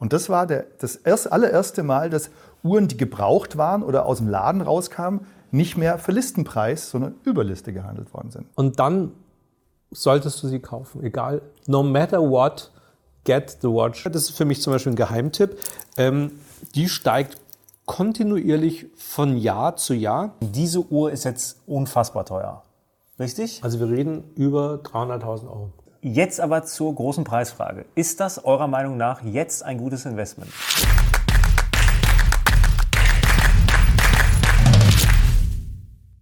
Und 0.00 0.12
das 0.12 0.28
war 0.28 0.46
der, 0.46 0.66
das 0.80 0.96
erst, 0.96 1.30
allererste 1.30 1.84
Mal, 1.84 2.10
dass 2.10 2.30
Uhren, 2.64 2.88
die 2.88 2.96
gebraucht 2.96 3.56
waren 3.56 3.82
oder 3.84 4.06
aus 4.06 4.18
dem 4.18 4.28
Laden 4.28 4.62
rauskamen, 4.62 5.26
nicht 5.52 5.76
mehr 5.76 5.98
für 5.98 6.12
Listenpreis, 6.12 6.90
sondern 6.90 7.14
über 7.24 7.44
Liste 7.44 7.72
gehandelt 7.72 8.12
worden 8.12 8.30
sind. 8.30 8.46
Und 8.54 8.80
dann 8.80 9.12
solltest 9.90 10.42
du 10.42 10.48
sie 10.48 10.60
kaufen, 10.60 11.04
egal, 11.04 11.42
no 11.66 11.82
matter 11.82 12.20
what, 12.20 12.72
get 13.24 13.58
the 13.60 13.68
watch. 13.68 14.04
Das 14.04 14.22
ist 14.22 14.30
für 14.30 14.44
mich 14.44 14.62
zum 14.62 14.72
Beispiel 14.72 14.92
ein 14.92 14.96
Geheimtipp. 14.96 15.58
Ähm, 15.96 16.32
die 16.74 16.88
steigt 16.88 17.38
kontinuierlich 17.86 18.86
von 18.96 19.36
Jahr 19.36 19.76
zu 19.76 19.94
Jahr. 19.94 20.34
Diese 20.40 20.80
Uhr 20.80 21.10
ist 21.10 21.24
jetzt 21.24 21.60
unfassbar 21.66 22.24
teuer. 22.24 22.62
Richtig? 23.18 23.60
Also 23.62 23.80
wir 23.80 23.88
reden 23.88 24.24
über 24.36 24.80
300.000 24.84 25.48
Euro. 25.48 25.72
Jetzt 26.02 26.40
aber 26.40 26.64
zur 26.64 26.94
großen 26.94 27.24
Preisfrage. 27.24 27.84
Ist 27.94 28.20
das 28.20 28.42
eurer 28.42 28.68
Meinung 28.68 28.96
nach 28.96 29.22
jetzt 29.22 29.62
ein 29.62 29.76
gutes 29.76 30.06
Investment? 30.06 30.50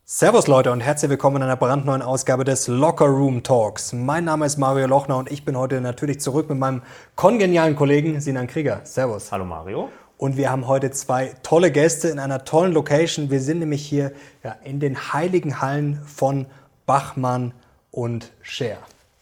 Servus 0.05 0.49
Leute 0.49 0.73
und 0.73 0.81
herzlich 0.81 1.11
willkommen 1.11 1.37
in 1.37 1.43
einer 1.45 1.55
brandneuen 1.55 2.03
Ausgabe 2.03 2.43
des 2.43 2.67
Locker 2.67 3.07
Room 3.07 3.45
Talks. 3.45 3.93
Mein 3.93 4.25
Name 4.25 4.47
ist 4.47 4.57
Mario 4.57 4.89
Lochner 4.89 5.17
und 5.17 5.31
ich 5.31 5.45
bin 5.45 5.57
heute 5.57 5.81
natürlich 5.81 6.19
zurück 6.19 6.49
mit 6.49 6.59
meinem 6.59 6.83
kongenialen 7.15 7.77
Kollegen 7.77 8.21
Sinan 8.21 8.49
Krieger. 8.49 8.81
Servus. 8.83 9.31
Hallo 9.31 9.45
Mario. 9.45 9.91
Und 10.17 10.37
wir 10.37 10.51
haben 10.51 10.67
heute 10.67 10.91
zwei 10.91 11.37
tolle 11.45 11.71
Gäste 11.71 12.09
in 12.09 12.19
einer 12.19 12.45
tollen 12.45 12.73
Location. 12.73 13.31
Wir 13.31 13.41
sind 13.41 13.61
nämlich 13.61 13.87
hier 13.87 14.11
ja, 14.43 14.57
in 14.65 14.81
den 14.81 15.13
heiligen 15.13 15.61
Hallen 15.61 16.03
von 16.05 16.47
Bachmann 16.85 17.55
und 17.93 18.33
Scher. 18.43 18.79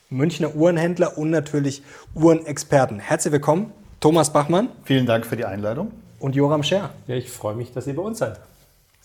Münchner 0.09 0.55
Uhrenhändler 0.55 1.19
und 1.19 1.30
natürlich 1.30 1.83
Uhrenexperten. 2.14 3.01
Herzlich 3.01 3.33
willkommen, 3.33 3.73
Thomas 3.98 4.33
Bachmann. 4.33 4.69
Vielen 4.84 5.05
Dank 5.05 5.27
für 5.27 5.37
die 5.37 5.45
Einladung. 5.45 5.91
Und 6.20 6.37
Joram 6.37 6.62
Scher. 6.62 6.91
Ja, 7.09 7.16
ich 7.16 7.28
freue 7.30 7.56
mich, 7.56 7.73
dass 7.73 7.88
ihr 7.88 7.97
bei 7.97 8.02
uns 8.02 8.19
seid. 8.19 8.38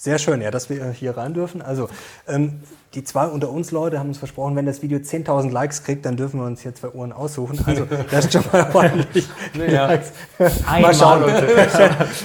Sehr 0.03 0.17
schön, 0.17 0.41
ja, 0.41 0.49
dass 0.49 0.67
wir 0.71 0.89
hier 0.93 1.15
rein 1.15 1.35
dürfen. 1.35 1.61
Also, 1.61 1.87
ähm, 2.27 2.61
die 2.95 3.03
zwei 3.03 3.27
unter 3.27 3.51
uns 3.51 3.69
Leute 3.69 3.99
haben 3.99 4.07
uns 4.07 4.17
versprochen, 4.17 4.55
wenn 4.55 4.65
das 4.65 4.81
Video 4.81 4.97
10.000 4.97 5.51
Likes 5.51 5.83
kriegt, 5.83 6.07
dann 6.07 6.17
dürfen 6.17 6.39
wir 6.39 6.47
uns 6.47 6.61
hier 6.61 6.73
zwei 6.73 6.89
Uhren 6.89 7.11
aussuchen. 7.11 7.59
Also, 7.67 7.85
das 8.09 8.25
ist 8.25 8.33
schon 8.33 8.43
mal 8.51 8.67
ordentlich. 8.73 9.29
Naja, 9.53 9.99
mal 10.81 10.95
schauen. 10.95 11.25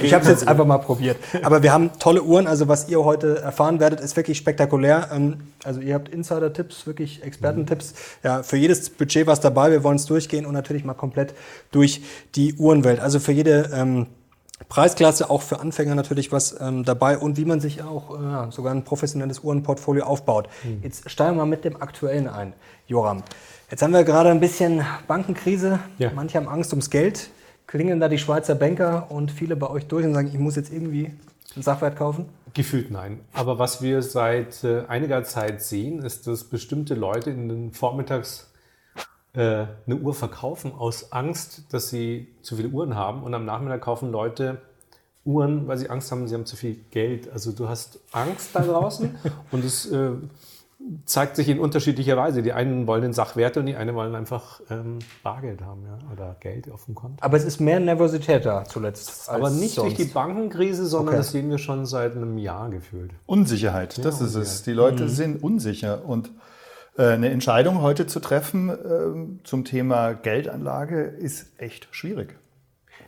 Ich 0.02 0.14
habe 0.14 0.22
es 0.22 0.30
jetzt 0.30 0.48
einfach 0.48 0.64
mal 0.64 0.78
probiert. 0.78 1.18
Aber 1.42 1.62
wir 1.62 1.70
haben 1.70 1.90
tolle 1.98 2.22
Uhren. 2.22 2.46
Also, 2.46 2.66
was 2.66 2.88
ihr 2.88 3.04
heute 3.04 3.42
erfahren 3.42 3.78
werdet, 3.78 4.00
ist 4.00 4.16
wirklich 4.16 4.38
spektakulär. 4.38 5.10
Ähm, 5.12 5.42
also, 5.62 5.80
ihr 5.80 5.92
habt 5.92 6.08
Insider-Tipps, 6.08 6.86
wirklich 6.86 7.24
Expertentipps. 7.24 7.92
Ja, 8.22 8.42
für 8.42 8.56
jedes 8.56 8.88
Budget 8.88 9.26
was 9.26 9.40
dabei. 9.40 9.70
Wir 9.70 9.84
wollen 9.84 9.96
es 9.96 10.06
durchgehen 10.06 10.46
und 10.46 10.54
natürlich 10.54 10.86
mal 10.86 10.94
komplett 10.94 11.34
durch 11.72 12.00
die 12.36 12.54
Uhrenwelt. 12.54 13.00
Also, 13.00 13.20
für 13.20 13.32
jede 13.32 13.68
ähm, 13.74 14.06
Preisklasse 14.68 15.28
auch 15.28 15.42
für 15.42 15.60
Anfänger 15.60 15.94
natürlich 15.94 16.32
was 16.32 16.58
ähm, 16.60 16.84
dabei 16.84 17.18
und 17.18 17.36
wie 17.36 17.44
man 17.44 17.60
sich 17.60 17.82
auch 17.82 18.48
äh, 18.48 18.50
sogar 18.50 18.72
ein 18.72 18.84
professionelles 18.84 19.40
Uhrenportfolio 19.40 20.04
aufbaut. 20.04 20.48
Mhm. 20.64 20.80
Jetzt 20.82 21.10
steigen 21.10 21.36
wir 21.36 21.44
mal 21.44 21.46
mit 21.46 21.64
dem 21.64 21.80
aktuellen 21.80 22.26
ein, 22.26 22.54
Joram. 22.86 23.22
Jetzt 23.70 23.82
haben 23.82 23.92
wir 23.92 24.04
gerade 24.04 24.30
ein 24.30 24.40
bisschen 24.40 24.84
Bankenkrise. 25.06 25.80
Ja. 25.98 26.10
Manche 26.14 26.38
haben 26.38 26.48
Angst 26.48 26.72
ums 26.72 26.88
Geld. 26.88 27.30
Klingen 27.66 28.00
da 28.00 28.08
die 28.08 28.18
Schweizer 28.18 28.54
Banker 28.54 29.10
und 29.10 29.30
viele 29.30 29.56
bei 29.56 29.68
euch 29.68 29.86
durch 29.86 30.06
und 30.06 30.14
sagen, 30.14 30.28
ich 30.28 30.38
muss 30.38 30.56
jetzt 30.56 30.72
irgendwie 30.72 31.12
einen 31.54 31.62
Sachwert 31.62 31.96
kaufen? 31.96 32.26
Gefühlt 32.54 32.90
nein. 32.90 33.20
Aber 33.32 33.58
was 33.58 33.82
wir 33.82 34.02
seit 34.02 34.64
äh, 34.64 34.84
einiger 34.88 35.24
Zeit 35.24 35.62
sehen, 35.62 36.02
ist, 36.02 36.26
dass 36.26 36.44
bestimmte 36.44 36.94
Leute 36.94 37.30
in 37.30 37.48
den 37.48 37.72
Vormittags 37.72 38.48
eine 39.40 39.96
Uhr 39.96 40.14
verkaufen 40.14 40.72
aus 40.72 41.12
Angst, 41.12 41.64
dass 41.70 41.90
sie 41.90 42.28
zu 42.42 42.56
viele 42.56 42.68
Uhren 42.68 42.94
haben 42.94 43.22
und 43.22 43.34
am 43.34 43.44
Nachmittag 43.44 43.82
kaufen 43.82 44.10
Leute 44.10 44.62
Uhren, 45.26 45.66
weil 45.66 45.76
sie 45.76 45.90
Angst 45.90 46.10
haben, 46.12 46.26
sie 46.28 46.34
haben 46.34 46.46
zu 46.46 46.56
viel 46.56 46.76
Geld. 46.90 47.30
Also 47.30 47.52
du 47.52 47.68
hast 47.68 47.98
Angst 48.12 48.50
da 48.54 48.60
draußen 48.60 49.16
und 49.50 49.64
es 49.64 49.90
äh, 49.90 50.12
zeigt 51.04 51.36
sich 51.36 51.48
in 51.48 51.58
unterschiedlicher 51.58 52.16
Weise. 52.16 52.42
Die 52.42 52.52
einen 52.52 52.86
wollen 52.86 53.02
den 53.02 53.12
Sachwerte 53.12 53.60
und 53.60 53.66
die 53.66 53.74
einen 53.74 53.94
wollen 53.94 54.14
einfach 54.14 54.60
ähm, 54.70 55.00
Bargeld 55.22 55.62
haben 55.62 55.84
ja, 55.84 55.98
oder 56.12 56.36
Geld 56.38 56.70
auf 56.70 56.84
dem 56.84 56.94
Konto. 56.94 57.24
Aber 57.24 57.36
es 57.36 57.44
ist 57.44 57.60
mehr 57.60 57.80
Nervosität 57.80 58.46
da 58.46 58.64
zuletzt. 58.64 59.28
Aber 59.28 59.50
nicht 59.50 59.74
sonst. 59.74 59.98
durch 59.98 60.08
die 60.08 60.12
Bankenkrise, 60.12 60.86
sondern 60.86 61.14
okay. 61.14 61.18
das 61.18 61.32
sehen 61.32 61.50
wir 61.50 61.58
schon 61.58 61.86
seit 61.86 62.14
einem 62.14 62.38
Jahr 62.38 62.70
gefühlt. 62.70 63.10
Unsicherheit, 63.26 63.98
das 63.98 64.04
ja, 64.04 64.10
ist 64.10 64.20
Unsicherheit. 64.20 64.46
es. 64.46 64.62
Die 64.62 64.72
Leute 64.72 65.02
mhm. 65.04 65.08
sind 65.08 65.42
unsicher 65.42 66.04
und 66.06 66.28
äh, 66.28 66.30
eine 67.02 67.30
Entscheidung 67.30 67.82
heute 67.82 68.06
zu 68.06 68.20
treffen 68.20 68.70
äh, 68.70 69.44
zum 69.44 69.64
Thema 69.64 70.12
Geldanlage 70.14 71.02
ist 71.02 71.52
echt 71.58 71.88
schwierig. 71.90 72.36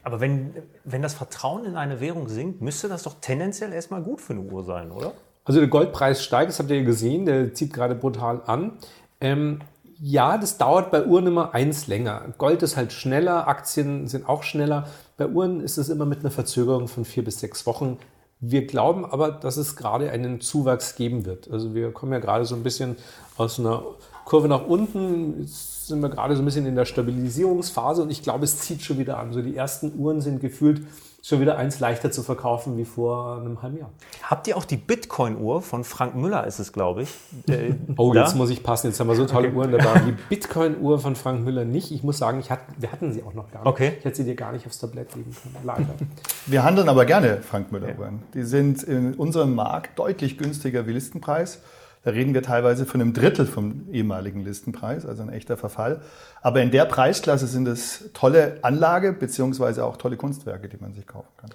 Aber 0.03 0.21
wenn, 0.21 0.55
wenn 0.85 1.03
das 1.03 1.15
Vertrauen 1.15 1.65
in 1.65 1.77
eine 1.77 2.01
Währung 2.01 2.29
sinkt, 2.29 2.63
müsste 2.63 2.89
das 2.89 3.03
doch 3.03 3.17
tendenziell 3.21 3.73
erstmal 3.73 4.03
gut 4.03 4.21
für 4.21 4.33
eine 4.33 4.43
Uhr 4.43 4.65
sein, 4.65 4.91
oder? 4.91 5.13
Also 5.45 5.61
der 5.61 5.69
Goldpreis 5.69 6.23
steigt, 6.23 6.51
das 6.51 6.59
habt 6.59 6.71
ihr 6.71 6.79
ja 6.79 6.85
gesehen, 6.85 7.25
der 7.25 7.55
zieht 7.55 7.73
gerade 7.73 7.95
brutal 7.95 8.43
an. 8.47 8.73
Ähm, 9.21 9.61
ja, 10.01 10.39
das 10.39 10.59
dauert 10.59 10.91
bei 10.91 11.05
Uhren 11.05 11.27
immer 11.27 11.55
eins 11.55 11.87
länger. 11.89 12.23
Gold 12.39 12.63
ist 12.63 12.77
halt 12.77 12.93
schneller, 12.93 13.49
Aktien 13.49 14.07
sind 14.07 14.29
auch 14.29 14.45
schneller. 14.45 14.87
Bei 15.17 15.27
Uhren 15.27 15.61
ist 15.61 15.77
es 15.77 15.89
immer 15.89 16.07
mit 16.07 16.21
einer 16.21 16.31
Verzögerung 16.31 16.87
von 16.87 17.05
vier 17.05 17.25
bis 17.25 17.41
sechs 17.41 17.67
Wochen. 17.67 17.99
Wir 18.41 18.67
glauben 18.67 19.05
aber, 19.05 19.33
dass 19.33 19.57
es 19.57 19.75
gerade 19.75 20.11
einen 20.11 20.41
Zuwachs 20.41 20.95
geben 20.95 21.27
wird. 21.27 21.51
Also 21.51 21.75
wir 21.75 21.91
kommen 21.91 22.13
ja 22.13 22.21
gerade 22.21 22.45
so 22.45 22.55
ein 22.55 22.63
bisschen 22.63 22.97
aus 23.37 23.59
einer 23.59 23.83
Kurve 24.25 24.47
nach 24.47 24.67
unten. 24.67 25.41
Jetzt 25.41 25.89
sind 25.89 26.01
wir 26.01 26.09
gerade 26.09 26.37
so 26.37 26.43
ein 26.43 26.45
bisschen 26.45 26.67
in 26.67 26.77
der 26.77 26.85
Stabilisierungsphase 26.85 28.03
und 28.03 28.11
ich 28.11 28.23
glaube, 28.23 28.45
es 28.45 28.59
zieht 28.59 28.83
schon 28.83 28.99
wieder 28.99 29.19
an. 29.19 29.33
So 29.33 29.43
die 29.43 29.57
ersten 29.57 29.99
Uhren 29.99 30.21
sind 30.21 30.41
gefühlt 30.41 30.83
schon 31.29 31.41
wieder 31.41 31.59
eins 31.59 31.79
leichter 31.79 32.11
zu 32.11 32.23
verkaufen 32.23 32.79
wie 32.79 32.85
vor 32.85 33.37
einem 33.37 33.61
halben 33.61 33.79
Jahr. 33.79 33.91
Habt 34.23 34.47
ihr 34.47 34.57
auch 34.57 34.65
die 34.65 34.79
Bitcoin-Uhr 34.79 35.61
von 35.61 35.85
Frank 35.85 36.15
Müller, 36.15 36.47
ist 36.47 36.59
es, 36.59 36.73
glaube 36.73 37.03
ich? 37.03 37.11
Äh, 37.49 37.75
oh, 37.97 38.13
jetzt 38.13 38.37
muss 38.37 38.51
ich 38.51 38.63
passen. 38.63 38.89
Jetzt 38.89 39.01
haben 39.01 39.09
wir 39.09 39.17
so 39.17 39.25
tolle 39.25 39.49
okay. 39.49 39.57
Uhren 39.57 39.73
dabei. 39.73 40.01
Die 40.01 40.13
Bitcoin-Uhr 40.29 40.99
von 40.99 41.17
Frank 41.17 41.45
Müller 41.45 41.65
nicht. 41.65 41.91
Ich 41.93 42.03
muss 42.03 42.19
sagen, 42.19 42.41
ich 42.41 42.51
hat, 42.51 42.61
wir 42.77 42.93
hatten 42.93 43.11
sie 43.13 43.23
auch 43.23 43.33
noch 43.33 43.51
gar 43.51 43.61
nicht. 43.61 43.69
Okay. 43.69 43.93
Ich 43.99 44.05
hätte 44.05 44.17
sie 44.17 44.25
dir 44.25 44.35
gar 44.35 44.53
nicht 44.53 44.67
aufs 44.67 44.79
Tablett 44.79 45.15
legen 45.15 45.35
können. 45.35 45.57
Leider. 45.65 45.87
Wir 46.47 46.63
handeln 46.63 46.89
aber 46.89 47.07
gerne 47.07 47.39
Frank 47.41 47.73
Müller-Uhren. 47.73 48.23
Die 48.35 48.43
sind 48.43 48.83
in 48.83 49.15
unserem 49.15 49.55
Markt 49.55 49.99
deutlich 49.99 50.37
günstiger 50.37 50.87
wie 50.87 50.93
Listenpreis. 50.93 51.61
Da 52.09 52.15
reden 52.15 52.33
wir 52.33 52.43
teilweise 52.43 52.87
von 52.87 53.03
einem 53.03 53.13
Drittel 53.13 53.45
vom 53.45 53.87
ehemaligen 53.93 54.43
Listenpreis, 54.43 55.05
also 55.05 55.23
ein 55.23 55.29
echter 55.29 55.59
Verfall. 55.59 56.01
Aber 56.41 56.63
in 56.63 56.71
der 56.71 56.87
Preisklasse 56.87 57.47
sind 57.47 57.69
es 57.69 58.09
tolle 58.15 58.57
Anlage 58.63 59.13
beziehungsweise 59.13 59.85
auch 59.85 59.99
tolle 59.99 60.17
Kunstwerke, 60.17 60.71
die 60.71 60.79
man 60.81 60.95
sich 60.95 61.07
kaufen 61.07 61.29
kann. 61.37 61.51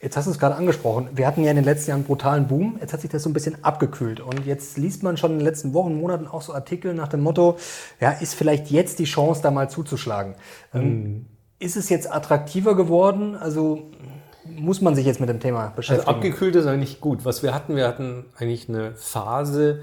Jetzt 0.00 0.16
hast 0.16 0.24
du 0.24 0.30
es 0.30 0.38
gerade 0.38 0.54
angesprochen. 0.54 1.10
Wir 1.12 1.26
hatten 1.26 1.44
ja 1.44 1.50
in 1.50 1.56
den 1.56 1.66
letzten 1.66 1.90
Jahren 1.90 1.98
einen 1.98 2.06
brutalen 2.06 2.48
Boom. 2.48 2.78
Jetzt 2.80 2.94
hat 2.94 3.02
sich 3.02 3.10
das 3.10 3.24
so 3.24 3.28
ein 3.28 3.34
bisschen 3.34 3.62
abgekühlt. 3.62 4.20
Und 4.20 4.46
jetzt 4.46 4.78
liest 4.78 5.02
man 5.02 5.18
schon 5.18 5.32
in 5.32 5.38
den 5.40 5.44
letzten 5.44 5.74
Wochen, 5.74 6.00
Monaten 6.00 6.26
auch 6.26 6.40
so 6.40 6.54
Artikel 6.54 6.94
nach 6.94 7.08
dem 7.08 7.20
Motto, 7.20 7.58
ja, 8.00 8.12
ist 8.12 8.34
vielleicht 8.34 8.70
jetzt 8.70 9.00
die 9.00 9.04
Chance, 9.04 9.42
da 9.42 9.50
mal 9.50 9.68
zuzuschlagen. 9.68 10.34
Mhm. 10.72 11.26
Ist 11.58 11.76
es 11.76 11.90
jetzt 11.90 12.10
attraktiver 12.10 12.74
geworden? 12.74 13.36
Also 13.36 13.90
muss 14.56 14.80
man 14.80 14.94
sich 14.94 15.06
jetzt 15.06 15.20
mit 15.20 15.28
dem 15.28 15.40
Thema 15.40 15.64
also 15.64 15.76
beschäftigen. 15.76 16.08
Also 16.08 16.16
abgekühlt 16.16 16.56
ist 16.56 16.66
eigentlich 16.66 17.00
gut. 17.00 17.24
Was 17.24 17.42
wir 17.42 17.54
hatten, 17.54 17.76
wir 17.76 17.86
hatten 17.86 18.24
eigentlich 18.38 18.68
eine 18.68 18.92
Phase, 18.94 19.80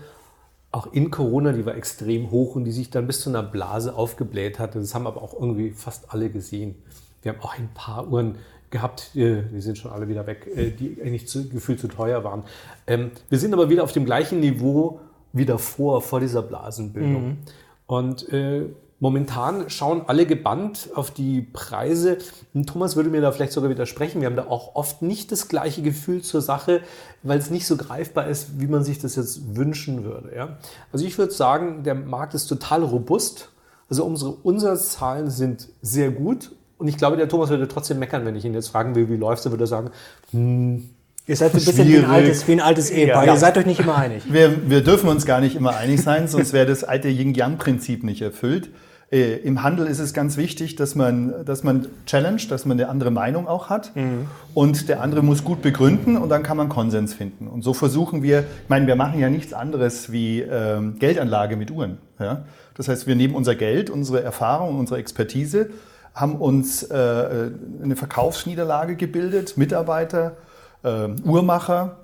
auch 0.72 0.91
in 0.94 1.11
Corona, 1.11 1.53
die 1.53 1.66
war 1.66 1.75
extrem 1.75 2.31
hoch 2.31 2.55
und 2.55 2.66
die 2.66 2.72
sich 2.72 2.89
dann 2.89 3.07
bis 3.07 3.22
zu 3.22 3.29
einer 3.29 3.44
Blase 3.44 3.95
aufgebläht 3.95 4.59
hatte. 4.59 4.79
Das 4.79 4.94
haben 4.94 5.07
aber 5.07 5.22
auch 5.22 5.33
irgendwie 5.33 5.72
fast 5.72 6.13
alle 6.13 6.29
gesehen. 6.29 6.75
Wir 7.22 7.33
haben 7.33 7.41
auch 7.41 7.57
ein 7.57 7.69
paar 7.73 8.07
Uhren 8.07 8.35
gehabt, 8.69 9.16
äh, 9.16 9.44
die 9.44 9.61
sind 9.61 9.78
schon 9.78 9.91
alle 9.91 10.07
wieder 10.07 10.28
weg, 10.28 10.47
äh, 10.55 10.72
die 10.72 11.01
eigentlich 11.01 11.28
zu, 11.28 11.47
gefühlt 11.49 11.79
zu 11.79 11.88
teuer 11.88 12.23
waren. 12.23 12.44
Ähm, 12.85 13.11
wir 13.29 13.39
sind 13.39 13.53
aber 13.53 13.69
wieder 13.69 13.84
auf 13.84 13.94
dem 13.94 14.05
gleichen 14.05 14.39
Niveau 14.39 14.99
wie 15.34 15.45
davor, 15.45 16.01
vor 16.01 16.19
dieser 16.19 16.41
Blasenbildung. 16.41 17.28
Mhm. 17.28 17.38
Und 17.85 18.31
äh, 18.34 18.66
Momentan 19.00 19.69
schauen 19.69 20.02
alle 20.08 20.25
gebannt 20.25 20.90
auf 20.96 21.12
die 21.12 21.41
Preise. 21.41 22.18
Thomas 22.66 22.96
würde 22.96 23.12
mir 23.12 23.22
da 23.22 23.31
vielleicht 23.31 23.52
sogar 23.52 23.69
widersprechen. 23.69 24.22
Wir 24.22 24.26
haben 24.28 24.35
da 24.35 24.47
auch 24.47 24.73
oft 24.73 25.03
nicht 25.03 25.32
das 25.32 25.49
gleiche 25.49 25.84
Gefühl 25.84 26.23
zur 26.23 26.41
Sache, 26.41 26.82
weil 27.22 27.38
es 27.38 27.52
nicht 27.52 27.67
so 27.67 27.78
greifbar 27.78 28.28
ist, 28.28 28.59
wie 28.59 28.66
man 28.66 28.84
sich 28.84 28.97
das 28.97 29.16
jetzt 29.16 29.55
wünschen 29.55 30.03
würde. 30.03 30.35
Ja? 30.35 30.58
Also 30.91 31.05
ich 31.05 31.16
würde 31.20 31.32
sagen, 31.32 31.84
der 31.84 31.94
Markt 31.94 32.34
ist 32.34 32.47
total 32.47 32.84
robust. 32.84 33.49
Also 33.88 34.03
unsere 34.03 34.32
Umsatzzahlen 34.32 35.29
sind 35.29 35.70
sehr 35.84 36.09
gut. 36.09 36.52
Und 36.79 36.88
ich 36.88 36.97
glaube, 36.97 37.17
der 37.17 37.29
Thomas 37.29 37.50
würde 37.50 37.67
trotzdem 37.67 38.00
meckern, 38.00 38.26
wenn 38.26 38.35
ich 38.35 38.46
ihn 38.46 38.53
jetzt 38.55 38.70
fragen 38.70 38.96
will, 38.96 39.09
wie 39.09 39.16
läuft 39.16 39.46
es, 39.46 39.52
würde 39.52 39.66
er 39.66 39.67
sagen, 39.67 39.91
hm, 40.32 40.90
Ihr 41.28 41.35
seid 41.35 41.53
ein 41.53 41.55
bisschen 41.55 41.88
wie 41.90 41.97
ein 41.97 42.05
altes, 42.05 42.47
wie 42.47 42.53
ein 42.53 42.61
altes 42.61 42.90
Ehepaar. 42.90 43.26
Ja. 43.26 43.34
Ihr 43.34 43.40
seid 43.40 43.58
euch 43.58 43.66
nicht 43.66 43.82
immer 43.82 43.97
einig. 43.97 44.23
Wir, 44.32 44.70
wir 44.70 44.82
dürfen 44.82 45.09
uns 45.09 45.26
gar 45.26 45.41
nicht 45.41 45.58
immer 45.58 45.76
einig 45.76 46.02
sein, 46.02 46.29
sonst 46.29 46.53
wäre 46.53 46.66
das 46.66 46.85
alte 46.85 47.09
Yin-Yang-Prinzip 47.09 48.03
nicht 48.03 48.22
erfüllt. 48.22 48.70
Äh, 49.09 49.37
Im 49.37 49.63
Handel 49.63 49.87
ist 49.87 49.99
es 49.99 50.13
ganz 50.13 50.35
wichtig, 50.35 50.75
dass 50.75 50.93
man, 50.93 51.45
dass 51.45 51.63
man 51.63 51.87
challenge, 52.05 52.41
dass 52.49 52.65
man 52.65 52.77
eine 52.77 52.89
andere 52.89 53.09
Meinung 53.09 53.47
auch 53.47 53.69
hat. 53.69 53.95
Mhm. 53.95 54.27
Und 54.53 54.89
der 54.89 55.01
andere 55.01 55.21
muss 55.23 55.43
gut 55.43 55.61
begründen 55.61 56.17
und 56.17 56.29
dann 56.29 56.43
kann 56.43 56.57
man 56.57 56.67
Konsens 56.67 57.13
finden. 57.13 57.47
Und 57.47 57.63
so 57.63 57.73
versuchen 57.73 58.21
wir, 58.21 58.39
ich 58.63 58.69
meine, 58.69 58.85
wir 58.85 58.95
machen 58.95 59.19
ja 59.19 59.29
nichts 59.29 59.53
anderes 59.53 60.11
wie 60.11 60.41
ähm, 60.41 60.99
Geldanlage 60.99 61.55
mit 61.55 61.71
Uhren. 61.71 61.99
Ja? 62.19 62.43
Das 62.73 62.89
heißt, 62.89 63.07
wir 63.07 63.15
nehmen 63.15 63.33
unser 63.33 63.55
Geld, 63.55 63.89
unsere 63.89 64.21
Erfahrung, 64.21 64.77
unsere 64.77 64.99
Expertise, 64.99 65.69
haben 66.13 66.35
uns 66.35 66.83
äh, 66.83 67.51
eine 67.83 67.95
Verkaufsniederlage 67.95 68.95
gebildet, 68.95 69.55
Mitarbeiter, 69.55 70.35
äh, 70.83 71.09
Uhrmacher 71.23 71.97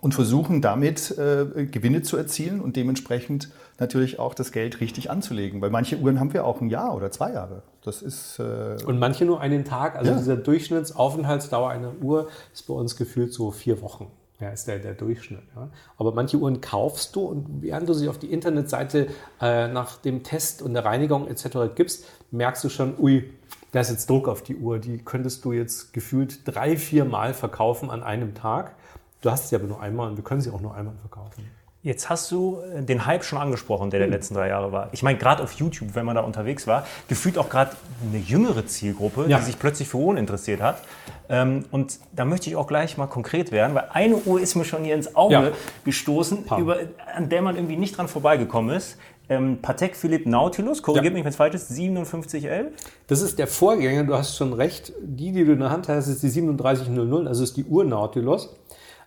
und 0.00 0.14
versuchen 0.14 0.62
damit 0.62 1.16
äh, 1.18 1.66
Gewinne 1.66 2.02
zu 2.02 2.16
erzielen 2.16 2.60
und 2.60 2.76
dementsprechend 2.76 3.50
natürlich 3.82 4.18
auch 4.18 4.34
das 4.34 4.52
Geld 4.52 4.80
richtig 4.80 5.10
anzulegen. 5.10 5.60
Weil 5.60 5.70
manche 5.70 5.98
Uhren 5.98 6.18
haben 6.20 6.32
wir 6.32 6.46
auch 6.46 6.60
ein 6.60 6.68
Jahr 6.70 6.94
oder 6.96 7.10
zwei 7.10 7.32
Jahre. 7.32 7.62
Das 7.84 8.00
ist 8.00 8.38
äh, 8.38 8.76
Und 8.86 8.98
manche 8.98 9.24
nur 9.24 9.40
einen 9.40 9.64
Tag. 9.64 9.96
Also 9.96 10.12
Ja. 10.12 10.16
dieser 10.18 10.36
Durchschnittsaufenthaltsdauer 10.36 11.70
einer 11.70 11.92
Uhr 12.00 12.28
ist 12.52 12.66
bei 12.66 12.74
uns 12.74 12.96
gefühlt 12.96 13.32
so 13.32 13.50
vier 13.50 13.82
Wochen. 13.82 14.06
Ja, 14.40 14.48
ist 14.50 14.66
der, 14.66 14.78
der 14.80 14.94
Durchschnitt. 14.94 15.42
Ja. 15.54 15.68
Aber 15.98 16.12
manche 16.12 16.36
Uhren 16.36 16.60
kaufst 16.60 17.14
du 17.14 17.20
und 17.26 17.62
während 17.62 17.88
du 17.88 17.94
sie 17.94 18.08
auf 18.08 18.18
die 18.18 18.32
Internetseite 18.32 19.06
äh, 19.40 19.68
nach 19.68 19.98
dem 19.98 20.24
Test 20.24 20.62
und 20.62 20.74
der 20.74 20.84
Reinigung 20.84 21.28
etc. 21.28 21.74
gibst, 21.76 22.04
merkst 22.32 22.64
du 22.64 22.68
schon, 22.68 22.94
ui, 22.98 23.30
da 23.70 23.80
ist 23.80 23.90
jetzt 23.90 24.10
Druck 24.10 24.26
auf 24.28 24.42
die 24.42 24.56
Uhr. 24.56 24.78
Die 24.80 24.98
könntest 24.98 25.44
du 25.44 25.52
jetzt 25.52 25.92
gefühlt 25.92 26.40
drei, 26.44 26.76
vier 26.76 27.04
Mal 27.04 27.34
verkaufen 27.34 27.88
an 27.90 28.02
einem 28.02 28.34
Tag. 28.34 28.74
Du 29.20 29.30
hast 29.30 29.48
sie 29.50 29.54
aber 29.56 29.66
nur 29.68 29.80
einmal 29.80 30.10
und 30.10 30.16
wir 30.16 30.24
können 30.24 30.40
sie 30.40 30.50
auch 30.50 30.60
nur 30.60 30.74
einmal 30.74 30.94
verkaufen. 30.96 31.44
Jetzt 31.84 32.08
hast 32.08 32.30
du 32.30 32.58
äh, 32.76 32.80
den 32.82 33.06
Hype 33.06 33.24
schon 33.24 33.38
angesprochen, 33.40 33.90
der 33.90 33.98
der 33.98 34.08
letzten 34.08 34.34
drei 34.34 34.48
Jahre 34.48 34.70
war. 34.70 34.88
Ich 34.92 35.02
meine, 35.02 35.18
gerade 35.18 35.42
auf 35.42 35.52
YouTube, 35.54 35.94
wenn 35.94 36.06
man 36.06 36.14
da 36.14 36.22
unterwegs 36.22 36.68
war, 36.68 36.86
gefühlt 37.08 37.36
auch 37.38 37.48
gerade 37.48 37.72
eine 38.08 38.18
jüngere 38.18 38.64
Zielgruppe, 38.66 39.26
Ja. 39.28 39.38
die 39.38 39.44
sich 39.46 39.58
plötzlich 39.58 39.88
für 39.88 39.96
Uhren 39.96 40.16
interessiert 40.16 40.60
hat. 40.60 40.80
Ähm, 41.28 41.64
und 41.72 41.98
da 42.14 42.24
möchte 42.24 42.48
ich 42.48 42.54
auch 42.54 42.68
gleich 42.68 42.96
mal 42.98 43.08
konkret 43.08 43.50
werden, 43.50 43.74
weil 43.74 43.88
eine 43.92 44.14
Uhr 44.14 44.40
ist 44.40 44.54
mir 44.54 44.64
schon 44.64 44.84
hier 44.84 44.94
ins 44.94 45.16
Auge 45.16 45.34
Ja. 45.34 45.50
gestoßen, 45.84 46.44
über, 46.56 46.76
an 47.16 47.28
der 47.28 47.42
man 47.42 47.56
irgendwie 47.56 47.76
nicht 47.76 47.96
dran 47.98 48.06
vorbeigekommen 48.06 48.76
ist. 48.76 48.96
Ähm, 49.28 49.58
Patek 49.62 49.96
Philippe 49.96 50.28
Nautilus, 50.28 50.82
korrigiert 50.82 51.12
Ja. 51.12 51.14
mich, 51.14 51.24
wenn 51.24 51.30
es 51.30 51.36
falsch 51.36 51.54
ist, 51.54 51.68
5711. 51.68 52.72
Das 53.08 53.22
ist 53.22 53.38
der 53.38 53.46
Vorgänger, 53.48 54.04
du 54.04 54.14
hast 54.14 54.36
schon 54.36 54.52
recht. 54.52 54.92
Die, 55.00 55.32
die 55.32 55.44
du 55.44 55.52
in 55.52 55.60
der 55.60 55.70
Hand 55.70 55.88
hast, 55.88 56.06
ist 56.06 56.22
die 56.22 56.28
3700, 56.30 57.26
also 57.28 57.42
ist 57.42 57.56
die 57.56 57.64
Uhr 57.64 57.84
Nautilus. 57.84 58.54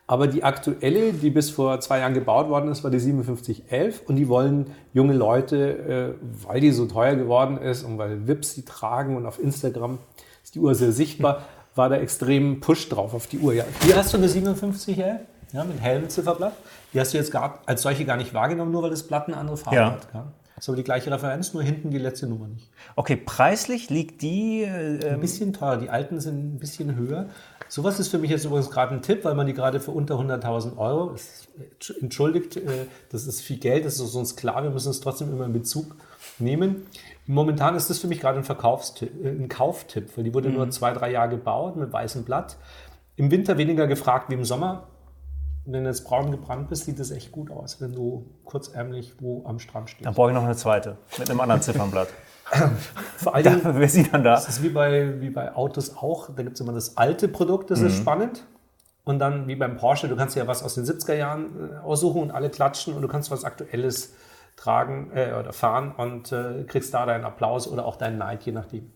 Aber 0.08 0.28
die 0.28 0.44
aktuelle, 0.44 1.14
die 1.14 1.32
bis 1.32 1.50
vor 1.50 1.80
zwei 1.80 2.00
Jahren 2.00 2.14
gebaut 2.14 2.48
worden 2.48 2.70
ist, 2.70 2.84
war 2.84 2.92
die 2.92 3.00
5711 3.00 4.04
und 4.08 4.16
die 4.18 4.28
wollen 4.28 4.68
junge 4.94 5.14
Leute, 5.14 6.16
äh, 6.22 6.26
weil 6.48 6.60
die 6.62 6.72
so 6.72 6.86
teuer 6.86 7.16
geworden 7.16 7.58
ist 7.58 7.84
und 7.84 7.98
weil 7.98 8.28
Vips 8.28 8.54
die 8.54 8.64
tragen 8.64 9.18
und 9.18 9.26
auf 9.26 9.40
Instagram 9.42 9.98
ist 10.44 10.54
die 10.54 10.60
Uhr 10.60 10.76
sehr 10.76 10.92
sichtbar, 10.92 11.42
war 11.74 11.90
da 11.90 11.96
extrem 11.98 12.60
Push 12.60 12.90
drauf 12.90 13.16
auf 13.16 13.26
die 13.26 13.40
Uhr. 13.40 13.54
Ja, 13.54 13.66
hier 13.82 13.96
hast 13.96 14.14
du 14.14 14.18
eine 14.18 14.30
5711 14.30 15.22
ja, 15.54 15.64
mit 15.64 15.82
hellem 15.82 16.08
Zifferblatt. 16.10 16.54
Die 16.94 17.00
hast 17.00 17.14
du 17.14 17.18
jetzt 17.18 17.32
gar, 17.32 17.60
als 17.66 17.82
solche 17.82 18.06
gar 18.06 18.18
nicht 18.18 18.34
wahrgenommen, 18.34 18.72
nur 18.72 18.84
weil 18.84 18.90
das 18.92 19.04
Blatt 19.04 19.28
eine 19.28 19.38
andere 19.38 19.58
Farbe 19.58 19.76
Ja. 19.78 19.92
hat. 19.92 20.08
Ja. 20.14 20.26
Das 20.56 20.66
ist 20.66 20.70
aber 20.70 20.78
die 20.78 20.84
gleiche 20.84 21.12
Referenz, 21.12 21.54
nur 21.54 21.64
hinten 21.64 21.92
die 21.92 21.98
letzte 21.98 22.28
Nummer 22.28 22.48
nicht. 22.48 22.70
Okay, 22.96 23.18
preislich 23.18 23.90
liegt 23.90 24.22
die. 24.22 24.64
Äh, 24.64 25.14
Ein 25.14 25.20
bisschen 25.20 25.52
teurer. 25.52 25.78
Die 25.78 25.90
alten 25.90 26.22
sind 26.22 26.56
ein 26.56 26.60
bisschen 26.60 26.96
höher. 26.96 27.28
Sowas 27.68 28.00
ist 28.00 28.10
für 28.10 28.20
mich 28.20 28.30
jetzt 28.30 28.46
übrigens 28.46 28.70
gerade 28.70 28.94
ein 28.94 29.02
Tipp, 29.02 29.26
weil 29.26 29.34
man 29.34 29.48
die 29.48 29.54
gerade 29.54 29.80
für 29.80 29.92
unter 29.92 30.16
100.000 30.16 30.78
Euro, 30.78 31.12
ist, 31.12 31.50
entschuldigt, 32.00 32.58
äh, 32.58 32.86
das 33.10 33.28
ist 33.28 33.42
viel 33.42 33.58
Geld, 33.58 33.86
das 33.86 34.00
ist 34.00 34.16
uns 34.16 34.36
klar, 34.36 34.64
wir 34.64 34.70
müssen 34.70 34.92
es 34.92 35.02
trotzdem 35.02 35.32
immer 35.32 35.46
in 35.46 35.54
Bezug 35.54 35.96
nehmen. 36.40 36.86
Momentan 37.26 37.76
ist 37.76 37.90
das 37.90 38.00
für 38.00 38.08
mich 38.08 38.20
gerade 38.20 38.38
ein, 38.38 38.44
Verkaufstipp, 38.44 39.12
äh, 39.26 39.30
ein 39.30 39.50
Kauftipp, 39.50 40.16
weil 40.16 40.24
die 40.24 40.34
wurde 40.34 40.50
nur 40.50 40.70
zwei, 40.70 40.94
drei 40.94 41.12
Jahre 41.12 41.30
gebaut 41.30 41.76
mit 41.76 41.92
weißem 41.92 42.24
Blatt. 42.24 42.58
Im 43.18 43.32
Winter 43.32 43.58
weniger 43.58 43.88
gefragt 43.88 44.30
wie 44.30 44.36
im 44.36 44.46
Sommer. 44.46 44.88
Wenn 45.66 45.84
du 45.84 45.90
jetzt 45.90 46.06
braun 46.06 46.32
gebrannt 46.32 46.70
bist, 46.70 46.86
sieht 46.86 47.00
das 47.00 47.12
echt 47.12 47.32
gut 47.32 47.50
aus, 47.52 47.82
wenn 47.82 47.94
du 47.94 48.26
kurzärmlich 48.44 49.16
wo 49.20 49.44
am 49.46 49.60
Strand 49.60 49.90
stehst. 49.90 50.06
dann 50.06 50.14
brauche 50.14 50.30
ich 50.30 50.36
noch 50.36 50.44
eine 50.44 50.56
zweite 50.56 50.98
mit 51.18 51.30
einem 51.30 51.40
anderen 51.40 51.62
Ziffernblatt. 51.62 52.10
Vor 53.18 53.34
allen 53.34 53.44
da, 53.44 53.60
wer 53.76 53.88
die 53.88 54.04
dann 54.10 54.24
da? 54.24 54.36
Das 54.36 54.48
ist 54.48 54.62
wie 54.62 54.70
bei, 54.70 55.20
wie 55.20 55.32
bei 55.32 55.56
Autos 55.56 55.98
auch. 55.98 56.30
Da 56.36 56.44
gibt 56.44 56.56
es 56.56 56.62
immer 56.62 56.74
das 56.74 56.98
alte 56.98 57.28
Produkt, 57.28 57.72
das 57.72 57.82
ist 57.82 57.98
spannend. 57.98 58.46
Und 59.04 59.20
dann 59.20 59.48
wie 59.48 59.56
beim 59.56 59.78
Porsche, 59.78 60.08
du 60.08 60.16
kannst 60.16 60.36
ja 60.36 60.48
was 60.48 60.64
aus 60.64 60.76
den 60.76 60.84
70er 60.84 61.14
Jahren 61.14 61.72
äh, 61.74 61.78
aussuchen 61.78 62.22
und 62.22 62.32
alle 62.32 62.50
klatschen 62.50 62.94
und 62.94 63.02
du 63.02 63.08
kannst 63.08 63.30
was 63.32 63.44
Aktuelles 63.44 64.14
tragen 64.56 65.12
äh, 65.14 65.34
oder 65.34 65.54
fahren 65.54 65.94
und 65.96 66.32
äh, 66.32 66.64
kriegst 66.68 66.94
da 66.94 67.06
deinen 67.06 67.24
Applaus 67.24 67.68
oder 67.68 67.86
auch 67.86 67.98
deinen 67.98 68.18
Neid, 68.18 68.44
je 68.44 68.52
nachdem. 68.52 68.92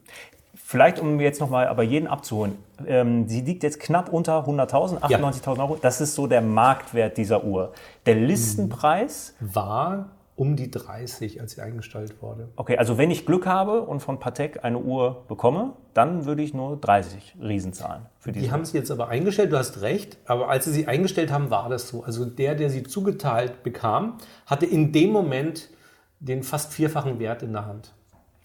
Vielleicht, 0.70 1.00
um 1.00 1.20
jetzt 1.20 1.40
nochmal 1.40 1.68
aber 1.68 1.82
jeden 1.82 2.06
abzuholen. 2.06 2.56
Ähm, 2.86 3.28
sie 3.28 3.42
liegt 3.42 3.64
jetzt 3.64 3.80
knapp 3.80 4.14
unter 4.14 4.46
100.000, 4.46 5.00
98.000 5.00 5.60
Euro. 5.62 5.78
Das 5.82 6.00
ist 6.00 6.14
so 6.14 6.28
der 6.28 6.42
Marktwert 6.42 7.18
dieser 7.18 7.44
Uhr. 7.44 7.74
Der 8.06 8.14
Listenpreis, 8.14 9.34
War 9.40 10.10
um 10.36 10.56
die 10.56 10.70
30, 10.70 11.42
als 11.42 11.54
sie 11.54 11.62
eingestellt 11.62 12.22
wurde. 12.22 12.50
okay, 12.56 12.78
also 12.78 13.00
wenn 13.00 13.10
ich 13.10 13.26
Glück 13.26 13.48
habe 13.48 13.82
und 13.82 14.02
von 14.02 14.20
Patek 14.20 14.64
eine 14.64 14.78
Uhr 14.78 15.24
bekomme, 15.28 15.74
dann 15.96 16.26
würde 16.26 16.44
ich 16.44 16.54
nur 16.54 16.78
30 16.78 17.38
Riesen 17.42 17.74
zahlen 17.74 18.06
für 18.20 18.32
diese 18.32 18.46
Die 18.46 18.52
haben 18.52 18.64
sie 18.64 18.78
jetzt 18.78 18.92
aber 18.92 19.08
eingestellt, 19.08 19.52
du 19.52 19.58
hast 19.58 19.82
recht, 19.82 20.18
aber 20.28 20.50
als 20.50 20.66
sie 20.66 20.72
sie 20.72 20.86
eingestellt 20.86 21.32
haben, 21.32 21.50
war 21.50 21.68
das 21.70 21.88
so. 21.88 22.04
Also 22.04 22.26
der, 22.26 22.54
der 22.54 22.70
sie 22.70 22.84
zugeteilt 22.84 23.64
bekam, 23.64 24.20
hatte 24.46 24.68
in 24.68 24.92
dem 24.92 25.10
Moment 25.10 25.72
den 26.20 26.44
fast 26.44 26.72
vierfachen 26.74 27.18
Wert 27.18 27.42
in 27.42 27.54
der 27.54 27.66
Hand. 27.66 27.92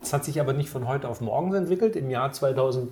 Das 0.04 0.12
hat 0.12 0.24
sich 0.26 0.38
aber 0.38 0.52
nicht 0.52 0.68
von 0.68 0.86
heute 0.86 1.08
auf 1.08 1.22
morgen 1.22 1.54
entwickelt. 1.54 1.96
Im 1.96 2.10
Jahr 2.10 2.30
2009 2.30 2.90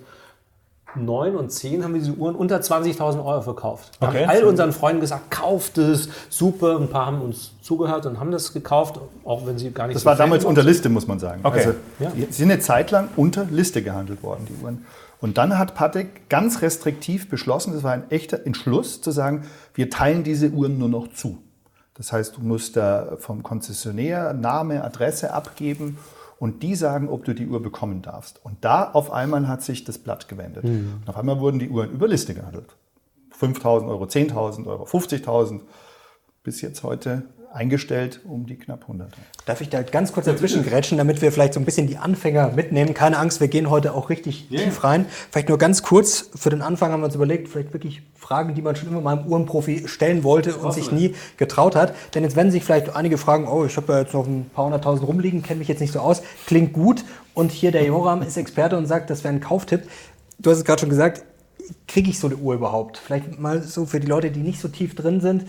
und 1.36 1.50
10 1.52 1.84
haben 1.84 1.92
wir 1.92 2.00
diese 2.00 2.12
Uhren 2.14 2.34
unter 2.34 2.56
20.000 2.58 3.22
Euro 3.22 3.42
verkauft. 3.42 3.90
Wir 4.00 4.08
Okay. 4.08 4.22
haben 4.22 4.30
all 4.30 4.44
unseren 4.44 4.72
Freunden 4.72 5.02
gesagt, 5.02 5.30
kauft 5.30 5.76
es, 5.76 6.08
super. 6.30 6.78
Ein 6.78 6.88
paar 6.88 7.04
haben 7.06 7.20
uns 7.20 7.52
zugehört 7.60 8.06
und 8.06 8.18
haben 8.18 8.30
das 8.30 8.54
gekauft, 8.54 8.98
auch 9.24 9.46
wenn 9.46 9.58
sie 9.58 9.70
gar 9.72 9.88
nicht 9.88 9.96
Das 9.96 10.02
so 10.04 10.06
war 10.06 10.16
damals 10.16 10.46
unter 10.46 10.62
Liste, 10.62 10.88
muss 10.88 11.06
man 11.06 11.18
sagen. 11.18 11.40
Okay. 11.44 11.58
Also, 11.58 11.74
Ja. 11.98 12.10
sind 12.30 12.50
eine 12.50 12.60
Zeit 12.60 12.90
lang 12.90 13.08
unter 13.16 13.44
Liste 13.44 13.82
gehandelt 13.82 14.22
worden, 14.22 14.46
die 14.48 14.64
Uhren. 14.64 14.86
Und 15.20 15.36
dann 15.36 15.58
hat 15.58 15.74
Patek 15.74 16.30
ganz 16.30 16.62
restriktiv 16.62 17.28
beschlossen, 17.28 17.74
das 17.74 17.82
war 17.82 17.92
ein 17.92 18.10
echter 18.10 18.46
Entschluss, 18.46 19.02
zu 19.02 19.10
sagen, 19.10 19.42
wir 19.74 19.90
teilen 19.90 20.24
diese 20.24 20.48
Uhren 20.48 20.78
nur 20.78 20.88
noch 20.88 21.08
zu. 21.12 21.38
Das 21.94 22.10
heißt, 22.10 22.38
du 22.38 22.40
musst 22.40 22.76
da 22.76 23.16
vom 23.18 23.42
Konzessionär 23.42 24.32
Name, 24.32 24.82
Adresse 24.82 25.34
abgeben 25.34 25.98
und 26.42 26.64
die 26.64 26.74
sagen, 26.74 27.08
ob 27.08 27.24
du 27.24 27.36
die 27.36 27.46
Uhr 27.46 27.62
bekommen 27.62 28.02
darfst. 28.02 28.44
Und 28.44 28.64
da 28.64 28.90
auf 28.90 29.12
einmal 29.12 29.46
hat 29.46 29.62
sich 29.62 29.84
das 29.84 29.98
Blatt 29.98 30.26
gewendet. 30.26 30.64
Und 30.64 31.08
auf 31.08 31.16
einmal 31.16 31.38
wurden 31.38 31.60
die 31.60 31.68
Uhren 31.68 31.92
über 31.92 32.08
Liste 32.08 32.34
gehandelt. 32.34 32.74
5.000 33.38 33.88
Euro, 33.88 34.06
10.000 34.06 34.66
Euro, 34.66 34.82
50.000. 34.82 35.60
Bis 36.42 36.60
jetzt 36.60 36.82
heute 36.82 37.22
eingestellt 37.54 38.20
um 38.24 38.46
die 38.46 38.56
knapp 38.56 38.82
100. 38.82 39.12
Darf 39.46 39.60
ich 39.60 39.68
da 39.68 39.82
ganz 39.82 40.12
kurz 40.12 40.26
dazwischen 40.26 40.64
grätschen, 40.64 40.98
damit 40.98 41.22
wir 41.22 41.32
vielleicht 41.32 41.54
so 41.54 41.60
ein 41.60 41.64
bisschen 41.64 41.86
die 41.86 41.98
Anfänger 41.98 42.52
mitnehmen? 42.52 42.94
Keine 42.94 43.18
Angst, 43.18 43.40
wir 43.40 43.48
gehen 43.48 43.70
heute 43.70 43.94
auch 43.94 44.10
richtig 44.10 44.48
tief 44.48 44.84
rein. 44.84 45.06
Vielleicht 45.30 45.48
nur 45.48 45.58
ganz 45.58 45.82
kurz, 45.82 46.30
für 46.34 46.50
den 46.50 46.62
Anfang 46.62 46.92
haben 46.92 47.00
wir 47.00 47.06
uns 47.06 47.14
überlegt, 47.14 47.48
vielleicht 47.48 47.72
wirklich 47.72 48.02
Fragen, 48.14 48.54
die 48.54 48.62
man 48.62 48.76
schon 48.76 48.88
immer 48.88 49.00
mal 49.00 49.18
einem 49.18 49.26
Uhrenprofi 49.26 49.88
stellen 49.88 50.24
wollte 50.24 50.56
und 50.56 50.72
sich 50.72 50.92
nie 50.92 51.14
getraut 51.36 51.76
hat. 51.76 51.94
Denn 52.14 52.22
jetzt 52.22 52.36
werden 52.36 52.50
sich 52.50 52.64
vielleicht 52.64 52.94
einige 52.94 53.18
fragen, 53.18 53.48
oh, 53.48 53.64
ich 53.64 53.76
habe 53.76 53.92
ja 53.92 53.98
jetzt 54.00 54.14
noch 54.14 54.26
ein 54.26 54.48
paar 54.54 54.64
hunderttausend 54.64 55.06
rumliegen, 55.06 55.42
kenne 55.42 55.58
mich 55.58 55.68
jetzt 55.68 55.80
nicht 55.80 55.92
so 55.92 56.00
aus, 56.00 56.22
klingt 56.46 56.72
gut. 56.72 57.04
Und 57.34 57.50
hier 57.50 57.72
der 57.72 57.84
Joram 57.84 58.22
ist 58.22 58.36
Experte 58.36 58.76
und 58.76 58.86
sagt, 58.86 59.10
das 59.10 59.24
wäre 59.24 59.34
ein 59.34 59.40
Kauftipp. 59.40 59.82
Du 60.38 60.50
hast 60.50 60.58
es 60.58 60.64
gerade 60.64 60.80
schon 60.80 60.90
gesagt, 60.90 61.24
kriege 61.86 62.10
ich 62.10 62.18
so 62.18 62.26
eine 62.26 62.36
Uhr 62.36 62.54
überhaupt? 62.54 62.98
Vielleicht 62.98 63.38
mal 63.38 63.62
so 63.62 63.86
für 63.86 64.00
die 64.00 64.06
Leute, 64.06 64.30
die 64.30 64.40
nicht 64.40 64.60
so 64.60 64.68
tief 64.68 64.94
drin 64.94 65.20
sind. 65.20 65.44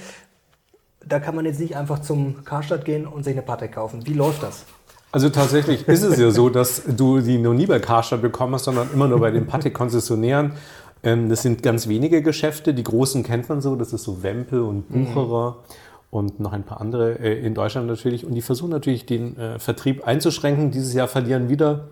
Da 1.08 1.20
kann 1.20 1.36
man 1.36 1.46
jetzt 1.46 1.60
nicht 1.60 1.76
einfach 1.76 2.00
zum 2.00 2.46
Karstadt 2.46 2.86
gehen 2.86 3.06
und 3.06 3.24
sich 3.24 3.34
eine 3.34 3.42
Patek 3.42 3.74
kaufen. 3.74 4.06
Wie 4.06 4.14
läuft 4.14 4.44
das? 4.44 4.66
Also 5.12 5.30
tatsächlich 5.30 5.88
ist 5.88 6.04
es 6.04 6.18
ja 6.18 6.32
so, 6.32 6.50
dass 6.50 6.84
du 6.88 7.20
die 7.20 7.38
noch 7.38 7.54
nie 7.54 7.68
bei 7.68 7.80
Karstadt 7.80 8.22
bekommen 8.22 8.56
hast, 8.56 8.64
sondern 8.64 8.90
immer 8.92 9.08
nur 9.08 9.20
bei 9.20 9.30
den 9.30 9.46
Patek-Konzessionären. 9.46 10.54
Ähm, 11.04 11.30
das 11.30 11.44
sind 11.44 11.62
ganz 11.62 11.88
wenige 11.88 12.24
Geschäfte. 12.24 12.74
Die 12.74 12.84
großen 12.84 13.24
kennt 13.24 13.48
man 13.48 13.62
so. 13.62 13.76
Das 13.76 13.94
ist 13.94 14.04
so 14.04 14.24
Wempel 14.24 14.62
und 14.62 14.90
Bucherer 14.90 15.58
und 16.10 16.40
noch 16.40 16.54
ein 16.54 16.64
paar 16.64 16.82
andere 16.82 17.20
äh, 17.20 17.46
in 17.46 17.54
Deutschland 17.54 17.88
natürlich. 17.88 18.26
Und 18.26 18.34
die 18.34 18.42
versuchen 18.42 18.72
natürlich 18.72 19.06
den 19.06 19.38
äh, 19.38 19.60
Vertrieb 19.60 20.08
einzuschränken. 20.08 20.72
Dieses 20.72 20.94
Jahr 20.94 21.08
verlieren 21.08 21.50
wieder 21.50 21.90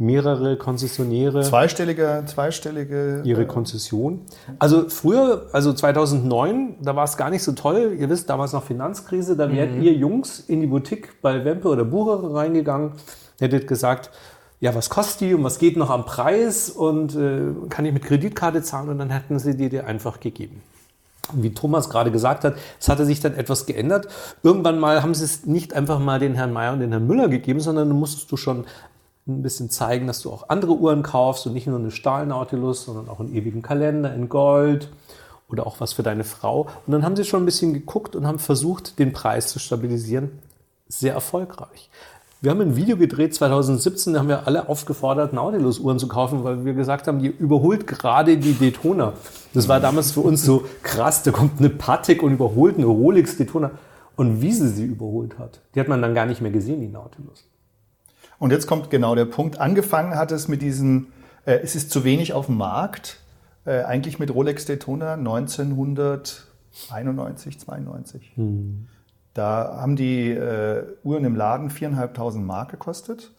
mehrere 0.00 0.56
Konzessionäre 0.56 1.42
Zweistellige, 1.42 2.22
zweistellige. 2.24 3.20
ihre 3.24 3.42
äh, 3.42 3.46
Konzession. 3.46 4.22
Also 4.58 4.88
früher, 4.88 5.46
also 5.52 5.74
2009, 5.74 6.76
da 6.80 6.96
war 6.96 7.04
es 7.04 7.18
gar 7.18 7.28
nicht 7.28 7.42
so 7.42 7.52
toll. 7.52 7.96
Ihr 7.98 8.08
wisst, 8.08 8.30
damals 8.30 8.54
noch 8.54 8.64
Finanzkrise, 8.64 9.36
da 9.36 9.52
wärt 9.52 9.76
ihr 9.76 9.92
Jungs 9.92 10.40
in 10.40 10.62
die 10.62 10.66
Boutique 10.66 11.20
bei 11.20 11.44
Wempe 11.44 11.68
oder 11.68 11.84
Bucher 11.84 12.34
reingegangen, 12.34 12.92
hättet 13.38 13.68
gesagt, 13.68 14.10
ja, 14.58 14.74
was 14.74 14.88
kostet 14.88 15.20
die 15.20 15.34
und 15.34 15.44
was 15.44 15.58
geht 15.58 15.76
noch 15.76 15.90
am 15.90 16.06
Preis 16.06 16.70
und 16.70 17.14
äh, 17.14 17.52
kann 17.68 17.84
ich 17.84 17.92
mit 17.92 18.04
Kreditkarte 18.04 18.62
zahlen 18.62 18.88
und 18.88 18.98
dann 18.98 19.10
hätten 19.10 19.38
sie 19.38 19.54
die 19.54 19.68
dir 19.68 19.86
einfach 19.86 20.18
gegeben. 20.18 20.62
Wie 21.32 21.52
Thomas 21.52 21.90
gerade 21.90 22.10
gesagt 22.10 22.44
hat, 22.44 22.54
es 22.80 22.88
hatte 22.88 23.04
sich 23.04 23.20
dann 23.20 23.34
etwas 23.34 23.66
geändert. 23.66 24.08
Irgendwann 24.42 24.78
mal 24.78 25.02
haben 25.02 25.14
sie 25.14 25.24
es 25.24 25.46
nicht 25.46 25.74
einfach 25.74 25.98
mal 25.98 26.18
den 26.18 26.34
Herrn 26.34 26.52
Mayer 26.52 26.72
und 26.72 26.80
den 26.80 26.90
Herrn 26.90 27.06
Müller 27.06 27.28
gegeben, 27.28 27.60
sondern 27.60 27.88
du 27.88 27.94
musstest 27.94 28.32
du 28.32 28.36
schon 28.36 28.64
ein 29.38 29.42
bisschen 29.42 29.70
zeigen, 29.70 30.06
dass 30.06 30.20
du 30.20 30.30
auch 30.30 30.48
andere 30.48 30.72
Uhren 30.72 31.02
kaufst 31.02 31.46
und 31.46 31.52
nicht 31.52 31.66
nur 31.66 31.78
eine 31.78 31.90
Stahl-Nautilus, 31.90 32.84
sondern 32.84 33.08
auch 33.08 33.20
einen 33.20 33.34
ewigen 33.34 33.62
Kalender 33.62 34.14
in 34.14 34.28
Gold 34.28 34.90
oder 35.48 35.66
auch 35.66 35.80
was 35.80 35.92
für 35.92 36.02
deine 36.02 36.24
Frau. 36.24 36.68
Und 36.86 36.92
dann 36.92 37.04
haben 37.04 37.16
sie 37.16 37.24
schon 37.24 37.42
ein 37.42 37.46
bisschen 37.46 37.74
geguckt 37.74 38.16
und 38.16 38.26
haben 38.26 38.38
versucht, 38.38 38.98
den 38.98 39.12
Preis 39.12 39.48
zu 39.48 39.58
stabilisieren. 39.58 40.30
Sehr 40.88 41.14
erfolgreich. 41.14 41.90
Wir 42.42 42.50
haben 42.50 42.60
ein 42.62 42.74
Video 42.74 42.96
gedreht 42.96 43.34
2017, 43.34 44.14
da 44.14 44.20
haben 44.20 44.28
wir 44.28 44.46
alle 44.46 44.70
aufgefordert, 44.70 45.34
Nautilus-Uhren 45.34 45.98
zu 45.98 46.08
kaufen, 46.08 46.42
weil 46.42 46.64
wir 46.64 46.72
gesagt 46.72 47.06
haben, 47.06 47.18
die 47.18 47.26
überholt 47.26 47.86
gerade 47.86 48.38
die 48.38 48.54
Daytona. 48.54 49.12
Das 49.52 49.68
war 49.68 49.78
damals 49.78 50.12
für 50.12 50.20
uns 50.20 50.42
so 50.42 50.64
krass, 50.82 51.22
da 51.22 51.32
kommt 51.32 51.58
eine 51.58 51.68
Patek 51.68 52.22
und 52.22 52.32
überholt 52.32 52.78
eine 52.78 52.86
Rolex 52.86 53.36
Daytona. 53.36 53.72
Und 54.16 54.40
wie 54.40 54.52
sie 54.52 54.68
sie 54.68 54.84
überholt 54.84 55.38
hat, 55.38 55.60
die 55.74 55.80
hat 55.80 55.88
man 55.88 56.00
dann 56.00 56.14
gar 56.14 56.24
nicht 56.24 56.40
mehr 56.40 56.50
gesehen, 56.50 56.80
die 56.80 56.88
Nautilus. 56.88 57.49
Und 58.40 58.50
jetzt 58.50 58.66
kommt 58.66 58.90
genau 58.90 59.14
der 59.14 59.26
Punkt. 59.26 59.60
Angefangen 59.60 60.16
hat 60.16 60.32
es 60.32 60.48
mit 60.48 60.62
diesen, 60.62 61.12
äh, 61.44 61.60
es 61.62 61.76
ist 61.76 61.92
zu 61.92 62.02
wenig 62.04 62.32
auf 62.32 62.46
dem 62.46 62.56
Markt, 62.56 63.20
äh, 63.66 63.82
eigentlich 63.82 64.18
mit 64.18 64.34
Rolex 64.34 64.64
Daytona 64.64 65.12
1991, 65.12 67.60
92. 67.60 68.32
Hm. 68.34 68.88
Da 69.34 69.76
haben 69.76 69.94
die 69.94 70.30
äh, 70.30 70.84
Uhren 71.04 71.26
im 71.26 71.36
Laden 71.36 71.70
4.500 71.70 72.38
Mark 72.38 72.70
gekostet. 72.70 73.30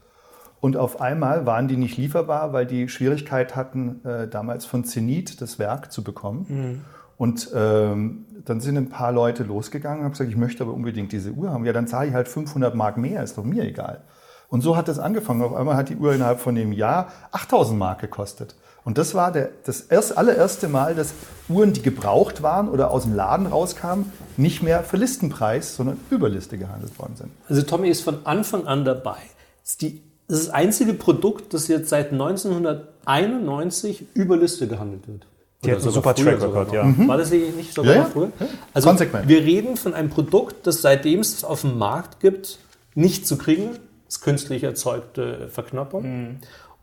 Und 0.59 0.77
auf 0.77 1.01
einmal 1.01 1.47
waren 1.47 1.67
die 1.67 1.77
nicht 1.77 1.97
lieferbar, 1.97 2.53
weil 2.53 2.67
die 2.67 2.87
Schwierigkeit 2.87 3.55
hatten, 3.55 4.05
äh, 4.05 4.27
damals 4.27 4.65
von 4.65 4.83
Zenit 4.83 5.41
das 5.41 5.57
Werk 5.57 5.91
zu 5.91 6.03
bekommen. 6.03 6.45
Mhm. 6.47 6.81
Und 7.17 7.49
ähm, 7.55 8.27
dann 8.45 8.61
sind 8.61 8.77
ein 8.77 8.89
paar 8.89 9.11
Leute 9.11 9.41
losgegangen 9.43 9.97
und 9.99 10.05
haben 10.05 10.11
gesagt, 10.11 10.29
ich 10.29 10.37
möchte 10.37 10.61
aber 10.61 10.73
unbedingt 10.73 11.11
diese 11.11 11.31
Uhr 11.31 11.49
haben. 11.49 11.65
Ja, 11.65 11.73
dann 11.73 11.87
zahle 11.87 12.09
ich 12.09 12.13
halt 12.13 12.27
500 12.27 12.75
Mark 12.75 12.97
mehr, 12.97 13.23
ist 13.23 13.39
doch 13.39 13.43
mir 13.43 13.63
egal. 13.63 14.03
Und 14.51 14.61
so 14.61 14.75
hat 14.75 14.89
es 14.89 14.99
angefangen. 14.99 15.41
Auf 15.41 15.55
einmal 15.55 15.77
hat 15.77 15.87
die 15.87 15.95
Uhr 15.95 16.13
innerhalb 16.13 16.41
von 16.41 16.53
dem 16.55 16.73
Jahr 16.73 17.07
8000 17.31 17.79
Mark 17.79 18.01
gekostet. 18.01 18.53
Und 18.83 18.97
das 18.97 19.15
war 19.15 19.31
der, 19.31 19.49
das 19.63 19.79
erst, 19.81 20.17
allererste 20.17 20.67
Mal, 20.67 20.93
dass 20.93 21.13
Uhren, 21.47 21.71
die 21.71 21.81
gebraucht 21.81 22.43
waren 22.43 22.67
oder 22.67 22.91
aus 22.91 23.03
dem 23.03 23.15
Laden 23.15 23.45
rauskamen, 23.45 24.11
nicht 24.35 24.61
mehr 24.61 24.83
für 24.83 24.97
Listenpreis, 24.97 25.77
sondern 25.77 26.01
über 26.09 26.27
Liste 26.27 26.57
gehandelt 26.57 26.99
worden 26.99 27.13
sind. 27.15 27.29
Also 27.47 27.61
Tommy 27.61 27.87
ist 27.87 28.01
von 28.01 28.25
Anfang 28.25 28.67
an 28.67 28.83
dabei. 28.83 29.19
Das 29.61 29.71
ist, 29.71 29.81
die, 29.83 30.01
das, 30.27 30.39
ist 30.39 30.47
das 30.49 30.53
einzige 30.53 30.95
Produkt, 30.95 31.53
das 31.53 31.69
jetzt 31.69 31.87
seit 31.87 32.11
1991 32.11 34.07
über 34.15 34.35
Liste 34.35 34.67
gehandelt 34.67 35.07
wird. 35.07 35.27
Die 35.63 35.71
hat 35.71 35.81
einen 35.81 35.91
super 35.91 36.13
Track 36.13 36.41
Record, 36.41 36.73
ja. 36.73 36.83
Mhm. 36.83 37.07
War 37.07 37.17
das 37.17 37.31
nicht 37.31 37.73
sogar 37.73 37.95
ja, 37.95 38.03
früher? 38.03 38.31
Ja. 38.37 38.47
Also 38.73 38.89
Konsequent. 38.89 39.29
wir 39.29 39.43
reden 39.43 39.77
von 39.77 39.93
einem 39.93 40.09
Produkt, 40.09 40.67
das 40.67 40.81
seitdem 40.81 41.21
es 41.21 41.45
auf 41.45 41.61
dem 41.61 41.77
Markt 41.77 42.19
gibt, 42.19 42.59
nicht 42.95 43.25
zu 43.25 43.37
kriegen 43.37 43.77
ist 44.11 44.21
künstlich 44.21 44.63
erzeugte 44.63 45.47
Verknappung. 45.49 46.03
Mhm 46.03 46.39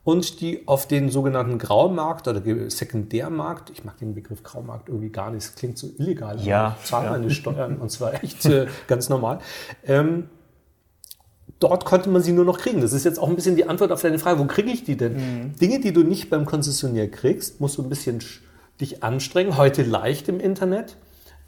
und 0.08 0.40
die 0.40 0.66
auf 0.66 0.88
den 0.88 1.11
sogenannten 1.11 1.58
Graumarkt 1.58 2.28
oder 2.28 2.40
Sekundärmarkt, 2.70 3.68
ich 3.68 3.85
mag 3.85 3.99
den 3.99 4.14
Begriff 4.14 4.42
Graumarkt 4.42 4.88
irgendwie 4.88 5.11
gar 5.11 5.30
nicht, 5.30 5.47
das 5.47 5.54
klingt 5.54 5.76
so 5.76 5.90
illegal. 5.99 6.40
Ja. 6.40 6.78
Zahlt 6.82 7.04
ja. 7.04 7.11
meine 7.11 7.30
Steuern 7.30 7.76
und 7.80 7.90
zwar 7.90 8.14
echt 8.25 8.47
äh, 8.47 8.68
ganz 8.87 9.11
normal. 9.11 9.40
Ähm, 9.85 10.30
dort 11.58 11.85
konnte 11.85 12.08
man 12.08 12.23
sie 12.23 12.32
nur 12.32 12.47
noch 12.47 12.56
kriegen. 12.56 12.80
Das 12.80 12.94
ist 12.94 13.04
jetzt 13.04 13.18
auch 13.18 13.28
ein 13.28 13.37
bisschen 13.37 13.56
die 13.56 13.66
Antwort 13.66 13.92
auf 13.92 14.00
deine 14.00 14.18
Frage, 14.18 14.38
wo 14.38 14.47
kriege 14.47 14.70
ich 14.70 14.82
die 14.82 14.97
denn? 14.97 15.12
Mhm. 15.16 15.56
Dinge, 15.56 15.78
die 15.78 15.92
du 15.92 16.02
nicht 16.02 16.30
beim 16.30 16.47
Konzessionär 16.47 17.11
kriegst, 17.11 17.61
musst 17.61 17.76
du 17.76 17.82
ein 17.82 17.90
bisschen 17.90 18.20
dich 18.80 19.02
anstrengen. 19.02 19.58
Heute 19.58 19.82
leicht 19.82 20.30
im 20.30 20.40
Internet. 20.40 20.97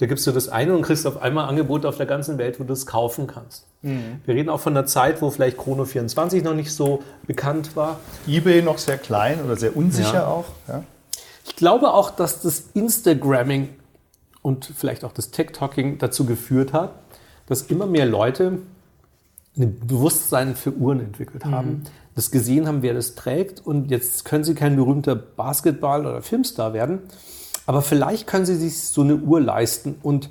Da 0.00 0.07
gibst 0.07 0.26
du 0.26 0.33
das 0.33 0.49
eine 0.49 0.75
und 0.75 0.80
kriegst 0.80 1.07
auf 1.07 1.21
einmal 1.21 1.47
Angebote 1.47 1.87
auf 1.87 1.99
der 1.99 2.07
ganzen 2.07 2.38
Welt, 2.38 2.59
wo 2.59 2.64
du 2.64 2.73
es 2.73 2.87
kaufen 2.87 3.26
kannst. 3.26 3.66
Mhm. 3.83 4.23
Wir 4.25 4.35
reden 4.35 4.49
auch 4.49 4.61
von 4.61 4.75
einer 4.75 4.87
Zeit, 4.87 5.21
wo 5.21 5.28
vielleicht 5.28 5.59
Chrono 5.59 5.85
24 5.85 6.42
noch 6.42 6.54
nicht 6.54 6.73
so 6.73 7.02
bekannt 7.26 7.76
war. 7.76 8.00
eBay 8.26 8.62
noch 8.62 8.78
sehr 8.78 8.97
klein 8.97 9.45
oder 9.45 9.57
sehr 9.57 9.76
unsicher 9.76 10.14
ja. 10.14 10.26
auch. 10.26 10.47
Ja. 10.69 10.85
Ich 11.45 11.54
glaube 11.54 11.92
auch, 11.92 12.11
dass 12.11 12.40
das 12.40 12.71
Instagramming 12.73 13.69
und 14.40 14.73
vielleicht 14.75 15.04
auch 15.04 15.12
das 15.12 15.33
TikToking 15.33 15.99
dazu 15.99 16.25
geführt 16.25 16.73
hat, 16.73 16.95
dass 17.45 17.62
immer 17.62 17.85
mehr 17.85 18.07
Leute 18.07 18.61
ein 19.59 19.80
Bewusstsein 19.87 20.57
für 20.57 20.73
Uhren 20.73 21.00
entwickelt 21.00 21.45
haben, 21.45 21.69
mhm. 21.69 21.83
das 22.14 22.30
gesehen 22.30 22.66
haben, 22.66 22.80
wer 22.80 22.95
das 22.95 23.16
trägt 23.16 23.66
und 23.66 23.90
jetzt 23.90 24.25
können 24.25 24.45
sie 24.45 24.54
kein 24.54 24.76
berühmter 24.76 25.14
Basketball- 25.14 26.07
oder 26.07 26.23
Filmstar 26.23 26.73
werden, 26.73 27.00
aber 27.67 27.83
vielleicht 27.83 28.26
können 28.26 28.47
Sie 28.47 28.57
sich 28.57 28.81
so 28.81 29.02
eine 29.02 29.17
Uhr 29.17 29.40
leisten. 29.40 29.97
Und 30.02 30.31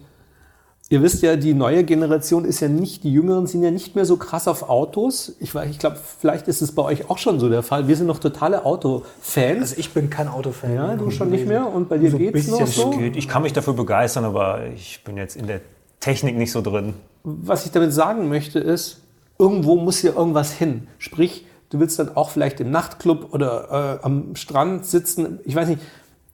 ihr 0.89 1.01
wisst 1.01 1.21
ja, 1.21 1.35
die 1.35 1.53
neue 1.53 1.83
Generation 1.83 2.45
ist 2.45 2.59
ja 2.59 2.67
nicht, 2.67 3.03
die 3.03 3.13
Jüngeren 3.13 3.47
sind 3.47 3.63
ja 3.63 3.71
nicht 3.71 3.95
mehr 3.95 4.05
so 4.05 4.17
krass 4.17 4.47
auf 4.47 4.69
Autos. 4.69 5.35
Ich, 5.39 5.53
ich 5.55 5.79
glaube, 5.79 5.97
vielleicht 6.19 6.47
ist 6.47 6.61
es 6.61 6.73
bei 6.73 6.81
euch 6.81 7.09
auch 7.09 7.17
schon 7.17 7.39
so 7.39 7.49
der 7.49 7.63
Fall. 7.63 7.87
Wir 7.87 7.95
sind 7.95 8.07
noch 8.07 8.19
totale 8.19 8.65
Autofans. 8.65 9.61
Also 9.61 9.75
ich 9.77 9.91
bin 9.93 10.09
kein 10.09 10.27
Autofan. 10.27 10.73
Ja, 10.73 10.95
du 10.95 11.11
schon 11.11 11.29
nicht 11.29 11.47
mehr. 11.47 11.67
Und 11.67 11.89
bei 11.89 11.97
dir 11.97 12.11
so 12.11 12.17
geht 12.17 12.35
es 12.35 12.47
noch 12.47 12.65
so? 12.67 12.89
Geht. 12.91 13.15
Ich 13.15 13.27
kann 13.27 13.43
mich 13.43 13.53
dafür 13.53 13.73
begeistern, 13.73 14.25
aber 14.25 14.65
ich 14.75 15.03
bin 15.03 15.17
jetzt 15.17 15.35
in 15.35 15.47
der 15.47 15.61
Technik 15.99 16.37
nicht 16.37 16.51
so 16.51 16.61
drin. 16.61 16.93
Was 17.23 17.65
ich 17.65 17.71
damit 17.71 17.93
sagen 17.93 18.29
möchte 18.29 18.59
ist, 18.59 19.01
irgendwo 19.37 19.75
muss 19.75 19.99
hier 19.99 20.15
irgendwas 20.15 20.51
hin. 20.51 20.87
Sprich, 20.97 21.45
du 21.69 21.79
willst 21.79 21.99
dann 21.99 22.15
auch 22.15 22.29
vielleicht 22.29 22.59
im 22.59 22.71
Nachtclub 22.71 23.33
oder 23.33 23.99
äh, 24.01 24.05
am 24.05 24.35
Strand 24.35 24.85
sitzen. 24.85 25.39
Ich 25.43 25.55
weiß 25.55 25.67
nicht, 25.69 25.81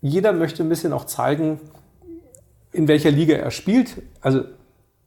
jeder 0.06 0.34
möchte 0.34 0.64
ein 0.64 0.70
bisschen 0.70 0.94
auch 0.94 1.06
zeigen, 1.06 1.60
in 2.72 2.88
welcher 2.88 3.10
Liga 3.12 3.36
er 3.36 3.52
spielt. 3.52 4.02
Also 4.22 4.42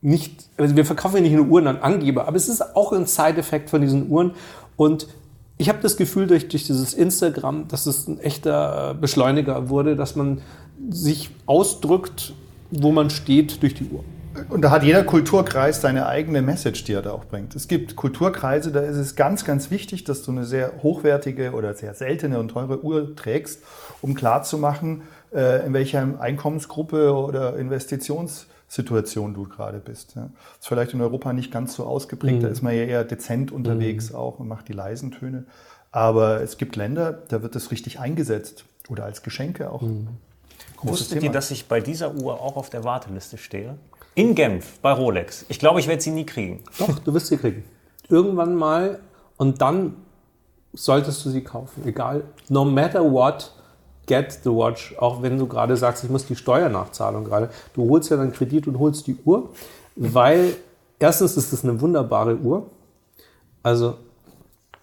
nicht, 0.00 0.48
also 0.56 0.76
wir 0.76 0.84
verkaufen 0.84 1.16
ja 1.16 1.22
nicht 1.22 1.34
nur 1.34 1.46
Uhren 1.46 1.66
an 1.66 1.78
Angeber, 1.78 2.26
aber 2.26 2.36
es 2.36 2.48
ist 2.48 2.74
auch 2.74 2.92
ein 2.92 3.06
Side-Effekt 3.06 3.70
von 3.70 3.80
diesen 3.80 4.08
Uhren. 4.08 4.32
Und 4.76 5.08
ich 5.56 5.68
habe 5.68 5.78
das 5.82 5.96
Gefühl 5.96 6.26
durch, 6.26 6.48
durch 6.48 6.64
dieses 6.64 6.94
Instagram, 6.94 7.68
dass 7.68 7.86
es 7.86 8.08
ein 8.08 8.18
echter 8.20 8.94
Beschleuniger 9.00 9.68
wurde, 9.68 9.96
dass 9.96 10.16
man 10.16 10.40
sich 10.90 11.30
ausdrückt, 11.46 12.32
wo 12.70 12.90
man 12.92 13.10
steht 13.10 13.62
durch 13.62 13.74
die 13.74 13.84
Uhr. 13.84 14.04
Und 14.48 14.62
da 14.62 14.70
hat 14.70 14.82
jeder 14.84 15.02
Kulturkreis 15.02 15.80
seine 15.80 16.06
eigene 16.06 16.42
Message, 16.42 16.84
die 16.84 16.92
er 16.92 17.02
da 17.02 17.10
auch 17.12 17.24
bringt. 17.24 17.56
Es 17.56 17.66
gibt 17.66 17.96
Kulturkreise, 17.96 18.70
da 18.70 18.80
ist 18.80 18.96
es 18.96 19.16
ganz, 19.16 19.44
ganz 19.44 19.70
wichtig, 19.70 20.04
dass 20.04 20.22
du 20.22 20.30
eine 20.30 20.44
sehr 20.44 20.72
hochwertige 20.82 21.52
oder 21.52 21.74
sehr 21.74 21.94
seltene 21.94 22.38
und 22.38 22.48
teure 22.48 22.84
Uhr 22.84 23.16
trägst, 23.16 23.62
um 24.00 24.14
klarzumachen, 24.14 25.02
äh, 25.32 25.66
in 25.66 25.72
welcher 25.72 26.20
Einkommensgruppe 26.20 27.14
oder 27.14 27.56
Investitionssituation 27.56 29.34
du 29.34 29.44
gerade 29.44 29.78
bist. 29.78 30.16
Das 30.16 30.24
ist 30.60 30.68
vielleicht 30.68 30.94
in 30.94 31.00
Europa 31.00 31.32
nicht 31.32 31.50
ganz 31.50 31.74
so 31.74 31.84
ausgeprägt, 31.84 32.38
mhm. 32.38 32.42
da 32.42 32.48
ist 32.48 32.62
man 32.62 32.74
ja 32.74 32.84
eher 32.84 33.04
dezent 33.04 33.50
unterwegs 33.52 34.10
mhm. 34.10 34.16
auch 34.16 34.38
und 34.38 34.48
macht 34.48 34.68
die 34.68 34.72
leisen 34.72 35.10
Töne. 35.10 35.44
Aber 35.90 36.42
es 36.42 36.58
gibt 36.58 36.76
Länder, 36.76 37.12
da 37.12 37.42
wird 37.42 37.54
das 37.54 37.70
richtig 37.70 37.98
eingesetzt 37.98 38.64
oder 38.88 39.04
als 39.04 39.22
Geschenke 39.22 39.70
auch. 39.70 39.82
Mhm. 39.82 40.08
Wusstet 40.82 41.22
ihr, 41.22 41.32
dass 41.32 41.50
ich 41.50 41.66
bei 41.66 41.80
dieser 41.80 42.14
Uhr 42.14 42.40
auch 42.40 42.56
auf 42.56 42.70
der 42.70 42.84
Warteliste 42.84 43.36
stehe? 43.36 43.76
In 44.14 44.34
Genf, 44.34 44.78
bei 44.80 44.92
Rolex. 44.92 45.44
Ich 45.48 45.58
glaube, 45.58 45.80
ich 45.80 45.88
werde 45.88 46.02
sie 46.02 46.10
nie 46.10 46.26
kriegen. 46.26 46.62
Doch, 46.78 46.98
du 46.98 47.14
wirst 47.14 47.28
sie 47.28 47.36
kriegen. 47.36 47.64
Irgendwann 48.08 48.54
mal 48.54 49.00
und 49.36 49.60
dann 49.60 49.96
solltest 50.72 51.24
du 51.24 51.30
sie 51.30 51.42
kaufen. 51.42 51.82
Egal, 51.86 52.24
no 52.48 52.64
matter 52.64 53.02
what, 53.02 53.52
get 54.08 54.40
the 54.42 54.50
watch. 54.50 54.94
Auch 54.98 55.22
wenn 55.22 55.38
du 55.38 55.46
gerade 55.46 55.76
sagst, 55.76 56.02
ich 56.02 56.10
muss 56.10 56.26
die 56.26 56.34
Steuernachzahlung 56.34 57.24
gerade. 57.24 57.50
Du 57.74 57.88
holst 57.88 58.10
ja 58.10 58.16
dann 58.16 58.32
Kredit 58.32 58.66
und 58.66 58.78
holst 58.80 59.06
die 59.06 59.16
Uhr, 59.24 59.50
weil 59.94 60.56
erstens 60.98 61.36
ist 61.36 61.52
es 61.52 61.62
eine 61.62 61.80
wunderbare 61.80 62.36
Uhr. 62.36 62.66
Also 63.62 63.94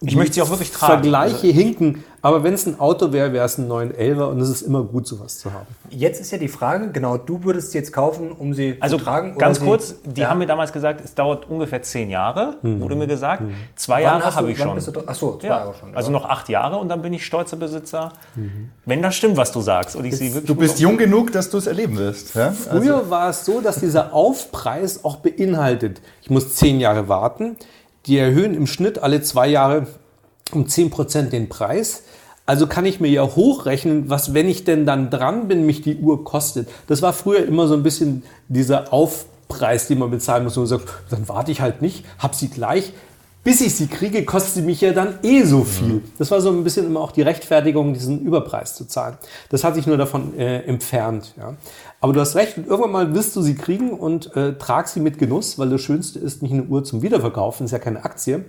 ich 0.00 0.16
möchte 0.16 0.34
sie 0.34 0.42
auch 0.42 0.50
wirklich 0.50 0.70
tragen. 0.70 0.92
Vergleiche 0.94 1.46
also, 1.48 1.58
hinken, 1.58 2.04
aber 2.26 2.42
wenn 2.42 2.54
es 2.54 2.66
ein 2.66 2.80
Auto 2.80 3.12
wäre, 3.12 3.32
wäre 3.32 3.46
es 3.46 3.56
ein 3.56 3.70
911er 3.70 4.24
und 4.24 4.40
es 4.40 4.48
ist 4.48 4.62
immer 4.62 4.82
gut, 4.82 5.06
sowas 5.06 5.38
zu 5.38 5.52
haben. 5.52 5.68
Jetzt 5.90 6.20
ist 6.20 6.32
ja 6.32 6.38
die 6.38 6.48
Frage, 6.48 6.90
genau, 6.90 7.18
du 7.18 7.44
würdest 7.44 7.70
sie 7.70 7.78
jetzt 7.78 7.92
kaufen, 7.92 8.32
um 8.32 8.52
sie 8.52 8.78
also 8.80 8.98
zu 8.98 9.04
tragen? 9.04 9.28
Also 9.28 9.38
ganz 9.38 9.60
kurz, 9.60 9.94
die 10.04 10.22
ja. 10.22 10.30
haben 10.30 10.38
mir 10.38 10.48
damals 10.48 10.72
gesagt, 10.72 11.02
es 11.04 11.14
dauert 11.14 11.48
ungefähr 11.48 11.82
zehn 11.82 12.10
Jahre, 12.10 12.56
mhm. 12.62 12.80
wurde 12.80 12.96
mir 12.96 13.06
gesagt. 13.06 13.42
Mhm. 13.42 13.54
Zwei 13.76 14.02
wann 14.02 14.02
Jahre 14.02 14.34
habe 14.34 14.50
ich 14.50 14.58
schon. 14.58 14.76
Achso, 15.06 15.38
zwei 15.38 15.46
ja. 15.46 15.58
Jahre 15.58 15.74
schon. 15.78 15.90
Ja. 15.90 15.96
Also 15.96 16.10
noch 16.10 16.24
acht 16.24 16.48
Jahre 16.48 16.78
und 16.78 16.88
dann 16.88 17.00
bin 17.00 17.12
ich 17.12 17.24
stolzer 17.24 17.58
Besitzer. 17.58 18.12
Mhm. 18.34 18.70
Wenn 18.86 19.02
das 19.02 19.14
stimmt, 19.14 19.36
was 19.36 19.52
du 19.52 19.60
sagst. 19.60 19.94
Und 19.94 20.04
ich 20.04 20.16
sie 20.16 20.34
wirklich 20.34 20.46
du 20.46 20.56
bist 20.56 20.80
jung 20.80 20.98
genug, 20.98 21.30
dass 21.30 21.48
du 21.48 21.58
es 21.58 21.68
erleben 21.68 21.96
wirst. 21.96 22.34
Ja? 22.34 22.50
Früher 22.50 22.96
also. 22.96 23.10
war 23.10 23.30
es 23.30 23.44
so, 23.44 23.60
dass 23.60 23.78
dieser 23.78 24.12
Aufpreis 24.12 25.04
auch 25.04 25.18
beinhaltet, 25.18 26.00
ich 26.22 26.30
muss 26.30 26.56
zehn 26.56 26.80
Jahre 26.80 27.08
warten, 27.08 27.56
die 28.06 28.18
erhöhen 28.18 28.52
im 28.52 28.66
Schnitt 28.66 28.98
alle 28.98 29.22
zwei 29.22 29.46
Jahre 29.46 29.86
um 30.52 30.64
10% 30.64 31.30
den 31.30 31.48
Preis. 31.48 32.02
Also 32.46 32.68
kann 32.68 32.86
ich 32.86 33.00
mir 33.00 33.08
ja 33.08 33.22
hochrechnen, 33.24 34.08
was, 34.08 34.32
wenn 34.32 34.48
ich 34.48 34.64
denn 34.64 34.86
dann 34.86 35.10
dran 35.10 35.48
bin, 35.48 35.66
mich 35.66 35.82
die 35.82 35.96
Uhr 35.96 36.24
kostet. 36.24 36.68
Das 36.86 37.02
war 37.02 37.12
früher 37.12 37.44
immer 37.44 37.66
so 37.66 37.74
ein 37.74 37.82
bisschen 37.82 38.22
dieser 38.48 38.92
Aufpreis, 38.92 39.88
den 39.88 39.98
man 39.98 40.12
bezahlen 40.12 40.44
muss. 40.44 40.56
Und 40.56 40.62
man 40.62 40.78
sagt, 40.78 40.88
dann 41.10 41.28
warte 41.28 41.50
ich 41.50 41.60
halt 41.60 41.82
nicht, 41.82 42.04
hab 42.18 42.36
sie 42.36 42.48
gleich. 42.48 42.92
Bis 43.42 43.60
ich 43.60 43.76
sie 43.76 43.86
kriege, 43.86 44.24
kostet 44.24 44.54
sie 44.54 44.62
mich 44.62 44.80
ja 44.80 44.92
dann 44.92 45.20
eh 45.22 45.44
so 45.44 45.62
viel. 45.62 46.02
Das 46.18 46.32
war 46.32 46.40
so 46.40 46.50
ein 46.50 46.64
bisschen 46.64 46.86
immer 46.86 47.00
auch 47.00 47.12
die 47.12 47.22
Rechtfertigung, 47.22 47.94
diesen 47.94 48.20
Überpreis 48.20 48.74
zu 48.74 48.86
zahlen. 48.86 49.18
Das 49.50 49.62
hat 49.62 49.76
sich 49.76 49.86
nur 49.86 49.96
davon 49.96 50.36
äh, 50.36 50.62
entfernt. 50.62 51.32
Ja. 51.36 51.54
Aber 52.00 52.12
du 52.12 52.20
hast 52.20 52.34
recht, 52.34 52.58
irgendwann 52.58 52.90
mal 52.90 53.14
wirst 53.14 53.36
du 53.36 53.42
sie 53.42 53.54
kriegen 53.54 53.90
und 53.90 54.34
äh, 54.34 54.54
trag 54.54 54.88
sie 54.88 54.98
mit 54.98 55.18
Genuss, 55.18 55.60
weil 55.60 55.70
das 55.70 55.80
Schönste 55.80 56.18
ist 56.18 56.42
nicht 56.42 56.52
eine 56.52 56.64
Uhr 56.64 56.82
zum 56.82 57.02
Wiederverkaufen, 57.02 57.66
ist 57.66 57.72
ja 57.72 57.78
keine 57.78 58.04
Aktie, 58.04 58.44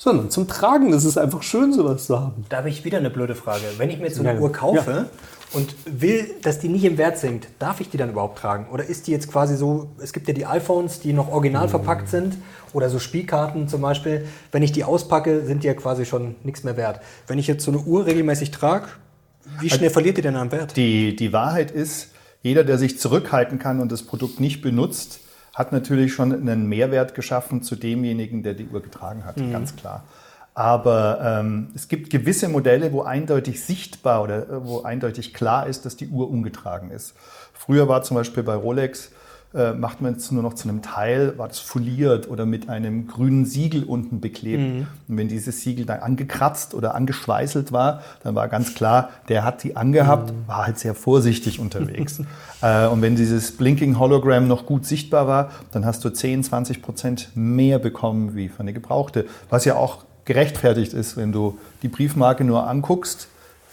sondern 0.00 0.30
zum 0.30 0.48
Tragen. 0.48 0.90
Das 0.90 1.04
ist 1.04 1.18
einfach 1.18 1.42
schön, 1.42 1.74
sowas 1.74 2.06
zu 2.06 2.18
haben. 2.18 2.46
Da 2.48 2.56
habe 2.58 2.70
ich 2.70 2.84
wieder 2.86 2.96
eine 2.96 3.10
blöde 3.10 3.34
Frage. 3.34 3.62
Wenn 3.76 3.90
ich 3.90 3.98
mir 3.98 4.06
jetzt 4.06 4.16
so 4.16 4.22
eine 4.22 4.32
ja, 4.32 4.40
Uhr 4.40 4.50
kaufe 4.50 4.90
ja. 4.90 5.06
und 5.52 5.74
will, 5.84 6.30
dass 6.40 6.58
die 6.58 6.70
nicht 6.70 6.84
im 6.84 6.96
Wert 6.96 7.18
sinkt, 7.18 7.48
darf 7.58 7.82
ich 7.82 7.90
die 7.90 7.98
dann 7.98 8.08
überhaupt 8.08 8.38
tragen? 8.38 8.66
Oder 8.72 8.86
ist 8.86 9.06
die 9.06 9.12
jetzt 9.12 9.30
quasi 9.30 9.56
so, 9.56 9.90
es 10.02 10.14
gibt 10.14 10.26
ja 10.26 10.32
die 10.32 10.46
iPhones, 10.46 11.00
die 11.00 11.12
noch 11.12 11.30
original 11.30 11.68
verpackt 11.68 12.08
sind 12.08 12.38
oder 12.72 12.88
so 12.88 12.98
Spielkarten 12.98 13.68
zum 13.68 13.82
Beispiel. 13.82 14.24
Wenn 14.52 14.62
ich 14.62 14.72
die 14.72 14.84
auspacke, 14.84 15.44
sind 15.44 15.64
die 15.64 15.66
ja 15.66 15.74
quasi 15.74 16.06
schon 16.06 16.34
nichts 16.44 16.64
mehr 16.64 16.78
wert. 16.78 17.00
Wenn 17.26 17.38
ich 17.38 17.46
jetzt 17.46 17.62
so 17.62 17.70
eine 17.70 17.80
Uhr 17.80 18.06
regelmäßig 18.06 18.52
trage, 18.52 18.86
wie 19.60 19.68
schnell 19.68 19.82
also, 19.82 19.92
verliert 19.92 20.16
die 20.16 20.22
denn 20.22 20.36
am 20.36 20.50
Wert? 20.50 20.78
Die, 20.78 21.14
die 21.14 21.34
Wahrheit 21.34 21.70
ist, 21.70 22.08
jeder, 22.40 22.64
der 22.64 22.78
sich 22.78 22.98
zurückhalten 22.98 23.58
kann 23.58 23.80
und 23.80 23.92
das 23.92 24.02
Produkt 24.02 24.40
nicht 24.40 24.62
benutzt, 24.62 25.20
hat 25.54 25.72
natürlich 25.72 26.12
schon 26.12 26.32
einen 26.32 26.68
Mehrwert 26.68 27.14
geschaffen 27.14 27.62
zu 27.62 27.76
demjenigen, 27.76 28.42
der 28.42 28.54
die 28.54 28.68
Uhr 28.68 28.82
getragen 28.82 29.24
hat, 29.24 29.36
mhm. 29.36 29.52
ganz 29.52 29.76
klar. 29.76 30.04
Aber 30.54 31.20
ähm, 31.22 31.68
es 31.74 31.88
gibt 31.88 32.10
gewisse 32.10 32.48
Modelle, 32.48 32.92
wo 32.92 33.02
eindeutig 33.02 33.64
sichtbar 33.64 34.22
oder 34.22 34.48
äh, 34.48 34.66
wo 34.66 34.82
eindeutig 34.82 35.32
klar 35.32 35.66
ist, 35.66 35.86
dass 35.86 35.96
die 35.96 36.08
Uhr 36.08 36.28
umgetragen 36.28 36.90
ist. 36.90 37.14
Früher 37.52 37.88
war 37.88 38.02
zum 38.02 38.16
Beispiel 38.16 38.42
bei 38.42 38.54
Rolex 38.54 39.12
äh, 39.52 39.72
macht 39.72 40.00
man 40.00 40.14
es 40.14 40.30
nur 40.30 40.44
noch 40.44 40.54
zu 40.54 40.68
einem 40.68 40.80
Teil, 40.80 41.36
war 41.36 41.48
das 41.48 41.58
foliert 41.58 42.30
oder 42.30 42.46
mit 42.46 42.68
einem 42.68 43.08
grünen 43.08 43.44
Siegel 43.44 43.82
unten 43.82 44.20
beklebt. 44.20 44.62
Mhm. 44.62 44.86
Und 45.08 45.16
wenn 45.16 45.26
dieses 45.26 45.62
Siegel 45.62 45.86
dann 45.86 46.00
angekratzt 46.00 46.72
oder 46.72 46.94
angeschweißelt 46.94 47.72
war, 47.72 48.02
dann 48.22 48.36
war 48.36 48.46
ganz 48.46 48.74
klar, 48.74 49.10
der 49.28 49.42
hat 49.42 49.64
die 49.64 49.74
angehabt, 49.74 50.30
mhm. 50.30 50.46
war 50.46 50.66
halt 50.66 50.78
sehr 50.78 50.94
vorsichtig 50.94 51.58
unterwegs. 51.58 52.20
äh, 52.62 52.86
und 52.86 53.02
wenn 53.02 53.16
dieses 53.16 53.56
Blinking 53.56 53.98
Hologram 53.98 54.46
noch 54.46 54.66
gut 54.66 54.86
sichtbar 54.86 55.26
war, 55.26 55.50
dann 55.72 55.84
hast 55.84 56.04
du 56.04 56.10
10, 56.10 56.44
20 56.44 56.80
Prozent 56.80 57.30
mehr 57.34 57.80
bekommen 57.80 58.36
wie 58.36 58.48
für 58.48 58.60
eine 58.60 58.72
gebrauchte. 58.72 59.26
Was 59.48 59.64
ja 59.64 59.74
auch 59.74 60.04
gerechtfertigt 60.26 60.92
ist, 60.92 61.16
wenn 61.16 61.32
du 61.32 61.58
die 61.82 61.88
Briefmarke 61.88 62.44
nur 62.44 62.68
anguckst 62.68 63.26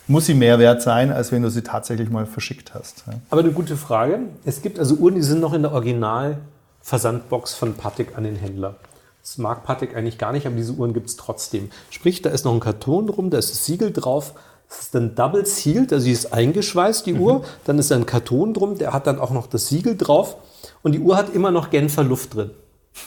muss 0.07 0.25
sie 0.25 0.33
mehr 0.33 0.59
wert 0.59 0.81
sein, 0.81 1.11
als 1.11 1.31
wenn 1.31 1.41
du 1.41 1.49
sie 1.49 1.61
tatsächlich 1.61 2.09
mal 2.09 2.25
verschickt 2.25 2.73
hast. 2.73 3.03
Aber 3.29 3.41
eine 3.41 3.51
gute 3.51 3.77
Frage. 3.77 4.19
Es 4.45 4.61
gibt 4.61 4.79
also 4.79 4.95
Uhren, 4.95 5.15
die 5.15 5.21
sind 5.21 5.41
noch 5.41 5.53
in 5.53 5.63
der 5.63 5.73
Original-Versandbox 5.73 7.53
von 7.53 7.73
Patek 7.73 8.17
an 8.17 8.23
den 8.23 8.35
Händler. 8.35 8.75
Das 9.21 9.37
mag 9.37 9.63
Patek 9.63 9.95
eigentlich 9.95 10.17
gar 10.17 10.31
nicht, 10.31 10.45
aber 10.45 10.55
diese 10.55 10.71
Uhren 10.71 10.93
gibt 10.93 11.09
es 11.09 11.17
trotzdem. 11.17 11.69
Sprich, 11.89 12.21
da 12.21 12.29
ist 12.29 12.45
noch 12.45 12.53
ein 12.53 12.61
Karton 12.61 13.07
drum, 13.07 13.29
da 13.29 13.37
ist 13.37 13.51
das 13.51 13.65
Siegel 13.65 13.91
drauf. 13.91 14.33
Das 14.69 14.79
ist 14.79 14.95
dann 14.95 15.15
double 15.15 15.45
sealed, 15.45 15.93
also 15.93 16.03
sie 16.05 16.11
ist 16.11 16.33
eingeschweißt, 16.33 17.05
die 17.05 17.13
mhm. 17.13 17.21
Uhr. 17.21 17.43
Dann 17.65 17.77
ist 17.77 17.91
da 17.91 17.95
ein 17.95 18.05
Karton 18.05 18.53
drum, 18.53 18.77
der 18.77 18.93
hat 18.93 19.07
dann 19.07 19.19
auch 19.19 19.31
noch 19.31 19.47
das 19.47 19.67
Siegel 19.67 19.97
drauf. 19.97 20.37
Und 20.83 20.93
die 20.93 20.99
Uhr 20.99 21.17
hat 21.17 21.33
immer 21.33 21.51
noch 21.51 21.69
Genfer 21.69 22.03
Luft 22.03 22.35
drin. 22.35 22.51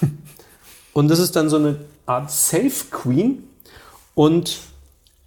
Und 0.92 1.08
das 1.08 1.18
ist 1.18 1.36
dann 1.36 1.48
so 1.48 1.56
eine 1.56 1.76
Art 2.04 2.30
Safe 2.30 2.84
Queen. 2.90 3.44
Und 4.14 4.58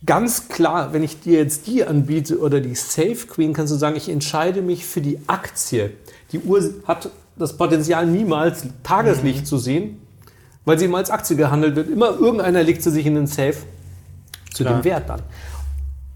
ganz 0.05 0.47
klar, 0.47 0.93
wenn 0.93 1.03
ich 1.03 1.19
dir 1.19 1.39
jetzt 1.39 1.67
die 1.67 1.83
anbiete 1.85 2.39
oder 2.39 2.59
die 2.59 2.75
Safe 2.75 3.27
Queen, 3.27 3.53
kannst 3.53 3.71
du 3.73 3.77
sagen, 3.77 3.95
ich 3.95 4.09
entscheide 4.09 4.61
mich 4.61 4.85
für 4.85 5.01
die 5.01 5.19
Aktie. 5.27 5.91
Die 6.31 6.39
Uhr 6.39 6.61
hat 6.85 7.09
das 7.35 7.57
Potenzial, 7.57 8.05
niemals 8.05 8.65
Tageslicht 8.83 9.41
mhm. 9.41 9.45
zu 9.45 9.57
sehen, 9.57 10.01
weil 10.65 10.77
sie 10.79 10.85
immer 10.85 10.97
als 10.97 11.09
Aktie 11.09 11.35
gehandelt 11.35 11.75
wird. 11.75 11.89
Immer 11.89 12.11
irgendeiner 12.11 12.63
legt 12.63 12.83
sie 12.83 12.91
sich 12.91 13.05
in 13.05 13.15
den 13.15 13.27
Safe 13.27 13.55
zu 14.53 14.63
klar. 14.63 14.79
dem 14.79 14.83
Wert 14.83 15.09
dann. 15.09 15.21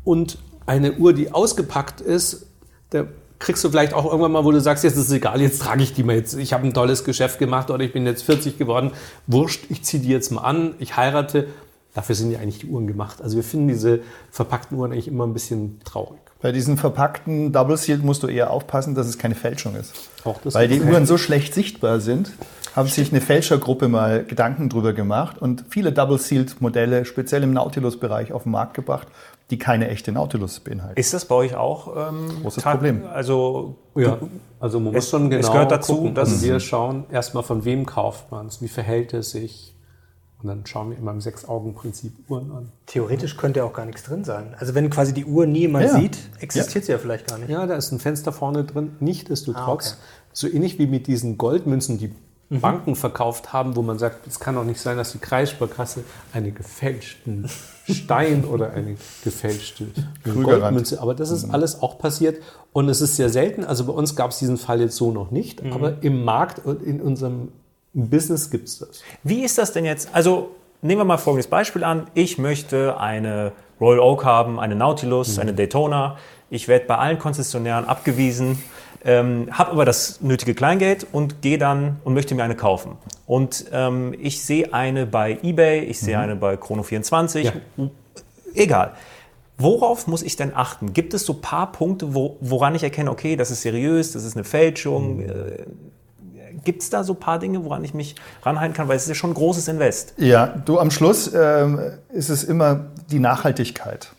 Und 0.04 0.38
eine 0.66 0.94
Uhr, 0.94 1.14
die 1.14 1.32
ausgepackt 1.32 2.02
ist, 2.02 2.46
da 2.90 3.06
kriegst 3.40 3.64
du 3.64 3.70
vielleicht 3.70 3.94
auch 3.94 4.06
irgendwann 4.06 4.32
mal, 4.32 4.46
wo 4.46 4.52
du 4.52 4.60
sagst, 4.60 4.84
jetzt 4.84 4.98
ist 4.98 5.08
es 5.08 5.12
egal, 5.12 5.42
jetzt 5.42 5.62
trage 5.62 5.84
ich 5.84 5.94
die 5.94 6.04
mal 6.04 6.16
jetzt. 6.16 6.34
Ich 6.36 6.54
habe 6.54 6.66
ein 6.66 6.74
tolles 6.74 7.04
Geschäft 7.04 7.40
gemacht 7.40 7.70
oder 7.70 7.84
ich 7.84 7.94
bin 7.94 8.06
jetzt 8.06 8.24
40 8.24 8.58
geworden. 8.58 8.92
Wurscht, 9.28 9.66
ich 9.70 9.84
ziehe 9.84 10.02
die 10.02 10.10
jetzt 10.10 10.32
mal 10.32 10.42
an, 10.42 10.74
ich 10.80 10.98
heirate 10.98 11.48
Dafür 11.98 12.14
sind 12.14 12.30
ja 12.30 12.38
eigentlich 12.38 12.60
die 12.60 12.68
Uhren 12.68 12.86
gemacht. 12.86 13.24
Also 13.24 13.38
wir 13.38 13.44
finden 13.44 13.70
diese 13.70 14.02
verpackten 14.30 14.78
Uhren 14.78 14.92
eigentlich 14.92 15.08
immer 15.08 15.26
ein 15.26 15.34
bisschen 15.34 15.80
traurig. 15.84 16.20
Bei 16.40 16.52
diesen 16.52 16.78
verpackten 16.78 17.52
Double 17.52 17.76
Sealed 17.76 18.04
musst 18.04 18.22
du 18.22 18.28
eher 18.28 18.52
aufpassen, 18.52 18.94
dass 18.94 19.08
es 19.08 19.18
keine 19.18 19.34
Fälschung 19.34 19.76
ist. 19.76 19.96
Auch 20.24 20.40
das 20.44 20.54
Weil 20.54 20.68
die 20.68 20.80
Uhren 20.80 21.08
so 21.08 21.18
schlecht 21.18 21.56
sichtbar 21.56 22.00
sind, 22.00 22.34
haben 22.76 22.88
sich 22.88 23.10
eine 23.12 23.20
Fälschergruppe 23.20 23.88
mal 23.88 24.24
Gedanken 24.24 24.70
drüber 24.70 24.94
gemacht 24.94 25.40
und 25.42 25.66
viele 25.70 25.92
Double 25.92 26.20
Sealed 26.20 26.62
Modelle, 26.62 27.04
speziell 27.04 27.42
im 27.42 27.54
Nautilus-Bereich, 27.54 28.32
auf 28.32 28.44
den 28.44 28.52
Markt 28.52 28.76
gebracht, 28.76 29.08
die 29.50 29.58
keine 29.58 29.88
echte 29.88 30.12
Nautilus 30.12 30.60
beinhalten. 30.60 31.00
Ist 31.00 31.16
das 31.16 31.26
bei 31.26 31.34
euch 31.34 31.56
auch 31.56 32.12
ähm, 32.12 32.44
großes 32.44 32.62
Problem? 32.62 33.08
Also 33.12 33.74
ja, 33.96 34.20
also 34.60 34.80
man 34.80 34.94
muss 34.94 35.10
schon 35.10 35.32
genau 35.32 35.42
es 35.42 35.52
gehört 35.52 35.72
dazu, 35.72 35.96
gucken. 35.96 36.14
dass 36.14 36.44
wir 36.44 36.60
schauen 36.60 37.06
erstmal 37.12 37.42
von 37.42 37.66
wem 37.66 37.88
kauft 37.88 38.30
man 38.30 38.46
es, 38.46 38.62
wie 38.62 38.68
verhält 38.68 39.16
es 39.16 39.32
sich, 39.32 39.74
und 40.42 40.50
dann 40.50 40.66
schauen 40.66 40.92
wir 40.92 40.98
immer 40.98 41.12
im 41.12 41.22
Sechs-Augen-Prinzip 41.22 42.14
Uhren 42.30 42.52
an. 42.52 42.72
Theoretisch 42.86 43.38
könnte 43.38 43.60
ja 43.60 43.66
auch 43.66 43.74
gar 43.74 43.86
nichts 43.86 44.04
drin 44.04 44.24
sein. 44.24 44.56
Also 44.60 44.76
wenn 44.76 44.90
quasi 44.92 45.14
die 45.14 45.26
Uhr 45.26 45.48
niemand 45.48 45.86
ja. 45.86 46.00
sieht, 46.00 46.18
existiert 46.40 46.84
ja. 46.84 46.86
sie 46.86 46.92
ja 46.92 46.98
vielleicht 47.00 47.28
gar 47.28 47.40
nicht. 47.40 47.50
Ja, 47.50 47.66
da 47.66 47.76
ist 47.76 47.92
ein 47.92 48.00
Fenster 48.00 48.32
vorne 48.32 48.64
drin. 48.64 48.92
Nichtsdestotrotz, 49.00 49.94
ah, 49.94 49.94
okay. 49.94 50.30
so 50.34 50.48
ähnlich 50.48 50.78
wie 50.78 50.86
mit 50.86 51.08
diesen 51.08 51.40
Goldmünzen, 51.40 51.98
die 51.98 52.12
mhm. 52.50 52.62
Banken 52.62 52.96
verkauft 52.96 53.52
haben, 53.52 53.76
wo 53.76 53.82
man 53.82 53.98
sagt, 53.98 54.28
es 54.28 54.40
kann 54.40 54.54
doch 54.54 54.64
nicht 54.64 54.80
sein, 54.80 54.96
dass 54.96 55.12
die 55.12 55.18
Kreissparkasse 55.18 56.04
einen 56.34 56.54
gefälschten 56.54 57.50
Stein 57.90 58.46
oder 58.52 58.72
eine 58.74 58.96
gefälschte 59.24 59.88
Goldmünze, 60.24 61.02
aber 61.02 61.16
das 61.16 61.32
ist 61.32 61.48
mhm. 61.48 61.54
alles 61.56 61.82
auch 61.82 61.98
passiert 61.98 62.44
und 62.74 62.90
es 62.90 63.02
ist 63.02 63.16
sehr 63.16 63.30
selten. 63.30 63.64
Also 63.64 63.86
bei 63.86 63.94
uns 63.94 64.16
gab 64.16 64.30
es 64.30 64.38
diesen 64.38 64.58
Fall 64.58 64.82
jetzt 64.82 64.98
so 64.98 65.12
noch 65.12 65.32
nicht, 65.32 65.64
mhm. 65.64 65.74
aber 65.74 66.04
im 66.04 66.24
Markt 66.24 66.64
und 66.64 66.84
in 66.84 67.02
unserem 67.02 67.50
im 67.98 68.10
Business 68.10 68.50
gibt 68.50 68.68
es 68.68 68.80
das. 68.80 69.02
Wie 69.24 69.44
ist 69.44 69.58
das 69.58 69.74
denn 69.74 69.84
jetzt? 69.84 70.10
Also 70.14 70.52
nehmen 70.82 71.02
wir 71.02 71.06
mal 71.06 71.18
folgendes 71.18 71.48
Beispiel 71.48 71.84
an. 71.84 72.08
Ich 72.14 72.38
möchte 72.38 73.00
eine 73.00 73.52
Royal 73.82 74.00
Oak 74.00 74.24
haben, 74.24 74.60
eine 74.60 74.76
Nautilus, 74.76 75.36
mhm. 75.36 75.42
eine 75.42 75.54
Daytona. 75.54 76.18
Ich 76.52 76.68
werde 76.68 76.86
bei 76.86 76.96
allen 76.96 77.18
Konzessionären 77.18 77.86
abgewiesen, 77.86 78.62
ähm, 79.04 79.50
habe 79.52 79.72
aber 79.72 79.84
das 79.84 80.22
nötige 80.22 80.54
Kleingeld 80.54 81.08
und 81.12 81.42
gehe 81.42 81.58
dann 81.58 81.98
und 82.04 82.14
möchte 82.14 82.36
mir 82.36 82.44
eine 82.44 82.56
kaufen. 82.56 82.98
Und 83.26 83.66
ähm, 83.74 84.14
ich 84.20 84.46
sehe 84.46 84.74
eine 84.74 85.08
bei 85.08 85.40
eBay, 85.42 85.80
ich 85.80 86.00
sehe 86.00 86.18
mhm. 86.18 86.24
eine 86.24 86.36
bei 86.36 86.54
Chrono24, 86.54 87.40
ja. 87.40 87.54
egal. 88.54 88.94
Worauf 89.58 90.06
muss 90.06 90.22
ich 90.22 90.36
denn 90.36 90.56
achten? 90.56 90.94
Gibt 90.94 91.16
es 91.16 91.26
so 91.26 91.34
ein 91.34 91.42
paar 91.42 91.72
Punkte, 91.72 92.14
wo, 92.14 92.38
woran 92.42 92.76
ich 92.76 92.84
erkenne, 92.84 93.10
okay, 93.10 93.36
das 93.36 93.50
ist 93.50 93.64
seriös, 93.64 94.12
das 94.12 94.24
ist 94.24 94.36
eine 94.36 94.44
Fälschung? 94.44 95.18
Mhm. 95.18 95.32
Gibt 96.64 96.82
es 96.82 96.90
da 96.90 97.04
so 97.04 97.14
ein 97.14 97.20
paar 97.20 97.40
Dinge, 97.40 97.64
woran 97.64 97.84
ich 97.84 97.94
mich 97.94 98.16
ranhalten 98.44 98.76
kann? 98.76 98.88
Weil 98.88 98.98
es 98.98 99.04
ist 99.04 99.10
ja 99.10 99.16
schon 99.16 99.32
ein 99.32 99.36
großes 99.36 99.68
Invest. 99.68 100.14
Ja, 100.18 100.48
du 100.48 100.80
am 100.80 100.92
Schluss 100.92 101.32
ähm, 101.34 101.80
ist 102.10 102.30
es 102.30 102.44
immer 102.44 102.88
die 103.12 103.20
Nachhaltigkeit. 103.20 104.12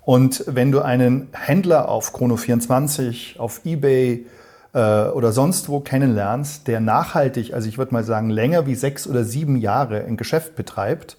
Und 0.00 0.44
wenn 0.46 0.72
du 0.72 0.80
einen 0.80 1.28
Händler 1.32 1.88
auf 1.88 2.14
Chrono24, 2.14 3.38
auf 3.38 3.60
eBay 3.64 4.26
äh, 4.74 5.04
oder 5.08 5.32
sonst 5.32 5.68
wo 5.68 5.80
kennenlernst, 5.80 6.66
der 6.66 6.80
nachhaltig, 6.80 7.54
also 7.54 7.68
ich 7.68 7.78
würde 7.78 7.94
mal 7.94 8.04
sagen, 8.04 8.30
länger 8.30 8.66
wie 8.66 8.74
sechs 8.74 9.06
oder 9.06 9.24
sieben 9.24 9.56
Jahre 9.56 10.04
ein 10.04 10.16
Geschäft 10.16 10.56
betreibt, 10.56 11.16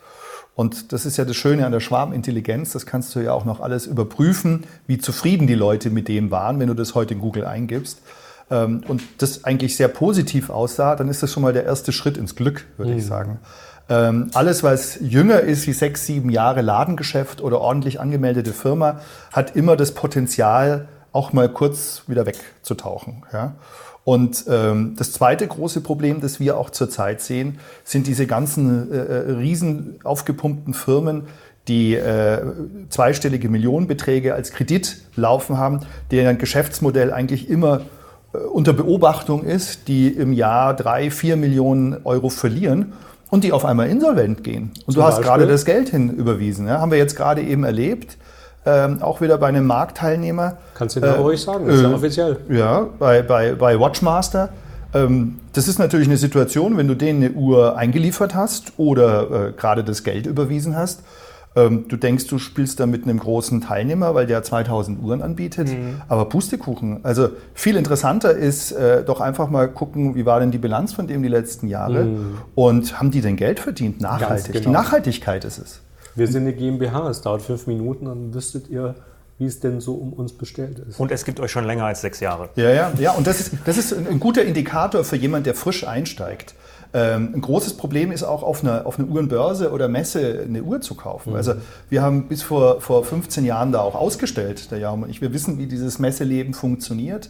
und 0.56 0.92
das 0.94 1.08
ist 1.08 1.18
ja 1.18 1.26
das 1.26 1.36
Schöne 1.36 1.66
an 1.66 1.72
der 1.72 1.80
Schwarmintelligenz, 1.80 2.74
das 2.74 2.86
kannst 2.86 3.16
du 3.16 3.22
ja 3.22 3.34
auch 3.34 3.44
noch 3.44 3.60
alles 3.60 3.88
überprüfen, 3.88 4.66
wie 4.86 5.00
zufrieden 5.00 5.48
die 5.48 5.56
Leute 5.56 5.90
mit 5.90 6.08
dem 6.08 6.30
waren, 6.30 6.60
wenn 6.60 6.68
du 6.68 6.76
das 6.76 6.94
heute 6.94 7.16
in 7.16 7.22
Google 7.22 7.46
eingibst 7.46 8.02
ähm, 8.54 8.82
und 8.88 9.02
das 9.18 9.44
eigentlich 9.44 9.76
sehr 9.76 9.88
positiv 9.88 10.50
aussah, 10.50 10.96
dann 10.96 11.10
ist 11.10 11.24
das 11.24 11.32
schon 11.32 11.42
mal 11.42 11.54
der 11.54 11.66
erste 11.66 11.92
Schritt 11.92 12.18
ins 12.18 12.36
Glück, 12.36 12.66
würde 12.78 12.92
mhm. 12.92 12.98
ich 13.00 13.06
sagen. 13.06 13.40
Ähm, 13.90 14.30
alles, 14.34 14.64
was 14.64 14.98
jünger 15.02 15.42
ist 15.42 15.68
wie 15.68 15.74
sechs, 15.74 16.06
sieben 16.06 16.30
Jahre 16.30 16.62
Ladengeschäft 16.62 17.42
oder 17.42 17.60
ordentlich 17.60 18.00
angemeldete 18.00 18.54
Firma, 18.54 19.02
hat 19.32 19.56
immer 19.56 19.76
das 19.76 19.94
Potenzial, 19.94 20.88
auch 21.12 21.34
mal 21.34 21.50
kurz 21.50 22.04
wieder 22.08 22.26
wegzutauchen. 22.26 23.24
Ja? 23.34 23.56
Und 24.04 24.46
ähm, 24.48 24.96
das 24.98 25.12
zweite 25.12 25.48
große 25.48 25.82
Problem, 25.82 26.22
das 26.22 26.40
wir 26.40 26.58
auch 26.58 26.70
zurzeit 26.70 27.22
sehen, 27.22 27.60
sind 27.84 28.08
diese 28.08 28.28
ganzen 28.28 28.92
äh, 28.92 28.98
äh 28.98 29.32
riesen 29.32 30.00
aufgepumpten 30.04 30.74
Firmen, 30.74 31.24
die 31.68 31.96
äh, 31.96 32.42
zweistellige 32.90 33.48
Millionenbeträge 33.48 34.34
als 34.34 34.52
Kredit 34.52 34.98
laufen 35.16 35.58
haben, 35.58 35.82
deren 36.12 36.38
Geschäftsmodell 36.38 37.14
eigentlich 37.14 37.50
immer 37.50 37.82
unter 38.52 38.74
Beobachtung 38.74 39.44
ist, 39.44 39.88
die 39.88 40.08
im 40.08 40.34
Jahr 40.34 40.76
drei, 40.76 41.12
vier 41.12 41.36
Millionen 41.36 41.98
Euro 42.04 42.30
verlieren 42.30 42.94
und 43.30 43.44
die 43.44 43.52
auf 43.52 43.66
einmal 43.66 43.90
insolvent 43.90 44.44
gehen. 44.44 44.72
Und 44.86 44.94
Zum 44.94 44.96
du 44.96 45.04
hast 45.04 45.18
Beispiel? 45.18 45.26
gerade 45.26 45.48
das 45.48 45.66
Geld 45.66 45.90
hin 45.90 46.10
überwiesen. 46.10 46.68
Ja? 46.68 46.82
Haben 46.82 46.92
wir 46.92 46.98
jetzt 46.98 47.16
gerade 47.16 47.42
eben 47.42 47.64
erlebt. 47.64 48.18
Ähm, 48.66 49.02
auch 49.02 49.20
wieder 49.20 49.38
bei 49.38 49.48
einem 49.48 49.66
Marktteilnehmer. 49.68 50.58
Kannst 50.74 50.96
du 50.96 51.02
dir 51.02 51.08
äh, 51.08 51.18
ruhig 51.18 51.42
sagen, 51.42 51.68
das 51.68 51.76
ist 51.76 51.82
ja 51.82 51.90
äh, 51.90 51.94
offiziell. 51.94 52.38
Ja, 52.50 52.88
bei, 52.98 53.22
bei, 53.22 53.56
bei 53.56 53.78
Watchmaster. 53.78 54.50
Ähm, 54.94 55.40
das 55.52 55.68
ist 55.68 55.80
natürlich 55.80 56.08
eine 56.08 56.18
Situation, 56.18 56.78
wenn 56.78 56.88
du 56.88 56.96
denen 56.96 57.24
eine 57.24 57.34
Uhr 57.34 57.78
eingeliefert 57.78 58.36
hast 58.36 58.74
oder 58.78 59.50
äh, 59.50 59.52
gerade 59.52 59.84
das 59.84 60.04
Geld 60.04 60.28
überwiesen 60.28 60.78
hast 60.78 61.02
ähm, 61.56 61.88
du 61.88 61.98
denkst, 61.98 62.28
du 62.28 62.40
spielst 62.40 62.80
da 62.80 62.86
mit 62.86 63.04
einem 63.04 63.20
großen 63.20 63.62
Teilnehmer, 63.62 64.16
weil 64.16 64.26
der 64.26 64.44
2000 64.44 65.02
Uhren 65.02 65.22
anbietet, 65.22 65.70
mhm. 65.70 66.02
aber 66.08 66.26
Pustekuchen. 66.26 67.02
Also 67.04 67.30
viel 67.54 67.76
interessanter 67.76 68.32
ist 68.32 68.72
äh, 68.72 69.04
doch 69.04 69.22
einfach 69.22 69.50
mal 69.50 69.68
gucken, 69.70 70.16
wie 70.16 70.26
war 70.26 70.40
denn 70.40 70.52
die 70.52 70.58
Bilanz 70.58 70.94
von 70.94 71.08
dem 71.08 71.22
die 71.22 71.30
letzten 71.30 71.68
Jahre 71.68 72.06
mhm. 72.06 72.38
und 72.56 73.00
haben 73.00 73.12
die 73.12 73.22
denn 73.22 73.36
Geld 73.36 73.60
verdient? 73.60 74.02
Nachhaltig. 74.02 74.54
Genau. 74.54 74.66
Die 74.66 74.72
Nachhaltigkeit 74.72 75.46
ist 75.46 75.60
es. 75.60 75.82
Wir 76.16 76.28
sind 76.28 76.44
eine 76.44 76.54
GmbH, 76.54 77.10
es 77.10 77.22
dauert 77.22 77.42
fünf 77.42 77.68
Minuten, 77.68 78.06
dann 78.06 78.34
wüsstet 78.34 78.70
ihr, 78.70 78.96
wie 79.40 79.46
es 79.46 79.60
denn 79.60 79.82
so 79.82 79.96
um 79.96 80.14
uns 80.14 80.34
bestellt 80.34 80.80
ist. 80.80 81.00
Und 81.00 81.12
es 81.12 81.26
gibt 81.26 81.40
euch 81.40 81.52
schon 81.52 81.66
länger 81.66 81.86
als 81.86 82.02
sechs 82.02 82.20
Jahre. 82.20 82.50
Ja, 82.56 82.70
ja, 82.70 82.92
ja. 83.00 83.12
Und 83.12 83.26
das 83.26 83.40
ist, 83.40 83.54
das 83.66 83.78
ist 83.78 83.94
ein 83.94 84.20
guter 84.20 84.44
Indikator 84.44 85.04
für 85.04 85.16
jemanden, 85.16 85.46
der 85.46 85.56
frisch 85.56 85.88
einsteigt. 85.88 86.54
Ähm, 86.94 87.32
ein 87.34 87.42
großes 87.42 87.76
Problem 87.76 88.12
ist 88.12 88.24
auch 88.24 88.44
auf 88.44 88.64
einer, 88.64 88.86
auf 88.86 89.00
einer 89.00 89.08
Uhrenbörse 89.08 89.72
oder 89.72 89.88
Messe 89.88 90.44
eine 90.48 90.64
Uhr 90.64 90.82
zu 90.82 90.96
kaufen. 90.96 91.32
Mhm. 91.32 91.36
Also 91.36 91.54
wir 91.90 92.02
haben 92.02 92.28
bis 92.28 92.44
vor, 92.44 92.82
vor 92.82 93.04
15 93.04 93.46
Jahren 93.46 93.72
da 93.72 93.80
auch 93.80 93.96
ausgestellt, 93.96 94.70
der 94.72 94.78
Jaume 94.78 95.06
und 95.06 95.10
ich. 95.10 95.22
Wir 95.22 95.34
wissen, 95.34 95.58
wie 95.58 95.66
dieses 95.66 95.98
Messeleben 96.00 96.54
funktioniert. 96.54 97.30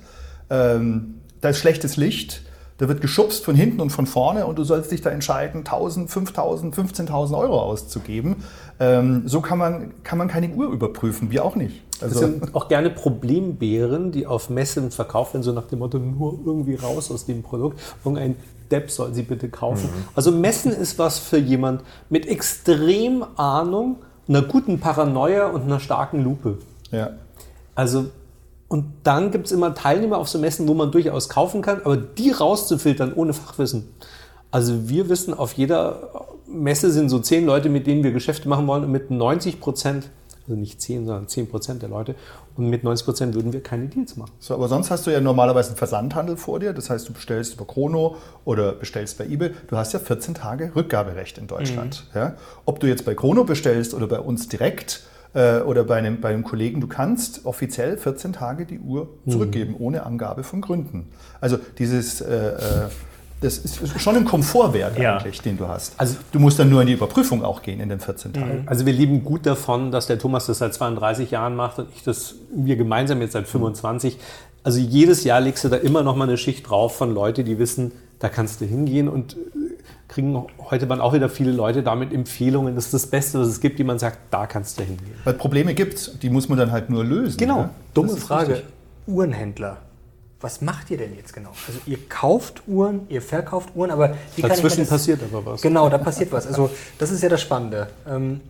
Ähm, 0.50 1.16
da 1.42 1.50
ist 1.50 1.60
schlechtes 1.60 1.98
Licht 1.98 2.44
da 2.78 2.88
wird 2.88 3.02
geschubst 3.02 3.46
von 3.46 3.56
hinten 3.56 3.80
und 3.82 3.92
von 3.92 4.08
vorne 4.08 4.46
und 4.48 4.58
du 4.58 4.64
sollst 4.64 4.92
dich 4.92 5.02
da 5.02 5.12
entscheiden, 5.12 5.60
1000, 5.60 6.10
5000, 6.10 6.76
15.000 6.76 7.38
Euro 7.38 7.62
auszugeben. 7.62 8.38
Ähm, 8.80 9.24
so 9.26 9.42
kann 9.42 9.60
man, 9.60 9.94
kann 10.04 10.18
man 10.18 10.28
keine 10.28 10.50
Uhr 10.50 10.72
überprüfen, 10.72 11.30
wir 11.30 11.46
auch 11.46 11.56
nicht. 11.56 11.82
Also 12.02 12.20
das 12.20 12.30
sind 12.30 12.56
auch 12.56 12.68
gerne 12.68 12.90
Problembären, 12.90 14.12
die 14.12 14.26
auf 14.26 14.50
Messen 14.50 14.92
verkauft 14.92 15.34
werden, 15.34 15.44
so 15.44 15.54
nach 15.54 15.68
dem 15.68 15.80
Motto, 15.80 16.00
nur 16.00 16.40
irgendwie 16.46 16.76
raus 16.76 17.12
aus 17.12 17.26
dem 17.26 17.44
Produkt. 17.44 17.80
Irgendein 18.04 18.36
Depp 18.72 18.92
soll 18.92 19.14
sie 19.14 19.24
bitte 19.24 19.50
kaufen. 19.50 19.86
Mhm. 19.86 20.08
Also 20.16 20.32
Messen 20.32 20.72
ist 20.72 21.00
was 21.00 21.20
für 21.20 21.38
jemand 21.38 21.82
mit 22.10 22.28
extrem 22.28 23.26
Ahnung, 23.36 23.98
einer 24.28 24.42
guten 24.42 24.80
Paranoia 24.80 25.48
und 25.48 25.64
einer 25.64 25.80
starken 25.80 26.24
Lupe. 26.24 26.58
Ja. 26.92 27.12
Also 27.76 28.06
und 28.74 28.86
dann 29.04 29.30
gibt 29.30 29.46
es 29.46 29.52
immer 29.52 29.76
Teilnehmer 29.76 30.18
auf 30.18 30.30
so 30.30 30.40
Messen, 30.40 30.68
wo 30.68 30.74
man 30.74 30.92
durchaus 30.92 31.30
kaufen 31.30 31.62
kann, 31.62 31.82
aber 31.84 31.96
die 31.96 32.32
rauszufiltern 32.32 33.14
ohne 33.14 33.34
Fachwissen. 33.34 33.88
Also 34.50 34.90
wir 34.90 35.10
wissen, 35.10 35.36
auf 35.36 35.54
jeder 35.54 36.28
Messe 36.48 36.92
sind 36.92 37.10
so 37.10 37.20
zehn 37.20 37.46
Leute, 37.46 37.70
mit 37.70 37.86
denen 37.86 38.04
wir 38.04 38.12
Geschäfte 38.12 38.50
machen 38.50 38.66
wollen 38.66 38.84
und 38.84 38.92
mit 38.92 39.12
90 39.12 39.60
Prozent, 39.60 40.10
also 40.48 40.60
nicht 40.60 40.82
zehn, 40.82 41.06
sondern 41.06 41.28
zehn 41.28 41.48
Prozent 41.48 41.84
der 41.84 41.90
Leute 41.90 42.16
und 42.56 42.70
mit 42.70 42.84
90 42.84 43.06
Prozent 43.06 43.36
würden 43.36 43.52
wir 43.52 43.64
keine 43.64 43.88
Deals 43.88 44.16
machen. 44.16 44.32
So, 44.40 44.54
aber 44.54 44.68
sonst 44.68 44.92
hast 44.92 45.08
du 45.08 45.12
ja 45.12 45.20
normalerweise 45.20 45.70
einen 45.70 45.78
Versandhandel 45.78 46.38
vor 46.38 46.60
dir. 46.60 46.74
Das 46.74 46.90
heißt, 46.90 47.10
du 47.10 47.14
bestellst 47.14 47.56
über 47.56 47.66
Chrono 47.66 48.18
oder 48.46 48.74
bestellst 48.74 49.18
bei 49.18 49.26
eBay. 49.26 49.52
Du 49.68 49.78
hast 49.78 49.94
ja 49.94 50.00
14 50.00 50.36
Tage 50.36 50.72
Rückgaberecht 50.76 51.38
in 51.38 51.48
Deutschland. 51.48 52.06
Mhm. 52.14 52.20
Ja? 52.20 52.36
Ob 52.66 52.80
du 52.80 52.88
jetzt 52.88 53.06
bei 53.06 53.16
Chrono 53.16 53.44
bestellst 53.44 53.94
oder 53.94 54.08
bei 54.08 54.20
uns 54.20 54.48
direkt, 54.50 55.04
äh, 55.34 55.62
oder 55.62 55.84
bei 55.84 55.96
einem, 55.96 56.22
bei 56.22 56.30
einem 56.30 56.44
Kollegen, 56.44 56.80
du 56.80 56.88
kannst 56.88 57.46
offiziell 57.46 57.98
14 57.98 58.34
Tage 58.34 58.66
die 58.66 58.80
Uhr 58.80 59.10
zurückgeben, 59.28 59.72
mhm. 59.72 59.82
ohne 59.82 60.06
Angabe 60.06 60.44
von 60.44 60.62
Gründen. 60.62 61.10
Also 61.42 61.58
dieses... 61.78 62.22
Äh, 62.22 62.36
äh, 62.36 62.90
das 63.44 63.58
ist 63.58 64.02
schon 64.02 64.16
ein 64.16 64.26
Komfortwert 64.26 64.98
ja. 64.98 65.18
eigentlich, 65.18 65.42
den 65.42 65.58
du 65.58 65.68
hast. 65.68 65.94
Also 65.98 66.16
du 66.32 66.40
musst 66.40 66.58
dann 66.60 66.70
nur 66.70 66.82
in 66.82 66.88
die 66.88 66.94
Überprüfung 66.94 67.44
auch 67.44 67.62
gehen 67.62 67.80
in 67.80 67.90
den 67.90 68.00
14 68.00 68.32
mhm. 68.32 68.36
Tagen. 68.36 68.64
Also 68.66 68.86
wir 68.86 68.94
leben 68.94 69.24
gut 69.24 69.46
davon, 69.46 69.92
dass 69.92 70.08
der 70.08 70.18
Thomas 70.18 70.46
das 70.46 70.60
seit 70.60 70.74
32 70.74 71.32
Jahren 71.32 71.56
macht 71.56 71.80
und 71.80 71.90
ich 71.96 72.04
das 72.04 72.36
wir 72.56 72.76
gemeinsam 72.76 73.22
jetzt 73.22 73.34
seit 73.34 73.48
25. 73.48 74.18
Also 74.64 74.80
jedes 74.80 75.24
Jahr 75.24 75.42
legst 75.42 75.64
du 75.64 75.70
da 75.70 75.76
immer 75.76 76.04
noch 76.04 76.16
mal 76.16 76.28
eine 76.28 76.38
Schicht 76.38 76.70
drauf 76.70 76.96
von 76.96 77.14
Leuten, 77.14 77.44
die 77.44 77.60
wissen, 77.60 77.92
da 78.20 78.30
kannst 78.30 78.62
du 78.62 78.66
hingehen 78.66 79.10
und 79.10 79.36
kriegen 80.08 80.46
heute 80.70 80.88
waren 80.90 81.02
auch 81.02 81.14
wieder 81.14 81.28
viele 81.28 81.52
Leute 81.52 81.84
damit 81.84 82.14
Empfehlungen. 82.14 82.76
Das 82.76 82.86
ist 82.86 82.94
das 82.94 83.08
Beste, 83.08 83.40
was 83.40 83.48
es 83.48 83.60
gibt, 83.60 83.80
die 83.80 83.84
man 83.84 84.00
sagt, 84.00 84.20
da 84.32 84.46
kannst 84.46 84.80
du 84.80 84.84
hingehen. 84.84 85.16
Weil 85.24 85.34
Probleme 85.34 85.74
gibt 85.74 85.96
es, 85.96 86.20
die 86.20 86.30
muss 86.30 86.48
man 86.48 86.58
dann 86.58 86.72
halt 86.72 86.90
nur 86.90 87.04
lösen. 87.04 87.38
Genau. 87.38 87.64
Ne? 87.64 87.70
Dumme 87.94 88.16
Frage. 88.16 88.54
Richtig. 88.54 88.70
Uhrenhändler. 89.08 89.78
Was 90.44 90.60
macht 90.60 90.92
ihr 90.92 90.98
denn 90.98 91.16
jetzt 91.16 91.34
genau? 91.34 91.52
Also 91.68 91.80
ihr 91.86 91.98
kauft 92.10 92.64
Uhren, 92.68 93.08
ihr 93.08 93.22
verkauft 93.22 93.70
Uhren, 93.76 93.90
aber 93.92 94.18
wie 94.36 94.42
Dazwischen 94.42 94.82
das, 94.82 94.90
passiert 94.90 95.22
aber 95.24 95.46
was. 95.46 95.62
Genau, 95.62 95.90
da 95.90 95.98
passiert 95.98 96.34
was. 96.34 96.46
Also 96.46 96.70
das 97.00 97.12
ist 97.12 97.24
ja 97.24 97.30
das 97.30 97.42
Spannende. 97.42 97.88
Ähm, 98.06 98.42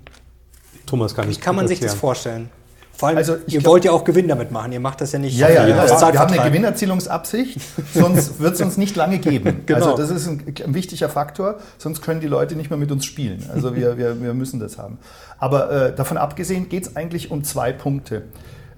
Thomas 0.88 1.14
kann 1.14 1.30
Wie 1.30 1.36
kann 1.36 1.56
man 1.56 1.68
sich 1.68 1.80
das 1.80 1.94
vorstellen? 1.94 2.50
Vor 2.96 3.10
allem, 3.10 3.18
also 3.18 3.38
ihr 3.46 3.64
wollt 3.64 3.86
ja 3.86 3.92
auch 3.92 4.04
Gewinn 4.06 4.28
damit 4.28 4.52
machen. 4.52 4.72
Ihr 4.72 4.80
macht 4.80 5.02
das 5.02 5.12
ja 5.12 5.20
nicht. 5.20 5.38
Ja, 5.38 5.50
ja, 5.50 5.68
ja. 5.68 5.88
wir 5.88 6.20
haben 6.20 6.34
eine 6.34 6.50
Gewinnerzielungsabsicht, 6.50 7.60
sonst 7.94 8.40
wird 8.40 8.56
es 8.56 8.62
uns 8.62 8.78
nicht 8.78 8.96
lange 8.96 9.20
geben. 9.20 9.62
genau. 9.68 9.92
Also 9.92 9.98
das 9.98 10.10
ist 10.10 10.28
ein, 10.28 10.44
ein, 10.66 10.74
wichtiger 10.74 11.10
Faktor, 11.10 11.60
sonst 11.78 12.02
können 12.02 12.22
die 12.22 12.28
Leute 12.28 12.56
nicht 12.56 12.72
mehr 12.72 12.80
mit 12.80 12.92
uns 12.92 13.06
spielen. 13.06 13.48
Also 13.54 13.76
wir, 13.76 14.00
wir, 14.00 14.20
wir 14.20 14.34
müssen 14.34 14.60
das 14.60 14.80
haben. 14.80 14.98
Aber 15.38 15.72
äh, 15.72 15.96
davon 15.96 16.18
abgesehen 16.18 16.70
geht 16.70 16.88
es 16.88 16.96
eigentlich 16.96 17.30
um 17.30 17.44
zwei 17.44 17.72
Punkte. 17.72 18.24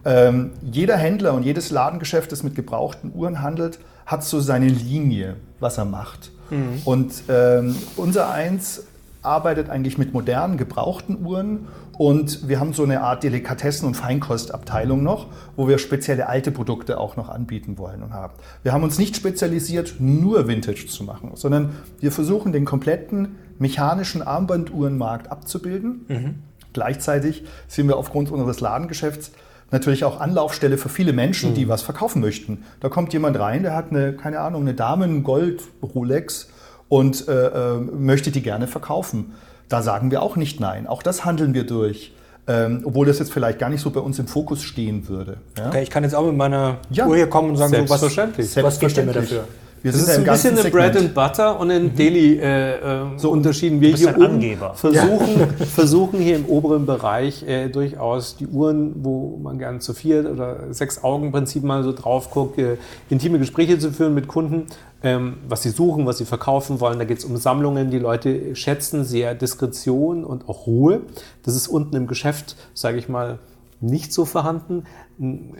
Ähm, 0.06 0.52
jeder 0.62 0.98
Händler 0.98 1.34
und 1.34 1.44
jedes 1.44 1.72
Ladengeschäft, 1.72 2.32
das 2.32 2.44
mit 2.44 2.56
gebrauchten 2.56 3.12
Uhren 3.14 3.42
handelt, 3.42 3.80
hat 4.06 4.24
so 4.24 4.40
seine 4.40 4.68
Linie, 4.68 5.36
was 5.60 5.78
er 5.78 5.86
macht. 5.86 6.32
Mhm. 6.52 6.82
Und 6.86 7.24
ähm, 7.28 7.76
unser 7.98 8.30
eins 8.32 8.84
arbeitet 9.24 9.70
eigentlich 9.70 9.98
mit 9.98 10.14
modernen, 10.14 10.58
gebrauchten 10.58 11.26
Uhren 11.26 11.68
und 11.98 12.48
wir 12.48 12.60
haben 12.60 12.74
so 12.74 12.84
eine 12.84 13.02
Art 13.02 13.24
Delikatessen- 13.24 13.88
und 13.88 13.96
Feinkostabteilung 13.96 15.02
noch, 15.02 15.28
wo 15.56 15.68
wir 15.68 15.78
spezielle 15.78 16.28
alte 16.28 16.52
Produkte 16.52 17.00
auch 17.00 17.16
noch 17.16 17.30
anbieten 17.30 17.78
wollen 17.78 18.04
und 18.04 18.14
haben. 18.14 18.34
Wir 18.64 18.74
haben 18.74 18.84
uns 18.84 19.00
nicht 19.00 19.16
spezialisiert, 19.16 19.96
nur 20.00 20.48
Vintage 20.48 20.88
zu 20.88 21.04
machen, 21.04 21.32
sondern 21.36 21.72
wir 22.00 22.12
versuchen 22.12 22.52
den 22.52 22.66
kompletten 22.66 23.36
mechanischen 23.58 24.22
Armbanduhrenmarkt 24.22 25.32
abzubilden. 25.32 26.06
Mhm. 26.08 26.36
Gleichzeitig 26.74 27.46
sind 27.68 27.88
wir 27.88 27.98
aufgrund 27.98 28.30
unseres 28.30 28.60
Ladengeschäfts 28.60 29.32
natürlich 29.72 30.04
auch 30.04 30.20
Anlaufstelle 30.20 30.78
für 30.78 30.90
viele 30.90 31.14
Menschen, 31.14 31.54
die 31.54 31.66
mhm. 31.66 31.70
was 31.70 31.82
verkaufen 31.82 32.22
möchten. 32.22 32.64
Da 32.80 32.90
kommt 32.90 33.14
jemand 33.14 33.40
rein, 33.40 33.64
der 33.64 33.76
hat 33.76 33.92
eine, 33.92 34.14
keine 34.14 34.40
Ahnung, 34.40 34.62
eine 34.62 34.74
Damen-Gold-Rolex 34.74 36.50
und 36.88 37.28
äh, 37.28 37.48
äh, 37.48 37.78
möchte 37.78 38.32
die 38.32 38.42
gerne 38.42 38.68
verkaufen. 38.68 39.34
Da 39.70 39.82
sagen 39.82 40.12
wir 40.12 40.22
auch 40.22 40.36
nicht 40.36 40.60
nein. 40.60 40.88
Auch 40.88 41.02
das 41.02 41.26
handeln 41.26 41.54
wir 41.54 41.66
durch. 41.66 42.14
Ähm, 42.48 42.82
obwohl 42.86 43.08
das 43.08 43.18
jetzt 43.18 43.34
vielleicht 43.34 43.58
gar 43.58 43.70
nicht 43.70 43.82
so 43.82 43.90
bei 43.90 44.00
uns 44.00 44.20
im 44.20 44.28
Fokus 44.28 44.62
stehen 44.62 45.08
würde. 45.08 45.38
Ja? 45.58 45.70
Okay, 45.70 45.82
ich 45.82 45.90
kann 45.90 46.04
jetzt 46.04 46.14
auch 46.14 46.26
mit 46.28 46.38
meiner 46.38 46.78
ja, 46.92 47.08
Uhr 47.08 47.16
hier 47.16 47.28
kommen 47.28 47.50
und 47.50 47.58
sagen. 47.58 47.74
So, 47.88 47.90
was, 47.90 48.64
was 48.64 48.80
gibt 48.80 48.96
ihr 48.98 49.04
mir 49.04 49.14
dafür? 49.14 49.46
Wir 49.86 49.92
das 49.92 50.02
ist 50.02 50.18
ein 50.18 50.24
bisschen 50.24 50.58
eine 50.58 50.72
Bread 50.72 50.98
and 50.98 51.14
Butter 51.14 51.60
und 51.60 51.70
ein 51.70 51.84
mhm. 51.84 51.96
Daily 51.96 52.40
äh, 52.40 53.04
äh, 53.04 53.06
so 53.18 53.30
unterschieden. 53.30 53.82
Wir 53.82 53.96
hier 53.96 54.18
oben 54.18 54.42
versuchen, 54.74 55.40
ja. 55.40 55.66
versuchen 55.68 56.20
hier 56.20 56.38
im 56.38 56.46
oberen 56.48 56.88
Bereich 56.88 57.48
äh, 57.48 57.70
durchaus 57.70 58.36
die 58.36 58.48
Uhren, 58.48 58.96
wo 59.04 59.38
man 59.38 59.60
gerne 59.60 59.78
zu 59.78 59.94
vier 59.94 60.28
oder 60.32 60.74
sechs 60.74 61.04
Augen 61.04 61.32
Prinzip 61.32 61.62
mal 61.62 61.84
so 61.84 61.94
drauf 61.94 62.32
guckt, 62.32 62.58
äh, 62.58 62.78
intime 63.12 63.38
Gespräche 63.38 63.78
zu 63.78 63.92
führen 63.92 64.16
mit 64.16 64.28
Kunden, 64.28 64.66
ähm, 65.04 65.38
was 65.48 65.62
sie 65.62 65.70
suchen, 65.70 66.08
was 66.08 66.18
sie 66.18 66.26
verkaufen 66.26 66.80
wollen. 66.80 66.98
Da 66.98 67.06
geht 67.06 67.20
es 67.20 67.26
um 67.26 67.38
Sammlungen. 67.38 67.92
Die 67.92 68.00
Leute 68.00 68.56
schätzen 68.56 69.04
sehr 69.04 69.36
Diskretion 69.36 70.24
und 70.24 70.50
auch 70.50 70.66
Ruhe. 70.66 71.02
Das 71.44 71.56
ist 71.56 71.68
unten 71.68 71.96
im 71.96 72.08
Geschäft, 72.08 72.56
sage 72.74 72.98
ich 72.98 73.08
mal, 73.08 73.38
nicht 73.86 74.14
so 74.14 74.26
vorhanden. 74.26 74.84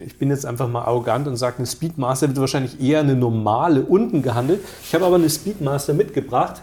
Ich 0.04 0.18
bin 0.18 0.30
jetzt 0.30 0.44
einfach 0.44 0.68
mal 0.68 0.82
arrogant 0.82 1.26
und 1.28 1.36
sage, 1.36 1.58
eine 1.58 1.66
Speedmaster 1.66 2.28
wird 2.28 2.38
wahrscheinlich 2.38 2.80
eher 2.80 3.00
eine 3.00 3.14
normale 3.14 3.82
unten 3.82 4.22
gehandelt. 4.22 4.60
Ich 4.82 4.94
habe 4.94 5.06
aber 5.06 5.16
eine 5.16 5.30
Speedmaster 5.30 5.94
mitgebracht. 5.94 6.62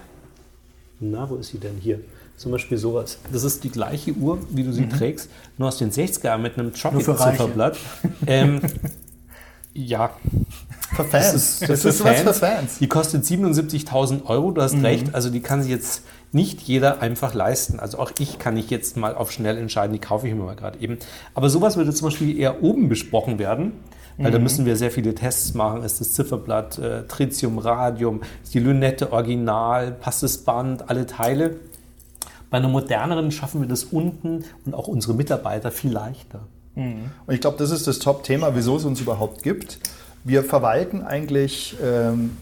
Na, 1.00 1.30
wo 1.30 1.36
ist 1.36 1.50
sie 1.50 1.58
denn 1.58 1.78
hier? 1.80 2.00
Zum 2.38 2.52
Beispiel 2.52 2.78
sowas. 2.78 3.20
Das 3.32 3.44
ist 3.44 3.64
die 3.64 3.70
gleiche 3.70 4.14
Uhr, 4.14 4.40
wie 4.50 4.64
du 4.64 4.74
sie 4.74 4.86
mhm. 4.86 4.90
trägst, 4.90 5.30
nur 5.58 5.68
aus 5.68 5.78
den 5.78 5.92
60er 5.92 6.38
mit 6.38 6.58
einem 6.58 6.74
Tropic-Zifferblatt. 6.74 7.78
Ähm, 8.26 8.62
ja. 9.74 10.12
Für 10.96 11.04
Fans. 11.04 11.32
Das 11.32 11.36
ist, 11.36 11.62
das 11.62 11.68
das 11.70 11.86
ist 11.86 12.04
was 12.04 12.22
für 12.22 12.34
Fans. 12.34 12.78
Die 12.80 12.88
kostet 12.88 13.24
77.000 13.24 14.26
Euro, 14.26 14.52
du 14.52 14.62
hast 14.62 14.76
mhm. 14.76 14.86
recht. 14.86 15.16
Also 15.16 15.30
die 15.30 15.42
kann 15.42 15.62
sich 15.64 15.72
jetzt 15.72 16.04
nicht 16.32 16.62
jeder 16.62 17.02
einfach 17.02 17.34
leisten. 17.34 17.80
Also 17.80 18.00
auch 18.00 18.12
ich 18.20 18.40
kann 18.40 18.54
nicht 18.54 18.72
jetzt 18.72 18.98
mal 18.98 19.16
auf 19.16 19.32
schnell 19.32 19.58
entscheiden, 19.58 19.94
die 19.94 20.00
kaufe 20.00 20.28
ich 20.28 20.34
mir 20.34 20.44
mal 20.44 20.56
gerade 20.56 20.80
eben. 20.80 20.98
Aber 21.34 21.50
sowas 21.50 21.78
würde 21.78 21.94
zum 21.94 22.08
Beispiel 22.08 22.38
eher 22.38 22.64
oben 22.64 22.90
besprochen 22.90 23.40
werden. 23.40 23.74
Weil 24.18 24.30
mhm. 24.30 24.34
da 24.34 24.40
müssen 24.40 24.66
wir 24.66 24.76
sehr 24.76 24.92
viele 24.92 25.16
Tests 25.16 25.56
machen. 25.56 25.84
Ist 25.84 26.00
das 26.00 26.14
Zifferblatt, 26.14 26.78
äh, 26.78 27.04
Tritium, 27.08 27.58
Radium, 27.58 28.22
ist 28.44 28.54
die 28.54 28.60
Lünette 28.60 29.12
original, 29.12 29.92
passt 29.92 30.22
das 30.22 30.38
Band, 30.40 30.90
alle 30.90 31.08
Teile. 31.08 31.56
Bei 32.52 32.58
einer 32.58 32.68
moderneren 32.68 33.32
schaffen 33.32 33.62
wir 33.62 33.68
das 33.68 33.86
unten 33.86 34.46
und 34.66 34.76
auch 34.76 34.88
unsere 34.88 35.16
Mitarbeiter 35.16 35.72
viel 35.72 35.92
leichter. 35.92 36.42
Mhm. 36.76 37.10
Und 37.26 37.34
ich 37.34 37.42
glaube, 37.42 37.58
das 37.58 37.72
ist 37.72 37.88
das 37.88 37.98
Top-Thema, 38.00 38.56
wieso 38.56 38.78
es 38.78 38.86
uns 38.86 39.02
überhaupt 39.02 39.42
gibt. 39.42 39.80
Wir 40.24 40.44
verwalten 40.44 41.02
eigentlich 41.02 41.76
ähm, 41.84 42.38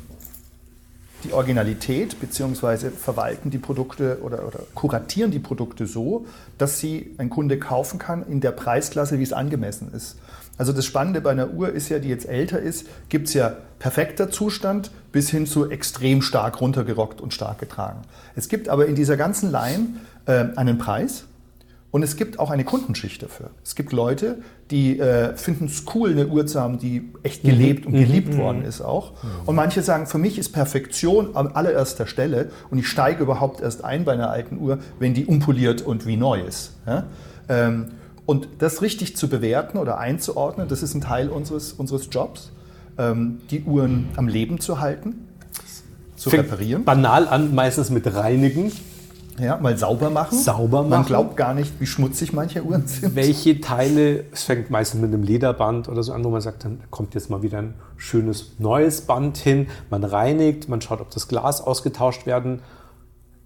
die 1.24 1.34
Originalität 1.34 2.20
bzw. 2.20 2.90
verwalten 2.90 3.50
die 3.50 3.58
Produkte 3.58 4.20
oder, 4.22 4.48
oder, 4.48 4.60
kuratieren 4.76 5.32
die 5.32 5.40
Produkte 5.40 5.86
so, 5.86 6.26
dass 6.58 6.80
sie 6.80 7.14
ein 7.18 7.30
Kunde 7.30 7.60
kaufen 7.60 8.00
kann 8.00 8.26
in 8.28 8.42
der 8.42 8.52
Preisklasse, 8.52 9.20
wie 9.20 9.24
es 9.24 9.34
angemessen 9.34 9.92
ist. 9.94 10.18
Also 10.58 10.74
das 10.74 10.86
Spannende 10.86 11.22
bei 11.22 11.32
einer 11.32 11.52
Uhr 11.52 11.70
ist 11.70 11.90
ja, 11.90 12.00
die 12.00 12.10
jetzt 12.10 12.28
älter 12.28 12.60
ist, 12.60 12.86
gibt 13.10 13.28
es 13.28 13.34
ja 13.34 13.56
perfekter 13.80 14.30
Zustand 14.30 14.92
bis 15.12 15.30
hin 15.30 15.48
zu 15.48 15.70
extrem 15.70 16.22
stark 16.22 16.62
runtergerockt 16.62 17.20
und 17.20 17.34
stark 17.34 17.60
getragen. 17.60 18.02
Es 18.36 18.48
gibt 18.48 18.70
aber 18.70 18.86
in 18.86 18.96
dieser 18.96 19.18
ganzen 19.18 19.52
Line 19.52 19.88
äh, 20.26 20.46
einen 20.56 20.78
Preis 20.78 21.26
und 21.92 22.04
es 22.04 22.16
gibt 22.16 22.40
auch 22.40 22.50
eine 22.50 22.64
Kundenschicht 22.64 23.22
dafür. 23.22 23.52
Es 23.64 23.76
gibt 23.76 23.92
Leute, 23.92 24.40
die 24.72 25.00
äh, 25.00 25.36
finden 25.36 25.66
es 25.66 25.84
cool, 25.94 26.12
eine 26.12 26.28
Uhr 26.28 26.48
zu 26.48 26.60
haben, 26.60 26.80
die 26.80 27.12
echt 27.24 27.44
gelebt 27.44 27.86
mhm. 27.86 27.94
und 27.94 28.00
geliebt 28.00 28.34
mhm. 28.34 28.38
worden 28.38 28.64
ist 28.64 28.82
auch. 28.82 29.12
Mhm. 29.12 29.28
Und 29.46 29.56
manche 29.56 29.82
sagen, 29.82 30.08
für 30.08 30.18
mich 30.18 30.40
ist 30.40 30.50
Perfektion 30.50 31.36
an 31.36 31.48
allererster 31.48 32.08
Stelle 32.08 32.50
und 32.70 32.80
ich 32.80 32.88
steige 32.88 33.24
überhaupt 33.24 33.62
erst 33.62 33.84
ein 33.84 34.06
bei 34.06 34.14
einer 34.14 34.30
alten 34.30 34.58
Uhr, 34.58 34.80
wenn 35.00 35.14
die 35.14 35.26
unpoliert 35.26 35.82
und 35.82 36.06
wie 36.06 36.18
neu 36.18 36.42
ist. 36.42 36.78
Ja? 36.88 37.06
Ähm, 37.50 37.88
Und 38.26 38.48
das 38.60 38.82
richtig 38.82 39.18
zu 39.18 39.28
bewerten 39.28 39.78
oder 39.78 39.98
einzuordnen, 39.98 40.68
das 40.70 40.84
ist 40.84 40.94
ein 40.94 41.02
Teil 41.02 41.28
unseres, 41.28 41.74
unseres 41.74 42.08
Jobs, 42.12 42.52
ähm, 42.98 43.40
die 43.50 43.64
Uhren 43.64 44.10
am 44.16 44.28
Leben 44.28 44.60
zu 44.60 44.80
halten, 44.80 45.28
zu 46.16 46.30
Fängt 46.30 46.44
reparieren. 46.44 46.86
Banal 46.86 47.28
an, 47.28 47.54
meistens 47.54 47.90
mit 47.90 48.06
Reinigen. 48.14 48.72
Ja, 49.42 49.58
mal 49.58 49.76
sauber 49.78 50.10
machen. 50.10 50.38
Sauber 50.38 50.82
Man 50.82 50.90
machen. 50.90 51.06
glaubt 51.08 51.36
gar 51.36 51.54
nicht, 51.56 51.80
wie 51.80 51.88
schmutzig 51.88 52.32
manche 52.32 52.64
Uhren 52.64 52.86
sind. 52.86 53.16
Welche 53.16 53.60
Teile, 53.60 54.26
es 54.32 54.44
fängt 54.44 54.70
meistens 54.70 55.02
mit 55.02 55.12
einem 55.14 55.24
Lederband 55.24 55.90
oder 55.90 56.04
so 56.04 56.14
an, 56.14 56.24
wo 56.24 56.30
man 56.30 56.42
sagt, 56.42 56.64
dann 56.64 56.80
kommt 56.92 57.16
jetzt 57.16 57.30
mal 57.30 57.42
wieder 57.42 57.58
ein 57.58 57.74
schönes 57.98 58.54
neues 58.60 59.02
Band 59.02 59.38
hin. 59.38 59.68
Man 59.90 60.04
reinigt, 60.04 60.70
man 60.70 60.80
schaut, 60.82 61.02
ob 61.02 61.10
das 61.10 61.28
Glas 61.28 61.60
ausgetauscht 61.62 62.26
werden 62.28 62.60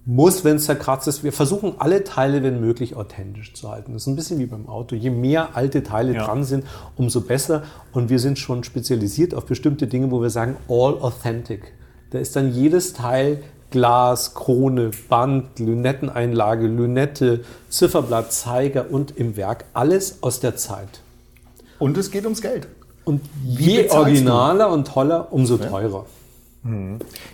muss, 0.04 0.44
wenn 0.44 0.56
es 0.56 0.66
zerkratzt 0.66 1.08
ist. 1.08 1.24
Wir 1.24 1.32
versuchen 1.32 1.74
alle 1.78 2.04
Teile, 2.04 2.42
wenn 2.42 2.60
möglich, 2.60 2.94
authentisch 2.94 3.54
zu 3.54 3.70
halten. 3.70 3.92
Das 3.94 4.02
ist 4.02 4.06
ein 4.06 4.14
bisschen 4.16 4.38
wie 4.38 4.46
beim 4.46 4.68
Auto. 4.68 4.94
Je 4.94 5.10
mehr 5.10 5.56
alte 5.56 5.82
Teile 5.82 6.14
Ja. 6.14 6.24
dran 6.26 6.44
sind, 6.44 6.64
umso 6.96 7.22
besser. 7.22 7.62
Und 7.92 8.08
wir 8.10 8.18
sind 8.20 8.38
schon 8.38 8.62
spezialisiert 8.64 9.34
auf 9.34 9.46
bestimmte 9.46 9.86
Dinge, 9.88 10.10
wo 10.10 10.22
wir 10.22 10.30
sagen, 10.30 10.56
all 10.68 11.00
authentic. 11.00 11.72
Da 12.10 12.18
ist 12.20 12.36
dann 12.36 12.52
jedes 12.52 12.92
Teil 12.92 13.42
Glas, 13.76 14.32
Krone, 14.32 14.90
Band, 15.10 15.58
Lünetteneinlage, 15.58 16.66
Lünette, 16.66 17.44
Zifferblatt, 17.68 18.32
Zeiger 18.32 18.86
und 18.90 19.18
im 19.18 19.36
Werk 19.36 19.66
alles 19.74 20.22
aus 20.22 20.40
der 20.40 20.56
Zeit. 20.56 21.02
Und 21.78 21.98
es 21.98 22.10
geht 22.10 22.24
ums 22.24 22.40
Geld. 22.40 22.68
Und 23.04 23.20
Wie 23.44 23.72
je 23.72 23.82
bezahlst 23.82 23.94
du? 23.94 23.98
originaler 23.98 24.70
und 24.70 24.86
toller, 24.86 25.30
umso 25.30 25.58
teurer. 25.58 26.06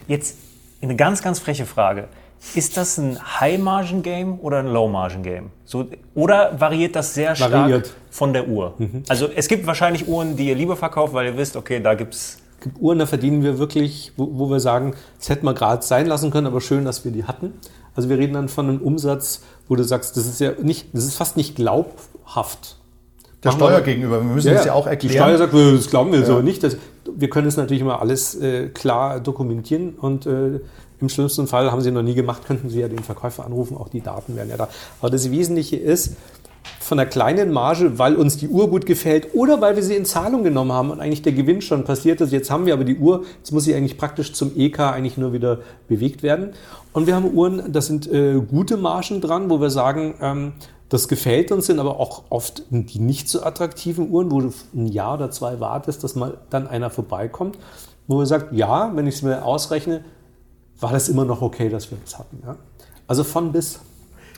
Jetzt 0.09 0.37
eine 0.83 0.97
ganz, 0.97 1.23
ganz 1.23 1.39
freche 1.39 1.65
Frage. 1.65 2.09
Ist 2.57 2.77
das 2.77 2.99
ein 2.99 3.19
High-Margin-Game 3.41 4.41
oder 4.41 4.59
ein 4.59 4.67
Low-Margin-Game? 4.67 5.51
So, 5.65 5.87
oder 6.17 6.59
variiert 6.59 6.97
das 6.97 7.15
sehr 7.15 7.37
stark 7.37 7.53
Variiert. 7.53 7.95
von 8.11 8.33
der 8.33 8.49
Uhr? 8.49 8.75
Also 9.09 9.29
es 9.35 9.47
gibt 9.47 9.65
wahrscheinlich 9.65 10.09
Uhren, 10.09 10.37
die 10.37 10.49
ihr 10.49 10.57
lieber 10.57 10.75
verkauft, 10.75 11.15
weil 11.15 11.27
ihr 11.27 11.37
wisst, 11.37 11.55
okay, 11.55 11.79
da 11.81 11.95
gibt's 11.95 12.39
Es 12.39 12.42
gibt 12.63 12.81
Uhren, 12.81 12.99
da 12.99 13.07
verdienen 13.07 13.43
wir 13.43 13.59
wirklich, 13.59 14.13
wo, 14.17 14.29
wo 14.33 14.51
wir 14.51 14.61
sagen, 14.61 14.95
das 15.19 15.29
hätten 15.29 15.45
wir 15.47 15.55
gerade 15.55 15.83
sein 15.85 16.07
lassen 16.07 16.31
können, 16.31 16.47
aber 16.47 16.61
schön, 16.61 16.85
dass 16.85 17.05
wir 17.05 17.13
die 17.13 17.25
hatten. 17.25 17.53
Also 17.95 18.09
wir 18.09 18.17
reden 18.19 18.33
dann 18.33 18.49
von 18.49 18.69
einem 18.69 18.81
Umsatz, 18.81 19.43
wo 19.69 19.77
du 19.77 19.85
sagst, 19.85 20.17
das 20.17 20.27
ist 20.27 20.41
ja 20.41 20.53
nicht, 20.63 20.89
das 20.95 21.05
ist 21.05 21.15
fast 21.15 21.37
nicht 21.37 21.57
glaubhaft. 21.57 22.79
Der 23.45 23.51
Machen 23.53 23.61
wir- 23.61 23.67
Steuer 23.69 23.81
gegenüber. 23.83 24.21
Wir 24.23 24.35
müssen 24.35 24.53
es 24.53 24.65
ja 24.65 24.73
auch 24.73 24.85
Die 24.85 24.91
erklären. 24.91 25.15
Steuer 25.15 25.39
sagt, 25.39 25.53
das 25.55 25.91
glauben 25.91 26.13
wir 26.13 26.25
so 26.25 26.41
nicht. 26.41 26.63
Das, 26.63 26.77
wir 27.15 27.29
können 27.29 27.49
es 27.49 27.57
natürlich 27.57 27.83
immer 27.83 28.01
alles 28.01 28.35
äh, 28.41 28.69
klar 28.69 29.19
dokumentieren 29.21 29.95
und 29.95 30.27
äh, 30.27 30.61
im 31.01 31.09
schlimmsten 31.09 31.49
Fall 31.49 31.73
haben 31.73 31.81
Sie 31.81 31.91
noch 31.91 32.03
nie 32.03 32.15
gemacht, 32.15 32.47
könnten 32.47 32.71
Sie 32.71 32.79
ja 32.79 32.87
den 32.87 33.01
Verkäufer 33.01 33.45
anrufen, 33.45 33.77
auch 33.77 33.89
die 33.89 34.01
Daten 34.01 34.37
wären 34.37 34.49
ja 34.49 34.57
da. 34.57 34.69
Aber 35.01 35.11
das 35.11 35.29
Wesentliche 35.33 35.75
ist, 35.77 36.15
von 36.93 37.01
einer 37.01 37.09
kleinen 37.09 37.53
Marge, 37.53 37.99
weil 37.99 38.17
uns 38.17 38.37
die 38.37 38.49
Uhr 38.49 38.69
gut 38.69 38.85
gefällt 38.85 39.35
oder 39.35 39.63
weil 39.63 39.77
wir 39.77 39.83
sie 39.83 39.97
in 39.97 40.05
Zahlung 40.05 40.45
genommen 40.45 40.73
haben 40.73 40.91
und 40.91 41.01
eigentlich 41.01 41.23
der 41.23 41.33
Gewinn 41.33 41.63
schon 41.63 41.85
passiert 41.85 42.21
ist. 42.21 42.35
Jetzt 42.35 42.51
haben 42.51 42.67
wir 42.67 42.75
aber 42.75 42.85
die 42.85 42.99
Uhr, 42.99 43.25
jetzt 43.39 43.51
muss 43.51 43.65
sie 43.65 43.75
eigentlich 43.75 43.97
praktisch 43.97 44.35
zum 44.35 44.53
EK 44.59 44.81
eigentlich 44.81 45.17
nur 45.17 45.33
wieder 45.33 45.61
bewegt 45.89 46.23
werden. 46.23 46.51
Und 46.93 47.07
wir 47.07 47.15
haben 47.15 47.33
Uhren, 47.33 47.73
da 47.73 47.81
sind 47.81 48.13
äh, 48.13 48.35
gute 48.35 48.77
Margen 48.77 49.23
dran, 49.23 49.49
wo 49.49 49.59
wir 49.59 49.71
sagen, 49.71 50.17
ähm, 50.21 50.53
das 50.91 51.09
gefällt 51.09 51.51
uns, 51.51 51.65
sind 51.65 51.79
aber 51.79 51.99
auch 51.99 52.25
oft 52.29 52.65
die 52.69 52.99
nicht 52.99 53.31
so 53.31 53.43
attraktiven 53.43 54.11
Uhren, 54.11 54.31
wo 54.31 54.43
du 54.43 54.53
ein 54.75 54.87
Jahr 54.87 55.15
oder 55.15 55.31
zwei 55.31 55.61
wartest, 55.61 56.05
dass 56.05 56.15
mal 56.15 56.37
dann 56.51 56.67
einer 56.67 56.91
vorbeikommt, 56.91 57.57
wo 58.07 58.19
wir 58.19 58.27
sagt, 58.27 58.53
ja, 58.53 58.95
wenn 58.95 59.07
ich 59.07 59.15
es 59.15 59.23
mir 59.23 59.47
ausrechne, 59.47 60.05
war 60.79 60.93
das 60.93 61.09
immer 61.09 61.25
noch 61.25 61.41
okay, 61.41 61.71
dass 61.71 61.91
wir 61.91 61.97
das 62.05 62.19
hatten. 62.19 62.43
Ja? 62.45 62.57
Also 63.07 63.25
von 63.25 63.51
bis. 63.51 63.81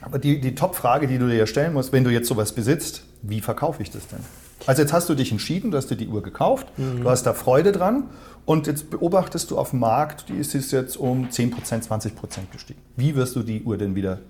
Aber 0.05 0.19
die, 0.19 0.39
die 0.39 0.55
Top-Frage, 0.55 1.07
die 1.07 1.17
du 1.19 1.27
dir 1.27 1.37
ja 1.37 1.47
stellen 1.47 1.73
musst, 1.73 1.93
wenn 1.93 2.05
du 2.05 2.11
jetzt 2.11 2.29
sowas 2.29 2.53
besitzt, 2.53 3.05
wie 3.23 3.41
verkaufe 3.41 3.83
ich 3.83 3.91
das 3.91 4.07
denn? 4.09 4.21
Also 4.67 4.83
jetzt 4.83 4.93
hast 4.93 5.09
du 5.09 5.15
dich 5.15 5.33
entschieden, 5.33 5.71
du 5.71 5.79
hast 5.79 5.91
dir 5.91 5.97
die 5.97 6.09
Uhr 6.09 6.23
gekauft, 6.23 6.67
du 6.77 7.09
hast 7.09 7.25
da 7.25 7.33
Freude 7.33 7.73
dran 7.73 8.05
und 8.45 8.67
jetzt 8.67 8.91
beobachtest 8.91 9.51
du 9.51 9.59
auf 9.59 9.71
dem 9.71 9.81
Markt, 9.81 10.29
die 10.29 10.35
ist 10.35 10.53
jetzt 10.53 10.97
um 10.97 11.29
10%, 11.29 11.55
20% 11.87 12.13
gestiegen. 12.53 12.81
Wie 12.97 13.15
wirst 13.17 13.35
du 13.37 13.43
die 13.43 13.63
Uhr 13.63 13.79
denn 13.79 13.95
wieder 13.95 14.21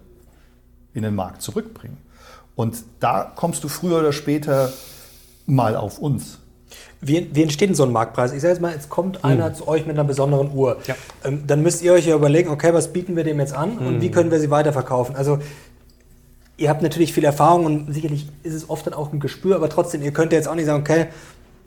in 0.92 1.02
den 1.02 1.14
Markt 1.14 1.42
zurückbringen? 1.42 1.98
Und 2.54 2.84
da 3.00 3.32
kommst 3.34 3.64
du 3.64 3.68
früher 3.68 3.98
oder 3.98 4.12
später 4.12 4.72
mal 5.46 5.76
auf 5.76 5.98
uns. 5.98 6.38
Wie, 7.06 7.28
wie 7.32 7.42
entsteht 7.42 7.68
denn 7.68 7.76
so 7.76 7.84
ein 7.84 7.92
Marktpreis? 7.92 8.32
Ich 8.32 8.40
sage 8.40 8.54
jetzt 8.54 8.62
mal, 8.62 8.72
jetzt 8.72 8.88
kommt 8.88 9.24
einer 9.24 9.52
zu 9.54 9.68
euch 9.68 9.86
mit 9.86 9.96
einer 9.96 10.04
besonderen 10.04 10.52
Uhr. 10.54 10.78
Ja. 10.86 10.94
Ähm, 11.24 11.44
dann 11.46 11.62
müsst 11.62 11.82
ihr 11.82 11.92
euch 11.92 12.06
ja 12.06 12.14
überlegen, 12.14 12.50
okay, 12.50 12.72
was 12.72 12.92
bieten 12.92 13.16
wir 13.16 13.24
dem 13.24 13.38
jetzt 13.40 13.54
an 13.54 13.78
und 13.78 14.00
wie 14.00 14.10
können 14.10 14.30
wir 14.30 14.40
sie 14.40 14.50
weiterverkaufen? 14.50 15.14
Also 15.14 15.38
ihr 16.56 16.68
habt 16.68 16.82
natürlich 16.82 17.12
viel 17.12 17.24
Erfahrung 17.24 17.66
und 17.66 17.92
sicherlich 17.92 18.26
ist 18.42 18.54
es 18.54 18.70
oft 18.70 18.86
dann 18.86 18.94
auch 18.94 19.12
ein 19.12 19.20
Gespür, 19.20 19.56
aber 19.56 19.68
trotzdem, 19.68 20.02
ihr 20.02 20.12
könnt 20.12 20.32
ja 20.32 20.38
jetzt 20.38 20.48
auch 20.48 20.54
nicht 20.54 20.66
sagen, 20.66 20.80
okay, 20.80 21.06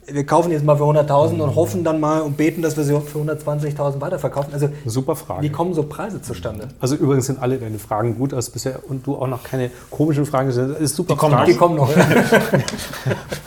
wir 0.09 0.25
kaufen 0.25 0.51
jetzt 0.51 0.63
mal 0.63 0.77
für 0.77 0.83
100.000 0.83 1.39
und 1.41 1.55
hoffen 1.55 1.83
dann 1.83 1.99
mal 1.99 2.21
und 2.21 2.37
beten, 2.37 2.61
dass 2.61 2.77
wir 2.77 2.83
sie 2.85 2.97
für 3.01 3.19
120.000 3.19 3.99
weiterverkaufen. 3.99 4.53
Also 4.53 4.69
Super 4.85 5.15
Frage. 5.15 5.43
wie 5.43 5.51
kommen 5.51 5.73
so 5.73 5.83
Preise 5.83 6.21
zustande? 6.21 6.69
Also 6.79 6.95
übrigens 6.95 7.25
sind 7.25 7.39
alle 7.39 7.57
deine 7.57 7.77
Fragen 7.77 8.17
gut 8.17 8.33
aus 8.33 8.49
bisher 8.49 8.79
und 8.87 9.05
du 9.05 9.15
auch 9.15 9.27
noch 9.27 9.43
keine 9.43 9.69
komischen 9.91 10.25
Fragen 10.25 10.47
gestellt 10.47 10.69
hast. 10.69 10.75
Das 10.75 10.91
ist 10.91 10.95
super 10.95 11.13
Die 11.13 11.19
kommen, 11.19 11.33
Fragen. 11.33 11.51
die 11.51 11.57
kommen 11.57 11.75
noch. 11.75 11.89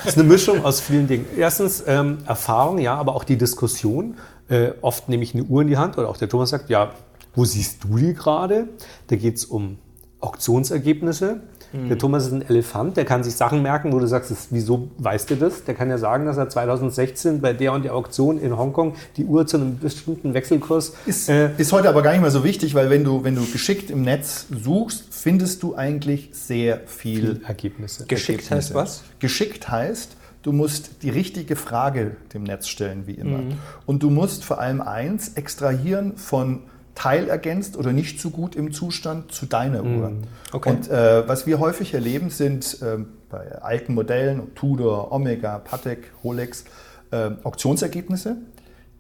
Das 0.04 0.14
ist 0.14 0.18
eine 0.18 0.28
Mischung 0.28 0.64
aus 0.64 0.80
vielen 0.80 1.06
Dingen. 1.06 1.26
Erstens 1.36 1.84
ähm, 1.86 2.18
Erfahrung, 2.26 2.78
ja, 2.78 2.94
aber 2.96 3.14
auch 3.14 3.24
die 3.24 3.36
Diskussion. 3.36 4.16
Äh, 4.48 4.70
oft 4.80 5.08
nehme 5.08 5.22
ich 5.22 5.34
eine 5.34 5.44
Uhr 5.44 5.62
in 5.62 5.68
die 5.68 5.76
Hand 5.76 5.98
oder 5.98 6.08
auch 6.08 6.16
der 6.16 6.28
Thomas 6.28 6.50
sagt, 6.50 6.70
ja, 6.70 6.90
wo 7.34 7.44
siehst 7.44 7.84
du 7.84 7.96
die 7.96 8.14
gerade? 8.14 8.68
Da 9.08 9.16
geht 9.16 9.36
es 9.36 9.44
um 9.44 9.78
Auktionsergebnisse. 10.20 11.40
Der 11.72 11.98
Thomas 11.98 12.26
ist 12.26 12.32
ein 12.32 12.42
Elefant, 12.42 12.96
der 12.96 13.04
kann 13.04 13.22
sich 13.22 13.36
Sachen 13.36 13.62
merken, 13.62 13.92
wo 13.92 13.98
du 14.00 14.06
sagst, 14.06 14.30
das, 14.30 14.48
wieso 14.50 14.88
weißt 14.98 15.30
du 15.30 15.36
das? 15.36 15.64
Der 15.64 15.74
kann 15.74 15.88
ja 15.88 15.98
sagen, 15.98 16.26
dass 16.26 16.36
er 16.36 16.48
2016 16.48 17.40
bei 17.40 17.52
der 17.52 17.72
und 17.72 17.84
der 17.84 17.94
Auktion 17.94 18.40
in 18.40 18.56
Hongkong 18.56 18.94
die 19.16 19.24
Uhr 19.24 19.46
zu 19.46 19.56
einem 19.56 19.78
bestimmten 19.78 20.34
Wechselkurs 20.34 20.94
Ist, 21.06 21.28
äh, 21.28 21.50
ist 21.56 21.72
heute 21.72 21.88
aber 21.88 22.02
gar 22.02 22.12
nicht 22.12 22.22
mehr 22.22 22.30
so 22.30 22.42
wichtig, 22.42 22.74
weil 22.74 22.90
wenn 22.90 23.04
du, 23.04 23.22
wenn 23.22 23.36
du 23.36 23.44
geschickt 23.46 23.90
im 23.90 24.02
Netz 24.02 24.46
suchst, 24.50 25.04
findest 25.10 25.62
du 25.62 25.76
eigentlich 25.76 26.30
sehr 26.32 26.80
viel 26.86 27.40
Ergebnisse. 27.46 28.06
Geschickt 28.06 28.50
heißt 28.50 28.74
was? 28.74 29.04
Geschickt 29.20 29.70
heißt, 29.70 30.16
du 30.42 30.52
musst 30.52 31.02
die 31.02 31.10
richtige 31.10 31.54
Frage 31.54 32.16
dem 32.34 32.42
Netz 32.42 32.68
stellen, 32.68 33.06
wie 33.06 33.14
immer. 33.14 33.40
Und 33.86 34.02
du 34.02 34.10
musst 34.10 34.44
vor 34.44 34.58
allem 34.60 34.80
eins 34.80 35.34
extrahieren 35.34 36.16
von 36.16 36.62
teilergänzt 36.94 37.76
oder 37.76 37.92
nicht 37.92 38.20
so 38.20 38.30
gut 38.30 38.56
im 38.56 38.72
Zustand 38.72 39.32
zu 39.32 39.46
deiner 39.46 39.84
Uhr. 39.84 40.12
Okay. 40.52 40.70
Und 40.70 40.90
äh, 40.90 41.26
was 41.28 41.46
wir 41.46 41.58
häufig 41.58 41.94
erleben, 41.94 42.30
sind 42.30 42.78
ähm, 42.82 43.08
bei 43.28 43.52
alten 43.62 43.94
Modellen, 43.94 44.54
Tudor, 44.54 45.12
Omega, 45.12 45.58
Patek, 45.58 46.10
Rolex, 46.24 46.64
äh, 47.10 47.30
Auktionsergebnisse, 47.42 48.36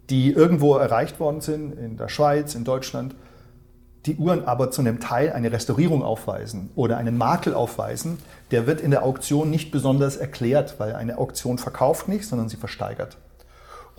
die 0.08 0.32
irgendwo 0.32 0.76
erreicht 0.76 1.20
worden 1.20 1.40
sind, 1.40 1.72
in 1.72 1.96
der 1.96 2.08
Schweiz, 2.08 2.54
in 2.54 2.64
Deutschland, 2.64 3.14
die 4.06 4.16
Uhren 4.16 4.44
aber 4.44 4.70
zu 4.70 4.80
einem 4.80 4.98
Teil 4.98 5.32
eine 5.32 5.52
Restaurierung 5.52 6.02
aufweisen 6.02 6.70
oder 6.74 6.96
einen 6.96 7.18
Makel 7.18 7.52
aufweisen, 7.54 8.18
der 8.50 8.66
wird 8.66 8.80
in 8.80 8.90
der 8.90 9.04
Auktion 9.04 9.50
nicht 9.50 9.70
besonders 9.70 10.16
erklärt, 10.16 10.76
weil 10.78 10.94
eine 10.94 11.18
Auktion 11.18 11.58
verkauft 11.58 12.08
nicht, 12.08 12.26
sondern 12.26 12.48
sie 12.48 12.56
versteigert. 12.56 13.18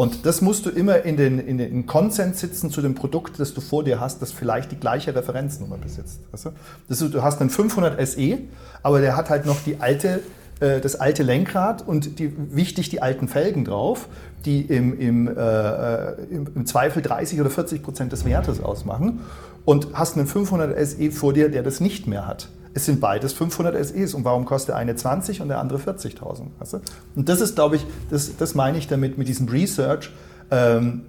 Und 0.01 0.25
das 0.25 0.41
musst 0.41 0.65
du 0.65 0.71
immer 0.71 1.03
in 1.05 1.15
den, 1.15 1.37
in 1.37 1.59
den 1.59 1.85
Konsens 1.85 2.39
sitzen 2.39 2.71
zu 2.71 2.81
dem 2.81 2.95
Produkt, 2.95 3.39
das 3.39 3.53
du 3.53 3.61
vor 3.61 3.83
dir 3.83 3.99
hast, 3.99 4.19
das 4.19 4.31
vielleicht 4.31 4.71
die 4.71 4.77
gleiche 4.77 5.13
Referenznummer 5.13 5.77
besitzt. 5.77 6.21
Weißt 6.31 6.45
du? 6.45 6.49
Das 6.89 7.03
ist, 7.03 7.13
du 7.13 7.21
hast 7.21 7.39
einen 7.39 7.51
500 7.51 8.07
SE, 8.07 8.39
aber 8.81 8.99
der 8.99 9.15
hat 9.15 9.29
halt 9.29 9.45
noch 9.45 9.57
die 9.63 9.79
alte, 9.79 10.21
äh, 10.59 10.81
das 10.81 10.95
alte 10.95 11.21
Lenkrad 11.21 11.87
und 11.87 12.17
die, 12.17 12.33
wichtig 12.35 12.89
die 12.89 13.03
alten 13.03 13.27
Felgen 13.27 13.63
drauf, 13.63 14.09
die 14.43 14.61
im, 14.61 14.99
im, 14.99 15.27
äh, 15.27 15.33
äh, 15.33 16.15
im, 16.31 16.47
im 16.55 16.65
Zweifel 16.65 17.03
30 17.03 17.39
oder 17.39 17.51
40 17.51 17.83
Prozent 17.83 18.11
des 18.11 18.25
Wertes 18.25 18.59
ausmachen. 18.59 19.19
Und 19.65 19.89
hast 19.93 20.17
einen 20.17 20.25
500 20.25 20.83
SE 20.83 21.11
vor 21.11 21.33
dir, 21.33 21.49
der 21.49 21.61
das 21.61 21.79
nicht 21.79 22.07
mehr 22.07 22.25
hat. 22.25 22.49
Es 22.73 22.85
sind 22.85 23.01
beides 23.01 23.33
500 23.33 23.85
SEs 23.85 24.13
und 24.13 24.23
warum 24.23 24.45
kostet 24.45 24.69
der 24.69 24.75
eine 24.77 24.95
20 24.95 25.41
und 25.41 25.49
der 25.49 25.59
andere 25.59 25.79
40.000? 25.79 26.47
Weißt 26.59 26.73
du? 26.73 26.79
Und 27.15 27.27
das 27.27 27.41
ist, 27.41 27.55
glaube 27.55 27.75
ich, 27.75 27.85
das, 28.09 28.37
das 28.37 28.55
meine 28.55 28.77
ich 28.77 28.87
damit 28.87 29.17
mit 29.17 29.27
diesem 29.27 29.47
Research. 29.49 30.11
Ähm, 30.51 31.03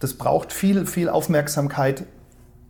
das 0.00 0.14
braucht 0.14 0.52
viel, 0.52 0.86
viel 0.86 1.08
Aufmerksamkeit. 1.08 2.04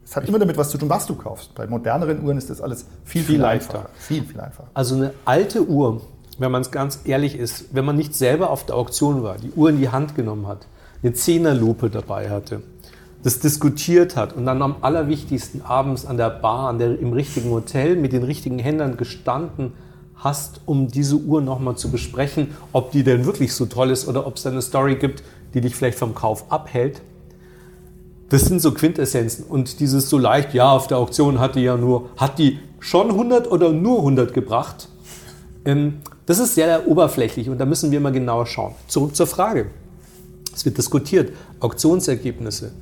Es 0.05 0.17
hat 0.17 0.29
immer 0.29 0.39
damit 0.39 0.57
was 0.57 0.71
zu 0.71 0.79
tun, 0.79 0.91
was 0.91 1.07
du 1.07 1.15
kaufst. 1.15 1.55
Bei 1.55 1.67
moderneren 1.67 2.23
Uhren 2.23 2.37
ist 2.37 2.51
das 2.51 2.61
alles 2.61 2.87
viel, 3.05 3.23
viel, 3.23 3.37
Viel 3.37 3.45
einfacher. 3.45 3.79
leichter. 3.79 3.91
Viel, 3.99 4.25
viel 4.25 4.41
einfacher. 4.41 4.69
Also 4.75 4.97
eine 4.97 5.15
alte 5.25 5.67
Uhr, 5.67 6.03
wenn 6.39 6.51
man 6.51 6.63
es 6.63 6.71
ganz 6.71 7.01
ehrlich 7.05 7.37
ist, 7.37 7.67
wenn 7.73 7.85
man 7.85 7.97
nicht 7.97 8.15
selber 8.15 8.51
auf 8.51 8.67
der 8.67 8.75
Auktion 8.75 9.23
war, 9.23 9.37
die 9.39 9.53
Uhr 9.53 9.71
in 9.71 9.79
die 9.79 9.89
Hand 9.91 10.15
genommen 10.15 10.47
hat, 10.49 10.67
eine 11.03 11.13
Zehnerlupe 11.13 11.91
dabei 11.91 12.29
hatte, 12.31 12.63
das 13.23 13.39
diskutiert 13.39 14.17
hat 14.17 14.35
und 14.35 14.47
dann 14.47 14.63
am 14.63 14.77
allerwichtigsten 14.81 15.63
abends 15.63 16.07
an 16.07 16.17
der 16.17 16.31
Bar, 16.31 16.69
an 16.69 16.79
der, 16.79 16.99
im 16.99 17.13
richtigen 17.13 17.51
Hotel 17.51 17.97
mit 17.97 18.13
den 18.13 18.25
richtigen 18.25 18.59
Händlern 18.59 18.97
gestanden 18.97 19.73
hast, 20.17 20.61
um 20.67 20.89
diese 20.89 21.17
Uhr 21.17 21.41
nochmal 21.41 21.77
zu 21.77 21.91
besprechen, 21.91 22.49
ob 22.73 22.93
die 22.93 23.05
denn 23.05 23.25
wirklich 23.25 23.55
so 23.55 23.67
toll 23.67 23.91
ist 23.91 24.09
oder 24.09 24.27
ob 24.27 24.37
es 24.37 24.47
eine 24.47 24.63
Story 24.63 24.97
gibt, 24.97 25.23
die 25.55 25.61
dich 25.61 25.75
vielleicht 25.75 25.99
vom 25.99 26.15
Kauf 26.15 26.51
abhält. 26.51 27.01
Das 28.29 28.43
sind 28.43 28.61
so 28.61 28.73
Quintessenzen. 28.73 29.45
Und 29.45 29.81
dieses 29.81 30.09
so 30.09 30.17
leicht, 30.19 30.55
ja, 30.55 30.71
auf 30.71 30.87
der 30.87 30.99
Auktion 30.99 31.39
hat 31.39 31.55
die 31.55 31.61
ja 31.61 31.77
nur, 31.77 32.09
hat 32.17 32.39
die 32.39 32.59
schon 32.81 33.11
100 33.11 33.51
oder 33.51 33.73
nur 33.73 33.99
100 33.99 34.33
gebracht? 34.33 34.89
Ähm, 35.65 36.01
Das 36.25 36.39
ist 36.39 36.55
sehr 36.55 36.89
oberflächlich 36.89 37.51
und 37.51 37.59
da 37.59 37.67
müssen 37.67 37.91
wir 37.91 38.01
mal 38.01 38.13
genauer 38.13 38.47
schauen. 38.47 38.75
Zurück 38.87 39.15
zur 39.15 39.27
Frage. 39.27 39.67
Es 40.55 40.65
wird 40.65 40.79
diskutiert. 40.79 41.33
Auktionsergebnisse. 41.61 42.73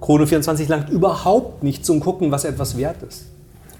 Chrono 0.00 0.26
24 0.26 0.68
langt 0.68 0.90
überhaupt 0.90 1.62
nicht 1.62 1.84
zum 1.84 2.00
Gucken, 2.00 2.30
was 2.30 2.44
etwas 2.44 2.76
wert 2.76 3.02
ist. 3.02 3.26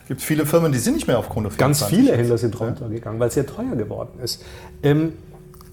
Es 0.02 0.08
gibt 0.08 0.22
viele 0.22 0.46
Firmen, 0.46 0.72
die 0.72 0.78
sind 0.78 0.94
nicht 0.94 1.08
mehr 1.08 1.18
auf 1.18 1.28
Chrono 1.28 1.50
24. 1.50 1.58
Ganz 1.58 1.84
viele 1.84 2.16
Händler 2.16 2.38
sind 2.38 2.58
runtergegangen, 2.58 3.18
weil 3.18 3.28
es 3.28 3.34
sehr 3.34 3.46
teuer 3.46 3.74
geworden 3.74 4.20
ist. 4.22 4.42
Ähm, 4.82 5.14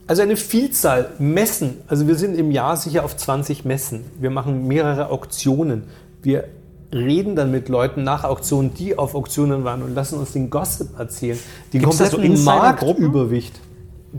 also 0.07 0.21
eine 0.21 0.35
Vielzahl 0.35 1.11
Messen. 1.19 1.77
Also 1.87 2.07
wir 2.07 2.15
sind 2.15 2.37
im 2.37 2.51
Jahr 2.51 2.75
sicher 2.75 3.05
auf 3.05 3.15
20 3.15 3.63
Messen. 3.63 4.03
Wir 4.19 4.31
machen 4.31 4.67
mehrere 4.67 5.09
Auktionen. 5.09 5.83
Wir 6.21 6.45
reden 6.91 7.35
dann 7.35 7.51
mit 7.51 7.69
Leuten 7.69 8.03
nach 8.03 8.23
Auktionen, 8.23 8.73
die 8.73 8.97
auf 8.97 9.15
Auktionen 9.15 9.63
waren 9.63 9.81
und 9.81 9.95
lassen 9.95 10.19
uns 10.19 10.31
den 10.33 10.49
Gossip 10.49 10.99
erzählen. 10.99 11.39
Die 11.71 11.79
Gibt's 11.79 11.97
so 11.97 12.03
kompletten 12.03 12.31
Insidergruppen? 12.31 13.03
Marktüberwicht. 13.03 13.59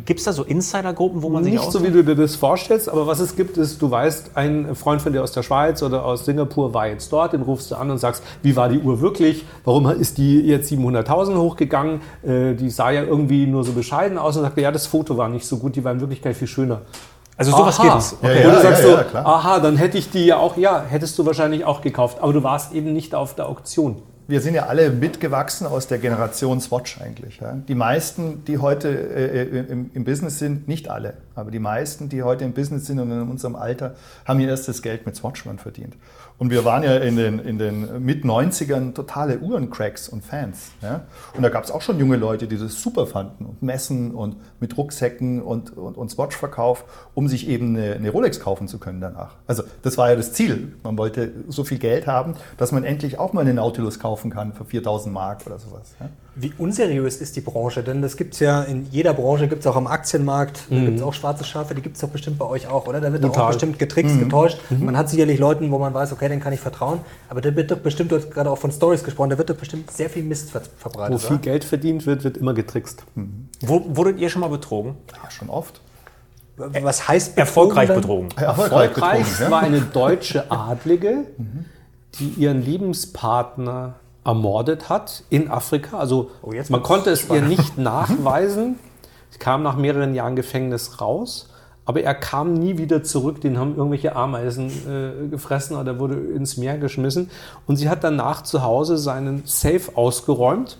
Gibt 0.07 0.19
es 0.19 0.25
da 0.25 0.33
so 0.33 0.43
Insidergruppen, 0.43 1.23
wo 1.23 1.29
man 1.29 1.45
sich 1.45 1.53
Nicht 1.53 1.71
so, 1.71 1.85
wie 1.85 1.91
du 1.91 2.03
dir 2.03 2.17
das 2.17 2.35
vorstellst, 2.35 2.89
aber 2.89 3.07
was 3.07 3.21
es 3.21 3.37
gibt, 3.37 3.57
ist, 3.59 3.81
du 3.81 3.89
weißt, 3.89 4.33
ein 4.35 4.75
Freund 4.75 5.01
von 5.01 5.13
dir 5.13 5.23
aus 5.23 5.31
der 5.31 5.45
Schweiz 5.45 5.85
oder 5.85 6.05
aus 6.05 6.25
Singapur 6.25 6.75
war 6.75 6.89
jetzt 6.89 7.13
dort, 7.13 7.33
den 7.33 7.43
rufst 7.43 7.71
du 7.71 7.77
an 7.77 7.93
und 7.93 7.99
sagst, 7.99 8.25
wie 8.43 8.57
war 8.57 8.69
die 8.69 8.81
Uhr 8.81 9.01
wirklich? 9.01 9.45
Warum 9.65 9.89
ist 9.89 10.19
die 10.19 10.41
jetzt 10.41 10.73
700.000 10.73 11.37
hochgegangen? 11.37 12.01
Äh, 12.27 12.55
die 12.55 12.71
sah 12.71 12.91
ja 12.91 13.05
irgendwie 13.05 13.47
nur 13.47 13.63
so 13.63 13.71
bescheiden 13.73 14.19
aus 14.19 14.37
und 14.37 14.43
sagte, 14.43 14.63
ja, 14.63 14.73
das 14.73 14.87
Foto 14.87 15.17
war 15.17 15.29
nicht 15.29 15.47
so 15.47 15.59
gut, 15.59 15.77
die 15.77 15.85
war 15.85 15.93
in 15.93 16.01
Wirklichkeit 16.01 16.37
viel 16.37 16.49
schöner. 16.49 16.81
Also 17.37 17.53
sowas 17.53 17.79
Aha. 17.79 17.89
gibt's. 17.93 18.17
Ja, 18.21 18.29
Okay. 18.31 18.43
ja, 18.43 18.49
und 18.49 18.57
du 18.57 18.63
sagst 18.63 18.83
ja, 18.83 18.89
so, 18.91 18.97
ja, 18.97 19.03
klar. 19.05 19.27
aha, 19.27 19.61
dann 19.61 19.77
hätte 19.77 19.99
ich 19.99 20.11
die 20.11 20.27
ja 20.27 20.39
auch, 20.39 20.57
ja, 20.57 20.85
hättest 20.89 21.17
du 21.19 21.27
wahrscheinlich 21.27 21.65
auch 21.65 21.83
gekauft, 21.83 22.19
aber 22.21 22.33
du 22.33 22.43
warst 22.43 22.73
eben 22.73 22.93
nicht 22.93 23.15
auf 23.15 23.35
der 23.35 23.49
Auktion. 23.49 24.03
Wir 24.27 24.41
sind 24.41 24.55
ja 24.55 24.67
alle 24.67 24.91
mitgewachsen 24.91 25.67
aus 25.67 25.87
der 25.87 25.99
Generation 25.99 26.61
Swatch 26.61 26.99
eigentlich. 27.01 27.41
Ja. 27.41 27.53
Die 27.53 27.75
meisten, 27.75 28.45
die 28.47 28.59
heute 28.59 28.89
äh, 28.89 29.59
im, 29.71 29.91
im 29.93 30.05
Business 30.05 30.39
sind, 30.39 30.67
nicht 30.67 30.89
alle, 30.89 31.19
aber 31.35 31.51
die 31.51 31.59
meisten, 31.59 32.09
die 32.09 32.23
heute 32.23 32.45
im 32.45 32.55
Business 32.55 32.87
sind 32.87 33.01
und 33.01 33.11
in 33.11 33.29
unserem 33.29 33.55
Alter, 33.55 33.97
haben 34.25 34.41
ihr 34.41 34.49
erstes 34.49 34.81
Geld 34.81 35.05
mit 35.05 35.15
Swatch-Uhren 35.15 35.59
verdient. 35.59 35.95
Und 36.37 36.51
wir 36.51 36.65
waren 36.65 36.83
ja 36.83 36.97
in 36.97 37.17
den, 37.17 37.39
in 37.39 37.59
den 37.59 38.05
Mit-90ern 38.05 38.93
totale 38.93 39.39
Uhrencracks 39.39 40.09
und 40.09 40.25
Fans. 40.25 40.73
Ja. 40.83 41.03
Und 41.37 41.43
da 41.43 41.49
gab 41.49 41.63
es 41.63 41.71
auch 41.71 41.81
schon 41.81 41.99
junge 41.99 42.17
Leute, 42.17 42.49
die 42.49 42.59
das 42.59 42.83
super 42.83 43.07
fanden 43.07 43.45
und 43.45 43.63
messen 43.63 44.13
und 44.13 44.37
mit 44.61 44.77
Rucksäcken 44.77 45.41
und, 45.41 45.77
und, 45.77 45.97
und 45.97 46.11
Swatch-Verkauf, 46.11 46.85
um 47.15 47.29
sich 47.29 47.49
eben 47.49 47.77
eine, 47.77 47.95
eine 47.95 48.11
Rolex 48.11 48.41
kaufen 48.41 48.67
zu 48.67 48.79
können 48.79 49.01
danach. 49.01 49.37
Also 49.47 49.63
das 49.83 49.97
war 49.97 50.11
ja 50.11 50.17
das 50.17 50.33
Ziel. 50.33 50.75
Man 50.83 50.99
wollte 50.99 51.33
so 51.49 51.63
viel 51.63 51.79
Geld 51.79 52.09
haben, 52.09 52.35
dass 52.57 52.73
man 52.73 52.83
endlich 52.83 53.19
auch 53.19 53.33
mal 53.33 53.43
eine 53.43 53.55
Nautilus 53.55 54.01
kaufen 54.01 54.31
kann 54.31 54.53
für 54.55 54.65
4000 54.65 55.15
Mark 55.15 55.47
oder 55.47 55.59
sowas. 55.59 55.95
Ja. 56.01 56.09
Wie 56.37 56.53
unseriös 56.59 57.19
ist 57.19 57.37
die 57.37 57.41
Branche? 57.41 57.83
Denn 57.85 58.03
das 58.03 58.17
gibt 58.17 58.35
es 58.35 58.41
ja 58.41 58.63
in 58.63 58.87
jeder 58.91 59.15
Branche, 59.15 59.47
gibt 59.47 59.61
es 59.61 59.67
auch 59.67 59.77
am 59.77 59.87
Aktienmarkt, 59.87 60.63
da 60.69 60.77
gibt 60.77 60.97
es 60.97 61.03
auch 61.03 61.15
schwarze 61.15 61.45
Schafe, 61.45 61.75
die 61.75 61.83
gibt 61.83 61.95
es 61.95 62.01
doch 62.01 62.09
bestimmt 62.09 62.39
bei 62.39 62.45
euch 62.45 62.67
auch, 62.67 62.87
oder? 62.87 63.01
Da 63.01 63.13
wird 63.13 63.23
doch 63.23 63.37
auch 63.37 63.49
bestimmt 63.49 63.79
getrickst, 63.79 64.19
getäuscht. 64.19 64.59
Man 64.71 64.97
hat 64.97 65.09
sicherlich 65.09 65.39
Leuten, 65.39 65.71
wo 65.71 65.79
man 65.79 65.95
weiß, 65.95 66.13
okay, 66.13 66.29
den 66.29 66.41
kann 66.41 66.53
ich 66.53 66.61
vertrauen, 66.61 67.01
aber 67.29 67.41
da 67.41 67.55
wird 67.55 67.71
doch 67.71 67.79
bestimmt, 67.79 68.11
du 68.11 68.17
hast 68.17 68.31
gerade 68.33 68.51
auch 68.51 68.59
von 68.59 68.73
Stories 68.73 69.05
gesprochen, 69.05 69.31
da 69.31 69.39
wird 69.39 69.49
doch 69.51 69.57
bestimmt 69.57 69.91
sehr 69.91 70.11
viel 70.11 70.25
Mist 70.25 70.51
ver 70.51 70.63
verbreitet. 70.79 71.15
Wo 71.15 71.19
viel 71.19 71.37
oder? 71.37 71.43
Geld 71.43 71.65
verdient 71.65 72.07
wird, 72.07 72.25
wird 72.25 72.37
immer 72.37 72.55
getrickst. 72.55 73.05
Wo, 73.61 73.97
wurdet 73.97 74.19
ihr 74.19 74.29
schon 74.29 74.41
mal 74.41 74.49
betrogen? 74.49 74.97
Ja, 75.13 75.31
schon 75.31 75.49
oft. 75.49 75.81
Was 76.57 77.09
heißt 77.09 77.37
Erfolgreich 77.37 77.89
betrogen 77.89 78.29
betrogen. 78.29 78.47
Erfolgreich 78.49 78.89
Erfolgreich 78.89 79.19
betrogen, 79.25 79.45
ja. 79.45 79.51
war 79.51 79.61
eine 79.61 79.81
deutsche 79.81 80.51
Adlige, 80.51 81.27
die 82.19 82.29
ihren 82.29 82.65
Lebenspartner 82.65 83.97
ermordet 84.25 84.89
hat 84.89 85.23
in 85.31 85.51
Afrika. 85.51 85.99
Also 85.99 86.31
Oh, 86.43 86.53
man 86.69 86.83
konnte 86.83 87.11
es 87.11 87.29
ihr 87.29 87.43
nicht 87.43 87.79
nachweisen. 87.79 88.79
Sie 89.31 89.39
kam 89.39 89.63
nach 89.63 89.77
mehreren 89.77 90.15
Jahren 90.15 90.37
Gefängnis 90.37 91.01
raus, 91.01 91.51
aber 91.85 92.03
er 92.03 92.15
kam 92.15 92.55
nie 92.55 92.79
wieder 92.79 93.03
zurück. 93.03 93.41
Den 93.41 93.59
haben 93.59 93.77
irgendwelche 93.77 94.17
Ameisen 94.17 94.69
äh, 94.69 95.29
gefressen 95.29 95.77
oder 95.77 95.99
wurde 95.99 96.15
ins 96.15 96.57
Meer 96.57 96.79
geschmissen. 96.79 97.31
Und 97.67 97.77
sie 97.77 97.89
hat 97.89 98.05
danach 98.05 98.43
zu 98.43 98.63
Hause 98.63 98.97
seinen 98.97 99.43
Safe 99.45 99.97
ausgeräumt 99.97 100.79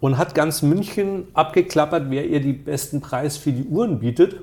und 0.00 0.18
hat 0.18 0.34
ganz 0.34 0.62
München 0.62 1.28
abgeklappert, 1.34 2.10
wer 2.10 2.26
ihr 2.26 2.40
die 2.40 2.52
besten 2.52 3.00
Preis 3.00 3.36
für 3.36 3.52
die 3.52 3.64
Uhren 3.64 3.98
bietet. 4.00 4.36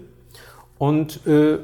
Und 0.78 1.26
äh, 1.26 1.60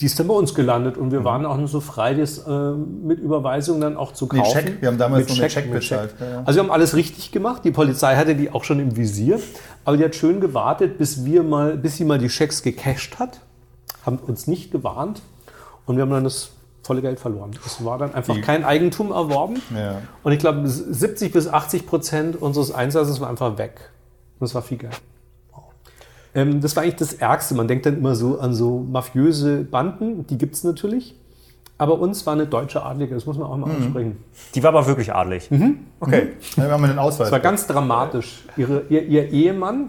die 0.00 0.06
ist 0.06 0.18
dann 0.20 0.28
bei 0.28 0.34
uns 0.34 0.54
gelandet 0.54 0.96
und 0.96 1.10
wir 1.10 1.24
waren 1.24 1.44
auch 1.44 1.56
nur 1.56 1.66
so 1.68 1.80
frei, 1.80 2.14
das 2.14 2.38
äh, 2.46 2.50
mit 2.72 3.18
Überweisung 3.18 3.80
dann 3.80 3.96
auch 3.96 4.12
zu 4.12 4.28
Nee, 4.32 4.38
kaufen. 4.38 4.52
Scheck. 4.52 4.80
Wir 4.80 4.88
haben 4.88 4.98
damals 4.98 5.28
Mit 5.28 5.50
Scheck 5.50 5.64
mit 5.70 5.80
bezahlt. 5.80 6.14
Ja, 6.20 6.26
ja. 6.30 6.42
Also 6.44 6.58
wir 6.58 6.62
haben 6.64 6.70
alles 6.70 6.94
richtig 6.94 7.32
gemacht. 7.32 7.64
Die 7.64 7.72
Polizei 7.72 8.14
hatte 8.16 8.36
die 8.36 8.50
auch 8.52 8.62
schon 8.64 8.78
im 8.78 8.96
Visier, 8.96 9.40
aber 9.84 9.96
die 9.96 10.04
hat 10.04 10.14
schön 10.14 10.40
gewartet, 10.40 10.98
bis 10.98 11.24
wir 11.24 11.42
mal, 11.42 11.76
bis 11.76 11.96
sie 11.96 12.04
mal 12.04 12.18
die 12.18 12.30
Schecks 12.30 12.62
gecasht 12.62 13.18
hat, 13.18 13.40
haben 14.06 14.18
uns 14.18 14.46
nicht 14.46 14.70
gewarnt 14.70 15.20
und 15.86 15.96
wir 15.96 16.02
haben 16.02 16.10
dann 16.10 16.24
das 16.24 16.50
volle 16.84 17.02
Geld 17.02 17.18
verloren. 17.18 17.50
Es 17.66 17.84
war 17.84 17.98
dann 17.98 18.14
einfach 18.14 18.34
Die- 18.34 18.40
kein 18.40 18.64
Eigentum 18.64 19.10
erworben. 19.10 19.60
Ja. 19.76 19.96
Und 20.22 20.32
ich 20.32 20.38
glaube, 20.38 20.62
70 20.68 21.32
bis 21.32 21.48
80 21.48 21.86
Prozent 21.86 22.40
unseres 22.40 22.72
Einsatzes 22.72 23.20
war 23.20 23.28
einfach 23.28 23.58
weg. 23.58 23.90
Und 24.38 24.46
das 24.46 24.54
war 24.54 24.62
viel 24.62 24.78
Geld. 24.78 24.98
Ähm, 26.34 26.60
das 26.60 26.76
war 26.76 26.82
eigentlich 26.82 26.96
das 26.96 27.14
Ärgste. 27.14 27.54
Man 27.54 27.68
denkt 27.68 27.86
dann 27.86 27.96
immer 27.96 28.14
so 28.14 28.38
an 28.38 28.54
so 28.54 28.86
mafiöse 28.90 29.64
Banden, 29.64 30.26
die 30.26 30.38
gibt 30.38 30.54
es 30.54 30.64
natürlich. 30.64 31.14
Aber 31.80 32.00
uns 32.00 32.26
war 32.26 32.32
eine 32.32 32.46
deutsche 32.46 32.82
Adlige, 32.82 33.14
das 33.14 33.24
muss 33.24 33.38
man 33.38 33.46
auch 33.46 33.56
mal 33.56 33.70
ansprechen. 33.70 34.16
Die 34.54 34.62
war 34.64 34.70
aber 34.70 34.84
wirklich 34.88 35.14
adlig. 35.14 35.48
Okay. 36.00 36.30
Ja, 36.56 36.64
wir 36.64 36.72
haben 36.72 36.84
einen 36.84 36.98
Ausweis. 36.98 37.26
Das 37.26 37.32
war 37.32 37.40
ganz 37.40 37.68
dramatisch. 37.68 38.44
Ihre, 38.56 38.82
ihr, 38.88 39.04
ihr 39.04 39.28
Ehemann 39.30 39.88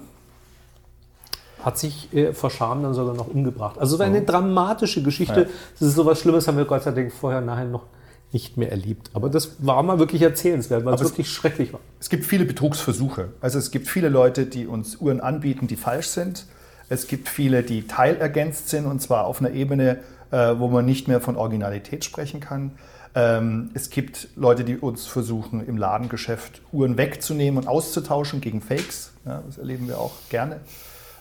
hat 1.64 1.80
sich 1.80 2.14
äh, 2.14 2.32
vor 2.32 2.52
Scham 2.52 2.84
dann 2.84 2.94
sogar 2.94 3.16
noch 3.16 3.28
umgebracht. 3.28 3.80
Also 3.80 3.96
es 3.96 4.00
war 4.00 4.06
eine 4.06 4.22
dramatische 4.22 5.02
Geschichte. 5.02 5.42
Ja. 5.42 5.48
Das 5.80 5.88
ist 5.88 5.96
sowas 5.96 6.20
Schlimmes, 6.20 6.48
haben 6.48 6.58
wir 6.58 6.66
Gott 6.66 6.84
sei 6.84 6.92
Dank 6.92 7.12
vorher 7.12 7.42
nachher 7.42 7.66
noch 7.66 7.84
nicht 8.32 8.58
mehr 8.58 8.70
erlebt. 8.72 9.10
Aber 9.14 9.30
das 9.30 9.56
war 9.60 9.82
mal 9.84 9.98
wirklich 10.00 10.22
erzählenswert, 10.22 10.86
weil 10.86 10.94
es 10.94 11.00
Aber 11.00 11.06
es- 11.10 11.12
wirklich 11.14 11.30
schrecklich 11.32 11.74
war. 11.74 11.80
Es 12.00 12.10
gibt 12.10 12.26
viele 12.26 12.46
Betrugsversuche. 12.46 13.30
Also 13.42 13.58
es 13.58 13.72
gibt 13.72 13.88
viele 13.88 14.10
Leute, 14.10 14.46
die 14.46 14.68
uns 14.68 14.98
Uhren 14.98 15.20
anbieten, 15.22 15.68
die 15.68 15.76
falsch 15.76 16.08
sind. 16.08 16.46
Es 16.90 17.08
gibt 17.08 17.28
viele, 17.30 17.64
die 17.64 17.88
teilergänzt 17.88 18.70
sind 18.70 18.86
und 18.86 19.02
zwar 19.02 19.26
auf 19.26 19.40
einer 19.42 19.52
Ebene, 19.52 20.00
äh, 20.32 20.56
wo 20.58 20.68
man 20.68 20.86
nicht 20.86 21.08
mehr 21.08 21.22
von 21.22 21.36
Originalität 21.38 22.06
sprechen 22.06 22.40
kann. 22.40 22.72
Ähm, 23.16 23.72
es 23.74 23.90
gibt 23.90 24.28
Leute, 24.36 24.64
die 24.64 24.78
uns 24.78 25.08
versuchen, 25.08 25.66
im 25.66 25.78
Ladengeschäft 25.78 26.62
Uhren 26.72 26.98
wegzunehmen 26.98 27.58
und 27.64 27.68
auszutauschen 27.68 28.40
gegen 28.42 28.62
Fakes. 28.62 29.12
Ja, 29.26 29.42
das 29.48 29.58
erleben 29.58 29.88
wir 29.88 29.98
auch 30.00 30.12
gerne. 30.30 30.60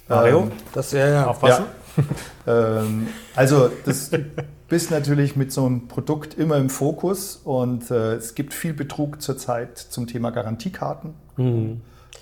Mario, 0.09 0.43
Ähm, 0.43 0.53
Das 0.75 0.93
ja, 0.93 1.09
ja. 1.09 1.27
aufpassen. 1.27 1.65
ähm, 2.47 3.09
also 3.35 3.71
das 3.87 4.11
bist 4.69 4.91
natürlich 4.91 5.35
mit 5.37 5.53
so 5.53 5.65
einem 5.67 5.89
Produkt 5.89 6.35
immer 6.35 6.57
im 6.57 6.69
Fokus 6.71 7.41
und 7.43 7.91
äh, 7.91 8.15
es 8.15 8.35
gibt 8.35 8.53
viel 8.55 8.75
Betrug 8.75 9.23
zurzeit 9.23 9.79
zum 9.79 10.07
Thema 10.07 10.31
Garantiekarten. 10.31 11.15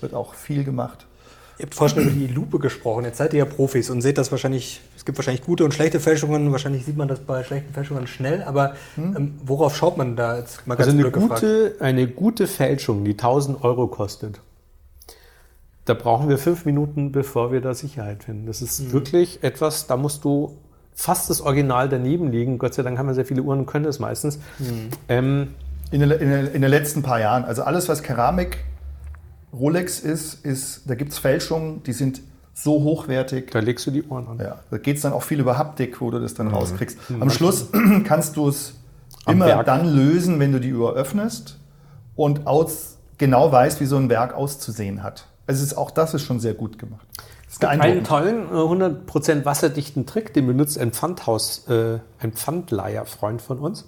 Wird 0.01 0.13
auch 0.13 0.33
viel 0.33 0.63
gemacht. 0.63 1.05
Ihr 1.59 1.63
habt 1.65 1.73
vorhin 1.73 1.97
schon 1.97 2.03
über 2.11 2.19
die 2.27 2.27
Lupe 2.31 2.59
gesprochen. 2.59 3.03
Jetzt 3.05 3.17
seid 3.17 3.33
ihr 3.33 3.39
ja 3.39 3.45
Profis 3.45 3.89
und 3.89 4.01
seht 4.01 4.19
das 4.19 4.31
wahrscheinlich. 4.31 4.79
Es 4.95 5.05
gibt 5.05 5.17
wahrscheinlich 5.17 5.43
gute 5.43 5.65
und 5.65 5.73
schlechte 5.73 5.99
Fälschungen. 5.99 6.51
Wahrscheinlich 6.51 6.85
sieht 6.85 6.97
man 6.97 7.07
das 7.07 7.19
bei 7.19 7.43
schlechten 7.43 7.73
Fälschungen 7.73 8.05
schnell. 8.05 8.43
Aber 8.43 8.75
ähm, 8.95 9.33
worauf 9.43 9.75
schaut 9.75 9.97
man 9.97 10.15
da 10.15 10.37
jetzt 10.37 10.67
mal 10.67 10.75
ganz 10.75 10.87
Also 10.89 10.99
eine 10.99 11.09
gefragt? 11.11 11.41
gute, 11.41 11.75
eine 11.79 12.07
gute 12.07 12.45
Fälschung, 12.45 13.03
die 13.03 13.13
1000 13.13 13.63
Euro 13.63 13.87
kostet, 13.87 14.39
da 15.85 15.95
brauchen 15.95 16.29
wir 16.29 16.37
fünf 16.37 16.65
Minuten, 16.65 17.11
bevor 17.11 17.51
wir 17.51 17.61
da 17.61 17.73
Sicherheit 17.73 18.25
finden. 18.25 18.45
Das 18.45 18.61
ist 18.61 18.91
wirklich 18.91 19.41
etwas, 19.41 19.87
da 19.87 19.97
musst 19.97 20.25
du 20.25 20.57
fast 20.97 21.29
das 21.29 21.41
Original 21.41 21.87
daneben 21.87 22.31
liegen. 22.31 22.57
Gott 22.57 22.73
sei 22.73 22.81
Dank 22.81 22.97
haben 22.97 23.05
wir 23.07 23.13
sehr 23.13 23.25
viele 23.25 23.43
Uhren 23.43 23.59
und 23.59 23.65
können 23.67 23.85
das 23.85 23.99
meistens. 23.99 24.39
Ähm, 25.07 25.49
In 25.91 25.99
den, 26.01 26.09
in, 26.11 26.29
den, 26.29 26.47
in 26.47 26.61
den 26.63 26.71
letzten 26.71 27.03
paar 27.03 27.19
Jahren, 27.19 27.45
also 27.45 27.61
alles, 27.63 27.87
was 27.87 28.01
Keramik, 28.01 28.65
Rolex 29.53 29.99
ist, 29.99 30.43
ist 30.43 30.81
da 30.87 30.95
gibt 30.95 31.11
es 31.13 31.19
Fälschungen, 31.19 31.83
die 31.83 31.93
sind 31.93 32.21
so 32.53 32.81
hochwertig. 32.83 33.51
da 33.51 33.59
legst 33.59 33.85
du 33.85 33.91
die 33.91 34.03
Ohren 34.07 34.27
an. 34.27 34.39
Ja, 34.39 34.57
da 34.71 34.77
geht 34.79 34.95
es 34.97 35.03
dann 35.03 35.13
auch 35.13 35.21
viel 35.21 35.39
über 35.39 35.57
Haptik, 35.59 36.01
wo 36.01 36.09
du 36.09 36.19
das 36.19 36.33
dann 36.33 36.47
rauskriegst. 36.47 36.97
Am 37.19 37.29
Schluss 37.29 37.67
kannst 38.03 38.35
du 38.35 38.49
es 38.49 38.73
immer 39.27 39.45
Werk. 39.45 39.67
dann 39.67 39.85
lösen, 39.85 40.39
wenn 40.39 40.51
du 40.51 40.59
die 40.59 40.73
Uhr 40.73 40.95
öffnest 40.95 41.59
und 42.15 42.47
aus, 42.47 42.97
genau 43.19 43.51
weißt, 43.51 43.79
wie 43.81 43.85
so 43.85 43.97
ein 43.97 44.09
Werk 44.09 44.33
auszusehen 44.33 45.03
hat. 45.03 45.27
Also 45.45 45.63
ist, 45.63 45.77
auch 45.77 45.91
das 45.91 46.15
ist 46.15 46.23
schon 46.23 46.39
sehr 46.39 46.55
gut 46.55 46.79
gemacht. 46.79 47.05
Das 47.47 47.55
ist 47.55 47.63
Einen 47.65 48.03
tollen, 48.03 48.47
äh, 48.49 48.55
100% 48.55 49.45
wasserdichten 49.45 50.05
Trick, 50.05 50.33
den 50.33 50.45
benutzt 50.47 50.77
ein 50.77 50.91
Pfandhaus, 50.91 51.65
äh, 51.69 51.99
ein 52.19 52.33
Pfandleiher-Freund 52.33 53.41
von 53.41 53.59
uns. 53.59 53.85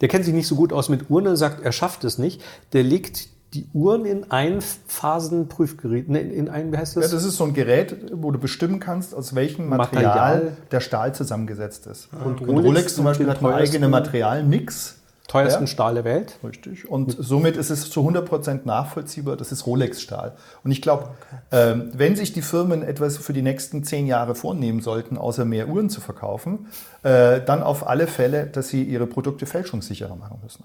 Der 0.00 0.08
kennt 0.08 0.24
sich 0.24 0.32
nicht 0.34 0.48
so 0.48 0.56
gut 0.56 0.72
aus 0.72 0.88
mit 0.88 1.10
Uhren 1.10 1.26
und 1.26 1.36
sagt, 1.36 1.62
er 1.62 1.72
schafft 1.72 2.04
es 2.04 2.16
nicht. 2.18 2.42
Der 2.72 2.82
legt 2.82 3.28
die 3.54 3.68
Uhren 3.74 4.06
in 4.06 4.30
Einphasen-Prüfgerät, 4.30 6.08
ne, 6.08 6.20
in 6.20 6.48
ein, 6.48 6.72
wie 6.72 6.78
heißt 6.78 6.96
Ja, 6.96 7.02
das? 7.02 7.10
das 7.10 7.24
ist 7.24 7.36
so 7.36 7.44
ein 7.44 7.52
Gerät, 7.52 7.94
wo 8.14 8.30
du 8.30 8.38
bestimmen 8.38 8.80
kannst, 8.80 9.14
aus 9.14 9.34
welchem 9.34 9.68
Material. 9.68 10.04
Material, 10.04 10.56
der 10.70 10.80
Stahl 10.80 11.14
zusammengesetzt 11.14 11.86
ist. 11.86 12.08
Und 12.24 12.40
Und 12.40 12.48
Rolex 12.48 12.64
Rolex, 12.66 12.94
zum 12.94 13.04
Beispiel 13.04 13.28
hat 13.28 13.36
einen 13.36 13.52
teuersten- 13.52 13.74
eigenen 13.76 13.90
Materialmix. 13.90 14.96
Teuersten 15.32 15.62
Ja. 15.64 15.66
Stahl 15.66 15.94
der 15.94 16.04
Welt. 16.04 16.38
Richtig. 16.44 16.90
Und 16.90 17.16
somit 17.18 17.56
ist 17.56 17.70
es 17.70 17.88
zu 17.90 18.00
100% 18.06 18.60
nachvollziehbar, 18.66 19.36
das 19.36 19.50
ist 19.50 19.66
Rolex-Stahl. 19.66 20.32
Und 20.62 20.70
ich 20.72 20.82
glaube, 20.82 21.08
ähm, 21.50 21.90
wenn 21.94 22.16
sich 22.16 22.34
die 22.34 22.42
Firmen 22.42 22.82
etwas 22.82 23.16
für 23.16 23.32
die 23.32 23.40
nächsten 23.40 23.82
zehn 23.82 24.06
Jahre 24.06 24.34
vornehmen 24.34 24.82
sollten, 24.82 25.16
außer 25.16 25.46
mehr 25.46 25.68
Uhren 25.68 25.88
zu 25.88 26.02
verkaufen, 26.02 26.66
äh, 27.02 27.40
dann 27.40 27.62
auf 27.62 27.86
alle 27.88 28.06
Fälle, 28.08 28.46
dass 28.46 28.68
sie 28.68 28.82
ihre 28.82 29.06
Produkte 29.06 29.46
fälschungssicherer 29.46 30.16
machen 30.16 30.38
müssen. 30.42 30.64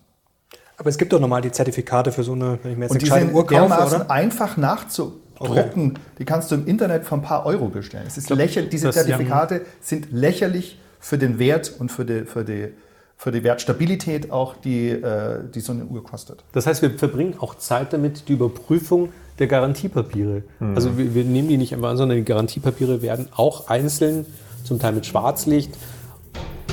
Aber 0.76 0.90
es 0.90 0.98
gibt 0.98 1.14
doch 1.14 1.20
nochmal 1.22 1.42
die 1.42 1.52
Zertifikate 1.52 2.12
für 2.12 2.24
so 2.24 2.34
eine, 2.34 2.60
wenn 2.62 2.74
ich 2.74 2.78
mir 2.78 2.86
jetzt 2.86 2.92
Und 2.92 3.12
eine 3.12 3.32
Uhr 3.32 3.48
kaufe, 3.48 3.96
oder? 3.96 4.12
einfach 4.12 4.58
nachzudrucken. 4.58 5.98
Die 6.20 6.26
kannst 6.26 6.52
du 6.52 6.56
im 6.56 6.68
Internet 6.68 7.06
für 7.06 7.16
ein 7.16 7.22
paar 7.22 7.46
Euro 7.46 7.70
bestellen. 7.70 8.04
Es 8.06 8.18
ist 8.18 8.30
lächerlich, 8.30 8.70
diese. 8.70 8.90
Zertifikate 8.92 9.62
sind 9.80 10.12
lächerlich 10.12 10.78
für 11.00 11.18
den 11.18 11.40
Wert 11.40 11.74
und 11.80 11.90
für 11.92 12.04
die, 12.04 12.26
für 12.26 12.44
die, 12.44 12.74
für 13.18 13.32
die 13.32 13.44
Wertstabilität 13.44 14.32
auch, 14.32 14.56
die, 14.56 14.90
äh, 14.90 15.40
die 15.54 15.60
so 15.60 15.74
eine 15.74 15.86
Uhr 15.86 16.04
kostet. 16.04 16.44
Das 16.52 16.68
heißt, 16.68 16.84
wir 16.84 16.92
verbringen 16.92 17.36
auch 17.40 17.56
Zeit 17.56 17.92
damit, 17.92 18.30
die 18.30 18.34
Überprüfung 18.34 19.10
der 19.40 19.48
Garantiepapiere. 19.48 20.44
Also 20.76 20.98
wir, 20.98 21.14
wir 21.14 21.24
nehmen 21.24 21.48
die 21.48 21.58
nicht 21.58 21.74
einfach 21.74 21.90
an, 21.90 21.98
sondern 21.98 22.18
die 22.18 22.24
Garantiepapiere 22.24 23.02
werden 23.02 23.28
auch 23.36 23.68
einzeln, 23.70 24.26
zum 24.64 24.80
Teil 24.80 24.94
mit 24.94 25.06
Schwarzlicht. 25.06 25.72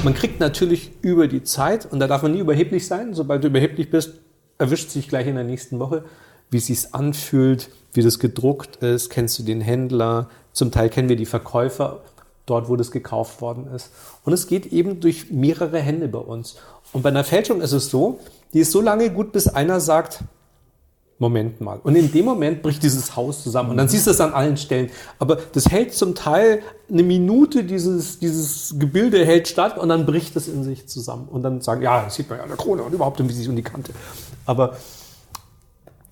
Man 0.02 0.14
kriegt 0.14 0.38
natürlich 0.38 0.92
über 1.00 1.28
die 1.28 1.44
Zeit, 1.44 1.90
und 1.90 1.98
da 2.00 2.06
darf 2.06 2.22
man 2.22 2.32
nie 2.32 2.40
überheblich 2.40 2.86
sein, 2.86 3.14
sobald 3.14 3.42
du 3.42 3.48
überheblich 3.48 3.90
bist, 3.90 4.14
erwischt 4.58 4.90
sich 4.90 5.08
gleich 5.08 5.26
in 5.26 5.36
der 5.36 5.44
nächsten 5.44 5.78
Woche, 5.78 6.04
wie 6.50 6.58
es 6.58 6.66
sich 6.66 6.94
anfühlt, 6.94 7.70
wie 7.92 8.02
das 8.02 8.18
gedruckt 8.18 8.76
ist, 8.76 9.08
kennst 9.08 9.38
du 9.38 9.44
den 9.44 9.60
Händler, 9.60 10.28
zum 10.52 10.70
Teil 10.70 10.88
kennen 10.90 11.08
wir 11.08 11.16
die 11.16 11.26
Verkäufer 11.26 12.02
dort, 12.46 12.68
wo 12.68 12.76
das 12.76 12.90
gekauft 12.90 13.40
worden 13.40 13.68
ist. 13.74 13.90
Und 14.24 14.32
es 14.32 14.46
geht 14.46 14.66
eben 14.66 15.00
durch 15.00 15.30
mehrere 15.30 15.78
Hände 15.78 16.08
bei 16.08 16.18
uns. 16.18 16.56
Und 16.92 17.02
bei 17.02 17.08
einer 17.08 17.24
Fälschung 17.24 17.60
ist 17.60 17.72
es 17.72 17.90
so, 17.90 18.20
die 18.52 18.60
ist 18.60 18.72
so 18.72 18.80
lange 18.80 19.10
gut, 19.10 19.32
bis 19.32 19.48
einer 19.48 19.80
sagt, 19.80 20.24
Moment 21.18 21.60
mal. 21.60 21.78
Und 21.82 21.94
in 21.94 22.10
dem 22.10 22.24
Moment 22.24 22.60
bricht 22.60 22.82
dieses 22.82 23.14
Haus 23.14 23.42
zusammen. 23.42 23.70
Und 23.70 23.76
dann 23.76 23.88
siehst 23.88 24.06
du 24.06 24.10
es 24.10 24.20
an 24.20 24.32
allen 24.32 24.56
Stellen. 24.56 24.90
Aber 25.20 25.38
das 25.52 25.70
hält 25.70 25.94
zum 25.94 26.14
Teil 26.14 26.60
eine 26.90 27.04
Minute, 27.04 27.62
dieses, 27.62 28.18
dieses 28.18 28.74
Gebilde 28.78 29.24
hält 29.24 29.46
statt 29.46 29.78
und 29.78 29.88
dann 29.90 30.06
bricht 30.06 30.34
es 30.34 30.48
in 30.48 30.64
sich 30.64 30.88
zusammen. 30.88 31.28
Und 31.30 31.42
dann 31.42 31.60
sagen, 31.60 31.82
ja, 31.82 32.02
das 32.04 32.16
sieht 32.16 32.28
man 32.28 32.38
ja 32.38 32.42
an 32.42 32.48
der 32.48 32.58
Krone 32.58 32.82
und 32.82 32.92
überhaupt 32.92 33.20
und 33.20 33.28
wie 33.28 33.32
sich 33.32 33.48
um 33.48 33.54
die 33.54 33.62
Kante. 33.62 33.92
Aber 34.44 34.76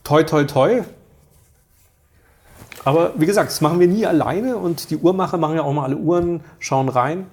toi, 0.05 0.23
toi, 0.23 0.45
toi. 0.45 0.83
Aber 2.85 3.13
wie 3.17 3.27
gesagt, 3.27 3.51
das 3.51 3.61
machen 3.61 3.79
wir 3.81 3.87
nie 3.87 4.07
alleine 4.07 4.57
und 4.57 4.91
die 4.91 4.97
Uhrmacher 4.97 5.39
machen 5.39 5.57
ja 5.57 5.63
auch 5.63 5.73
mal 5.73 5.85
alle 5.85 5.97
Uhren, 5.97 6.43
schauen 6.59 6.89
rein. 6.89 7.27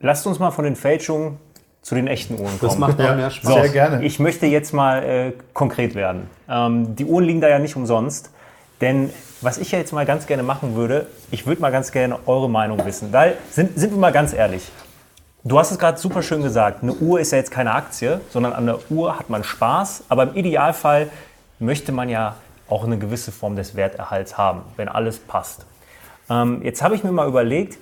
Lasst 0.00 0.26
uns 0.26 0.38
mal 0.38 0.50
von 0.50 0.64
den 0.64 0.76
Fälschungen 0.76 1.38
zu 1.80 1.94
den 1.94 2.06
echten 2.06 2.34
Uhren 2.34 2.58
kommen. 2.58 2.60
Das 2.60 2.78
macht 2.78 3.00
auch 3.00 3.04
Ja. 3.04 3.14
mehr 3.14 3.30
Spaß. 3.30 3.50
So. 3.54 3.60
Sehr 3.60 3.68
gerne. 3.70 4.04
Ich 4.04 4.18
möchte 4.18 4.46
jetzt 4.46 4.72
mal 4.72 5.02
äh, 5.02 5.32
konkret 5.52 5.94
werden. 5.94 6.28
Ähm, 6.48 6.96
die 6.96 7.04
Uhren 7.04 7.24
liegen 7.24 7.40
da 7.40 7.48
ja 7.48 7.58
nicht 7.58 7.76
umsonst. 7.76 8.30
Denn 8.80 9.10
was 9.40 9.58
ich 9.58 9.70
ja 9.72 9.78
jetzt 9.78 9.92
mal 9.92 10.04
ganz 10.04 10.26
gerne 10.26 10.42
machen 10.42 10.74
würde, 10.74 11.06
ich 11.30 11.46
würde 11.46 11.60
mal 11.60 11.70
ganz 11.70 11.92
gerne 11.92 12.18
eure 12.26 12.50
Meinung 12.50 12.84
wissen. 12.84 13.12
Weil, 13.12 13.36
sind, 13.50 13.78
sind 13.78 13.92
wir 13.92 13.98
mal 13.98 14.12
ganz 14.12 14.32
ehrlich, 14.32 14.70
du 15.44 15.58
hast 15.58 15.70
es 15.70 15.78
gerade 15.78 15.98
super 15.98 16.22
schön 16.22 16.42
gesagt, 16.42 16.82
eine 16.82 16.92
Uhr 16.92 17.20
ist 17.20 17.30
ja 17.32 17.38
jetzt 17.38 17.50
keine 17.50 17.72
Aktie, 17.72 18.20
sondern 18.30 18.52
an 18.52 18.66
der 18.66 18.78
Uhr 18.90 19.18
hat 19.18 19.30
man 19.30 19.44
Spaß. 19.44 20.04
Aber 20.08 20.24
im 20.24 20.34
Idealfall 20.34 21.08
möchte 21.58 21.92
man 21.92 22.08
ja 22.08 22.36
auch 22.68 22.84
eine 22.84 22.98
gewisse 22.98 23.32
Form 23.32 23.56
des 23.56 23.74
Werterhalts 23.76 24.38
haben, 24.38 24.62
wenn 24.76 24.88
alles 24.88 25.18
passt. 25.18 25.66
Ähm, 26.30 26.62
jetzt 26.62 26.82
habe 26.82 26.94
ich 26.94 27.04
mir 27.04 27.12
mal 27.12 27.28
überlegt, 27.28 27.78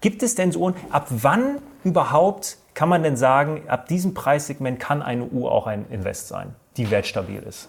Gibt 0.00 0.22
es 0.22 0.34
denn 0.34 0.52
so 0.52 0.72
ab 0.90 1.06
wann 1.10 1.58
überhaupt 1.82 2.58
kann 2.74 2.88
man 2.88 3.02
denn 3.02 3.16
sagen, 3.16 3.62
ab 3.66 3.88
diesem 3.88 4.14
Preissegment 4.14 4.78
kann 4.78 5.02
eine 5.02 5.24
Uhr 5.24 5.50
auch 5.50 5.66
ein 5.66 5.86
Invest 5.90 6.28
sein, 6.28 6.54
die 6.76 6.90
wertstabil 6.90 7.42
ist? 7.42 7.68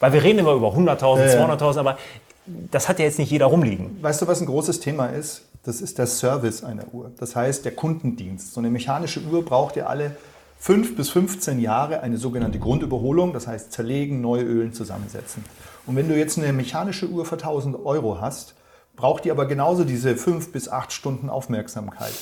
Weil 0.00 0.14
wir 0.14 0.22
reden 0.22 0.38
immer 0.38 0.54
über 0.54 0.68
100.000, 0.68 1.18
Ja, 1.18 1.26
ja. 1.26 1.54
200.000, 1.54 1.78
aber 1.78 1.98
das 2.46 2.88
hat 2.88 2.98
ja 2.98 3.04
jetzt 3.04 3.18
nicht 3.18 3.30
jeder 3.30 3.46
rumliegen. 3.46 4.02
Weißt 4.02 4.22
du, 4.22 4.26
was 4.26 4.40
ein 4.40 4.46
großes 4.46 4.80
Thema 4.80 5.06
ist? 5.06 5.42
Das 5.64 5.80
ist 5.80 5.98
der 5.98 6.06
Service 6.06 6.64
einer 6.64 6.92
Uhr. 6.92 7.12
Das 7.18 7.36
heißt, 7.36 7.64
der 7.64 7.72
Kundendienst. 7.72 8.54
So 8.54 8.60
eine 8.60 8.70
mechanische 8.70 9.20
Uhr 9.20 9.44
braucht 9.44 9.76
ja 9.76 9.86
alle 9.86 10.16
5 10.62 10.94
bis 10.94 11.10
15 11.10 11.58
Jahre 11.58 12.02
eine 12.02 12.18
sogenannte 12.18 12.60
Grundüberholung, 12.60 13.32
das 13.32 13.48
heißt 13.48 13.72
zerlegen, 13.72 14.20
neue 14.20 14.44
Ölen 14.44 14.72
zusammensetzen. 14.72 15.44
Und 15.86 15.96
wenn 15.96 16.08
du 16.08 16.16
jetzt 16.16 16.38
eine 16.38 16.52
mechanische 16.52 17.08
Uhr 17.08 17.24
für 17.24 17.34
1000 17.34 17.84
Euro 17.84 18.20
hast, 18.20 18.54
braucht 18.94 19.24
die 19.24 19.32
aber 19.32 19.46
genauso 19.46 19.82
diese 19.82 20.14
5 20.14 20.52
bis 20.52 20.68
8 20.68 20.92
Stunden 20.92 21.30
Aufmerksamkeit. 21.30 22.12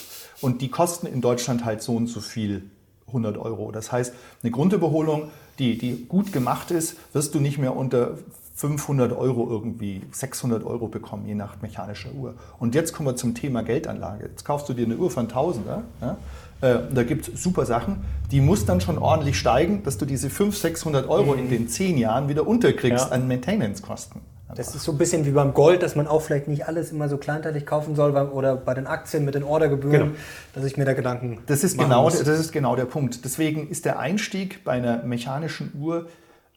Und 0.41 0.63
die 0.63 0.71
kosten 0.71 1.07
in 1.07 1.21
Deutschland 1.21 1.67
halt 1.67 1.83
so 1.83 1.95
und 1.95 2.07
so 2.07 2.21
viel 2.21 2.71
100 3.09 3.37
Euro. 3.37 3.73
Das 3.73 3.93
heißt, 3.93 4.15
eine 4.43 4.51
Grundüberholung, 4.51 5.29
die, 5.59 5.77
die 5.77 6.07
gut 6.07 6.33
gemacht 6.33 6.71
ist, 6.71 6.97
wirst 7.13 7.35
du 7.35 7.41
nicht 7.41 7.59
mehr 7.59 7.77
unter 7.77 8.17
500 8.55 9.13
Euro 9.13 9.51
irgendwie, 9.51 10.01
600 10.13 10.65
Euro 10.65 10.89
bekommen, 10.89 11.27
je 11.27 11.35
nach 11.35 11.61
mechanischer 11.61 12.13
Uhr. 12.13 12.37
Und 12.59 12.75
jetzt 12.75 12.95
kommen 12.95 13.09
wir 13.11 13.17
zum 13.17 13.35
Thema 13.35 13.63
Geldanlage. 13.63 14.29
Jetzt 14.29 14.47
kaufst 14.47 14.67
du 14.71 14.73
dir 14.73 14.87
eine 14.87 14.97
Uhr 14.97 15.11
von 15.11 15.25
1000, 15.25 15.67
ja? 15.67 16.17
Äh, 16.61 16.79
da 16.93 17.03
gibt 17.05 17.29
es 17.29 17.43
super 17.43 17.65
Sachen, 17.67 18.05
die 18.31 18.41
muss 18.41 18.67
dann 18.67 18.81
schon 18.81 18.99
ordentlich 18.99 19.39
steigen, 19.39 19.83
dass 19.83 19.99
du 19.99 20.05
diese 20.05 20.29
500, 20.31 20.61
600 20.61 21.09
Euro 21.09 21.35
in 21.35 21.49
den 21.49 21.69
10 21.69 21.97
Jahren 21.99 22.29
wieder 22.29 22.47
unterkriegst 22.47 23.07
Ja. 23.07 23.13
an 23.13 23.27
Maintenance-Kosten. 23.29 24.21
Das 24.57 24.75
ist 24.75 24.83
so 24.83 24.91
ein 24.93 24.99
bisschen 24.99 25.25
wie 25.27 25.31
beim 25.31 25.55
Gold, 25.55 25.81
dass 25.83 25.95
man 25.95 26.09
auch 26.09 26.23
vielleicht 26.23 26.49
nicht 26.49 26.67
alles 26.67 26.91
immer 26.91 27.09
so 27.09 27.19
kleinteilig 27.19 27.67
kaufen 27.67 27.95
soll 27.95 28.11
oder 28.17 28.57
bei 28.57 28.75
den 28.75 28.89
Aktien 28.89 29.25
mit 29.25 29.37
den 29.37 29.45
Ordergebühren, 29.45 30.17
dass 30.55 30.65
ich 30.65 30.77
mir 30.77 30.85
da 30.85 30.93
Gedanken 30.93 31.39
Das 31.47 31.63
ist, 31.63 31.79
genau, 31.79 32.03
muss. 32.03 32.19
das 32.19 32.41
ist 32.41 32.51
genau 32.53 32.75
der 32.75 32.85
Punkt. 32.87 33.25
Deswegen 33.25 33.69
ist 33.69 33.85
der 33.85 34.01
Einstieg 34.01 34.65
bei 34.65 34.73
einer 34.73 35.05
mechanischen 35.05 35.73
Uhr 35.81 36.09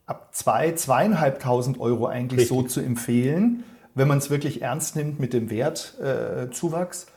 ab 0.08 0.32
2.000, 0.36 1.16
2.500 1.16 1.80
Euro 1.80 2.08
eigentlich 2.08 2.48
so 2.48 2.64
zu 2.64 2.82
empfehlen, 2.82 3.64
wenn 3.94 4.08
man 4.08 4.18
es 4.18 4.32
wirklich 4.32 4.64
ernst 4.64 4.96
nimmt 4.96 5.20
mit 5.20 5.32
dem 5.34 5.52
Wertzuwachs, 5.52 7.04
äh, 7.04 7.08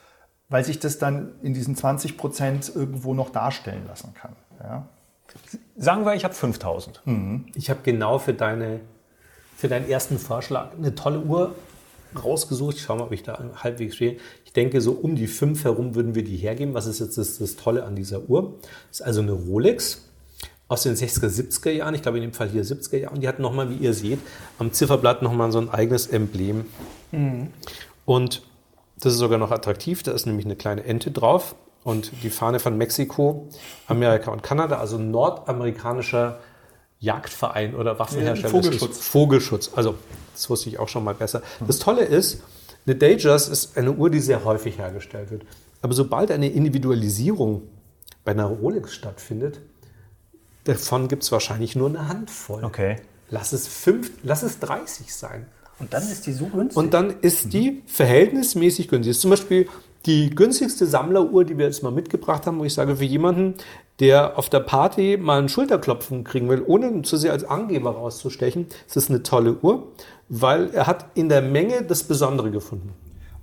weil 0.48 0.64
sich 0.64 0.78
das 0.78 0.98
dann 0.98 1.32
in 1.42 1.54
diesen 1.54 1.76
20 1.76 2.16
Prozent 2.16 2.72
irgendwo 2.74 3.14
noch 3.14 3.30
darstellen 3.30 3.84
lassen 3.86 4.14
kann. 4.14 4.32
Ja? 4.62 4.86
Sagen 5.76 6.04
wir, 6.04 6.14
ich 6.14 6.24
habe 6.24 6.34
5000. 6.34 7.02
Ich 7.54 7.70
habe 7.70 7.80
genau 7.82 8.18
für, 8.18 8.32
deine, 8.32 8.80
für 9.56 9.68
deinen 9.68 9.88
ersten 9.88 10.18
Vorschlag 10.18 10.72
eine 10.74 10.94
tolle 10.94 11.20
Uhr 11.20 11.54
rausgesucht. 12.22 12.76
Ich 12.76 12.82
schaue 12.82 12.98
mal, 12.98 13.04
ob 13.04 13.12
ich 13.12 13.22
da 13.22 13.38
halbwegs 13.56 13.96
stehe. 13.96 14.16
Ich 14.44 14.52
denke, 14.52 14.80
so 14.80 14.92
um 14.92 15.16
die 15.16 15.26
5 15.26 15.64
herum 15.64 15.94
würden 15.94 16.14
wir 16.14 16.24
die 16.24 16.36
hergeben. 16.36 16.74
Was 16.74 16.86
ist 16.86 17.00
jetzt 17.00 17.18
das, 17.18 17.38
das 17.38 17.56
Tolle 17.56 17.84
an 17.84 17.96
dieser 17.96 18.28
Uhr? 18.28 18.54
Das 18.88 19.00
ist 19.00 19.06
also 19.06 19.20
eine 19.20 19.32
Rolex 19.32 20.08
aus 20.68 20.84
den 20.84 20.94
60er, 20.94 21.28
70er 21.28 21.70
Jahren. 21.70 21.94
Ich 21.94 22.02
glaube 22.02 22.18
in 22.18 22.22
dem 22.22 22.32
Fall 22.32 22.48
hier 22.48 22.64
70er 22.64 22.96
Jahren. 22.96 23.20
Die 23.20 23.28
hat 23.28 23.38
nochmal, 23.38 23.68
wie 23.70 23.76
ihr 23.76 23.92
seht, 23.92 24.20
am 24.58 24.72
Zifferblatt 24.72 25.22
nochmal 25.22 25.52
so 25.52 25.58
ein 25.58 25.68
eigenes 25.68 26.06
Emblem. 26.06 26.66
Und 28.04 28.42
das 28.98 29.14
ist 29.14 29.18
sogar 29.18 29.38
noch 29.38 29.50
attraktiv. 29.50 30.02
Da 30.02 30.12
ist 30.12 30.26
nämlich 30.26 30.46
eine 30.46 30.56
kleine 30.56 30.84
Ente 30.84 31.10
drauf 31.10 31.54
und 31.84 32.10
die 32.22 32.30
Fahne 32.30 32.58
von 32.58 32.76
Mexiko, 32.76 33.48
Amerika 33.86 34.30
und 34.30 34.42
Kanada, 34.42 34.78
also 34.78 34.98
nordamerikanischer 34.98 36.40
Jagdverein 36.98 37.74
oder 37.74 37.98
Waffenhersteller. 37.98 38.54
Ja, 38.54 38.62
Vogelschutz. 38.62 38.98
Vogelschutz. 38.98 39.70
Also, 39.74 39.94
das 40.32 40.48
wusste 40.48 40.68
ich 40.68 40.78
auch 40.78 40.88
schon 40.88 41.04
mal 41.04 41.14
besser. 41.14 41.42
Das 41.66 41.78
Tolle 41.78 42.04
ist, 42.04 42.42
eine 42.86 42.96
Datejust 42.96 43.48
ist 43.50 43.76
eine 43.76 43.92
Uhr, 43.92 44.10
die 44.10 44.20
sehr 44.20 44.44
häufig 44.44 44.78
hergestellt 44.78 45.30
wird. 45.30 45.42
Aber 45.82 45.92
sobald 45.92 46.30
eine 46.30 46.48
Individualisierung 46.48 47.62
bei 48.24 48.32
einer 48.32 48.46
Rolex 48.46 48.94
stattfindet, 48.94 49.60
davon 50.64 51.08
gibt 51.08 51.22
es 51.22 51.30
wahrscheinlich 51.30 51.76
nur 51.76 51.88
eine 51.88 52.08
Handvoll. 52.08 52.64
Okay. 52.64 52.96
Lass 53.28 53.52
es, 53.52 53.68
fünf, 53.68 54.10
lass 54.22 54.42
es 54.42 54.58
30 54.60 55.14
sein. 55.14 55.46
Und 55.78 55.92
dann 55.92 56.02
ist 56.02 56.26
die 56.26 56.32
so 56.32 56.46
günstig. 56.46 56.76
Und 56.76 56.94
dann 56.94 57.14
ist 57.20 57.52
die 57.52 57.82
verhältnismäßig 57.86 58.88
günstig. 58.88 59.10
Das 59.10 59.16
ist 59.18 59.22
zum 59.22 59.30
Beispiel 59.30 59.68
die 60.06 60.30
günstigste 60.30 60.86
Sammleruhr, 60.86 61.44
die 61.44 61.58
wir 61.58 61.66
jetzt 61.66 61.82
mal 61.82 61.90
mitgebracht 61.92 62.46
haben, 62.46 62.58
wo 62.58 62.64
ich 62.64 62.72
sage, 62.74 62.96
für 62.96 63.04
jemanden, 63.04 63.54
der 63.98 64.38
auf 64.38 64.48
der 64.48 64.60
Party 64.60 65.18
mal 65.20 65.38
einen 65.38 65.48
Schulterklopfen 65.48 66.22
kriegen 66.24 66.48
will, 66.48 66.62
ohne 66.66 67.02
zu 67.02 67.16
sehr 67.16 67.32
als 67.32 67.44
Angeber 67.44 67.90
rauszustechen, 67.90 68.66
ist 68.86 68.96
das 68.96 69.10
eine 69.10 69.22
tolle 69.22 69.56
Uhr, 69.60 69.88
weil 70.28 70.70
er 70.70 70.86
hat 70.86 71.06
in 71.14 71.28
der 71.28 71.42
Menge 71.42 71.82
das 71.82 72.04
Besondere 72.04 72.50
gefunden. 72.50 72.92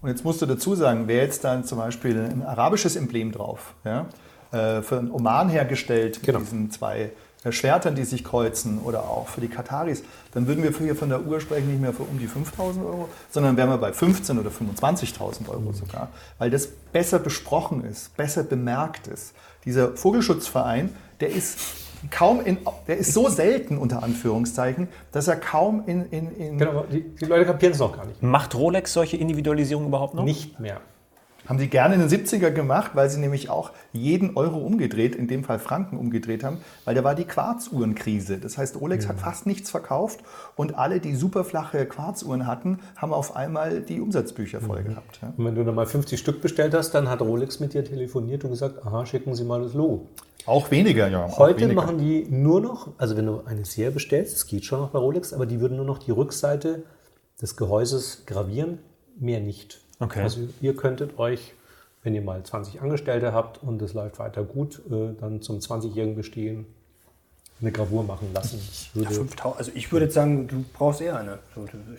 Und 0.01 0.09
jetzt 0.09 0.23
musst 0.23 0.41
du 0.41 0.45
dazu 0.45 0.75
sagen, 0.75 1.03
wer 1.07 1.23
jetzt 1.23 1.43
dann 1.43 1.63
zum 1.63 1.77
Beispiel 1.77 2.17
ein 2.17 2.43
arabisches 2.43 2.95
Emblem 2.95 3.31
drauf, 3.31 3.73
ja, 3.85 4.07
äh, 4.51 4.81
für 4.81 4.95
den 4.97 5.11
Oman 5.11 5.49
hergestellt, 5.49 6.19
Genau. 6.23 6.39
mit 6.39 6.47
diesen 6.47 6.71
zwei 6.71 6.99
äh, 7.01 7.09
Schwertern, 7.51 7.95
die 7.95 8.05
sich 8.05 8.23
kreuzen, 8.23 8.79
oder 8.79 9.01
auch 9.03 9.27
für 9.27 9.41
die 9.41 9.47
Kataris, 9.47 10.03
dann 10.33 10.47
würden 10.47 10.63
wir 10.63 10.71
hier 10.71 10.95
von 10.95 11.09
der 11.09 11.25
Uhr 11.25 11.41
sprechen 11.41 11.69
nicht 11.69 11.81
mehr 11.81 11.93
für 11.93 12.03
um 12.03 12.17
die 12.17 12.27
5.000 12.27 12.85
Euro, 12.85 13.09
sondern 13.29 13.57
wären 13.57 13.69
wir 13.69 13.77
bei 13.77 13.91
15.000 13.91 14.39
oder 14.39 14.49
25.000 14.49 15.49
Euro 15.49 15.73
sogar, 15.73 16.09
weil 16.37 16.49
das 16.49 16.67
besser 16.67 17.19
besprochen 17.19 17.83
ist, 17.83 18.15
besser 18.15 18.43
bemerkt 18.43 19.07
ist. 19.07 19.33
Dieser 19.65 19.95
Vogelschutzverein, 19.95 20.95
der 21.19 21.29
ist 21.29 21.59
kaum 22.11 22.45
in, 22.45 22.57
der 22.87 22.97
ist 22.97 23.13
so 23.13 23.29
selten 23.29 23.77
unter 23.77 24.03
Anführungszeichen, 24.03 24.87
dass 25.11 25.27
er 25.27 25.35
kaum 25.35 25.83
in, 25.85 26.09
in, 26.09 26.35
in 26.35 26.57
Genau, 26.57 26.85
die, 26.91 27.01
die 27.01 27.25
Leute 27.25 27.45
kapieren 27.45 27.73
es 27.73 27.79
noch 27.79 27.95
gar 27.95 28.05
nicht. 28.05 28.21
Macht 28.21 28.55
Rolex 28.55 28.93
solche 28.93 29.17
Individualisierung 29.17 29.87
überhaupt 29.87 30.13
noch? 30.13 30.23
Nicht 30.23 30.59
mehr. 30.59 30.81
Haben 31.47 31.59
sie 31.59 31.67
gerne 31.67 31.95
in 31.95 32.07
den 32.07 32.09
70er 32.09 32.51
gemacht, 32.51 32.91
weil 32.93 33.09
sie 33.09 33.19
nämlich 33.19 33.49
auch 33.49 33.71
jeden 33.91 34.37
Euro 34.37 34.59
umgedreht, 34.59 35.15
in 35.15 35.27
dem 35.27 35.43
Fall 35.43 35.59
Franken 35.59 35.97
umgedreht 35.97 36.43
haben, 36.43 36.59
weil 36.85 36.95
da 36.95 37.03
war 37.03 37.15
die 37.15 37.25
Quarzuhrenkrise. 37.25 38.37
Das 38.37 38.57
heißt, 38.57 38.79
Rolex 38.79 39.07
hat 39.07 39.19
fast 39.19 39.45
nichts 39.45 39.69
verkauft 39.69 40.21
und 40.55 40.75
alle, 40.77 40.99
die 40.99 41.15
super 41.15 41.43
flache 41.43 41.85
Quarzuhren 41.85 42.47
hatten, 42.47 42.79
haben 42.95 43.13
auf 43.13 43.35
einmal 43.35 43.81
die 43.81 43.99
Umsatzbücher 43.99 44.61
voll 44.61 44.83
gehabt. 44.83 45.19
Ja. 45.21 45.33
Und 45.35 45.45
wenn 45.45 45.55
du 45.55 45.63
dann 45.65 45.75
mal 45.75 45.85
50 45.85 46.19
Stück 46.19 46.41
bestellt 46.41 46.73
hast, 46.73 46.91
dann 46.91 47.09
hat 47.09 47.21
Rolex 47.21 47.59
mit 47.59 47.73
dir 47.73 47.83
telefoniert 47.83 48.43
und 48.45 48.51
gesagt, 48.51 48.85
aha, 48.85 49.05
schicken 49.05 49.35
Sie 49.35 49.43
mal 49.43 49.61
das 49.61 49.73
Logo. 49.73 50.07
Auch 50.45 50.71
weniger, 50.71 51.07
ja. 51.07 51.29
Heute 51.37 51.61
weniger. 51.61 51.81
machen 51.81 51.97
die 51.97 52.25
nur 52.29 52.61
noch, 52.61 52.89
also 52.97 53.15
wenn 53.15 53.25
du 53.25 53.43
eine 53.45 53.65
Serie 53.65 53.91
bestellst, 53.91 54.33
das 54.33 54.47
geht 54.47 54.65
schon 54.65 54.79
noch 54.79 54.89
bei 54.89 54.99
Rolex, 54.99 55.33
aber 55.33 55.45
die 55.45 55.59
würden 55.59 55.77
nur 55.77 55.85
noch 55.85 55.99
die 55.99 56.11
Rückseite 56.11 56.83
des 57.41 57.55
Gehäuses 57.55 58.23
gravieren, 58.25 58.79
mehr 59.19 59.39
nicht. 59.39 59.82
Okay. 60.03 60.21
Also 60.21 60.41
ihr 60.61 60.75
könntet 60.75 61.17
euch, 61.17 61.53
wenn 62.03 62.13
ihr 62.13 62.21
mal 62.21 62.43
20 62.43 62.81
Angestellte 62.81 63.31
habt 63.31 63.63
und 63.63 63.81
es 63.81 63.93
läuft 63.93 64.19
weiter 64.19 64.43
gut, 64.43 64.81
äh, 64.91 65.13
dann 65.19 65.41
zum 65.41 65.59
20-jährigen 65.59 66.15
Bestehen 66.15 66.65
eine 67.63 67.71
Gravur 67.71 68.03
machen 68.03 68.27
lassen. 68.33 68.59
Ich 68.71 68.89
Ja, 68.93 69.01
würde 69.09 69.15
5000. 69.15 69.57
Also 69.57 69.71
ich 69.73 69.91
würde 69.91 70.05
jetzt 70.05 70.15
sagen, 70.15 70.47
du 70.47 70.63
brauchst 70.77 71.01
eher 71.01 71.17
eine. 71.17 71.39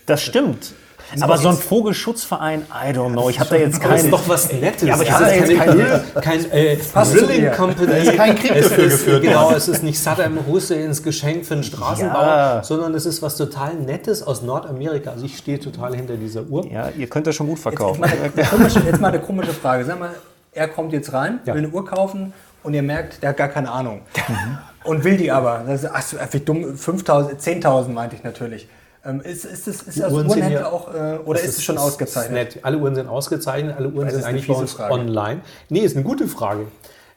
Das 0.06 0.22
stimmt. 0.22 0.72
Aber 1.20 1.36
so 1.36 1.48
ein 1.48 1.56
Vogelschutzverein, 1.56 2.62
I 2.72 2.92
don't 2.94 3.12
know. 3.12 3.28
Ich 3.28 3.38
habe 3.38 3.50
da 3.50 3.56
jetzt 3.56 3.80
keine. 3.80 3.96
ist 3.96 4.10
doch 4.10 4.26
was 4.28 4.50
Nettes. 4.52 4.88
Ja, 4.88 4.94
aber 4.94 5.02
ich 5.02 5.10
habe 5.12 5.24
da 5.24 5.32
jetzt 5.34 5.54
keine, 5.58 6.04
kein 6.20 6.50
äh, 6.50 6.76
Drilling. 6.76 7.50
Company. 7.52 7.86
Da 7.86 7.96
ist 7.96 8.16
kein 8.16 8.36
Krieg 8.36 8.54
dafür 8.54 8.84
ist, 8.84 8.92
geführt 9.04 9.22
Genau, 9.22 9.52
es 9.52 9.68
ist 9.68 9.82
nicht 9.82 9.98
Saddam 9.98 10.46
Husseins 10.46 11.02
Geschenk 11.02 11.44
für 11.44 11.54
einen 11.54 11.62
Straßenbau, 11.64 12.20
Ja. 12.22 12.62
sondern 12.62 12.94
es 12.94 13.04
ist 13.06 13.20
was 13.20 13.36
total 13.36 13.74
Nettes 13.74 14.22
aus 14.22 14.40
Nordamerika. 14.42 15.10
Also 15.10 15.26
ich 15.26 15.36
stehe 15.36 15.60
total 15.60 15.94
hinter 15.94 16.16
dieser 16.16 16.42
Uhr. 16.44 16.66
Ja, 16.70 16.88
ihr 16.96 17.06
könnt 17.06 17.26
das 17.26 17.34
schon 17.34 17.46
gut 17.48 17.56
Jetzt, 17.56 17.62
verkaufen. 17.64 18.00
mal 18.00 18.10
eine 18.10 18.46
komische, 18.48 18.80
jetzt 18.80 19.00
mal 19.00 19.08
eine 19.08 19.20
komische 19.20 19.52
Frage. 19.52 19.84
Sag 19.84 19.98
mal, 20.00 20.14
er 20.52 20.68
kommt 20.68 20.92
jetzt 20.94 21.12
rein, 21.12 21.40
Ja. 21.44 21.54
will 21.54 21.64
eine 21.64 21.72
Uhr 21.72 21.84
kaufen 21.84 22.32
und 22.62 22.72
ihr 22.72 22.82
merkt, 22.82 23.22
der 23.22 23.30
hat 23.30 23.36
gar 23.36 23.48
keine 23.48 23.70
Ahnung. 23.70 24.00
Und 24.84 25.04
will 25.04 25.16
die 25.16 25.30
aber. 25.30 25.64
Das 25.66 25.82
ist, 25.84 25.90
ach 25.92 26.02
so, 26.02 26.16
wie 26.30 26.40
dumm, 26.40 26.64
5.000, 26.74 27.38
10.000 27.40 27.88
meinte 27.88 28.16
ich 28.16 28.22
natürlich. 28.22 28.68
Ähm, 29.04 29.20
ist, 29.20 29.44
ist 29.44 29.66
das, 29.66 29.82
ist 29.82 30.00
das 30.00 30.12
Uhren 30.12 30.26
Uhrenhändler 30.28 30.60
ja- 30.60 30.66
auch, 30.70 30.94
äh, 30.94 31.18
oder 31.24 31.40
ist, 31.40 31.58
es 31.58 31.64
schon 31.64 31.76
ausgezeichnet? 31.78 32.54
Nett. 32.54 32.64
Alle 32.64 32.78
Uhren 32.78 32.94
sind 32.94 33.06
ausgezeichnet, 33.08 33.74
alle 33.76 33.88
Uhren 33.88 34.04
Das 34.06 34.12
sind 34.14 34.20
ist 34.20 34.26
eigentlich 34.26 34.46
bei 34.46 34.54
uns 34.54 34.72
Frage. 34.72 34.94
online. 34.94 35.40
Nee, 35.68 35.80
ist 35.80 35.94
eine 35.96 36.04
gute 36.04 36.26
Frage. 36.26 36.66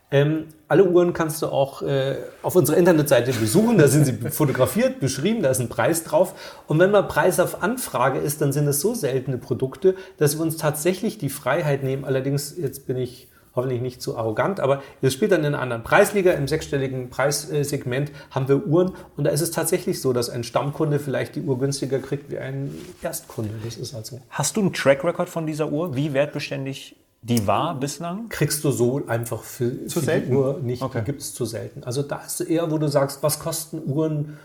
Ähm, 0.10 0.48
alle 0.70 0.86
Uhren 0.86 1.12
kannst 1.14 1.42
du 1.42 1.48
auch 1.48 1.82
äh, 1.82 2.16
auf 2.42 2.56
unserer 2.56 2.78
Internetseite 2.78 3.32
besuchen. 3.34 3.78
Da 3.78 3.88
sind 3.90 4.06
sie 4.06 4.14
fotografiert, 4.32 5.00
beschrieben, 5.00 5.42
da 5.42 5.50
ist 5.50 5.60
ein 5.60 5.70
Preis 5.70 6.04
drauf. 6.04 6.34
Und 6.68 6.80
wenn 6.80 6.92
man 6.92 7.08
Preis 7.08 7.40
auf 7.42 7.62
Anfrage 7.64 8.20
ist, 8.20 8.42
dann 8.42 8.52
sind 8.54 8.68
es 8.68 8.80
so 8.82 8.94
seltene 8.94 9.38
Produkte, 9.38 9.96
dass 10.18 10.38
wir 10.38 10.44
uns 10.44 10.56
tatsächlich 10.58 11.18
die 11.18 11.30
Freiheit 11.30 11.84
nehmen. 11.84 12.06
Allerdings, 12.06 12.56
jetzt 12.58 12.88
bin 12.88 12.98
ich 12.98 13.28
hoffentlich 13.58 13.82
nicht 13.82 14.02
zu 14.02 14.18
arrogant, 14.18 14.62
aber 14.62 14.82
es 15.02 15.12
spielt 15.14 15.34
dann 15.34 15.42
in 15.42 15.48
einer 15.48 15.60
anderen 15.60 15.84
Preisliga, 15.84 16.32
im 16.32 16.48
sechsstelligen 16.48 17.10
Preissegment 17.10 18.12
haben 18.32 18.48
wir 18.48 18.66
Uhren 18.66 18.94
und 19.18 19.26
da 19.26 19.32
ist 19.32 19.42
es 19.42 19.52
tatsächlich 19.52 20.00
so, 20.02 20.14
dass 20.14 20.30
ein 20.30 20.46
Stammkunde 20.46 21.00
vielleicht 21.00 21.36
die 21.36 21.42
Uhr 21.42 21.60
günstiger 21.60 22.00
kriegt 22.00 22.32
wie 22.32 22.38
ein 22.38 22.74
Erstkunde. 23.02 23.52
Das 23.66 23.76
ist 23.76 23.94
halt 23.94 24.06
so. 24.06 24.22
Hast 24.30 24.56
du 24.56 24.62
einen 24.62 24.72
Track 24.74 25.04
Record 25.04 25.28
von 25.28 25.46
dieser 25.46 25.70
Uhr? 25.70 25.96
Wie 25.96 26.14
wertbeständig 26.14 26.96
die 27.24 27.46
war 27.48 27.78
bislang? 27.78 28.30
kriegst 28.30 28.64
du 28.64 28.72
so 28.72 29.02
einfach 29.08 29.42
für, 29.44 29.88
Zu 29.88 30.00
für 30.00 30.06
selten. 30.06 30.30
die 30.32 30.36
Uhr 30.38 30.60
nicht, 30.62 30.82
Okay. 30.84 31.02
gibt 31.04 31.20
es 31.22 31.34
zu 31.34 31.46
selten. 31.46 31.84
Also 31.84 32.04
da 32.04 32.22
ist 32.26 32.40
eher, 32.42 32.72
wo 32.72 32.78
du 32.78 32.88
sagst, 32.88 33.24
was 33.24 33.40
kosten 33.40 33.82
Uhren 33.86 34.38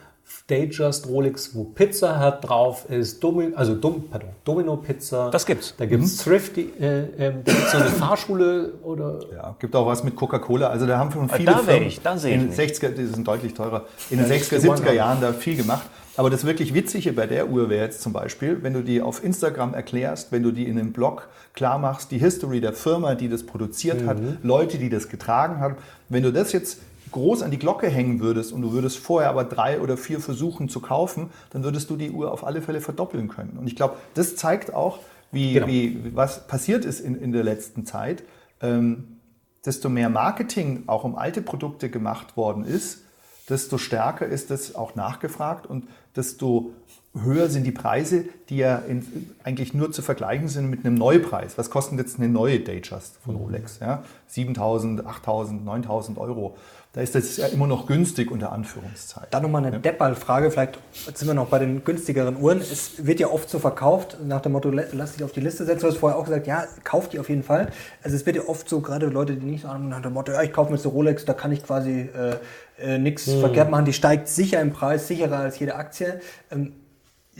Datejust, 0.48 1.06
Rolex, 1.08 1.54
wo 1.54 1.64
Pizza 1.64 2.18
hat 2.18 2.46
drauf 2.48 2.88
ist, 2.90 3.22
Domi, 3.22 3.52
also 3.54 3.74
Dom, 3.74 4.04
pardon, 4.10 4.30
Domino 4.44 4.76
Pizza. 4.76 5.30
Das 5.30 5.46
gibt's. 5.46 5.74
Da 5.76 5.86
gibt 5.86 6.02
es 6.04 6.16
Thrifty, 6.18 6.72
äh, 6.80 7.02
ähm, 7.18 7.34
da 7.44 7.52
gibt 7.52 7.64
es 7.66 7.70
so 7.72 7.78
eine 7.78 7.88
Fahrschule 7.90 8.72
oder 8.82 9.20
Ja, 9.34 9.54
gibt 9.58 9.74
auch 9.76 9.86
was 9.86 10.02
mit 10.04 10.16
Coca-Cola. 10.16 10.68
Also 10.68 10.86
da 10.86 10.98
haben 10.98 11.10
schon 11.12 11.30
Ah, 11.30 11.34
viele 11.34 11.52
da 11.52 11.58
Firmen 11.58 11.88
ich, 11.88 12.00
da 12.00 12.16
seh 12.18 12.28
ich 12.30 12.34
in 12.34 12.40
den 12.40 12.48
mich. 12.48 12.58
60er, 12.58 12.88
die 12.90 13.06
sind 13.06 13.26
deutlich 13.26 13.54
teurer, 13.54 13.86
in 14.10 14.18
den 14.18 14.28
Ja, 14.28 14.34
60er, 14.36 14.60
gewonnen 14.60 14.80
70er 14.82 14.86
haben. 14.88 14.96
Jahren 14.96 15.20
da 15.20 15.32
viel 15.32 15.56
gemacht. 15.56 15.86
Aber 16.16 16.28
das 16.28 16.44
wirklich 16.44 16.74
Witzige 16.74 17.12
bei 17.14 17.26
der 17.26 17.48
Uhr 17.48 17.70
wäre 17.70 17.84
jetzt 17.86 18.02
zum 18.02 18.12
Beispiel, 18.12 18.58
wenn 18.62 18.74
du 18.74 18.82
die 18.82 19.00
auf 19.00 19.24
Instagram 19.24 19.72
erklärst, 19.72 20.30
wenn 20.30 20.42
du 20.42 20.50
die 20.50 20.64
in 20.68 20.78
einem 20.78 20.92
Blog 20.92 21.28
klar 21.54 21.78
machst, 21.78 22.10
die 22.10 22.18
History 22.18 22.60
der 22.60 22.74
Firma, 22.74 23.14
die 23.14 23.28
das 23.30 23.44
produziert 23.46 24.04
hat, 24.06 24.20
Mhm. 24.20 24.36
Leute, 24.42 24.76
die 24.76 24.90
das 24.90 25.08
getragen 25.08 25.60
haben. 25.60 25.76
Wenn 26.10 26.22
du 26.22 26.30
das 26.32 26.52
jetzt 26.52 26.80
groß 27.12 27.42
an 27.42 27.50
die 27.50 27.58
Glocke 27.58 27.88
hängen 27.88 28.20
würdest 28.20 28.52
und 28.52 28.62
du 28.62 28.72
würdest 28.72 28.98
vorher 28.98 29.30
aber 29.30 29.44
drei 29.44 29.80
oder 29.80 29.96
vier 29.96 30.20
versuchen 30.20 30.68
zu 30.68 30.80
kaufen, 30.80 31.30
dann 31.50 31.62
würdest 31.64 31.90
du 31.90 31.96
die 31.96 32.10
Uhr 32.10 32.32
auf 32.32 32.44
alle 32.44 32.62
Fälle 32.62 32.80
verdoppeln 32.80 33.28
können. 33.28 33.56
Und 33.58 33.66
ich 33.66 33.76
glaube, 33.76 33.96
das 34.14 34.36
zeigt 34.36 34.74
auch, 34.74 34.98
wie, 35.30 35.54
Genau. 35.54 35.66
wie, 35.66 36.14
was 36.14 36.46
passiert 36.46 36.84
ist 36.84 37.00
in, 37.00 37.14
in 37.14 37.32
der 37.32 37.44
letzten 37.44 37.86
Zeit. 37.86 38.22
Ähm, 38.60 39.18
desto 39.64 39.88
mehr 39.88 40.08
Marketing 40.08 40.84
auch 40.88 41.04
um 41.04 41.14
alte 41.16 41.40
Produkte 41.40 41.88
gemacht 41.88 42.36
worden 42.36 42.64
ist, 42.64 43.02
desto 43.48 43.78
stärker 43.78 44.26
ist 44.26 44.50
das 44.50 44.74
auch 44.74 44.94
nachgefragt 44.94 45.66
und 45.66 45.88
desto 46.16 46.72
höher 47.14 47.48
sind 47.48 47.64
die 47.64 47.72
Preise, 47.72 48.24
die 48.48 48.56
ja 48.56 48.76
in, 48.78 49.30
eigentlich 49.44 49.74
nur 49.74 49.92
zu 49.92 50.00
vergleichen 50.02 50.48
sind 50.48 50.70
mit 50.70 50.84
einem 50.84 50.94
Neupreis. 50.94 51.58
Was 51.58 51.68
kostet 51.70 51.98
jetzt 51.98 52.18
eine 52.18 52.28
neue 52.28 52.60
Datejust 52.60 53.18
von 53.24 53.36
Rolex? 53.36 53.80
Ja? 53.80 54.02
7.000, 54.30 55.02
8.000, 55.02 55.64
9.000 55.64 56.16
Euro. 56.18 56.56
Da 56.94 57.00
ist 57.00 57.14
das 57.14 57.38
ja 57.38 57.46
immer 57.46 57.66
noch 57.66 57.86
günstig 57.86 58.30
unter 58.30 58.52
Anführungszeichen. 58.52 59.28
Dann 59.30 59.42
nochmal 59.44 59.64
eine 59.64 59.80
Deppal-Frage, 59.80 60.50
vielleicht 60.50 60.78
sind 61.14 61.26
wir 61.26 61.32
noch 61.32 61.46
bei 61.48 61.58
den 61.58 61.84
günstigeren 61.84 62.36
Uhren. 62.36 62.60
Es 62.60 63.06
wird 63.06 63.18
ja 63.18 63.28
oft 63.28 63.48
so 63.48 63.58
verkauft, 63.58 64.18
nach 64.22 64.42
dem 64.42 64.52
Motto, 64.52 64.68
"Le- 64.68 64.88
lass 64.92 65.12
dich 65.14 65.24
auf 65.24 65.32
die 65.32 65.40
Liste 65.40 65.64
setzen. 65.64 65.80
Du 65.80 65.86
hast 65.86 65.96
vorher 65.96 66.18
auch 66.18 66.24
gesagt, 66.24 66.46
ja, 66.46 66.66
kauf 66.84 67.08
die 67.08 67.18
auf 67.18 67.30
jeden 67.30 67.44
Fall. 67.44 67.70
Also 68.02 68.14
es 68.14 68.26
wird 68.26 68.36
ja 68.36 68.42
oft 68.46 68.68
so, 68.68 68.80
gerade 68.82 69.06
Leute, 69.06 69.36
die 69.36 69.46
nicht 69.46 69.62
so 69.62 69.68
haben, 69.68 69.88
nach 69.88 70.02
dem 70.02 70.12
Motto, 70.12 70.32
ja, 70.32 70.42
ich 70.42 70.52
kaufe 70.52 70.70
mir 70.70 70.78
eine 70.78 70.86
Rolex, 70.86 71.24
da 71.24 71.32
kann 71.32 71.50
ich 71.50 71.64
quasi 71.64 72.10
äh, 72.14 72.36
äh, 72.78 72.98
nichts 72.98 73.24
verkehrt 73.24 73.70
machen. 73.70 73.86
Die 73.86 73.94
steigt 73.94 74.28
sicher 74.28 74.60
im 74.60 74.72
Preis, 74.72 75.08
sicherer 75.08 75.38
als 75.38 75.58
jede 75.58 75.76
Aktie. 75.76 76.20
Ähm, 76.50 76.74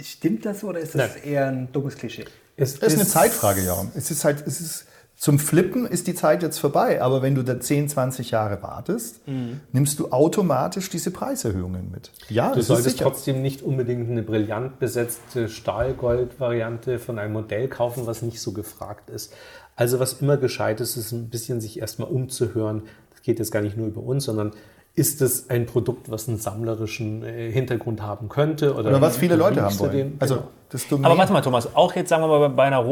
stimmt 0.02 0.46
das 0.46 0.60
so 0.60 0.68
oder 0.68 0.80
ist 0.80 0.94
das 0.94 1.10
Nein. 1.16 1.24
eher 1.30 1.46
ein 1.48 1.68
dummes 1.72 1.96
Klischee? 1.96 2.24
es 2.56 2.78
Das 2.78 2.94
ist 2.94 2.98
eine 3.00 3.06
Zeitfrage, 3.08 3.60
ja. 3.62 3.84
Es 3.94 4.10
ist 4.10 4.24
halt, 4.24 4.46
es 4.46 4.62
ist, 4.62 4.86
zum 5.22 5.38
Flippen 5.38 5.86
ist 5.86 6.08
die 6.08 6.16
Zeit 6.16 6.42
jetzt 6.42 6.58
vorbei, 6.58 7.00
aber 7.00 7.22
wenn 7.22 7.36
du 7.36 7.44
da 7.44 7.60
10, 7.60 7.88
20 7.88 8.32
Jahre 8.32 8.60
wartest, 8.60 9.20
nimmst 9.70 10.00
du 10.00 10.10
automatisch 10.10 10.90
diese 10.90 11.12
Preiserhöhungen 11.12 11.92
mit. 11.92 12.10
Ja, 12.28 12.48
Du 12.48 12.56
das 12.56 12.62
ist 12.62 12.66
solltest 12.66 12.98
trotzdem 12.98 13.40
nicht 13.40 13.62
unbedingt 13.62 14.10
eine 14.10 14.24
brillant 14.24 14.80
besetzte 14.80 15.48
Stahlgold-Variante 15.48 16.98
von 16.98 17.20
einem 17.20 17.34
Modell 17.34 17.68
kaufen, 17.68 18.04
was 18.08 18.22
nicht 18.22 18.40
so 18.40 18.50
gefragt 18.50 19.10
ist. 19.10 19.32
Also 19.76 20.00
was 20.00 20.14
immer 20.14 20.38
gescheit 20.38 20.80
ist, 20.80 20.96
ist 20.96 21.12
ein 21.12 21.28
bisschen 21.28 21.60
sich 21.60 21.78
erstmal 21.78 22.08
umzuhören. 22.08 22.82
Das 23.12 23.22
geht 23.22 23.38
jetzt 23.38 23.52
gar 23.52 23.62
nicht 23.62 23.76
nur 23.76 23.86
über 23.86 24.02
uns, 24.02 24.24
sondern 24.24 24.50
ist 24.96 25.22
es 25.22 25.48
ein 25.48 25.66
Produkt, 25.66 26.10
was 26.10 26.28
einen 26.28 26.38
sammlerischen 26.38 27.22
äh, 27.22 27.48
Hintergrund 27.52 28.02
haben 28.02 28.28
könnte? 28.28 28.74
Oder, 28.74 28.90
Oder 28.90 29.00
was 29.00 29.18
viele 29.18 29.36
Leute 29.36 29.62
haben 29.62 29.78
wollen. 29.78 29.92
den? 29.92 30.16
Also, 30.18 30.42
Genau. 30.88 31.06
Aber 31.08 31.18
warte 31.18 31.32
mal, 31.32 31.42
Thomas, 31.42 31.74
auch 31.74 31.94
jetzt 31.94 32.08
sagen 32.08 32.22
wir 32.22 32.28
mal 32.28 32.48
bei 32.48 32.64
einer 32.64 32.86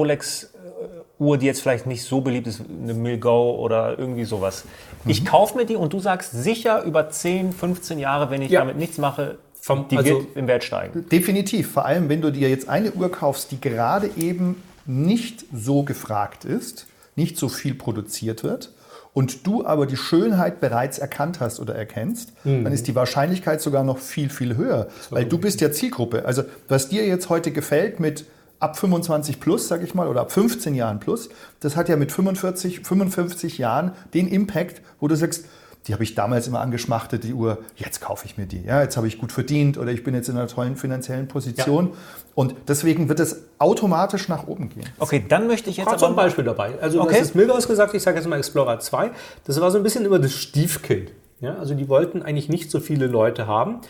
Rolex-Uhr, 1.20 1.38
die 1.38 1.46
jetzt 1.46 1.60
vielleicht 1.62 1.86
nicht 1.86 2.02
so 2.02 2.20
beliebt 2.20 2.46
ist, 2.46 2.62
eine 2.82 2.94
Milgau 2.94 3.58
oder 3.58 3.98
irgendwie 3.98 4.24
sowas. 4.24 4.64
Ich 5.06 5.24
kaufe 5.24 5.56
mir 5.56 5.66
die 5.66 5.76
und 5.76 5.92
du 5.92 6.00
sagst 6.00 6.32
sicher 6.32 6.82
über 6.84 7.10
10, 7.10 7.52
15 7.52 7.98
Jahre, 7.98 8.30
wenn 8.30 8.42
ich 8.42 8.50
Ja. 8.50 8.60
damit 8.60 8.76
nichts 8.76 8.98
mache, 8.98 9.36
Vom- 9.60 9.88
die 9.88 9.96
also- 9.98 10.10
wird 10.10 10.36
im 10.36 10.46
Wert 10.48 10.64
steigen. 10.64 11.06
Definitiv. 11.10 11.70
Vor 11.72 11.84
allem, 11.84 12.08
wenn 12.08 12.22
du 12.22 12.30
dir 12.32 12.48
jetzt 12.48 12.68
eine 12.68 12.92
Uhr 12.92 13.10
kaufst, 13.12 13.52
die 13.52 13.60
gerade 13.60 14.10
eben 14.16 14.62
nicht 14.86 15.44
so 15.54 15.82
gefragt 15.82 16.44
ist, 16.44 16.86
nicht 17.16 17.36
so 17.36 17.48
viel 17.48 17.74
produziert 17.74 18.42
wird 18.42 18.72
und 19.12 19.46
du 19.46 19.64
aber 19.66 19.84
die 19.86 19.96
Schönheit 19.98 20.60
bereits 20.60 20.98
erkannt 20.98 21.40
hast 21.40 21.60
oder 21.60 21.74
erkennst, 21.74 22.32
dann 22.44 22.66
ist 22.72 22.86
die 22.86 22.94
Wahrscheinlichkeit 22.94 23.60
sogar 23.60 23.84
noch 23.84 23.98
viel, 23.98 24.30
viel 24.30 24.56
höher. 24.56 24.88
Weil 25.10 25.26
du 25.26 25.36
bist 25.36 25.60
ja 25.60 25.70
Zielgruppe. 25.70 26.24
Also 26.24 26.44
was 26.68 26.88
dir 26.88 27.06
jetzt 27.06 27.28
heute 27.28 27.50
gefällt 27.50 28.00
mit 28.00 28.24
ab 28.60 28.78
25 28.78 29.40
plus, 29.40 29.68
sag 29.68 29.82
ich 29.82 29.94
mal, 29.94 30.06
oder 30.06 30.20
ab 30.20 30.32
15 30.32 30.74
Jahren 30.74 31.00
plus, 31.00 31.28
das 31.60 31.76
hat 31.76 31.88
ja 31.88 31.96
mit 31.96 32.12
45, 32.12 32.80
55 32.80 33.58
Jahren 33.58 33.92
den 34.14 34.28
Impact, 34.28 34.82
wo 35.00 35.08
du 35.08 35.16
sagst, 35.16 35.46
die 35.86 35.94
habe 35.94 36.02
ich 36.04 36.14
damals 36.14 36.46
immer 36.46 36.60
angeschmachtet, 36.60 37.24
die 37.24 37.32
Uhr, 37.32 37.58
jetzt 37.76 38.02
kaufe 38.02 38.26
ich 38.26 38.36
mir 38.36 38.44
die. 38.44 38.62
Ja, 38.62 38.82
jetzt 38.82 38.98
habe 38.98 39.06
ich 39.08 39.18
gut 39.18 39.32
verdient 39.32 39.78
oder 39.78 39.90
ich 39.90 40.04
bin 40.04 40.14
jetzt 40.14 40.28
in 40.28 40.36
einer 40.36 40.46
tollen 40.46 40.76
finanziellen 40.76 41.26
Position. 41.26 41.92
Und 42.34 42.54
deswegen 42.68 43.08
wird 43.08 43.18
es 43.18 43.44
automatisch 43.58 44.28
nach 44.28 44.46
oben 44.46 44.68
gehen. 44.68 44.84
Okay, 44.98 45.24
dann 45.26 45.46
möchte 45.46 45.70
ich 45.70 45.78
jetzt 45.78 45.88
Kurz 45.88 46.02
ein 46.02 46.12
aber 46.12 46.16
Beispiel 46.24 46.44
dabei. 46.44 46.74
Also 46.82 46.98
du 46.98 47.04
Okay. 47.04 47.14
hast 47.14 47.28
es 47.28 47.34
Milgauss 47.34 47.66
gesagt, 47.66 47.94
ich 47.94 48.02
sage 48.02 48.18
jetzt 48.18 48.28
mal 48.28 48.36
Explorer 48.36 48.78
2. 48.78 49.10
Das 49.46 49.58
war 49.60 49.70
so 49.70 49.78
ein 49.78 49.82
bisschen 49.82 50.04
immer 50.04 50.18
das 50.18 50.34
Stiefkind. 50.34 51.12
Ja, 51.40 51.56
also 51.56 51.74
die 51.74 51.88
wollten 51.88 52.22
eigentlich 52.22 52.50
nicht 52.50 52.70
so 52.70 52.80
viele 52.80 53.06
Leute 53.06 53.46
haben. 53.46 53.80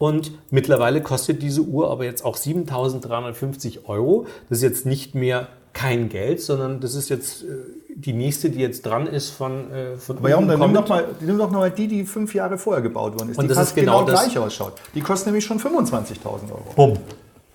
Und 0.00 0.32
mittlerweile 0.50 1.02
kostet 1.02 1.42
diese 1.42 1.60
Uhr 1.60 1.90
aber 1.90 2.06
jetzt 2.06 2.24
auch 2.24 2.38
7.350 2.38 3.84
Euro. 3.84 4.26
Das 4.48 4.58
ist 4.58 4.62
jetzt 4.62 4.86
nicht 4.86 5.14
mehr 5.14 5.48
kein 5.74 6.08
Geld, 6.08 6.40
sondern 6.40 6.80
das 6.80 6.94
ist 6.94 7.10
jetzt 7.10 7.42
äh, 7.42 7.46
die 7.94 8.14
nächste, 8.14 8.48
die 8.48 8.60
jetzt 8.60 8.86
dran 8.86 9.06
ist 9.06 9.28
von, 9.28 9.70
äh, 9.70 9.96
von 9.98 10.16
Aber 10.16 10.30
ja, 10.30 10.36
unten 10.38 10.48
dann 10.48 10.58
nimm 10.60 10.72
doch, 10.72 10.88
mal, 10.88 11.04
nimm 11.20 11.36
doch 11.36 11.50
noch 11.50 11.58
mal 11.60 11.70
die, 11.70 11.86
die 11.86 12.04
fünf 12.06 12.34
Jahre 12.34 12.56
vorher 12.56 12.80
gebaut 12.82 13.12
worden 13.12 13.28
ist, 13.32 13.36
Und 13.38 13.44
die 13.44 13.48
das 13.48 13.58
fast 13.58 13.70
ist 13.72 13.74
genau 13.76 14.02
das- 14.04 14.24
gleich 14.24 14.38
ausschaut. 14.38 14.72
Die 14.94 15.02
kostet 15.02 15.26
nämlich 15.26 15.44
schon 15.44 15.60
25.000 15.60 16.50
Euro. 16.50 16.64
Bumm. 16.74 16.98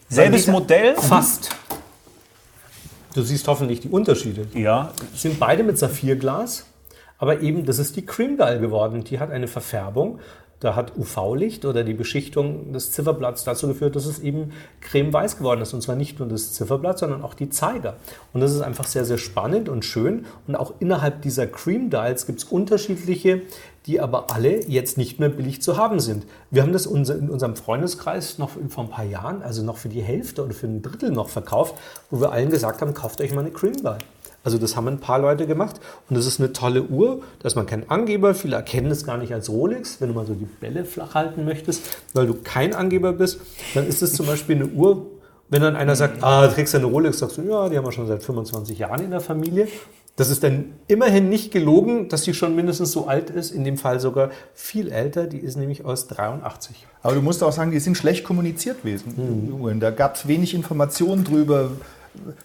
selbes 0.07 0.45
Modell, 0.45 0.93
Fast. 0.97 1.49
Du 3.15 3.23
siehst 3.23 3.47
hoffentlich 3.47 3.79
die 3.79 3.89
Unterschiede. 3.89 4.45
Ja, 4.53 4.91
Sind 5.15 5.39
beide 5.39 5.63
mit 5.63 5.79
Saphirglas, 5.79 6.65
aber 7.17 7.41
eben, 7.41 7.65
das 7.65 7.79
ist 7.79 7.95
die 7.95 8.05
Cream 8.05 8.37
Dial 8.37 8.59
geworden. 8.59 9.03
Die 9.03 9.19
hat 9.19 9.31
eine 9.31 9.47
Verfärbung. 9.47 10.19
Da 10.66 10.76
hat 10.76 10.97
UV-Licht 10.97 11.63
oder 11.63 11.84
die 11.84 11.93
Beschichtung 11.93 12.74
des 12.74 12.89
Zifferblatts 12.89 13.43
dazu 13.43 13.68
geführt, 13.68 13.95
dass 13.95 14.07
es 14.07 14.18
eben 14.18 14.51
cremeweiß 14.82 15.38
geworden 15.38 15.61
ist. 15.61 15.76
Und 15.76 15.82
zwar 15.82 15.95
nicht 15.95 16.18
nur 16.18 16.28
das 16.28 16.53
Zifferblatt, 16.53 16.97
sondern 16.97 17.22
auch 17.22 17.36
die 17.36 17.49
Zeiger. 17.49 17.97
Und 18.34 18.41
das 18.41 18.51
ist 18.51 18.61
einfach 18.61 18.86
sehr, 18.86 19.05
sehr 19.05 19.20
spannend 19.20 19.70
und 19.70 19.86
schön. 19.86 20.26
Und 20.47 20.55
auch 20.55 20.74
innerhalb 20.80 21.22
dieser 21.22 21.45
Cream 21.45 21.91
Dials 21.91 22.26
gibt 22.26 22.39
es 22.39 22.45
unterschiedliche, 22.45 23.43
die 23.86 24.01
aber 24.01 24.34
alle 24.34 24.68
jetzt 24.68 24.97
nicht 24.97 25.20
mehr 25.20 25.30
billig 25.30 25.61
zu 25.61 25.78
haben 25.78 25.99
sind. 25.99 26.26
Wir 26.49 26.63
haben 26.63 26.74
das 26.74 26.88
in 26.88 27.30
unserem 27.30 27.55
Freundeskreis 27.55 28.39
noch 28.39 28.49
vor 28.70 28.86
ein 28.86 28.89
paar 28.89 29.05
Jahren, 29.05 29.43
also 29.43 29.61
noch 29.61 29.78
für 29.78 29.89
die 29.89 30.01
Hälfte 30.01 30.43
oder 30.43 30.55
für 30.55 30.66
ein 30.66 30.82
Drittel 30.82 31.11
noch 31.11 31.30
verkauft, 31.30 31.76
wo 32.09 32.20
wir 32.20 32.32
allen 32.32 32.49
gesagt 32.49 32.82
haben, 32.82 32.95
kauft 32.95 33.22
euch 33.22 33.36
mal 33.36 33.41
eine 33.41 33.51
Cream 33.51 33.74
Dial. 33.74 33.99
Also 34.45 34.59
das 34.59 34.75
haben 34.75 34.87
ein 34.87 34.99
paar 34.99 35.19
Leute 35.19 35.47
gemacht 35.47 35.81
und 36.07 36.15
das 36.15 36.27
ist 36.27 36.39
eine 36.39 36.53
tolle 36.53 36.83
Uhr. 36.83 37.23
Da 37.39 37.47
ist 37.47 37.55
man 37.55 37.65
kein 37.65 37.89
Angeber, 37.89 38.35
viele 38.35 38.55
erkennen 38.55 38.91
es 38.91 39.03
gar 39.03 39.17
nicht 39.17 39.33
als 39.33 39.49
Rolex. 39.49 39.99
Wenn 39.99 40.09
du 40.09 40.13
mal 40.13 40.25
so 40.25 40.35
die 40.35 40.45
Bälle 40.45 40.85
flach 40.85 41.15
halten 41.15 41.45
möchtest, 41.45 41.81
weil 42.13 42.27
du 42.27 42.35
kein 42.35 42.75
Angeber 42.75 43.11
bist, 43.11 43.41
dann 43.73 43.87
ist 43.87 44.03
es 44.03 44.13
zum 44.13 44.27
Beispiel 44.27 44.57
eine 44.57 44.67
Uhr, 44.67 45.07
wenn 45.49 45.63
dann 45.63 45.75
einer 45.75 45.95
sagt, 45.95 46.23
ah, 46.23 46.47
trägst 46.47 46.75
du 46.75 46.77
eine 46.77 46.87
Rolex, 46.87 47.19
sagst 47.19 47.37
du, 47.37 47.41
ja, 47.41 47.69
die 47.69 47.77
haben 47.77 47.85
wir 47.85 47.91
schon 47.91 48.07
seit 48.07 48.21
25 48.21 48.77
Jahren 48.77 49.03
in 49.03 49.11
der 49.11 49.19
Familie. 49.19 49.67
Das 50.15 50.29
ist 50.29 50.43
dann 50.43 50.73
immerhin 50.87 51.27
nicht 51.27 51.51
gelogen, 51.51 52.07
dass 52.07 52.23
sie 52.23 52.33
schon 52.33 52.55
mindestens 52.55 52.91
so 52.91 53.07
alt 53.07 53.29
ist, 53.29 53.51
in 53.51 53.65
dem 53.65 53.77
Fall 53.77 53.99
sogar 53.99 54.29
viel 54.53 54.89
älter, 54.89 55.27
die 55.27 55.39
ist 55.39 55.57
nämlich 55.57 55.83
aus 55.83 56.07
83. 56.07 56.87
Aber 57.01 57.15
du 57.15 57.21
musst 57.21 57.43
auch 57.43 57.51
sagen, 57.51 57.71
die 57.71 57.79
sind 57.79 57.97
schlecht 57.97 58.23
kommuniziert 58.23 58.83
gewesen. 58.83 59.51
Uhren. 59.59 59.81
Da 59.81 59.91
gab 59.91 60.15
es 60.15 60.27
wenig 60.27 60.53
Informationen 60.53 61.25
drüber. 61.25 61.71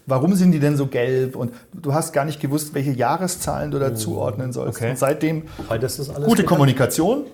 Warum 0.07 0.35
sind 0.35 0.53
die 0.53 0.59
denn 0.61 0.77
so 0.77 0.87
gelb? 0.87 1.37
Und 1.37 1.53
du 1.73 1.93
hast 1.95 2.12
gar 2.12 2.25
nicht 2.25 2.41
gewusst, 2.41 2.75
welche 2.75 2.93
Jahreszahlen 2.93 3.71
du 3.71 3.79
da 3.79 3.95
zuordnen 3.95 4.53
sollst. 4.53 4.79
Okay. 4.79 4.91
Und 4.91 4.99
seitdem 4.99 5.45
Weil 5.68 5.79
das 5.79 5.99
ist 5.99 6.11
alles 6.11 6.27
gute 6.29 6.45
Kommunikation. 6.45 7.25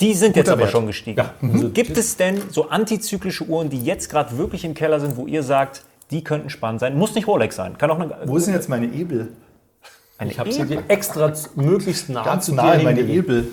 die 0.00 0.14
sind 0.14 0.36
jetzt 0.36 0.48
aber 0.48 0.62
Wert. 0.62 0.70
schon 0.70 0.86
gestiegen. 0.86 1.18
Ja, 1.18 1.34
also 1.42 1.70
Gibt 1.70 1.96
es 1.96 2.16
denn 2.16 2.42
so 2.50 2.68
antizyklische 2.68 3.44
Uhren, 3.44 3.70
die 3.70 3.80
jetzt 3.82 4.10
gerade 4.10 4.36
wirklich 4.38 4.64
im 4.64 4.74
Keller 4.74 5.00
sind, 5.00 5.16
wo 5.16 5.26
ihr 5.26 5.42
sagt, 5.42 5.84
die 6.10 6.22
könnten 6.24 6.50
spannend 6.50 6.80
sein? 6.80 6.96
Muss 6.96 7.14
nicht 7.14 7.26
Rolex 7.26 7.56
sein. 7.56 7.78
Kann 7.78 7.90
auch 7.90 7.98
eine, 7.98 8.14
Wo 8.26 8.38
sind 8.38 8.54
jetzt 8.54 8.68
meine 8.68 8.86
Ebel? 8.86 9.28
eine 10.18 10.30
Ich 10.30 10.38
habe 10.38 10.52
sie 10.52 10.64
dir 10.64 10.82
extra 10.88 11.32
möglichst 11.56 12.08
nah 12.08 12.22
Ganz 12.22 12.46
zu 12.46 12.52
dir 12.52 12.56
nahe 12.58 12.82
meine. 12.82 13.00
Ebel. 13.00 13.48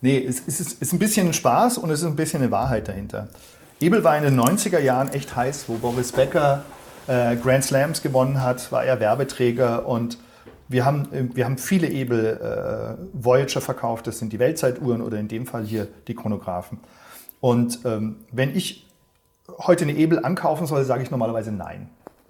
Nee, 0.00 0.24
es 0.26 0.40
ist, 0.40 0.60
es 0.60 0.72
ist 0.74 0.92
ein 0.92 0.98
bisschen 0.98 1.32
Spaß 1.32 1.78
und 1.78 1.90
es 1.90 2.00
ist 2.00 2.06
ein 2.06 2.16
bisschen 2.16 2.42
eine 2.42 2.50
Wahrheit 2.50 2.88
dahinter. 2.88 3.28
Ebel 3.80 4.04
war 4.04 4.16
in 4.16 4.24
den 4.24 4.38
90er 4.40 4.78
Jahren 4.78 5.12
echt 5.12 5.36
heiß, 5.36 5.64
wo 5.68 5.74
Boris 5.74 6.12
Becker 6.12 6.64
äh, 7.06 7.36
Grand 7.36 7.64
Slams 7.64 8.02
gewonnen 8.02 8.42
hat, 8.42 8.70
war 8.72 8.84
er 8.84 9.00
Werbeträger 9.00 9.86
und 9.86 10.18
wir 10.68 10.84
haben, 10.84 11.30
wir 11.34 11.44
haben 11.44 11.58
viele 11.58 11.88
Ebel 11.88 12.40
äh, 12.42 13.02
Voyager 13.12 13.60
verkauft, 13.60 14.06
das 14.08 14.18
sind 14.18 14.32
die 14.32 14.38
Weltzeituhren 14.40 15.00
oder 15.00 15.18
in 15.18 15.28
dem 15.28 15.46
Fall 15.46 15.64
hier 15.64 15.86
die 16.08 16.14
Chronographen. 16.14 16.78
Und 17.40 17.80
ähm, 17.84 18.16
wenn 18.32 18.56
ich 18.56 18.86
heute 19.58 19.84
eine 19.84 19.92
Ebel 19.92 20.24
ankaufen 20.24 20.66
soll, 20.66 20.84
sage 20.84 21.04
ich 21.04 21.10
normalerweise 21.12 21.52
nein. 21.52 21.88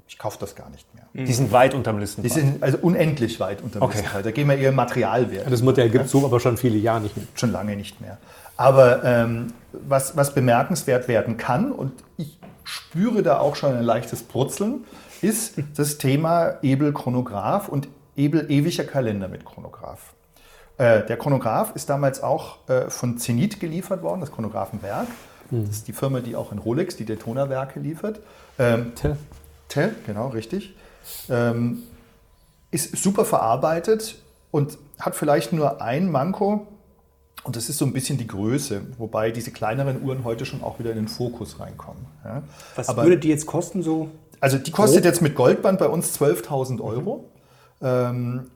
Ich 0.08 0.18
kaufe 0.18 0.36
das 0.38 0.54
gar 0.54 0.68
nicht 0.70 0.86
mehr. 0.94 1.04
Die 1.26 1.32
sind 1.32 1.50
weit 1.50 1.74
unterm 1.74 1.96
Die 1.96 2.02
Listenpreis. 2.02 2.34
sind 2.34 2.62
also 2.62 2.78
unendlich 2.82 3.40
weit 3.40 3.62
unter 3.62 3.78
dem 3.80 3.82
Okay. 3.84 3.94
Listenpreis. 3.96 4.24
Da 4.24 4.30
gehen 4.30 4.48
wir 4.48 4.56
eher 4.58 4.68
im 4.68 4.74
Materialwert 4.76 5.50
Das 5.50 5.62
Modell 5.62 5.88
gibt 5.88 6.04
es 6.04 6.10
so 6.10 6.24
aber 6.24 6.38
schon 6.38 6.56
viele 6.58 6.76
Jahre 6.76 7.00
nicht 7.00 7.16
mehr. 7.16 7.26
schon 7.34 7.50
lange 7.52 7.74
nicht 7.74 8.00
mehr. 8.02 8.18
Aber 8.58 9.02
ähm, 9.02 9.48
was, 9.72 10.16
was 10.16 10.34
bemerkenswert 10.34 11.08
werden 11.08 11.38
kann, 11.38 11.72
und 11.72 11.92
ich 12.18 12.38
spüre 12.66 13.22
da 13.22 13.38
auch 13.38 13.56
schon 13.56 13.74
ein 13.74 13.84
leichtes 13.84 14.22
Purzeln, 14.22 14.84
ist 15.22 15.54
das 15.76 15.98
Thema 15.98 16.58
Ebel-Chronograph 16.62 17.68
und 17.68 17.88
Ebel-ewiger 18.16 18.84
Kalender 18.84 19.28
mit 19.28 19.44
Chronograph. 19.44 20.14
Äh, 20.76 21.06
der 21.06 21.16
Chronograph 21.16 21.74
ist 21.74 21.88
damals 21.88 22.22
auch 22.22 22.68
äh, 22.68 22.90
von 22.90 23.18
Zenit 23.18 23.60
geliefert 23.60 24.02
worden, 24.02 24.20
das 24.20 24.32
Chronographenwerk. 24.32 25.06
Das 25.50 25.70
ist 25.70 25.88
die 25.88 25.92
Firma, 25.92 26.20
die 26.20 26.34
auch 26.34 26.50
in 26.50 26.58
Rolex 26.58 26.96
die 26.96 27.04
Daytona-Werke 27.04 27.78
liefert. 27.78 28.20
Ähm, 28.58 28.92
Tja. 28.96 29.16
Tell, 29.68 29.94
genau, 30.04 30.28
richtig. 30.28 30.74
Ähm, 31.28 31.84
ist 32.72 32.96
super 32.96 33.24
verarbeitet 33.24 34.16
und 34.50 34.76
hat 34.98 35.14
vielleicht 35.14 35.52
nur 35.52 35.80
ein 35.80 36.10
Manko. 36.10 36.66
Und 37.46 37.54
das 37.54 37.68
ist 37.68 37.78
so 37.78 37.84
ein 37.84 37.92
bisschen 37.92 38.18
die 38.18 38.26
Größe, 38.26 38.82
wobei 38.98 39.30
diese 39.30 39.52
kleineren 39.52 40.02
Uhren 40.02 40.24
heute 40.24 40.44
schon 40.44 40.64
auch 40.64 40.80
wieder 40.80 40.90
in 40.90 40.96
den 40.96 41.06
Fokus 41.06 41.60
reinkommen. 41.60 42.04
Ja. 42.24 42.42
Was 42.74 42.88
Aber- 42.88 43.04
würde 43.04 43.18
die 43.18 43.28
jetzt 43.28 43.46
kosten 43.46 43.84
so? 43.84 44.08
Also 44.40 44.58
die 44.58 44.72
kostet 44.72 45.04
jetzt 45.04 45.22
mit 45.22 45.36
Goldband 45.36 45.78
bei 45.78 45.86
uns 45.88 46.12
12.000 46.12 46.80
Euro. 46.80 47.30
Ähm, 47.80 48.50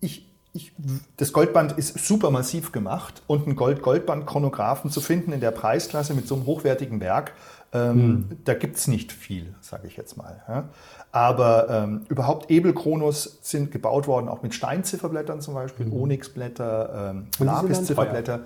ich, 0.00 0.30
ich, 0.52 0.72
das 1.16 1.32
Goldband 1.32 1.72
ist 1.72 1.98
super 2.06 2.30
massiv 2.30 2.70
gemacht 2.70 3.22
und 3.26 3.46
einen 3.46 3.56
Gold-Goldband-Chronographen 3.56 4.90
zu 4.92 5.00
finden 5.00 5.32
in 5.32 5.40
der 5.40 5.50
Preisklasse 5.50 6.14
mit 6.14 6.28
so 6.28 6.36
einem 6.36 6.46
hochwertigen 6.46 7.00
Werk, 7.00 7.32
ähm, 7.72 8.30
da 8.44 8.54
gibt 8.54 8.76
es 8.76 8.86
nicht 8.86 9.12
viel, 9.12 9.54
sage 9.60 9.88
ich 9.88 9.96
jetzt 9.96 10.16
mal. 10.16 10.42
Ja. 10.48 10.68
Aber 11.10 11.68
ähm, 11.70 12.02
überhaupt 12.08 12.50
Ebel-Chronos 12.50 13.38
sind 13.40 13.70
gebaut 13.70 14.06
worden, 14.06 14.28
auch 14.28 14.42
mit 14.42 14.54
Steinzifferblättern 14.54 15.40
zum 15.40 15.54
Beispiel, 15.54 15.90
Onyxblätter, 15.90 17.12
ähm, 17.14 17.26
Lapis-Zifferblätter. 17.38 18.40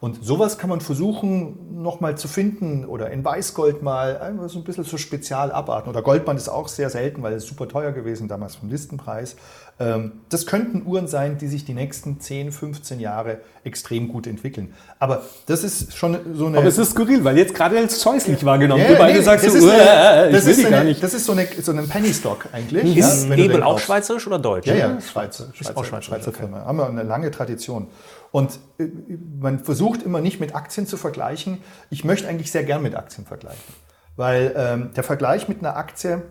Und 0.00 0.24
sowas 0.24 0.58
kann 0.58 0.70
man 0.70 0.80
versuchen, 0.80 1.82
nochmal 1.82 2.16
zu 2.16 2.28
finden 2.28 2.84
oder 2.84 3.10
in 3.10 3.24
Weißgold 3.24 3.82
mal 3.82 4.18
einfach 4.18 4.48
so 4.48 4.58
ein 4.60 4.64
bisschen 4.64 4.84
so 4.84 4.96
spezial 4.96 5.50
abarten. 5.50 5.90
Oder 5.90 6.02
Goldband 6.02 6.38
ist 6.38 6.48
auch 6.48 6.68
sehr 6.68 6.88
selten, 6.88 7.22
weil 7.24 7.32
es 7.32 7.44
super 7.46 7.66
teuer 7.66 7.90
gewesen 7.90 8.28
damals 8.28 8.54
vom 8.56 8.68
Listenpreis. 8.68 9.34
Ähm, 9.80 10.12
Das 10.28 10.46
könnten 10.46 10.84
Uhren 10.86 11.08
sein, 11.08 11.38
die 11.38 11.48
sich 11.48 11.64
die 11.64 11.74
nächsten 11.74 12.20
10, 12.20 12.52
15 12.52 13.00
Jahre 13.00 13.38
extrem 13.64 14.08
gut 14.08 14.26
entwickeln. 14.28 14.72
Aber 15.00 15.22
das 15.46 15.62
ist 15.64 15.96
schon 15.96 16.16
so 16.34 16.46
eine. 16.46 16.58
Aber 16.58 16.66
es 16.68 16.78
ist 16.78 16.90
skurril, 16.90 17.24
weil 17.24 17.36
jetzt 17.36 17.54
gerade 17.54 17.76
als 17.78 18.00
scheußlich 18.02 18.44
wahrgenommen. 18.44 18.82
Ja, 18.82 18.88
du 18.90 18.96
beide 18.98 19.18
nee, 19.18 19.24
sagst 19.24 19.46
das 19.46 19.52
so, 19.52 19.58
ist 19.58 19.64
"Uah, 19.64 19.70
eine- 19.72 20.26
ich 20.28 20.32
das 20.34 20.44
will 20.44 20.50
ist 20.52 20.58
die 20.58 20.62
gar 20.64 20.72
eine- 20.80 20.88
nicht. 20.88 21.02
Das 21.02 21.14
ist 21.14 21.24
so, 21.24 21.32
eine, 21.32 21.46
so 21.62 21.72
ein 21.72 21.88
Penny 21.88 22.12
Stock 22.14 22.46
eigentlich. 22.52 22.96
Ist 22.96 23.28
ja, 23.28 23.34
Ebel 23.34 23.62
auch 23.64 23.78
schweizerisch 23.78 24.26
oder 24.26 24.38
deutsch? 24.38 24.66
Ja, 24.66 24.74
ja, 24.74 25.00
Schweizer, 25.00 25.46
Schweizer, 25.52 25.76
auch 25.76 25.84
Schweizer, 25.84 26.02
Schweizer 26.02 26.28
okay. 26.28 26.38
Firma. 26.40 26.64
Haben 26.64 26.78
wir 26.78 26.88
eine 26.88 27.02
lange 27.04 27.30
Tradition. 27.30 27.86
Und 28.30 28.58
äh, 28.78 28.88
man 29.40 29.60
versucht 29.60 30.02
immer 30.02 30.20
nicht 30.20 30.40
mit 30.40 30.54
Aktien 30.54 30.86
zu 30.86 30.96
vergleichen. 30.96 31.58
Ich 31.90 32.04
möchte 32.04 32.28
eigentlich 32.28 32.52
sehr 32.52 32.64
gern 32.64 32.82
mit 32.82 32.94
Aktien 32.94 33.26
vergleichen. 33.26 33.74
Weil 34.16 34.52
ähm, 34.56 34.90
der 34.94 35.04
Vergleich 35.04 35.48
mit 35.48 35.60
einer 35.60 35.76
Aktie 35.76 36.22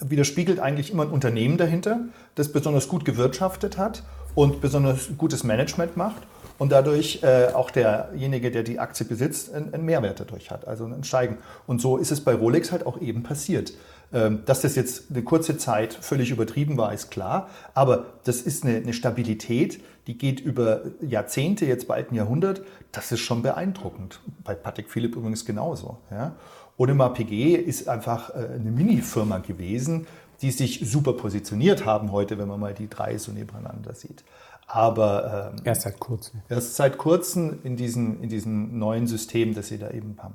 widerspiegelt 0.00 0.60
eigentlich 0.60 0.92
immer 0.92 1.02
ein 1.02 1.10
Unternehmen 1.10 1.58
dahinter, 1.58 2.00
das 2.34 2.52
besonders 2.52 2.88
gut 2.88 3.04
gewirtschaftet 3.04 3.76
hat 3.76 4.02
und 4.34 4.60
besonders 4.60 5.10
gutes 5.18 5.44
Management 5.44 5.96
macht 5.96 6.22
und 6.58 6.72
dadurch 6.72 7.22
äh, 7.22 7.48
auch 7.52 7.70
derjenige, 7.70 8.50
der 8.50 8.62
die 8.62 8.78
Aktie 8.78 9.04
besitzt, 9.06 9.52
einen, 9.52 9.74
einen 9.74 9.84
Mehrwert 9.84 10.20
dadurch 10.20 10.50
hat, 10.50 10.68
also 10.68 10.84
ein 10.84 11.04
Steigen. 11.04 11.38
Und 11.66 11.80
so 11.80 11.96
ist 11.96 12.10
es 12.10 12.22
bei 12.22 12.34
Rolex 12.34 12.72
halt 12.72 12.86
auch 12.86 13.00
eben 13.00 13.22
passiert. 13.22 13.72
Ähm, 14.12 14.42
dass 14.44 14.60
das 14.60 14.74
jetzt 14.74 15.04
eine 15.10 15.22
kurze 15.22 15.56
Zeit 15.56 15.94
völlig 15.94 16.30
übertrieben 16.30 16.76
war, 16.76 16.92
ist 16.92 17.10
klar, 17.10 17.48
aber 17.74 18.06
das 18.24 18.40
ist 18.42 18.64
eine, 18.64 18.76
eine 18.76 18.92
Stabilität, 18.92 19.80
die 20.06 20.16
geht 20.16 20.40
über 20.40 20.82
Jahrzehnte, 21.00 21.66
jetzt 21.66 21.88
bald 21.88 22.10
ein 22.10 22.14
Jahrhundert. 22.14 22.62
Das 22.92 23.12
ist 23.12 23.20
schon 23.20 23.42
beeindruckend. 23.42 24.20
Bei 24.44 24.54
Patek 24.54 24.90
Philipp 24.90 25.16
übrigens 25.16 25.44
genauso. 25.44 25.98
Ja? 26.10 26.34
Audemars 26.78 27.14
Piguet 27.14 27.66
ist 27.66 27.88
einfach 27.88 28.30
äh, 28.30 28.54
eine 28.54 28.70
Mini-Firma 28.70 29.38
gewesen, 29.38 30.06
die 30.40 30.50
sich 30.50 30.90
super 30.90 31.12
positioniert 31.12 31.84
haben 31.84 32.12
heute, 32.12 32.38
wenn 32.38 32.48
man 32.48 32.58
mal 32.58 32.72
die 32.74 32.88
drei 32.88 33.18
so 33.18 33.32
nebeneinander 33.32 33.94
sieht. 33.94 34.24
Aber 34.66 35.52
ähm, 35.54 35.62
Erst 35.64 35.82
seit 35.82 35.98
kurzem. 35.98 36.40
erst 36.48 36.76
seit 36.76 36.96
kurzem 36.96 37.58
in 37.64 37.76
diesem, 37.76 38.22
in 38.22 38.28
diesem 38.28 38.78
neuen 38.78 39.06
System, 39.06 39.54
das 39.54 39.68
sie 39.68 39.78
da 39.78 39.90
eben 39.90 40.16
haben. 40.22 40.34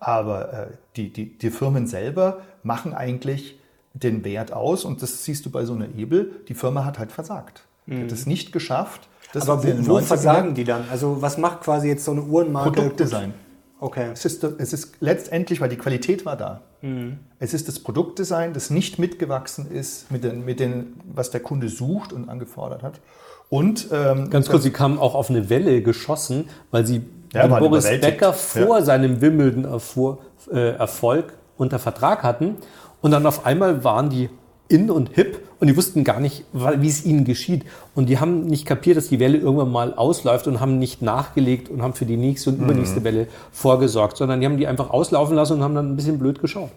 Aber 0.00 0.52
äh, 0.52 0.66
die, 0.96 1.12
die, 1.12 1.38
die 1.38 1.50
Firmen 1.50 1.86
selber 1.86 2.40
machen 2.62 2.94
eigentlich 2.94 3.58
den 3.92 4.24
Wert 4.24 4.52
aus 4.52 4.84
und 4.84 5.02
das 5.02 5.24
siehst 5.24 5.46
du 5.46 5.50
bei 5.50 5.64
so 5.64 5.74
einer 5.74 5.94
Ebel. 5.94 6.42
Die 6.48 6.54
Firma 6.54 6.84
hat 6.84 6.98
halt 6.98 7.12
versagt. 7.12 7.64
Die 7.86 8.02
hat 8.02 8.12
es 8.12 8.26
nicht 8.26 8.52
geschafft. 8.52 9.08
Das 9.32 9.48
Aber 9.48 9.62
wo, 9.64 9.68
wo 9.68 9.98
90ern 9.98 10.02
versagen 10.02 10.54
die 10.54 10.64
dann? 10.64 10.84
Also 10.90 11.20
was 11.20 11.38
macht 11.38 11.62
quasi 11.62 11.88
jetzt 11.88 12.04
so 12.04 12.12
eine 12.12 12.22
Uhrenmarke? 12.22 12.70
Produktdesign. 12.70 13.34
Okay. 13.80 14.10
Es 14.12 14.24
ist, 14.24 14.42
es 14.44 14.72
ist 14.72 14.94
letztendlich, 15.00 15.60
weil 15.60 15.68
die 15.68 15.76
Qualität 15.76 16.24
war 16.24 16.36
da. 16.36 16.62
Es 17.38 17.54
ist 17.54 17.66
das 17.66 17.78
Produktdesign, 17.80 18.52
das 18.52 18.68
nicht 18.68 18.98
mitgewachsen 18.98 19.70
ist 19.70 20.10
mit 20.10 20.22
den, 20.22 20.44
mit 20.44 20.60
den, 20.60 21.00
was 21.14 21.30
der 21.30 21.40
Kunde 21.40 21.70
sucht 21.70 22.12
und 22.12 22.28
angefordert 22.28 22.82
hat. 22.82 23.00
Und 23.48 23.88
ähm, 23.90 24.28
Ganz 24.28 24.50
kurz, 24.50 24.64
sie 24.64 24.70
kamen 24.70 24.98
auch 24.98 25.14
auf 25.14 25.30
eine 25.30 25.48
Welle 25.48 25.80
geschossen, 25.80 26.48
weil 26.70 26.86
sie 26.86 27.02
Ja, 27.32 27.46
Boris. 27.46 27.84
Becker 27.84 28.34
vor 28.34 28.82
seinem 28.82 29.20
Wimbledon-Erfolg 29.22 30.18
äh, 30.52 30.76
Erfolg 30.76 31.32
unter 31.56 31.78
Vertrag 31.78 32.22
hatten. 32.22 32.56
Und 33.00 33.12
dann 33.12 33.24
auf 33.24 33.46
einmal 33.46 33.82
waren 33.82 34.10
die 34.10 34.28
in 34.68 34.90
und 34.90 35.10
hip 35.14 35.40
und 35.64 35.68
die 35.68 35.78
wussten 35.78 36.04
gar 36.04 36.20
nicht, 36.20 36.44
wie 36.52 36.88
es 36.88 37.06
ihnen 37.06 37.24
geschieht. 37.24 37.64
Und 37.94 38.10
die 38.10 38.20
haben 38.20 38.44
nicht 38.44 38.66
kapiert, 38.66 38.98
dass 38.98 39.08
die 39.08 39.18
Welle 39.18 39.38
irgendwann 39.38 39.72
mal 39.72 39.94
ausläuft 39.94 40.46
und 40.46 40.60
haben 40.60 40.78
nicht 40.78 41.00
nachgelegt 41.00 41.70
und 41.70 41.80
haben 41.80 41.94
für 41.94 42.04
die 42.04 42.18
nächste 42.18 42.50
und 42.50 42.60
übernächste 42.60 43.02
Welle 43.02 43.28
vorgesorgt, 43.50 44.18
sondern 44.18 44.40
die 44.40 44.46
haben 44.46 44.58
die 44.58 44.66
einfach 44.66 44.90
auslaufen 44.90 45.34
lassen 45.34 45.54
und 45.54 45.62
haben 45.62 45.74
dann 45.74 45.92
ein 45.92 45.96
bisschen 45.96 46.18
blöd 46.18 46.38
geschaut. 46.42 46.68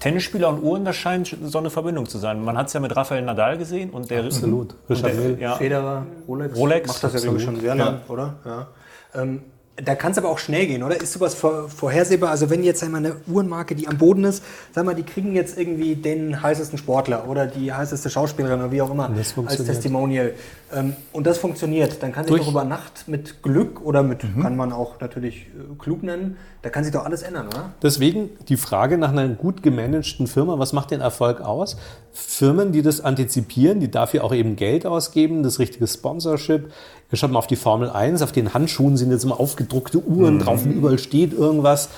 Tennisspieler 0.00 0.50
und 0.50 0.62
Uhren, 0.62 0.84
das 0.84 0.96
scheint 0.96 1.34
so 1.42 1.56
eine 1.56 1.70
Verbindung 1.70 2.06
zu 2.06 2.18
sein. 2.18 2.44
Man 2.44 2.58
hat 2.58 2.66
es 2.66 2.74
ja 2.74 2.80
mit 2.80 2.94
Rafael 2.94 3.22
Nadal 3.22 3.56
gesehen 3.56 3.88
und 3.88 4.10
der 4.10 4.24
Absolut. 4.24 4.74
Richard 4.90 5.14
der. 5.14 5.38
Ja. 5.38 5.54
Federer, 5.54 6.04
Rolex, 6.28 6.54
Rolex, 6.54 6.88
macht 6.88 7.04
das 7.04 7.14
ja, 7.14 7.20
glaube 7.20 7.38
ich, 7.38 7.44
schon 7.44 7.60
sehr 7.60 7.74
lang, 7.74 8.02
oder? 8.08 8.34
Ja. 8.44 8.66
Ähm, 9.14 9.40
da 9.84 9.94
kann 9.94 10.12
es 10.12 10.18
aber 10.18 10.28
auch 10.28 10.38
schnell 10.38 10.66
gehen, 10.66 10.82
oder? 10.82 11.00
Ist 11.00 11.12
sowas 11.12 11.34
vor, 11.34 11.68
vorhersehbar? 11.68 12.30
Also 12.30 12.50
wenn 12.50 12.62
jetzt 12.62 12.82
einmal 12.82 13.04
eine 13.04 13.16
Uhrenmarke, 13.26 13.74
die 13.74 13.88
am 13.88 13.98
Boden 13.98 14.24
ist, 14.24 14.42
sag 14.72 14.84
mal, 14.84 14.94
die 14.94 15.02
kriegen 15.02 15.34
jetzt 15.34 15.58
irgendwie 15.58 15.96
den 15.96 16.42
heißesten 16.42 16.78
Sportler 16.78 17.28
oder 17.28 17.46
die 17.46 17.72
heißeste 17.72 18.10
Schauspielerin 18.10 18.60
oder 18.60 18.72
wie 18.72 18.82
auch 18.82 18.90
immer 18.90 19.08
das 19.08 19.34
als. 19.36 19.64
Testimonial. 19.64 20.34
Ähm, 20.72 20.94
und 21.12 21.26
das 21.26 21.38
funktioniert, 21.38 22.02
dann 22.02 22.12
kann 22.12 22.26
sich 22.26 22.36
doch 22.36 22.48
über 22.48 22.64
Nacht 22.64 23.08
mit 23.08 23.42
Glück 23.42 23.82
oder 23.82 24.02
mit, 24.02 24.20
kann 24.40 24.56
man 24.56 24.72
auch 24.72 25.00
natürlich 25.00 25.46
äh, 25.46 25.74
klug 25.78 26.02
nennen, 26.02 26.36
da 26.62 26.70
kann 26.70 26.84
sich 26.84 26.92
doch 26.92 27.04
alles 27.04 27.22
ändern, 27.22 27.48
oder? 27.48 27.72
Deswegen 27.82 28.30
die 28.48 28.56
Frage 28.56 28.98
nach 28.98 29.10
einer 29.10 29.28
gut 29.28 29.62
gemanagten 29.62 30.26
Firma, 30.26 30.58
was 30.58 30.72
macht 30.72 30.92
den 30.92 31.00
Erfolg 31.00 31.40
aus? 31.40 31.76
Firmen, 32.12 32.72
die 32.72 32.82
das 32.82 33.00
antizipieren, 33.00 33.80
die 33.80 33.90
dafür 33.90 34.24
auch 34.24 34.34
eben 34.34 34.56
Geld 34.56 34.86
ausgeben, 34.86 35.42
das 35.42 35.58
richtige 35.58 35.86
Sponsorship. 35.86 36.70
Ihr 37.12 37.18
schaut 37.18 37.30
mal 37.30 37.38
auf 37.38 37.46
die 37.46 37.56
Formel 37.56 37.90
1, 37.90 38.22
auf 38.22 38.32
den 38.32 38.54
Handschuhen 38.54 38.96
sind 38.96 39.10
jetzt 39.10 39.22
immer 39.22 39.38
aufgedruckte 39.38 40.02
Uhren 40.02 40.38
drauf 40.38 40.64
und 40.64 40.72
überall 40.72 40.98
steht 40.98 41.34
irgendwas. 41.34 41.90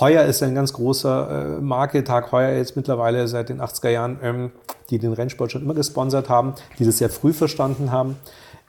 Heuer 0.00 0.24
ist 0.24 0.42
ein 0.42 0.56
ganz 0.56 0.72
großer 0.72 1.58
äh, 1.58 1.60
Marke, 1.60 2.02
Tag 2.02 2.32
Heuer 2.32 2.56
jetzt 2.56 2.74
mittlerweile 2.74 3.28
seit 3.28 3.48
den 3.48 3.60
80er 3.60 3.90
Jahren, 3.90 4.18
ähm, 4.24 4.50
die 4.90 4.98
den 4.98 5.12
Rennsport 5.12 5.52
schon 5.52 5.62
immer 5.62 5.74
gesponsert 5.74 6.28
haben, 6.28 6.54
die 6.80 6.84
das 6.84 6.98
sehr 6.98 7.10
früh 7.10 7.32
verstanden 7.32 7.92
haben. 7.92 8.16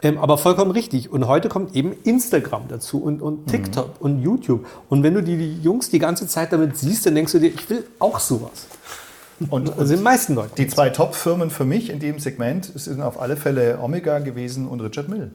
Ähm, 0.03 0.19
aber 0.19 0.37
vollkommen 0.37 0.69
richtig. 0.69 1.11
Und 1.11 1.27
heute 1.27 1.49
kommt 1.49 1.75
eben 1.75 1.93
Instagram 2.03 2.67
dazu 2.69 3.01
und, 3.01 3.23
und 3.23 3.47
TikTok 3.47 3.99
und 3.99 4.21
YouTube. 4.21 4.67
Und 4.89 5.01
wenn 5.01 5.15
du 5.15 5.23
die, 5.23 5.35
die 5.35 5.59
Jungs 5.63 5.89
die 5.89 5.97
ganze 5.97 6.27
Zeit 6.27 6.53
damit 6.53 6.77
siehst, 6.77 7.07
dann 7.07 7.15
denkst 7.15 7.31
du 7.31 7.39
dir, 7.39 7.47
ich 7.47 7.67
will 7.71 7.83
auch 7.97 8.19
sowas. 8.19 8.67
Und, 9.49 9.77
Also 9.77 9.95
die 9.95 10.01
meisten 10.01 10.33
Leute. 10.35 10.55
Die 10.57 10.67
zwei 10.67 10.89
Top-Firmen 10.89 11.49
für 11.49 11.65
mich 11.65 11.89
in 11.91 11.99
dem 11.99 12.17
Segment 12.19 12.65
sind 12.75 13.01
auf 13.01 13.21
alle 13.21 13.37
Fälle 13.37 13.79
Omega 13.81 14.19
gewesen 14.19 14.67
und 14.67 14.81
Richard 14.81 15.09
Mill. 15.09 15.31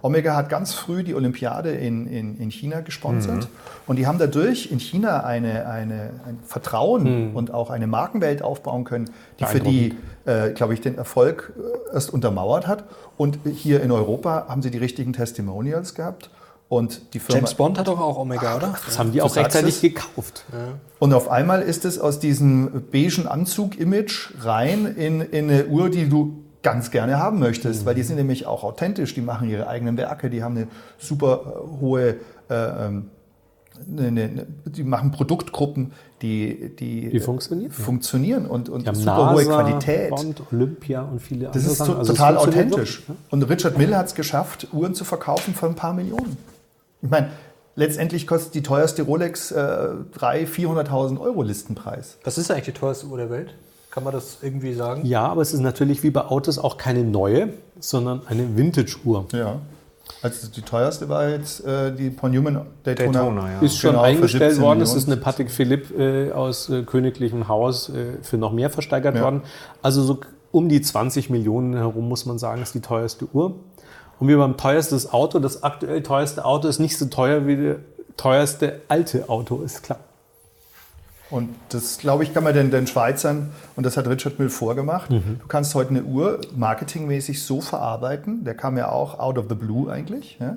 Omega 0.00 0.36
hat 0.36 0.48
ganz 0.48 0.74
früh 0.74 1.02
die 1.02 1.14
Olympiade 1.14 1.70
in, 1.72 2.06
in, 2.06 2.38
in 2.38 2.50
China 2.50 2.80
gesponsert 2.80 3.48
und 3.86 3.96
die 3.96 4.06
haben 4.06 4.18
dadurch 4.18 4.70
in 4.70 4.78
China 4.78 5.24
eine, 5.24 5.66
eine, 5.66 6.10
ein 6.26 6.38
Vertrauen 6.46 7.32
und 7.34 7.52
auch 7.52 7.70
eine 7.70 7.86
Markenwelt 7.86 8.42
aufbauen 8.42 8.84
können, 8.84 9.10
die 9.40 9.44
für 9.44 9.60
die, 9.60 9.94
äh, 10.24 10.50
glaube 10.50 10.74
ich, 10.74 10.80
den 10.80 10.96
Erfolg 10.96 11.52
äh, 11.56 11.94
erst 11.94 12.12
untermauert 12.12 12.66
hat. 12.66 12.84
Und 13.16 13.38
hier 13.44 13.82
in 13.82 13.90
Europa 13.90 14.46
haben 14.48 14.62
sie 14.62 14.70
die 14.70 14.78
richtigen 14.78 15.12
Testimonials 15.12 15.94
gehabt. 15.94 16.30
Und 16.72 17.12
die 17.12 17.18
Firma 17.18 17.36
James 17.40 17.52
Bond 17.52 17.78
hat 17.78 17.86
doch 17.86 18.00
auch 18.00 18.16
Omega, 18.16 18.56
oder? 18.56 18.72
Das 18.86 18.98
haben 18.98 19.12
die 19.12 19.18
Du 19.18 19.24
auch 19.24 19.36
rechtzeitig 19.36 19.74
es. 19.74 19.80
gekauft. 19.82 20.46
Und 20.98 21.12
auf 21.12 21.30
einmal 21.30 21.60
ist 21.60 21.84
es 21.84 21.98
aus 21.98 22.18
diesem 22.18 22.84
beigen 22.90 23.26
Anzug-Image 23.26 24.30
rein 24.40 24.86
in, 24.86 25.20
in 25.20 25.50
eine 25.50 25.66
Uhr, 25.66 25.90
die 25.90 26.08
du 26.08 26.44
ganz 26.62 26.90
gerne 26.90 27.18
haben 27.18 27.40
möchtest, 27.40 27.84
weil 27.84 27.94
die 27.94 28.02
sind 28.02 28.16
nämlich 28.16 28.46
auch 28.46 28.64
authentisch, 28.64 29.12
die 29.12 29.20
machen 29.20 29.50
ihre 29.50 29.66
eigenen 29.66 29.98
Werke, 29.98 30.30
die 30.30 30.42
haben 30.42 30.56
eine 30.56 30.68
super 30.96 31.40
äh, 31.62 31.80
hohe, 31.82 32.08
äh, 32.48 32.54
ähm, 32.86 33.10
eine, 33.94 34.06
eine, 34.06 34.46
die 34.64 34.84
machen 34.84 35.10
Produktgruppen, 35.10 35.92
die, 36.22 36.74
die, 36.74 37.10
Die 37.10 37.20
funktionieren. 37.20 37.70
funktionieren 37.70 38.46
und, 38.46 38.70
und 38.70 38.84
Die 38.84 38.88
haben 38.88 38.94
super 38.94 39.34
hohe 39.34 39.44
NASA, 39.44 39.62
Qualität. 39.62 40.08
Bond, 40.08 40.42
Olympia 40.50 41.02
und 41.02 41.20
viele 41.20 41.48
Das 41.48 41.56
andere 41.56 41.72
ist 41.72 41.76
Sachen. 41.76 41.96
Also 41.98 42.12
total 42.14 42.36
authentisch. 42.38 43.06
ne? 43.08 43.16
Und 43.28 43.42
Richard 43.42 43.76
Mill 43.76 43.94
hat 43.94 44.06
es 44.06 44.14
geschafft, 44.14 44.68
Uhren 44.72 44.94
zu 44.94 45.04
verkaufen 45.04 45.52
für 45.52 45.66
ein 45.66 45.74
paar 45.74 45.92
Millionen. 45.92 46.38
Ich 47.02 47.10
meine, 47.10 47.30
letztendlich 47.76 48.26
kostet 48.26 48.54
die 48.54 48.62
teuerste 48.62 49.02
Rolex 49.02 49.50
äh, 49.50 49.54
300.000, 50.18 50.46
400.000 50.48 51.20
Euro 51.20 51.42
Listenpreis. 51.42 52.18
Was 52.24 52.38
ist 52.38 52.50
eigentlich 52.50 52.66
die 52.66 52.72
teuerste 52.72 53.06
Uhr 53.06 53.18
der 53.18 53.30
Welt? 53.30 53.54
Kann 53.90 54.04
man 54.04 54.12
das 54.14 54.38
irgendwie 54.40 54.72
sagen? 54.72 55.04
Ja, 55.04 55.26
aber 55.26 55.42
es 55.42 55.52
ist 55.52 55.60
natürlich 55.60 56.02
wie 56.02 56.10
bei 56.10 56.22
Autos 56.24 56.58
auch 56.58 56.78
keine 56.78 57.04
neue, 57.04 57.50
sondern 57.78 58.22
eine 58.26 58.56
Vintage-Uhr. 58.56 59.26
Ja. 59.32 59.56
Also 60.22 60.48
die 60.48 60.62
teuerste 60.62 61.08
war 61.08 61.28
jetzt 61.28 61.64
äh, 61.64 61.92
die 61.94 62.10
Paul 62.10 62.30
Newman 62.30 62.66
Daytona. 62.84 63.12
Daytona, 63.12 63.52
ja. 63.52 63.60
Ist 63.60 63.78
schon 63.78 63.90
Genau, 63.92 64.02
eingestellt 64.02 64.52
17 64.52 64.62
worden. 64.64 64.80
Es 64.80 64.94
ist 64.94 65.06
eine 65.08 65.16
Patek 65.16 65.50
Philippe 65.50 65.94
äh, 66.28 66.32
aus 66.32 66.68
äh, 66.70 66.82
königlichem 66.84 67.48
Haus 67.48 67.88
äh, 67.88 68.22
für 68.22 68.38
noch 68.38 68.52
mehr 68.52 68.70
versteigert 68.70 69.16
Ja. 69.16 69.22
worden. 69.22 69.42
Also 69.82 70.02
so 70.02 70.20
um 70.52 70.68
die 70.68 70.80
20 70.80 71.28
Millionen 71.30 71.74
herum 71.74 72.08
muss 72.08 72.24
man 72.26 72.38
sagen, 72.38 72.62
ist 72.62 72.74
die 72.74 72.80
teuerste 72.80 73.26
Uhr. 73.32 73.56
Und 74.22 74.28
wie 74.28 74.36
beim 74.36 74.56
teuerstes 74.56 75.12
Auto, 75.12 75.40
das 75.40 75.64
aktuell 75.64 76.00
teuerste 76.04 76.44
Auto 76.44 76.68
ist 76.68 76.78
nicht 76.78 76.96
so 76.96 77.06
teuer 77.06 77.44
wie 77.48 77.56
das 77.56 77.76
teuerste 78.16 78.80
alte 78.86 79.28
Auto, 79.28 79.60
ist 79.62 79.82
klar. 79.82 79.98
Und 81.28 81.48
das, 81.70 81.98
glaube 81.98 82.22
ich, 82.22 82.32
kann 82.32 82.44
man 82.44 82.54
den, 82.54 82.70
den 82.70 82.86
Schweizern, 82.86 83.50
und 83.74 83.84
das 83.84 83.96
hat 83.96 84.06
Richard 84.06 84.38
Mill 84.38 84.48
vorgemacht, 84.48 85.10
Mhm. 85.10 85.40
du 85.40 85.46
kannst 85.48 85.74
heute 85.74 85.90
eine 85.90 86.04
Uhr 86.04 86.40
marketingmäßig 86.54 87.42
so 87.42 87.60
verarbeiten, 87.60 88.44
der 88.44 88.54
kam 88.54 88.76
ja 88.76 88.92
auch 88.92 89.18
out 89.18 89.38
of 89.38 89.46
the 89.48 89.56
blue 89.56 89.90
eigentlich, 89.90 90.38
ja, 90.38 90.56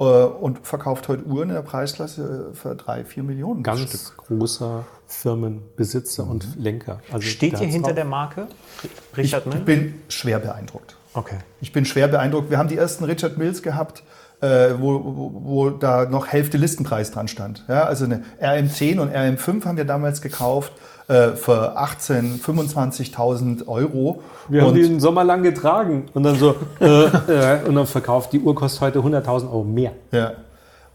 äh, 0.00 0.24
und 0.24 0.66
verkauft 0.66 1.06
heute 1.06 1.22
Uhren 1.26 1.50
in 1.50 1.54
der 1.54 1.62
Preisklasse 1.62 2.50
für 2.54 2.74
drei, 2.74 3.04
vier 3.04 3.22
Millionen. 3.22 3.62
Ganz 3.62 3.82
Stück. 3.82 4.16
großer 4.16 4.84
Firmenbesitzer 5.06 6.26
und 6.26 6.56
Lenker. 6.56 6.98
Also 7.12 7.24
Steht 7.24 7.52
hat's 7.52 7.62
hinter 7.62 7.90
drauf. 7.90 7.94
der 7.94 8.04
Marke? 8.04 8.46
Ich 8.82 9.16
Richard 9.16 9.46
Mill? 9.46 9.60
bin 9.60 9.94
schwer 10.08 10.40
beeindruckt. 10.40 10.95
Okay. 11.16 11.38
Ich 11.62 11.72
bin 11.72 11.86
schwer 11.86 12.08
beeindruckt. 12.08 12.50
Wir 12.50 12.58
haben 12.58 12.68
die 12.68 12.76
ersten 12.76 13.04
Richard 13.04 13.38
Mills 13.38 13.62
gehabt, 13.62 14.02
äh, 14.42 14.74
wo, 14.78 15.02
wo, 15.02 15.32
wo 15.44 15.70
da 15.70 16.04
noch 16.04 16.26
Hälfte 16.26 16.58
Listenpreis 16.58 17.10
dran 17.10 17.26
stand. 17.26 17.64
Ja, 17.68 17.84
also 17.84 18.04
eine 18.04 18.22
RM10 18.42 19.00
und 19.00 19.14
RM5 19.14 19.64
haben 19.64 19.76
wir 19.78 19.86
damals 19.86 20.20
gekauft 20.20 20.72
äh, 21.08 21.30
für 21.30 21.78
18.000, 21.78 22.42
25.000 22.42 23.66
Euro. 23.66 24.22
Wir 24.48 24.60
haben 24.60 24.68
und 24.68 24.74
die 24.74 24.82
den 24.82 25.00
Sommer 25.00 25.24
lang 25.24 25.42
getragen 25.42 26.04
und 26.12 26.22
dann 26.22 26.36
so, 26.36 26.54
äh, 26.82 27.04
äh, 27.06 27.64
und 27.64 27.74
dann 27.74 27.86
verkauft, 27.86 28.34
die 28.34 28.40
Uhr 28.40 28.54
kostet 28.54 28.82
heute 28.82 28.98
100.000 28.98 29.44
Euro 29.44 29.64
mehr. 29.64 29.92
Ja. 30.12 30.32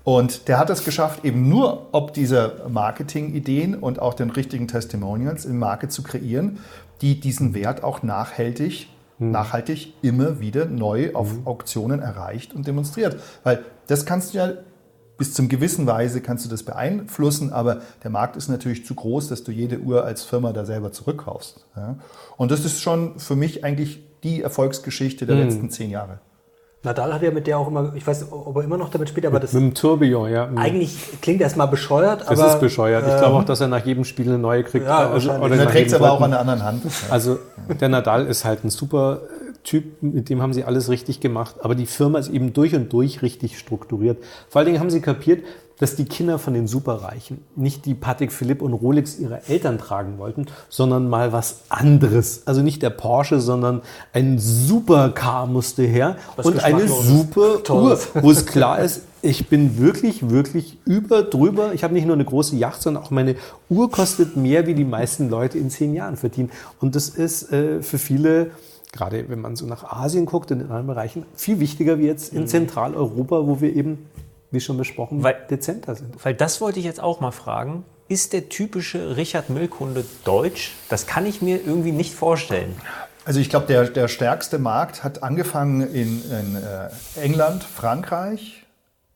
Und 0.03 0.47
der 0.47 0.59
hat 0.59 0.69
es 0.69 0.85
geschafft, 0.85 1.25
eben 1.25 1.49
nur 1.49 1.87
ob 1.93 2.13
dieser 2.13 2.69
Marketing-Ideen 2.69 3.73
und 3.73 3.99
auch 3.99 4.13
den 4.13 4.29
richtigen 4.29 4.67
Testimonials 4.67 5.45
im 5.45 5.57
Market 5.57 5.91
zu 5.91 6.03
kreieren, 6.03 6.59
die 7.01 7.19
diesen 7.19 7.55
Wert 7.55 7.83
auch 7.83 8.03
nachhaltig, 8.03 8.87
nachhaltig 9.21 9.93
immer 10.01 10.39
wieder 10.39 10.65
neu 10.65 11.13
auf 11.13 11.45
Auktionen 11.45 11.99
erreicht 11.99 12.53
und 12.53 12.67
demonstriert. 12.67 13.17
Weil 13.43 13.63
das 13.87 14.05
kannst 14.05 14.33
du 14.33 14.39
ja 14.39 14.53
bis 15.17 15.35
zum 15.35 15.49
gewissen 15.49 15.85
Weise 15.85 16.19
kannst 16.19 16.45
du 16.45 16.49
das 16.49 16.63
beeinflussen, 16.63 17.53
aber 17.53 17.81
der 18.03 18.09
Markt 18.09 18.35
ist 18.37 18.47
natürlich 18.47 18.87
zu 18.87 18.95
groß, 18.95 19.27
dass 19.27 19.43
du 19.43 19.51
jede 19.51 19.79
Uhr 19.79 20.03
als 20.03 20.23
Firma 20.23 20.51
da 20.51 20.65
selber 20.65 20.91
zurückkaufst. 20.91 21.67
Ja? 21.75 21.99
Und 22.37 22.49
das 22.49 22.65
ist 22.65 22.81
schon 22.81 23.19
für 23.19 23.35
mich 23.35 23.63
eigentlich 23.63 24.03
die 24.23 24.41
Erfolgsgeschichte 24.41 25.27
der 25.27 25.35
letzten 25.35 25.69
zehn 25.69 25.91
Jahre. 25.91 26.19
Nadal 26.83 27.13
hat 27.13 27.21
ja 27.21 27.29
mit 27.29 27.45
der 27.45 27.59
auch 27.59 27.67
immer, 27.67 27.93
ich 27.95 28.05
weiß, 28.05 28.31
ob 28.31 28.55
er 28.55 28.63
immer 28.63 28.77
noch 28.77 28.89
damit 28.89 29.09
spielt, 29.09 29.27
aber 29.27 29.39
das 29.39 29.53
Mit 29.53 29.61
dem 29.61 29.73
Tourbillon, 29.75 30.31
ja. 30.31 30.49
eigentlich 30.55 30.97
klingt 31.21 31.39
erstmal 31.39 31.67
bescheuert, 31.67 32.21
Das 32.21 32.39
aber 32.39 32.53
ist 32.53 32.59
bescheuert. 32.59 33.05
Ich 33.07 33.17
glaube 33.17 33.35
auch, 33.35 33.43
dass 33.43 33.61
er 33.61 33.67
nach 33.67 33.85
jedem 33.85 34.03
Spiel 34.03 34.27
eine 34.27 34.39
neue 34.39 34.63
kriegt. 34.63 34.85
Ja. 34.85 35.07
Und 35.09 35.51
er 35.51 35.67
trägt 35.67 35.89
es 35.89 35.93
aber 35.93 36.11
auch 36.11 36.21
an 36.21 36.31
der 36.31 36.39
anderen 36.39 36.63
Hand. 36.63 36.83
Also 37.11 37.37
der 37.79 37.89
Nadal 37.89 38.25
ist 38.25 38.45
halt 38.45 38.63
ein 38.63 38.71
super 38.71 39.21
Typ, 39.63 40.01
mit 40.01 40.29
dem 40.29 40.41
haben 40.41 40.53
sie 40.53 40.63
alles 40.63 40.89
richtig 40.89 41.19
gemacht. 41.19 41.57
Aber 41.61 41.75
die 41.75 41.85
Firma 41.85 42.17
ist 42.17 42.29
eben 42.29 42.51
durch 42.53 42.73
und 42.73 42.91
durch 42.91 43.21
richtig 43.21 43.59
strukturiert. 43.59 44.17
Vor 44.49 44.59
allen 44.59 44.65
Dingen 44.65 44.79
haben 44.79 44.89
sie 44.89 45.01
kapiert, 45.01 45.43
dass 45.81 45.95
die 45.95 46.05
Kinder 46.05 46.37
von 46.37 46.53
den 46.53 46.67
Superreichen 46.67 47.39
nicht 47.55 47.85
die 47.85 47.95
Patek 47.95 48.31
Philippe 48.31 48.63
und 48.63 48.73
Rolex 48.73 49.17
ihrer 49.17 49.49
Eltern 49.49 49.79
tragen 49.79 50.19
wollten, 50.19 50.45
sondern 50.69 51.09
mal 51.09 51.33
was 51.33 51.61
anderes. 51.69 52.43
Also 52.45 52.61
nicht 52.61 52.83
der 52.83 52.91
Porsche, 52.91 53.41
sondern 53.41 53.81
ein 54.13 54.37
Supercar 54.37 55.47
musste 55.47 55.81
her 55.81 56.17
und 56.37 56.63
eine 56.63 56.87
super 56.87 57.63
Uhr, 57.73 57.99
wo 58.13 58.29
es 58.29 58.45
klar 58.45 58.79
ist, 58.79 59.01
ich 59.23 59.49
bin 59.49 59.79
wirklich, 59.79 60.29
wirklich 60.29 60.77
über, 60.85 61.23
drüber. 61.23 61.73
Ich 61.73 61.83
habe 61.83 61.95
nicht 61.95 62.05
nur 62.05 62.15
eine 62.15 62.25
große 62.25 62.55
Yacht, 62.55 62.81
sondern 62.81 63.03
auch 63.03 63.09
meine 63.09 63.35
Uhr 63.67 63.89
kostet 63.89 64.37
mehr, 64.37 64.67
wie 64.67 64.75
die 64.75 64.85
meisten 64.85 65.29
Leute 65.29 65.57
in 65.57 65.71
zehn 65.71 65.95
Jahren 65.95 66.15
verdienen. 66.15 66.51
Und 66.79 66.95
das 66.95 67.09
ist 67.09 67.51
äh, 67.51 67.81
für 67.81 67.97
viele, 67.97 68.51
gerade 68.91 69.25
wenn 69.29 69.41
man 69.41 69.55
so 69.55 69.65
nach 69.65 69.83
Asien 69.83 70.27
guckt, 70.27 70.51
in 70.51 70.59
den 70.59 70.67
anderen 70.67 70.87
Bereichen, 70.87 71.25
viel 71.35 71.59
wichtiger 71.59 71.97
wie 71.97 72.05
jetzt 72.05 72.33
in 72.33 72.47
Zentraleuropa, 72.47 73.47
wo 73.47 73.61
wir 73.61 73.75
eben, 73.75 74.07
wie 74.51 74.59
schon 74.59 74.77
besprochen, 74.77 75.23
Weil- 75.23 75.45
dezenter 75.49 75.95
sind. 75.95 76.23
Weil 76.23 76.33
das 76.33 76.61
wollte 76.61 76.79
ich 76.79 76.85
jetzt 76.85 77.01
auch 77.01 77.19
mal 77.19 77.31
fragen. 77.31 77.85
Ist 78.07 78.33
der 78.33 78.49
typische 78.49 79.15
Richard 79.15 79.49
Mill-Kunde 79.49 80.03
deutsch? 80.25 80.73
Das 80.89 81.07
kann 81.07 81.25
ich 81.25 81.41
mir 81.41 81.65
irgendwie 81.65 81.93
nicht 81.93 82.13
vorstellen. 82.13 82.75
Also 83.23 83.39
ich 83.39 83.49
glaube, 83.49 83.67
der, 83.67 83.85
der 83.85 84.07
stärkste 84.07 84.59
Markt 84.59 85.03
hat 85.03 85.23
angefangen 85.23 85.81
in, 85.81 86.21
in 86.29 86.55
äh, 86.55 86.89
England, 87.21 87.63
Frankreich. 87.63 88.65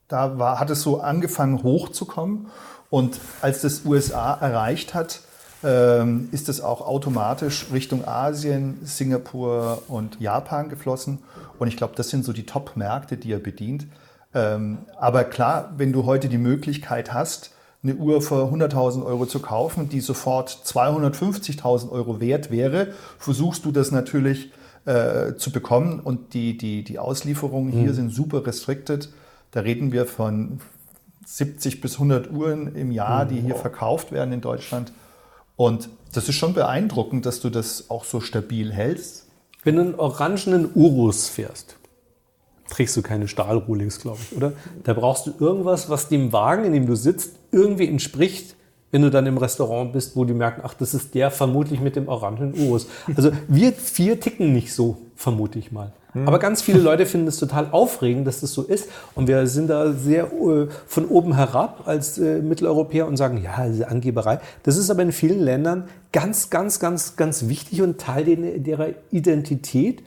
Da 0.08 0.38
war, 0.38 0.60
hat 0.60 0.70
es 0.70 0.80
so 0.82 1.00
angefangen 1.00 1.62
hochzukommen. 1.62 2.46
Und 2.88 3.20
als 3.42 3.62
das 3.62 3.84
USA 3.84 4.34
erreicht 4.34 4.94
hat, 4.94 5.20
ähm, 5.64 6.28
ist 6.32 6.48
es 6.48 6.60
auch 6.60 6.80
automatisch 6.80 7.66
Richtung 7.72 8.06
Asien, 8.06 8.78
Singapur 8.84 9.82
und 9.88 10.20
Japan 10.20 10.68
geflossen. 10.68 11.18
Und 11.58 11.68
ich 11.68 11.76
glaube, 11.76 11.94
das 11.96 12.08
sind 12.08 12.24
so 12.24 12.32
die 12.32 12.46
Top-Märkte, 12.46 13.16
die 13.16 13.32
er 13.32 13.38
bedient. 13.40 13.86
Ähm, 14.36 14.78
aber 14.98 15.24
klar, 15.24 15.72
wenn 15.78 15.94
du 15.94 16.04
heute 16.04 16.28
die 16.28 16.36
Möglichkeit 16.36 17.14
hast, 17.14 17.52
eine 17.82 17.94
Uhr 17.94 18.20
für 18.20 18.52
100.000 18.52 19.04
Euro 19.04 19.24
zu 19.24 19.40
kaufen, 19.40 19.88
die 19.88 20.00
sofort 20.00 20.50
250.000 20.50 21.90
Euro 21.90 22.20
wert 22.20 22.50
wäre, 22.50 22.88
versuchst 23.18 23.64
du 23.64 23.72
das 23.72 23.92
natürlich 23.92 24.52
äh, 24.84 25.36
zu 25.36 25.50
bekommen 25.50 26.00
und 26.00 26.34
die, 26.34 26.58
die, 26.58 26.84
die 26.84 26.98
Auslieferungen 26.98 27.72
hier 27.72 27.94
sind 27.94 28.10
super 28.10 28.46
restricted. 28.46 29.08
Da 29.52 29.60
reden 29.60 29.90
wir 29.90 30.04
von 30.04 30.60
70 31.24 31.80
bis 31.80 31.94
100 31.94 32.30
Uhren 32.30 32.74
im 32.76 32.92
Jahr, 32.92 33.24
die 33.24 33.40
hier 33.40 33.54
verkauft 33.54 34.12
werden 34.12 34.34
in 34.34 34.42
Deutschland. 34.42 34.92
Und 35.56 35.88
das 36.12 36.28
ist 36.28 36.34
schon 36.34 36.52
beeindruckend, 36.52 37.24
dass 37.24 37.40
du 37.40 37.48
das 37.48 37.88
auch 37.88 38.04
so 38.04 38.20
stabil 38.20 38.70
hältst. 38.70 39.28
Wenn 39.64 39.76
du 39.76 39.82
einen 39.82 39.94
orangenen 39.94 40.68
Urus 40.74 41.28
fährst, 41.28 41.75
trägst 42.70 42.96
du 42.96 43.02
keine 43.02 43.28
Stahlrolex, 43.28 44.00
glaube 44.00 44.18
ich, 44.22 44.36
oder? 44.36 44.52
Da 44.84 44.92
brauchst 44.94 45.26
du 45.26 45.32
irgendwas, 45.38 45.88
was 45.90 46.08
dem 46.08 46.32
Wagen, 46.32 46.64
in 46.64 46.72
dem 46.72 46.86
du 46.86 46.96
sitzt, 46.96 47.32
irgendwie 47.52 47.88
entspricht, 47.88 48.54
wenn 48.92 49.02
du 49.02 49.10
dann 49.10 49.26
im 49.26 49.36
Restaurant 49.36 49.92
bist, 49.92 50.16
wo 50.16 50.24
die 50.24 50.32
merken, 50.32 50.62
ach, 50.64 50.74
das 50.74 50.94
ist 50.94 51.14
der 51.14 51.30
vermutlich 51.30 51.80
mit 51.80 51.96
dem 51.96 52.08
orangenen 52.08 52.54
Urus. 52.58 52.86
Also 53.16 53.30
wir 53.48 53.72
vier 53.72 54.20
ticken 54.20 54.52
nicht 54.52 54.72
so, 54.72 54.96
vermute 55.16 55.58
ich 55.58 55.72
mal. 55.72 55.92
Aber 56.24 56.38
ganz 56.38 56.62
viele 56.62 56.78
Leute 56.78 57.04
finden 57.04 57.26
es 57.26 57.36
total 57.38 57.68
aufregend, 57.72 58.26
dass 58.26 58.40
das 58.40 58.54
so 58.54 58.62
ist. 58.62 58.88
Und 59.14 59.28
wir 59.28 59.46
sind 59.48 59.66
da 59.68 59.92
sehr 59.92 60.32
äh, 60.32 60.66
von 60.86 61.04
oben 61.08 61.34
herab 61.34 61.82
als 61.84 62.16
äh, 62.16 62.40
Mitteleuropäer 62.40 63.06
und 63.06 63.18
sagen, 63.18 63.42
ja, 63.42 63.66
diese 63.68 63.88
Angeberei. 63.88 64.40
Das 64.62 64.78
ist 64.78 64.88
aber 64.88 65.02
in 65.02 65.12
vielen 65.12 65.40
Ländern 65.40 65.88
ganz, 66.12 66.48
ganz, 66.48 66.80
ganz, 66.80 67.16
ganz 67.16 67.48
wichtig 67.48 67.82
und 67.82 67.98
Teil 68.00 68.24
der- 68.24 68.58
derer 68.60 68.88
Identität, 69.10 70.02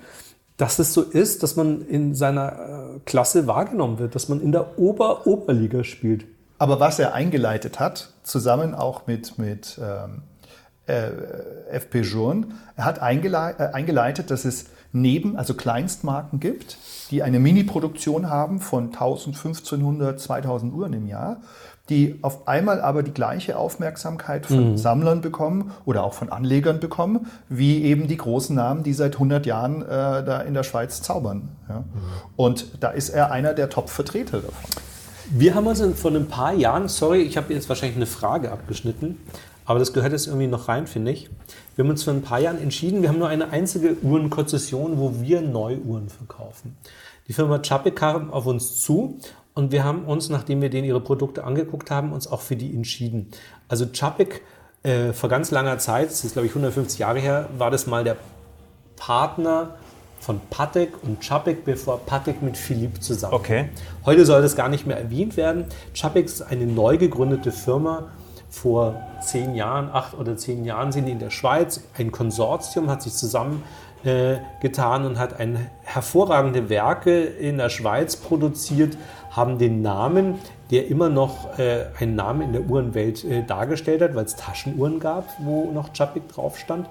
dass 0.60 0.78
es 0.78 0.94
so 0.94 1.02
ist, 1.02 1.42
dass 1.42 1.56
man 1.56 1.88
in 1.88 2.14
seiner 2.16 2.52
äh, 2.52 3.00
Klasse 3.06 3.48
wahrgenommen 3.48 3.98
wird, 3.98 4.14
dass 4.14 4.28
man 4.28 4.42
in 4.42 4.52
der 4.52 4.78
Ober-Oberliga 4.78 5.86
spielt. 5.86 6.26
Aber 6.58 6.82
was 6.82 7.00
er 7.00 7.14
eingeleitet 7.14 7.80
hat, 7.80 8.12
zusammen 8.24 8.76
auch 8.76 9.08
mit, 9.08 9.38
mit 9.38 9.80
ähm, 9.82 10.24
äh, 10.86 11.12
FP 11.72 12.02
Journe, 12.02 12.48
er 12.76 12.84
hat 12.84 13.00
eingelei 13.00 13.52
äh, 13.58 13.72
eingeleitet, 13.72 14.32
dass 14.32 14.44
es 14.44 14.66
neben, 14.92 15.38
also 15.38 15.54
Kleinstmarken 15.54 16.42
gibt, 16.42 16.78
die 17.10 17.24
eine 17.24 17.40
Mini-Produktion 17.40 18.30
haben 18.30 18.60
von 18.60 18.88
1000, 18.88 19.38
1500, 19.38 20.20
2000 20.20 20.74
Uhren 20.74 20.92
im 20.92 21.08
Jahr, 21.08 21.38
die 21.90 22.20
auf 22.22 22.48
einmal 22.48 22.80
aber 22.82 23.04
die 23.04 23.12
gleiche 23.14 23.58
Aufmerksamkeit 23.58 24.46
von 24.46 24.78
Sammlern 24.78 25.22
bekommen 25.22 25.72
oder 25.86 26.04
auch 26.04 26.14
von 26.14 26.30
Anlegern 26.32 26.80
bekommen, 26.80 27.28
wie 27.50 27.84
eben 27.84 28.08
die 28.08 28.18
großen 28.18 28.56
Namen, 28.56 28.84
die 28.84 28.94
seit 28.94 29.16
100 29.16 29.46
Jahren 29.46 29.82
äh, 29.82 29.86
da 29.88 30.42
in 30.42 30.54
der 30.54 30.64
Schweiz 30.64 31.02
zaubern. 31.02 31.50
Ja? 31.68 31.84
Und 32.36 32.68
da 32.80 32.90
ist 32.90 33.10
er 33.10 33.32
einer 33.32 33.54
der 33.54 33.70
Top-Vertreter 33.70 34.38
davon. 34.38 34.54
Wir 35.32 35.54
haben 35.56 35.68
uns 35.68 35.80
in- 35.80 35.96
vor 35.96 36.12
ein 36.12 36.28
paar 36.28 36.54
Jahren, 36.54 36.88
sorry, 36.88 37.22
ich 37.22 37.38
habe 37.38 37.54
jetzt 37.54 37.70
wahrscheinlich 37.70 37.98
eine 37.98 38.06
Frage 38.08 38.52
abgeschnitten, 38.52 39.18
aber 39.66 39.78
das 39.80 39.94
gehört 39.94 40.12
jetzt 40.12 40.28
irgendwie 40.28 40.48
noch 40.48 40.68
rein, 40.68 40.88
finde 40.88 41.12
ich. 41.12 41.30
Wir 41.76 41.84
haben 41.86 41.92
uns 41.92 42.04
vor 42.04 42.14
ein 42.14 42.22
paar 42.24 42.40
Jahren 42.40 42.60
entschieden, 42.62 43.02
wir 43.02 43.10
haben 43.10 43.20
nur 43.20 43.28
eine 43.28 43.52
einzige 43.52 43.96
Uhrenkonzession, 44.02 44.98
wo 45.00 45.22
wir 45.22 45.42
Neuuhren 45.42 46.10
verkaufen. 46.10 46.76
Die 47.28 47.34
Firma 47.34 47.60
Chapek 47.60 47.96
kam 47.96 48.34
auf 48.34 48.48
uns 48.48 48.82
zu 48.82 49.20
und 49.54 49.72
wir 49.72 49.84
haben 49.84 50.06
uns, 50.06 50.30
nachdem 50.30 50.62
wir 50.62 50.70
denen 50.70 50.86
ihre 50.86 51.02
Produkte 51.02 51.44
angeguckt 51.44 51.92
haben, 51.92 52.14
uns 52.14 52.28
auch 52.28 52.42
für 52.42 52.56
die 52.56 52.74
entschieden. 52.74 53.28
Also 53.68 53.88
Chapek, 53.92 54.42
äh, 54.84 55.14
vor 55.14 55.30
ganz 55.30 55.52
langer 55.52 55.78
Zeit, 55.80 56.10
das 56.10 56.24
ist 56.24 56.34
glaube 56.34 56.46
ich 56.48 56.52
150 56.52 57.00
Jahre 57.00 57.20
her, 57.20 57.50
war 57.58 57.72
das 57.72 57.88
mal 57.88 58.04
der 58.04 58.18
Partner 58.96 59.76
von 60.20 60.40
Patek 60.50 60.92
und 61.04 61.22
Chapek, 61.22 61.64
bevor 61.64 62.00
Patek 62.00 62.42
mit 62.42 62.58
Philippe 62.58 63.00
zusammen. 63.00 63.34
Okay. 63.34 63.70
Heute 64.06 64.26
soll 64.26 64.42
das 64.42 64.56
gar 64.56 64.70
nicht 64.70 64.86
mehr 64.86 64.98
erwähnt 64.98 65.38
werden. 65.38 65.66
Chapek 65.94 66.26
ist 66.26 66.42
eine 66.42 66.66
neu 66.66 66.98
gegründete 66.98 67.52
Firma. 67.52 68.10
Vor 68.50 69.00
zehn 69.22 69.56
Jahren, 69.56 69.90
acht 69.92 70.16
oder 70.16 70.36
zehn 70.36 70.66
Jahren 70.66 70.92
sind 70.92 71.06
die 71.06 71.12
in 71.12 71.20
der 71.20 71.30
Schweiz. 71.30 71.82
Ein 71.98 72.12
Konsortium 72.12 72.90
hat 72.90 73.04
sich 73.04 73.14
zusammengetan 73.14 73.64
äh, 74.04 74.38
getan 74.62 75.06
und 75.06 75.20
hat 75.20 75.40
ein, 75.40 75.70
hervorragende 75.84 76.70
Werke 76.70 77.24
in 77.24 77.58
der 77.58 77.70
Schweiz 77.70 78.16
produziert, 78.16 78.98
haben 79.30 79.58
den 79.58 79.82
Namen, 79.82 80.36
der 80.72 80.88
immer 80.88 81.10
noch 81.10 81.58
äh, 81.60 81.86
einen 82.00 82.16
Namen 82.16 82.42
in 82.42 82.54
der 82.54 82.70
Uhrenwelt 82.70 83.24
äh, 83.24 83.44
dargestellt 83.44 84.02
hat, 84.02 84.16
weil 84.16 84.26
es 84.26 84.36
Taschenuhren 84.36 85.00
gab, 85.00 85.26
wo 85.40 85.72
noch 85.72 85.94
Chapek 85.94 86.28
drauf 86.30 86.58
stand, 86.58 86.88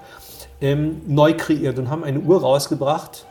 ähm, 0.61 1.01
neu 1.07 1.33
kreiert 1.33 1.79
und 1.79 1.89
haben 1.89 2.03
eine 2.03 2.19
Uhr 2.19 2.41
rausgebracht, 2.41 3.25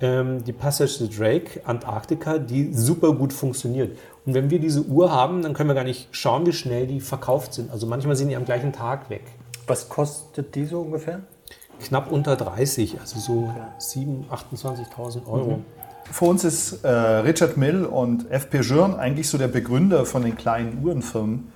ähm, 0.00 0.44
die 0.44 0.52
Passage 0.52 0.98
the 0.98 1.08
Drake 1.08 1.60
Antarktika, 1.64 2.38
die 2.38 2.74
super 2.74 3.12
gut 3.12 3.32
funktioniert. 3.32 3.96
Und 4.26 4.34
wenn 4.34 4.50
wir 4.50 4.58
diese 4.58 4.82
Uhr 4.82 5.10
haben, 5.10 5.42
dann 5.42 5.54
können 5.54 5.70
wir 5.70 5.74
gar 5.74 5.84
nicht 5.84 6.08
schauen, 6.12 6.46
wie 6.46 6.52
schnell 6.52 6.86
die 6.86 7.00
verkauft 7.00 7.54
sind. 7.54 7.70
Also 7.70 7.86
manchmal 7.86 8.16
sind 8.16 8.28
die 8.28 8.36
am 8.36 8.44
gleichen 8.44 8.72
Tag 8.72 9.10
weg. 9.10 9.22
Was 9.66 9.88
kostet 9.88 10.54
die 10.54 10.66
so 10.66 10.80
ungefähr? 10.80 11.20
Knapp 11.80 12.12
unter 12.12 12.36
30, 12.36 13.00
also 13.00 13.18
so 13.18 13.52
7.000, 13.78 14.28
28.000 14.28 15.26
Euro. 15.26 15.60
Für 16.12 16.26
uns 16.26 16.44
ist 16.44 16.84
äh, 16.84 16.88
Richard 16.88 17.56
Mill 17.56 17.86
und 17.86 18.30
FP 18.30 18.60
Journe 18.60 18.98
eigentlich 18.98 19.30
so 19.30 19.38
der 19.38 19.48
Begründer 19.48 20.04
von 20.04 20.22
den 20.22 20.36
kleinen 20.36 20.84
Uhrenfirmen, 20.84 21.50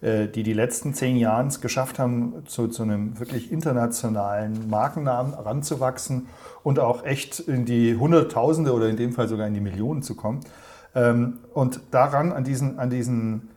äh, 0.00 0.28
die 0.28 0.44
die 0.44 0.52
letzten 0.52 0.94
zehn 0.94 1.16
Jahre 1.16 1.48
es 1.48 1.60
geschafft 1.60 1.98
haben, 1.98 2.44
zu, 2.46 2.68
zu 2.68 2.84
einem 2.84 3.18
wirklich 3.18 3.50
internationalen 3.50 4.70
Markennamen 4.70 5.34
ranzuwachsen 5.34 6.28
und 6.62 6.78
auch 6.78 7.04
echt 7.04 7.40
in 7.40 7.64
die 7.64 7.96
Hunderttausende 7.96 8.72
oder 8.72 8.88
in 8.88 8.96
dem 8.96 9.12
Fall 9.12 9.26
sogar 9.26 9.48
in 9.48 9.54
die 9.54 9.60
Millionen 9.60 10.02
zu 10.02 10.14
kommen. 10.14 10.38
Ähm, 10.94 11.38
und 11.52 11.80
daran, 11.90 12.30
an 12.30 12.44
diesen, 12.44 12.78
an 12.78 12.90
diesen 12.90 13.48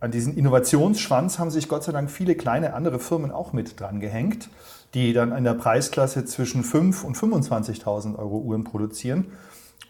an 0.00 0.12
diesen 0.12 0.36
Innovationsschwanz 0.36 1.40
haben 1.40 1.50
sich 1.50 1.68
Gott 1.68 1.82
sei 1.82 1.90
Dank 1.90 2.08
viele 2.08 2.36
kleine 2.36 2.72
andere 2.74 3.00
Firmen 3.00 3.32
auch 3.32 3.52
mit 3.52 3.80
dran 3.80 3.98
gehängt, 3.98 4.48
die 4.94 5.12
dann 5.12 5.36
in 5.36 5.42
der 5.42 5.54
Preisklasse 5.54 6.24
zwischen 6.24 6.62
5.000 6.62 7.04
und 7.04 7.16
25.000 7.16 8.16
Euro 8.16 8.38
Uhren 8.38 8.62
produzieren. 8.62 9.26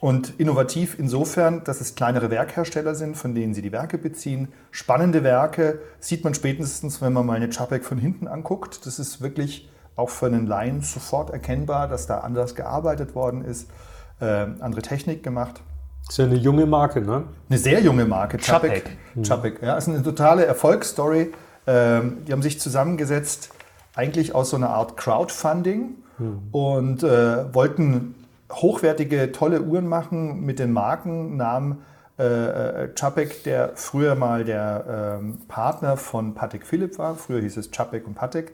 Und 0.01 0.39
innovativ 0.39 0.97
insofern, 0.99 1.65
dass 1.65 1.81
es 1.81 1.97
kleinere 1.97 2.31
Werkhersteller 2.31 2.95
sind, 2.95 3.17
von 3.17 3.35
denen 3.35 3.53
sie 3.53 3.63
die 3.63 3.73
Werke 3.73 3.99
beziehen. 3.99 4.49
Spannende 4.71 5.25
Werke 5.25 5.81
sieht 5.99 6.23
man 6.23 6.35
spätestens, 6.35 7.03
wenn 7.03 7.13
man 7.13 7.27
mal 7.27 7.35
eine 7.35 7.51
Chapek 7.51 7.85
von 7.85 7.99
hinten 7.99 8.29
anguckt. 8.29 8.87
Das 8.87 9.01
ist 9.01 9.21
wirklich 9.21 9.69
auch 9.97 10.11
für 10.11 10.27
einen 10.27 10.47
Laien 10.47 10.83
sofort 10.83 11.31
erkennbar, 11.31 11.89
dass 11.89 12.07
da 12.07 12.19
anders 12.19 12.55
gearbeitet 12.55 13.17
worden 13.17 13.45
ist, 13.45 13.69
äh, 14.21 14.47
andere 14.61 14.83
Technik 14.83 15.25
gemacht. 15.25 15.61
Ist 16.09 16.19
ja 16.19 16.27
eine 16.27 16.37
junge 16.37 16.67
Marke, 16.67 17.03
ne? 17.03 17.25
Eine 17.49 17.59
sehr 17.59 17.81
junge 17.81 18.05
Marke, 18.05 18.39
Chapek. 18.39 18.85
Chapek. 19.17 19.27
Chapek, 19.27 19.63
ja, 19.63 19.77
ist 19.77 19.89
eine 19.89 20.03
totale 20.03 20.47
Erfolgsstory. 20.47 21.33
Ähm, 21.67 22.19
die 22.27 22.33
haben 22.33 22.43
sich 22.43 22.61
zusammengesetzt, 22.61 23.51
eigentlich 23.97 24.35
aus 24.35 24.51
so 24.51 24.57
einer 24.57 24.71
Art 24.71 24.97
Crowdfunding 24.97 25.97
und 26.53 27.03
äh, 27.03 27.55
wollten 27.55 28.15
hochwertige, 28.53 29.33
tolle 29.33 29.63
Uhren 29.63 29.87
machen 29.87 30.45
mit 30.45 30.59
dem 30.59 30.73
Markennamen 30.73 31.79
äh, 32.19 32.25
äh, 32.85 32.95
Chapek, 32.95 33.45
der 33.45 33.73
früher 33.77 34.15
mal 34.15 34.45
der 34.45 35.19
ähm, 35.21 35.39
Partner 35.47 35.97
von 35.97 36.35
Patek 36.35 36.67
Philippe 36.67 36.99
war. 36.99 37.15
Früher 37.15 37.41
hieß 37.41 37.57
es 37.57 37.71
Chapek 37.71 38.07
und 38.07 38.15
Patek, 38.15 38.53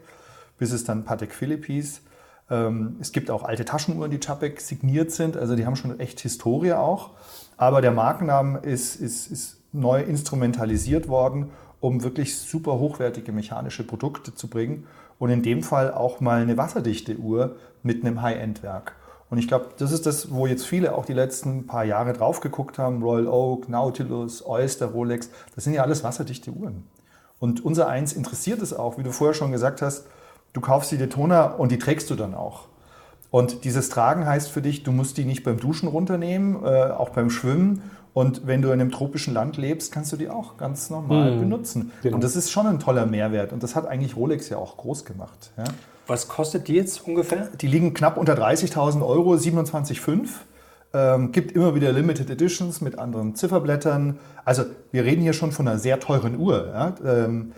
bis 0.58 0.72
es 0.72 0.84
dann 0.84 1.04
Patek 1.04 1.32
Philippe 1.32 1.66
hieß. 1.66 2.02
Ähm, 2.50 2.96
es 3.00 3.12
gibt 3.12 3.30
auch 3.30 3.42
alte 3.42 3.64
Taschenuhren, 3.64 4.10
die 4.10 4.20
Chapek 4.20 4.60
signiert 4.60 5.12
sind, 5.12 5.36
also 5.36 5.56
die 5.56 5.64
haben 5.64 5.76
schon 5.76 5.98
echt 5.98 6.20
Historie 6.20 6.74
auch. 6.74 7.10
Aber 7.56 7.80
der 7.80 7.92
Markenname 7.92 8.58
ist, 8.58 8.96
ist, 8.96 9.30
ist 9.30 9.60
neu 9.72 10.02
instrumentalisiert 10.02 11.08
worden, 11.08 11.50
um 11.80 12.02
wirklich 12.02 12.36
super 12.36 12.78
hochwertige 12.78 13.32
mechanische 13.32 13.86
Produkte 13.86 14.34
zu 14.34 14.48
bringen 14.48 14.86
und 15.18 15.30
in 15.30 15.42
dem 15.42 15.62
Fall 15.62 15.92
auch 15.92 16.20
mal 16.20 16.42
eine 16.42 16.56
wasserdichte 16.56 17.16
Uhr 17.16 17.56
mit 17.82 18.04
einem 18.04 18.20
High-End-Werk. 18.20 18.94
Und 19.34 19.38
ich 19.38 19.48
glaube, 19.48 19.70
das 19.78 19.90
ist 19.90 20.06
das, 20.06 20.32
wo 20.32 20.46
jetzt 20.46 20.64
viele 20.64 20.94
auch 20.94 21.04
die 21.04 21.12
letzten 21.12 21.66
paar 21.66 21.82
Jahre 21.82 22.12
drauf 22.12 22.38
geguckt 22.38 22.78
haben. 22.78 23.02
Royal 23.02 23.26
Oak, 23.26 23.68
Nautilus, 23.68 24.46
Oyster, 24.46 24.86
Rolex, 24.86 25.28
das 25.56 25.64
sind 25.64 25.72
ja 25.72 25.82
alles 25.82 26.04
wasserdichte 26.04 26.52
Uhren. 26.52 26.84
Und 27.40 27.64
unser 27.64 27.88
eins 27.88 28.12
interessiert 28.12 28.62
es 28.62 28.72
auch, 28.72 28.96
wie 28.96 29.02
du 29.02 29.10
vorher 29.10 29.34
schon 29.34 29.50
gesagt 29.50 29.82
hast, 29.82 30.06
du 30.52 30.60
kaufst 30.60 30.92
die 30.92 30.98
Daytona 30.98 31.46
und 31.46 31.72
die 31.72 31.80
trägst 31.80 32.10
du 32.10 32.14
dann 32.14 32.32
auch. 32.32 32.68
Und 33.32 33.64
dieses 33.64 33.88
Tragen 33.88 34.24
heißt 34.24 34.50
für 34.50 34.62
dich, 34.62 34.84
du 34.84 34.92
musst 34.92 35.18
die 35.18 35.24
nicht 35.24 35.42
beim 35.42 35.58
Duschen 35.58 35.88
runternehmen, 35.88 36.64
äh, 36.64 36.92
auch 36.92 37.08
beim 37.08 37.28
Schwimmen. 37.28 37.82
Und 38.12 38.46
wenn 38.46 38.62
du 38.62 38.68
in 38.68 38.74
einem 38.74 38.92
tropischen 38.92 39.34
Land 39.34 39.56
lebst, 39.56 39.90
kannst 39.90 40.12
du 40.12 40.16
die 40.16 40.30
auch 40.30 40.58
ganz 40.58 40.90
normal 40.90 41.38
benutzen. 41.38 41.90
genau. 42.02 42.14
Und 42.14 42.22
das 42.22 42.36
ist 42.36 42.52
schon 42.52 42.68
ein 42.68 42.78
toller 42.78 43.06
Mehrwert. 43.06 43.52
Und 43.52 43.64
das 43.64 43.74
hat 43.74 43.88
eigentlich 43.88 44.14
Rolex 44.14 44.48
ja 44.48 44.58
auch 44.58 44.76
groß 44.76 45.04
gemacht. 45.04 45.50
Ja? 45.58 45.64
Was 46.06 46.28
kostet 46.28 46.68
die 46.68 46.74
jetzt 46.74 47.06
ungefähr? 47.06 47.48
Die 47.60 47.66
liegen 47.66 47.94
knapp 47.94 48.16
unter 48.16 48.34
30.000 48.34 49.04
Euro, 49.04 49.34
27,5. 49.34 50.28
Ähm, 50.92 51.32
gibt 51.32 51.52
immer 51.52 51.74
wieder 51.74 51.92
Limited 51.92 52.30
Editions 52.30 52.80
mit 52.80 52.98
anderen 52.98 53.34
Zifferblättern. 53.34 54.18
Also 54.44 54.64
wir 54.92 55.04
reden 55.04 55.22
hier 55.22 55.32
schon 55.32 55.50
von 55.50 55.66
einer 55.66 55.78
sehr 55.78 55.98
teuren 56.00 56.38
Uhr. 56.38 56.68
Ja? 56.68 56.94
Ähm, 57.04 57.52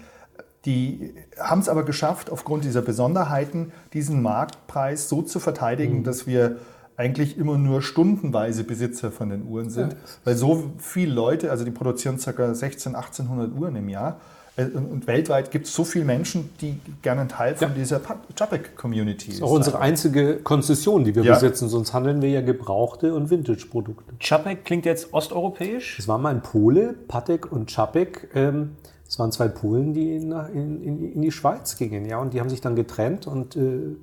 die 0.64 1.14
haben 1.38 1.60
es 1.60 1.68
aber 1.68 1.84
geschafft, 1.84 2.30
aufgrund 2.30 2.64
dieser 2.64 2.82
Besonderheiten 2.82 3.72
diesen 3.92 4.22
Marktpreis 4.22 5.08
so 5.08 5.22
zu 5.22 5.38
verteidigen, 5.38 6.02
dass 6.02 6.26
wir 6.26 6.56
eigentlich 6.96 7.36
immer 7.36 7.58
nur 7.58 7.82
stundenweise 7.82 8.64
Besitzer 8.64 9.12
von 9.12 9.28
den 9.28 9.46
Uhren 9.46 9.70
sind, 9.70 9.96
weil 10.24 10.34
so 10.34 10.72
viele 10.78 11.12
Leute, 11.12 11.50
also 11.50 11.64
die 11.64 11.70
produzieren 11.70 12.18
ca. 12.18 12.54
16, 12.54 12.94
1800 12.94 13.52
Uhren 13.52 13.76
im 13.76 13.88
Jahr, 13.88 14.18
Und 14.58 15.06
weltweit 15.06 15.50
gibt 15.50 15.66
es 15.66 15.74
so 15.74 15.84
viele 15.84 16.06
Menschen, 16.06 16.48
die 16.62 16.80
gerne 17.02 17.22
ein 17.22 17.28
Teil 17.28 17.54
von 17.56 17.68
Ja. 17.68 17.74
dieser 17.74 18.00
Chapek-Community 18.34 19.26
Das 19.26 19.34
ist 19.36 19.42
auch 19.42 19.50
unsere 19.50 19.80
einzige 19.80 20.36
Konzession, 20.36 21.04
die 21.04 21.14
wir 21.14 21.24
Ja. 21.24 21.34
besitzen, 21.34 21.68
sonst 21.68 21.92
handeln 21.92 22.22
wir 22.22 22.30
ja 22.30 22.40
gebrauchte 22.40 23.12
und 23.14 23.28
Vintage-Produkte. 23.28 24.14
Chapek 24.18 24.64
klingt 24.64 24.86
jetzt 24.86 25.12
osteuropäisch. 25.12 25.98
Es 25.98 26.08
war 26.08 26.16
mal 26.16 26.30
ein 26.34 26.40
Pole, 26.40 26.94
Patek 27.06 27.52
und 27.52 27.70
Czapek. 27.70 28.28
Ähm, 28.34 28.76
es 29.06 29.18
waren 29.18 29.30
zwei 29.30 29.48
Polen, 29.48 29.92
die 29.92 30.16
in, 30.16 30.32
in, 30.32 31.12
in 31.12 31.22
die 31.22 31.32
Schweiz 31.32 31.76
gingen, 31.76 32.06
ja, 32.06 32.18
und 32.18 32.32
die 32.32 32.40
haben 32.40 32.48
sich 32.50 32.62
dann 32.62 32.76
getrennt 32.76 33.26
und 33.26 33.56
äh, 33.56 33.94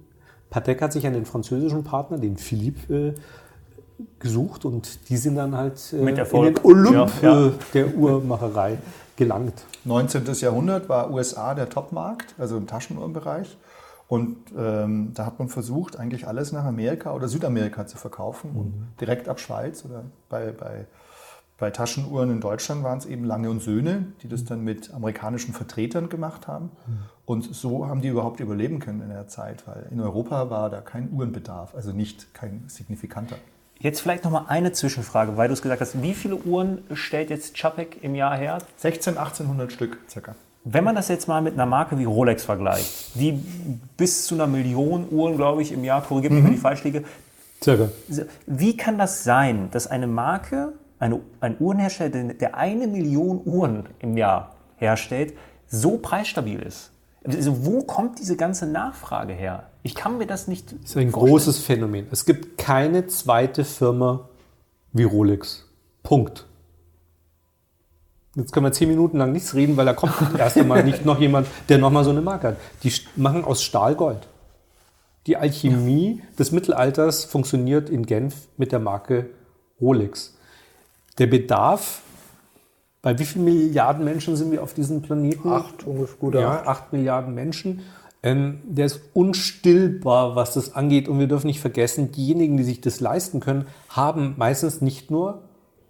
Patek 0.51 0.83
hat 0.83 0.93
sich 0.93 1.07
an 1.07 1.13
den 1.13 1.25
französischen 1.25 1.83
Partner, 1.83 2.19
den 2.19 2.37
Philippe, 2.37 2.93
äh, 2.93 3.13
gesucht 4.19 4.65
und 4.65 5.09
die 5.09 5.17
sind 5.17 5.35
dann 5.35 5.55
halt 5.55 5.81
äh, 5.93 5.97
in 5.97 6.15
den 6.15 6.25
Olymp 6.31 6.61
Ja, 6.93 7.07
ja. 7.21 7.47
Äh, 7.47 7.51
der 7.73 7.95
Uhrmacherei 7.95 8.77
gelangt. 9.15 9.63
19. 9.85 10.25
Jahrhundert 10.35 10.89
war 10.89 11.11
USA 11.11 11.53
der 11.53 11.69
Topmarkt, 11.69 12.35
also 12.37 12.57
im 12.57 12.67
Taschenuhrenbereich. 12.67 13.57
Und 14.07 14.37
ähm, 14.57 15.11
da 15.13 15.25
hat 15.25 15.39
man 15.39 15.49
versucht, 15.49 15.97
eigentlich 15.97 16.27
alles 16.27 16.51
nach 16.51 16.65
Amerika 16.65 17.13
oder 17.13 17.27
Südamerika 17.27 17.87
zu 17.87 17.97
verkaufen 17.97 18.51
und 18.51 18.73
direkt 19.01 19.27
ab 19.27 19.39
Schweiz 19.39 19.83
oder 19.85 20.03
bei, 20.29 20.51
bei, 20.51 20.85
bei 21.57 21.71
Taschenuhren 21.71 22.29
in 22.29 22.39
Deutschland 22.39 22.83
waren 22.83 22.97
es 22.97 23.05
eben 23.05 23.23
Lange 23.23 23.49
und 23.49 23.61
Söhne, 23.61 24.07
die 24.21 24.27
das 24.27 24.43
dann 24.43 24.63
mit 24.63 24.93
amerikanischen 24.93 25.53
Vertretern 25.53 26.09
gemacht 26.09 26.47
haben. 26.47 26.71
Und 27.25 27.55
so 27.55 27.87
haben 27.87 28.01
die 28.01 28.09
überhaupt 28.09 28.39
überleben 28.39 28.79
können 28.79 29.01
in 29.01 29.09
der 29.09 29.27
Zeit, 29.29 29.65
weil 29.67 29.87
in 29.89 30.01
Europa 30.01 30.49
war 30.49 30.69
da 30.69 30.81
kein 30.81 31.11
Uhrenbedarf, 31.11 31.73
also 31.73 31.91
nicht 31.91 32.33
kein 32.33 32.65
signifikanter. 32.67 33.37
Jetzt 33.79 34.01
vielleicht 34.01 34.23
noch 34.23 34.31
mal 34.31 34.45
eine 34.47 34.71
Zwischenfrage, 34.71 35.35
weil 35.35 35.47
du 35.47 35.53
es 35.53 35.61
gesagt 35.61 35.81
hast. 35.81 36.01
Wie 36.01 36.13
viele 36.13 36.37
Uhren 36.37 36.83
stellt 36.93 37.29
jetzt 37.29 37.55
Chapek 37.57 38.01
im 38.01 38.15
Jahr 38.15 38.37
her? 38.37 38.59
16, 38.77 39.17
1800 39.17 39.71
Stück 39.71 39.97
circa. 40.09 40.35
Wenn 40.65 40.85
man 40.85 40.95
das 40.95 41.09
jetzt 41.09 41.27
mal 41.27 41.41
mit 41.41 41.55
einer 41.55 41.65
Marke 41.65 41.99
wie 41.99 42.05
Rolex 42.05 42.45
vergleicht, 42.45 43.15
die 43.15 43.33
bis 43.97 44.25
zu 44.25 44.35
einer 44.35 44.47
Million 44.47 45.07
Uhren, 45.11 45.35
glaube 45.35 45.61
ich, 45.61 45.73
im 45.73 45.83
Jahr, 45.83 46.01
korrigiert 46.01 46.31
mich, 46.31 46.43
wenn 46.43 46.53
ich 46.53 46.61
falsch 46.61 46.83
liege. 46.85 47.03
Circa. 47.61 47.89
Wie 48.45 48.77
kann 48.77 48.97
das 48.97 49.25
sein, 49.25 49.69
dass 49.71 49.87
eine 49.87 50.07
Marke, 50.07 50.73
eine, 50.99 51.19
ein 51.41 51.57
Uhrenhersteller, 51.59 52.33
der 52.33 52.55
eine 52.55 52.87
Million 52.87 53.41
Uhren 53.43 53.87
im 53.99 54.15
Jahr 54.15 54.55
herstellt, 54.77 55.33
so 55.67 55.97
preisstabil 55.97 56.61
ist? 56.61 56.91
Also 57.25 57.65
wo 57.65 57.83
kommt 57.83 58.19
diese 58.19 58.37
ganze 58.37 58.65
Nachfrage 58.65 59.33
her? 59.33 59.63
Ich 59.83 59.95
kann 59.95 60.17
mir 60.17 60.25
das 60.25 60.47
nicht. 60.47 60.71
Das 60.81 60.91
ist 60.91 60.97
ein 60.97 61.11
großes 61.11 61.59
Phänomen. 61.59 62.07
Es 62.09 62.25
gibt 62.25 62.57
keine 62.57 63.07
zweite 63.07 63.65
Firma 63.65 64.29
wie 64.93 65.03
Rolex. 65.03 65.65
Punkt. 66.03 66.45
Jetzt 68.35 68.51
können 68.51 68.65
wir 68.65 68.71
zehn 68.71 68.89
Minuten 68.89 69.17
lang 69.17 69.31
nichts 69.31 69.53
reden, 69.53 69.77
weil 69.77 69.85
da 69.85 69.93
kommt 69.93 70.13
erst 70.37 70.57
einmal 70.57 70.83
nicht 70.85 71.05
noch 71.05 71.19
jemand, 71.19 71.47
der 71.69 71.77
nochmal 71.77 72.03
so 72.03 72.09
eine 72.09 72.21
Marke 72.21 72.49
hat. 72.49 72.57
Die 72.83 72.91
machen 73.15 73.43
aus 73.43 73.61
Stahl 73.61 73.95
Gold. 73.95 74.27
Die 75.27 75.37
Alchemie 75.37 76.21
des 76.39 76.51
Mittelalters 76.51 77.25
funktioniert 77.25 77.89
in 77.89 78.05
Genf 78.05 78.47
mit 78.57 78.71
der 78.71 78.79
Marke 78.79 79.29
Rolex. 79.79 80.37
Der 81.17 81.27
Bedarf, 81.27 82.01
bei 83.01 83.17
wie 83.19 83.25
vielen 83.25 83.45
Milliarden 83.45 84.03
Menschen 84.03 84.35
sind 84.35 84.51
wir 84.51 84.63
auf 84.63 84.73
diesem 84.73 85.01
Planeten? 85.01 85.49
Acht, 85.49 85.83
ungefähr 85.85 86.17
gut. 86.17 86.33
ja, 86.35 86.65
8 86.65 86.91
Milliarden 86.93 87.33
Menschen. 87.35 87.81
Ähm, 88.23 88.61
der 88.63 88.85
ist 88.85 89.01
unstillbar, 89.13 90.35
was 90.35 90.53
das 90.53 90.75
angeht. 90.75 91.09
Und 91.09 91.19
wir 91.19 91.27
dürfen 91.27 91.47
nicht 91.47 91.59
vergessen, 91.59 92.11
diejenigen, 92.11 92.55
die 92.55 92.63
sich 92.63 92.79
das 92.79 93.01
leisten 93.01 93.41
können, 93.41 93.67
haben 93.89 94.35
meistens 94.37 94.81
nicht 94.81 95.11
nur 95.11 95.41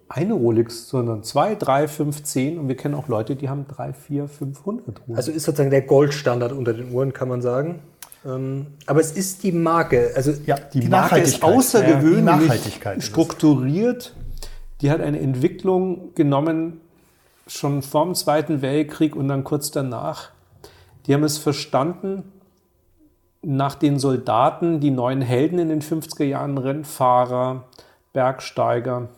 eine 0.08 0.34
Rolex, 0.34 0.88
sondern 0.88 1.22
zwei, 1.22 1.54
drei, 1.54 1.86
fünf, 1.88 2.24
zehn. 2.24 2.58
Und 2.58 2.68
wir 2.68 2.76
kennen 2.76 2.94
auch 2.94 3.08
Leute, 3.08 3.36
die 3.36 3.48
haben 3.48 3.66
drei, 3.68 3.92
vier, 3.92 4.28
500 4.28 4.86
Rolex. 5.06 5.16
Also 5.16 5.30
ist 5.30 5.44
sozusagen 5.44 5.70
der 5.70 5.82
Goldstandard 5.82 6.52
unter 6.52 6.72
den 6.72 6.92
Uhren, 6.92 7.12
kann 7.12 7.28
man 7.28 7.40
sagen. 7.40 7.80
Ähm, 8.26 8.66
aber 8.86 9.00
es 9.00 9.12
ist 9.12 9.42
die 9.42 9.52
Marke. 9.52 10.10
Also 10.16 10.32
Ja, 10.46 10.56
die, 10.56 10.88
Marke 10.88 11.20
ist 11.20 11.40
Nachhaltigkeit. 11.40 11.42
außergewöhnlich 11.42 12.82
Ja, 12.84 12.94
die 12.94 13.00
strukturiert. 13.00 14.14
Die 14.80 14.90
hat 14.90 15.00
eine 15.00 15.20
Entwicklung 15.20 16.14
genommen, 16.14 16.80
schon 17.46 17.82
vor 17.82 18.04
dem 18.04 18.14
Zweiten 18.14 18.60
Weltkrieg 18.60 19.14
und 19.14 19.28
dann 19.28 19.44
kurz 19.44 19.70
danach. 19.70 20.30
Die 21.06 21.14
haben 21.14 21.24
es 21.24 21.38
verstanden, 21.38 22.32
nach 23.42 23.74
den 23.74 23.98
Soldaten, 23.98 24.80
die 24.80 24.90
neuen 24.90 25.20
Helden 25.20 25.58
in 25.58 25.68
den 25.68 25.82
50er 25.82 26.24
Jahren, 26.24 26.56
Rennfahrer, 26.56 27.64
Bergsteiger, 28.12 29.08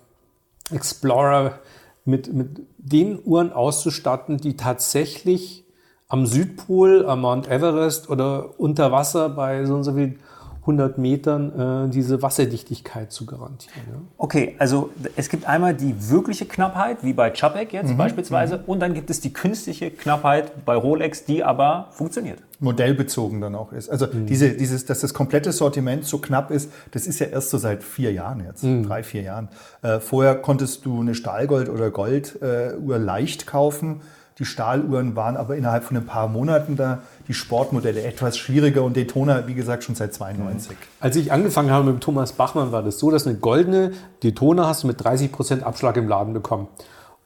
Explorer, 0.73 1.61
mit, 2.05 2.33
mit 2.33 2.61
den 2.79 3.19
Uhren 3.25 3.53
auszustatten, 3.53 4.39
die 4.39 4.57
tatsächlich 4.57 5.65
am 6.09 6.27
Südpol, 6.27 7.05
am 7.07 7.23
Mount 7.23 7.49
Everest 7.49 8.09
oder 8.09 8.59
unter 8.59 8.93
Wasser 8.93 9.29
bei 9.29 9.65
so 9.65 9.75
und 9.75 9.85
so 9.85 9.95
viel 9.95 10.19
100 10.67 10.99
Metern 10.99 11.87
äh, 11.87 11.91
diese 11.91 12.23
Wasserdichtigkeit 12.23 13.13
zu 13.13 13.25
garantieren. 13.25 13.81
Ja. 13.89 14.01
Okay, 14.19 14.57
also 14.59 14.91
es 15.15 15.29
gibt 15.29 15.47
einmal 15.47 15.75
die 15.75 15.95
wirkliche 16.11 16.45
Knappheit, 16.45 16.99
wie 17.03 17.13
bei 17.13 17.31
Chapek 17.31 17.73
jetzt 17.73 17.97
beispielsweise, 17.97 18.61
und 18.67 18.81
dann 18.81 18.93
gibt 18.93 19.09
es 19.11 19.21
die 19.21 19.33
künstliche 19.33 19.91
Knappheit 19.93 20.65
bei 20.65 20.75
Rolex, 20.75 21.25
die 21.25 21.45
aber 21.45 21.89
funktioniert. 21.93 22.41
modellbezogen 22.59 23.41
dann 23.41 23.55
auch 23.55 23.73
ist. 23.73 23.89
Also 23.89 24.07
diese, 24.07 24.51
dieses, 24.51 24.85
dass 24.87 25.01
das 25.01 25.15
komplette 25.15 25.53
Sortiment 25.53 26.05
so 26.05 26.19
knapp 26.19 26.51
ist, 26.51 26.73
das 26.91 27.07
ist 27.07 27.21
ja 27.21 27.27
erst 27.27 27.51
so 27.51 27.59
seit 27.59 27.85
vier 27.85 28.13
Jahren 28.13 28.45
jetzt, 28.45 28.63
drei, 28.63 29.03
vier 29.03 29.23
Jahren. 29.23 29.49
Äh, 29.83 30.01
vorher 30.01 30.35
konntest 30.35 30.85
du 30.85 31.01
eine 31.01 31.15
Stahlgold- 31.15 31.69
oder 31.69 31.91
Golduhr 31.91 32.99
leicht 32.99 33.47
kaufen. 33.47 34.01
Die 34.39 34.45
Stahluhren 34.45 35.17
waren 35.17 35.37
aber 35.37 35.57
innerhalb 35.57 35.85
von 35.85 35.97
ein 35.97 36.05
paar 36.05 36.29
Monaten 36.29 36.77
da, 36.77 37.03
die 37.27 37.33
Sportmodelle 37.33 38.03
etwas 38.03 38.37
schwieriger 38.37 38.83
und 38.83 38.95
Daytona, 38.95 39.47
wie 39.47 39.55
gesagt, 39.55 39.85
schon 39.85 39.95
seit 39.95 40.13
92. 40.13 40.77
Als 41.01 41.17
ich 41.17 41.33
angefangen 41.33 41.71
habe 41.71 41.91
mit 41.91 42.03
Thomas 42.03 42.35
Bachmann, 42.35 42.71
war 42.71 42.83
das 42.83 42.99
so, 42.99 43.11
dass 43.11 43.27
eine 43.27 43.37
goldene 43.37 43.93
Daytona 44.23 44.69
hast 44.69 44.83
du 44.83 44.89
mit 44.89 45.01
30% 45.01 45.63
Abschlag 45.63 45.97
im 45.97 46.07
Laden 46.07 46.35
bekommen. 46.35 46.69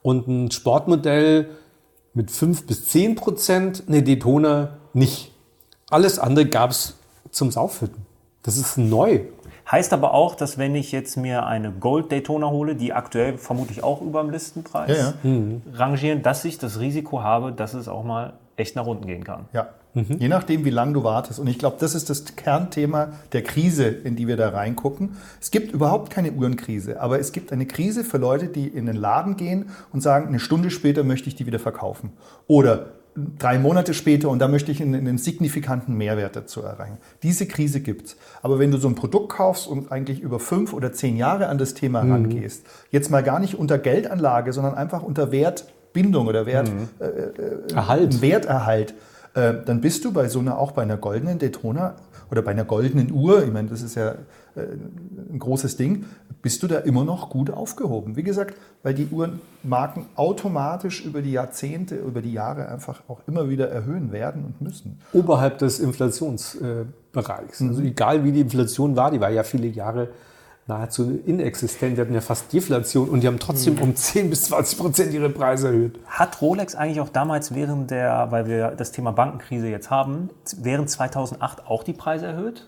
Und 0.01 0.27
ein 0.27 0.51
Sportmodell 0.51 1.49
mit 2.13 2.31
5 2.31 2.65
bis 2.65 2.89
10%, 2.89 3.87
eine 3.87 4.03
Daytona 4.03 4.77
nicht. 4.93 5.33
Alles 5.89 6.17
andere 6.17 6.45
gab 6.45 6.71
es 6.71 6.95
zum 7.29 7.51
Saufütten. 7.51 8.05
Das 8.43 8.55
ist 8.55 8.77
neu. 8.77 9.19
Heißt 9.71 9.93
aber 9.93 10.13
auch, 10.13 10.35
dass 10.35 10.57
wenn 10.57 10.75
ich 10.75 10.91
jetzt 10.91 11.15
mir 11.15 11.45
eine 11.45 11.71
Gold 11.71 12.11
Daytona 12.11 12.49
hole, 12.49 12.75
die 12.75 12.91
aktuell 12.91 13.37
vermutlich 13.37 13.83
auch 13.83 14.01
über 14.01 14.21
dem 14.21 14.29
Listenpreis 14.29 14.97
Ja, 14.97 15.13
ja. 15.23 15.41
rangieren, 15.73 16.21
dass 16.23 16.43
ich 16.43 16.57
das 16.57 16.79
Risiko 16.79 17.23
habe, 17.23 17.53
dass 17.53 17.73
es 17.73 17.87
auch 17.87 18.03
mal 18.03 18.33
echt 18.57 18.75
nach 18.75 18.85
unten 18.85 19.07
gehen 19.07 19.23
kann. 19.23 19.45
Ja, 19.53 19.69
je 19.93 20.27
nachdem, 20.27 20.65
wie 20.65 20.69
lange 20.69 20.93
du 20.93 21.03
wartest. 21.03 21.39
Und 21.39 21.47
ich 21.47 21.57
glaube, 21.57 21.77
das 21.79 21.95
ist 21.95 22.09
das 22.09 22.35
Kernthema 22.35 23.09
der 23.31 23.43
Krise, 23.43 23.85
in 23.85 24.15
die 24.15 24.27
wir 24.27 24.37
da 24.37 24.49
reingucken. 24.49 25.17
Es 25.39 25.51
gibt 25.51 25.71
überhaupt 25.71 26.09
keine 26.09 26.31
Uhrenkrise, 26.31 27.01
aber 27.01 27.19
es 27.19 27.31
gibt 27.31 27.51
eine 27.51 27.65
Krise 27.65 28.03
für 28.03 28.17
Leute, 28.17 28.47
die 28.47 28.67
in 28.67 28.85
den 28.85 28.95
Laden 28.95 29.37
gehen 29.37 29.69
und 29.91 30.01
sagen, 30.01 30.27
eine 30.27 30.39
Stunde 30.39 30.69
später 30.69 31.03
möchte 31.03 31.27
ich 31.27 31.35
die 31.35 31.45
wieder 31.45 31.59
verkaufen. 31.59 32.11
Oder 32.47 32.87
drei 33.15 33.59
Monate 33.59 33.93
später 33.93 34.29
und 34.29 34.39
da 34.39 34.47
möchte 34.47 34.71
ich 34.71 34.81
einen, 34.81 34.95
einen 34.95 35.17
signifikanten 35.17 35.95
Mehrwert 35.95 36.35
dazu 36.35 36.61
erreichen. 36.61 36.97
Diese 37.23 37.45
Krise 37.45 37.81
gibt's. 37.81 38.15
Aber 38.41 38.59
wenn 38.59 38.71
du 38.71 38.77
so 38.77 38.87
ein 38.87 38.95
Produkt 38.95 39.29
kaufst 39.29 39.67
und 39.67 39.91
eigentlich 39.91 40.21
über 40.21 40.39
fünf 40.39 40.73
oder 40.73 40.93
zehn 40.93 41.17
Jahre 41.17 41.47
an 41.47 41.57
das 41.57 41.73
Thema 41.73 42.01
rangehst, 42.01 42.65
jetzt 42.89 43.11
mal 43.11 43.21
gar 43.21 43.39
nicht 43.39 43.55
unter 43.55 43.77
Geldanlage, 43.77 44.53
sondern 44.53 44.75
einfach 44.75 45.03
unter 45.03 45.31
Wertbindung 45.31 46.27
oder 46.27 46.45
Wert, 46.45 46.71
Erhalt. 47.73 48.13
einen 48.13 48.21
Werterhalt, 48.21 48.93
äh, 49.33 49.53
dann 49.65 49.81
bist 49.81 50.05
du 50.05 50.13
bei 50.13 50.27
so 50.27 50.39
einer, 50.39 50.57
auch 50.57 50.71
bei 50.71 50.81
einer 50.81 50.97
goldenen 50.97 51.39
Daytona 51.39 51.95
oder 52.29 52.41
bei 52.41 52.51
einer 52.51 52.65
goldenen 52.65 53.11
Uhr, 53.11 53.43
ich 53.43 53.51
meine, 53.51 53.67
das 53.67 53.81
ist 53.81 53.95
ja 53.95 54.11
äh, 54.11 54.15
ein 54.55 55.39
großes 55.39 55.77
Ding, 55.77 56.05
bist 56.41 56.63
du 56.63 56.67
da 56.67 56.79
immer 56.79 57.03
noch 57.03 57.29
gut 57.29 57.51
aufgehoben. 57.51 58.15
Wie 58.15 58.23
gesagt, 58.23 58.55
weil 58.83 58.93
die 58.93 59.07
Uhrenmarken 59.11 60.07
automatisch 60.15 61.05
über 61.05 61.21
die 61.21 61.31
Jahrzehnte, 61.31 61.95
über 61.95 62.21
die 62.21 62.33
Jahre 62.33 62.67
einfach 62.67 63.01
auch 63.07 63.21
immer 63.27 63.49
wieder 63.49 63.69
erhöhen 63.69 64.11
werden 64.11 64.45
und 64.45 64.61
müssen. 64.61 64.99
Oberhalb 65.13 65.59
des 65.59 65.79
Inflationsbereichs. 65.79 67.61
Also 67.61 67.81
egal 67.81 68.23
wie 68.23 68.31
die 68.31 68.41
Inflation 68.41 68.95
war, 68.95 69.11
die 69.11 69.21
war 69.21 69.29
ja 69.29 69.43
viele 69.43 69.67
Jahre 69.67 70.09
nahezu 70.67 71.19
inexistent. 71.25 71.97
Wir 71.97 72.05
hatten 72.05 72.13
ja 72.13 72.21
fast 72.21 72.51
Deflation 72.53 73.09
und 73.09 73.21
die 73.21 73.27
haben 73.27 73.39
trotzdem 73.39 73.77
um 73.79 73.95
10 73.95 74.29
bis 74.29 74.45
20 74.45 74.79
Prozent 74.79 75.13
ihre 75.13 75.29
Preise 75.29 75.67
erhöht. 75.67 75.99
Hat 76.05 76.41
Rolex 76.41 76.75
eigentlich 76.75 77.01
auch 77.01 77.09
damals 77.09 77.53
während 77.53 77.91
der, 77.91 78.27
weil 78.31 78.47
wir 78.47 78.69
das 78.69 78.91
Thema 78.91 79.11
Bankenkrise 79.11 79.67
jetzt 79.67 79.89
haben, 79.89 80.29
während 80.57 80.89
2008 80.89 81.67
auch 81.67 81.83
die 81.83 81.93
Preise 81.93 82.27
erhöht? 82.27 82.67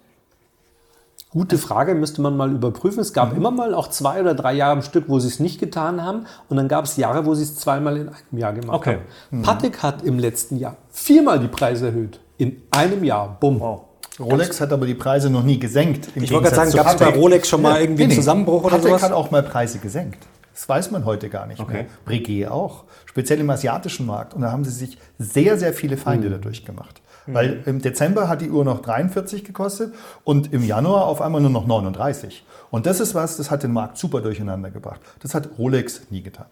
Gute 1.33 1.57
Frage, 1.57 1.95
müsste 1.95 2.21
man 2.21 2.37
mal 2.37 2.51
überprüfen. 2.51 2.99
Es 2.99 3.11
gab 3.11 3.35
immer 3.35 3.49
mal 3.49 3.73
auch 3.73 3.87
zwei 3.89 4.21
oder 4.21 4.35
drei 4.35 4.53
Jahre 4.53 4.73
am 4.73 4.81
Stück, 4.83 5.05
wo 5.07 5.17
sie 5.19 5.27
es 5.27 5.39
nicht 5.39 5.59
getan 5.59 6.03
haben. 6.03 6.27
Und 6.47 6.57
dann 6.57 6.67
gab 6.67 6.85
es 6.85 6.95
Jahre, 6.95 7.25
wo 7.25 7.33
sie 7.33 7.41
es 7.41 7.55
zweimal 7.55 7.97
in 7.97 8.07
einem 8.09 8.37
Jahr 8.37 8.53
gemacht 8.53 8.75
Okay. 8.77 8.99
haben. 9.31 9.41
Patek 9.41 9.81
hat 9.81 10.03
im 10.03 10.19
letzten 10.19 10.57
Jahr 10.57 10.77
viermal 10.91 11.39
die 11.39 11.47
Preise 11.47 11.87
erhöht. 11.87 12.19
In 12.37 12.61
einem 12.69 13.03
Jahr. 13.03 13.35
Bumm. 13.39 13.59
Wow. 13.59 13.81
Rolex 14.19 14.61
hat 14.61 14.71
aber 14.71 14.85
die 14.85 14.93
Preise 14.93 15.31
noch 15.31 15.41
nie 15.43 15.57
gesenkt. 15.57 16.09
im 16.15 16.21
Ich 16.23 16.31
wollte 16.31 16.51
gerade 16.51 16.55
sagen, 16.71 16.71
gab 16.71 16.93
es 16.93 16.97
bei 16.99 17.05
Patek. 17.05 17.19
Rolex 17.19 17.49
schon 17.49 17.63
mal 17.63 17.81
irgendwie 17.81 18.03
einen 18.03 18.11
Nee. 18.11 18.15
Zusammenbruch 18.17 18.61
oder 18.65 18.75
Patek 18.75 18.89
sowas? 18.89 19.01
hat 19.03 19.11
auch 19.11 19.31
mal 19.31 19.41
Preise 19.41 19.79
gesenkt. 19.79 20.19
Das 20.53 20.69
weiß 20.69 20.91
man 20.91 21.03
heute 21.03 21.29
gar 21.29 21.47
nicht 21.47 21.59
Okay. 21.59 21.73
mehr. 21.73 21.85
Breguet 22.05 22.47
auch, 22.51 22.83
speziell 23.07 23.39
im 23.39 23.49
asiatischen 23.49 24.05
Markt. 24.05 24.35
Und 24.35 24.41
da 24.43 24.51
haben 24.51 24.63
sie 24.63 24.69
sich 24.69 24.99
sehr, 25.17 25.57
sehr 25.57 25.73
viele 25.73 25.97
Feinde 25.97 26.27
Mhm. 26.27 26.33
dadurch 26.33 26.63
gemacht. 26.63 27.01
Weil 27.27 27.61
im 27.65 27.81
Dezember 27.81 28.27
hat 28.27 28.41
die 28.41 28.49
Uhr 28.51 28.65
noch 28.65 28.81
43 28.81 29.43
gekostet 29.45 29.93
und 30.23 30.51
im 30.53 30.63
Januar 30.63 31.05
auf 31.05 31.21
einmal 31.21 31.41
nur 31.41 31.49
noch 31.51 31.65
39. 31.67 32.45
Und 32.71 32.85
das 32.85 32.99
ist 32.99 33.15
was, 33.15 33.37
das 33.37 33.49
hat 33.51 33.63
den 33.63 33.71
Markt 33.71 33.97
super 33.97 34.21
durcheinander 34.21 34.69
gebracht. 34.71 34.99
Das 35.21 35.33
hat 35.33 35.49
Rolex 35.57 36.01
nie 36.09 36.21
getan. 36.21 36.45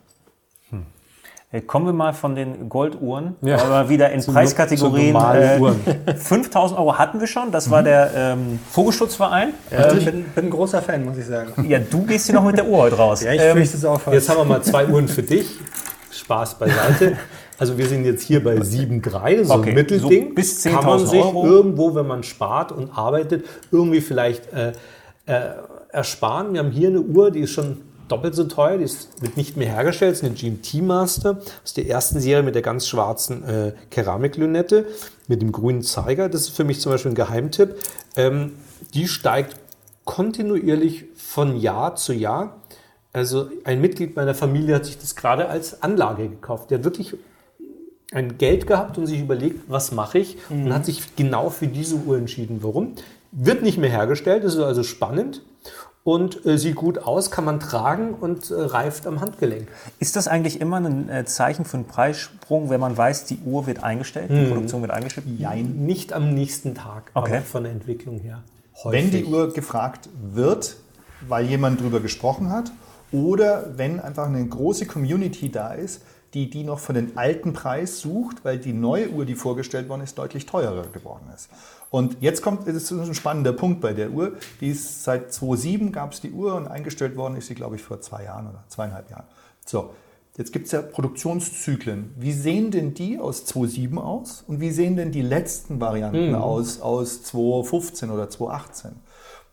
Äh, 1.54 1.60
Kommen 1.62 1.86
wir 1.86 1.92
mal 1.92 2.14
von 2.14 2.34
den 2.36 2.70
Golduhren, 2.70 3.36
Ja. 3.42 3.58
aber 3.62 3.90
wieder 3.90 4.10
in 4.12 4.22
Zu- 4.22 4.32
Preiskategorien. 4.32 5.14
äh, 5.16 5.58
Uhren. 5.60 5.82
5000 6.18 6.80
Euro 6.80 6.98
hatten 6.98 7.20
wir 7.20 7.28
schon, 7.28 7.52
das 7.52 7.70
war 7.70 7.84
der 7.84 8.12
ähm, 8.16 8.58
Vogelschutzverein. 8.70 9.50
Ja, 9.70 9.92
ich 9.92 10.06
bin, 10.06 10.24
bin 10.24 10.46
ein 10.46 10.50
großer 10.50 10.82
Fan, 10.82 11.04
muss 11.04 11.18
ich 11.18 11.26
sagen. 11.26 11.68
Ja, 11.68 11.80
du 11.80 12.04
gehst 12.06 12.28
hier 12.28 12.36
noch 12.36 12.46
mit 12.46 12.56
der 12.58 12.66
Uhr 12.68 12.78
heute 12.78 12.96
raus. 12.96 13.22
Ja, 13.22 13.34
ich 13.34 13.42
Ähm, 13.42 13.58
fürchte 13.58 13.76
es 13.76 13.84
auch 13.84 14.00
fast. 14.00 14.14
Jetzt 14.14 14.30
haben 14.30 14.38
wir 14.38 14.46
mal 14.46 14.62
zwei 14.64 14.88
Uhren 14.88 15.10
für 15.10 15.24
dich. 15.24 15.50
Spaß 16.12 16.58
beiseite. 16.58 17.18
Also 17.62 17.78
wir 17.78 17.86
sind 17.88 18.05
jetzt 18.05 18.24
hier 18.24 18.43
bei 18.43 18.55
7,3, 18.55 19.43
so 19.43 19.53
Okay, 19.53 19.70
ein 19.70 19.76
Mittelding. 19.76 20.30
so 20.30 20.34
bis 20.34 20.64
Kann 20.64 20.84
man 20.84 20.99
10.000 21.01 21.05
sich 21.05 21.22
Euro. 21.22 21.45
irgendwo, 21.45 21.93
wenn 21.93 22.07
man 22.07 22.24
spart 22.24 22.72
und 22.72 22.89
arbeitet, 22.97 23.45
irgendwie 23.72 24.01
vielleicht 24.01 24.51
äh, 24.51 24.72
äh, 25.28 25.41
ersparen. 25.91 26.53
Wir 26.53 26.62
haben 26.62 26.72
hier 26.72 26.88
eine 26.88 27.01
Uhr, 27.01 27.30
die 27.30 27.41
ist 27.41 27.51
schon 27.51 27.78
doppelt 28.07 28.34
so 28.34 28.45
teuer, 28.45 28.80
die 28.80 28.86
ist, 28.86 29.22
wird 29.22 29.38
nicht 29.38 29.57
mehr 29.57 29.68
hergestellt, 29.68 30.14
ist 30.14 30.24
eine 30.24 30.34
GMT 30.34 30.82
Master 30.82 31.38
aus 31.64 31.76
der 31.76 31.88
ersten 31.88 32.20
Serie 32.20 32.41
mit 32.41 32.55
der 32.55 32.64
ganz 32.64 32.88
schwarzen 32.88 33.43
äh, 33.43 33.74
Keramiklünette 33.91 34.88
mit 35.28 35.43
dem 35.43 35.51
grünen 35.51 35.84
Zeiger. 35.84 36.30
Das 36.30 36.41
ist 36.41 36.49
für 36.49 36.64
mich 36.64 36.82
zum 36.82 36.91
Beispiel 36.93 37.12
ein 37.12 37.16
Geheimtipp. 37.16 37.76
Ähm, 38.16 38.53
die 38.95 39.07
steigt 39.07 39.55
kontinuierlich 40.05 41.05
von 41.16 41.55
Jahr 41.55 41.95
zu 41.95 42.12
Jahr. 42.14 42.59
Also 43.14 43.49
ein 43.66 43.82
Mitglied 43.82 44.16
meiner 44.16 44.34
Familie 44.34 44.74
hat 44.74 44.86
sich 44.86 44.97
das 44.97 45.16
gerade 45.16 45.47
als 45.47 45.84
Anlage 45.84 46.28
gekauft. 46.28 46.72
Der 46.72 46.80
hat 46.80 46.86
wirklich 46.86 47.14
ein 48.12 48.38
Geld 48.38 48.68
gehabt 48.68 48.97
und 48.97 49.07
sich 49.07 49.20
überlegt, 49.22 49.70
was 49.70 49.91
mache 49.91 50.20
ich 50.20 50.38
und 50.49 50.74
hat 50.74 50.86
sich 50.86 51.16
genau 51.16 51.49
für 51.49 51.68
diese 51.68 51.95
Uhr 51.95 52.18
entschieden. 52.18 52.59
Warum? 52.62 52.93
Wird 53.32 53.64
nicht 53.64 53.78
mehr 53.78 53.89
hergestellt, 53.89 54.43
ist 54.43 54.57
also 54.57 54.84
spannend 54.84 55.41
und 56.03 56.45
äh, 56.45 56.57
sieht 56.57 56.76
gut 56.76 56.97
aus, 56.97 57.32
kann 57.32 57.45
man 57.45 57.59
tragen 57.62 58.14
und 58.16 58.51
äh, 58.51 58.55
reift 58.55 59.07
am 59.07 59.22
Handgelenk. 59.22 59.68
Ist 59.99 60.18
das 60.18 60.28
eigentlich 60.28 60.59
immer 60.59 60.78
ein 60.78 61.07
äh, 61.09 61.24
Zeichen 61.26 61.64
für 61.64 61.78
einen 61.78 61.86
Preissprung, 61.86 62.70
wenn 62.70 62.82
man 62.82 62.97
weiß, 62.97 63.26
die 63.26 63.38
Uhr 63.45 63.66
wird 63.68 63.84
eingestellt, 63.84 64.30
die 64.30 64.45
Produktion 64.47 64.82
wird 64.82 64.91
eingestellt? 64.91 65.28
Nein, 65.39 65.86
nicht 65.86 66.12
am 66.12 66.34
nächsten 66.34 66.76
Tag, 66.76 67.12
Okay. 67.14 67.36
aber 67.38 67.41
von 67.43 67.64
der 67.64 67.72
Entwicklung 67.72 68.20
her. 68.20 68.43
Wenn 68.84 69.12
die 69.12 69.20
häufig. 69.20 69.32
Uhr 69.32 69.53
gefragt 69.53 70.09
wird, 70.34 70.76
weil 71.28 71.45
jemand 71.45 71.80
drüber 71.80 71.99
gesprochen 71.99 72.49
hat, 72.51 72.72
oder 73.14 73.72
wenn 73.78 73.99
einfach 73.99 74.26
eine 74.26 74.45
große 74.45 74.86
Community 74.88 75.49
da 75.51 75.74
ist, 75.74 76.01
die 76.34 76.50
die 76.50 76.64
noch 76.64 76.80
für 76.80 76.94
den 76.94 77.18
alten 77.18 77.54
Preis 77.54 78.00
sucht, 78.00 78.44
weil 78.44 78.58
die 78.58 78.74
neue 78.74 79.10
Uhr, 79.10 79.26
die 79.26 79.36
vorgestellt 79.36 79.90
worden 79.90 80.02
ist, 80.02 80.18
deutlich 80.18 80.46
teurer 80.46 80.88
geworden 80.88 81.30
ist. 81.36 81.50
Und 81.90 82.18
jetzt 82.22 82.42
kommt, 82.42 82.68
das 82.68 82.76
ist 82.76 82.92
ein 82.92 83.14
spannender 83.14 83.52
Punkt 83.52 83.82
bei 83.82 83.94
der 83.94 84.12
Uhr. 84.12 84.34
Die 84.62 84.70
ist 84.70 85.04
seit 85.04 85.34
2007 85.34 85.92
gab 85.92 86.14
es 86.14 86.22
die 86.22 86.32
Uhr 86.32 86.56
und 86.56 86.68
eingestellt 86.68 87.18
worden 87.18 87.36
ist 87.36 87.48
sie, 87.48 87.56
glaube 87.56 87.76
ich, 87.76 87.82
vor 87.82 88.00
zwei 88.00 88.24
Jahren 88.24 88.48
oder 88.48 88.64
zweieinhalb 88.70 89.10
Jahren. 89.10 89.26
So, 89.66 89.94
jetzt 90.38 90.54
gibt 90.54 90.68
es 90.68 90.72
ja 90.72 90.82
Produktionszyklen. 90.82 92.14
Wie 92.18 92.32
sehen 92.32 92.72
denn 92.72 92.94
die 92.94 93.20
aus 93.20 93.46
2007 93.46 93.98
aus 93.98 94.46
und 94.48 94.62
wie 94.62 94.72
sehen 94.72 94.96
denn 94.96 95.12
die 95.12 95.22
letzten 95.22 95.82
Varianten 95.82 96.34
aus, 96.34 96.80
aus 96.80 97.24
2015 97.24 98.10
oder 98.10 98.30
2018? 98.30 98.92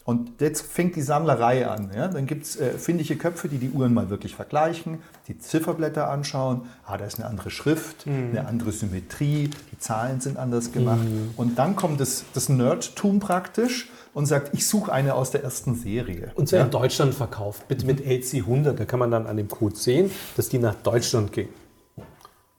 Und 0.08 0.40
jetzt 0.40 0.62
fängt 0.62 0.96
die 0.96 1.02
Sammlerei 1.02 1.68
an. 1.68 1.90
Ja? 1.94 2.08
Dann 2.08 2.24
gibt 2.24 2.44
es 2.44 2.56
äh, 2.56 2.78
findige 2.78 3.16
Köpfe, 3.16 3.46
die 3.46 3.58
die 3.58 3.68
Uhren 3.68 3.92
mal 3.92 4.08
wirklich 4.08 4.34
vergleichen, 4.34 5.02
die 5.26 5.36
Zifferblätter 5.36 6.08
anschauen. 6.08 6.62
Ah, 6.86 6.96
da 6.96 7.04
ist 7.04 7.18
eine 7.18 7.28
andere 7.28 7.50
Schrift, 7.50 8.06
eine 8.06 8.46
andere 8.46 8.72
Symmetrie, 8.72 9.50
die 9.70 9.78
Zahlen 9.78 10.22
sind 10.22 10.38
anders 10.38 10.72
gemacht. 10.72 11.06
Und 11.36 11.58
dann 11.58 11.76
kommt 11.76 12.00
das, 12.00 12.24
das 12.32 12.48
Nerdtum 12.48 13.20
praktisch 13.20 13.90
und 14.14 14.24
sagt, 14.24 14.54
ich 14.54 14.66
suche 14.66 14.90
eine 14.90 15.12
aus 15.12 15.30
der 15.30 15.44
ersten 15.44 15.74
Serie. 15.74 16.32
Und 16.36 16.48
zwar 16.48 16.64
in 16.64 16.70
Deutschland 16.70 17.12
verkauft, 17.12 17.68
bitte 17.68 17.84
mit 17.84 18.00
LC100. 18.00 18.72
Da 18.72 18.86
kann 18.86 19.00
man 19.00 19.10
dann 19.10 19.26
an 19.26 19.36
dem 19.36 19.48
Code 19.48 19.76
sehen, 19.76 20.10
dass 20.38 20.48
die 20.48 20.58
nach 20.58 20.76
Deutschland 20.76 21.32
gehen. 21.32 21.50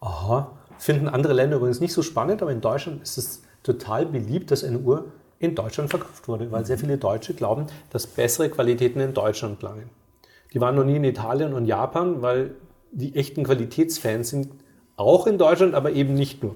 Aha, 0.01 0.51
finden 0.77 1.07
andere 1.07 1.33
Länder 1.33 1.55
übrigens 1.55 1.79
nicht 1.79 1.93
so 1.93 2.03
spannend, 2.03 2.43
aber 2.43 2.51
in 2.51 2.61
Deutschland 2.61 3.01
ist 3.01 3.17
es 3.17 3.41
total 3.63 4.05
beliebt, 4.05 4.51
dass 4.51 4.63
eine 4.63 4.77
Uhr 4.77 5.05
in 5.39 5.55
Deutschland 5.55 5.89
verkauft 5.89 6.27
wurde, 6.27 6.51
weil 6.51 6.65
sehr 6.65 6.77
viele 6.77 6.97
Deutsche 6.97 7.33
glauben, 7.33 7.67
dass 7.91 8.05
bessere 8.05 8.49
Qualitäten 8.49 8.99
in 8.99 9.13
Deutschland 9.13 9.61
langen. 9.61 9.89
Die 10.53 10.59
waren 10.59 10.75
noch 10.75 10.83
nie 10.83 10.97
in 10.97 11.03
Italien 11.03 11.53
und 11.53 11.65
Japan, 11.65 12.21
weil 12.21 12.51
die 12.91 13.15
echten 13.15 13.43
Qualitätsfans 13.43 14.29
sind 14.29 14.49
auch 14.97 15.27
in 15.27 15.37
Deutschland, 15.37 15.75
aber 15.75 15.91
eben 15.91 16.13
nicht 16.13 16.43
nur. 16.43 16.55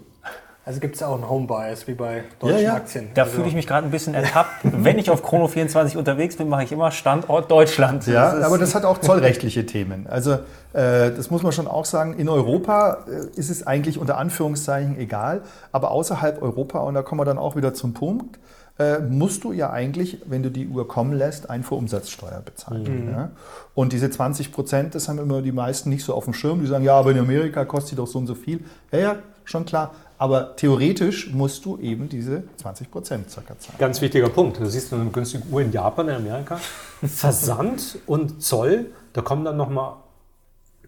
Also 0.65 0.79
gibt 0.79 0.95
es 0.95 1.03
auch 1.03 1.15
einen 1.15 1.29
Home-Bias 1.29 1.87
wie 1.87 1.93
bei 1.93 2.23
deutschen 2.39 2.57
Ja, 2.57 2.63
ja. 2.63 2.75
Aktien. 2.75 3.09
Da 3.15 3.23
also, 3.23 3.35
fühle 3.35 3.47
ich 3.49 3.53
mich 3.53 3.67
gerade 3.67 3.85
ein 3.85 3.91
bisschen 3.91 4.13
ertappt. 4.13 4.61
Wenn 4.63 4.97
ich 4.97 5.09
auf 5.09 5.21
Chrono24 5.25 5.97
unterwegs 5.97 6.37
bin, 6.37 6.47
mache 6.47 6.63
ich 6.63 6.71
immer 6.71 6.89
Standort 6.91 7.51
Deutschland. 7.51 8.07
Ja, 8.07 8.33
Das 8.33 8.45
aber 8.45 8.57
das 8.57 8.73
hat 8.73 8.85
auch 8.85 8.99
zollrechtliche 8.99 9.65
Themen. 9.65 10.07
Also 10.07 10.33
äh, 10.71 11.11
das 11.11 11.29
muss 11.29 11.43
man 11.43 11.51
schon 11.51 11.67
auch 11.67 11.83
sagen. 11.83 12.17
In 12.17 12.29
Europa 12.29 13.05
äh, 13.07 13.37
ist 13.37 13.49
es 13.49 13.67
eigentlich 13.67 13.97
unter 13.97 14.17
Anführungszeichen 14.17 14.97
egal, 14.97 15.41
aber 15.73 15.91
außerhalb 15.91 16.41
Europa, 16.41 16.79
und 16.79 16.93
da 16.93 17.01
kommen 17.01 17.19
wir 17.19 17.25
dann 17.25 17.37
auch 17.37 17.57
wieder 17.57 17.73
zum 17.73 17.93
Punkt, 17.93 18.39
äh, 18.83 18.99
musst 18.99 19.43
du 19.43 19.51
ja 19.51 19.69
eigentlich, 19.71 20.17
wenn 20.25 20.43
du 20.43 20.49
die 20.51 20.67
Uhr 20.67 20.87
kommen 20.87 21.13
lässt, 21.13 21.49
Einfuhrumsatzsteuer 21.49 22.41
bezahlen. 22.43 23.09
Ja? 23.11 23.31
Und 23.75 23.93
diese 23.93 24.09
20 24.09 24.51
Prozent, 24.51 24.95
das 24.95 25.07
haben 25.09 25.19
immer 25.19 25.41
die 25.41 25.51
meisten 25.51 25.89
nicht 25.89 26.03
so 26.03 26.13
auf 26.13 26.25
dem 26.25 26.33
Schirm. 26.33 26.61
Die 26.61 26.67
sagen, 26.67 26.83
ja, 26.83 26.95
aber 26.95 27.11
in 27.11 27.19
Amerika 27.19 27.65
kostet 27.65 27.91
sie 27.91 27.95
doch 27.95 28.07
so 28.07 28.19
und 28.19 28.27
so 28.27 28.35
viel. 28.35 28.59
Ja, 28.91 28.99
ja, 28.99 29.15
schon 29.45 29.65
klar. 29.65 29.91
Aber 30.17 30.55
theoretisch 30.55 31.33
musst 31.33 31.65
du 31.65 31.77
eben 31.79 32.07
diese 32.07 32.43
20 32.57 32.89
Prozent 32.91 33.29
circa 33.29 33.57
zahlen. 33.59 33.77
Ganz 33.79 33.99
wichtiger 33.99 34.29
Punkt. 34.29 34.59
Du 34.59 34.65
siehst 34.67 34.93
eine 34.93 35.09
günstige 35.09 35.43
Uhr 35.51 35.61
in 35.61 35.71
Japan, 35.71 36.07
in 36.09 36.15
Amerika. 36.15 36.59
Versand 37.05 37.97
und 38.05 38.41
Zoll, 38.41 38.87
da 39.13 39.21
kommt 39.21 39.45
dann 39.45 39.57
noch 39.57 39.69
mal, 39.69 39.97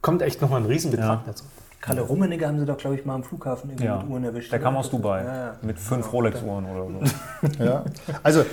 kommt 0.01 0.21
echt 0.21 0.41
noch 0.41 0.49
mal 0.49 0.57
ein 0.57 0.65
Riesenbetrag 0.65 1.19
Ja. 1.19 1.23
dazu. 1.25 1.43
Kalle 1.85 2.01
Rummenigge 2.01 2.47
haben 2.47 2.59
sie 2.59 2.65
doch, 2.65 2.77
glaube 2.77 2.95
ich, 2.95 3.05
mal 3.05 3.13
am 3.13 3.23
Flughafen 3.23 3.69
irgendwie 3.69 3.85
ja. 3.85 3.97
mit 3.97 4.09
Uhren 4.09 4.23
erwischt. 4.23 4.51
Der 4.51 4.59
kam 4.59 4.75
aus 4.75 4.89
Dubai 4.89 5.23
Ja, 5.23 5.35
ja. 5.35 5.55
mit 5.61 5.77
fünf 5.77 6.11
Rolex-Uhren 6.11 6.65
oder 6.65 6.87
so. 6.87 7.63
Ja. 7.63 7.85
Also 8.23 8.43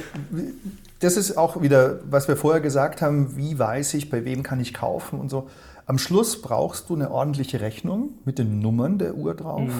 das 1.00 1.16
ist 1.16 1.38
auch 1.38 1.62
wieder, 1.62 2.00
was 2.04 2.28
wir 2.28 2.36
vorher 2.36 2.60
gesagt 2.60 3.00
haben, 3.00 3.34
wie 3.36 3.58
weiß 3.58 3.94
ich, 3.94 4.10
bei 4.10 4.26
wem 4.26 4.42
kann 4.42 4.60
ich 4.60 4.74
kaufen 4.74 5.18
und 5.18 5.30
so. 5.30 5.48
Am 5.86 5.96
Schluss 5.96 6.42
brauchst 6.42 6.90
du 6.90 6.94
eine 6.94 7.10
ordentliche 7.10 7.60
Rechnung 7.60 8.10
mit 8.26 8.38
den 8.38 8.58
Nummern 8.60 8.98
der 8.98 9.14
Uhr 9.14 9.34
drauf, 9.34 9.70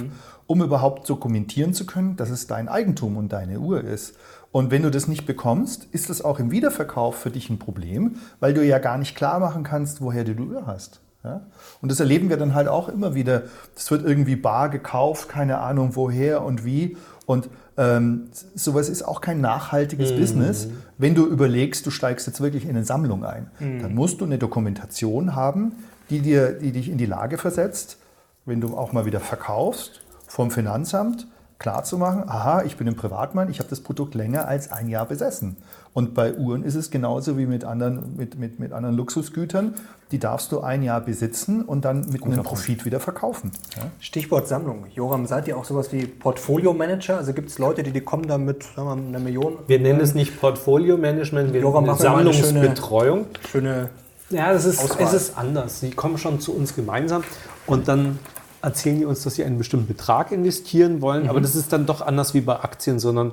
um 0.46 0.62
überhaupt 0.62 1.09
dokumentieren 1.09 1.74
zu 1.74 1.84
können, 1.84 2.16
dass 2.16 2.30
es 2.30 2.46
dein 2.46 2.68
Eigentum 2.68 3.18
und 3.18 3.34
deine 3.34 3.61
Uhr 3.61 3.84
ist. 3.84 4.14
Und 4.50 4.70
wenn 4.70 4.82
du 4.82 4.90
das 4.90 5.09
nicht 5.09 5.26
bekommst, 5.26 5.84
ist 5.92 6.09
das 6.09 6.22
auch 6.22 6.38
im 6.38 6.50
Wiederverkauf 6.50 7.16
für 7.16 7.30
dich 7.30 7.50
ein 7.50 7.59
Problem, 7.59 8.16
weil 8.40 8.55
du 8.55 8.64
ja 8.64 8.78
gar 8.78 8.96
nicht 8.96 9.14
klar 9.14 9.40
machen 9.40 9.62
kannst, 9.62 10.00
woher 10.00 10.24
du 10.24 10.34
die 10.34 10.42
Uhr 10.42 10.66
hast. 10.66 11.01
Ja? 11.24 11.42
Und 11.80 11.90
das 11.90 12.00
erleben 12.00 12.28
wir 12.28 12.36
dann 12.36 12.54
halt 12.54 12.68
auch 12.68 12.88
immer 12.88 13.14
wieder. 13.14 13.42
Das 13.74 13.90
wird 13.90 14.04
irgendwie 14.04 14.36
bar 14.36 14.68
gekauft, 14.68 15.28
keine 15.28 15.58
Ahnung 15.58 15.94
woher 15.94 16.42
und 16.42 16.64
wie. 16.64 16.96
Und 17.26 17.48
ähm, 17.76 18.28
sowas 18.54 18.88
ist 18.88 19.02
auch 19.02 19.20
kein 19.20 19.40
nachhaltiges 19.40 20.14
Business. 20.14 20.68
Wenn 20.98 21.14
du 21.14 21.26
überlegst, 21.26 21.86
du 21.86 21.90
steigst 21.90 22.26
jetzt 22.26 22.40
wirklich 22.40 22.64
in 22.64 22.70
eine 22.70 22.84
Sammlung 22.84 23.24
ein, 23.24 23.50
dann 23.80 23.94
musst 23.94 24.20
du 24.20 24.24
eine 24.24 24.38
Dokumentation 24.38 25.34
haben, 25.34 25.72
die, 26.10 26.20
dir, 26.20 26.52
die 26.52 26.72
dich 26.72 26.88
in 26.90 26.98
die 26.98 27.06
Lage 27.06 27.38
versetzt, 27.38 27.98
wenn 28.44 28.60
du 28.60 28.76
auch 28.76 28.92
mal 28.92 29.06
wieder 29.06 29.20
verkaufst, 29.20 30.00
vom 30.26 30.50
Finanzamt 30.50 31.26
klar 31.58 31.84
zu 31.84 31.96
machen, 31.96 32.24
aha, 32.28 32.64
ich 32.64 32.76
bin 32.76 32.88
ein 32.88 32.96
Privatmann, 32.96 33.49
ich 33.49 33.61
habe 33.61 33.70
das 33.70 33.80
Produkt 33.80 34.16
länger 34.16 34.49
als 34.49 34.72
ein 34.72 34.88
Jahr 34.88 35.07
besessen. 35.07 35.57
Und 35.94 36.14
bei 36.14 36.34
Uhren 36.34 36.64
ist 36.64 36.74
es 36.74 36.90
genauso 36.90 37.36
wie 37.36 37.44
mit 37.44 37.64
anderen, 37.64 38.16
mit, 38.16 38.38
mit, 38.38 38.58
mit 38.58 38.72
anderen 38.72 38.96
Luxusgütern. 38.96 39.74
Die 40.10 40.18
darfst 40.18 40.50
du 40.50 40.60
ein 40.60 40.82
Jahr 40.82 41.00
besitzen 41.02 41.62
und 41.62 41.84
dann 41.84 42.08
mit 42.10 42.22
einem 42.24 42.42
Profit 42.42 42.84
wieder 42.86 42.98
verkaufen. 42.98 43.50
Ja? 43.76 43.82
Stichwort 44.00 44.48
Sammlung. 44.48 44.86
Joram, 44.94 45.26
seid 45.26 45.48
ihr 45.48 45.56
auch 45.56 45.64
sowas 45.66 45.92
wie 45.92 46.06
Portfolio-Manager? 46.06 47.18
Also 47.18 47.34
gibt 47.34 47.50
es 47.50 47.58
Leute, 47.58 47.82
die, 47.82 47.90
die 47.92 48.00
kommen 48.00 48.26
da 48.26 48.38
mit 48.38 48.62
sagen 48.64 48.88
wir, 48.88 48.96
mal, 48.96 49.06
einer 49.06 49.18
Million? 49.18 49.58
Wir 49.66 49.80
nennen 49.80 50.00
es 50.00 50.14
nicht 50.14 50.40
Portfolio-Management, 50.40 51.52
wir 51.52 51.60
Joram, 51.60 51.84
nennen 51.84 51.98
eine 51.98 52.32
schöne- 52.32 52.46
Sammlungsbetreuung. 52.46 53.26
Schöne 53.50 53.90
Ja, 54.30 54.52
das 54.52 54.64
ist, 54.64 54.82
Auswahl. 54.82 55.06
es 55.06 55.12
ist 55.12 55.36
anders. 55.38 55.80
Sie 55.80 55.90
kommen 55.90 56.16
schon 56.16 56.40
zu 56.40 56.54
uns 56.54 56.74
gemeinsam 56.74 57.22
und 57.66 57.88
dann 57.88 58.18
erzählen 58.62 58.98
die 58.98 59.04
uns, 59.04 59.22
dass 59.24 59.34
sie 59.34 59.44
einen 59.44 59.58
bestimmten 59.58 59.88
Betrag 59.88 60.30
investieren 60.32 61.00
wollen. 61.02 61.28
Aber 61.28 61.40
das 61.40 61.54
ist 61.54 61.72
dann 61.72 61.84
doch 61.84 62.00
anders 62.00 62.32
wie 62.32 62.40
bei 62.40 62.56
Aktien, 62.60 62.98
sondern 62.98 63.32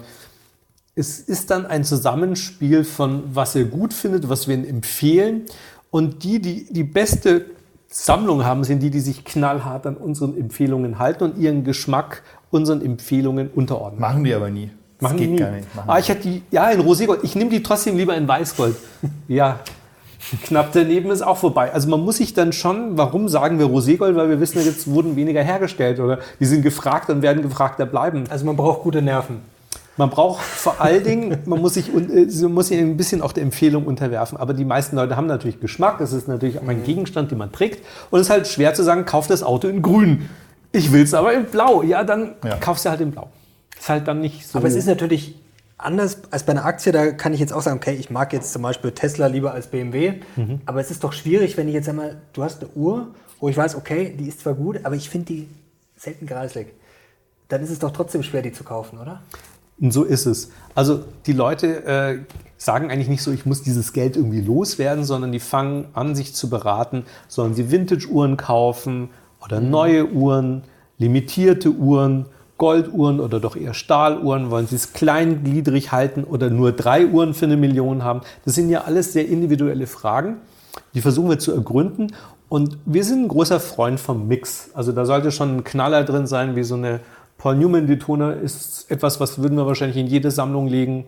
es 1.00 1.20
ist 1.20 1.50
dann 1.50 1.66
ein 1.66 1.84
Zusammenspiel 1.86 2.84
von, 2.84 3.24
was 3.34 3.56
er 3.56 3.64
gut 3.64 3.94
findet, 3.94 4.28
was 4.28 4.48
wir 4.48 4.56
ihm 4.56 4.66
empfehlen. 4.66 5.44
Und 5.92 6.24
die, 6.24 6.40
die 6.40 6.68
die 6.72 6.84
beste 6.84 7.46
Sammlung 7.88 8.44
haben, 8.44 8.64
sind 8.66 8.84
die, 8.84 8.92
die 8.92 9.00
sich 9.00 9.24
knallhart 9.24 9.88
an 9.88 9.96
unseren 9.96 10.38
Empfehlungen 10.38 11.00
halten 11.00 11.24
und 11.24 11.38
ihren 11.38 11.64
Geschmack 11.64 12.22
unseren 12.52 12.84
Empfehlungen 12.84 13.50
unterordnen. 13.50 14.02
Machen 14.02 14.24
die 14.24 14.34
aber 14.34 14.50
nie. 14.50 14.70
Das 15.00 15.04
Machen 15.12 15.18
die 15.18 15.24
geht 15.24 15.32
nie. 15.32 15.38
gar 15.38 15.52
nicht. 15.52 15.74
Machen 15.76 15.90
Ah, 15.90 15.96
die 15.96 16.02
ich 16.02 16.10
hätte 16.10 16.22
die, 16.28 16.42
ja, 16.52 16.70
in 16.70 16.82
Roségold. 16.82 17.20
Ich 17.24 17.36
nehme 17.36 17.50
die 17.50 17.64
trotzdem 17.64 17.96
lieber 17.96 18.16
in 18.16 18.28
Weißgold. 18.28 18.76
ja, 19.30 19.60
Knapp 20.44 20.72
daneben 20.74 21.10
ist 21.12 21.22
auch 21.22 21.38
vorbei. 21.38 21.72
Also 21.72 21.88
man 21.88 22.02
muss 22.02 22.18
sich 22.18 22.34
dann 22.34 22.52
schon, 22.52 22.98
warum 22.98 23.30
sagen 23.30 23.58
wir 23.58 23.68
Roségold? 23.68 24.16
Weil 24.16 24.30
wir 24.30 24.42
wissen, 24.42 24.64
jetzt 24.64 24.88
wurden 24.88 25.16
weniger 25.16 25.42
hergestellt 25.42 26.02
oder 26.02 26.20
die 26.42 26.46
sind 26.46 26.62
gefragt 26.62 27.10
und 27.10 27.22
werden 27.22 27.42
gefragter 27.42 27.86
bleiben. 27.86 28.26
Also 28.30 28.46
man 28.46 28.58
braucht 28.58 28.84
gute 28.84 29.02
Nerven. 29.02 29.38
Man 30.00 30.10
braucht 30.10 30.42
vor 30.42 30.80
allen 30.80 31.04
Dingen, 31.04 31.38
man 31.46 31.60
muss 31.60 31.74
sich, 31.74 31.94
äh, 31.94 32.26
man 32.42 32.54
muss 32.54 32.70
sich 32.70 32.80
ein 32.80 32.96
bisschen 32.96 33.22
auch 33.22 33.34
der 33.34 33.44
Empfehlung 33.44 33.86
unterwerfen. 33.86 34.38
Aber 34.38 34.54
die 34.54 34.64
meisten 34.64 34.96
Leute 34.96 35.18
haben 35.18 35.28
natürlich 35.28 35.60
Geschmack. 35.60 36.00
Es 36.00 36.14
ist 36.14 36.30
natürlich 36.30 36.58
auch 36.58 36.68
ein 36.70 36.86
Gegenstand, 36.86 37.32
den 37.32 37.38
man 37.38 37.52
trägt. 37.52 37.86
Und 38.10 38.22
es 38.22 38.28
ist 38.28 38.32
halt 38.32 38.48
schwer 38.48 38.74
zu 38.74 38.82
sagen, 38.84 39.04
kauf 39.04 39.28
das 39.28 39.44
Auto 39.44 39.68
in 39.68 39.82
grün. 39.82 40.30
Ich 40.72 40.94
will 40.94 41.04
es 41.04 41.14
aber 41.14 41.34
in 41.34 41.44
blau. 41.44 41.84
Ja, 41.84 42.06
dann 42.06 42.36
Ja. 42.46 42.56
kaufst 42.56 42.86
du 42.86 42.90
halt 42.90 43.02
in 43.02 43.12
blau. 43.12 43.28
Ist 43.78 43.90
halt 43.90 44.08
dann 44.08 44.22
nicht 44.22 44.48
so. 44.48 44.58
Aber 44.58 44.70
es 44.70 44.76
ist 44.76 44.86
natürlich 44.86 45.36
anders 45.78 46.20
als 46.32 46.44
bei 46.44 46.54
einer 46.54 46.64
Aktie. 46.64 46.94
Da 46.94 47.12
kann 47.12 47.34
ich 47.34 47.42
jetzt 47.42 47.52
auch 47.52 47.62
sagen, 47.62 47.76
okay, 47.76 47.96
ich 48.00 48.10
mag 48.10 48.32
jetzt 48.32 48.54
zum 48.54 48.62
Beispiel 48.62 48.92
Tesla 48.94 49.28
lieber 49.28 49.52
als 49.54 49.68
BMW. 49.68 50.14
Aber 50.66 50.80
es 50.80 50.92
ist 50.92 51.04
doch 51.04 51.12
schwierig, 51.12 51.58
wenn 51.58 51.68
ich 51.68 51.74
jetzt 51.74 51.90
einmal, 51.90 52.22
du 52.32 52.42
hast 52.42 52.62
eine 52.62 52.72
Uhr, 52.72 53.08
wo 53.42 53.50
ich 53.50 53.58
weiß, 53.58 53.76
okay, 53.76 54.16
die 54.18 54.30
ist 54.30 54.40
zwar 54.40 54.54
gut, 54.54 54.80
aber 54.86 54.96
ich 54.96 55.10
finde 55.10 55.26
die 55.26 55.50
selten 55.98 56.26
greiselig. 56.26 56.68
Dann 57.50 57.62
ist 57.64 57.70
es 57.70 57.80
doch 57.80 57.92
trotzdem 57.92 58.24
schwer, 58.24 58.42
die 58.44 58.54
zu 58.54 58.64
kaufen, 58.64 58.98
oder? 59.00 59.22
Und 59.82 59.92
so 59.92 60.04
ist 60.04 60.26
es. 60.26 60.52
Also 60.76 61.02
die 61.26 61.34
Leute 61.34 61.86
äh, 61.86 62.20
sagen 62.58 62.92
eigentlich 62.92 63.08
nicht 63.08 63.24
so, 63.24 63.32
ich 63.32 63.46
muss 63.46 63.64
dieses 63.64 63.94
Geld 63.94 64.18
irgendwie 64.18 64.42
loswerden, 64.42 65.06
sondern 65.06 65.32
die 65.32 65.40
fangen 65.40 65.86
an, 65.94 66.16
sich 66.16 66.36
zu 66.36 66.50
beraten. 66.50 67.06
Sollen 67.28 67.54
sie 67.54 67.72
Vintage-Uhren 67.72 68.38
kaufen 68.38 69.10
oder 69.44 69.62
neue 69.62 70.12
Uhren, 70.12 70.64
limitierte 70.98 71.72
Uhren, 71.72 72.26
Golduhren 72.58 73.22
oder 73.22 73.40
doch 73.40 73.56
eher 73.56 73.74
Stahluhren? 73.74 74.52
Wollen 74.52 74.68
sie 74.68 74.76
es 74.76 74.92
kleingliedrig 74.92 75.94
halten 75.94 76.26
oder 76.26 76.50
nur 76.50 76.74
drei 76.74 77.08
Uhren 77.08 77.34
für 77.34 77.46
eine 77.46 77.56
Million 77.56 78.04
haben? 78.04 78.22
Das 78.44 78.56
sind 78.56 78.70
ja 78.70 78.82
alles 78.82 79.14
sehr 79.14 79.28
individuelle 79.28 79.88
Fragen. 79.88 80.38
Die 80.94 81.02
versuchen 81.02 81.30
wir 81.30 81.40
zu 81.40 81.54
ergründen. 81.54 82.14
Und 82.50 82.78
wir 82.86 83.04
sind 83.04 83.24
ein 83.24 83.28
großer 83.28 83.60
Freund 83.60 84.00
vom 84.00 84.28
Mix. 84.28 84.72
Also 84.74 84.92
da 84.92 85.06
sollte 85.06 85.32
schon 85.32 85.58
ein 85.58 85.64
Knaller 85.64 86.04
drin 86.04 86.28
sein, 86.28 86.56
wie 86.56 86.64
so 86.64 86.76
eine 86.76 87.00
Paul 87.40 87.56
Newman 87.56 87.88
Daytona 87.88 88.34
ist 88.34 88.92
etwas, 88.92 89.20
was 89.20 89.42
würden 89.42 89.58
wir 89.58 89.66
wahrscheinlich 89.66 89.98
in 89.98 90.08
jede 90.08 90.30
Sammlung 90.30 90.68
legen. 90.68 91.06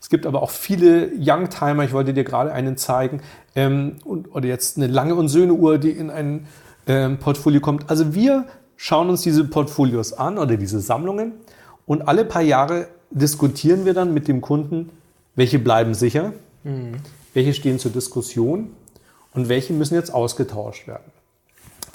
Es 0.00 0.08
gibt 0.08 0.24
aber 0.24 0.40
auch 0.42 0.50
viele 0.50 1.10
Youngtimer, 1.18 1.82
ich 1.82 1.92
wollte 1.92 2.14
dir 2.14 2.22
gerade 2.22 2.52
einen 2.52 2.76
zeigen, 2.76 3.20
ähm, 3.56 3.96
und, 4.04 4.32
oder 4.32 4.46
jetzt 4.46 4.76
eine 4.76 4.86
Lange 4.86 5.16
und 5.16 5.28
Söhne 5.28 5.54
Uhr, 5.54 5.78
die 5.78 5.90
in 5.90 6.08
ein 6.08 6.46
ähm, 6.86 7.18
Portfolio 7.18 7.60
kommt. 7.60 7.90
Also 7.90 8.14
wir 8.14 8.46
schauen 8.76 9.10
uns 9.10 9.22
diese 9.22 9.44
Portfolios 9.44 10.12
an 10.12 10.38
oder 10.38 10.56
diese 10.56 10.80
Sammlungen 10.80 11.32
und 11.84 12.06
alle 12.06 12.24
paar 12.24 12.42
Jahre 12.42 12.86
diskutieren 13.10 13.84
wir 13.84 13.94
dann 13.94 14.14
mit 14.14 14.28
dem 14.28 14.40
Kunden, 14.42 14.90
welche 15.34 15.58
bleiben 15.58 15.94
sicher, 15.94 16.32
welche 17.34 17.54
stehen 17.54 17.78
zur 17.78 17.90
Diskussion 17.90 18.70
und 19.34 19.48
welche 19.48 19.72
müssen 19.72 19.94
jetzt 19.94 20.14
ausgetauscht 20.14 20.86
werden. 20.86 21.15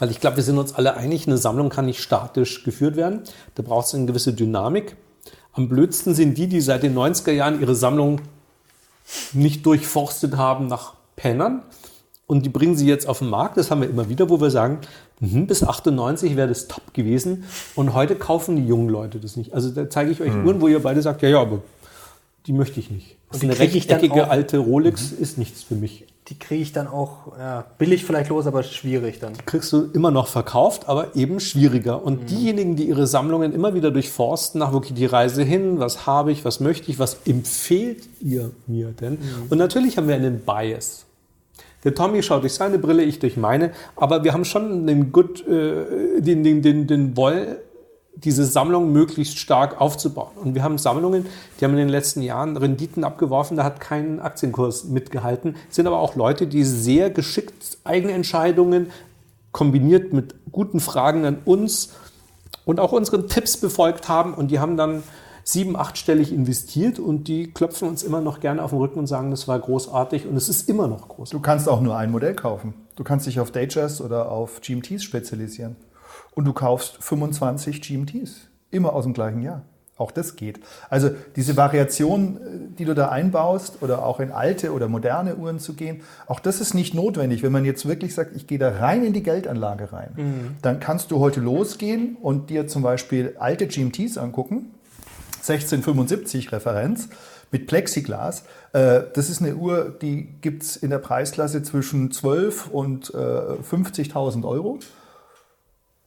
Weil 0.02 0.10
ich 0.10 0.20
glaube, 0.20 0.38
wir 0.38 0.44
sind 0.44 0.58
uns 0.58 0.74
alle 0.74 0.98
einig, 0.98 1.28
eine 1.28 1.38
Sammlung 1.38 1.70
kann 1.70 1.86
nicht 1.86 2.02
statisch 2.02 2.64
geführt 2.64 2.96
werden. 2.96 3.22
Da 3.54 3.62
braucht 3.62 3.86
es 3.86 3.94
eine 3.94 4.08
gewisse 4.08 4.34
Dynamik. 4.34 4.96
Am 5.54 5.70
blödsten 5.70 6.16
sind 6.16 6.40
die, 6.40 6.48
die 6.48 6.60
seit 6.60 6.82
den 6.82 6.98
90er 6.98 7.30
Jahren 7.30 7.62
ihre 7.62 7.76
Sammlung 7.76 8.20
nicht 9.32 9.64
durchforstet 9.64 10.38
haben 10.38 10.66
nach 10.66 10.96
Pennern. 11.16 11.62
Und 12.26 12.48
die 12.48 12.50
bringen 12.50 12.76
sie 12.76 12.88
jetzt 12.88 13.08
auf 13.08 13.20
den 13.20 13.30
Markt. 13.30 13.58
Das 13.58 13.70
haben 13.70 13.82
wir 13.82 13.90
immer 13.92 14.10
wieder, 14.10 14.28
wo 14.28 14.42
wir 14.42 14.50
sagen, 14.50 14.80
mhm, 15.20 15.46
bis 15.46 15.64
98 15.64 16.36
wäre 16.36 16.48
das 16.48 16.68
top 16.68 16.96
gewesen. 16.96 17.44
Und 17.76 17.94
heute 17.94 18.16
kaufen 18.16 18.56
die 18.56 18.66
jungen 18.66 18.90
Leute 18.90 19.20
das 19.20 19.36
nicht. 19.36 19.54
Also 19.54 19.70
da 19.70 19.88
zeige 19.88 20.10
ich 20.10 20.20
euch 20.20 20.34
Uhren, 20.34 20.62
wo 20.62 20.68
ihr 20.68 20.80
beide 20.80 21.04
sagt, 21.04 21.22
ja, 21.22 21.30
ja, 21.30 21.42
aber 21.42 21.62
die 22.48 22.54
möchte 22.54 22.80
ich 22.80 22.90
nicht. 22.90 23.18
Und 23.32 23.44
eine 23.44 23.60
rechteckige 23.60 24.32
alte 24.32 24.58
Rolex 24.58 25.12
ist 25.12 25.38
nichts 25.38 25.62
für 25.62 25.76
mich. 25.76 26.08
Die 26.32 26.40
kriege 26.40 26.62
ich 26.62 26.72
dann 26.72 26.88
auch 26.88 27.38
ja, 27.38 27.66
billig 27.78 28.06
vielleicht 28.06 28.30
los, 28.30 28.48
aber 28.48 28.64
schwierig 28.64 29.20
dann. 29.20 29.34
kriegst 29.46 29.74
du 29.74 29.90
immer 29.92 30.12
noch 30.12 30.28
verkauft, 30.28 30.88
aber 30.88 31.14
eben 31.14 31.42
schwieriger. 31.42 31.98
Mhm. 31.98 32.04
Und 32.04 32.30
diejenigen, 32.30 32.78
die 32.78 32.88
ihre 32.88 33.06
Sammlungen 33.06 33.52
immer 33.52 33.74
wieder 33.74 33.92
durchforsten, 33.92 34.60
nach 34.60 34.72
wirklich 34.72 34.94
die 34.94 35.06
Reise 35.06 35.44
hin, 35.44 35.80
was 35.80 36.08
habe 36.08 36.32
ich, 36.32 36.46
was 36.46 36.62
möchte 36.62 36.90
ich, 36.90 37.00
was 37.00 37.18
empfehlt 37.26 38.08
ihr 38.22 38.52
mir 38.66 38.92
denn? 38.92 39.16
Mhm. 39.16 39.20
Und 39.50 39.58
natürlich 39.58 39.98
haben 39.98 40.08
wir 40.08 40.16
einen 40.16 40.40
Bias. 40.40 41.06
Der 41.84 41.96
Tommy 41.96 42.24
schaut 42.24 42.44
durch 42.44 42.54
seine 42.54 42.80
Brille, 42.80 43.04
ich 43.04 43.20
durch 43.20 43.36
meine, 43.36 43.72
aber 43.98 44.24
wir 44.24 44.32
haben 44.32 44.46
schon 44.46 44.88
den 44.88 45.12
Good, 45.12 45.46
äh, 45.46 46.22
den, 46.22 46.46
den, 46.46 46.62
den, 46.62 46.88
den 46.88 47.18
Woll, 47.18 47.58
diese 48.16 48.46
Sammlung 48.46 48.92
möglichst 48.92 49.40
stark 49.40 49.80
aufzubauen. 49.80 50.32
Und 50.36 50.56
wir 50.56 50.64
haben 50.64 50.78
Sammlungen, 50.78 51.26
die 51.60 51.66
haben 51.66 51.72
in 51.72 51.78
den 51.78 51.90
letzten 51.90 52.22
Jahren 52.22 52.58
Renditen 52.58 53.04
abgeworfen, 53.04 53.58
da 53.58 53.64
hat 53.64 53.80
kein 53.80 54.20
Aktienkurs 54.20 54.86
mitgehalten. 54.86 55.56
Sind 55.70 55.88
aber 55.88 56.00
auch 56.00 56.16
Leute, 56.16 56.48
die 56.48 56.64
sehr 56.64 57.10
geschickt 57.10 57.78
eigene 57.84 58.14
Entscheidungen 58.14 58.92
kombiniert 59.52 60.14
mit 60.14 60.36
guten 60.52 60.80
Fragen 60.80 61.26
an 61.26 61.40
uns 61.46 61.94
und 62.66 62.80
auch 62.80 62.92
unseren 62.92 63.28
Tipps 63.28 63.58
befolgt 63.58 64.08
haben 64.08 64.34
und 64.34 64.52
die 64.52 64.60
haben 64.60 64.78
dann 64.78 65.04
sieben, 65.44 65.76
achtstellig 65.76 66.32
investiert 66.32 67.00
und 67.00 67.28
die 67.28 67.52
klopfen 67.52 67.88
uns 67.88 68.04
immer 68.04 68.22
noch 68.22 68.40
gerne 68.40 68.64
auf 68.64 68.70
den 68.70 68.80
Rücken 68.80 69.00
und 69.00 69.08
sagen, 69.08 69.32
das 69.32 69.48
war 69.48 69.60
großartig 69.60 70.28
und 70.28 70.36
es 70.36 70.50
ist 70.50 70.70
immer 70.70 70.88
noch 70.88 71.08
groß. 71.08 71.32
Du 71.32 71.40
kannst 71.40 71.68
auch 71.68 71.82
nur 71.82 71.98
ein 71.98 72.12
Modell 72.12 72.36
kaufen. 72.36 72.74
Du 72.96 73.04
kannst 73.04 73.26
dich 73.26 73.40
auf 73.40 73.52
Datejust 73.52 74.02
oder 74.02 74.32
auf 74.32 74.62
GMTs 74.62 75.04
spezialisieren. 75.04 75.76
Und 76.34 76.46
du 76.46 76.54
kaufst 76.54 76.98
25 77.04 77.82
GMTs. 77.82 78.48
Immer 78.72 78.94
aus 78.94 79.04
dem 79.04 79.14
gleichen 79.14 79.42
Jahr. 79.42 79.64
Auch 79.98 80.12
das 80.12 80.36
geht. 80.36 80.60
Also 80.90 81.12
diese 81.36 81.58
Variation, 81.58 82.38
äh, 82.38 82.40
die 82.80 82.86
du 82.86 82.96
da 82.96 83.10
einbaust 83.10 83.84
oder 83.84 84.04
auch 84.04 84.20
in 84.20 84.32
alte 84.32 84.72
oder 84.74 84.88
moderne 84.88 85.36
Uhren 85.36 85.60
zu 85.60 85.74
gehen, 85.74 86.02
auch 86.26 86.40
das 86.40 86.60
ist 86.60 86.74
nicht 86.74 86.94
notwendig. 86.96 87.44
Wenn 87.44 87.52
man 87.52 87.66
jetzt 87.66 87.88
wirklich 87.88 88.16
sagt, 88.16 88.36
ich 88.36 88.48
gehe 88.48 88.58
da 88.58 88.70
rein 88.78 89.04
in 89.04 89.14
die 89.14 89.22
Geldanlage 89.22 89.94
rein, 89.94 90.56
dann 90.64 90.80
kannst 90.80 91.12
du 91.12 91.20
heute 91.20 91.40
losgehen 91.40 92.18
und 92.20 92.50
dir 92.50 92.66
zum 92.68 92.82
Beispiel 92.82 93.36
alte 93.38 93.68
GMTs 93.68 94.18
angucken 94.18 94.74
1675 95.48 96.52
Referenz 96.52 97.10
mit 97.52 97.68
Plexiglas. 97.68 98.44
Äh, 98.74 99.02
Das 99.14 99.30
ist 99.30 99.42
eine 99.42 99.56
Uhr, 99.56 99.96
die 100.02 100.30
gibt 100.42 100.64
es 100.64 100.78
in 100.78 100.90
der 100.90 101.00
Preisklasse 101.00 101.64
zwischen 101.64 102.12
12 102.12 102.68
und 102.68 103.14
äh, 103.14 103.18
50.000 103.18 104.48
Euro. 104.48 104.80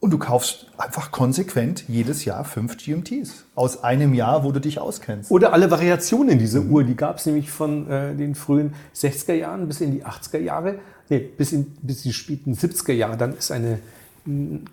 Und 0.05 0.11
du 0.11 0.19
kaufst 0.19 0.67
einfach 0.77 1.11
konsequent 1.11 1.85
jedes 1.87 2.25
Jahr 2.25 2.45
fünf 2.45 2.77
GMTs. 2.77 3.45
Aus 3.55 3.83
einem 3.83 4.13
Jahr, 4.13 4.43
wo 4.43 4.51
du 4.51 4.61
dich 4.61 4.77
auskennst. 4.77 5.31
Oder 5.31 5.51
alle 5.51 5.71
Variationen 5.71 6.37
dieser 6.37 6.59
Uhr, 6.59 6.83
die 6.83 6.95
gab 6.95 7.17
es 7.17 7.25
nämlich 7.25 7.49
von 7.49 7.89
äh, 7.89 8.13
den 8.13 8.35
frühen 8.35 8.75
60er 8.95 9.33
Jahren 9.33 9.67
bis 9.67 9.81
in 9.81 9.93
die 9.93 10.05
80er 10.05 10.37
Jahre, 10.37 10.75
nee, 11.09 11.17
bis 11.17 11.53
in 11.53 11.75
bis 11.81 12.03
die 12.03 12.13
späten 12.13 12.53
70er 12.53 12.93
Jahre, 12.93 13.17
dann 13.17 13.35
ist 13.35 13.51
eine 13.51 13.79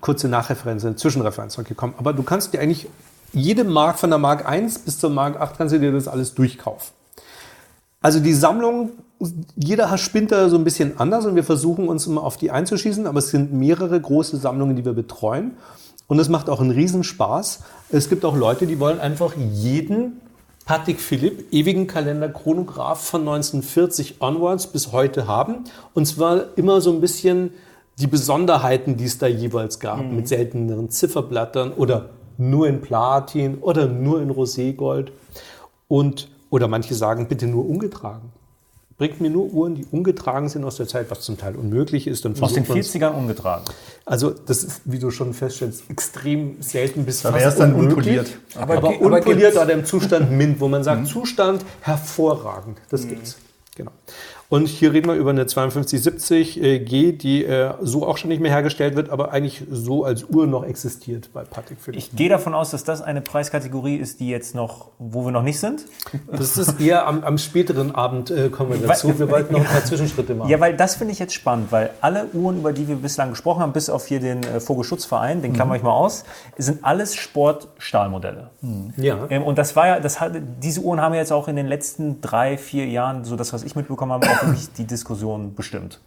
kurze 0.02 0.28
Nachreferenz, 0.28 0.84
eine 0.84 0.96
Zwischenreferenz 0.96 1.56
gekommen. 1.56 1.94
Aber 1.96 2.12
du 2.12 2.22
kannst 2.22 2.52
dir 2.52 2.60
eigentlich 2.60 2.88
jede 3.32 3.64
Mark 3.64 3.98
von 3.98 4.10
der 4.10 4.18
Mark 4.18 4.46
1 4.46 4.80
bis 4.80 4.98
zur 4.98 5.08
Mark 5.08 5.40
8 5.40 5.56
kannst 5.56 5.74
du 5.74 5.80
dir 5.80 5.92
das 5.92 6.08
alles 6.08 6.34
durchkaufen. 6.34 6.92
Also 8.02 8.20
die 8.20 8.34
Sammlung, 8.34 8.90
jeder 9.56 9.96
spinnt 9.98 10.32
da 10.32 10.48
so 10.48 10.56
ein 10.56 10.64
bisschen 10.64 10.98
anders 10.98 11.26
und 11.26 11.36
wir 11.36 11.44
versuchen 11.44 11.88
uns 11.88 12.06
immer 12.06 12.22
auf 12.24 12.36
die 12.36 12.50
einzuschießen, 12.50 13.06
aber 13.06 13.18
es 13.18 13.30
sind 13.30 13.52
mehrere 13.52 14.00
große 14.00 14.36
Sammlungen, 14.36 14.76
die 14.76 14.84
wir 14.84 14.94
betreuen. 14.94 15.52
Und 16.06 16.18
es 16.18 16.28
macht 16.28 16.50
auch 16.50 16.60
einen 16.60 16.70
Riesenspaß. 16.70 17.60
Es 17.90 18.08
gibt 18.08 18.24
auch 18.24 18.36
Leute, 18.36 18.66
die 18.66 18.78
wollen 18.80 19.00
einfach 19.00 19.34
jeden 19.36 20.20
Patek 20.64 21.00
Philipp 21.00 21.52
ewigen 21.52 21.86
Kalender 21.86 22.28
Chronograph 22.28 23.00
von 23.00 23.22
1940 23.22 24.20
onwards 24.20 24.66
bis 24.66 24.92
heute 24.92 25.26
haben. 25.26 25.64
Und 25.94 26.06
zwar 26.06 26.56
immer 26.56 26.80
so 26.80 26.92
ein 26.92 27.00
bisschen 27.00 27.50
die 27.98 28.06
Besonderheiten, 28.06 28.96
die 28.96 29.04
es 29.04 29.18
da 29.18 29.26
jeweils 29.26 29.80
gab, 29.80 30.04
mit 30.10 30.28
selteneren 30.28 30.88
Zifferblättern 30.88 31.72
oder 31.72 32.10
nur 32.38 32.68
in 32.68 32.80
Platin 32.80 33.58
oder 33.58 33.86
nur 33.86 34.22
in 34.22 34.30
Roségold. 34.30 35.12
Und, 35.88 36.28
oder 36.50 36.68
manche 36.68 36.94
sagen, 36.94 37.28
bitte 37.28 37.46
nur 37.46 37.68
ungetragen. 37.68 38.32
Bringt 39.02 39.20
mir 39.20 39.30
nur 39.30 39.52
Uhren, 39.52 39.74
die 39.74 39.84
ungetragen 39.90 40.48
sind 40.48 40.62
aus 40.64 40.76
der 40.76 40.86
Zeit, 40.86 41.10
was 41.10 41.22
zum 41.22 41.36
Teil 41.36 41.56
unmöglich 41.56 42.06
ist. 42.06 42.24
Dann 42.24 42.40
Aus 42.40 42.52
den 42.52 42.64
versucht 42.64 42.76
man's- 42.94 42.94
40ern 42.94 43.14
umgetragen. 43.16 43.64
Also 44.06 44.30
das 44.30 44.62
ist, 44.62 44.82
wie 44.84 45.00
du 45.00 45.10
schon 45.10 45.34
feststellst, 45.34 45.90
extrem 45.90 46.62
selten 46.62 47.04
bis 47.04 47.22
Da 47.22 47.32
fast 47.32 47.44
wär's 47.44 47.56
dann 47.56 47.74
unmöglich. 47.74 47.96
unpoliert. 48.20 48.38
Aber, 48.54 48.76
Aber 48.76 48.88
aber 48.90 49.00
unpoliert 49.00 49.56
oder 49.56 49.72
im 49.72 49.84
Zustand 49.84 50.30
Mint, 50.38 50.60
wo 50.60 50.68
man 50.68 50.84
sagt, 50.84 51.08
Zustand 51.08 51.64
hervorragend. 51.80 52.78
Das 52.90 53.08
gibt's. 53.08 53.38
Genau. 53.74 53.90
Und 54.52 54.68
hier 54.68 54.92
reden 54.92 55.08
wir 55.08 55.14
über 55.14 55.30
eine 55.30 55.48
5270 55.48 56.62
äh, 56.62 56.78
G, 56.80 57.12
die 57.12 57.42
äh, 57.42 57.72
so 57.80 58.06
auch 58.06 58.18
schon 58.18 58.28
nicht 58.28 58.42
mehr 58.42 58.50
hergestellt 58.50 58.96
wird, 58.96 59.08
aber 59.08 59.32
eigentlich 59.32 59.64
so 59.70 60.04
als 60.04 60.24
Uhr 60.24 60.46
noch 60.46 60.62
existiert 60.62 61.30
bei 61.32 61.42
Patek 61.42 61.78
Philippe. 61.80 61.98
Ich 61.98 62.14
gehe 62.14 62.28
davon 62.28 62.52
aus, 62.52 62.70
dass 62.70 62.84
das 62.84 63.00
eine 63.00 63.22
Preiskategorie 63.22 63.96
ist, 63.96 64.20
die 64.20 64.28
jetzt 64.28 64.54
noch, 64.54 64.90
wo 64.98 65.24
wir 65.24 65.32
noch 65.32 65.42
nicht 65.42 65.58
sind. 65.58 65.86
Das 66.30 66.58
ist 66.58 66.78
eher 66.82 67.06
am, 67.06 67.24
am 67.24 67.38
späteren 67.38 67.94
Abend 67.94 68.30
äh, 68.30 68.50
kommen 68.50 68.78
wir 68.78 68.86
dazu. 68.86 69.18
Wir 69.18 69.30
wollten 69.30 69.54
noch 69.54 69.60
ein 69.60 69.66
paar 69.66 69.86
Zwischenschritte 69.86 70.34
machen. 70.34 70.50
Ja, 70.50 70.60
weil 70.60 70.76
das 70.76 70.96
finde 70.96 71.14
ich 71.14 71.18
jetzt 71.18 71.32
spannend, 71.32 71.72
weil 71.72 71.88
alle 72.02 72.26
Uhren, 72.34 72.58
über 72.58 72.74
die 72.74 72.86
wir 72.88 72.96
bislang 72.96 73.30
gesprochen 73.30 73.62
haben, 73.62 73.72
bis 73.72 73.88
auf 73.88 74.06
hier 74.06 74.20
den 74.20 74.42
äh, 74.42 74.60
Vogelschutzverein, 74.60 75.40
den 75.40 75.54
klammere 75.54 75.78
ich 75.78 75.82
mal 75.82 75.92
aus, 75.92 76.24
sind 76.58 76.84
alles 76.84 77.14
Sportstahlmodelle. 77.14 78.50
ja. 78.98 79.26
Ähm, 79.30 79.44
und 79.44 79.56
das 79.56 79.76
war 79.76 79.86
ja, 79.86 80.00
das 80.00 80.20
hat, 80.20 80.32
diese 80.62 80.82
Uhren 80.82 81.00
haben 81.00 81.14
ja 81.14 81.20
jetzt 81.20 81.32
auch 81.32 81.48
in 81.48 81.56
den 81.56 81.68
letzten 81.68 82.20
drei, 82.20 82.58
vier 82.58 82.84
Jahren, 82.84 83.24
so 83.24 83.36
das, 83.36 83.54
was 83.54 83.62
ich 83.62 83.76
mitbekommen 83.76 84.12
habe, 84.12 84.41
mich 84.48 84.72
die 84.72 84.84
Diskussion 84.84 85.54
bestimmt. 85.54 86.00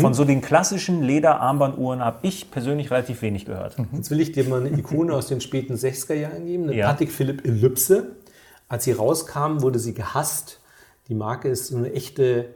Von 0.00 0.14
so 0.14 0.24
den 0.24 0.40
klassischen 0.40 1.02
Lederarmbanduhren 1.02 2.00
habe 2.00 2.18
ich 2.22 2.50
persönlich 2.50 2.90
relativ 2.90 3.20
wenig 3.22 3.44
gehört. 3.44 3.76
Jetzt 3.92 4.10
will 4.10 4.18
ich 4.20 4.32
dir 4.32 4.44
mal 4.44 4.64
eine 4.64 4.76
Ikone 4.76 5.12
aus 5.14 5.26
den 5.26 5.40
späten 5.40 5.74
60er 5.74 6.14
Jahren 6.14 6.46
geben, 6.46 6.64
eine 6.64 6.74
Ja. 6.74 6.88
Patek 6.88 7.12
Philippe 7.12 7.44
Ellipse. 7.44 8.16
Als 8.68 8.84
sie 8.84 8.92
rauskam, 8.92 9.60
wurde 9.60 9.78
sie 9.78 9.94
gehasst. 9.94 10.60
Die 11.08 11.14
Marke 11.14 11.48
ist 11.48 11.66
so 11.68 11.76
eine 11.76 11.92
echte 11.92 12.46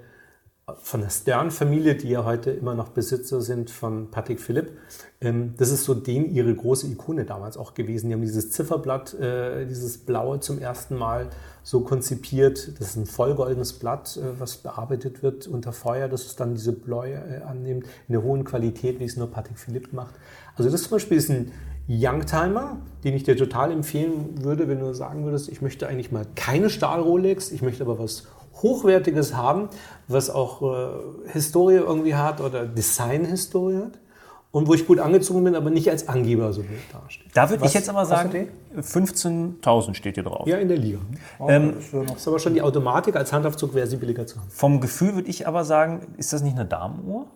von 0.81 1.01
der 1.01 1.11
Stern-Familie, 1.11 1.95
die 1.95 2.11
ja 2.11 2.25
heute 2.25 2.51
immer 2.51 2.75
noch 2.75 2.89
Besitzer 2.89 3.41
sind 3.41 3.71
von 3.71 4.11
Patek 4.11 4.41
Philippe. 4.41 4.73
Ähm, 5.21 5.55
das 5.57 5.71
ist 5.71 5.85
so 5.85 5.95
den 5.95 6.33
ihre 6.35 6.55
große 6.55 6.87
Ikone 6.87 7.25
damals 7.25 7.57
auch 7.57 7.75
gewesen. 7.75 8.09
Die 8.09 8.15
haben 8.15 8.23
dieses 8.23 8.51
Zifferblatt, 8.51 9.15
äh, 9.15 9.67
dieses 9.67 9.99
blaue 9.99 10.41
zum 10.41 10.59
ersten 10.59 10.97
Mal 10.97 11.29
so 11.63 11.81
konzipiert. 11.81 12.73
Das 12.79 12.89
ist 12.89 12.97
ein 12.97 13.07
vollgoldenes 13.07 13.75
Blatt, 13.75 14.17
äh, 14.17 14.41
was 14.41 14.57
bearbeitet 14.57 15.23
wird 15.23 15.47
unter 15.47 15.73
Feuer, 15.73 16.09
dass 16.09 16.27
es 16.27 16.37
dann 16.37 16.55
diese 16.55 16.73
Bläue 16.73 17.15
äh, 17.15 17.43
annimmt, 17.43 17.87
in 18.09 18.15
einer 18.15 18.25
hohen 18.25 18.45
Qualität, 18.45 19.01
wie 19.01 19.05
es 19.05 19.17
nur 19.17 19.31
Patek 19.31 19.59
Philippe 19.59 19.95
macht. 19.95 20.15
Also 20.57 20.71
das 20.71 20.83
zum 20.83 20.93
Beispiel 20.93 21.19
ist 21.19 21.31
ein 21.31 21.53
Youngtimer, 21.89 22.79
den 23.05 23.15
ich 23.15 23.25
dir 23.25 23.37
total 23.37 23.73
empfehlen 23.73 24.43
würde, 24.45 24.69
wenn 24.69 24.79
du 24.79 24.95
sagen 24.95 25.25
würdest, 25.25 25.49
ich 25.49 25.63
möchte 25.63 25.89
eigentlich 25.89 26.13
mal 26.13 26.27
keine 26.37 26.71
Stahl-Rolex, 26.71 27.51
ich 27.51 27.63
möchte 27.63 27.83
aber 27.83 27.99
was 27.99 28.25
Hochwertiges 28.63 29.35
haben, 29.37 29.69
was 30.09 30.31
auch 30.31 30.63
äh, 30.63 31.31
Historie 31.33 31.77
irgendwie 31.77 32.15
hat 32.15 32.41
oder 32.41 32.67
Design-Historie 32.67 33.77
hat 33.79 33.99
und 34.51 34.69
wo 34.69 34.75
ich 34.75 34.87
gut 34.87 34.99
angezogen 34.99 35.43
bin, 35.45 35.55
aber 35.57 35.71
nicht 35.71 35.91
als 35.91 36.09
Angeber 36.09 36.53
so 36.53 36.63
dastehe. 36.93 37.25
Da 37.33 37.49
würde 37.49 37.65
ich 37.65 37.73
jetzt 37.75 37.89
aber 37.89 38.05
sagen, 38.05 38.49
15.000 38.79 39.95
steht 39.95 40.15
hier 40.17 40.25
drauf. 40.25 40.47
Ja, 40.47 40.59
in 40.59 40.69
der 40.69 40.77
Liga. 40.77 40.99
Ähm, 41.49 41.75
Das 42.07 42.17
ist 42.19 42.29
aber 42.29 42.39
schon 42.39 42.55
die 42.55 42.63
Automatik, 42.63 43.17
als 43.17 43.33
Handaufzug 43.33 43.75
wäre 43.75 43.87
sie 43.87 43.97
billiger 43.97 44.27
zu 44.27 44.39
haben. 44.39 44.49
vom 44.51 44.81
Gefühl 44.81 45.15
würde 45.15 45.29
ich 45.29 45.47
aber 45.49 45.65
sagen, 45.65 46.15
ist 46.19 46.33
das 46.33 46.43
nicht 46.43 46.57
eine 46.57 46.67
Damenuhr? 46.67 47.27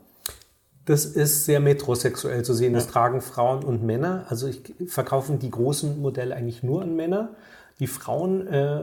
Das 0.85 1.05
ist 1.05 1.47
sehr 1.47 1.59
metrosexuell 1.59 2.45
zu 2.45 2.55
sehen. 2.55 2.73
Das 2.73 2.87
tragen 2.87 3.21
Frauen 3.21 3.65
und 3.65 3.83
Männer. 3.83 4.25
Also 4.29 4.47
ich 4.47 4.63
verkaufen 4.87 5.41
die 5.41 5.51
großen 5.51 6.01
Modelle 6.01 6.37
eigentlich 6.37 6.63
nur 6.63 6.83
an 6.83 6.95
Männer. 6.95 7.31
Die 7.81 7.89
Frauen, 7.89 8.47
äh, 8.47 8.83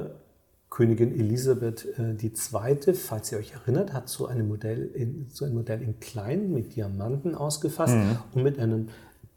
Königin 0.74 1.14
Elisabeth 1.14 1.86
äh, 2.00 2.34
Zweite, 2.34 2.96
falls 2.96 3.32
ihr 3.32 3.38
euch 3.38 3.54
erinnert, 3.54 3.94
hat 3.94 4.10
so, 4.10 4.28
in, 4.28 5.28
so 5.32 5.46
ein 5.46 5.54
Modell 5.54 5.84
in 5.84 6.00
klein 6.00 6.52
mit 6.52 6.76
Diamanten 6.76 7.36
ausgefasst 7.36 7.94
und 8.34 8.42
mit 8.42 8.58
einem 8.58 8.88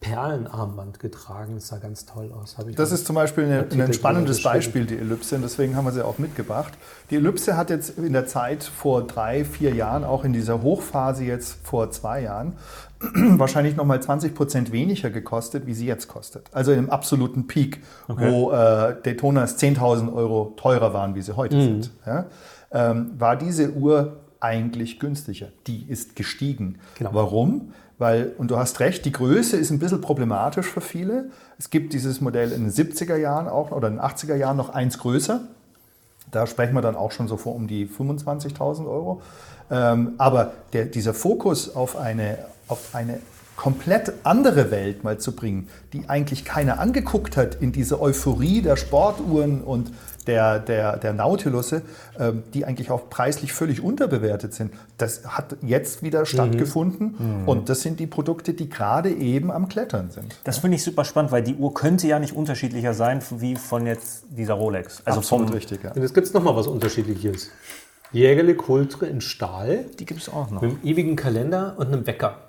Perlenarmband 0.01 0.99
getragen. 0.99 1.57
Das 1.57 1.69
sah 1.69 1.77
ganz 1.77 2.07
toll 2.07 2.33
aus. 2.33 2.57
Habe 2.57 2.71
ich 2.71 2.77
Das 2.77 2.91
ist 2.91 3.07
zum 3.07 3.17
Beispiel 3.17 3.45
eine, 3.45 3.85
ein 3.85 3.93
spannendes. 3.93 4.43
Beispiel, 4.43 4.87
die 4.87 4.97
Ellipse, 4.97 5.37
und 5.37 5.43
deswegen 5.43 5.77
haben 5.77 5.85
wir 5.85 5.93
sie 5.93 6.05
auch 6.05 6.17
mitgebracht. 6.17 6.73
Die 7.11 7.17
Ellipse 7.17 7.57
hat 7.57 7.69
jetzt 7.69 7.99
in 7.99 8.15
der 8.15 8.27
Zeit 8.27 8.65
vor 8.65 9.07
drei, 9.07 9.45
vier 9.45 9.75
Jahren, 9.75 10.05
auch 10.05 10.25
in 10.25 10.33
dieser 10.33 10.63
Hochphase 10.63 11.25
jetzt 11.25 11.59
vor 11.65 11.91
zwei 11.91 12.23
Jahren, 12.23 12.55
wahrscheinlich 13.15 13.77
nochmal 13.77 14.01
20 14.01 14.35
Prozent 14.35 14.73
weniger 14.73 15.11
gekostet, 15.11 15.67
wie 15.67 15.75
sie 15.75 15.87
jetzt 15.87 16.09
kostet. 16.09 16.49
Also 16.53 16.73
im 16.73 16.91
absoluten 16.91 17.47
Peak, 17.47 17.83
wo 18.09 18.51
äh, 18.53 18.97
Daytonas 19.03 19.59
10.000 19.59 20.13
Euro 20.15 20.55
teurer 20.57 20.95
waren, 20.95 21.15
wie 21.15 21.23
sie 21.23 21.37
heute 21.37 21.61
sind. 21.61 21.91
Ja? 22.07 22.27
Ähm, 22.73 23.13
war 23.19 23.37
diese 23.37 23.73
Uhr 23.73 24.17
eigentlich 24.41 24.99
günstiger. 24.99 25.49
Die 25.67 25.85
ist 25.89 26.17
gestiegen. 26.17 26.79
Genau. 26.99 27.11
Warum? 27.13 27.73
Weil, 27.99 28.33
und 28.37 28.51
du 28.51 28.59
hast 28.59 28.81
recht, 28.81 29.05
die 29.05 29.13
Größe 29.13 29.57
ist 29.57 29.71
ein 29.71 29.79
bisschen 29.79 30.01
problematisch 30.01 30.67
für 30.67 30.83
viele. 30.83 31.31
Es 31.59 31.71
gibt 31.71 31.95
dieses 31.95 32.21
Modell 32.21 32.53
in 32.53 32.65
den 32.65 32.71
70er 32.71 33.17
Jahren 33.17 33.49
auch 33.49 33.71
oder 33.71 33.89
in 33.89 33.95
den 33.95 34.03
80er 34.03 34.35
Jahren 34.35 34.57
noch 34.57 34.69
eins 34.69 34.99
größer. 34.99 35.41
Da 36.31 36.47
sprechen 36.47 36.75
wir 36.75 36.83
dann 36.83 36.97
auch 36.97 37.13
schon 37.13 37.29
so 37.29 37.37
vor 37.37 37.55
um 37.55 37.67
die 37.67 37.87
25.000 37.87 38.87
Euro. 38.87 39.23
Ähm, 39.71 40.15
aber 40.19 40.53
der, 40.73 40.85
dieser 40.85 41.15
Fokus 41.15 41.75
auf 41.75 41.97
eine, 41.97 42.39
auf 42.69 42.95
eine 42.95 43.21
komplett 43.57 44.13
andere 44.23 44.71
Welt 44.71 45.03
mal 45.03 45.19
zu 45.19 45.33
bringen, 45.33 45.69
die 45.93 46.09
eigentlich 46.09 46.45
keiner 46.45 46.79
angeguckt 46.79 47.37
hat 47.37 47.57
in 47.57 47.73
diese 47.73 48.01
Euphorie 48.01 48.61
der 48.61 48.77
Sportuhren 48.77 49.63
und 49.63 49.93
der, 50.27 50.59
der, 50.59 50.97
der 50.97 51.13
Nautilusse, 51.13 51.83
ähm, 52.19 52.43
die 52.53 52.65
eigentlich 52.65 52.91
auch 52.91 53.09
preislich 53.09 53.53
völlig 53.53 53.81
unterbewertet 53.81 54.55
sind. 54.55 54.73
Das 54.99 55.25
hat 55.25 55.57
jetzt 55.63 56.03
wieder 56.03 56.27
stattgefunden 56.27 57.45
und 57.47 57.69
das 57.69 57.81
sind 57.83 58.01
die 58.01 58.07
Produkte, 58.07 58.53
die 58.53 58.69
gerade 58.69 59.11
eben 59.11 59.51
am 59.51 59.69
Klettern 59.69 60.11
sind. 60.11 60.37
Das 60.45 60.59
finde 60.59 60.77
ich 60.77 60.83
super 60.83 61.05
spannend, 61.05 61.33
weil 61.33 61.43
die 61.43 61.55
Uhr 61.55 61.73
könnte 61.73 62.09
ja 62.09 62.19
nicht 62.19 62.35
unterschiedlicher 62.35 62.93
sein 62.93 63.23
wie 63.39 63.57
von 63.57 63.87
jetzt 63.87 64.25
dieser 64.31 64.55
Rolex. 64.55 65.01
Also 65.05 65.21
Absolut 65.21 65.49
vom, 65.49 65.55
richtig, 65.55 65.85
ja. 65.85 65.93
Und 65.93 66.03
jetzt 66.03 66.15
gibt 66.15 66.27
es 66.27 66.35
nochmal 66.35 66.57
was 66.57 66.67
Unterschiedliches. 66.67 67.51
Jägerle 68.13 68.55
Kultre 68.55 69.07
in 69.07 69.21
Stahl 69.21 69.85
Die 69.99 70.07
gibt 70.07 70.23
es 70.23 70.29
auch 70.29 70.51
noch. 70.51 70.63
mit 70.63 70.71
einem 70.73 70.81
ewigen 70.85 71.17
Kalender 71.17 71.75
und 71.77 71.89
einem 71.89 72.07
Wecker. 72.07 72.46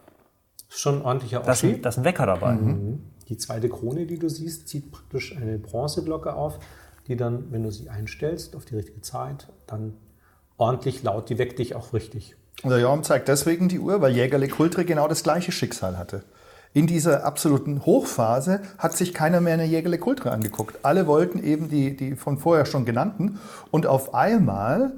Ist 0.70 0.80
schon 0.80 1.00
ein 1.00 1.02
ordentlicher 1.04 1.42
ist, 1.42 1.48
Oschi. 1.48 1.74
ein, 1.76 1.82
da 1.82 1.90
ist 1.90 1.98
ein 1.98 2.04
Wecker 2.04 2.26
dabei. 2.26 2.58
Die 3.30 3.38
zweite 3.38 3.70
Krone, 3.70 4.06
die 4.06 4.20
du 4.20 4.30
siehst, 4.30 4.68
zieht 4.68 4.92
praktisch 4.92 5.36
eine 5.36 5.58
Bronzeglocke 5.58 6.34
auf, 6.34 6.60
die 7.08 7.16
dann, 7.16 7.52
wenn 7.52 7.64
du 7.64 7.72
sie 7.72 7.90
einstellst 7.90 8.56
auf 8.56 8.66
die 8.66 8.76
richtige 8.76 9.02
Zeit, 9.02 9.48
dann 9.66 9.94
ordentlich 10.58 11.04
laut, 11.04 11.30
die 11.30 11.38
weckt 11.38 11.60
dich 11.60 11.76
auch 11.76 11.94
richtig. 11.94 12.36
Und 12.64 12.72
der 12.72 12.80
Jorm 12.80 13.04
zeigt 13.04 13.28
deswegen 13.28 13.70
die 13.70 13.80
Uhr, 13.80 14.02
weil 14.02 14.16
Jägerle 14.16 14.48
Kultre 14.48 14.84
genau 14.84 15.08
das 15.08 15.24
gleiche 15.24 15.52
Schicksal 15.52 15.98
hatte. 15.98 16.24
In 16.74 16.88
dieser 16.88 17.24
absoluten 17.24 17.86
Hochphase 17.86 18.62
hat 18.78 18.96
sich 18.96 19.14
keiner 19.14 19.42
mehr 19.42 19.54
eine 19.54 19.66
Jägerle 19.66 19.98
Kultre 19.98 20.32
angeguckt. 20.32 20.84
Alle 20.84 21.08
wollten 21.08 21.44
eben 21.44 21.70
die, 21.70 21.96
die 21.96 22.16
von 22.16 22.38
vorher 22.38 22.66
schon 22.66 22.86
genannten. 22.86 23.40
Und 23.72 23.86
auf 23.86 24.14
einmal 24.14 24.94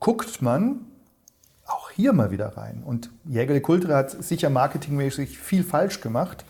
guckt 0.00 0.42
man 0.42 0.86
hier 1.98 2.12
mal 2.12 2.30
wieder 2.30 2.56
rein. 2.56 2.84
Und 2.86 3.10
Jägerle 3.28 3.60
Kultre 3.60 3.96
hat 3.96 4.22
sicher 4.22 4.50
marketingmäßig 4.50 5.36
viel 5.36 5.64
falsch 5.64 6.00
gemacht. 6.00 6.44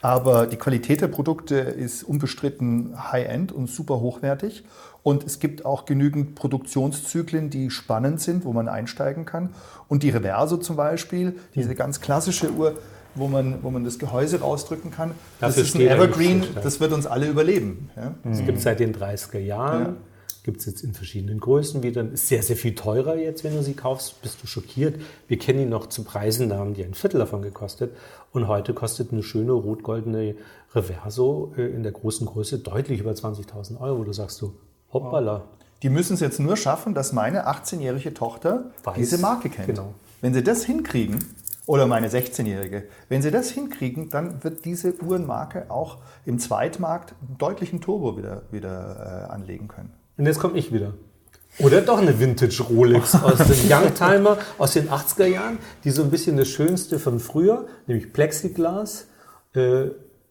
Aber 0.00 0.46
die 0.46 0.56
Qualität 0.56 1.00
der 1.00 1.08
Produkte 1.08 1.56
ist 1.56 2.04
unbestritten 2.04 2.94
High-End 3.10 3.50
und 3.50 3.68
super 3.68 3.98
hochwertig. 3.98 4.64
Und 5.02 5.24
es 5.24 5.40
gibt 5.40 5.64
auch 5.64 5.86
genügend 5.86 6.36
Produktionszyklen, 6.36 7.50
die 7.50 7.70
spannend 7.70 8.20
sind, 8.20 8.44
wo 8.44 8.52
man 8.52 8.68
einsteigen 8.68 9.24
kann. 9.24 9.50
Und 9.88 10.04
die 10.04 10.10
Reverso 10.10 10.56
zum 10.56 10.76
Beispiel, 10.76 11.36
diese 11.56 11.74
ganz 11.74 12.00
klassische 12.00 12.52
Uhr, 12.52 12.78
wo 13.16 13.26
man, 13.26 13.56
wo 13.62 13.70
man 13.72 13.82
das 13.82 13.98
Gehäuse 13.98 14.40
rausdrücken 14.40 14.92
kann, 14.92 15.10
das 15.40 15.56
Dafür 15.56 15.62
ist 15.64 15.74
ein 15.74 15.80
Evergreen, 15.80 16.44
das 16.62 16.78
wird 16.78 16.92
uns 16.92 17.06
alle 17.06 17.26
überleben. 17.26 17.90
Ja? 17.96 18.14
Es 18.30 18.44
gibt 18.44 18.60
seit 18.60 18.78
den 18.78 18.94
30er 18.94 19.40
Jahren, 19.40 19.82
Ja. 19.82 19.92
Gibt 20.44 20.60
es 20.60 20.66
jetzt 20.66 20.82
in 20.82 20.92
verschiedenen 20.92 21.38
Größen 21.40 21.82
wieder. 21.82 22.02
Ist 22.10 22.28
sehr, 22.28 22.42
sehr 22.42 22.56
viel 22.56 22.74
teurer 22.74 23.16
jetzt, 23.16 23.44
wenn 23.44 23.54
du 23.54 23.62
sie 23.62 23.74
kaufst, 23.74 24.20
bist 24.22 24.42
du 24.42 24.46
schockiert. 24.46 25.00
Wir 25.28 25.38
kennen 25.38 25.60
die 25.60 25.66
noch 25.66 25.86
zu 25.86 26.04
Preisen, 26.04 26.48
da 26.48 26.58
haben 26.58 26.74
die 26.74 26.84
ein 26.84 26.94
Viertel 26.94 27.18
davon 27.18 27.42
gekostet. 27.42 27.94
Und 28.32 28.48
heute 28.48 28.74
kostet 28.74 29.12
eine 29.12 29.22
schöne 29.22 29.52
rot-goldene 29.52 30.34
Reverso 30.74 31.52
äh, 31.56 31.66
in 31.66 31.82
der 31.82 31.92
großen 31.92 32.26
Größe 32.26 32.58
deutlich 32.58 33.00
über 33.00 33.12
20.000 33.12 33.80
Euro. 33.80 34.04
Du 34.04 34.12
sagst 34.12 34.38
so, 34.38 34.54
hoppala. 34.92 35.44
Die 35.82 35.90
müssen 35.90 36.14
es 36.14 36.20
jetzt 36.20 36.40
nur 36.40 36.56
schaffen, 36.56 36.94
dass 36.94 37.12
meine 37.12 37.48
18-jährige 37.48 38.14
Tochter 38.14 38.70
Weiß. 38.84 38.96
diese 38.96 39.18
Marke 39.18 39.48
kennt. 39.48 39.66
Genau. 39.66 39.94
Wenn 40.20 40.32
sie 40.34 40.42
das 40.42 40.64
hinkriegen, 40.64 41.18
oder 41.66 41.86
meine 41.86 42.08
16-jährige, 42.08 42.88
wenn 43.08 43.22
sie 43.22 43.30
das 43.30 43.50
hinkriegen, 43.50 44.08
dann 44.08 44.42
wird 44.42 44.64
diese 44.64 45.00
Uhrenmarke 45.00 45.70
auch 45.70 45.98
im 46.26 46.38
Zweitmarkt 46.38 47.14
einen 47.20 47.38
deutlichen 47.38 47.80
Turbo 47.80 48.16
wieder, 48.16 48.42
wieder 48.50 49.28
äh, 49.28 49.32
anlegen 49.32 49.68
können. 49.68 49.92
Und 50.22 50.26
jetzt 50.26 50.38
komme 50.38 50.56
ich 50.56 50.72
wieder. 50.72 50.94
Oder 51.58 51.80
doch 51.80 51.98
eine 51.98 52.20
Vintage 52.20 52.62
Rolex 52.62 53.16
aus 53.16 53.38
dem 53.38 53.56
Youngtimer 53.68 54.38
aus 54.56 54.74
den 54.74 54.88
80er 54.88 55.26
Jahren, 55.26 55.58
die 55.82 55.90
so 55.90 56.04
ein 56.04 56.10
bisschen 56.10 56.36
das 56.36 56.46
Schönste 56.46 57.00
von 57.00 57.18
früher, 57.18 57.66
nämlich 57.88 58.12
Plexiglas, 58.12 59.08
äh, 59.54 59.86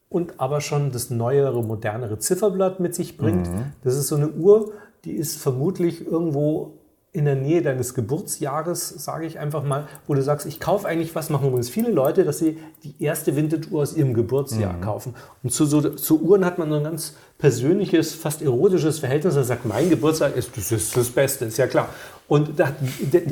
und 0.07 0.39
aber 0.39 0.61
schon 0.61 0.93
das 0.93 1.09
neuere, 1.09 1.61
modernere 1.61 2.19
Zifferblatt 2.19 2.79
mit 2.79 2.95
sich 2.95 3.17
bringt. 3.17 3.49
Das 3.83 3.97
ist 3.97 4.07
so 4.07 4.15
eine 4.15 4.29
Uhr, 4.29 4.71
die 5.03 5.11
ist 5.11 5.41
vermutlich 5.41 6.07
irgendwo 6.07 6.79
in 7.13 7.25
der 7.25 7.35
Nähe 7.35 7.61
deines 7.61 7.93
Geburtsjahres, 7.93 8.87
sage 8.87 9.25
ich 9.25 9.37
einfach 9.37 9.63
mal, 9.63 9.87
wo 10.07 10.13
du 10.13 10.23
sagst, 10.23 10.45
ich 10.45 10.61
kaufe 10.61 10.87
eigentlich 10.87 11.13
was, 11.13 11.29
machen 11.29 11.47
übrigens 11.47 11.69
viele 11.69 11.91
Leute, 11.91 12.23
dass 12.23 12.39
sie 12.39 12.57
die 12.83 12.95
erste 13.03 13.35
Vintage-Uhr 13.35 13.81
aus 13.81 13.95
ihrem 13.95 14.13
Geburtsjahr 14.13 14.79
kaufen. 14.79 15.13
Und 15.43 15.51
zu, 15.51 15.65
so, 15.65 15.81
zu 15.81 16.21
Uhren 16.21 16.45
hat 16.45 16.57
man 16.57 16.69
so 16.69 16.77
ein 16.77 16.83
ganz 16.85 17.15
persönliches, 17.37 18.13
fast 18.15 18.41
erotisches 18.41 18.99
Verhältnis. 18.99 19.35
Er 19.35 19.43
sagt, 19.43 19.65
mein 19.65 19.89
Geburtstag 19.89 20.37
ist 20.37 20.55
das, 20.55 20.71
ist 20.71 20.95
das 20.95 21.09
Beste, 21.09 21.45
ist 21.45 21.57
ja 21.57 21.67
klar. 21.67 21.89
Und 22.29 22.57
da, 22.57 22.71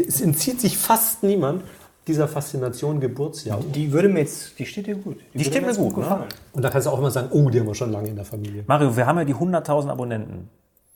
es 0.08 0.20
entzieht 0.20 0.60
sich 0.60 0.78
fast 0.78 1.24
niemand 1.24 1.64
dieser 2.06 2.28
Faszination 2.28 3.00
Geburtsjahr. 3.00 3.62
Die 3.74 3.94
würde 3.94 4.10
mir 4.10 4.20
jetzt, 4.22 4.60
die 4.60 4.66
steht 4.66 4.88
dir 4.88 4.96
gut. 4.96 5.20
Die 5.34 5.46
steht 5.46 5.66
mir 5.66 5.74
gut, 5.74 5.96
ne? 5.96 6.26
Und 6.52 6.64
da 6.64 6.70
kannst 6.70 6.88
du 6.88 6.92
auch 6.92 7.00
immer 7.00 7.12
sagen, 7.12 7.30
oh, 7.32 7.50
die 7.50 7.60
haben 7.62 7.68
wir 7.68 7.76
schon 7.76 7.92
lange 7.92 8.10
in 8.10 8.16
der 8.18 8.26
Familie. 8.26 8.66
Mario, 8.68 8.98
wir 8.98 9.06
haben 9.06 9.20
ja 9.20 9.26
die 9.26 9.36
100.000 9.36 9.90
Abonnenten 9.90 10.50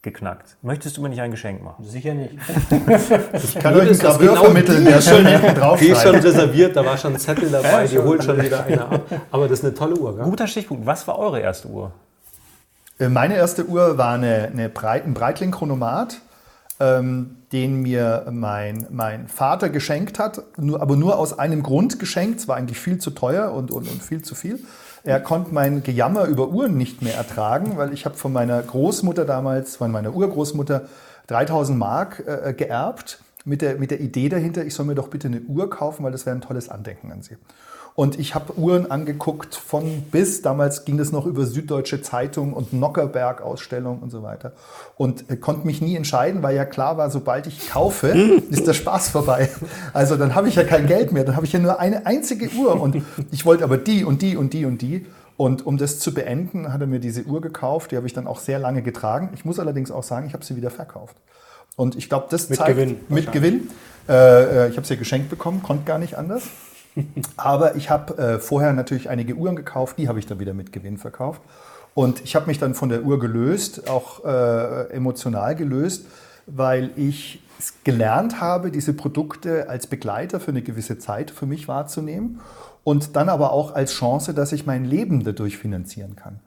geknackt. 0.04 0.58
Möchtest 0.62 0.98
du 0.98 1.02
mir 1.02 1.10
nicht 1.10 1.22
ein 1.22 1.32
Geschenk 1.32 1.64
machen? 1.64 1.84
Sicher 1.86 2.14
nicht. 2.14 2.36
Ich 3.34 3.56
kann 3.56 3.74
euch 3.76 3.88
das 3.88 4.00
Graveur 4.00 4.34
genau 4.34 4.44
vermitteln, 4.44 4.86
der 4.86 5.02
schön 5.02 5.26
hinten 5.26 5.56
Die 5.80 5.88
ist 5.88 6.04
schon 6.04 6.16
reserviert, 6.16 6.76
da 6.76 6.86
war 6.86 6.98
schon 6.98 7.14
ein 7.14 7.20
Zettel 7.20 7.50
dabei, 7.50 7.88
die 7.88 7.98
holt 7.98 8.24
schon 8.24 8.40
wieder 8.42 8.66
einer 8.66 8.92
ab. 8.92 9.02
Aber 9.32 9.48
das 9.48 9.60
ist 9.60 9.66
eine 9.66 9.74
tolle 9.74 9.98
Uhr, 9.98 10.16
gell? 10.16 10.26
Guter 10.26 10.46
Stichpunkt. 10.48 10.86
Was 10.86 11.08
war 11.08 11.18
eure 11.18 11.40
erste 11.40 11.70
Uhr? 11.70 11.92
Äh, 13.00 13.08
Meine 13.10 13.36
erste 13.36 13.66
Uhr 13.66 13.98
war 13.98 14.14
eine, 14.14 14.50
eine 14.52 14.70
Breit, 14.70 15.06
ein 15.06 15.14
Breitling-Chronomat. 15.14 16.18
ähm, 16.80 17.38
den 17.54 17.82
mir 17.82 18.26
mein, 18.32 18.88
mein 18.90 19.28
Vater 19.28 19.70
geschenkt 19.70 20.18
hat, 20.20 20.42
nur, 20.58 20.82
aber 20.82 20.96
nur 20.96 21.18
aus 21.20 21.38
einem 21.38 21.64
Grund 21.64 22.00
geschenkt. 22.00 22.40
Es 22.42 22.48
war 22.48 22.58
eigentlich 22.58 22.80
viel 22.80 22.98
zu 22.98 23.12
teuer 23.12 23.54
und, 23.54 23.72
und, 23.72 23.88
und 23.90 24.02
viel 24.04 24.22
zu 24.24 24.36
viel. 24.36 24.60
Er 25.06 25.20
konnte 25.20 25.54
mein 25.54 25.84
Gejammer 25.84 26.26
über 26.26 26.48
Uhren 26.48 26.78
nicht 26.78 27.02
mehr 27.02 27.16
ertragen, 27.16 27.76
weil 27.76 27.92
ich 27.94 28.06
habe 28.06 28.16
von 28.16 28.32
meiner 28.32 28.62
Großmutter 28.62 29.26
damals, 29.26 29.76
von 29.76 29.92
meiner 29.92 30.16
Urgroßmutter 30.16 30.84
3000 31.28 31.78
Mark 31.78 32.24
äh, 32.26 32.54
geerbt 32.54 33.20
mit 33.46 33.62
der, 33.62 33.78
mit 33.78 33.92
der 33.92 34.00
Idee 34.00 34.30
dahinter, 34.30 34.66
ich 34.66 34.74
soll 34.74 34.86
mir 34.86 34.96
doch 34.96 35.10
bitte 35.10 35.28
eine 35.28 35.42
Uhr 35.42 35.70
kaufen, 35.70 36.04
weil 36.04 36.12
das 36.12 36.26
wäre 36.26 36.36
ein 36.36 36.42
tolles 36.42 36.70
Andenken 36.70 37.12
an 37.12 37.22
sie. 37.22 37.38
Und 37.96 38.20
ich 38.20 38.34
habe 38.34 38.58
Uhren 38.58 38.90
angeguckt 38.90 39.54
von 39.54 40.02
bis, 40.12 40.42
damals 40.42 40.84
ging 40.84 40.98
das 40.98 41.12
noch 41.12 41.28
über 41.28 41.46
Süddeutsche 41.46 42.02
Zeitung 42.02 42.54
und 42.54 42.74
Nockerberg-Ausstellung 42.74 44.00
und 44.00 44.10
so 44.10 44.24
weiter. 44.24 44.54
Und 44.98 45.30
äh, 45.30 45.38
konnte 45.38 45.68
mich 45.68 45.80
nie 45.80 45.96
entscheiden, 45.96 46.42
weil 46.42 46.56
ja 46.56 46.66
klar 46.66 46.98
war, 46.98 47.12
sobald 47.12 47.46
ich 47.46 47.70
kaufe, 47.70 48.08
ist 48.50 48.66
der 48.66 48.74
Spaß 48.74 49.10
vorbei. 49.10 49.50
Also 49.94 50.16
dann 50.16 50.34
habe 50.34 50.48
ich 50.48 50.56
ja 50.56 50.64
kein 50.64 50.88
Geld 50.88 51.12
mehr, 51.12 51.24
dann 51.24 51.36
habe 51.36 51.46
ich 51.46 51.54
ja 51.54 51.60
nur 51.60 51.80
eine 51.80 52.08
einzige 52.08 52.50
Uhr. 52.56 52.82
Und 52.82 53.04
ich 53.32 53.46
wollte 53.46 53.64
aber 53.64 53.78
die 53.78 54.04
und 54.04 54.24
die 54.24 54.38
und 54.38 54.54
die 54.54 54.66
und 54.66 54.82
die. 54.82 55.06
Und 55.38 55.66
um 55.66 55.78
das 55.78 56.00
zu 56.00 56.16
beenden, 56.16 56.74
hat 56.74 56.82
er 56.82 56.88
mir 56.88 57.00
diese 57.00 57.24
Uhr 57.24 57.42
gekauft. 57.42 57.92
Die 57.92 57.98
habe 57.98 58.08
ich 58.08 58.14
dann 58.14 58.26
auch 58.26 58.40
sehr 58.40 58.58
lange 58.58 58.82
getragen. 58.82 59.30
Ich 59.36 59.46
muss 59.46 59.60
allerdings 59.60 59.92
auch 59.92 60.04
sagen, 60.04 60.26
ich 60.26 60.34
habe 60.34 60.44
sie 60.44 60.56
wieder 60.56 60.72
verkauft. 60.72 61.18
Und 61.76 61.96
ich 61.96 62.10
glaube, 62.10 62.28
das 62.30 62.50
Mit 62.50 62.60
zeigt 62.60 62.78
Gewinn 62.78 62.98
mit 63.10 63.32
Gewinn. 63.32 63.70
Äh, 64.08 64.66
äh, 64.66 64.70
ich 64.70 64.78
habe 64.78 64.86
sie 64.86 64.98
geschenkt 64.98 65.30
bekommen, 65.30 65.64
konnte 65.64 65.86
gar 65.86 65.98
nicht 65.98 66.16
anders. 66.18 66.44
Aber 67.38 67.76
ich 67.76 67.90
habe 67.90 68.18
äh, 68.18 68.40
vorher 68.40 68.74
natürlich 68.74 69.10
einige 69.10 69.36
Uhren 69.36 69.56
gekauft, 69.56 69.98
die 69.98 70.08
habe 70.08 70.20
ich 70.20 70.28
dann 70.28 70.40
wieder 70.40 70.54
mit 70.54 70.72
Gewinn 70.72 70.98
verkauft. 70.98 71.42
Und 71.96 72.24
ich 72.24 72.36
habe 72.36 72.48
mich 72.48 72.60
dann 72.60 72.74
von 72.74 72.90
der 72.90 73.04
Uhr 73.04 73.20
gelöst, 73.20 73.90
auch 73.90 74.26
äh, 74.26 74.90
emotional 74.92 75.56
gelöst, 75.56 76.06
weil 76.48 76.92
ich 76.96 77.42
es 77.60 77.76
gelernt 77.84 78.42
habe, 78.42 78.72
diese 78.72 78.94
Produkte 78.94 79.70
als 79.70 79.88
Begleiter 79.88 80.40
für 80.40 80.52
eine 80.52 80.62
gewisse 80.62 80.98
Zeit 80.98 81.32
für 81.32 81.46
mich 81.46 81.68
wahrzunehmen 81.68 82.42
und 82.84 83.16
dann 83.16 83.30
aber 83.30 83.52
auch 83.52 83.74
als 83.76 83.94
Chance, 83.94 84.34
dass 84.34 84.52
ich 84.52 84.66
mein 84.66 84.86
Leben 84.86 85.24
dadurch 85.24 85.58
finanzieren 85.58 86.16
kann. 86.16 86.40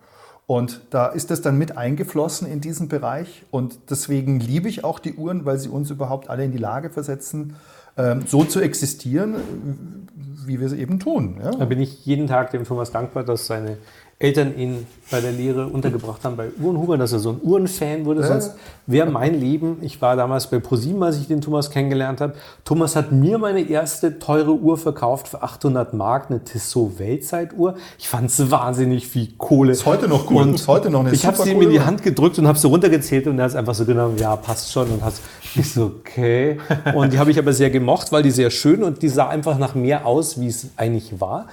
Und 0.47 0.82
da 0.90 1.06
ist 1.06 1.31
das 1.31 1.43
dann 1.43 1.59
mit 1.59 1.77
eingeflossen 1.77 2.47
in 2.47 2.60
diesen 2.60 2.89
Bereich. 2.89 3.44
Und 3.51 3.78
deswegen 3.90 4.39
liebe 4.39 4.68
ich 4.68 4.85
auch 4.85 5.01
die 5.01 5.14
Uhren, 5.14 5.44
weil 5.44 5.59
sie 5.59 5.68
uns 5.68 5.90
überhaupt 5.90 6.31
alle 6.31 6.44
in 6.44 6.52
die 6.52 6.59
Lage 6.59 6.90
versetzen, 6.90 7.56
ähm, 7.97 8.24
so 8.27 8.44
zu 8.44 8.60
existieren, 8.60 10.06
wie 10.47 10.60
wir 10.60 10.66
es 10.66 10.73
eben 10.73 11.01
tun. 11.01 11.40
Ja? 11.43 11.51
Da 11.51 11.64
bin 11.64 11.81
ich 11.81 12.06
jeden 12.06 12.28
Tag 12.28 12.52
dem 12.52 12.64
Thomas 12.64 12.93
dankbar, 12.93 13.24
dass 13.24 13.47
seine 13.47 13.78
Eltern 14.18 14.56
ihn 14.56 14.86
bei 15.10 15.20
der 15.20 15.30
Lehre 15.30 15.66
untergebracht 15.66 16.24
haben 16.24 16.36
bei 16.36 16.48
Uhrenhuber, 16.59 16.97
dass 16.97 17.12
er 17.12 17.18
so 17.18 17.30
ein 17.30 17.40
Uhrenfan 17.43 18.06
wurde. 18.06 18.26
Sonst 18.26 18.55
wäre 18.86 19.10
mein 19.10 19.38
Leben, 19.38 19.76
ich 19.82 20.01
war 20.01 20.16
damals 20.16 20.48
bei 20.48 20.59
ProSieben, 20.59 21.02
als 21.02 21.18
ich 21.18 21.26
den 21.26 21.43
Thomas 21.43 21.70
kennengelernt 21.70 22.22
habe. 22.22 22.32
Thomas 22.64 22.97
hat 22.97 23.12
mir 23.12 23.36
meine 23.36 23.60
erste 23.60 24.18
teure 24.18 24.52
Uhr 24.55 24.78
verkauft 24.78 25.28
für 25.28 25.43
800 25.43 25.93
Mark, 25.93 26.30
eine 26.30 26.43
Tissot 26.43 26.98
Weltzeituhr. 26.98 27.74
Ich 27.98 28.09
fand 28.09 28.30
es 28.30 28.51
wahnsinnig 28.51 29.06
viel 29.06 29.28
Kohle. 29.36 29.72
Ist 29.72 29.84
heute 29.84 30.09
noch 30.09 30.24
gut. 30.24 30.38
Und 30.38 30.55
ist 30.55 30.66
heute 30.66 30.88
noch 30.88 31.01
eine 31.01 31.12
ich 31.12 31.26
habe 31.26 31.36
sie 31.36 31.52
ihm 31.52 31.60
in 31.60 31.70
die 31.70 31.82
Hand 31.82 32.02
gedrückt 32.02 32.38
und 32.38 32.48
habe 32.48 32.59
sie 32.59 32.68
runtergezählt 32.68 33.26
und 33.26 33.38
er 33.38 33.44
hat 33.44 33.51
es 33.51 33.56
einfach 33.56 33.74
so 33.74 33.84
genommen, 33.84 34.16
ja, 34.16 34.34
passt 34.34 34.72
schon. 34.72 34.90
Und 34.90 35.05
hat 35.05 35.12
ich 35.55 35.72
so, 35.72 35.93
okay. 36.01 36.59
Und 36.94 37.12
die 37.12 37.18
habe 37.18 37.30
ich 37.30 37.38
aber 37.38 37.52
sehr 37.52 37.68
gemocht, 37.68 38.12
weil 38.12 38.22
die 38.22 38.30
sehr 38.30 38.48
schön 38.48 38.82
und 38.82 39.02
die 39.02 39.10
sah 39.10 39.28
einfach 39.28 39.59
nach 39.59 39.74
mehr 39.74 40.06
aus, 40.06 40.40
wie 40.40 40.48
es 40.48 40.68
eigentlich 40.76 41.20
war. 41.20 41.47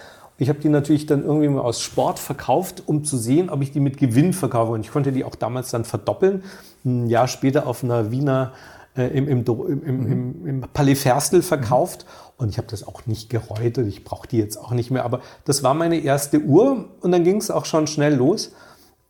Ich 0.44 0.50
habe 0.50 0.60
die 0.60 0.70
natürlich 0.70 1.06
dann 1.06 1.24
irgendwie 1.24 1.48
mal 1.48 1.62
aus 1.62 1.82
Sport 1.82 2.20
verkauft, 2.20 2.84
um 2.86 3.04
zu 3.04 3.18
sehen, 3.18 3.50
ob 3.50 3.62
ich 3.62 3.72
die 3.72 3.80
mit 3.80 3.98
Gewinn 3.98 4.34
verkaufe. 4.34 4.74
Und 4.74 4.82
ich 4.82 4.92
konnte 4.92 5.12
die 5.12 5.24
auch 5.24 5.36
damals 5.36 5.72
dann 5.72 5.86
verdoppeln. 5.86 6.44
Ein 6.86 7.08
Jahr 7.08 7.30
später 7.30 7.66
auf 7.66 7.84
einer 7.84 8.12
Wiener 8.12 8.52
äh, 8.98 9.08
im, 9.08 9.28
im, 9.28 9.46
im, 9.46 9.84
im, 9.84 10.12
im, 10.12 10.48
im 10.48 10.62
Palais 10.74 10.96
Ferstel 10.96 11.42
verkauft. 11.42 12.06
Und 12.38 12.50
ich 12.50 12.58
habe 12.58 12.68
das 12.70 12.86
auch 12.86 13.06
nicht 13.06 13.30
gereut 13.30 13.78
und 13.78 13.88
ich 13.88 14.04
brauche 14.04 14.28
die 14.28 14.38
jetzt 14.38 14.58
auch 14.58 14.72
nicht 14.72 14.92
mehr. 14.92 15.06
Aber 15.06 15.22
das 15.46 15.64
war 15.64 15.74
meine 15.74 15.98
erste 15.98 16.40
Uhr 16.42 16.90
und 17.00 17.12
dann 17.12 17.24
ging 17.24 17.38
es 17.38 17.50
auch 17.50 17.66
schon 17.66 17.88
schnell 17.88 18.16
los, 18.16 18.52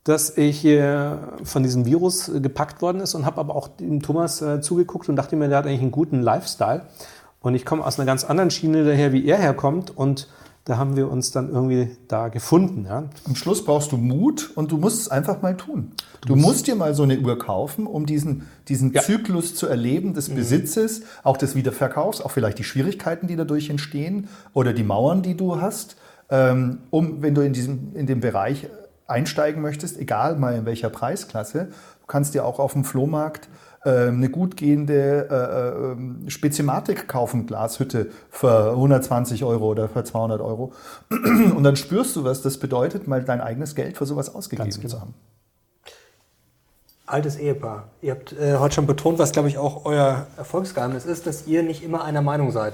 dass 0.04 0.38
ich 0.38 0.64
äh, 0.66 1.16
von 1.44 1.64
diesem 1.64 1.86
Virus 1.86 2.30
äh, 2.30 2.42
gepackt 2.42 2.82
worden 2.82 3.02
ist 3.02 3.16
und 3.16 3.26
habe 3.26 3.40
aber 3.40 3.56
auch 3.56 3.70
dem 3.70 4.02
Thomas 4.02 4.42
äh, 4.42 4.62
zugeguckt 4.62 5.10
und 5.10 5.16
dachte 5.16 5.36
mir, 5.36 5.48
der 5.48 5.58
hat 5.58 5.66
eigentlich 5.66 5.82
einen 5.82 5.92
guten 5.92 6.22
Lifestyle. 6.22 6.84
Und 7.42 7.56
ich 7.56 7.66
komme 7.66 7.86
aus 7.86 8.00
einer 8.00 8.06
ganz 8.06 8.24
anderen 8.24 8.52
Schiene 8.52 8.86
daher, 8.86 9.14
wie 9.14 9.26
er 9.26 9.38
herkommt. 9.38 9.96
Und 9.96 10.28
da 10.66 10.78
haben 10.78 10.96
wir 10.96 11.12
uns 11.12 11.32
dann 11.32 11.50
irgendwie 11.50 11.98
da 12.08 12.30
gefunden. 12.30 12.86
Ja. 12.86 13.10
Am 13.26 13.36
Schluss 13.36 13.66
brauchst 13.66 13.92
du 13.92 13.98
Mut 13.98 14.52
und 14.56 14.72
du 14.72 14.78
musst 14.78 15.02
es 15.02 15.08
einfach 15.10 15.42
mal 15.42 15.58
tun. 15.58 15.92
Du, 16.26 16.38
musst 16.38 16.68
dir 16.68 16.76
mal 16.76 16.96
so 16.96 17.04
eine 17.04 17.20
Uhr 17.20 17.38
kaufen, 17.38 17.86
um 17.86 18.06
diesen, 18.06 18.48
diesen 18.70 18.94
Ja. 18.94 19.02
Zyklus 19.02 19.56
zu 19.56 19.68
erleben 19.68 20.14
des 20.14 20.30
Besitzes, 20.30 21.02
auch 21.24 21.36
des 21.36 21.56
Wiederverkaufs, 21.56 22.22
auch 22.22 22.32
vielleicht 22.32 22.60
die 22.60 22.64
Schwierigkeiten, 22.64 23.28
die 23.28 23.36
dadurch 23.36 23.70
entstehen 23.70 24.30
oder 24.54 24.72
die 24.72 24.84
Mauern, 24.84 25.22
die 25.22 25.36
du 25.36 25.60
hast, 25.60 25.98
ähm, 26.30 26.80
um, 26.92 27.22
wenn 27.22 27.36
du 27.36 27.42
in, 27.42 27.52
diesem, 27.52 27.94
in 27.94 28.08
dem 28.08 28.22
Bereich 28.22 28.68
einsteigen 29.06 29.62
möchtest, 29.62 30.00
egal 30.00 30.38
mal 30.38 30.56
in 30.56 30.66
welcher 30.66 30.90
Preisklasse, 30.90 31.66
du 32.00 32.08
kannst 32.08 32.34
dir 32.36 32.46
auch 32.46 32.60
auf 32.60 32.72
dem 32.72 32.86
Flohmarkt 32.86 33.50
eine 33.90 34.30
gut 34.30 34.58
gehende 34.58 35.28
äh, 35.30 35.92
ähm, 35.92 36.30
Spezimatik 36.30 37.08
kaufen, 37.08 37.46
Glashütte 37.46 38.12
für 38.30 38.72
120 38.72 39.44
Euro 39.44 39.68
oder 39.68 39.90
für 39.90 40.04
200 40.04 40.42
Euro. 40.42 40.72
Und 41.10 41.64
dann 41.64 41.76
spürst 41.76 42.16
du, 42.16 42.24
was 42.24 42.42
das 42.42 42.58
bedeutet, 42.58 43.08
mal 43.08 43.24
dein 43.24 43.42
eigenes 43.42 43.76
Geld 43.76 43.98
für 43.98 44.06
sowas 44.06 44.34
ausgegeben 44.34 44.70
genau. 44.70 44.88
zu 44.88 45.02
haben. 45.02 45.14
Altes 47.06 47.36
Ehepaar. 47.36 47.90
Ihr 48.02 48.12
habt 48.12 48.34
äh, 48.34 48.56
heute 48.58 48.76
schon 48.76 48.88
betont, 48.88 49.20
was 49.20 49.34
glaube 49.34 49.50
ich 49.50 49.58
auch 49.58 49.86
euer 49.86 50.28
Erfolgsgeheimnis 50.38 51.06
ist, 51.06 51.28
dass 51.28 51.48
ihr 51.48 51.62
nicht 51.62 51.84
immer 51.84 52.04
einer 52.04 52.22
Meinung 52.22 52.52
seid. 52.52 52.74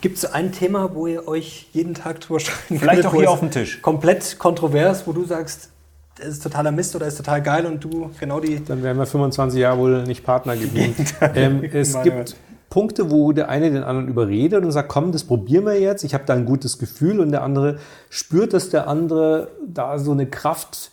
Gibt 0.00 0.18
es 0.18 0.24
ein 0.24 0.52
Thema, 0.52 0.94
wo 0.94 1.08
ihr 1.08 1.26
euch 1.26 1.68
jeden 1.72 1.94
Tag 1.94 2.20
drüber 2.20 2.38
streiten 2.38 2.78
Vielleicht 2.78 3.04
auch 3.04 3.14
hier 3.14 3.30
auf 3.30 3.40
dem 3.40 3.50
Tisch. 3.50 3.82
Komplett 3.82 4.38
kontrovers, 4.38 5.08
wo 5.08 5.12
du 5.12 5.24
sagst, 5.24 5.70
das 6.18 6.28
ist 6.28 6.42
totaler 6.42 6.72
Mist 6.72 6.94
oder 6.96 7.06
ist 7.06 7.16
total 7.16 7.42
geil 7.42 7.66
und 7.66 7.82
du 7.82 8.10
genau 8.18 8.40
die. 8.40 8.62
Dann 8.64 8.82
wären 8.82 8.98
wir 8.98 9.06
25 9.06 9.60
Jahre 9.60 9.78
wohl 9.78 10.02
nicht 10.04 10.24
Partner 10.24 10.56
geblieben. 10.56 10.94
ähm, 11.34 11.62
es 11.72 11.94
Meine 11.94 12.10
gibt 12.10 12.36
Punkte, 12.70 13.10
wo 13.10 13.32
der 13.32 13.48
eine 13.48 13.70
den 13.70 13.82
anderen 13.82 14.08
überredet 14.08 14.64
und 14.64 14.72
sagt, 14.72 14.88
komm, 14.88 15.12
das 15.12 15.24
probieren 15.24 15.64
wir 15.64 15.80
jetzt. 15.80 16.04
Ich 16.04 16.14
habe 16.14 16.24
da 16.26 16.34
ein 16.34 16.44
gutes 16.44 16.78
Gefühl 16.78 17.20
und 17.20 17.30
der 17.30 17.42
andere 17.42 17.78
spürt, 18.10 18.52
dass 18.52 18.68
der 18.68 18.88
andere 18.88 19.48
da 19.66 19.98
so 19.98 20.12
eine 20.12 20.26
Kraft, 20.26 20.90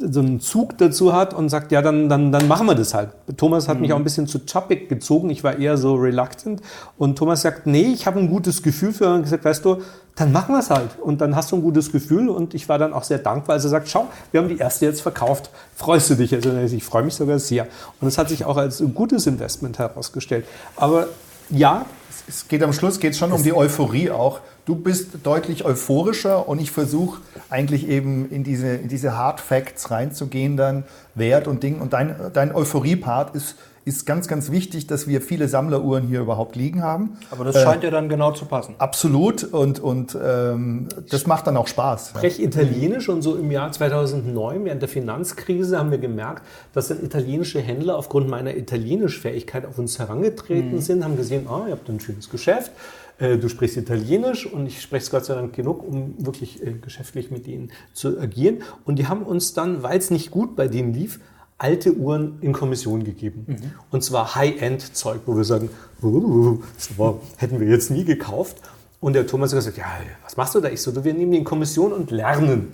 so 0.00 0.20
einen 0.20 0.40
Zug 0.40 0.78
dazu 0.78 1.12
hat 1.12 1.34
und 1.34 1.48
sagt, 1.48 1.72
ja, 1.72 1.82
dann, 1.82 2.08
dann, 2.08 2.32
dann 2.32 2.48
machen 2.48 2.66
wir 2.66 2.74
das 2.74 2.94
halt. 2.94 3.10
Thomas 3.36 3.68
hat 3.68 3.80
mich 3.80 3.92
auch 3.92 3.96
ein 3.96 4.04
bisschen 4.04 4.26
zu 4.26 4.40
Chapik 4.46 4.88
gezogen. 4.88 5.30
Ich 5.30 5.44
war 5.44 5.58
eher 5.58 5.76
so 5.76 5.94
reluctant. 5.94 6.62
Und 6.98 7.16
Thomas 7.16 7.42
sagt, 7.42 7.66
nee, 7.66 7.92
ich 7.92 8.06
habe 8.06 8.18
ein 8.18 8.28
gutes 8.30 8.62
Gefühl 8.62 8.92
für 8.92 9.14
und 9.14 9.22
gesagt, 9.22 9.44
weißt 9.44 9.64
du, 9.64 9.82
dann 10.16 10.32
machen 10.32 10.54
wir 10.54 10.60
es 10.60 10.70
halt. 10.70 10.98
Und 10.98 11.20
dann 11.20 11.36
hast 11.36 11.52
du 11.52 11.56
ein 11.56 11.62
gutes 11.62 11.92
Gefühl. 11.92 12.28
Und 12.28 12.54
ich 12.54 12.68
war 12.68 12.78
dann 12.78 12.92
auch 12.92 13.04
sehr 13.04 13.18
dankbar, 13.18 13.54
als 13.54 13.64
er 13.64 13.70
sagt, 13.70 13.88
schau, 13.88 14.08
wir 14.32 14.40
haben 14.40 14.48
die 14.48 14.58
erste 14.58 14.86
jetzt 14.86 15.02
verkauft. 15.02 15.50
Freust 15.76 16.10
du 16.10 16.14
dich? 16.14 16.34
Also 16.34 16.50
ich 16.50 16.84
freue 16.84 17.02
mich 17.02 17.14
sogar 17.14 17.38
sehr. 17.38 17.66
Und 18.00 18.08
es 18.08 18.18
hat 18.18 18.28
sich 18.28 18.44
auch 18.44 18.56
als 18.56 18.80
ein 18.80 18.94
gutes 18.94 19.26
Investment 19.26 19.78
herausgestellt. 19.78 20.46
Aber 20.76 21.08
ja, 21.50 21.84
Es 22.28 22.46
geht 22.46 22.62
am 22.62 22.72
Schluss 22.72 23.00
geht's 23.00 23.18
schon 23.18 23.32
um 23.32 23.42
die 23.42 23.52
Euphorie 23.52 24.10
auch. 24.10 24.40
Du 24.70 24.76
bist 24.76 25.08
deutlich 25.24 25.64
euphorischer 25.64 26.48
und 26.48 26.60
ich 26.60 26.70
versuche 26.70 27.20
eigentlich 27.48 27.88
eben 27.88 28.30
in 28.30 28.44
diese, 28.44 28.68
in 28.68 28.86
diese 28.86 29.16
Hard 29.16 29.40
Facts 29.40 29.90
reinzugehen, 29.90 30.56
dann 30.56 30.84
Wert 31.16 31.48
und 31.48 31.64
Ding. 31.64 31.80
Und 31.80 31.92
dein, 31.92 32.14
dein 32.32 32.54
Euphorie-Part 32.54 33.34
ist, 33.34 33.56
ist 33.84 34.06
ganz, 34.06 34.28
ganz 34.28 34.52
wichtig, 34.52 34.86
dass 34.86 35.08
wir 35.08 35.22
viele 35.22 35.48
Sammleruhren 35.48 36.06
hier 36.06 36.20
überhaupt 36.20 36.54
liegen 36.54 36.84
haben. 36.84 37.18
Aber 37.32 37.44
das 37.44 37.60
scheint 37.60 37.82
ja 37.82 37.90
dann 37.90 38.08
genau 38.08 38.30
zu 38.30 38.44
passen. 38.44 38.76
Absolut 38.78 39.42
und, 39.42 39.80
und 39.80 40.16
ähm, 40.22 40.86
das 41.10 41.26
macht 41.26 41.48
dann 41.48 41.56
auch 41.56 41.66
Spaß. 41.66 42.10
sprech 42.10 42.40
Italienisch 42.40 43.08
und 43.08 43.22
so 43.22 43.34
im 43.34 43.50
Jahr 43.50 43.72
2009, 43.72 44.66
während 44.66 44.82
der 44.82 44.88
Finanzkrise, 44.88 45.80
haben 45.80 45.90
wir 45.90 45.98
gemerkt, 45.98 46.44
dass 46.74 46.86
dann 46.86 47.02
italienische 47.02 47.58
Händler 47.58 47.96
aufgrund 47.96 48.28
meiner 48.28 48.54
Italienischfähigkeit 48.56 49.66
auf 49.66 49.78
uns 49.78 49.98
herangetreten 49.98 50.80
sind, 50.80 51.02
haben 51.02 51.16
gesehen, 51.16 51.48
ah, 51.48 51.64
ihr 51.66 51.72
habt 51.72 51.88
ein 51.88 51.98
schönes 51.98 52.30
Geschäft, 52.30 52.70
äh, 52.70 52.99
du 53.20 53.48
sprichst 53.48 53.76
Italienisch 53.76 54.46
und 54.46 54.66
ich 54.66 54.80
spreche 54.80 55.04
es 55.04 55.10
Gott 55.10 55.24
sei 55.26 55.34
Dank 55.34 55.54
genug, 55.54 55.86
um 55.86 56.14
wirklich 56.18 56.64
äh, 56.66 56.72
geschäftlich 56.72 57.30
mit 57.30 57.46
ihnen 57.46 57.70
zu 57.92 58.18
agieren. 58.18 58.62
Und 58.84 58.98
die 58.98 59.06
haben 59.06 59.22
uns 59.22 59.52
dann, 59.52 59.82
weil 59.82 59.98
es 59.98 60.10
nicht 60.10 60.30
gut 60.30 60.56
bei 60.56 60.68
denen 60.68 60.94
lief, 60.94 61.20
alte 61.58 61.94
Uhren 61.94 62.38
in 62.40 62.54
Kommission 62.54 63.04
gegeben. 63.04 63.74
Und 63.90 64.02
zwar 64.02 64.34
High-End-Zeug, 64.34 65.20
wo 65.26 65.36
wir 65.36 65.44
sagen, 65.44 65.68
das 66.00 66.98
war, 66.98 67.20
hätten 67.36 67.60
wir 67.60 67.68
jetzt 67.68 67.90
nie 67.90 68.04
gekauft. 68.04 68.56
Und 68.98 69.12
der 69.12 69.26
Thomas 69.26 69.50
hat 69.50 69.58
gesagt, 69.58 69.76
ja, 69.76 69.84
was 70.24 70.38
machst 70.38 70.54
du 70.54 70.60
da? 70.60 70.70
Ich 70.70 70.80
so, 70.80 70.90
du, 70.90 71.04
wir 71.04 71.12
nehmen 71.12 71.32
die 71.32 71.38
in 71.38 71.44
Kommission 71.44 71.92
und 71.92 72.10
lernen. 72.10 72.72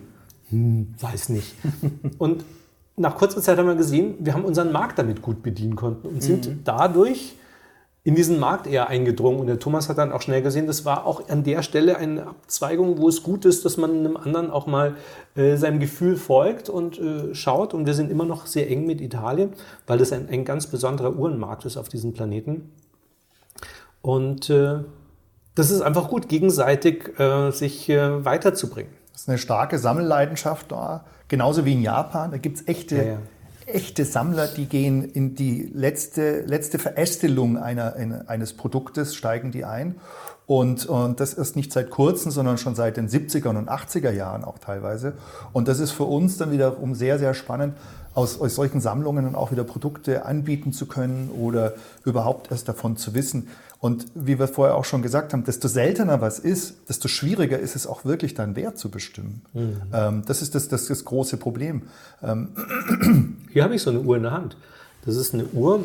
Hm, 0.51 0.95
weiß 1.01 1.31
nicht. 1.31 1.55
und 2.19 2.45
nach 2.97 3.17
kurzer 3.17 3.43
Zeit 3.43 3.59
haben 3.59 3.67
wir 3.67 3.75
gesehen, 3.75 4.15
wir 4.21 4.35
haben 4.35 4.45
unseren 4.45 4.71
Markt 4.71 4.99
damit 4.99 5.21
gut 5.21 5.43
bedienen 5.43 5.75
konnten 5.75 6.07
und 6.07 6.23
sind 6.23 6.49
dadurch 6.65 7.35
in 8.07 8.15
diesen 8.15 8.39
Markt 8.39 8.69
eher 8.69 8.89
eingedrungen. 8.89 9.41
Und 9.41 9.49
der 9.49 9.59
Thomas 9.59 9.89
hat 9.89 9.99
dann 9.99 10.13
auch 10.13 10.23
schnell 10.23 10.41
gesehen, 10.41 10.69
das 10.69 10.85
war 10.85 11.07
auch 11.07 11.29
an 11.29 11.43
der 11.43 11.65
Stelle 11.65 11.97
eine 11.97 12.29
Abzweigung, 12.29 12.99
wo 12.99 13.09
es 13.09 13.25
gut 13.25 13.45
ist, 13.45 13.65
dass 13.65 13.79
man 13.79 13.91
einem 13.91 14.17
anderen 14.17 14.53
auch 14.53 14.69
mal 14.69 14.95
äh, 15.35 15.57
seinem 15.57 15.81
Gefühl 15.81 16.17
folgt 16.17 16.69
und 16.69 17.01
äh, 17.01 17.35
schaut. 17.35 17.75
Und 17.75 17.85
wir 17.85 17.95
sind 17.95 18.13
immer 18.13 18.25
noch 18.25 18.47
sehr 18.47 18.71
eng 18.71 18.87
mit 18.87 19.01
Italien, 19.01 19.55
weil 19.89 19.99
das 19.99 20.13
ein, 20.13 20.29
ein 20.31 20.45
ganz 20.45 20.69
besonderer 20.69 21.17
Uhrenmarkt 21.17 21.65
ist 21.65 21.77
auf 21.77 21.89
diesem 21.89 22.13
Planeten. 22.13 22.71
Und 24.03 24.51
äh, 24.51 24.85
das 25.57 25.73
ist 25.73 25.81
einfach 25.81 26.07
gut, 26.07 26.29
gegenseitig 26.29 27.19
äh, 27.19 27.51
sich 27.51 27.89
äh, 27.89 28.25
weiterzubringen. 28.25 28.93
Das 29.11 29.23
ist 29.23 29.29
eine 29.29 29.39
starke 29.39 29.81
Sammelleidenschaft 29.81 30.71
da, 30.71 31.07
genauso 31.27 31.65
wie 31.65 31.73
in 31.73 31.83
Japan. 31.83 32.31
Da 32.31 32.39
gibt 32.39 32.59
es 32.59 32.69
echte, 32.69 32.97
Ja, 32.99 33.03
ja. 33.03 33.19
Echte 33.67 34.05
Sammler, 34.05 34.47
die 34.47 34.67
gehen 34.67 35.05
in 35.05 35.35
die 35.35 35.71
letzte, 35.75 36.43
letzte 36.43 36.79
Verästelung 36.79 37.59
einer, 37.59 37.95
einer, 37.95 38.29
eines 38.29 38.53
Produktes, 38.53 39.15
steigen 39.15 39.51
die 39.51 39.65
ein. 39.65 39.97
Und, 40.47 40.87
und 40.87 41.19
das 41.19 41.35
ist 41.35 41.57
nicht 41.57 41.73
seit 41.73 41.91
kurzem, 41.91 42.31
sondern 42.31 42.57
schon 42.57 42.77
seit 42.77 42.97
den 42.97 43.09
70er 43.09 43.49
und 43.49 43.69
80er 43.69 44.13
Jahren 44.13 44.45
auch 44.45 44.59
teilweise. 44.59 45.15
Und 45.53 45.67
das 45.67 45.81
ist 45.81 45.91
für 45.91 46.05
uns 46.05 46.39
dann 46.39 46.53
wiederum 46.53 46.95
sehr, 46.95 47.19
sehr 47.19 47.35
spannend, 47.35 47.75
aus, 48.15 48.41
aus 48.41 48.55
solchen 48.55 48.81
Sammlungen 48.81 49.25
dann 49.25 49.35
auch 49.35 49.51
wieder 49.51 49.65
Produkte 49.65 50.25
anbieten 50.25 50.73
zu 50.73 50.87
können 50.87 51.31
oder 51.37 51.75
überhaupt 52.05 52.51
erst 52.51 52.69
davon 52.69 52.97
zu 52.97 53.13
wissen. 53.13 53.49
Und 53.79 54.07
wie 54.15 54.39
wir 54.39 54.49
vorher 54.49 54.75
auch 54.75 54.85
schon 54.85 55.03
gesagt 55.03 55.33
haben, 55.33 55.45
desto 55.45 55.69
seltener 55.69 56.21
was 56.21 56.39
ist, 56.39 56.89
desto 56.89 57.09
schwieriger 57.09 57.59
ist 57.59 57.77
es 57.77 57.87
auch 57.87 58.05
wirklich 58.05 58.35
dann 58.35 58.57
Wert 58.57 58.79
zu 58.79 58.91
bestimmen. 58.91 59.43
Ähm, 59.93 60.23
das 60.27 60.43
ist 60.43 60.55
das, 60.55 60.69
das, 60.69 60.83
ist 60.83 60.91
das 60.91 61.05
große 61.05 61.37
Problem. 61.37 61.83
Ähm, 62.23 62.49
Hier 63.53 63.65
habe 63.65 63.75
ich 63.75 63.83
so 63.83 63.91
eine 63.91 64.01
Uhr 64.01 64.17
in 64.17 64.23
der 64.23 64.33
Hand. 64.33 64.57
Das 65.05 65.17
ist 65.17 65.35
eine 65.35 65.45
Uhr, 65.47 65.85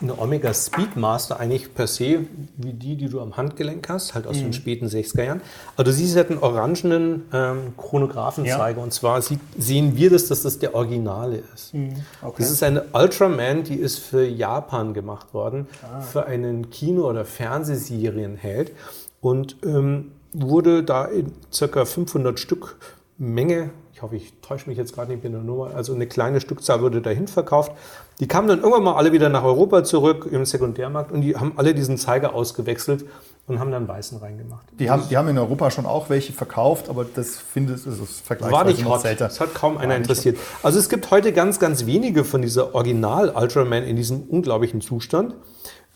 eine 0.00 0.16
Omega 0.18 0.54
Speedmaster, 0.54 1.40
eigentlich 1.40 1.74
per 1.74 1.86
se 1.88 2.20
wie 2.56 2.72
die, 2.72 2.96
die 2.96 3.08
du 3.08 3.20
am 3.20 3.36
Handgelenk 3.36 3.88
hast, 3.88 4.14
halt 4.14 4.26
aus 4.26 4.36
Mhm. 4.36 4.42
den 4.42 4.52
späten 4.52 4.86
60er 4.86 5.24
Jahren. 5.24 5.40
Aber 5.74 5.84
du 5.84 5.92
siehst, 5.92 6.12
sie 6.12 6.18
hat 6.20 6.30
einen 6.30 6.38
orangenen 6.38 7.24
ähm, 7.32 7.72
Chronographenzeiger. 7.76 8.80
Und 8.80 8.92
zwar 8.92 9.20
sieht, 9.22 9.40
sehen 9.58 9.96
wir 9.96 10.10
das, 10.10 10.28
dass 10.28 10.42
das 10.42 10.58
der 10.60 10.74
Originale 10.74 11.42
ist. 11.54 11.74
Mhm. 11.74 11.94
Das 12.36 12.50
ist 12.50 12.62
eine 12.62 12.84
Ultraman, 12.92 13.64
die 13.64 13.74
ist 13.74 13.98
für 13.98 14.24
Japan 14.24 14.94
gemacht 14.94 15.34
worden, 15.34 15.66
Ah. 15.82 16.00
für 16.00 16.26
einen 16.26 16.70
Kino- 16.70 17.08
oder 17.08 17.24
Fernsehserienheld 17.24 18.72
und 19.20 19.56
ähm, 19.64 20.12
wurde 20.32 20.82
da 20.84 21.06
in 21.06 21.32
circa 21.52 21.84
500 21.84 22.38
Stück 22.38 22.76
Menge, 23.20 23.70
ich 23.92 24.02
hoffe, 24.02 24.14
ich 24.14 24.32
täusche 24.42 24.68
mich 24.68 24.78
jetzt 24.78 24.94
gerade 24.94 25.10
nicht 25.10 25.24
mit 25.24 25.32
der 25.32 25.40
Nummer, 25.40 25.74
also 25.74 25.92
eine 25.92 26.06
kleine 26.06 26.40
Stückzahl 26.40 26.80
wurde 26.82 27.00
dahin 27.02 27.26
verkauft. 27.26 27.72
Die 28.20 28.26
kamen 28.26 28.48
dann 28.48 28.58
irgendwann 28.58 28.82
mal 28.82 28.94
alle 28.96 29.12
wieder 29.12 29.28
nach 29.28 29.44
Europa 29.44 29.84
zurück 29.84 30.28
im 30.30 30.44
Sekundärmarkt 30.44 31.12
und 31.12 31.20
die 31.20 31.36
haben 31.36 31.52
alle 31.56 31.72
diesen 31.72 31.98
Zeiger 31.98 32.34
ausgewechselt 32.34 33.04
und 33.46 33.60
haben 33.60 33.70
dann 33.70 33.86
weißen 33.86 34.18
reingemacht. 34.18 34.66
die, 34.78 34.90
haben, 34.90 35.04
die 35.08 35.16
haben 35.16 35.28
in 35.28 35.38
Europa 35.38 35.70
schon 35.70 35.86
auch 35.86 36.10
welche 36.10 36.32
verkauft, 36.32 36.88
aber 36.88 37.04
das 37.04 37.36
findet 37.36 37.76
also 37.86 38.02
es 38.02 38.10
ist 38.10 38.28
War 38.30 38.38
vergleichsweise 38.38 38.66
nicht 38.72 38.84
noch 38.84 38.94
hot. 38.96 39.00
selten. 39.02 39.18
Das 39.20 39.40
hat 39.40 39.54
kaum 39.54 39.76
einer 39.76 39.90
War 39.90 39.98
nicht 39.98 40.08
interessiert. 40.08 40.38
Also 40.62 40.78
es 40.78 40.88
gibt 40.88 41.10
heute 41.10 41.32
ganz, 41.32 41.60
ganz 41.60 41.86
wenige 41.86 42.24
von 42.24 42.42
dieser 42.42 42.74
Original 42.74 43.30
Ultraman 43.30 43.84
in 43.84 43.96
diesem 43.96 44.22
unglaublichen 44.22 44.80
Zustand, 44.80 45.34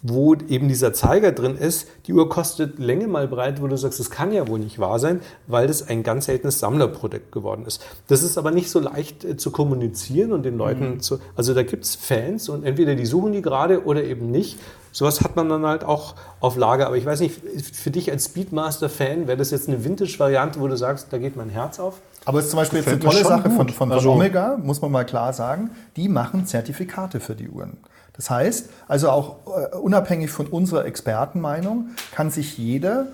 wo 0.02 0.34
eben 0.34 0.66
dieser 0.68 0.92
Zeiger 0.92 1.30
drin 1.30 1.56
ist. 1.56 1.86
Die 2.06 2.12
Uhr 2.12 2.28
kostet 2.28 2.78
Länge 2.80 3.06
mal 3.06 3.28
breit, 3.28 3.62
wo 3.62 3.68
du 3.68 3.76
sagst, 3.78 4.00
das 4.00 4.10
kann 4.10 4.32
ja 4.32 4.48
wohl 4.48 4.58
nicht 4.58 4.80
wahr 4.80 4.98
sein, 4.98 5.20
weil 5.46 5.68
das 5.68 5.86
ein 5.88 6.02
ganz 6.02 6.26
seltenes 6.26 6.58
Sammlerprodukt 6.58 7.30
geworden 7.30 7.64
ist. 7.66 7.80
Das 8.08 8.22
ist 8.24 8.36
aber 8.36 8.50
nicht 8.50 8.68
so 8.68 8.80
leicht 8.80 9.24
äh, 9.24 9.36
zu 9.36 9.52
kommunizieren 9.52 10.32
und 10.32 10.42
den 10.42 10.56
Leuten 10.58 10.98
zu. 11.00 11.18
Also 11.36 11.54
da 11.54 11.62
gibt's 11.62 11.94
Fans 11.94 12.48
und 12.48 12.64
entweder 12.64 12.96
die 12.96 13.06
suchen 13.06 13.32
die 13.32 13.42
gerade 13.42 13.84
oder 13.84 14.02
eben 14.02 14.30
nicht. 14.32 14.58
Sowas 14.90 15.22
hat 15.22 15.36
man 15.36 15.48
dann 15.48 15.64
halt 15.64 15.84
auch 15.84 16.16
auf 16.40 16.56
Lager. 16.56 16.86
Aber 16.88 16.96
ich 16.96 17.06
weiß 17.06 17.20
nicht, 17.20 17.40
für 17.72 17.90
dich 17.90 18.10
als 18.10 18.26
Speedmaster-Fan 18.26 19.26
wäre 19.26 19.38
das 19.38 19.50
jetzt 19.52 19.68
eine 19.68 19.84
Vintage-Variante, 19.84 20.60
wo 20.60 20.66
du 20.68 20.76
sagst, 20.76 21.06
da 21.12 21.18
geht 21.18 21.36
mein 21.36 21.48
Herz 21.48 21.78
auf? 21.80 22.00
Aber 22.24 22.40
es 22.40 22.46
ist 22.46 22.50
zum 22.50 22.58
Beispiel 22.58 22.80
jetzt 22.80 22.88
eine 22.88 22.98
Gefällt 22.98 23.22
tolle 23.24 23.36
Sache 23.36 23.50
von, 23.50 23.66
gut. 23.66 23.70
von, 23.74 23.88
von 23.88 23.92
Also- 23.92 24.10
Omega, 24.12 24.58
muss 24.62 24.82
man 24.82 24.90
mal 24.92 25.04
klar 25.04 25.32
sagen. 25.32 25.70
Die 25.96 26.08
machen 26.08 26.44
Zertifikate 26.46 27.20
für 27.20 27.34
die 27.34 27.48
Uhren. 27.48 27.78
Das 28.14 28.28
heißt, 28.30 28.68
also 28.88 29.10
auch 29.10 29.36
äh, 29.46 29.76
unabhängig 29.76 30.30
von 30.30 30.46
unserer 30.46 30.84
Expertenmeinung, 30.84 31.90
kann 32.14 32.30
sich 32.30 32.58
jeder, 32.58 33.06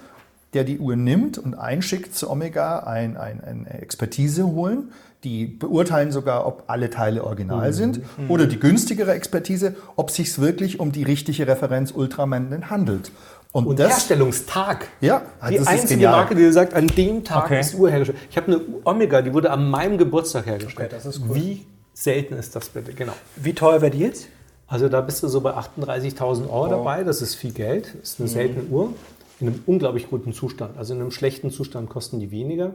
der 0.55 0.65
die 0.65 0.79
Uhr 0.79 0.97
nimmt 0.97 1.39
und 1.39 1.55
einschickt 1.55 2.15
zu 2.15 2.31
Omega, 2.31 2.81
ein, 2.81 3.17
ein, 3.17 3.43
eine 3.45 3.81
Expertise 3.81 4.45
holen. 4.47 4.93
Die 5.25 5.47
beurteilen 5.47 6.13
sogar, 6.13 6.47
ob 6.47 6.65
alle 6.69 6.91
Teile 6.91 7.25
original 7.25 7.73
sind 7.73 8.01
oder 8.29 8.47
die 8.47 8.61
günstigere 8.61 9.13
Expertise, 9.13 9.75
ob 9.97 10.13
sich 10.13 10.29
es 10.29 10.41
wirklich 10.41 10.79
um 10.79 10.93
die 10.93 11.03
richtige 11.03 11.47
Referenz 11.49 11.91
Ultraman 11.91 12.71
handelt. 12.71 13.11
Und, 13.51 13.67
Und 13.67 13.81
das, 13.81 13.89
Herstellungstag. 13.91 14.87
ja, 15.01 15.23
Die 15.49 15.55
das 15.55 15.63
ist 15.63 15.69
einzige 15.69 15.95
genial. 15.95 16.13
Marke, 16.13 16.35
die 16.37 16.53
sagt, 16.53 16.73
an 16.75 16.87
dem 16.87 17.25
Tag 17.25 17.47
Okay. 17.47 17.61
ist 17.61 17.73
die 17.73 17.77
Uhr 17.79 17.91
hergestellt. 17.91 18.19
Ich 18.31 18.37
habe 18.37 18.47
eine 18.53 18.61
Omega, 18.85 19.21
die 19.23 19.33
wurde 19.35 19.51
an 19.51 19.69
meinem 19.69 19.99
Geburtstag 19.99 20.47
hergestellt. 20.47 20.93
Okay, 20.93 21.03
das 21.05 21.07
ist 21.07 21.23
cool. 21.29 21.35
Wie 21.35 21.67
selten 21.95 22.35
ist 22.35 22.55
das 22.55 22.69
bitte? 22.69 22.93
Genau. 22.93 23.13
Wie 23.37 23.55
teuer 23.55 23.81
wäre 23.81 23.91
die 23.91 23.99
jetzt? 24.01 24.29
Also 24.69 24.89
da 24.89 25.01
bist 25.01 25.23
du 25.23 25.29
so 25.29 25.41
bei 25.41 25.57
38.000 25.57 26.51
Euro 26.51 26.69
dabei. 26.69 27.03
Das 27.03 27.23
ist 27.23 27.35
viel 27.35 27.53
Geld. 27.53 27.95
Das 28.01 28.11
ist 28.11 28.21
eine 28.21 28.29
seltene 28.29 28.65
Uhr. 28.69 28.93
In 29.41 29.49
einem 29.49 29.63
unglaublich 29.67 30.11
guten 30.11 30.33
Zustand. 30.33 30.77
Also 30.77 30.95
in 30.95 31.01
einem 31.01 31.11
schlechten 31.11 31.51
Zustand 31.51 31.89
kosten 31.89 32.21
die 32.21 32.31
weniger. 32.31 32.75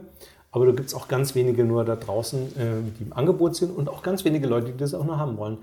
Aber 0.50 0.66
da 0.66 0.72
gibt 0.72 0.88
es 0.88 0.94
auch 0.94 1.08
ganz 1.08 1.34
wenige 1.34 1.64
nur 1.64 1.84
da 1.84 1.96
draußen, 1.96 2.40
äh, 2.56 2.64
die 2.98 3.04
im 3.04 3.12
Angebot 3.12 3.56
sind 3.56 3.76
und 3.76 3.88
auch 3.88 4.02
ganz 4.02 4.24
wenige 4.24 4.46
Leute, 4.46 4.72
die 4.72 4.76
das 4.76 4.94
auch 4.94 5.04
noch 5.04 5.18
haben 5.18 5.36
wollen. 5.36 5.58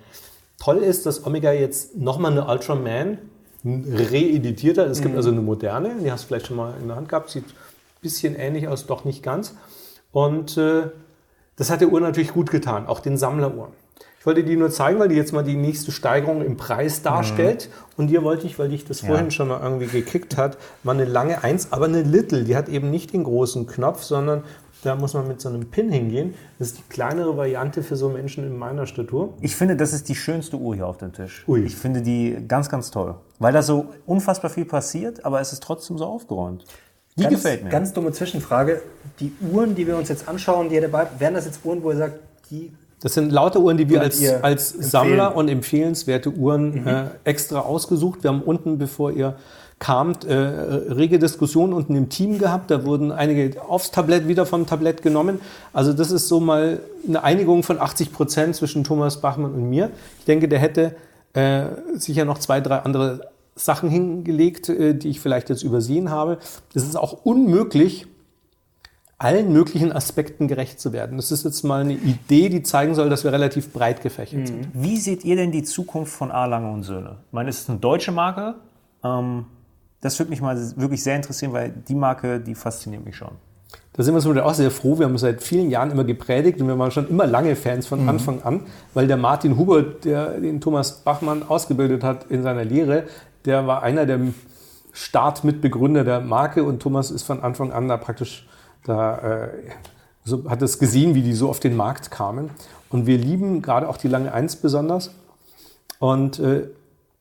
Toll 0.59 0.77
ist, 0.77 1.05
dass 1.05 1.25
Omega 1.25 1.51
jetzt 1.51 1.97
nochmal 1.97 2.31
eine 2.31 2.45
Ultraman 2.45 3.17
reeditiert 3.63 4.77
hat. 4.77 4.87
Es 4.87 5.01
gibt 5.01 5.15
also 5.15 5.31
eine 5.31 5.41
moderne, 5.41 5.95
die 6.03 6.11
hast 6.11 6.23
du 6.23 6.27
vielleicht 6.27 6.47
schon 6.47 6.57
mal 6.57 6.73
in 6.81 6.87
der 6.87 6.97
Hand 6.97 7.09
gehabt, 7.09 7.29
sieht 7.29 7.45
ein 7.45 8.01
bisschen 8.01 8.35
ähnlich 8.35 8.67
aus, 8.67 8.85
doch 8.85 9.05
nicht 9.05 9.23
ganz. 9.23 9.55
Und 10.11 10.57
äh, 10.57 10.83
das 11.55 11.69
hat 11.69 11.81
der 11.81 11.89
Uhr 11.89 11.99
natürlich 11.99 12.33
gut 12.33 12.51
getan, 12.51 12.87
auch 12.87 12.99
den 12.99 13.17
Sammleruhren. 13.17 13.71
Ich 14.21 14.25
wollte 14.27 14.43
die 14.43 14.55
nur 14.55 14.69
zeigen, 14.69 14.99
weil 14.99 15.09
die 15.09 15.15
jetzt 15.15 15.33
mal 15.33 15.43
die 15.43 15.55
nächste 15.55 15.91
Steigerung 15.91 16.45
im 16.45 16.55
Preis 16.55 17.01
darstellt. 17.01 17.71
Und 17.97 18.05
dir 18.05 18.21
wollte 18.21 18.45
ich, 18.45 18.59
weil 18.59 18.69
dich 18.69 18.85
das 18.85 18.99
vorhin 18.99 19.31
schon 19.31 19.47
mal 19.47 19.59
irgendwie 19.63 19.87
gekickt 19.87 20.37
hat, 20.37 20.59
mal 20.83 20.91
eine 20.91 21.05
lange 21.05 21.43
Eins, 21.43 21.71
aber 21.71 21.85
eine 21.85 22.03
Little. 22.03 22.43
Die 22.43 22.55
hat 22.55 22.69
eben 22.69 22.91
nicht 22.91 23.13
den 23.13 23.23
großen 23.23 23.65
Knopf, 23.65 24.03
sondern 24.03 24.43
da 24.83 24.95
muss 24.95 25.15
man 25.15 25.27
mit 25.27 25.41
so 25.41 25.49
einem 25.49 25.71
Pin 25.71 25.91
hingehen. 25.91 26.35
Das 26.59 26.67
ist 26.67 26.77
die 26.77 26.83
kleinere 26.87 27.35
Variante 27.35 27.81
für 27.81 27.95
so 27.95 28.09
Menschen 28.09 28.45
in 28.45 28.59
meiner 28.59 28.85
Statur. 28.85 29.33
Ich 29.41 29.55
finde, 29.55 29.75
das 29.75 29.91
ist 29.91 30.07
die 30.07 30.13
schönste 30.13 30.55
Uhr 30.57 30.75
hier 30.75 30.85
auf 30.85 30.97
dem 30.97 31.13
Tisch. 31.13 31.43
Ui. 31.47 31.63
Ich 31.63 31.75
finde 31.75 32.03
die 32.03 32.37
ganz, 32.47 32.69
ganz 32.69 32.91
toll. 32.91 33.15
Weil 33.39 33.53
da 33.53 33.63
so 33.63 33.87
unfassbar 34.05 34.51
viel 34.51 34.65
passiert, 34.65 35.25
aber 35.25 35.41
es 35.41 35.51
ist 35.51 35.63
trotzdem 35.63 35.97
so 35.97 36.05
aufgeräumt. 36.05 36.65
Die 37.17 37.23
ganz, 37.23 37.33
gefällt 37.33 37.63
mir. 37.63 37.71
Ganz 37.71 37.91
dumme 37.91 38.11
Zwischenfrage. 38.11 38.83
Die 39.19 39.33
Uhren, 39.51 39.73
die 39.73 39.87
wir 39.87 39.97
uns 39.97 40.09
jetzt 40.09 40.27
anschauen, 40.27 40.69
die 40.69 40.75
ihr 40.75 40.81
dabei 40.81 40.99
habt, 40.99 41.19
wären 41.19 41.33
das 41.33 41.45
jetzt 41.45 41.61
Uhren, 41.65 41.81
wo 41.81 41.89
ihr 41.89 41.97
sagt, 41.97 42.19
die 42.51 42.71
Das 43.01 43.15
sind 43.15 43.31
lauter 43.31 43.59
Uhren, 43.59 43.77
die 43.77 43.89
wir 43.89 44.01
als, 44.01 44.23
als? 44.43 44.69
Sammler 44.69 45.35
und 45.35 45.47
empfehlenswerte 45.47 46.31
Uhren 46.31 46.85
äh, 46.85 47.05
extra 47.23 47.59
ausgesucht. 47.59 48.23
Wir 48.23 48.29
haben 48.29 48.43
unten, 48.43 48.77
bevor 48.77 49.11
ihr 49.11 49.35
kamt, 49.79 50.25
äh, 50.25 50.35
rege 50.35 51.17
Diskussionen 51.17 51.73
unten 51.73 51.95
im 51.95 52.09
Team 52.09 52.37
gehabt. 52.37 52.69
Da 52.69 52.85
wurden 52.85 53.11
einige 53.11 53.59
aufs 53.67 53.89
Tablett, 53.89 54.27
wieder 54.27 54.45
vom 54.45 54.67
Tablett 54.67 55.01
genommen. 55.01 55.41
Also 55.73 55.91
das 55.91 56.11
ist 56.11 56.27
so 56.27 56.39
mal 56.39 56.79
eine 57.07 57.23
Einigung 57.23 57.63
von 57.63 57.79
80 57.79 58.13
Prozent 58.13 58.55
zwischen 58.55 58.83
Thomas 58.83 59.19
Bachmann 59.19 59.51
und 59.51 59.67
mir. 59.69 59.89
Ich 60.19 60.25
denke, 60.25 60.47
der 60.47 60.59
hätte 60.59 60.95
äh, 61.33 61.63
sicher 61.95 62.25
noch 62.25 62.37
zwei, 62.37 62.61
drei 62.61 62.77
andere 62.77 63.31
Sachen 63.55 63.89
hingelegt, 63.89 64.69
äh, 64.69 64.93
die 64.93 65.09
ich 65.09 65.19
vielleicht 65.19 65.49
jetzt 65.49 65.63
übersehen 65.63 66.11
habe. 66.11 66.37
Es 66.75 66.83
ist 66.83 66.95
auch 66.95 67.25
unmöglich, 67.25 68.05
allen 69.21 69.53
möglichen 69.53 69.91
Aspekten 69.91 70.47
gerecht 70.47 70.79
zu 70.79 70.93
werden. 70.93 71.17
Das 71.17 71.31
ist 71.31 71.45
jetzt 71.45 71.63
mal 71.63 71.81
eine 71.81 71.93
Idee, 71.93 72.49
die 72.49 72.63
zeigen 72.63 72.95
soll, 72.95 73.07
dass 73.07 73.23
wir 73.23 73.31
relativ 73.31 73.71
breit 73.71 74.01
gefächert 74.01 74.47
sind. 74.47 74.69
Wie 74.73 74.97
seht 74.97 75.23
ihr 75.23 75.35
denn 75.35 75.51
die 75.51 75.61
Zukunft 75.61 76.11
von 76.11 76.31
A. 76.31 76.45
Lange 76.45 76.71
und 76.71 76.81
Söhne? 76.81 77.17
Ich 77.27 77.33
meine, 77.33 77.49
es 77.51 77.59
ist 77.59 77.69
eine 77.69 77.77
deutsche 77.77 78.11
Marke. 78.11 78.55
Ähm, 79.03 79.45
das 80.01 80.17
würde 80.17 80.31
mich 80.31 80.41
mal 80.41 80.57
wirklich 80.75 81.03
sehr 81.03 81.15
interessieren, 81.15 81.53
weil 81.53 81.69
die 81.69 81.93
Marke, 81.93 82.39
die 82.39 82.55
fasziniert 82.55 83.05
mich 83.05 83.15
schon. 83.15 83.33
Da 83.93 84.01
sind 84.01 84.15
wir 84.15 84.21
zum 84.21 84.33
Beispiel 84.33 84.49
auch 84.49 84.55
sehr 84.55 84.71
froh. 84.71 84.97
Wir 84.97 85.05
haben 85.05 85.17
seit 85.19 85.43
vielen 85.43 85.69
Jahren 85.69 85.91
immer 85.91 86.03
gepredigt 86.03 86.59
und 86.59 86.67
wir 86.67 86.79
waren 86.79 86.89
schon 86.89 87.07
immer 87.07 87.27
lange 87.27 87.55
Fans 87.55 87.85
von 87.85 88.09
Anfang 88.09 88.41
an, 88.41 88.61
weil 88.95 89.05
der 89.05 89.17
Martin 89.17 89.55
Huber, 89.55 89.83
der 89.83 90.39
den 90.39 90.61
Thomas 90.61 91.03
Bachmann 91.03 91.43
ausgebildet 91.43 92.03
hat 92.03 92.31
in 92.31 92.41
seiner 92.41 92.65
Lehre, 92.65 93.03
der 93.45 93.67
war 93.67 93.83
einer 93.83 94.07
der 94.07 94.19
Startmitbegründer 94.93 96.03
der 96.03 96.21
Marke 96.21 96.63
und 96.63 96.81
Thomas 96.81 97.11
ist 97.11 97.21
von 97.21 97.43
Anfang 97.43 97.71
an 97.71 97.87
da 97.87 97.97
praktisch 97.97 98.47
da 98.85 99.17
äh, 99.17 99.49
so, 100.23 100.49
hat 100.49 100.61
es 100.61 100.79
gesehen, 100.79 101.15
wie 101.15 101.21
die 101.21 101.33
so 101.33 101.49
auf 101.49 101.59
den 101.59 101.75
Markt 101.75 102.11
kamen. 102.11 102.49
Und 102.89 103.05
wir 103.05 103.17
lieben 103.17 103.61
gerade 103.61 103.87
auch 103.87 103.97
die 103.97 104.07
Lange 104.07 104.33
1 104.33 104.57
besonders. 104.57 105.11
Und 105.99 106.39
äh, 106.39 106.67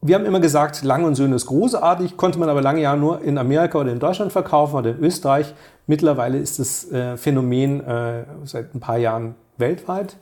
wir 0.03 0.15
haben 0.15 0.25
immer 0.25 0.41
gesagt, 0.41 0.83
Lang 0.83 1.05
und 1.05 1.15
Söhne 1.15 1.37
ist 1.37 1.47
großartig, 1.47 2.17
konnte 2.17 2.39
man 2.39 2.49
aber 2.49 2.63
lange 2.63 2.81
Jahre 2.81 2.97
nur 2.97 3.21
in 3.21 3.37
Amerika 3.37 3.79
oder 3.79 3.93
in 3.93 3.99
Deutschland 3.99 4.33
verkaufen 4.33 4.77
oder 4.77 4.91
in 4.91 4.99
Österreich. 5.01 5.55
Mittlerweile 5.87 6.39
ist 6.39 6.59
das 6.59 6.91
äh, 6.91 7.17
Phänomen 7.17 7.85
äh, 7.87 8.25
seit 8.45 8.75
ein 8.75 8.81
paar 8.81 8.97
Jahren 8.97 9.35
weltweit. 9.59 10.17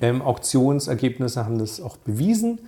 Ähm, 0.00 0.22
Auktionsergebnisse 0.22 1.44
haben 1.44 1.58
das 1.58 1.80
auch 1.80 1.96
bewiesen. 1.98 2.58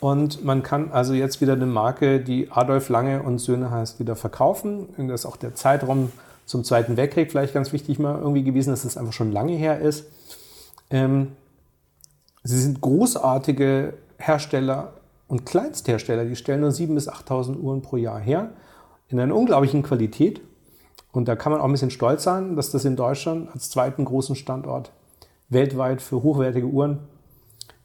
Und 0.00 0.44
man 0.44 0.62
kann 0.62 0.90
also 0.92 1.14
jetzt 1.14 1.40
wieder 1.40 1.52
eine 1.52 1.64
Marke, 1.64 2.20
die 2.20 2.50
Adolf 2.50 2.88
Lange 2.88 3.22
und 3.22 3.38
Söhne 3.38 3.70
heißt, 3.70 3.98
wieder 4.00 4.16
verkaufen. 4.16 4.88
Und 4.96 5.08
das 5.08 5.20
ist 5.20 5.26
auch 5.26 5.36
der 5.36 5.54
Zeitraum 5.54 6.10
zum 6.46 6.64
Zweiten 6.64 6.96
Weltkrieg 6.96 7.30
vielleicht 7.30 7.54
ganz 7.54 7.72
wichtig 7.72 7.98
mal 7.98 8.18
irgendwie 8.18 8.42
gewesen, 8.42 8.70
dass 8.70 8.84
es 8.84 8.96
einfach 8.96 9.12
schon 9.12 9.32
lange 9.32 9.54
her 9.54 9.80
ist. 9.80 10.06
Ähm, 10.90 11.32
sie 12.42 12.60
sind 12.60 12.80
großartige 12.80 13.94
Hersteller 14.18 14.94
und 15.28 15.46
Kleinsthersteller. 15.46 16.24
Die 16.24 16.36
stellen 16.36 16.60
nur 16.60 16.70
7.000 16.70 16.94
bis 16.94 17.08
8.000 17.08 17.58
Uhren 17.58 17.82
pro 17.82 17.96
Jahr 17.96 18.20
her 18.20 18.50
in 19.08 19.18
einer 19.20 19.34
unglaublichen 19.34 19.82
Qualität. 19.82 20.40
Und 21.12 21.28
da 21.28 21.36
kann 21.36 21.52
man 21.52 21.60
auch 21.60 21.66
ein 21.66 21.72
bisschen 21.72 21.90
stolz 21.90 22.22
sein, 22.22 22.56
dass 22.56 22.70
das 22.70 22.84
in 22.84 22.96
Deutschland 22.96 23.50
als 23.52 23.70
zweiten 23.70 24.04
großen 24.04 24.34
Standort 24.36 24.92
weltweit 25.48 26.00
für 26.00 26.22
hochwertige 26.22 26.66
Uhren 26.66 27.00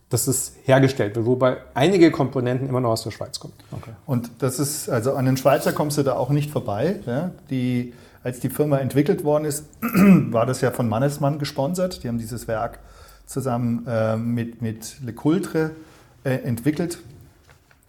dass 0.10 0.28
es 0.28 0.54
hergestellt 0.64 1.16
wird, 1.16 1.26
wobei 1.26 1.58
einige 1.74 2.12
Komponenten 2.12 2.70
immer 2.70 2.80
noch 2.80 2.92
aus 2.92 3.04
der 3.04 3.12
Schweiz 3.12 3.40
kommen. 3.40 3.54
Okay. 3.72 3.92
Und 4.06 4.30
das 4.40 4.60
ist, 4.60 4.90
also 4.90 5.14
an 5.14 5.26
den 5.26 5.36
Schweizer 5.36 5.74
kommst 5.74 5.98
du 5.98 6.04
da 6.04 6.16
auch 6.16 6.30
nicht 6.30 6.50
vorbei. 6.50 7.02
Ja? 7.06 7.32
Die, 7.50 7.94
als 8.24 8.40
die 8.40 8.50
Firma 8.50 8.78
entwickelt 8.78 9.24
worden 9.24 9.46
ist, 9.46 9.66
war 9.82 10.46
das 10.46 10.62
ja 10.62 10.72
von 10.72 10.90
Mannesmann 10.90 11.40
gesponsert. 11.40 12.04
Die 12.04 12.08
haben 12.08 12.18
dieses 12.18 12.48
Werk 12.48 12.80
zusammen 13.26 13.86
äh, 13.88 14.18
mit, 14.18 14.62
mit 14.62 14.98
Le 15.04 15.14
Coultre 15.14 15.72
äh, 16.24 16.36
entwickelt. 16.36 17.00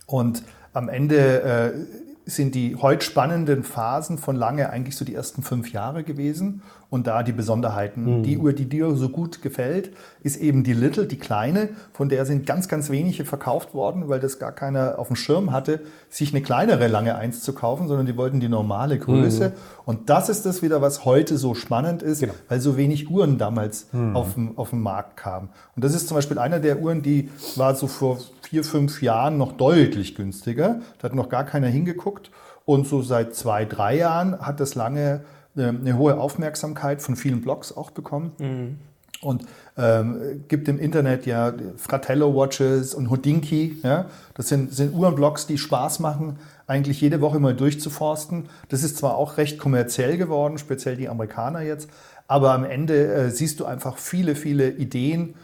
Und 0.06 0.42
am 0.72 0.88
Ende 0.88 1.42
äh, 1.42 2.07
sind 2.28 2.54
die 2.54 2.76
heute 2.76 3.04
spannenden 3.04 3.64
Phasen 3.64 4.18
von 4.18 4.36
Lange 4.36 4.68
eigentlich 4.68 4.96
so 4.96 5.04
die 5.04 5.14
ersten 5.14 5.42
fünf 5.42 5.72
Jahre 5.72 6.04
gewesen 6.04 6.62
und 6.90 7.06
da 7.06 7.22
die 7.22 7.32
Besonderheiten. 7.32 8.18
Mhm. 8.18 8.22
Die 8.22 8.36
Uhr, 8.36 8.52
die 8.52 8.68
dir 8.68 8.94
so 8.96 9.08
gut 9.08 9.40
gefällt, 9.40 9.92
ist 10.22 10.36
eben 10.36 10.62
die 10.62 10.74
Little, 10.74 11.06
die 11.06 11.18
kleine, 11.18 11.70
von 11.92 12.08
der 12.08 12.26
sind 12.26 12.44
ganz, 12.44 12.68
ganz 12.68 12.90
wenige 12.90 13.24
verkauft 13.24 13.72
worden, 13.72 14.08
weil 14.08 14.20
das 14.20 14.38
gar 14.38 14.52
keiner 14.52 14.98
auf 14.98 15.06
dem 15.06 15.16
Schirm 15.16 15.52
hatte, 15.52 15.80
sich 16.10 16.32
eine 16.32 16.42
kleinere 16.42 16.86
Lange 16.86 17.16
1 17.16 17.42
zu 17.42 17.54
kaufen, 17.54 17.88
sondern 17.88 18.06
die 18.06 18.16
wollten 18.16 18.40
die 18.40 18.48
normale 18.48 18.98
Größe. 18.98 19.48
Mhm. 19.48 19.52
Und 19.86 20.10
das 20.10 20.28
ist 20.28 20.44
das 20.44 20.62
wieder, 20.62 20.82
was 20.82 21.06
heute 21.06 21.38
so 21.38 21.54
spannend 21.54 22.02
ist, 22.02 22.20
genau. 22.20 22.34
weil 22.48 22.60
so 22.60 22.76
wenig 22.76 23.10
Uhren 23.10 23.38
damals 23.38 23.88
mhm. 23.92 24.14
auf, 24.14 24.34
dem, 24.34 24.58
auf 24.58 24.70
den 24.70 24.80
Markt 24.80 25.16
kamen. 25.16 25.48
Und 25.76 25.84
das 25.84 25.94
ist 25.94 26.08
zum 26.08 26.14
Beispiel 26.14 26.38
einer 26.38 26.60
der 26.60 26.80
Uhren, 26.80 27.00
die 27.00 27.30
war 27.56 27.74
so 27.74 27.86
vor 27.86 28.18
vier, 28.48 28.64
fünf 28.64 29.02
Jahren 29.02 29.36
noch 29.36 29.52
deutlich 29.52 30.14
günstiger. 30.14 30.80
Da 30.98 31.04
hat 31.04 31.14
noch 31.14 31.28
gar 31.28 31.44
keiner 31.44 31.66
hingeguckt. 31.66 32.30
Und 32.64 32.86
so 32.86 33.02
seit 33.02 33.34
zwei, 33.34 33.66
drei 33.66 33.96
Jahren 33.96 34.38
hat 34.40 34.60
das 34.60 34.74
lange 34.74 35.20
eine 35.56 35.98
hohe 35.98 36.18
Aufmerksamkeit 36.18 37.02
von 37.02 37.16
vielen 37.16 37.40
Blogs 37.40 37.76
auch 37.76 37.90
bekommen. 37.90 38.32
Mhm. 38.38 38.78
Und 39.20 39.46
ähm, 39.76 40.44
gibt 40.46 40.68
im 40.68 40.78
Internet 40.78 41.26
ja 41.26 41.52
Fratello 41.76 42.34
Watches 42.34 42.94
und 42.94 43.10
Hodinki. 43.10 43.80
Ja? 43.82 44.06
Das 44.34 44.48
sind, 44.48 44.72
sind 44.72 44.94
Uhrenblogs, 44.94 45.46
die 45.46 45.58
Spaß 45.58 45.98
machen, 45.98 46.38
eigentlich 46.68 47.00
jede 47.00 47.20
Woche 47.20 47.40
mal 47.40 47.54
durchzuforsten. 47.54 48.48
Das 48.68 48.84
ist 48.84 48.96
zwar 48.96 49.16
auch 49.16 49.36
recht 49.36 49.58
kommerziell 49.58 50.16
geworden, 50.16 50.56
speziell 50.56 50.96
die 50.96 51.08
Amerikaner 51.08 51.62
jetzt, 51.62 51.90
aber 52.28 52.52
am 52.52 52.64
Ende 52.64 53.12
äh, 53.12 53.30
siehst 53.30 53.58
du 53.58 53.64
einfach 53.64 53.96
viele, 53.96 54.36
viele 54.36 54.70
Ideen. 54.70 55.34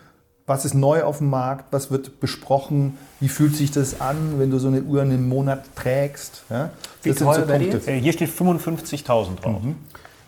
Was 0.47 0.67
ist 0.67 0.75
neu 0.75 1.03
auf 1.05 1.19
dem 1.19 1.31
Markt? 1.31 1.73
Was 1.73 1.91
wird 1.91 2.21
besprochen? 2.21 2.99
Wie 3.19 3.29
fühlt 3.29 3.57
sich 3.57 3.71
das 3.71 4.01
an, 4.01 4.39
wenn 4.39 4.51
du 4.51 4.59
so 4.59 4.69
eine 4.69 4.83
Uhr 4.83 5.03
in 5.03 5.11
einem 5.11 5.29
Monat 5.29 5.65
trägst? 5.75 6.43
Ja? 6.51 6.71
Wie 7.03 7.11
das 7.11 7.19
teuer 7.19 7.35
sind 7.35 7.49
so 7.49 7.55
Punkte. 7.55 7.93
Hier 7.93 8.13
steht 8.13 8.31
55.000 8.31 9.41
drauf. 9.41 9.63
Mhm. 9.63 9.77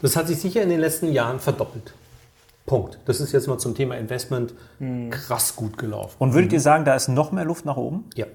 Das 0.01 0.17
hat 0.17 0.29
sich 0.29 0.41
sicher 0.41 0.63
in 0.63 0.71
den 0.71 0.81
letzten 0.81 1.13
Jahren 1.13 1.39
verdoppelt. 1.39 1.93
Punkt. 2.65 2.99
Das 3.05 3.21
ist 3.21 3.33
jetzt 3.33 3.47
mal 3.47 3.59
zum 3.59 3.75
Thema 3.75 3.97
Investment 3.97 4.53
hm. 4.79 5.11
krass 5.11 5.55
gut 5.55 5.79
gelaufen. 5.79 6.17
Und 6.19 6.35
würdet 6.35 6.53
ihr 6.53 6.61
sagen, 6.61 6.85
da 6.85 6.95
ist 6.95 7.09
noch 7.09 7.31
mehr 7.31 7.45
Luft 7.45 7.65
nach 7.65 7.77
oben? 7.77 8.05
Ja. 8.15 8.27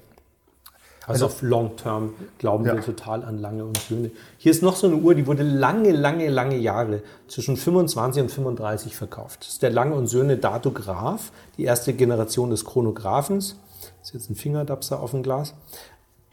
Also, 1.07 1.25
also 1.25 1.35
auf 1.35 1.41
Long 1.41 1.75
Term 1.77 2.13
glauben 2.37 2.65
ja. 2.65 2.75
wir 2.75 2.81
total 2.81 3.23
an 3.23 3.39
Lange 3.39 3.65
und 3.65 3.77
Söhne. 3.77 4.11
Hier 4.37 4.51
ist 4.51 4.61
noch 4.61 4.75
so 4.75 4.85
eine 4.85 4.97
Uhr, 4.97 5.15
die 5.15 5.25
wurde 5.25 5.41
lange, 5.41 5.91
lange, 5.91 6.29
lange 6.29 6.57
Jahre 6.57 7.01
zwischen 7.27 7.57
25 7.57 8.23
und 8.23 8.29
35 8.29 8.95
verkauft. 8.95 9.41
Das 9.41 9.49
ist 9.49 9.61
der 9.63 9.71
Lange 9.71 9.95
und 9.95 10.07
Söhne 10.07 10.37
Datograph, 10.37 11.31
die 11.57 11.63
erste 11.63 11.93
Generation 11.93 12.51
des 12.51 12.65
Chronographens. 12.65 13.55
Das 13.81 14.09
ist 14.09 14.13
jetzt 14.13 14.29
ein 14.29 14.35
Fingerdapser 14.35 14.99
auf 14.99 15.11
dem 15.11 15.23
Glas. 15.23 15.55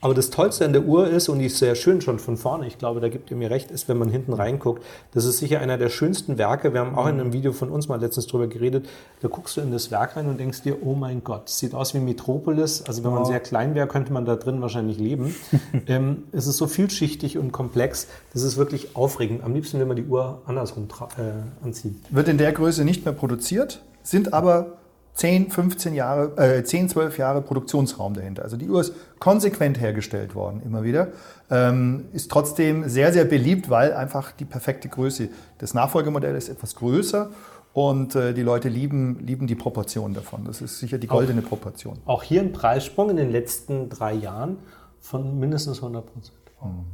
Aber 0.01 0.15
das 0.15 0.31
Tollste 0.31 0.65
an 0.65 0.73
der 0.73 0.85
Uhr 0.85 1.09
ist, 1.09 1.29
und 1.29 1.41
die 1.41 1.47
ist 1.47 1.59
sehr 1.59 1.75
schön 1.75 2.01
schon 2.01 2.21
von 2.21 2.37
vorne, 2.37 2.69
ich 2.69 2.79
glaube, 2.79 3.01
da 3.01 3.09
gibt 3.09 3.33
ihr 3.33 3.37
mir 3.37 3.51
recht, 3.51 3.73
ist, 3.73 3.89
wenn 3.89 3.99
man 3.99 4.11
hinten 4.11 4.33
reinguckt, 4.33 4.85
das 5.13 5.25
ist 5.25 5.39
sicher 5.39 5.59
einer 5.59 5.77
der 5.77 5.89
schönsten 5.89 6.39
Werke. 6.39 6.73
Wir 6.73 6.81
haben 6.81 6.95
auch 6.95 7.09
in 7.09 7.19
einem 7.19 7.33
Video 7.33 7.53
von 7.53 7.69
uns 7.69 7.89
mal 7.89 8.01
letztens 8.01 8.29
drüber 8.29 8.47
geredet. 8.47 8.89
Da 9.23 9.29
guckst 9.29 9.57
du 9.57 9.61
in 9.61 9.73
das 9.73 9.91
Werk 9.91 10.17
rein 10.17 10.29
und 10.29 10.39
denkst 10.39 10.63
dir, 10.63 10.85
oh 10.85 10.95
mein 10.95 11.25
Gott, 11.25 11.49
sieht 11.49 11.75
aus 11.75 11.95
wie 11.95 11.99
Metropolis. 11.99 12.83
Also 12.87 13.03
wenn 13.03 13.11
man 13.11 13.25
sehr 13.25 13.41
klein 13.41 13.75
wäre, 13.75 13.89
könnte 13.89 14.13
man 14.13 14.25
da 14.25 14.37
drin 14.37 14.61
wahrscheinlich 14.61 14.99
leben. 14.99 15.35
ähm, 15.89 16.25
es 16.31 16.47
ist 16.47 16.59
so 16.59 16.69
vielschichtig 16.69 17.37
und 17.37 17.51
komplex, 17.51 18.07
das 18.33 18.43
ist 18.43 18.57
wirklich 18.57 18.95
aufregend. 18.95 19.43
Am 19.43 19.53
liebsten 19.53 19.81
will 19.81 19.87
man 19.87 19.97
die 19.97 20.07
Uhr 20.07 20.43
andersrum 20.47 20.87
äh, 21.17 21.65
anziehen. 21.65 22.01
Wird 22.11 22.29
in 22.29 22.39
der 22.39 22.53
Größe 22.53 22.85
nicht 22.85 23.05
mehr 23.05 23.15
produziert, 23.15 23.83
sind 24.05 24.33
aber 24.33 24.78
10, 25.19 25.51
15 25.51 25.95
Jahre, 25.95 26.59
äh, 26.59 26.63
10, 26.63 26.91
12 26.91 27.19
Jahre 27.19 27.43
Produktionsraum 27.43 28.15
dahinter. 28.15 28.45
Also 28.45 28.57
die 28.57 28.69
Uhr 28.69 28.81
ist 28.81 28.93
konsequent 29.19 29.81
hergestellt 29.81 30.37
worden, 30.37 30.63
immer 30.65 30.85
wieder. 30.85 31.09
Ähm, 31.51 32.05
ist 32.13 32.31
trotzdem 32.31 32.89
sehr, 32.89 33.13
sehr 33.13 33.25
beliebt, 33.25 33.69
weil 33.69 33.93
einfach 33.95 34.31
die 34.31 34.45
perfekte 34.45 34.89
Größe. 34.89 35.29
Das 35.59 35.75
Nachfolgemodell 35.75 36.37
ist 36.37 36.49
etwas 36.49 36.77
größer 36.77 37.31
und 37.73 38.15
äh, 38.15 38.33
die 38.33 38.43
Leute 38.43 38.69
lieben, 38.69 39.19
lieben 39.19 39.49
die 39.49 39.57
Proportion 39.57 40.15
davon. 40.15 40.45
Das 40.45 40.61
ist 40.61 40.79
sicher 40.79 40.99
die 40.99 41.09
goldene 41.09 41.43
auch, 41.43 41.49
Proportion. 41.49 41.99
Auch 42.07 42.23
hier 42.23 42.41
ein 42.41 42.53
Preissprung 42.53 43.11
in 43.11 43.17
den 43.17 43.33
letzten 43.33 43.89
drei 43.89 44.13
Jahren 44.13 44.59
von 45.01 45.41
mindestens 45.41 45.79
100 45.79 46.07
Prozent. 46.07 46.39
Mhm. 46.63 46.85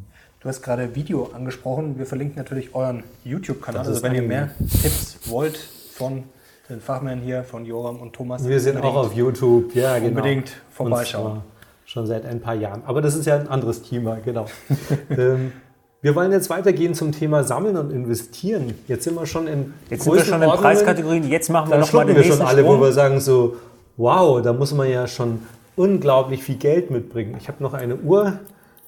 Du 0.40 0.48
hast 0.48 0.62
gerade 0.62 0.94
Video 0.94 1.30
angesprochen. 1.34 1.98
Wir 1.98 2.06
verlinken 2.06 2.38
natürlich 2.38 2.74
euren 2.74 3.02
YouTube-Kanal. 3.22 3.86
Also 3.86 4.02
wenn 4.02 4.14
ihr 4.14 4.22
mehr 4.22 4.48
Tipps 4.80 5.18
wollt 5.26 5.58
von 5.58 6.24
den 6.68 6.80
Fachmännern 6.80 7.20
hier 7.20 7.44
von 7.44 7.66
Joram 7.66 7.98
und 7.98 8.14
Thomas. 8.14 8.46
Wir 8.48 8.58
sind 8.58 8.82
auch 8.82 8.96
auf 8.96 9.14
YouTube, 9.14 9.74
ja, 9.74 9.98
genau. 9.98 10.08
Unbedingt 10.08 10.52
vorbeischauen. 10.70 11.42
Schon 11.84 12.06
seit 12.06 12.24
ein 12.24 12.40
paar 12.40 12.54
Jahren. 12.54 12.82
Aber 12.86 13.02
das 13.02 13.14
ist 13.14 13.26
ja 13.26 13.36
ein 13.36 13.48
anderes 13.48 13.82
Thema, 13.82 14.16
genau. 14.24 14.46
ähm, 15.10 15.52
wir 16.00 16.14
wollen 16.14 16.32
jetzt 16.32 16.48
weitergehen 16.48 16.94
zum 16.94 17.12
Thema 17.12 17.44
Sammeln 17.44 17.76
und 17.76 17.90
Investieren. 17.90 18.74
Jetzt 18.88 19.04
sind 19.04 19.14
wir 19.14 19.26
schon 19.26 19.46
in 19.46 19.74
Jetzt 19.90 20.04
sind 20.04 20.14
wir 20.14 20.24
schon 20.24 20.42
in 20.42 20.50
Preiskategorien. 20.50 21.28
Jetzt 21.28 21.50
machen 21.50 21.70
wir 21.70 21.78
nochmal 21.78 22.06
den 22.06 22.16
wir 22.16 22.24
schon 22.24 22.40
alle, 22.40 22.62
Sprung. 22.62 22.78
wo 22.78 22.82
wir 22.82 22.92
sagen 22.92 23.20
so, 23.20 23.56
wow, 23.98 24.40
da 24.40 24.54
muss 24.54 24.72
man 24.72 24.90
ja 24.90 25.06
schon 25.06 25.40
unglaublich 25.76 26.42
viel 26.42 26.56
Geld 26.56 26.90
mitbringen. 26.90 27.36
Ich 27.38 27.48
habe 27.48 27.62
noch 27.62 27.74
eine 27.74 27.96
Uhr, 27.96 28.38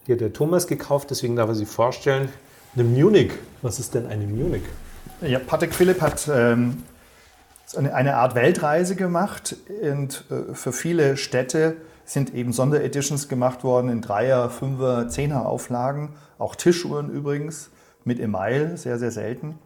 die 0.06 0.12
hat 0.12 0.20
der 0.20 0.32
Thomas 0.32 0.66
gekauft, 0.66 1.10
deswegen 1.10 1.36
darf 1.36 1.48
er 1.48 1.54
sie 1.54 1.66
vorstellen. 1.66 2.28
Eine 2.74 2.84
Munich. 2.84 3.32
Was 3.60 3.78
ist 3.78 3.94
denn 3.94 4.06
eine 4.06 4.26
Munich? 4.26 4.62
Ja, 5.20 5.38
Patek 5.38 5.74
Philipp 5.74 6.00
hat 6.00 6.28
ähm, 6.32 6.82
eine 7.74 8.16
Art 8.16 8.34
Weltreise 8.34 8.94
gemacht 8.94 9.56
und 9.82 10.24
äh, 10.30 10.54
für 10.54 10.72
viele 10.72 11.16
Städte 11.16 11.76
sind 12.04 12.32
eben 12.34 12.52
Sondereditions 12.52 13.28
gemacht 13.28 13.64
worden 13.64 13.88
in 13.88 14.00
Dreier, 14.00 14.48
Fünfer, 14.50 15.08
Zehner 15.08 15.46
Auflagen, 15.46 16.14
auch 16.38 16.54
Tischuhren 16.54 17.10
übrigens 17.10 17.70
mit 18.04 18.20
Email, 18.20 18.76
sehr, 18.76 18.98
sehr 18.98 19.10
selten. 19.10 19.58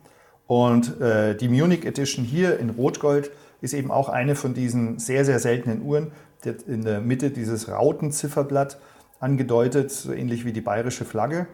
Und 0.46 1.00
äh, 1.00 1.36
die 1.36 1.48
Munich 1.48 1.84
Edition 1.84 2.24
hier 2.24 2.58
in 2.58 2.70
Rotgold 2.70 3.30
ist 3.60 3.74
eben 3.74 3.90
auch 3.90 4.08
eine 4.08 4.34
von 4.34 4.54
diesen 4.54 4.98
sehr, 4.98 5.24
sehr 5.24 5.38
seltenen 5.38 5.82
Uhren. 5.82 6.12
Die 6.44 6.54
in 6.66 6.82
der 6.82 7.00
Mitte 7.02 7.30
dieses 7.30 7.68
Rautenzifferblatt 7.68 8.78
angedeutet, 9.20 9.90
so 9.90 10.12
ähnlich 10.12 10.46
wie 10.46 10.52
die 10.52 10.62
bayerische 10.62 11.04
Flagge. 11.04 11.46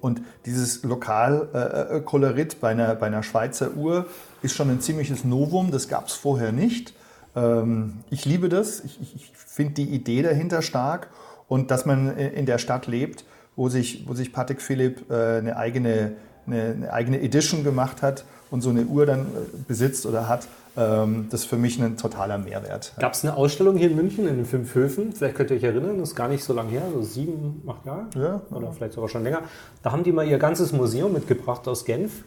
Und 0.00 0.22
dieses 0.46 0.82
Lokalkolorit 0.82 2.54
äh, 2.54 2.56
bei, 2.60 2.70
einer, 2.70 2.94
bei 2.94 3.06
einer 3.06 3.22
Schweizer 3.22 3.74
Uhr 3.76 4.06
ist 4.42 4.54
schon 4.54 4.70
ein 4.70 4.80
ziemliches 4.80 5.24
Novum, 5.24 5.70
das 5.70 5.88
gab 5.88 6.08
es 6.08 6.14
vorher 6.14 6.52
nicht. 6.52 6.92
Ähm, 7.34 8.04
ich 8.10 8.24
liebe 8.24 8.48
das, 8.48 8.80
ich, 8.84 9.00
ich 9.00 9.32
finde 9.34 9.74
die 9.74 9.90
Idee 9.90 10.22
dahinter 10.22 10.62
stark 10.62 11.08
und 11.48 11.70
dass 11.70 11.86
man 11.86 12.16
in 12.16 12.46
der 12.46 12.58
Stadt 12.58 12.86
lebt, 12.86 13.24
wo 13.56 13.68
sich, 13.68 14.04
wo 14.06 14.14
sich 14.14 14.32
Patek 14.32 14.60
Philipp 14.62 15.10
äh, 15.10 15.38
eine, 15.38 15.56
eigene, 15.56 16.12
eine, 16.46 16.62
eine 16.62 16.92
eigene 16.92 17.20
Edition 17.20 17.64
gemacht 17.64 18.02
hat 18.02 18.24
und 18.50 18.62
so 18.62 18.70
eine 18.70 18.84
Uhr 18.84 19.06
dann 19.06 19.20
äh, 19.20 19.24
besitzt 19.66 20.06
oder 20.06 20.28
hat, 20.28 20.46
ähm, 20.76 21.26
das 21.30 21.42
ist 21.42 21.46
für 21.46 21.56
mich 21.56 21.78
ein 21.80 21.96
totaler 21.96 22.38
Mehrwert. 22.38 22.94
Gab 22.98 23.12
es 23.12 23.24
eine 23.24 23.36
Ausstellung 23.36 23.76
hier 23.76 23.90
in 23.90 23.96
München 23.96 24.26
in 24.26 24.36
den 24.36 24.46
fünf 24.46 24.74
Höfen? 24.74 25.12
Vielleicht 25.12 25.34
könnt 25.34 25.50
ihr 25.50 25.56
euch 25.56 25.62
erinnern, 25.62 25.98
das 25.98 26.10
ist 26.10 26.14
gar 26.16 26.28
nicht 26.28 26.42
so 26.42 26.54
lange 26.54 26.70
her, 26.70 26.82
so 26.92 27.02
sieben, 27.02 27.62
acht 27.68 27.84
Jahre 27.84 28.06
ja, 28.14 28.40
oder 28.50 28.66
ja. 28.66 28.72
vielleicht 28.72 28.94
sogar 28.94 29.08
schon 29.08 29.22
länger. 29.22 29.42
Da 29.82 29.92
haben 29.92 30.02
die 30.02 30.12
mal 30.12 30.26
ihr 30.26 30.38
ganzes 30.38 30.72
Museum 30.72 31.12
mitgebracht 31.12 31.68
aus 31.68 31.84
Genf. 31.84 32.24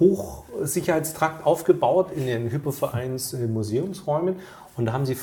Hochsicherheitstrakt 0.00 1.46
aufgebaut 1.46 2.10
in 2.12 2.26
den 2.26 2.50
Hypovereins 2.50 3.32
Museumsräumen 3.32 4.36
und 4.76 4.86
da 4.86 4.92
haben 4.92 5.06
sie 5.06 5.16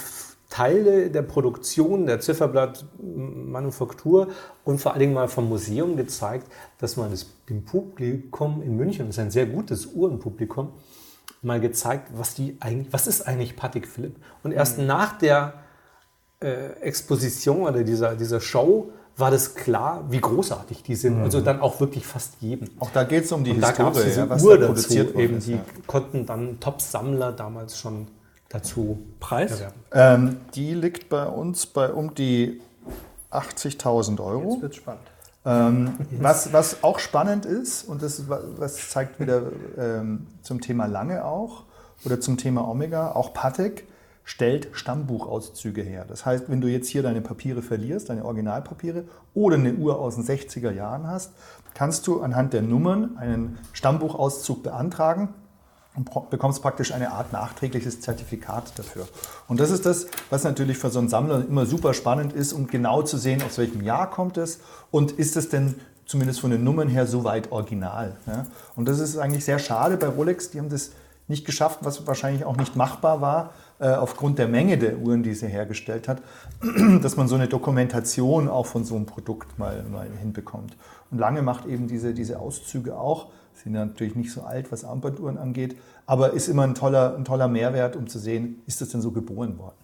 Teile 0.49 1.09
der 1.09 1.23
Produktion, 1.23 2.05
der 2.05 2.19
Zifferblattmanufaktur 2.19 4.29
und 4.63 4.79
vor 4.79 4.93
allen 4.93 5.01
Dingen 5.01 5.13
mal 5.13 5.27
vom 5.27 5.49
Museum 5.49 5.97
gezeigt, 5.97 6.47
dass 6.77 6.95
man 6.97 7.09
das, 7.11 7.25
dem 7.49 7.65
Publikum 7.65 8.61
in 8.61 8.77
München, 8.77 9.07
das 9.07 9.17
ist 9.17 9.21
ein 9.21 9.31
sehr 9.31 9.47
gutes 9.47 9.87
Uhrenpublikum, 9.87 10.71
mal 11.41 11.59
gezeigt, 11.59 12.09
was, 12.15 12.35
die 12.35 12.57
eigentlich, 12.59 12.93
was 12.93 13.07
ist 13.07 13.27
eigentlich 13.27 13.55
Patek 13.55 13.87
Philipp. 13.87 14.17
Und 14.43 14.51
erst 14.51 14.77
mhm. 14.77 14.85
nach 14.85 15.17
der 15.17 15.55
äh, 16.41 16.73
Exposition 16.81 17.63
oder 17.63 17.83
dieser, 17.83 18.15
dieser 18.15 18.39
Show 18.39 18.91
war 19.17 19.31
das 19.31 19.55
klar, 19.55 20.03
wie 20.09 20.19
großartig 20.19 20.83
die 20.83 20.95
sind. 20.95 21.21
Also 21.21 21.39
dann 21.41 21.61
auch 21.61 21.79
wirklich 21.79 22.05
fast 22.05 22.33
jedem. 22.41 22.69
Auch 22.79 22.89
da 22.91 23.03
geht 23.05 23.23
es 23.25 23.31
um 23.31 23.43
die 23.43 23.51
Und 23.51 23.61
da 23.61 23.71
gab 23.71 23.95
es 23.95 24.03
Historie, 24.03 24.07
diese 24.09 24.19
ja, 24.21 24.29
was 24.29 24.43
Uhr 24.43 24.49
da 24.57 24.67
dazu, 24.67 24.73
produziert 24.73 25.13
worden 25.13 25.23
eben, 25.23 25.37
ist. 25.37 25.47
die 25.47 25.51
Ja. 25.53 25.59
konnten 25.87 26.25
dann 26.25 26.59
Top-Sammler 26.59 27.31
damals 27.31 27.77
schon 27.79 28.07
dazu 28.49 28.99
Preis? 29.19 29.63
Ähm, 29.93 30.37
die 30.53 30.73
liegt 30.73 31.07
bei 31.09 31.25
uns 31.27 31.65
bei 31.65 31.91
um 31.93 32.13
die 32.13 32.61
80.000 33.31 34.19
Euro. 34.23 34.51
Jetzt 34.53 34.61
wird 34.61 34.75
spannend. 34.75 35.01
Ähm, 35.45 35.93
was, 36.19 36.51
was 36.53 36.83
auch 36.83 36.99
spannend 36.99 37.45
ist, 37.45 37.83
und 37.87 38.01
das 38.01 38.27
wa- 38.27 38.41
was 38.57 38.89
zeigt 38.89 39.19
wieder 39.19 39.43
ähm, 39.77 40.27
zum 40.41 40.59
Thema 40.59 40.87
Lange 40.87 41.23
auch, 41.23 41.63
oder 42.03 42.19
zum 42.19 42.37
Thema 42.37 42.67
Omega, 42.67 43.11
auch 43.11 43.33
Patek 43.33 43.85
stellt 44.25 44.69
Stammbuchauszüge 44.73 45.83
her. 45.83 46.03
Das 46.07 46.25
heißt, 46.25 46.49
wenn 46.49 46.59
du 46.59 46.67
jetzt 46.67 46.89
hier 46.89 47.03
deine 47.03 47.21
Papiere 47.21 47.61
verlierst, 47.61 48.09
deine 48.09 48.25
Originalpapiere, 48.25 49.05
oder 49.33 49.55
eine 49.55 49.73
Uhr 49.75 49.99
aus 49.99 50.15
den 50.15 50.25
60er 50.25 50.71
Jahren 50.71 51.07
hast, 51.07 51.31
kannst 51.75 52.07
du 52.07 52.21
anhand 52.21 52.53
der 52.53 52.63
Nummern 52.63 53.17
einen 53.17 53.59
Stammbuchauszug 53.73 54.63
beantragen 54.63 55.29
und 55.95 56.29
bekommst 56.29 56.61
praktisch 56.61 56.91
eine 56.91 57.11
Art 57.11 57.31
nachträgliches 57.31 58.01
Zertifikat 58.01 58.77
dafür. 58.77 59.07
Und 59.47 59.59
das 59.59 59.69
ist 59.69 59.85
das, 59.85 60.07
was 60.29 60.43
natürlich 60.43 60.77
für 60.77 60.89
so 60.89 60.99
einen 60.99 61.07
Sammler 61.07 61.45
immer 61.47 61.65
super 61.65 61.93
spannend 61.93 62.33
ist, 62.33 62.51
um 62.51 62.67
genau 62.67 63.03
zu 63.03 63.17
sehen, 63.17 63.41
aus 63.43 63.57
welchem 63.57 63.81
Jahr 63.81 64.09
kommt 64.09 64.37
es 64.37 64.59
und 64.91 65.13
ist 65.13 65.37
es 65.37 65.49
denn 65.49 65.75
zumindest 66.05 66.39
von 66.39 66.51
den 66.51 66.63
Nummern 66.63 66.87
her 66.87 67.05
so 67.07 67.23
weit 67.23 67.51
original. 67.51 68.17
Ja? 68.27 68.47
Und 68.75 68.87
das 68.87 68.99
ist 68.99 69.17
eigentlich 69.17 69.45
sehr 69.45 69.59
schade 69.59 69.97
bei 69.97 70.07
Rolex, 70.07 70.49
die 70.49 70.59
haben 70.59 70.69
das 70.69 70.91
nicht 71.27 71.45
geschafft, 71.45 71.79
was 71.81 72.05
wahrscheinlich 72.05 72.45
auch 72.45 72.57
nicht 72.57 72.75
machbar 72.75 73.21
war, 73.21 73.53
aufgrund 73.83 74.39
der 74.39 74.47
Menge 74.47 74.77
der 74.77 74.97
Uhren, 74.97 75.23
die 75.23 75.33
sie 75.33 75.47
hergestellt 75.47 76.07
hat, 76.07 76.21
dass 77.01 77.17
man 77.17 77.27
so 77.27 77.35
eine 77.35 77.47
Dokumentation 77.47 78.47
auch 78.47 78.65
von 78.65 78.85
so 78.85 78.95
einem 78.95 79.05
Produkt 79.05 79.59
mal, 79.59 79.83
mal 79.91 80.07
hinbekommt. 80.19 80.77
Und 81.11 81.19
Lange 81.19 81.41
macht 81.41 81.65
eben 81.65 81.87
diese, 81.87 82.13
diese 82.13 82.39
Auszüge 82.39 82.97
auch, 82.97 83.27
sind 83.53 83.73
natürlich 83.73 84.15
nicht 84.15 84.31
so 84.31 84.41
alt, 84.41 84.71
was 84.71 84.83
Armbanduhren 84.83 85.37
angeht, 85.37 85.77
aber 86.05 86.33
ist 86.33 86.47
immer 86.47 86.63
ein 86.63 86.75
toller, 86.75 87.15
ein 87.15 87.25
toller 87.25 87.47
Mehrwert, 87.47 87.95
um 87.95 88.07
zu 88.07 88.19
sehen, 88.19 88.61
ist 88.67 88.81
das 88.81 88.89
denn 88.89 89.01
so 89.01 89.11
geboren 89.11 89.57
worden? 89.57 89.75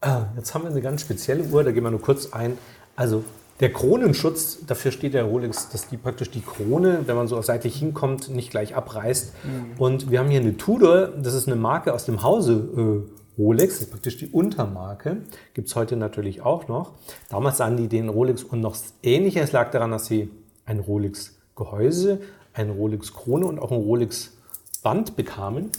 Ah, 0.00 0.26
Jetzt 0.36 0.54
haben 0.54 0.64
wir 0.64 0.70
eine 0.70 0.80
ganz 0.80 1.00
spezielle 1.00 1.44
Uhr, 1.44 1.64
da 1.64 1.72
gehen 1.72 1.82
wir 1.82 1.90
nur 1.90 2.00
kurz 2.00 2.32
ein. 2.32 2.58
Also 2.96 3.24
der 3.60 3.72
Kronenschutz, 3.72 4.58
dafür 4.66 4.90
steht 4.90 5.14
der 5.14 5.24
Rolex, 5.24 5.68
dass 5.68 5.88
die 5.88 5.96
praktisch 5.96 6.30
die 6.30 6.40
Krone, 6.40 7.02
wenn 7.06 7.14
man 7.14 7.28
so 7.28 7.40
seitlich 7.40 7.76
hinkommt, 7.76 8.28
nicht 8.30 8.50
gleich 8.50 8.74
abreißt. 8.74 9.32
Und 9.78 10.10
wir 10.10 10.18
haben 10.18 10.28
hier 10.28 10.40
eine 10.40 10.56
Tudor, 10.56 11.08
das 11.08 11.34
ist 11.34 11.46
eine 11.46 11.56
Marke 11.56 11.94
aus 11.94 12.04
dem 12.04 12.22
Hause 12.22 12.68
äh, 12.76 13.40
Rolex, 13.40 13.74
das 13.74 13.82
ist 13.82 13.90
praktisch 13.90 14.16
die 14.16 14.28
Untermarke. 14.28 15.18
Gibt 15.54 15.68
es 15.68 15.76
heute 15.76 15.96
natürlich 15.96 16.42
auch 16.42 16.68
noch. 16.68 16.92
Damals 17.28 17.58
sahen 17.58 17.76
die 17.76 17.88
den 17.88 18.08
Rolex 18.08 18.42
und 18.42 18.60
noch 18.60 18.76
ähnlicher. 19.02 19.42
Es 19.42 19.52
lag 19.52 19.70
daran, 19.70 19.90
dass 19.90 20.06
sie 20.06 20.30
ein 20.66 20.80
Rolex-Gehäuse, 20.80 22.20
ein 22.52 22.70
Rolex-Krone 22.70 23.46
und 23.46 23.58
auch 23.58 23.70
ein 23.70 23.78
Rolex-Band 23.78 25.16
bekamen. 25.16 25.70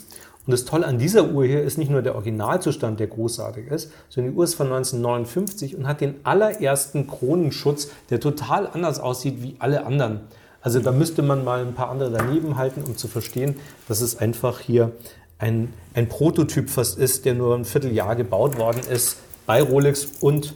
Und 0.48 0.52
das 0.52 0.66
Tolle 0.66 0.86
an 0.86 1.00
dieser 1.00 1.32
Uhr 1.32 1.46
hier 1.46 1.64
ist 1.64 1.78
nicht 1.78 1.90
nur 1.90 2.02
der 2.04 2.16
Originalzustand, 2.16 3.00
der 3.00 3.08
großartig 3.08 3.68
ist, 3.68 3.92
sondern 4.10 4.34
die 4.34 4.38
Uhr 4.38 4.44
ist 4.44 4.54
von 4.54 4.68
1959 4.68 5.76
und 5.76 5.88
hat 5.88 6.02
den 6.02 6.16
allerersten 6.24 7.08
Kronenschutz, 7.08 7.90
der 8.10 8.20
total 8.20 8.68
anders 8.68 9.00
aussieht 9.00 9.42
wie 9.42 9.56
alle 9.60 9.86
anderen. 9.86 10.22
Also 10.62 10.80
da 10.80 10.92
müsste 10.92 11.22
man 11.22 11.44
mal 11.44 11.62
ein 11.66 11.74
paar 11.74 11.90
andere 11.90 12.12
daneben 12.12 12.58
halten, 12.58 12.84
um 12.84 12.96
zu 12.98 13.08
verstehen, 13.08 13.56
dass 13.88 14.02
es 14.02 14.18
einfach 14.18 14.60
hier 14.60 14.92
ein, 15.38 15.74
ein 15.94 16.08
Prototyp 16.10 16.70
fast 16.70 16.98
ist, 16.98 17.26
der 17.26 17.34
nur 17.34 17.56
ein 17.56 17.66
Vierteljahr 17.66 18.16
gebaut 18.16 18.58
worden 18.58 18.82
ist 18.90 19.18
bei 19.46 19.62
Rolex 19.62 20.08
und 20.22 20.54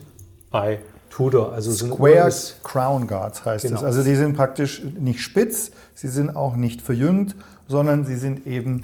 bei 0.52 0.80
Tudor. 1.10 1.52
Also 1.52 1.72
so 1.72 1.88
Square 1.88 2.32
Crown 2.64 3.07
Guards 3.07 3.44
heißt 3.44 3.66
Genau. 3.66 3.78
es. 3.78 3.84
Also 3.84 4.03
die 4.03 4.16
sind 4.16 4.36
praktisch 4.36 4.82
nicht 4.99 5.22
spitz, 5.22 5.72
sie 5.94 6.07
sind 6.07 6.36
auch 6.36 6.56
nicht 6.56 6.82
verjüngt, 6.82 7.36
sondern 7.68 8.06
sie 8.06 8.16
sind 8.16 8.48
eben 8.48 8.84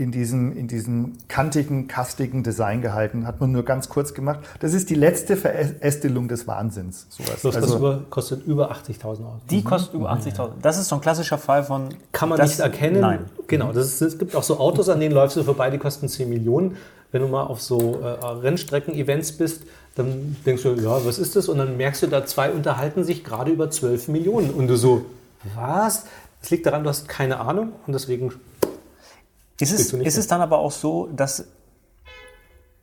in 0.00 0.10
diesem, 0.12 0.56
in 0.56 0.66
diesem 0.66 1.12
kantigen, 1.28 1.86
kastigen 1.86 2.42
Design 2.42 2.80
gehalten. 2.80 3.26
Hat 3.26 3.40
man 3.40 3.52
nur 3.52 3.64
ganz 3.64 3.88
kurz 3.88 4.14
gemacht. 4.14 4.40
Das 4.60 4.72
ist 4.72 4.88
die 4.88 4.94
letzte 4.94 5.36
Verästelung 5.36 6.26
des 6.26 6.46
Wahnsinns. 6.46 7.06
Sowas. 7.10 7.42
das 7.42 7.56
Also, 7.56 7.76
über, 7.76 8.02
kostet 8.08 8.46
über 8.46 8.72
80.000 8.72 9.04
Euro. 9.20 9.40
Die 9.50 9.62
kostet 9.62 9.94
über 9.94 10.10
80.000. 10.10 10.52
Das 10.62 10.78
ist 10.78 10.88
so 10.88 10.94
ein 10.96 11.00
klassischer 11.02 11.36
Fall 11.38 11.64
von. 11.64 11.90
Kann 12.12 12.30
man 12.30 12.38
das- 12.38 12.50
nicht 12.50 12.60
erkennen. 12.60 13.00
Nein. 13.00 13.26
Genau, 13.46 13.72
das 13.72 13.86
ist, 13.86 14.00
es 14.02 14.18
gibt 14.18 14.34
auch 14.34 14.42
so 14.42 14.58
Autos, 14.58 14.88
an 14.88 15.00
denen 15.00 15.14
läufst 15.14 15.36
du 15.36 15.42
vorbei, 15.42 15.70
die 15.70 15.78
kosten 15.78 16.08
10 16.08 16.28
Millionen. 16.28 16.76
Wenn 17.12 17.22
du 17.22 17.28
mal 17.28 17.42
auf 17.42 17.60
so 17.60 18.00
äh, 18.00 18.06
Rennstrecken-Events 18.24 19.32
bist, 19.32 19.62
dann 19.96 20.36
denkst 20.46 20.62
du, 20.62 20.74
ja, 20.74 21.04
was 21.04 21.18
ist 21.18 21.36
das? 21.36 21.48
Und 21.48 21.58
dann 21.58 21.76
merkst 21.76 22.02
du, 22.02 22.06
da 22.06 22.24
zwei 22.24 22.50
unterhalten 22.52 23.04
sich 23.04 23.24
gerade 23.24 23.50
über 23.50 23.70
12 23.70 24.08
Millionen. 24.08 24.50
Und 24.50 24.68
du 24.68 24.76
so, 24.76 25.04
was? 25.56 26.04
Das 26.40 26.50
liegt 26.50 26.64
daran, 26.66 26.84
du 26.84 26.88
hast 26.88 27.08
keine 27.08 27.40
Ahnung 27.40 27.72
und 27.86 27.92
deswegen 27.92 28.32
Ist 29.60 29.72
es, 29.72 29.92
ist 29.92 30.18
es 30.18 30.26
dann 30.26 30.40
aber 30.40 30.58
auch 30.58 30.72
so, 30.72 31.06
dass. 31.08 31.46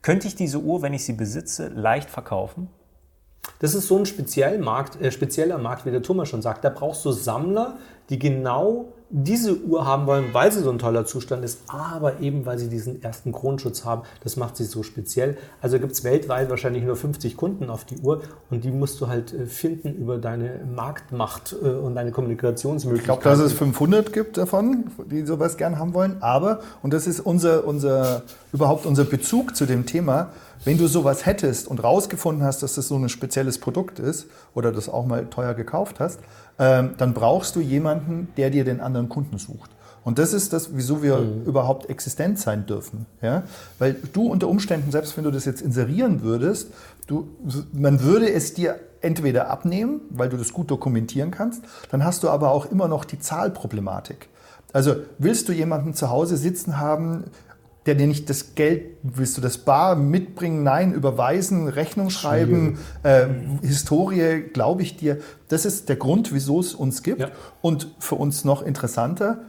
Könnte 0.03 0.27
ich 0.27 0.35
diese 0.35 0.59
Uhr, 0.59 0.81
wenn 0.81 0.93
ich 0.93 1.03
sie 1.03 1.13
besitze, 1.13 1.67
leicht 1.67 2.09
verkaufen? 2.09 2.69
Das 3.59 3.73
ist 3.73 3.87
so 3.87 3.97
ein 3.97 4.05
Speziellmarkt, 4.05 5.01
äh, 5.01 5.11
spezieller 5.11 5.57
Markt, 5.57 5.85
wie 5.85 5.91
der 5.91 6.03
Thomas 6.03 6.29
schon 6.29 6.41
sagt. 6.41 6.63
Da 6.63 6.69
brauchst 6.69 7.03
du 7.03 7.11
Sammler, 7.11 7.77
die 8.09 8.19
genau 8.19 8.93
diese 9.09 9.57
Uhr 9.61 9.85
haben 9.85 10.05
wollen, 10.05 10.33
weil 10.33 10.51
sie 10.51 10.59
so 10.59 10.69
ein 10.69 10.79
toller 10.79 11.05
Zustand 11.05 11.45
ist, 11.45 11.61
aber 11.67 12.19
eben 12.19 12.45
weil 12.45 12.57
sie 12.57 12.67
diesen 12.67 13.01
ersten 13.01 13.31
Kronenschutz 13.31 13.85
haben. 13.85 14.01
Das 14.23 14.35
macht 14.35 14.57
sie 14.57 14.65
so 14.65 14.83
speziell. 14.83 15.37
Also 15.61 15.79
gibt 15.79 15.93
es 15.93 16.03
weltweit 16.03 16.49
wahrscheinlich 16.49 16.83
nur 16.83 16.97
50 16.97 17.37
Kunden 17.37 17.69
auf 17.69 17.85
die 17.85 17.97
Uhr 17.99 18.21
und 18.49 18.65
die 18.65 18.71
musst 18.71 18.99
du 18.99 19.07
halt 19.07 19.33
äh, 19.33 19.45
finden 19.45 19.95
über 19.95 20.17
deine 20.17 20.59
Marktmacht 20.75 21.55
äh, 21.61 21.69
und 21.69 21.95
deine 21.95 22.09
ich 22.09 22.15
Kommunikationsmöglichkeiten. 22.15 23.21
glaube, 23.21 23.37
dass 23.37 23.39
es 23.39 23.53
500 23.57 24.11
gibt 24.11 24.37
davon, 24.37 24.91
die 25.09 25.25
sowas 25.25 25.55
gern 25.55 25.79
haben 25.79 25.93
wollen. 25.93 26.17
Aber, 26.21 26.59
und 26.81 26.93
das 26.93 27.07
ist 27.07 27.21
unser, 27.21 27.65
unser, 27.65 28.23
überhaupt 28.51 28.85
unser 28.85 29.05
Bezug 29.05 29.55
zu 29.55 29.65
dem 29.65 29.85
Thema, 29.85 30.31
wenn 30.67 30.77
du 30.77 30.87
sowas 30.87 31.25
hättest 31.25 31.69
und 31.69 31.81
rausgefunden 31.81 32.43
hast, 32.43 32.61
dass 32.61 32.75
das 32.75 32.89
so 32.89 32.97
ein 32.97 33.07
spezielles 33.07 33.57
Produkt 33.57 33.99
ist 33.99 34.25
oder 34.53 34.73
das 34.73 34.89
auch 34.89 35.05
mal 35.05 35.27
teuer 35.27 35.53
gekauft 35.53 36.01
hast, 36.01 36.19
ähm, 36.59 36.89
dann 36.97 37.13
brauchst 37.13 37.55
du 37.55 37.61
jemanden, 37.61 38.27
der 38.35 38.49
dir 38.49 38.65
den 38.65 38.81
anderen 38.81 39.07
Kunden 39.07 39.37
sucht. 39.37 39.71
Und 40.03 40.19
das 40.19 40.33
ist 40.33 40.51
das, 40.51 40.75
wieso 40.75 41.01
wir 41.01 41.19
überhaupt 41.45 41.89
existent 41.89 42.37
sein 42.37 42.65
dürfen. 42.65 43.05
Ja? 43.21 43.43
Weil 43.79 43.95
du 44.11 44.27
unter 44.27 44.49
Umständen, 44.49 44.91
selbst 44.91 45.15
wenn 45.15 45.23
du 45.23 45.31
das 45.31 45.45
jetzt 45.45 45.61
inserieren 45.61 46.21
würdest, 46.21 46.67
du, 47.07 47.29
man 47.71 48.01
würde 48.01 48.29
es 48.29 48.53
dir 48.53 48.77
entweder 48.99 49.49
abnehmen, 49.49 50.01
weil 50.09 50.27
du 50.27 50.35
das 50.35 50.51
gut 50.51 50.69
dokumentieren 50.69 51.31
kannst, 51.31 51.63
dann 51.91 52.03
hast 52.03 52.23
du 52.23 52.29
aber 52.29 52.51
auch 52.51 52.65
immer 52.65 52.89
noch 52.89 53.05
die 53.05 53.19
Zahlproblematik. 53.19 54.27
Also 54.73 54.97
willst 55.17 55.47
du 55.47 55.53
jemanden 55.53 55.93
zu 55.93 56.09
Hause 56.09 56.35
sitzen 56.35 56.77
haben, 56.77 57.23
der 57.87 57.95
dir 57.95 58.05
nicht 58.05 58.29
das 58.29 58.53
Geld, 58.55 58.97
willst 59.01 59.37
du 59.37 59.41
das 59.41 59.59
bar 59.59 59.95
mitbringen? 59.95 60.63
Nein, 60.63 60.93
überweisen, 60.93 61.69
Rechnung 61.69 62.09
schreiben, 62.09 62.77
äh, 63.03 63.27
Historie, 63.61 64.43
glaube 64.53 64.81
ich 64.83 64.97
dir. 64.97 65.19
Das 65.47 65.65
ist 65.65 65.87
der 65.87 65.95
Grund, 65.95 66.33
wieso 66.33 66.59
es 66.59 66.75
uns 66.75 67.01
gibt. 67.01 67.21
Ja. 67.21 67.29
Und 67.61 67.87
für 67.99 68.15
uns 68.15 68.43
noch 68.43 68.61
interessanter, 68.61 69.39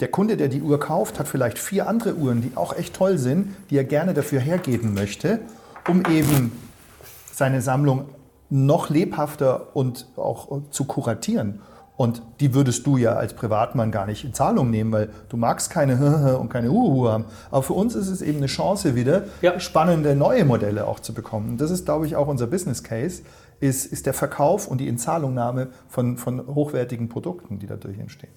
der 0.00 0.08
Kunde, 0.08 0.36
der 0.36 0.48
die 0.48 0.62
Uhr 0.62 0.78
kauft, 0.78 1.18
hat 1.18 1.26
vielleicht 1.26 1.58
vier 1.58 1.88
andere 1.88 2.14
Uhren, 2.14 2.42
die 2.42 2.52
auch 2.54 2.76
echt 2.76 2.94
toll 2.94 3.18
sind, 3.18 3.54
die 3.70 3.76
er 3.76 3.84
gerne 3.84 4.14
dafür 4.14 4.40
hergeben 4.40 4.94
möchte, 4.94 5.40
um 5.88 6.02
eben 6.06 6.52
seine 7.32 7.62
Sammlung 7.62 8.06
noch 8.50 8.90
lebhafter 8.90 9.74
und 9.74 10.06
auch 10.16 10.62
zu 10.70 10.84
kuratieren. 10.84 11.60
Und 12.00 12.22
die 12.40 12.54
würdest 12.54 12.86
du 12.86 12.96
ja 12.96 13.12
als 13.12 13.34
Privatmann 13.34 13.90
gar 13.90 14.06
nicht 14.06 14.24
in 14.24 14.32
Zahlung 14.32 14.70
nehmen, 14.70 14.90
weil 14.90 15.10
du 15.28 15.36
magst 15.36 15.68
keine 15.68 16.38
und 16.40 16.48
keine 16.48 16.70
Uhu 16.70 17.06
haben. 17.10 17.26
Aber 17.50 17.62
für 17.62 17.74
uns 17.74 17.94
ist 17.94 18.08
es 18.08 18.22
eben 18.22 18.38
eine 18.38 18.46
Chance 18.46 18.94
wieder, 18.94 19.24
Ja. 19.42 19.60
spannende 19.60 20.16
neue 20.16 20.46
Modelle 20.46 20.86
auch 20.86 21.00
zu 21.00 21.12
bekommen. 21.12 21.50
Und 21.50 21.60
das 21.60 21.70
ist, 21.70 21.84
glaube 21.84 22.06
ich, 22.06 22.16
auch 22.16 22.26
unser 22.26 22.46
Business 22.46 22.82
Case, 22.82 23.20
ist, 23.60 23.84
ist 23.84 24.06
der 24.06 24.14
Verkauf 24.14 24.66
und 24.66 24.78
die 24.78 24.88
Inzahlungnahme 24.88 25.68
von, 25.90 26.16
von 26.16 26.46
hochwertigen 26.46 27.10
Produkten, 27.10 27.58
die 27.58 27.66
dadurch 27.66 27.98
entstehen. 27.98 28.32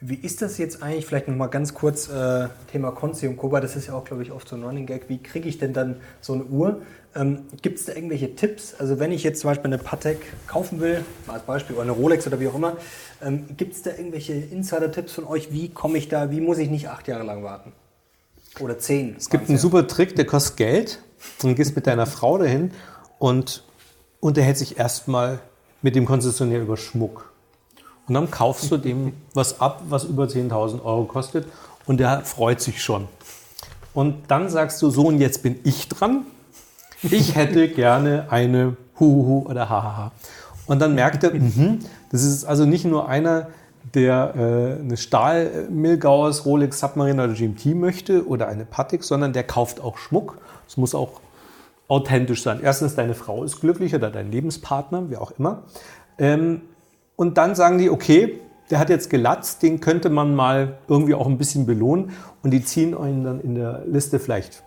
Wie 0.00 0.14
ist 0.16 0.42
das 0.42 0.58
jetzt 0.58 0.82
eigentlich, 0.82 1.06
vielleicht 1.06 1.28
nochmal 1.28 1.50
ganz 1.50 1.74
kurz, 1.74 2.08
äh, 2.08 2.48
Thema 2.72 2.90
Konzi 2.90 3.28
und 3.28 3.36
Koba, 3.36 3.60
das 3.60 3.76
ist 3.76 3.86
ja 3.86 3.94
auch, 3.94 4.04
glaube 4.04 4.24
ich, 4.24 4.32
oft 4.32 4.48
so 4.48 4.56
ein 4.56 4.64
Running 4.64 4.86
Gag. 4.86 5.08
Wie 5.08 5.18
kriege 5.18 5.48
ich 5.48 5.58
denn 5.58 5.72
dann 5.72 5.96
so 6.20 6.32
eine 6.32 6.44
Uhr? 6.44 6.82
Ähm, 7.14 7.46
Gibt 7.62 7.78
es 7.78 7.86
da 7.86 7.94
irgendwelche 7.94 8.36
Tipps? 8.36 8.74
Also 8.74 8.98
wenn 8.98 9.12
ich 9.12 9.22
jetzt 9.22 9.40
zum 9.40 9.50
Beispiel 9.50 9.66
eine 9.66 9.78
Patek 9.78 10.18
kaufen 10.46 10.80
will, 10.80 11.04
mal 11.26 11.34
als 11.34 11.44
Beispiel, 11.44 11.76
oder 11.76 11.84
eine 11.84 11.92
Rolex 11.92 12.26
oder 12.26 12.38
wie 12.40 12.48
auch 12.48 12.54
immer, 12.54 12.76
ähm, 13.22 13.46
gibt 13.56 13.74
es 13.74 13.82
da 13.82 13.90
irgendwelche 13.90 14.34
Insider-Tipps 14.34 15.12
von 15.12 15.24
euch? 15.24 15.52
Wie 15.52 15.68
komme 15.68 15.98
ich 15.98 16.08
da, 16.08 16.30
wie 16.30 16.40
muss 16.40 16.58
ich 16.58 16.70
nicht 16.70 16.88
acht 16.88 17.08
Jahre 17.08 17.24
lang 17.24 17.42
warten? 17.42 17.72
Oder 18.60 18.78
zehn? 18.78 19.14
Es 19.16 19.30
gibt 19.30 19.48
einen 19.48 19.58
super 19.58 19.86
Trick, 19.86 20.16
der 20.16 20.26
kostet 20.26 20.56
Geld. 20.56 21.02
Dann 21.42 21.54
gehst 21.54 21.74
mit 21.74 21.86
deiner 21.86 22.06
Frau 22.06 22.38
dahin 22.38 22.72
und 23.18 23.64
unterhält 24.20 24.58
sich 24.58 24.78
erstmal 24.78 25.40
mit 25.82 25.96
dem 25.96 26.06
Konzessionär 26.06 26.60
über 26.60 26.76
Schmuck. 26.76 27.32
Und 28.06 28.14
dann 28.14 28.30
kaufst 28.30 28.70
du 28.70 28.76
dem 28.76 29.12
was 29.34 29.60
ab, 29.60 29.82
was 29.88 30.04
über 30.04 30.24
10.000 30.24 30.82
Euro 30.82 31.04
kostet 31.04 31.46
und 31.86 31.98
der 31.98 32.24
freut 32.24 32.60
sich 32.60 32.82
schon. 32.82 33.08
Und 33.94 34.30
dann 34.30 34.48
sagst 34.48 34.80
du, 34.82 34.90
so 34.90 35.06
und 35.06 35.18
jetzt 35.18 35.42
bin 35.42 35.58
ich 35.64 35.88
dran. 35.88 36.24
Ich 37.02 37.36
hätte 37.36 37.68
gerne 37.68 38.26
eine 38.30 38.76
Huhuhu 38.98 39.48
oder 39.48 39.68
Hahaha. 39.68 40.12
Und 40.66 40.80
dann 40.80 40.94
merkt 40.94 41.22
er, 41.24 41.34
mhm, 41.34 41.78
das 42.10 42.24
ist 42.24 42.44
also 42.44 42.64
nicht 42.64 42.84
nur 42.84 43.08
einer, 43.08 43.48
der 43.94 44.34
äh, 44.36 44.80
eine 44.80 44.96
Stahl 44.96 45.68
Milgauers 45.70 46.44
Rolex 46.44 46.80
Submarine 46.80 47.24
oder 47.24 47.32
GMT 47.32 47.66
möchte 47.74 48.26
oder 48.26 48.48
eine 48.48 48.64
Patek, 48.64 49.04
sondern 49.04 49.32
der 49.32 49.44
kauft 49.44 49.80
auch 49.80 49.96
Schmuck. 49.96 50.38
Es 50.66 50.76
muss 50.76 50.94
auch 50.94 51.20
authentisch 51.86 52.42
sein. 52.42 52.60
Erstens, 52.62 52.96
deine 52.96 53.14
Frau 53.14 53.44
ist 53.44 53.60
glücklich 53.60 53.94
oder 53.94 54.10
dein 54.10 54.30
Lebenspartner, 54.30 55.08
wie 55.08 55.16
auch 55.16 55.32
immer. 55.38 55.62
Ähm, 56.18 56.62
und 57.16 57.38
dann 57.38 57.54
sagen 57.54 57.78
die, 57.78 57.88
okay, 57.88 58.40
der 58.70 58.78
hat 58.78 58.90
jetzt 58.90 59.08
gelatzt, 59.08 59.62
den 59.62 59.80
könnte 59.80 60.10
man 60.10 60.34
mal 60.34 60.78
irgendwie 60.88 61.14
auch 61.14 61.26
ein 61.26 61.38
bisschen 61.38 61.64
belohnen 61.64 62.10
und 62.42 62.50
die 62.50 62.62
ziehen 62.62 62.90
ihn 62.90 63.24
dann 63.24 63.40
in 63.40 63.54
der 63.54 63.84
Liste 63.86 64.18
vielleicht 64.18 64.62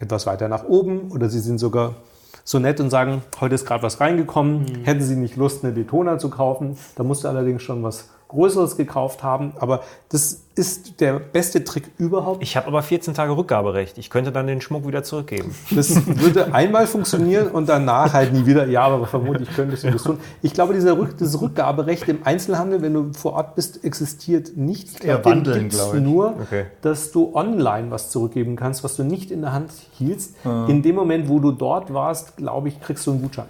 etwas 0.00 0.26
weiter 0.26 0.48
nach 0.48 0.64
oben 0.64 1.12
oder 1.12 1.28
sie 1.28 1.38
sind 1.38 1.58
sogar 1.58 1.94
so 2.42 2.58
nett 2.58 2.80
und 2.80 2.90
sagen, 2.90 3.22
heute 3.40 3.54
ist 3.54 3.66
gerade 3.66 3.82
was 3.82 4.00
reingekommen, 4.00 4.62
mhm. 4.62 4.84
hätten 4.84 5.02
Sie 5.02 5.14
nicht 5.14 5.36
Lust, 5.36 5.62
eine 5.62 5.72
Daytona 5.72 6.18
zu 6.18 6.30
kaufen? 6.30 6.76
Da 6.96 7.04
musst 7.04 7.22
du 7.22 7.28
allerdings 7.28 7.62
schon 7.62 7.82
was 7.82 8.08
Größeres 8.30 8.76
gekauft 8.76 9.22
haben. 9.22 9.52
Aber 9.58 9.82
das 10.08 10.42
ist 10.54 11.00
der 11.00 11.14
beste 11.18 11.64
Trick 11.64 11.90
überhaupt. 11.98 12.42
Ich 12.42 12.56
habe 12.56 12.66
aber 12.66 12.82
14 12.82 13.14
Tage 13.14 13.36
Rückgaberecht. 13.36 13.98
Ich 13.98 14.10
könnte 14.10 14.30
dann 14.30 14.46
den 14.46 14.60
Schmuck 14.60 14.86
wieder 14.86 15.02
zurückgeben. 15.02 15.54
Das 15.70 16.06
würde 16.06 16.52
einmal 16.54 16.86
funktionieren 16.86 17.48
und 17.48 17.68
danach 17.68 18.12
halt 18.12 18.32
nie 18.32 18.46
wieder. 18.46 18.66
Ja, 18.66 18.82
aber 18.82 19.06
vermutlich 19.06 19.48
könntest 19.54 19.84
du 19.84 19.90
das 19.90 20.02
tun. 20.02 20.18
Ich 20.42 20.52
glaube, 20.52 20.74
dieser 20.74 20.98
Rück, 20.98 21.16
das 21.18 21.40
Rückgaberecht 21.40 22.08
im 22.08 22.20
Einzelhandel, 22.24 22.82
wenn 22.82 22.94
du 22.94 23.12
vor 23.12 23.32
Ort 23.34 23.54
bist, 23.54 23.84
existiert 23.84 24.56
nicht. 24.56 24.88
Ich 24.90 24.98
glaub, 25.00 25.24
wandeln, 25.24 25.68
glaube 25.68 25.98
ich. 25.98 26.02
Nur, 26.02 26.34
okay. 26.40 26.66
dass 26.82 27.10
du 27.12 27.34
online 27.34 27.90
was 27.90 28.10
zurückgeben 28.10 28.56
kannst, 28.56 28.84
was 28.84 28.96
du 28.96 29.02
nicht 29.02 29.30
in 29.30 29.40
der 29.42 29.52
Hand 29.52 29.70
hieltst. 29.92 30.44
Mhm. 30.44 30.66
In 30.68 30.82
dem 30.82 30.94
Moment, 30.94 31.28
wo 31.28 31.38
du 31.40 31.52
dort 31.52 31.92
warst, 31.92 32.36
glaube 32.36 32.68
ich, 32.68 32.80
kriegst 32.80 33.06
du 33.06 33.12
einen 33.12 33.22
Gutschein. 33.22 33.46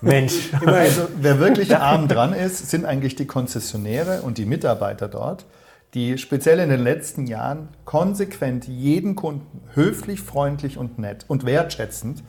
Mensch. 0.00 0.50
Also, 0.66 1.08
wer 1.20 1.38
wirklich 1.38 1.76
arm 1.76 2.08
dran 2.08 2.32
ist, 2.32 2.70
sind 2.70 2.84
eigentlich 2.84 3.16
die 3.16 3.26
Konzessionäre 3.26 4.22
und 4.22 4.38
die 4.38 4.46
Mitarbeiter 4.46 5.08
dort, 5.08 5.46
die 5.94 6.18
speziell 6.18 6.60
in 6.60 6.68
den 6.68 6.82
letzten 6.82 7.26
Jahren 7.26 7.68
konsequent 7.84 8.68
jeden 8.68 9.16
Kunden 9.16 9.62
höflich, 9.74 10.20
freundlich 10.20 10.78
und 10.78 10.98
nett 10.98 11.24
und 11.28 11.44
wertschätzend 11.44 12.22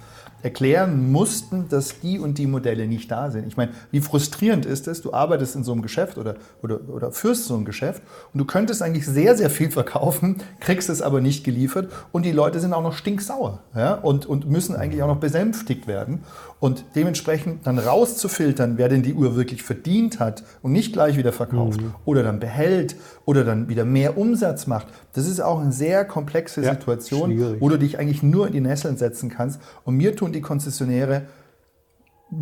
erklären 0.43 1.11
mussten, 1.11 1.69
dass 1.69 1.99
die 1.99 2.19
und 2.19 2.37
die 2.37 2.47
Modelle 2.47 2.87
nicht 2.87 3.11
da 3.11 3.31
sind. 3.31 3.47
Ich 3.47 3.57
meine, 3.57 3.71
wie 3.91 4.01
frustrierend 4.01 4.65
ist 4.65 4.87
es, 4.87 5.01
du 5.01 5.13
arbeitest 5.13 5.55
in 5.55 5.63
so 5.63 5.71
einem 5.71 5.81
Geschäft 5.81 6.17
oder, 6.17 6.35
oder, 6.61 6.79
oder 6.89 7.11
führst 7.11 7.45
so 7.45 7.55
ein 7.55 7.65
Geschäft 7.65 8.01
und 8.33 8.39
du 8.39 8.45
könntest 8.45 8.81
eigentlich 8.81 9.05
sehr, 9.05 9.35
sehr 9.35 9.49
viel 9.49 9.71
verkaufen, 9.71 10.37
kriegst 10.59 10.89
es 10.89 11.01
aber 11.01 11.21
nicht 11.21 11.43
geliefert 11.43 11.91
und 12.11 12.25
die 12.25 12.31
Leute 12.31 12.59
sind 12.59 12.73
auch 12.73 12.83
noch 12.83 12.93
stinksauer 12.93 13.59
ja, 13.75 13.93
und, 13.93 14.25
und 14.25 14.49
müssen 14.49 14.75
eigentlich 14.75 15.03
auch 15.03 15.07
noch 15.07 15.19
besänftigt 15.19 15.87
werden. 15.87 16.23
Und 16.61 16.85
dementsprechend 16.93 17.65
dann 17.65 17.79
rauszufiltern, 17.79 18.77
wer 18.77 18.87
denn 18.87 19.01
die 19.01 19.15
Uhr 19.15 19.35
wirklich 19.35 19.63
verdient 19.63 20.19
hat 20.19 20.43
und 20.61 20.71
nicht 20.71 20.93
gleich 20.93 21.17
wieder 21.17 21.33
verkauft 21.33 21.81
mhm. 21.81 21.95
oder 22.05 22.21
dann 22.21 22.39
behält 22.39 22.95
oder 23.25 23.43
dann 23.43 23.67
wieder 23.67 23.83
mehr 23.83 24.15
Umsatz 24.15 24.67
macht, 24.67 24.85
das 25.13 25.27
ist 25.27 25.39
auch 25.39 25.59
eine 25.59 25.71
sehr 25.71 26.05
komplexe 26.05 26.61
ja, 26.61 26.75
Situation, 26.75 27.31
schwierig. 27.31 27.61
wo 27.61 27.67
du 27.67 27.79
dich 27.79 27.97
eigentlich 27.97 28.21
nur 28.21 28.45
in 28.45 28.53
die 28.53 28.61
Nesseln 28.61 28.95
setzen 28.95 29.29
kannst. 29.29 29.59
Und 29.85 29.95
mir 29.95 30.15
tun 30.15 30.33
die 30.33 30.41
Konzessionäre 30.41 31.23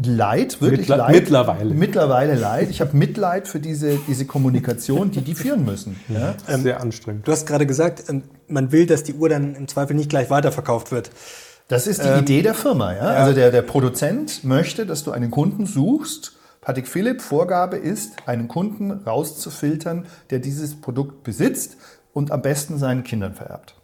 leid, 0.04 0.60
wirklich 0.60 0.82
Mittler 0.82 0.98
leid. 0.98 1.16
Mittlerweile. 1.16 1.74
Mittlerweile 1.74 2.36
leid. 2.36 2.70
Ich 2.70 2.82
habe 2.82 2.98
Mitleid 2.98 3.48
für 3.48 3.62
diese, 3.62 4.00
diese 4.06 4.26
Kommunikation, 4.26 5.12
die 5.12 5.22
die 5.22 5.34
führen 5.34 5.64
müssen. 5.64 5.96
Ja? 6.10 6.36
Ähm, 6.50 6.64
sehr 6.64 6.82
anstrengend. 6.82 7.26
Du 7.26 7.32
hast 7.32 7.46
gerade 7.46 7.66
gesagt, 7.66 8.04
ähm, 8.10 8.24
man 8.50 8.74
will, 8.74 8.86
dass 8.86 9.04
die 9.04 9.14
Uhr 9.14 9.30
dann 9.30 9.56
im 9.56 9.70
Zweifel 9.70 9.96
nicht 9.96 10.10
gleich 10.10 10.30
weiterverkauft 10.30 10.92
wird. 10.92 11.10
Das 11.70 11.86
ist 11.86 12.04
die 12.04 12.08
ähm, 12.08 12.20
Idee 12.20 12.42
der 12.42 12.56
Firma. 12.56 12.94
Ja? 12.94 13.14
ja? 13.14 13.20
Also 13.20 13.34
der, 13.34 13.52
der 13.52 13.62
Produzent 13.62 14.44
möchte, 14.44 14.86
dass 14.86 15.04
du 15.04 15.12
einen 15.12 15.32
Kunden 15.32 15.66
suchst. 15.66 16.34
Patek 16.62 16.88
Philipp 16.88 17.22
Vorgabe 17.22 17.78
ist, 17.78 18.28
einen 18.28 18.50
Kunden 18.50 18.92
rauszufiltern, 18.92 20.06
der 20.32 20.40
dieses 20.40 20.82
Produkt 20.82 21.24
besitzt 21.24 21.78
und 22.12 22.32
am 22.32 22.42
besten 22.42 22.78
seinen 22.78 23.04
Kindern 23.04 23.36
vererbt. 23.36 23.76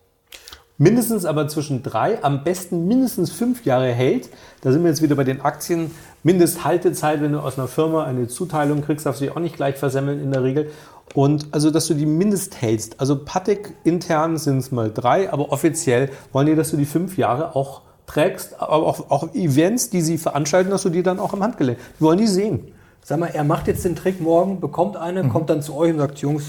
Mindestens 0.78 1.24
aber 1.24 1.48
zwischen 1.48 1.84
drei, 1.84 2.22
am 2.22 2.44
besten 2.44 2.88
mindestens 2.88 3.32
fünf 3.32 3.64
Jahre 3.64 3.94
hält. 3.94 4.30
Da 4.60 4.74
sind 4.74 4.84
wir 4.84 4.90
jetzt 4.90 5.02
wieder 5.02 5.16
bei 5.16 5.24
den 5.24 5.40
Aktien. 5.40 5.92
Mindesthaltezeit, 6.24 7.22
wenn 7.22 7.32
du 7.32 7.40
aus 7.40 7.58
einer 7.58 7.70
Firma 7.70 8.04
eine 8.04 8.28
Zuteilung 8.28 8.82
kriegst, 8.82 9.06
darfst 9.06 9.22
du 9.22 9.26
die 9.26 9.32
auch 9.32 9.40
nicht 9.40 9.56
gleich 9.56 9.78
versemmeln 9.78 10.22
in 10.22 10.32
der 10.32 10.44
Regel. 10.44 10.72
Und 11.14 11.48
also, 11.52 11.72
dass 11.72 11.88
du 11.88 11.94
die 11.94 12.06
mindest 12.06 12.62
hältst. 12.62 13.00
Also 13.00 13.24
Patek 13.24 13.74
intern 13.84 14.38
sind 14.38 14.58
es 14.58 14.72
mal 14.72 14.92
drei, 14.92 15.32
aber 15.32 15.52
offiziell 15.52 16.10
wollen 16.34 16.48
die, 16.48 16.56
dass 16.56 16.72
du 16.72 16.78
die 16.78 16.86
fünf 16.86 17.18
Jahre 17.18 17.56
auch 17.56 17.82
trägst, 18.06 18.60
aber 18.60 18.86
auch, 18.86 19.10
auch 19.10 19.34
Events, 19.34 19.90
die 19.90 20.02
sie 20.02 20.18
veranstalten, 20.18 20.70
dass 20.72 20.84
du 20.84 20.90
die 20.90 21.04
dann 21.04 21.20
auch 21.20 21.34
im 21.34 21.42
Handgelenk. 21.44 21.78
Die 22.00 22.04
wollen 22.04 22.18
die 22.18 22.28
sehen. 22.28 22.72
Sag 23.04 23.20
mal, 23.20 23.28
er 23.28 23.44
macht 23.44 23.68
jetzt 23.68 23.86
den 23.86 23.96
Trick 23.96 24.20
morgen, 24.20 24.60
bekommt 24.60 24.98
eine, 24.98 25.24
mhm. 25.24 25.30
kommt 25.30 25.50
dann 25.50 25.62
zu 25.62 25.76
euch 25.76 25.92
und 25.92 26.00
sagt, 26.00 26.20
Jungs, 26.20 26.46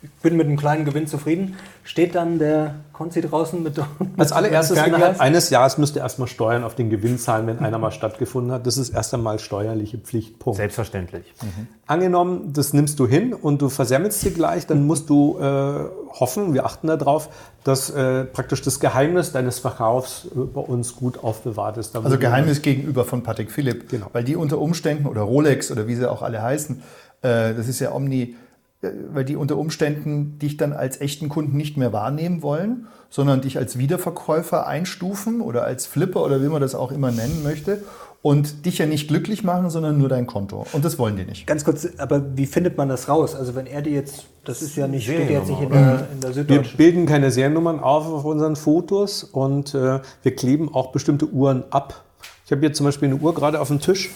ich 0.00 0.10
bin 0.22 0.36
mit 0.36 0.46
einem 0.46 0.56
kleinen 0.56 0.84
Gewinn 0.84 1.08
zufrieden. 1.08 1.56
Steht 1.82 2.14
dann 2.14 2.38
der 2.38 2.76
Konzi 2.92 3.20
draußen 3.20 3.60
mit. 3.60 3.80
Als 4.16 4.30
allererstes 4.30 4.78
innerhalb 4.78 5.20
eines 5.20 5.50
Jahres 5.50 5.76
müsst 5.76 5.96
ihr 5.96 6.02
erstmal 6.02 6.28
Steuern 6.28 6.62
auf 6.62 6.76
den 6.76 6.88
Gewinn 6.88 7.18
zahlen, 7.18 7.48
wenn 7.48 7.58
einer 7.58 7.78
mal 7.78 7.90
stattgefunden 7.90 8.52
hat. 8.52 8.64
Das 8.64 8.78
ist 8.78 8.90
erst 8.90 9.12
einmal 9.14 9.40
steuerliche 9.40 9.98
Pflichtpunkt. 9.98 10.56
Selbstverständlich. 10.56 11.34
Mhm. 11.42 11.66
Angenommen, 11.86 12.52
das 12.52 12.72
nimmst 12.72 13.00
du 13.00 13.08
hin 13.08 13.32
und 13.34 13.60
du 13.60 13.68
versemmelst 13.68 14.20
sie 14.20 14.30
gleich, 14.30 14.68
dann 14.68 14.86
musst 14.86 15.10
du 15.10 15.36
äh, 15.40 15.84
hoffen, 16.12 16.54
wir 16.54 16.64
achten 16.64 16.86
darauf, 16.86 17.28
dass 17.64 17.90
äh, 17.90 18.24
praktisch 18.24 18.62
das 18.62 18.78
Geheimnis 18.78 19.32
deines 19.32 19.58
Verkaufs 19.58 20.26
äh, 20.26 20.38
bei 20.38 20.60
uns 20.60 20.94
gut 20.94 21.24
aufbewahrt 21.24 21.76
ist. 21.76 21.96
also 21.96 22.18
Geheimnis 22.18 22.62
gegenüber 22.62 23.04
von 23.04 23.24
Patek 23.24 23.50
Philipp. 23.50 23.88
Genau. 23.88 24.06
Weil 24.12 24.22
die 24.22 24.36
unter 24.36 24.58
Umständen, 24.58 25.06
oder 25.06 25.22
Rolex 25.22 25.72
oder 25.72 25.88
wie 25.88 25.96
sie 25.96 26.08
auch 26.08 26.22
alle 26.22 26.40
heißen, 26.40 26.82
äh, 27.22 27.54
das 27.54 27.66
ist 27.66 27.80
ja 27.80 27.92
Omni 27.92 28.36
weil 28.80 29.24
die 29.24 29.36
unter 29.36 29.56
Umständen 29.56 30.38
dich 30.38 30.56
dann 30.56 30.72
als 30.72 31.00
echten 31.00 31.28
Kunden 31.28 31.56
nicht 31.56 31.76
mehr 31.76 31.92
wahrnehmen 31.92 32.42
wollen, 32.42 32.86
sondern 33.10 33.40
dich 33.40 33.58
als 33.58 33.78
Wiederverkäufer 33.78 34.66
einstufen 34.66 35.40
oder 35.40 35.64
als 35.64 35.86
Flipper 35.86 36.24
oder 36.24 36.42
wie 36.42 36.48
man 36.48 36.60
das 36.60 36.74
auch 36.74 36.92
immer 36.92 37.10
nennen 37.10 37.42
möchte 37.42 37.82
und 38.22 38.66
dich 38.66 38.78
ja 38.78 38.86
nicht 38.86 39.08
glücklich 39.08 39.42
machen, 39.42 39.70
sondern 39.70 39.98
nur 39.98 40.08
dein 40.08 40.26
Konto. 40.26 40.66
Und 40.72 40.84
das 40.84 40.98
wollen 40.98 41.16
die 41.16 41.24
nicht. 41.24 41.46
Ganz 41.46 41.64
kurz, 41.64 41.88
aber 41.98 42.36
wie 42.36 42.46
findet 42.46 42.76
man 42.76 42.88
das 42.88 43.08
raus? 43.08 43.34
Also 43.34 43.54
wenn 43.54 43.66
er 43.66 43.82
die 43.82 43.90
jetzt, 43.90 44.26
das 44.44 44.62
ist 44.62 44.76
ja 44.76 44.86
nicht, 44.86 45.04
steht 45.04 45.30
jetzt 45.30 45.48
nicht 45.48 45.62
in 45.62 45.70
der, 45.70 46.06
in 46.12 46.20
der 46.20 46.32
Süddeutschen. 46.32 46.78
Wir 46.78 46.86
bilden 46.86 47.06
keine 47.06 47.30
Seriennummern 47.30 47.80
auf 47.80 48.06
auf 48.06 48.24
unseren 48.24 48.54
Fotos 48.54 49.24
und 49.24 49.74
äh, 49.74 50.00
wir 50.22 50.36
kleben 50.36 50.72
auch 50.72 50.92
bestimmte 50.92 51.26
Uhren 51.26 51.64
ab. 51.70 52.04
Ich 52.44 52.52
habe 52.52 52.60
hier 52.60 52.72
zum 52.72 52.86
Beispiel 52.86 53.08
eine 53.08 53.16
Uhr 53.16 53.34
gerade 53.34 53.60
auf 53.60 53.68
dem 53.68 53.80
Tisch 53.80 54.10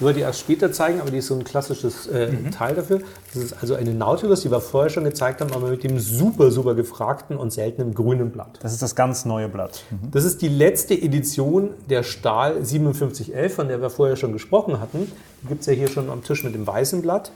nur 0.00 0.12
die 0.12 0.20
erst 0.20 0.40
später 0.40 0.72
zeigen, 0.72 1.00
aber 1.00 1.10
die 1.10 1.18
ist 1.18 1.26
so 1.26 1.34
ein 1.34 1.44
klassisches 1.44 2.06
äh, 2.06 2.32
mhm. 2.32 2.50
Teil 2.50 2.74
dafür. 2.74 3.00
Das 3.32 3.42
ist 3.42 3.52
also 3.60 3.74
eine 3.74 3.92
Nautilus, 3.92 4.42
die 4.42 4.50
wir 4.50 4.60
vorher 4.60 4.90
schon 4.90 5.04
gezeigt 5.04 5.40
haben, 5.40 5.52
aber 5.52 5.68
mit 5.68 5.84
dem 5.84 5.98
super, 5.98 6.50
super 6.50 6.74
gefragten 6.74 7.36
und 7.36 7.52
seltenen 7.52 7.94
grünen 7.94 8.30
Blatt. 8.30 8.58
Das 8.62 8.72
ist 8.72 8.82
das 8.82 8.94
ganz 8.94 9.24
neue 9.24 9.48
Blatt. 9.48 9.84
Mhm. 9.90 10.10
Das 10.10 10.24
ist 10.24 10.42
die 10.42 10.48
letzte 10.48 10.94
Edition 10.94 11.70
der 11.88 12.02
Stahl 12.02 12.64
5711, 12.64 13.54
von 13.54 13.68
der 13.68 13.80
wir 13.80 13.90
vorher 13.90 14.16
schon 14.16 14.32
gesprochen 14.32 14.80
hatten. 14.80 15.10
Die 15.42 15.48
gibt 15.48 15.60
es 15.60 15.66
ja 15.66 15.72
hier 15.72 15.88
schon 15.88 16.10
am 16.10 16.24
Tisch 16.24 16.44
mit 16.44 16.54
dem 16.54 16.66
weißen 16.66 17.02
Blatt. 17.02 17.32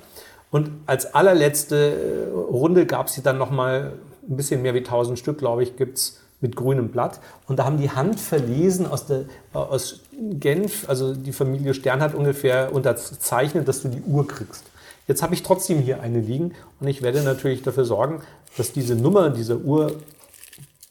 Und 0.50 0.70
als 0.86 1.14
allerletzte 1.14 1.76
äh, 1.76 2.32
Runde 2.32 2.86
gab 2.86 3.08
es 3.08 3.14
sie 3.14 3.22
dann 3.22 3.38
nochmal 3.38 3.94
ein 4.28 4.36
bisschen 4.36 4.62
mehr 4.62 4.74
wie 4.74 4.78
1000 4.78 5.18
Stück, 5.18 5.38
glaube 5.38 5.62
ich, 5.62 5.76
gibt 5.76 5.98
es 5.98 6.20
mit 6.40 6.56
grünem 6.56 6.88
Blatt. 6.88 7.20
Und 7.46 7.58
da 7.58 7.64
haben 7.64 7.78
die 7.78 7.90
Hand 7.90 8.20
verlesen 8.20 8.86
aus, 8.86 9.06
der, 9.06 9.24
aus 9.52 10.00
Genf, 10.12 10.88
also 10.88 11.14
die 11.14 11.32
Familie 11.32 11.74
Stern 11.74 12.00
hat 12.00 12.14
ungefähr 12.14 12.72
unterzeichnet, 12.72 13.66
dass 13.66 13.82
du 13.82 13.88
die 13.88 14.02
Uhr 14.02 14.26
kriegst. 14.26 14.64
Jetzt 15.06 15.22
habe 15.22 15.34
ich 15.34 15.42
trotzdem 15.42 15.80
hier 15.80 16.00
eine 16.00 16.20
liegen 16.20 16.52
und 16.80 16.88
ich 16.88 17.02
werde 17.02 17.22
natürlich 17.22 17.62
dafür 17.62 17.84
sorgen, 17.84 18.22
dass 18.56 18.72
diese 18.72 18.94
Nummer 18.94 19.30
dieser 19.30 19.58
Uhr 19.58 19.92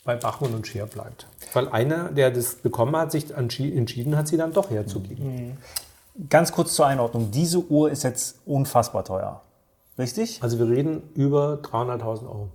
bei 0.06 0.16
Bachmann 0.16 0.54
und 0.54 0.68
Scheer 0.68 0.86
bleibt. 0.86 1.28
Weil 1.54 1.70
einer, 1.70 2.10
der 2.10 2.32
das 2.32 2.56
bekommen 2.56 2.96
hat, 2.96 3.12
sich 3.12 3.32
entschieden 3.32 4.18
hat, 4.18 4.28
sie 4.28 4.38
dann 4.38 4.54
doch 4.54 4.70
herzugeben. 4.70 5.56
Mhm. 6.16 6.30
Ganz 6.30 6.52
kurz 6.52 6.76
zur 6.76 6.86
Einordnung. 6.86 7.32
Diese 7.32 7.60
Uhr 7.60 7.90
ist 7.90 8.04
jetzt 8.04 8.38
unfassbar 8.46 9.04
teuer. 9.04 9.42
Richtig? 9.98 10.42
Also 10.42 10.60
wir 10.60 10.68
reden 10.68 11.04
über 11.16 11.60
300.000 11.64 12.24
Euro. 12.24 12.50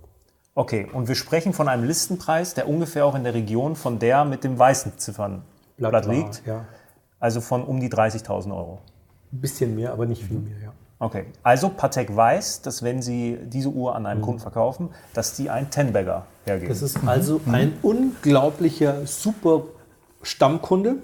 Okay, 0.59 0.87
und 0.91 1.07
wir 1.07 1.15
sprechen 1.15 1.53
von 1.53 1.69
einem 1.69 1.85
Listenpreis, 1.85 2.53
der 2.53 2.67
ungefähr 2.67 3.05
auch 3.05 3.15
in 3.15 3.23
der 3.23 3.33
Region 3.33 3.77
von 3.77 3.97
der 3.97 4.25
mit 4.25 4.43
dem 4.43 4.59
weißen 4.59 4.97
Ziffernblatt 4.97 6.05
liegt. 6.05 6.45
Ja. 6.45 6.65
Also 7.17 7.39
von 7.39 7.63
um 7.63 7.79
die 7.79 7.87
30.000 7.87 8.53
Euro. 8.53 8.79
Ein 9.31 9.39
bisschen 9.39 9.73
mehr, 9.73 9.93
aber 9.93 10.05
nicht 10.05 10.21
viel 10.21 10.39
mehr, 10.39 10.57
ja. 10.61 10.73
Okay, 10.99 11.27
also 11.43 11.69
Patek 11.69 12.13
weiß, 12.13 12.61
dass 12.61 12.83
wenn 12.83 13.01
Sie 13.01 13.37
diese 13.41 13.69
Uhr 13.69 13.95
an 13.95 14.05
einen 14.05 14.19
mhm. 14.19 14.25
Kunden 14.25 14.39
verkaufen, 14.41 14.89
dass 15.13 15.33
die 15.37 15.49
ein 15.49 15.71
Ten-Bagger 15.71 16.25
hergeben. 16.43 16.67
Das 16.67 16.81
ist 16.81 17.07
also 17.07 17.39
mhm. 17.45 17.55
ein 17.55 17.73
unglaublicher, 17.81 19.05
super 19.05 19.63
Stammkunde, 20.23 20.97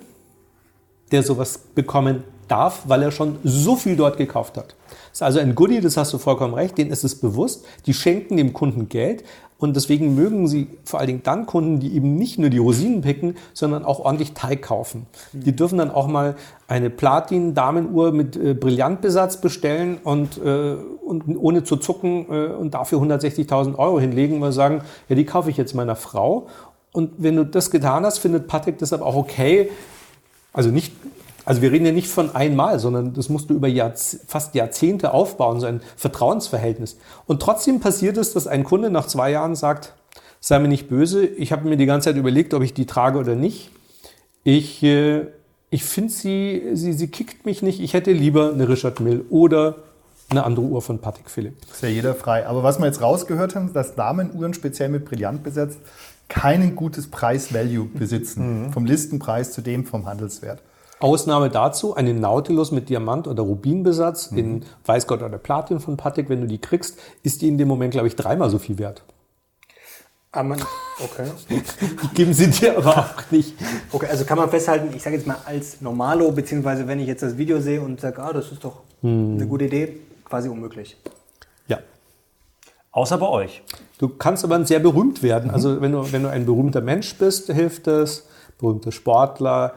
der 1.14 1.24
sowas 1.24 1.60
bekommen 1.60 2.26
darf, 2.48 2.84
weil 2.88 3.04
er 3.04 3.12
schon 3.12 3.40
so 3.44 3.76
viel 3.76 3.96
dort 3.96 4.18
gekauft 4.18 4.58
hat. 4.58 4.76
Das 4.88 5.20
ist 5.20 5.22
also 5.22 5.40
ein 5.40 5.56
Goodie, 5.56 5.82
das 5.82 5.98
hast 5.98 6.14
du 6.14 6.18
vollkommen 6.18 6.54
recht, 6.54 6.78
denen 6.78 6.92
ist 6.92 7.04
es 7.04 7.20
bewusst. 7.20 7.66
Die 7.86 7.94
schenken 7.94 8.38
dem 8.38 8.54
Kunden 8.54 8.90
Geld, 8.90 9.24
Und 9.58 9.76
deswegen 9.76 10.16
mögen 10.16 10.48
sie 10.48 10.68
vor 10.84 11.00
allen 11.00 11.08
Dingen 11.08 11.24
dann 11.24 11.46
Kunden, 11.46 11.80
die 11.80 11.96
eben 11.96 12.16
nicht 12.16 12.38
nur 12.38 12.50
die 12.50 12.58
Rosinen 12.58 13.02
picken, 13.02 13.36
sondern 13.54 13.86
auch 13.86 14.00
ordentlich 14.00 14.34
Teig 14.34 14.62
kaufen. 14.62 15.06
Die 15.32 15.56
dürfen 15.56 15.78
dann 15.78 15.92
auch 15.92 16.08
mal 16.08 16.36
eine 16.68 16.90
Platin-Damenuhr 16.90 18.12
mit 18.12 18.36
äh, 18.36 18.54
Brillantbesatz 18.54 19.38
bestellen 19.38 19.98
und, 20.04 20.38
äh, 20.44 20.76
und 21.06 21.38
ohne 21.38 21.64
zu 21.64 21.78
zucken 21.78 22.26
äh, 22.30 22.48
und 22.48 22.74
dafür 22.74 23.00
160.000 23.00 23.78
Euro 23.78 24.00
hinlegen, 24.00 24.42
weil 24.42 24.52
sagen, 24.52 24.82
ja, 25.08 25.16
die 25.16 25.26
kaufe 25.26 25.50
ich 25.50 25.58
jetzt 25.58 25.74
meiner 25.74 25.96
Frau. 25.96 26.48
Und 26.92 27.12
wenn 27.18 27.38
du 27.38 27.46
das 27.46 27.72
getan 27.72 28.06
hast, 28.06 28.20
findet 28.20 28.48
Patek 28.48 28.78
das 28.78 28.92
aber 28.92 29.06
auch 29.06 29.16
okay. 29.16 29.70
Also 30.52 30.70
nicht 30.70 30.94
also 31.46 31.62
wir 31.62 31.72
reden 31.72 31.86
ja 31.86 31.92
nicht 31.92 32.08
von 32.08 32.36
einmal, 32.36 32.80
sondern 32.80 33.14
das 33.14 33.30
musst 33.30 33.50
du 33.50 33.54
über 33.54 33.68
Jahrz 33.68 34.20
fast 34.28 34.56
Jahrzehnte 34.56 35.14
aufbauen, 35.14 35.60
so 35.60 35.68
ein 35.68 35.82
Vertrauensverhältnis. 35.96 36.98
Und 37.28 37.42
trotzdem 37.42 37.80
passiert 37.80 38.18
es, 38.18 38.34
dass 38.34 38.48
ein 38.48 38.64
Kunde 38.64 38.90
nach 38.90 39.08
zwei 39.08 39.32
Jahren 39.32 39.56
sagt, 39.56 39.94
sei 40.40 40.60
mir 40.60 40.68
nicht 40.68 40.90
böse, 40.90 41.26
ich 41.26 41.52
habe 41.52 41.68
mir 41.68 41.78
die 41.78 41.86
ganze 41.86 42.10
Zeit 42.10 42.18
überlegt, 42.18 42.54
ob 42.54 42.64
ich 42.64 42.74
die 42.74 42.86
trage 42.86 43.20
oder 43.20 43.36
nicht. 43.36 43.72
Ich, 44.44 44.84
äh, 44.84 45.28
ich 45.70 45.84
finde 45.84 46.12
sie, 46.12 46.62
sie, 46.74 46.94
sie 46.94 47.08
kickt 47.08 47.46
mich 47.46 47.62
nicht, 47.62 47.80
ich 47.80 47.94
hätte 47.94 48.12
lieber 48.12 48.52
eine 48.52 48.68
Richard 48.68 49.00
Mill 49.00 49.26
oder 49.30 49.78
eine 50.30 50.44
andere 50.44 50.66
Uhr 50.66 50.82
von 50.82 51.00
Patek 51.00 51.30
Philipp. 51.30 51.56
Ist 51.72 51.84
ja 51.84 51.90
jeder 51.90 52.16
frei. 52.16 52.48
Aber 52.48 52.64
was 52.64 52.80
wir 52.80 52.88
jetzt 52.88 53.02
rausgehört 53.02 53.56
haben, 53.56 53.74
dass 53.74 53.96
Damenuhren 53.96 54.54
speziell 54.54 54.90
mit 54.90 55.06
Brillant 55.06 55.44
besetzt 55.44 55.80
kein 56.28 56.76
gutes 56.76 57.08
Preis-Value 57.08 57.86
besitzen. 57.86 58.66
Mhm. 58.66 58.74
Vom 58.74 58.86
Listenpreis 58.86 59.52
zu 59.52 59.62
dem 59.62 59.86
vom 59.86 60.06
Handelswert. 60.06 60.62
Ausnahme 61.00 61.50
dazu, 61.50 61.96
eine 61.96 62.14
Nautilus 62.14 62.72
mit 62.72 62.90
Diamant- 62.90 63.28
oder 63.28 63.44
Rubinbesatz 63.44 64.32
mhm. 64.32 64.38
in 64.38 64.66
Weißgold 64.86 65.24
oder 65.24 65.38
Platin 65.38 65.80
von 65.80 65.98
Patek, 65.98 66.30
wenn 66.30 66.42
du 66.42 66.48
die 66.48 66.60
kriegst, 66.60 67.00
ist 67.24 67.42
die 67.42 67.48
in 67.48 67.58
dem 67.58 67.68
Moment, 67.68 67.92
glaube 67.92 68.08
ich, 68.08 68.16
dreimal 68.16 68.50
so 68.50 68.60
viel 68.60 68.78
wert. 68.78 69.04
Aber 70.32 70.50
man, 70.50 70.62
okay. 71.02 71.32
Geben 72.14 72.34
sie 72.34 72.50
dir 72.50 72.78
aber 72.78 72.98
auch 72.98 73.32
nicht. 73.32 73.54
Okay, 73.92 74.08
also 74.10 74.26
kann 74.26 74.38
man 74.38 74.50
festhalten, 74.50 74.94
ich 74.94 75.02
sage 75.02 75.16
jetzt 75.16 75.26
mal 75.26 75.38
als 75.46 75.80
Normalo, 75.80 76.32
beziehungsweise 76.32 76.88
wenn 76.88 77.00
ich 77.00 77.08
jetzt 77.08 77.24
das 77.24 77.38
Video 77.38 77.62
sehe 77.62 77.82
und 77.82 78.02
sage, 78.02 78.22
ah, 78.22 78.34
das 78.34 78.52
ist 78.52 78.64
doch 78.64 78.82
hm. 79.02 79.36
eine 79.36 79.48
gute 79.48 79.66
Idee, 79.66 79.98
quasi 80.26 80.50
unmöglich. 80.50 80.98
Ja. 81.68 81.80
Außer 82.92 83.18
bei 83.18 83.28
euch. 83.28 83.64
Du 83.98 84.10
kannst 84.10 84.44
aber 84.44 84.64
sehr 84.66 84.80
berühmt 84.80 85.24
werden. 85.24 85.52
Also 85.52 85.80
wenn 85.80 85.94
du, 85.94 86.12
wenn 86.12 86.24
du 86.24 86.30
ein 86.30 86.46
berühmter 86.46 86.82
Mensch 86.82 87.16
bist, 87.16 87.48
hilft 87.48 87.88
es, 87.88 88.28
berühmter 88.58 88.92
Sportler, 88.92 89.74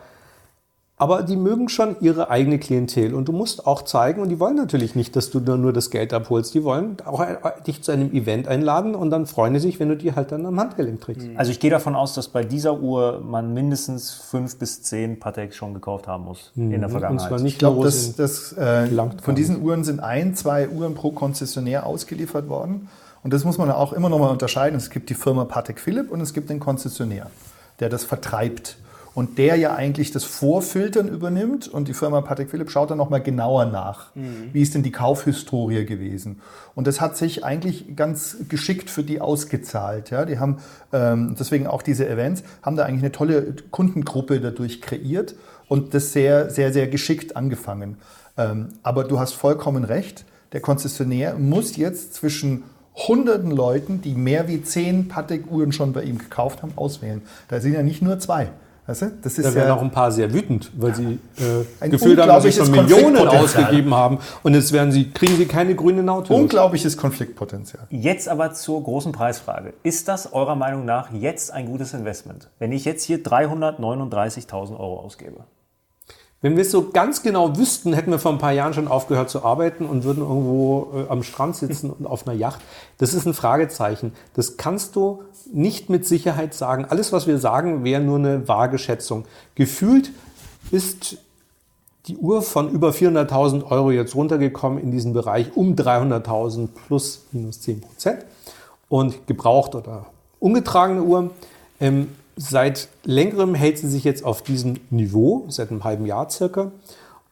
aber 1.00 1.22
die 1.22 1.36
mögen 1.36 1.68
schon 1.68 1.96
ihre 2.00 2.28
eigene 2.28 2.58
Klientel 2.58 3.14
und 3.14 3.28
du 3.28 3.32
musst 3.32 3.68
auch 3.68 3.82
zeigen, 3.82 4.20
und 4.20 4.30
die 4.30 4.40
wollen 4.40 4.56
natürlich 4.56 4.96
nicht, 4.96 5.14
dass 5.14 5.30
du 5.30 5.38
nur 5.38 5.72
das 5.72 5.90
Geld 5.90 6.12
abholst, 6.12 6.54
die 6.54 6.64
wollen 6.64 6.96
auch 7.04 7.24
dich 7.66 7.82
zu 7.82 7.92
einem 7.92 8.12
Event 8.12 8.48
einladen 8.48 8.96
und 8.96 9.10
dann 9.10 9.26
freuen 9.26 9.54
sie 9.54 9.60
sich, 9.60 9.78
wenn 9.78 9.88
du 9.88 9.96
die 9.96 10.14
halt 10.16 10.32
dann 10.32 10.44
am 10.44 10.58
Handgelenk 10.58 11.00
trägst. 11.00 11.28
Mhm. 11.28 11.38
Also 11.38 11.52
ich 11.52 11.60
gehe 11.60 11.70
davon 11.70 11.94
aus, 11.94 12.14
dass 12.14 12.28
bei 12.28 12.42
dieser 12.42 12.80
Uhr 12.80 13.22
man 13.24 13.54
mindestens 13.54 14.10
fünf 14.10 14.58
bis 14.58 14.82
zehn 14.82 15.20
Pateks 15.20 15.54
schon 15.54 15.72
gekauft 15.72 16.08
haben 16.08 16.24
muss 16.24 16.50
mhm. 16.56 16.72
in 16.72 16.80
der 16.80 16.90
Vergangenheit. 16.90 17.22
Und 17.22 17.28
zwar 17.28 17.44
nicht 17.44 17.52
ich 17.54 17.58
glaube, 17.60 17.84
das, 17.84 18.16
das, 18.16 18.52
äh, 18.54 18.88
von 19.22 19.36
diesen 19.36 19.62
Uhren 19.62 19.84
sind 19.84 20.00
ein, 20.00 20.34
zwei 20.34 20.68
Uhren 20.68 20.94
pro 20.94 21.12
Konzessionär 21.12 21.86
ausgeliefert 21.86 22.48
worden. 22.48 22.88
Und 23.22 23.32
das 23.32 23.44
muss 23.44 23.56
man 23.56 23.70
auch 23.70 23.92
immer 23.92 24.08
noch 24.08 24.18
mal 24.18 24.30
unterscheiden. 24.30 24.76
Es 24.76 24.90
gibt 24.90 25.10
die 25.10 25.14
Firma 25.14 25.44
Patek 25.44 25.78
Philipp 25.78 26.10
und 26.10 26.20
es 26.20 26.32
gibt 26.32 26.50
den 26.50 26.58
Konzessionär, 26.58 27.30
der 27.78 27.88
das 27.88 28.02
vertreibt 28.02 28.78
und 29.18 29.36
der 29.36 29.56
ja 29.56 29.74
eigentlich 29.74 30.12
das 30.12 30.22
Vorfiltern 30.22 31.08
übernimmt 31.08 31.66
und 31.66 31.88
die 31.88 31.92
Firma 31.92 32.20
Patek 32.20 32.50
Philipp 32.50 32.70
schaut 32.70 32.92
dann 32.92 32.98
nochmal 32.98 33.20
genauer 33.20 33.64
nach. 33.64 34.14
Mhm. 34.14 34.50
Wie 34.52 34.62
ist 34.62 34.76
denn 34.76 34.84
die 34.84 34.92
Kaufhistorie 34.92 35.84
gewesen? 35.84 36.40
Und 36.76 36.86
das 36.86 37.00
hat 37.00 37.16
sich 37.16 37.42
eigentlich 37.42 37.96
ganz 37.96 38.36
geschickt 38.48 38.88
für 38.90 39.02
die 39.02 39.20
ausgezahlt. 39.20 40.10
Ja? 40.10 40.24
Die 40.24 40.38
haben 40.38 40.58
ähm, 40.92 41.34
deswegen 41.36 41.66
auch 41.66 41.82
diese 41.82 42.08
Events, 42.08 42.44
haben 42.62 42.76
da 42.76 42.84
eigentlich 42.84 43.02
eine 43.02 43.10
tolle 43.10 43.56
Kundengruppe 43.72 44.38
dadurch 44.38 44.80
kreiert 44.80 45.34
und 45.66 45.94
das 45.94 46.12
sehr, 46.12 46.48
sehr, 46.50 46.72
sehr 46.72 46.86
geschickt 46.86 47.34
angefangen. 47.34 47.96
Ähm, 48.36 48.68
aber 48.84 49.02
du 49.02 49.18
hast 49.18 49.32
vollkommen 49.32 49.82
recht, 49.82 50.26
der 50.52 50.60
Konzessionär 50.60 51.34
muss 51.34 51.76
jetzt 51.76 52.14
zwischen 52.14 52.62
hunderten 52.94 53.50
Leuten, 53.50 54.00
die 54.00 54.14
mehr 54.14 54.46
wie 54.46 54.62
zehn 54.62 55.08
Patek-Uhren 55.08 55.72
schon 55.72 55.92
bei 55.92 56.04
ihm 56.04 56.18
gekauft 56.18 56.62
haben, 56.62 56.74
auswählen. 56.76 57.22
Da 57.48 57.58
sind 57.58 57.72
ja 57.72 57.82
nicht 57.82 58.00
nur 58.00 58.20
zwei. 58.20 58.50
Weißt 58.88 59.02
du? 59.02 59.12
das 59.20 59.36
ist 59.36 59.44
da 59.44 59.54
werden 59.54 59.68
ja 59.68 59.74
auch 59.74 59.82
ein 59.82 59.90
paar 59.90 60.10
sehr 60.10 60.32
wütend, 60.32 60.70
weil 60.78 60.94
sie 60.94 61.18
äh, 61.36 61.88
gefühlt 61.90 62.18
haben, 62.18 62.28
dass 62.28 62.42
sie 62.42 62.52
schon 62.52 62.70
Millionen 62.70 63.18
ausgegeben 63.18 63.92
haben 63.92 64.18
und 64.42 64.54
jetzt 64.54 64.72
werden 64.72 64.92
sie, 64.92 65.10
kriegen 65.10 65.36
sie 65.36 65.44
keine 65.44 65.74
grüne 65.74 66.02
Nautilus. 66.02 66.40
Unglaubliches 66.40 66.96
Konfliktpotenzial. 66.96 67.86
Jetzt 67.90 68.30
aber 68.30 68.54
zur 68.54 68.82
großen 68.82 69.12
Preisfrage. 69.12 69.74
Ist 69.82 70.08
das 70.08 70.32
eurer 70.32 70.54
Meinung 70.54 70.86
nach 70.86 71.12
jetzt 71.12 71.52
ein 71.52 71.66
gutes 71.66 71.92
Investment, 71.92 72.48
wenn 72.58 72.72
ich 72.72 72.86
jetzt 72.86 73.04
hier 73.04 73.22
339.000 73.22 74.80
Euro 74.80 75.00
ausgebe? 75.00 75.44
Wenn 76.40 76.54
wir 76.54 76.62
es 76.62 76.70
so 76.70 76.90
ganz 76.90 77.22
genau 77.22 77.56
wüssten, 77.56 77.92
hätten 77.92 78.12
wir 78.12 78.20
vor 78.20 78.30
ein 78.30 78.38
paar 78.38 78.52
Jahren 78.52 78.72
schon 78.72 78.86
aufgehört 78.86 79.28
zu 79.28 79.44
arbeiten 79.44 79.86
und 79.86 80.04
würden 80.04 80.22
irgendwo 80.22 80.92
äh, 80.94 81.10
am 81.10 81.24
Strand 81.24 81.56
sitzen 81.56 81.90
und 81.90 82.06
auf 82.06 82.28
einer 82.28 82.36
Yacht. 82.36 82.60
Das 82.98 83.12
ist 83.12 83.26
ein 83.26 83.34
Fragezeichen. 83.34 84.12
Das 84.34 84.56
kannst 84.56 84.94
du 84.94 85.24
nicht 85.52 85.90
mit 85.90 86.06
Sicherheit 86.06 86.54
sagen. 86.54 86.84
Alles, 86.84 87.12
was 87.12 87.26
wir 87.26 87.38
sagen, 87.38 87.82
wäre 87.82 88.00
nur 88.00 88.18
eine 88.18 88.46
vage 88.46 88.78
Schätzung. 88.78 89.24
Gefühlt 89.56 90.12
ist 90.70 91.18
die 92.06 92.16
Uhr 92.16 92.42
von 92.42 92.70
über 92.70 92.90
400.000 92.90 93.68
Euro 93.70 93.90
jetzt 93.90 94.14
runtergekommen 94.14 94.78
in 94.78 94.92
diesen 94.92 95.12
Bereich 95.12 95.56
um 95.56 95.74
300.000 95.74 96.68
plus 96.86 97.26
minus 97.32 97.60
10 97.62 97.80
Prozent. 97.80 98.24
Und 98.88 99.26
gebraucht 99.26 99.74
oder 99.74 100.06
ungetragene 100.38 101.02
Uhren 101.02 101.30
ähm, 101.80 102.14
Seit 102.40 102.88
längerem 103.02 103.56
hält 103.56 103.78
sie 103.78 103.88
sich 103.88 104.04
jetzt 104.04 104.24
auf 104.24 104.42
diesem 104.42 104.74
Niveau, 104.90 105.46
seit 105.48 105.72
einem 105.72 105.82
halben 105.82 106.06
Jahr 106.06 106.30
circa. 106.30 106.70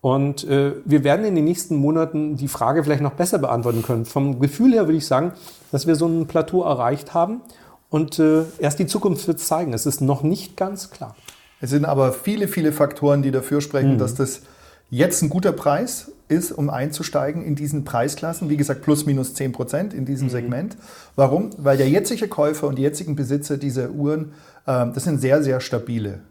Und 0.01 0.43
äh, 0.45 0.73
wir 0.85 1.05
werden 1.05 1.25
in 1.25 1.37
den 1.37 1.45
nächsten 1.45 1.77
Monaten 1.77 2.37
die 2.37 2.49
Frage 2.49 2.83
vielleicht 2.83 3.03
noch 3.03 3.13
besser 3.13 3.39
beantworten 3.39 3.83
können. 3.83 4.05
Vom 4.05 4.41
Gefühl 4.41 4.73
her 4.73 4.87
würde 4.87 4.99
ich 4.99 5.07
sagen, 5.07 5.33
dass 5.71 5.87
wir 5.87 5.95
so 5.95 6.07
ein 6.07 6.27
Plateau 6.27 6.65
erreicht 6.65 7.15
haben. 7.15 7.41
Und 7.89 8.19
äh, 8.19 8.43
erst 8.59 8.81
die 8.81 8.87
Zukunft 8.87 9.29
wird 9.29 9.39
zeigen. 9.39 9.73
Es 9.73 9.87
ist 9.87 10.01
noch 10.01 10.25
nicht 10.25 10.57
ganz 10.57 10.91
klar. 10.91 11.15
Es 11.61 11.71
sind 11.71 11.85
aber 11.85 12.13
viele, 12.13 12.49
viele 12.49 12.73
Faktoren, 12.73 13.23
die 13.23 13.31
dafür 13.31 13.61
sprechen, 13.61 13.95
mhm. 13.95 13.99
dass 13.99 14.17
das 14.17 14.43
jetzt 14.91 15.23
ein 15.23 15.31
guter 15.31 15.53
Preis 15.53 16.11
ist, 16.29 16.51
um 16.51 16.69
einzusteigen 16.69 17.45
in 17.45 17.55
diesen 17.55 17.85
Preisklassen. 17.85 18.51
Wie 18.51 18.57
gesagt, 18.57 18.83
plus 18.83 19.07
minus 19.07 19.35
10 19.35 19.53
Prozent 19.53 19.95
in 19.95 20.05
diesem 20.05 20.27
mhm. 20.27 20.33
Segment. 20.33 20.77
Warum? 21.15 21.51
Weil 21.59 21.77
der 21.77 21.89
jetzige 21.89 22.27
Käufer 22.27 22.67
und 22.67 22.77
die 22.77 22.83
jetzigen 22.83 23.15
Besitzer 23.15 23.57
dieser 23.57 23.91
Uhren 23.91 24.33
das 24.67 25.05
sind 25.05 25.21
sehr, 25.21 25.43
sehr 25.43 25.61
stabile 25.61 26.23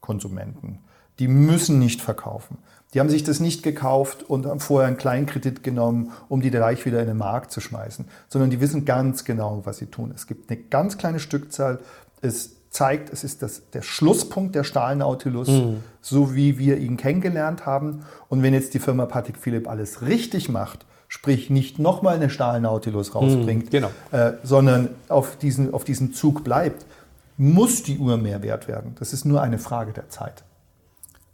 Konsumenten. 0.00 0.80
Die 1.18 1.28
müssen 1.28 1.78
nicht 1.78 2.00
verkaufen. 2.00 2.58
Die 2.92 3.00
haben 3.00 3.10
sich 3.10 3.24
das 3.24 3.40
nicht 3.40 3.62
gekauft 3.62 4.22
und 4.22 4.46
haben 4.46 4.60
vorher 4.60 4.86
einen 4.86 4.96
Kleinkredit 4.96 5.62
genommen, 5.62 6.12
um 6.28 6.40
die 6.40 6.50
gleich 6.50 6.86
wieder 6.86 7.00
in 7.00 7.06
den 7.06 7.16
Markt 7.16 7.50
zu 7.50 7.60
schmeißen, 7.60 8.06
sondern 8.28 8.50
die 8.50 8.60
wissen 8.60 8.84
ganz 8.84 9.24
genau, 9.24 9.62
was 9.64 9.78
sie 9.78 9.86
tun. 9.86 10.12
Es 10.14 10.26
gibt 10.26 10.50
eine 10.50 10.60
ganz 10.60 10.96
kleine 10.96 11.18
Stückzahl. 11.18 11.80
Es 12.22 12.52
zeigt, 12.70 13.12
es 13.12 13.24
ist 13.24 13.42
das, 13.42 13.62
der 13.72 13.82
Schlusspunkt 13.82 14.54
der 14.54 14.64
Stahlnautilus, 14.64 15.48
mhm. 15.48 15.76
so 16.00 16.34
wie 16.34 16.58
wir 16.58 16.76
ihn 16.78 16.96
kennengelernt 16.96 17.66
haben. 17.66 18.04
Und 18.28 18.42
wenn 18.42 18.54
jetzt 18.54 18.74
die 18.74 18.80
Firma 18.80 19.06
Patek 19.06 19.38
Philipp 19.38 19.68
alles 19.68 20.02
richtig 20.02 20.48
macht, 20.48 20.86
sprich 21.08 21.50
nicht 21.50 21.78
nochmal 21.78 22.16
eine 22.16 22.30
Stahlnautilus 22.30 23.14
rausbringt, 23.14 23.66
mhm, 23.66 23.70
genau. 23.70 23.90
äh, 24.10 24.32
sondern 24.42 24.90
auf, 25.08 25.36
diesen, 25.36 25.72
auf 25.72 25.84
diesem 25.84 26.12
Zug 26.12 26.42
bleibt, 26.44 26.86
muss 27.36 27.82
die 27.82 27.98
Uhr 27.98 28.16
mehr 28.16 28.42
wert 28.42 28.68
werden. 28.68 28.94
Das 28.98 29.12
ist 29.12 29.24
nur 29.24 29.42
eine 29.42 29.58
Frage 29.58 29.92
der 29.92 30.08
Zeit. 30.08 30.44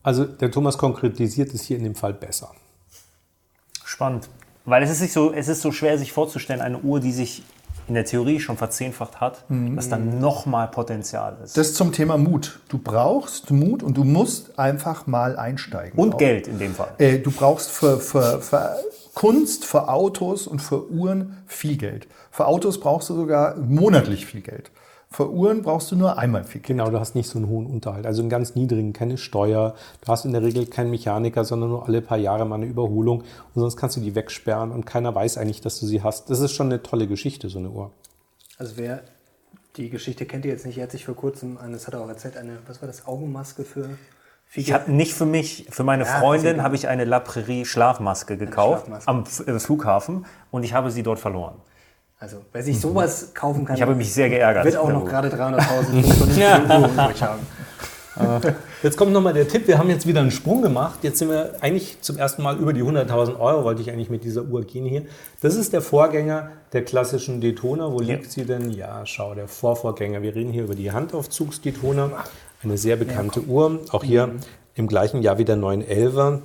Also 0.03 0.25
der 0.25 0.51
Thomas 0.51 0.79
konkretisiert 0.79 1.53
es 1.53 1.63
hier 1.63 1.77
in 1.77 1.85
dem 1.85 1.95
Fall 1.95 2.15
besser. 2.15 2.53
Spannend. 3.85 4.29
Weil 4.65 4.83
es 4.83 4.91
ist, 4.91 5.01
nicht 5.01 5.13
so, 5.13 5.33
es 5.33 5.49
ist 5.49 5.63
so 5.63 5.73
schwer, 5.73 5.99
sich 5.99 6.13
vorzustellen, 6.13 6.61
eine 6.61 6.79
Uhr, 6.79 7.01
die 7.01 7.13
sich 7.13 7.43
in 7.89 7.95
der 7.95 8.05
Theorie 8.05 8.39
schon 8.39 8.57
verzehnfacht 8.57 9.21
hat, 9.21 9.51
mhm. 9.51 9.75
dass 9.75 9.89
dann 9.89 10.21
nochmal 10.21 10.69
Potenzial 10.69 11.37
ist. 11.43 11.57
Das 11.57 11.75
zum 11.75 11.93
Thema 11.93 12.17
Mut. 12.17 12.61
Du 12.69 12.79
brauchst 12.79 13.51
Mut 13.51 13.83
und 13.83 13.97
du 13.97 14.05
musst 14.05 14.59
einfach 14.59 15.07
mal 15.07 15.37
einsteigen. 15.37 15.99
Und 15.99 16.15
auch. 16.15 16.19
Geld 16.19 16.47
in 16.47 16.59
dem 16.59 16.75
Fall. 16.75 16.93
Äh, 16.99 17.19
du 17.19 17.33
brauchst 17.33 17.71
für, 17.71 17.99
für, 17.99 18.41
für 18.41 18.77
Kunst, 19.15 19.65
für 19.65 19.89
Autos 19.89 20.47
und 20.47 20.61
für 20.61 20.89
Uhren 20.89 21.39
viel 21.47 21.77
Geld. 21.77 22.07
Für 22.31 22.47
Autos 22.47 22.79
brauchst 22.79 23.11
du 23.11 23.15
sogar 23.15 23.57
monatlich 23.57 24.25
viel 24.25 24.41
Geld. 24.41 24.71
Für 25.13 25.29
Uhren 25.29 25.63
brauchst 25.63 25.91
du 25.91 25.97
nur 25.97 26.19
einmal 26.19 26.45
viel 26.45 26.61
Geld. 26.61 26.79
Genau, 26.79 26.89
du 26.89 27.01
hast 27.01 27.17
nicht 27.17 27.29
so 27.29 27.39
einen 27.39 27.49
hohen 27.49 27.67
Unterhalt. 27.67 28.07
Also 28.07 28.23
einen 28.23 28.31
ganz 28.31 28.55
niedrigen, 28.55 28.93
keine 28.93 29.19
Steuer. 29.19 29.75
Du 30.01 30.07
hast 30.07 30.25
in 30.25 30.33
der 30.33 30.43
Regel 30.43 30.67
keinen 30.67 30.91
Mechaniker, 30.91 31.45
sondern 31.45 31.71
nur 31.71 31.87
alle 31.87 32.01
paar 32.01 32.19
Jahre 32.19 32.47
mal 32.47 32.55
eine 32.55 32.67
Überholung. 32.67 33.23
Und 33.23 33.61
sonst 33.61 33.77
kannst 33.77 33.97
du 33.97 34.01
die 34.01 34.15
wegsperren 34.15 34.71
und 34.71 34.87
keiner 34.87 35.13
weiß 35.13 35.37
eigentlich, 35.39 35.61
dass 35.61 35.81
du 35.81 35.87
sie 35.87 36.03
hast. 36.03 36.31
Das 36.31 36.39
ist 36.39 36.53
schon 36.53 36.67
eine 36.67 36.83
tolle 36.85 37.09
Geschichte, 37.09 37.49
so 37.49 37.59
eine 37.59 37.71
Uhr. 37.71 37.91
Also 38.57 38.77
wer 38.77 39.03
die 39.77 39.91
Geschichte 39.91 40.27
kennt 40.27 40.45
ihr 40.45 40.53
jetzt 40.53 40.65
nicht, 40.65 40.79
er 40.79 40.85
hat 40.85 40.93
sich 40.93 41.05
vor 41.05 41.17
kurzem, 41.17 41.59
das 41.73 41.87
hat 41.87 41.95
er 41.95 42.03
auch 42.03 42.09
erzählt, 42.09 42.37
eine, 42.37 42.59
was 42.67 42.81
war 42.83 42.87
das, 42.87 43.07
Augenmaske 43.07 43.65
für 43.65 43.89
ich 44.53 44.73
habe 44.73 44.91
nicht 44.91 45.15
für 45.15 45.27
mich, 45.27 45.67
für 45.71 45.85
meine 45.85 46.03
ja, 46.05 46.19
Freundin 46.19 46.65
habe 46.65 46.75
ich 46.75 46.89
eine 46.89 47.05
La 47.05 47.21
Prairie 47.21 47.65
Schlafmaske 47.65 48.37
gekauft 48.37 48.87
Schlafmaske. 48.87 49.49
am 49.49 49.61
Flughafen 49.61 50.27
und 50.51 50.65
ich 50.65 50.75
habe 50.75 50.91
sie 50.91 51.05
dort 51.05 51.21
verloren. 51.21 51.55
Also, 52.23 52.37
wer 52.53 52.63
sich 52.63 52.79
sowas 52.79 53.33
kaufen 53.33 53.65
kann, 53.65 53.77
Ich 53.77 53.83
habe 53.83 53.95
mich 53.95 54.13
sehr 54.13 54.29
geärgert. 54.29 54.67
wird 54.67 54.77
auch 54.77 54.93
noch 54.93 55.07
gerade 55.07 55.29
300.000 55.35 56.71
Euro 56.71 56.87
übrig 56.87 57.23
haben. 57.23 57.41
Jetzt 58.83 58.99
kommt 58.99 59.13
nochmal 59.13 59.33
der 59.33 59.49
Tipp. 59.49 59.67
Wir 59.67 59.79
haben 59.79 59.89
jetzt 59.89 60.07
wieder 60.07 60.21
einen 60.21 60.31
Sprung 60.31 60.61
gemacht. 60.61 60.99
Jetzt 61.01 61.19
sind 61.21 61.31
wir 61.31 61.55
eigentlich 61.63 62.03
zum 62.03 62.19
ersten 62.19 62.43
Mal 62.43 62.59
über 62.59 62.75
die 62.75 62.83
100.000 62.83 63.41
Euro, 63.41 63.65
wollte 63.65 63.81
ich 63.81 63.91
eigentlich 63.91 64.11
mit 64.11 64.25
dieser 64.25 64.43
Uhr 64.43 64.61
gehen 64.63 64.85
hier. 64.85 65.03
Das 65.41 65.55
ist 65.55 65.73
der 65.73 65.81
Vorgänger 65.81 66.51
der 66.75 66.85
klassischen 66.85 67.41
Daytona. 67.41 67.91
Wo 67.91 68.01
liegt 68.01 68.31
sie 68.31 68.45
denn? 68.45 68.71
Ja, 68.71 69.07
schau, 69.07 69.35
der 69.35 69.49
Vorvorgänger. 69.49 70.21
Wir 70.21 70.35
reden 70.35 70.53
hier 70.53 70.65
über 70.65 70.75
die 70.75 70.93
Handaufzugs-Daytona. 70.93 72.11
Eine 72.63 72.77
sehr 72.77 72.97
bekannte 72.97 73.41
Uhr. 73.45 73.81
Auch 73.93 74.05
hier 74.05 74.29
im 74.75 74.87
gleichen 74.89 75.23
Jahr 75.23 75.39
wie 75.39 75.47
der 75.47 75.57
911er. 75.57 76.41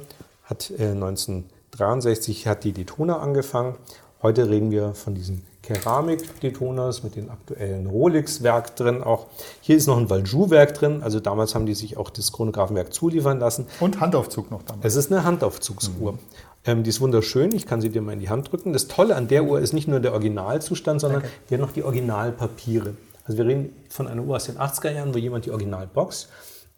Hat 0.46 0.72
äh, 0.80 0.92
1963 0.92 2.48
hat 2.48 2.64
die 2.64 2.72
Daytona 2.72 3.20
angefangen. 3.20 3.76
Heute 4.22 4.50
reden 4.50 4.72
wir 4.72 4.94
von 4.94 5.14
diesen 5.14 5.44
Keramik-Detonas 5.66 7.04
mit 7.04 7.16
dem 7.16 7.30
aktuellen 7.30 7.88
Rolex-Werk 7.88 8.76
drin. 8.76 9.04
Auch 9.04 9.28
hier 9.62 9.76
ist 9.76 9.88
noch 9.88 9.98
ein 9.98 10.10
Valjoux-Werk 10.10 10.74
drin. 10.76 11.02
Also 11.04 11.20
damals 11.20 11.56
haben 11.56 11.66
die 11.66 11.74
sich 11.74 11.98
auch 11.98 12.10
das 12.10 12.32
Chronographenwerk 12.32 12.94
zuliefern 12.94 13.40
lassen. 13.40 13.68
Und 13.80 14.00
Handaufzug 14.00 14.52
noch 14.52 14.64
damals. 14.64 14.86
Es 14.86 14.96
ist 14.96 15.12
eine 15.12 15.24
Handaufzugsuhr. 15.24 16.20
Ähm, 16.66 16.84
die 16.84 16.90
ist 16.90 17.02
wunderschön. 17.02 17.54
Ich 17.54 17.66
kann 17.66 17.82
sie 17.82 17.90
dir 17.90 18.02
mal 18.02 18.14
in 18.14 18.20
die 18.20 18.30
Hand 18.30 18.52
drücken. 18.52 18.74
Das 18.74 18.88
Tolle 18.88 19.16
an 19.16 19.28
der 19.28 19.44
Uhr 19.44 19.60
ist 19.60 19.74
nicht 19.74 19.88
nur 19.88 20.00
der 20.00 20.14
Originalzustand, 20.14 21.02
sondern 21.02 21.24
die 21.50 21.56
hat 21.56 21.62
noch 21.62 21.72
die 21.72 21.84
Originalpapiere. 21.84 22.96
Also 23.26 23.38
wir 23.38 23.46
reden 23.46 23.76
von 23.90 24.08
einer 24.08 24.24
Uhr 24.24 24.36
aus 24.36 24.46
den 24.46 24.58
80er 24.58 24.92
Jahren, 24.92 25.14
wo 25.14 25.18
jemand 25.18 25.46
die 25.46 25.52
Originalbox, 25.52 26.30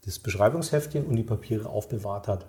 das 0.06 0.20
Beschreibungsheftchen 0.20 1.06
und 1.06 1.18
die 1.18 1.24
Papiere 1.24 1.68
aufbewahrt 1.68 2.28
hat. 2.28 2.46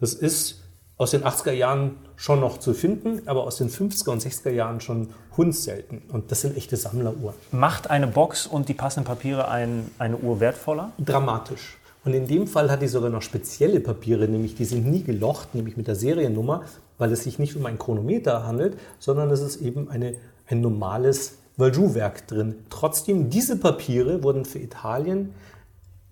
Das 0.00 0.14
ist 0.14 0.62
aus 0.98 1.12
den 1.12 1.22
80er 1.22 1.52
Jahren 1.52 1.96
schon 2.16 2.40
noch 2.40 2.58
zu 2.58 2.74
finden, 2.74 3.22
aber 3.26 3.44
aus 3.44 3.56
den 3.56 3.70
50er 3.70 4.10
und 4.10 4.22
60er 4.22 4.50
Jahren 4.50 4.80
schon 4.80 5.10
hundselten. 5.36 6.02
Und 6.08 6.32
das 6.32 6.40
sind 6.40 6.56
echte 6.56 6.76
Sammleruhren. 6.76 7.36
Macht 7.52 7.88
eine 7.88 8.08
Box 8.08 8.46
und 8.46 8.68
die 8.68 8.74
passenden 8.74 9.06
Papiere 9.06 9.48
ein, 9.48 9.90
eine 9.98 10.16
Uhr 10.16 10.40
wertvoller? 10.40 10.92
dramatisch. 10.98 11.78
Und 12.04 12.14
in 12.14 12.26
dem 12.26 12.46
Fall 12.46 12.70
hat 12.70 12.82
die 12.82 12.88
sogar 12.88 13.10
noch 13.10 13.22
spezielle 13.22 13.80
Papiere, 13.80 14.28
nämlich 14.28 14.54
die 14.54 14.64
sind 14.64 14.86
nie 14.86 15.02
gelocht, 15.02 15.54
nämlich 15.54 15.76
mit 15.76 15.86
der 15.86 15.94
Seriennummer, 15.94 16.62
weil 16.96 17.12
es 17.12 17.24
sich 17.24 17.38
nicht 17.38 17.54
um 17.54 17.66
ein 17.66 17.78
Chronometer 17.78 18.44
handelt, 18.44 18.78
sondern 18.98 19.30
es 19.30 19.40
ist 19.40 19.60
eben 19.60 19.88
eine, 19.90 20.14
ein 20.46 20.60
normales 20.60 21.34
Valjoux-Werk 21.58 22.26
drin. 22.26 22.56
Trotzdem, 22.70 23.30
diese 23.30 23.56
Papiere 23.56 24.22
wurden 24.22 24.44
für 24.44 24.58
Italien 24.58 25.34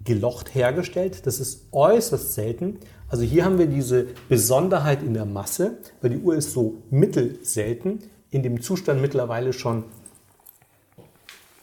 gelocht 0.04 0.54
hergestellt. 0.54 1.26
Das 1.26 1.40
ist 1.40 1.66
äußerst 1.72 2.34
selten. 2.34 2.78
Also 3.08 3.22
hier 3.22 3.44
haben 3.44 3.58
wir 3.58 3.66
diese 3.66 4.08
Besonderheit 4.28 5.02
in 5.02 5.14
der 5.14 5.26
Masse, 5.26 5.78
weil 6.00 6.10
die 6.10 6.18
Uhr 6.18 6.34
ist 6.34 6.52
so 6.52 6.82
mittelselten, 6.90 8.00
in 8.30 8.42
dem 8.42 8.60
Zustand 8.60 9.00
mittlerweile 9.00 9.52
schon 9.52 9.84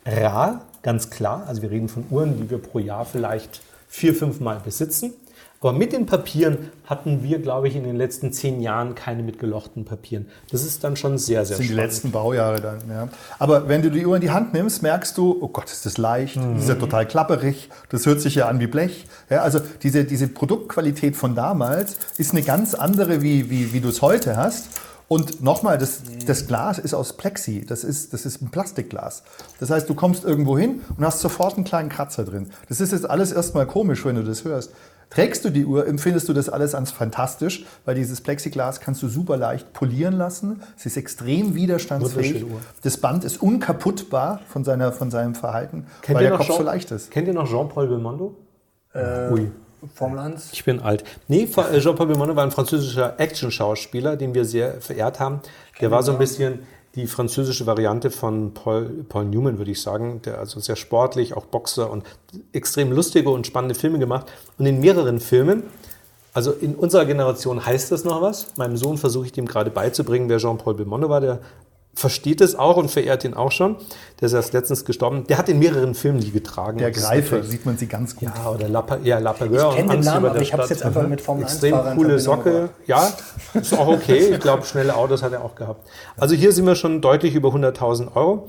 rar, 0.05 0.65
ganz 0.81 1.09
klar. 1.09 1.45
Also 1.47 1.61
wir 1.61 1.71
reden 1.71 1.89
von 1.89 2.05
Uhren, 2.09 2.37
die 2.37 2.49
wir 2.49 2.57
pro 2.59 2.79
Jahr 2.79 3.05
vielleicht 3.05 3.61
vier, 3.87 4.15
fünf 4.15 4.39
Mal 4.39 4.61
besitzen. 4.63 5.13
Aber 5.63 5.71
mit 5.71 5.93
den 5.93 6.05
Papieren 6.05 6.71
hatten 6.85 7.23
wir, 7.23 7.39
glaube 7.39 7.69
ich, 7.69 7.77
in 7.77 7.85
den 7.85 7.95
letzten 7.95 8.33
zehn 8.33 8.59
Jahren 8.59 8.95
keine 8.95 9.23
mit 9.23 9.39
gelochten 9.39 9.85
Papieren. 9.85 10.25
Das 10.51 10.65
ist 10.65 10.83
dann 10.83 10.97
schon 10.97 11.17
sehr, 11.17 11.45
sehr 11.45 11.57
Das 11.57 11.65
sind 11.65 11.69
die 11.69 11.81
letzten 11.81 12.11
Baujahre 12.11 12.59
dann. 12.59 12.79
Ja. 12.89 13.07
Aber 13.39 13.69
wenn 13.69 13.81
du 13.81 13.89
die 13.89 14.05
Uhr 14.05 14.15
in 14.15 14.21
die 14.21 14.31
Hand 14.31 14.53
nimmst, 14.53 14.83
merkst 14.83 15.17
du, 15.17 15.37
oh 15.39 15.47
Gott, 15.47 15.71
ist 15.71 15.85
das 15.85 15.97
leicht, 15.97 16.35
das 16.35 16.63
ist 16.63 16.69
ja 16.69 16.75
total 16.75 17.07
klapperig, 17.07 17.69
das 17.87 18.05
hört 18.05 18.19
sich 18.19 18.35
ja 18.35 18.49
an 18.49 18.59
wie 18.59 18.67
Blech. 18.67 19.05
Ja, 19.29 19.41
also 19.41 19.61
diese, 19.81 20.03
diese 20.03 20.27
Produktqualität 20.27 21.15
von 21.15 21.33
damals 21.33 21.95
ist 22.17 22.33
eine 22.33 22.41
ganz 22.41 22.73
andere, 22.73 23.21
wie, 23.21 23.49
wie, 23.49 23.71
wie 23.71 23.79
du 23.79 23.87
es 23.87 24.01
heute 24.01 24.35
hast. 24.35 24.67
Und 25.07 25.43
nochmal, 25.43 25.77
das, 25.77 26.01
das 26.25 26.47
Glas 26.47 26.79
ist 26.79 26.93
aus 26.93 27.13
Plexi, 27.13 27.65
das 27.65 27.83
ist, 27.83 28.13
das 28.13 28.25
ist 28.25 28.41
ein 28.41 28.49
Plastikglas. 28.49 29.23
Das 29.59 29.69
heißt, 29.69 29.89
du 29.89 29.95
kommst 29.95 30.23
irgendwo 30.23 30.57
hin 30.57 30.81
und 30.97 31.05
hast 31.05 31.19
sofort 31.19 31.55
einen 31.55 31.65
kleinen 31.65 31.89
Kratzer 31.89 32.23
drin. 32.23 32.49
Das 32.67 32.81
ist 32.81 32.93
jetzt 32.93 33.09
alles 33.09 33.31
erstmal 33.31 33.67
komisch, 33.67 34.03
wenn 34.05 34.15
du 34.15 34.23
das 34.23 34.43
hörst. 34.43 34.71
Trägst 35.13 35.45
du 35.45 35.49
die 35.51 35.65
Uhr, 35.65 35.85
empfindest 35.87 36.27
du 36.27 36.33
das 36.33 36.49
alles 36.49 36.73
als 36.73 36.91
fantastisch, 36.91 37.65
weil 37.85 37.93
dieses 37.95 38.21
Plexiglas 38.21 38.79
kannst 38.79 39.03
du 39.03 39.07
super 39.07 39.37
leicht 39.37 39.71
polieren 39.73 40.13
lassen. 40.17 40.61
Es 40.77 40.85
ist 40.87 40.97
extrem 40.97 41.53
widerstandsfähig. 41.55 42.45
Das 42.81 42.97
Band 42.97 43.23
ist 43.23 43.41
unkaputtbar 43.41 44.39
von, 44.47 44.63
seiner, 44.63 44.91
von 44.91 45.11
seinem 45.11 45.35
Verhalten, 45.35 45.85
Kennt 46.01 46.15
weil 46.17 46.23
ihr 46.23 46.29
der 46.29 46.37
noch 46.37 46.37
Kopf 46.39 46.47
Jean- 46.47 46.57
so 46.57 46.63
leicht 46.63 46.91
ist. 46.91 47.11
Kennt 47.11 47.27
ihr 47.27 47.33
noch 47.33 47.47
Jean-Paul 47.47 47.87
Belmondo? 47.87 48.35
Ui. 48.95 49.51
Formel 49.93 50.17
1. 50.19 50.49
Ich 50.53 50.63
bin 50.63 50.79
alt. 50.79 51.03
Nee, 51.27 51.43
äh, 51.43 51.79
Jean-Paul 51.79 52.07
Belmondo 52.07 52.35
war 52.35 52.43
ein 52.45 52.51
französischer 52.51 53.19
Action-Schauspieler, 53.19 54.15
den 54.15 54.33
wir 54.33 54.45
sehr 54.45 54.75
verehrt 54.81 55.19
haben. 55.19 55.41
Der 55.81 55.91
war 55.91 56.01
so 56.03 56.13
ein 56.13 56.17
bisschen 56.17 56.59
die 56.95 57.07
französische 57.07 57.65
Variante 57.65 58.11
von 58.11 58.53
Paul, 58.53 59.05
Paul 59.09 59.25
Newman, 59.25 59.57
würde 59.57 59.71
ich 59.71 59.81
sagen. 59.81 60.21
Der 60.23 60.37
also 60.37 60.59
sehr 60.59 60.75
sportlich, 60.75 61.35
auch 61.35 61.45
Boxer 61.45 61.89
und 61.89 62.05
extrem 62.51 62.91
lustige 62.91 63.29
und 63.29 63.47
spannende 63.47 63.75
Filme 63.75 63.97
gemacht. 63.97 64.31
Und 64.59 64.65
in 64.67 64.79
mehreren 64.79 65.19
Filmen, 65.19 65.63
also 66.33 66.51
in 66.51 66.75
unserer 66.75 67.05
Generation 67.05 67.65
heißt 67.65 67.91
das 67.91 68.03
noch 68.03 68.21
was. 68.21 68.55
Meinem 68.57 68.77
Sohn 68.77 68.97
versuche 68.97 69.25
ich 69.25 69.31
dem 69.31 69.47
gerade 69.47 69.71
beizubringen, 69.71 70.29
wer 70.29 70.37
Jean-Paul 70.37 70.75
Belmondo 70.75 71.09
war. 71.09 71.21
Der 71.21 71.39
versteht 71.95 72.41
es 72.41 72.55
auch 72.55 72.77
und 72.77 72.89
verehrt 72.89 73.23
ihn 73.23 73.33
auch 73.33 73.51
schon. 73.51 73.75
Der 74.19 74.25
ist 74.27 74.33
erst 74.33 74.53
letztens 74.53 74.85
gestorben. 74.85 75.25
Der 75.27 75.37
hat 75.37 75.47
in 75.49 75.59
mehreren 75.59 75.93
Filmen 75.93 76.19
die 76.19 76.31
getragen. 76.31 76.77
Der 76.77 76.91
Greifer, 76.91 77.43
sieht 77.43 77.65
man 77.65 77.77
sie 77.77 77.87
ganz 77.87 78.15
gut. 78.15 78.29
ja, 78.35 78.49
oder 78.49 78.67
La, 78.67 78.85
ja, 79.03 79.19
La 79.19 79.31
Ich 79.33 79.39
kenn 79.39 79.49
und 79.49 79.75
den 79.91 79.99
Namen, 80.01 80.25
aber 80.25 80.41
ich 80.41 80.53
hab's 80.53 80.65
Stadt. 80.65 80.69
jetzt 80.71 80.83
einfach 80.83 81.07
mit 81.07 81.21
Formel 81.21 81.43
1 81.43 81.53
Extrem 81.53 81.95
coole 81.95 82.19
Socke. 82.19 82.69
Ja, 82.87 83.11
ist 83.53 83.77
auch 83.77 83.87
okay. 83.87 84.33
Ich 84.33 84.39
glaube, 84.39 84.65
schnelle 84.65 84.95
Autos 84.95 85.21
hat 85.21 85.33
er 85.33 85.43
auch 85.43 85.55
gehabt. 85.55 85.87
Also 86.17 86.35
hier 86.35 86.51
sind 86.51 86.65
wir 86.65 86.75
schon 86.75 87.01
deutlich 87.01 87.35
über 87.35 87.49
100.000 87.49 88.15
Euro. 88.15 88.47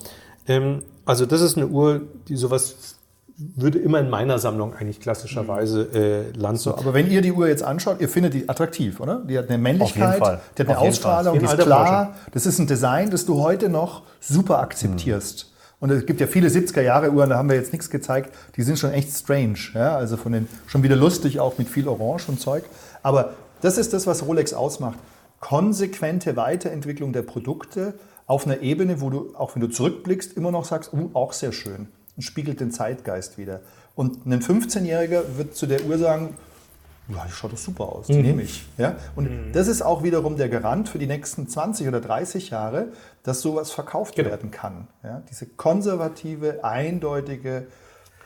Ähm, 0.49 0.83
also 1.05 1.27
das 1.27 1.41
ist 1.41 1.57
eine 1.57 1.67
Uhr, 1.67 2.03
die 2.29 2.37
sowas 2.37 2.94
würde 3.37 3.79
immer 3.79 4.01
in 4.01 4.11
meiner 4.11 4.39
Sammlung 4.39 4.75
eigentlich 4.75 5.01
klassischerweise 5.01 5.89
äh, 5.93 6.39
landen. 6.39 6.59
So, 6.59 6.77
aber 6.77 6.95
wenn 6.95 7.11
ihr 7.11 7.21
die 7.21 7.33
Uhr 7.33 7.49
jetzt 7.49 7.65
anschaut, 7.65 8.01
ihr 8.01 8.09
findet 8.09 8.35
die 8.35 8.49
attraktiv, 8.49 9.01
oder? 9.01 9.23
Die 9.25 9.37
hat 9.37 9.49
eine 9.49 9.59
Männlichkeit, 9.59 10.19
Fall. 10.19 10.41
die 10.57 10.63
hat 10.63 10.69
eine 10.69 10.79
Auf 10.79 10.85
jeden 10.85 10.93
Ausstrahlung, 10.95 11.39
die 11.39 11.45
ist 11.45 11.59
klar. 11.59 12.15
Das 12.33 12.47
ist 12.47 12.59
ein 12.59 12.67
Design, 12.67 13.11
das 13.11 13.27
du 13.27 13.43
heute 13.43 13.69
noch 13.69 14.03
super 14.21 14.61
akzeptierst. 14.61 15.51
Und 15.81 15.91
es 15.91 16.07
gibt 16.07 16.21
ja 16.21 16.27
viele 16.27 16.49
70er 16.49 16.81
Jahre 16.81 17.11
Uhren, 17.11 17.31
da 17.31 17.37
haben 17.37 17.49
wir 17.49 17.57
jetzt 17.57 17.73
nichts 17.73 17.91
gezeigt, 17.91 18.35
die 18.57 18.63
sind 18.63 18.79
schon 18.79 18.93
echt 18.93 19.11
strange. 19.11 19.59
Ja? 19.75 19.97
Also 19.97 20.17
von 20.17 20.33
den, 20.33 20.49
schon 20.67 20.83
wieder 20.83 20.97
lustig, 20.97 21.41
auch 21.41 21.59
mit 21.59 21.69
viel 21.69 21.89
Orange 21.89 22.29
und 22.29 22.41
Zeug. 22.41 22.65
Aber 23.03 23.35
das 23.61 23.77
ist 23.77 23.93
das, 23.93 24.07
was 24.07 24.25
Rolex 24.25 24.55
ausmacht. 24.55 24.99
Konsequente 25.41 26.37
Weiterentwicklung 26.37 27.13
der 27.13 27.23
Produkte 27.23 27.95
auf 28.27 28.47
einer 28.47 28.61
Ebene, 28.63 29.01
wo 29.01 29.11
du, 29.11 29.35
auch 29.37 29.55
wenn 29.55 29.61
du 29.61 29.69
zurückblickst, 29.69 30.37
immer 30.37 30.51
noch 30.51 30.65
sagst, 30.65 30.93
uh, 30.95 31.11
auch 31.13 31.33
sehr 31.33 31.53
schön. 31.53 31.89
Und 32.17 32.23
spiegelt 32.23 32.61
den 32.61 32.71
Zeitgeist 32.71 33.39
wieder. 33.39 33.61
Und 33.95 34.27
ein 34.27 34.41
15-Jähriger 34.41 35.37
wird 35.37 35.57
zu 35.57 35.67
der 35.67 35.85
Uhr 35.85 35.99
sagen, 35.99 36.35
ja, 37.09 37.25
die 37.27 37.33
schaut 37.33 37.53
doch 37.53 37.59
super 37.59 37.85
aus, 37.85 38.07
die 38.07 38.23
nehme 38.23 38.43
ich. 38.43 38.65
Ja? 38.79 38.97
Und 39.15 39.53
das 39.53 39.69
ist 39.69 39.83
auch 39.83 40.03
wiederum 40.03 40.37
der 40.37 40.49
Garant 40.49 40.89
für 40.89 40.99
die 40.99 41.07
nächsten 41.07 41.49
20 41.49 41.87
oder 41.87 42.01
30 42.01 42.51
Jahre, 42.51 42.89
dass 43.23 43.43
sowas 43.43 43.71
verkauft 43.71 44.17
werden 44.17 44.51
kann. 44.51 44.89
Ja? 45.03 45.23
Diese 45.31 45.47
konservative, 45.47 46.65
eindeutige 46.65 47.67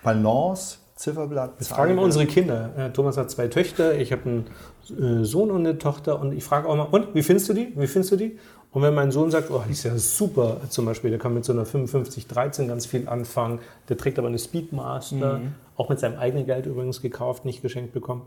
Balance, 0.04 0.78
Zifferblatt. 0.94 1.52
Jetzt 1.58 1.68
fragen 1.68 1.92
immer 1.92 2.02
unsere 2.02 2.26
Kinder. 2.26 2.70
Äh, 2.76 2.90
Thomas 2.90 3.16
hat 3.16 3.30
zwei 3.30 3.46
Töchter, 3.46 3.96
ich 3.96 4.10
habe 4.10 4.22
einen 4.24 5.20
äh, 5.20 5.24
Sohn 5.24 5.50
und 5.50 5.66
eine 5.66 5.78
Tochter 5.78 6.20
und 6.20 6.32
ich 6.32 6.42
frage 6.42 6.68
auch 6.68 6.76
mal, 6.76 6.84
und 6.84 7.14
wie 7.14 7.22
findest 7.22 7.48
du 7.48 7.54
die? 7.54 7.72
Wie 7.76 7.86
findest 7.86 8.12
du 8.12 8.16
die? 8.16 8.38
Und 8.70 8.82
wenn 8.82 8.94
mein 8.94 9.10
Sohn 9.10 9.30
sagt, 9.30 9.50
oh, 9.50 9.62
die 9.66 9.72
ist 9.72 9.84
ja 9.84 9.96
super, 9.96 10.60
zum 10.68 10.84
Beispiel, 10.84 11.10
der 11.10 11.18
kann 11.18 11.32
mit 11.32 11.44
so 11.44 11.52
einer 11.52 11.64
5513 11.64 12.68
ganz 12.68 12.84
viel 12.86 13.08
anfangen, 13.08 13.60
der 13.88 13.96
trägt 13.96 14.18
aber 14.18 14.28
eine 14.28 14.38
Speedmaster, 14.38 15.40
auch 15.76 15.88
mit 15.88 15.98
seinem 15.98 16.18
eigenen 16.18 16.44
Geld 16.44 16.66
übrigens 16.66 17.00
gekauft, 17.00 17.44
nicht 17.44 17.62
geschenkt 17.62 17.92
bekommen. 17.92 18.22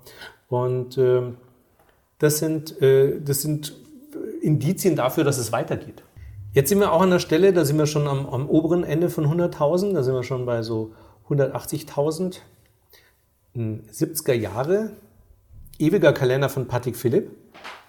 Und 0.49 0.97
ähm, 0.97 1.37
das, 2.17 2.39
sind, 2.39 2.81
äh, 2.81 3.19
das 3.23 3.43
sind 3.43 3.73
Indizien 4.41 4.95
dafür, 4.95 5.23
dass 5.23 5.37
es 5.37 5.51
weitergeht. 5.51 6.03
Jetzt 6.53 6.69
sind 6.69 6.79
wir 6.79 6.91
auch 6.91 7.01
an 7.01 7.11
der 7.11 7.19
Stelle, 7.19 7.53
da 7.53 7.63
sind 7.63 7.77
wir 7.77 7.85
schon 7.85 8.07
am, 8.07 8.25
am 8.27 8.49
oberen 8.49 8.83
Ende 8.83 9.09
von 9.09 9.25
100.000, 9.25 9.93
da 9.93 10.03
sind 10.03 10.15
wir 10.15 10.23
schon 10.23 10.45
bei 10.45 10.63
so 10.63 10.93
180.000. 11.29 12.39
70er 13.55 14.33
Jahre, 14.33 14.91
ewiger 15.77 16.13
Kalender 16.13 16.47
von 16.47 16.67
Patrick 16.67 16.95
Philipp 16.95 17.31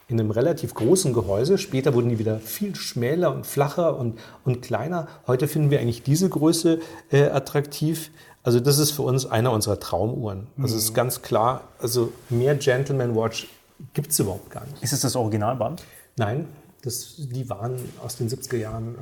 in 0.09 0.20
einem 0.20 0.31
relativ 0.31 0.74
großen 0.74 1.12
Gehäuse. 1.12 1.59
Später 1.59 1.95
wurden 1.95 2.11
die 2.11 2.19
wieder 2.19 2.39
viel 2.39 2.74
schmäler 2.74 3.35
und 3.35 3.47
flacher 3.47 3.99
und, 3.99 4.19
und 4.45 4.62
kleiner. 4.62 5.09
Heute 5.27 5.49
finden 5.49 5.70
wir 5.70 5.81
eigentlich 5.81 6.03
diese 6.03 6.29
Größe 6.29 6.81
äh, 7.11 7.24
attraktiv. 7.24 8.11
Also 8.43 8.61
das 8.61 8.79
ist 8.79 8.91
für 8.91 9.03
uns 9.03 9.27
einer 9.27 9.53
unserer 9.53 9.79
Traumuhren. 9.79 10.49
Also 10.61 10.77
es 10.77 10.85
ist 10.85 10.95
ganz 10.95 11.23
klar, 11.23 11.62
also 11.79 12.12
mehr 12.29 12.57
Gentleman 12.57 13.15
Watch 13.15 13.49
gibt 13.95 14.11
es 14.11 14.19
überhaupt 14.19 14.51
gar 14.51 14.66
nicht. 14.66 14.83
Ist 14.83 14.93
es 14.93 15.01
das 15.01 15.16
Originalband? 15.16 15.85
Nein, 16.16 16.47
das, 16.83 17.15
die 17.19 17.49
waren 17.49 17.77
aus 18.05 18.16
den 18.16 18.29
70er 18.29 18.57
Jahren 18.57 18.95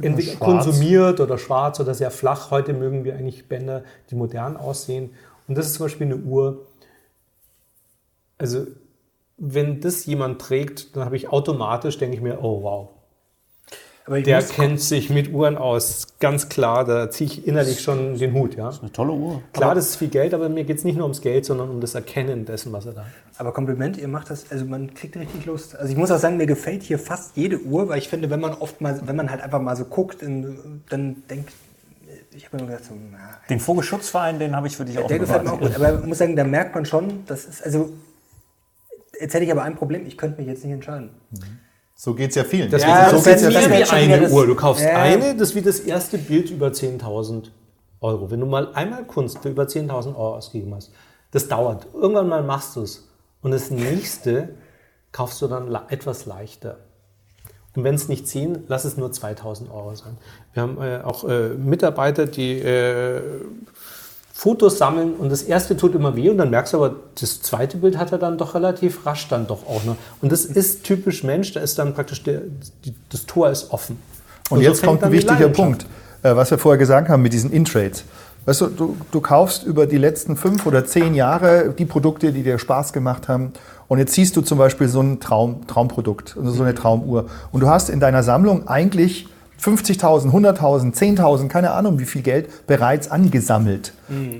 äh, 0.00 0.06
entweder 0.06 0.32
schwarz. 0.32 0.64
konsumiert 0.64 1.20
oder 1.20 1.38
schwarz 1.38 1.80
oder 1.80 1.94
sehr 1.94 2.10
flach. 2.10 2.50
Heute 2.50 2.72
mögen 2.72 3.04
wir 3.04 3.14
eigentlich 3.14 3.48
Bänder, 3.48 3.84
die 4.10 4.14
modern 4.14 4.56
aussehen. 4.56 5.10
Und 5.48 5.56
das 5.56 5.66
ist 5.66 5.74
zum 5.74 5.86
Beispiel 5.86 6.06
eine 6.06 6.16
Uhr, 6.16 6.66
also 8.38 8.66
wenn 9.38 9.80
das 9.80 10.06
jemand 10.06 10.40
trägt, 10.40 10.96
dann 10.96 11.04
habe 11.04 11.16
ich 11.16 11.28
automatisch, 11.28 11.98
denke 11.98 12.16
ich 12.16 12.22
mir, 12.22 12.42
oh 12.42 12.62
wow. 12.62 12.88
Der 14.08 14.40
kennt 14.40 14.80
sich 14.80 15.10
mit 15.10 15.32
Uhren 15.32 15.58
aus. 15.58 16.06
Ganz 16.20 16.48
klar, 16.48 16.84
da 16.84 17.10
ziehe 17.10 17.28
ich 17.28 17.44
innerlich 17.44 17.80
schon 17.80 18.16
den 18.16 18.34
Hut. 18.34 18.54
Ja? 18.54 18.70
Eine 18.80 18.92
tolle 18.92 19.10
Uhr. 19.10 19.42
Klar, 19.52 19.74
das 19.74 19.88
ist 19.88 19.96
viel 19.96 20.06
Geld, 20.06 20.32
aber 20.32 20.48
mir 20.48 20.62
geht 20.62 20.78
es 20.78 20.84
nicht 20.84 20.94
nur 20.94 21.06
ums 21.06 21.20
Geld, 21.22 21.44
sondern 21.44 21.70
um 21.70 21.80
das 21.80 21.96
Erkennen 21.96 22.44
dessen, 22.44 22.72
was 22.72 22.86
er 22.86 22.92
da 22.92 23.00
hat. 23.00 23.10
Aber 23.38 23.52
Kompliment, 23.52 23.98
ihr 23.98 24.06
macht 24.06 24.30
das, 24.30 24.48
also 24.52 24.64
man 24.64 24.94
kriegt 24.94 25.16
richtig 25.16 25.44
Lust. 25.44 25.74
Also 25.74 25.90
ich 25.90 25.98
muss 25.98 26.12
auch 26.12 26.18
sagen, 26.18 26.36
mir 26.36 26.46
gefällt 26.46 26.84
hier 26.84 27.00
fast 27.00 27.36
jede 27.36 27.60
Uhr, 27.60 27.88
weil 27.88 27.98
ich 27.98 28.08
finde, 28.08 28.30
wenn 28.30 28.38
man 28.38 28.54
oft 28.54 28.80
mal, 28.80 29.00
wenn 29.04 29.16
man 29.16 29.28
halt 29.28 29.40
einfach 29.42 29.60
mal 29.60 29.74
so 29.74 29.84
guckt, 29.84 30.22
dann 30.22 31.22
denkt, 31.28 31.52
ich 32.30 32.46
habe 32.46 32.58
mir 32.58 32.66
gedacht, 32.66 32.84
so, 32.84 32.94
na, 33.10 33.18
Den 33.50 33.58
Vogelschutzverein, 33.58 34.38
den 34.38 34.54
habe 34.54 34.68
ich 34.68 34.76
für 34.76 34.84
dich 34.84 34.98
auch 34.98 35.08
der 35.08 35.18
gefällt 35.18 35.42
mir 35.42 35.52
auch 35.52 35.58
gut. 35.58 35.74
Aber 35.74 35.98
ich 35.98 36.04
muss 36.04 36.18
sagen, 36.18 36.36
da 36.36 36.44
merkt 36.44 36.76
man 36.76 36.84
schon, 36.86 37.24
das 37.26 37.44
ist, 37.44 37.64
also, 37.64 37.90
jetzt 39.20 39.34
hätte 39.34 39.44
ich 39.44 39.50
aber 39.52 39.62
ein 39.62 39.76
Problem, 39.76 40.06
ich 40.06 40.16
könnte 40.18 40.38
mich 40.38 40.46
jetzt 40.48 40.64
nicht 40.64 40.72
entscheiden. 40.72 41.10
So 41.94 42.14
geht 42.14 42.30
es 42.30 42.36
ja 42.36 42.44
vielen. 42.44 42.70
Das 42.70 42.82
Ja, 42.82 43.08
so 43.10 43.16
geht's 43.22 43.42
wär- 43.42 43.50
ja 43.50 43.60
das 43.60 43.90
wie 43.90 43.94
eine 43.94 44.20
das- 44.20 44.32
Uhr. 44.32 44.46
Du 44.46 44.54
kaufst 44.54 44.84
Ja. 44.84 44.96
eine, 45.02 45.34
das 45.34 45.50
ist 45.50 45.54
wie 45.54 45.62
das 45.62 45.80
erste 45.80 46.18
Bild 46.18 46.50
über 46.50 46.72
10.000 46.72 47.52
Euro. 48.00 48.30
Wenn 48.30 48.40
du 48.40 48.46
mal 48.46 48.72
einmal 48.74 49.04
Kunst 49.04 49.38
für 49.38 49.48
über 49.48 49.66
10.000 49.66 50.14
Euro 50.16 50.36
ausgegeben 50.36 50.74
hast, 50.74 50.92
das 51.30 51.48
dauert. 51.48 51.86
Irgendwann 51.94 52.28
mal 52.28 52.42
machst 52.42 52.76
du 52.76 52.82
es. 52.82 53.08
Und 53.42 53.52
das 53.52 53.70
nächste 53.70 54.50
kaufst 55.12 55.40
du 55.40 55.46
dann 55.48 55.74
etwas 55.88 56.26
leichter. 56.26 56.78
Und 57.74 57.84
wenn 57.84 57.94
es 57.94 58.08
nicht 58.08 58.26
10, 58.26 58.64
lass 58.68 58.84
es 58.84 58.96
nur 58.96 59.12
2000 59.12 59.70
Euro 59.70 59.94
sein. 59.94 60.16
Wir 60.54 60.62
haben 60.62 60.80
äh, 60.80 61.00
auch 61.04 61.24
äh, 61.28 61.50
Mitarbeiter, 61.50 62.26
die 62.26 62.58
äh, 62.58 63.20
Fotos 64.38 64.76
sammeln 64.76 65.14
und 65.14 65.30
das 65.30 65.42
erste 65.42 65.78
tut 65.78 65.94
immer 65.94 66.14
weh 66.14 66.28
und 66.28 66.36
dann 66.36 66.50
merkst 66.50 66.74
du 66.74 66.76
aber, 66.76 66.96
das 67.18 67.40
zweite 67.40 67.78
Bild 67.78 67.96
hat 67.96 68.12
er 68.12 68.18
dann 68.18 68.36
doch 68.36 68.54
relativ 68.54 69.06
rasch 69.06 69.28
dann 69.28 69.46
doch 69.46 69.66
auch 69.66 69.82
noch. 69.84 69.96
Und 70.20 70.30
das 70.30 70.44
ist 70.44 70.84
typisch 70.84 71.24
Mensch, 71.24 71.54
da 71.54 71.60
ist 71.60 71.78
dann 71.78 71.94
praktisch 71.94 72.22
der, 72.22 72.42
die, 72.84 72.94
das 73.08 73.24
Tor 73.24 73.48
ist 73.48 73.70
offen. 73.70 73.98
Und 74.50 74.58
so 74.58 74.62
jetzt 74.62 74.80
fängt 74.80 74.90
kommt 74.90 75.04
ein 75.04 75.12
wichtiger. 75.12 75.48
Punkt, 75.48 75.86
äh, 76.22 76.36
was 76.36 76.50
wir 76.50 76.58
vorher 76.58 76.76
gesagt 76.76 77.08
haben 77.08 77.22
mit 77.22 77.32
diesen 77.32 77.50
In-Trades. 77.50 78.04
Weißt 78.44 78.60
du, 78.60 78.66
du, 78.66 78.96
du 79.10 79.22
kaufst 79.22 79.64
über 79.64 79.86
die 79.86 79.96
letzten 79.96 80.36
fünf 80.36 80.66
oder 80.66 80.84
zehn 80.84 81.14
Jahre 81.14 81.72
die 81.76 81.86
Produkte, 81.86 82.30
die 82.30 82.42
dir 82.42 82.58
Spaß 82.58 82.92
gemacht 82.92 83.28
haben. 83.28 83.54
Und 83.88 84.00
jetzt 84.00 84.12
siehst 84.12 84.36
du 84.36 84.42
zum 84.42 84.58
Beispiel 84.58 84.88
so 84.88 85.00
ein 85.00 85.18
Traum, 85.18 85.66
Traumprodukt, 85.66 86.36
also 86.38 86.50
so 86.50 86.62
eine 86.62 86.74
Traumuhr. 86.74 87.24
Und 87.52 87.62
du 87.62 87.68
hast 87.68 87.88
in 87.88 88.00
deiner 88.00 88.22
Sammlung 88.22 88.68
eigentlich 88.68 89.28
50.000, 89.60 90.30
100.000, 90.30 90.94
10.000, 90.94 91.48
keine 91.48 91.72
Ahnung 91.72 91.98
wie 91.98 92.04
viel 92.04 92.22
Geld 92.22 92.66
bereits 92.66 93.10
angesammelt. 93.10 93.92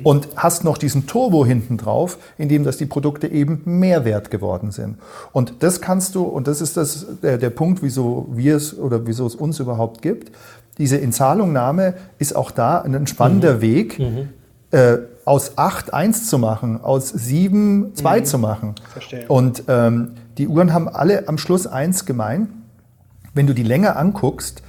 Und 0.04 0.28
hast 0.36 0.62
noch 0.62 0.78
diesen 0.78 1.06
Turbo 1.06 1.44
hinten 1.44 1.76
drauf, 1.76 2.18
in 2.38 2.48
dem 2.48 2.62
dass 2.64 2.76
die 2.76 2.86
Produkte 2.86 3.26
eben 3.26 3.62
mehr 3.64 4.04
wert 4.04 4.30
geworden 4.30 4.70
sind. 4.70 4.98
Und 5.32 5.54
das 5.60 5.80
kannst 5.80 6.14
du, 6.14 6.22
und 6.22 6.46
das 6.46 6.60
ist 6.60 6.76
das, 6.76 7.06
der, 7.22 7.38
der 7.38 7.50
Punkt, 7.50 7.82
wieso 7.82 8.28
wir 8.32 8.56
es 8.56 8.78
oder 8.78 9.06
wieso 9.06 9.26
es 9.26 9.34
uns 9.34 9.58
überhaupt 9.58 10.02
gibt, 10.02 10.30
diese 10.78 10.98
Inzahlungnahme 10.98 11.94
ist 12.18 12.36
auch 12.36 12.50
da 12.50 12.82
ein 12.82 13.06
spannender 13.06 13.60
Weg, 13.60 13.98
äh, 14.70 14.98
aus 15.24 15.56
8 15.56 15.92
1 15.92 16.28
zu 16.28 16.38
machen, 16.38 16.80
aus 16.82 17.08
7 17.08 17.92
2 17.94 18.20
zu 18.20 18.38
machen. 18.38 18.74
Verstehe. 18.92 19.26
Und 19.26 19.64
ähm, 19.68 20.12
die 20.38 20.48
Uhren 20.48 20.72
haben 20.72 20.88
alle 20.88 21.28
am 21.28 21.38
Schluss 21.38 21.66
eins 21.66 22.04
gemein. 22.04 22.48
Wenn 23.34 23.46
du 23.46 23.54
die 23.54 23.62
länger 23.62 23.96
anguckst, 23.96 24.62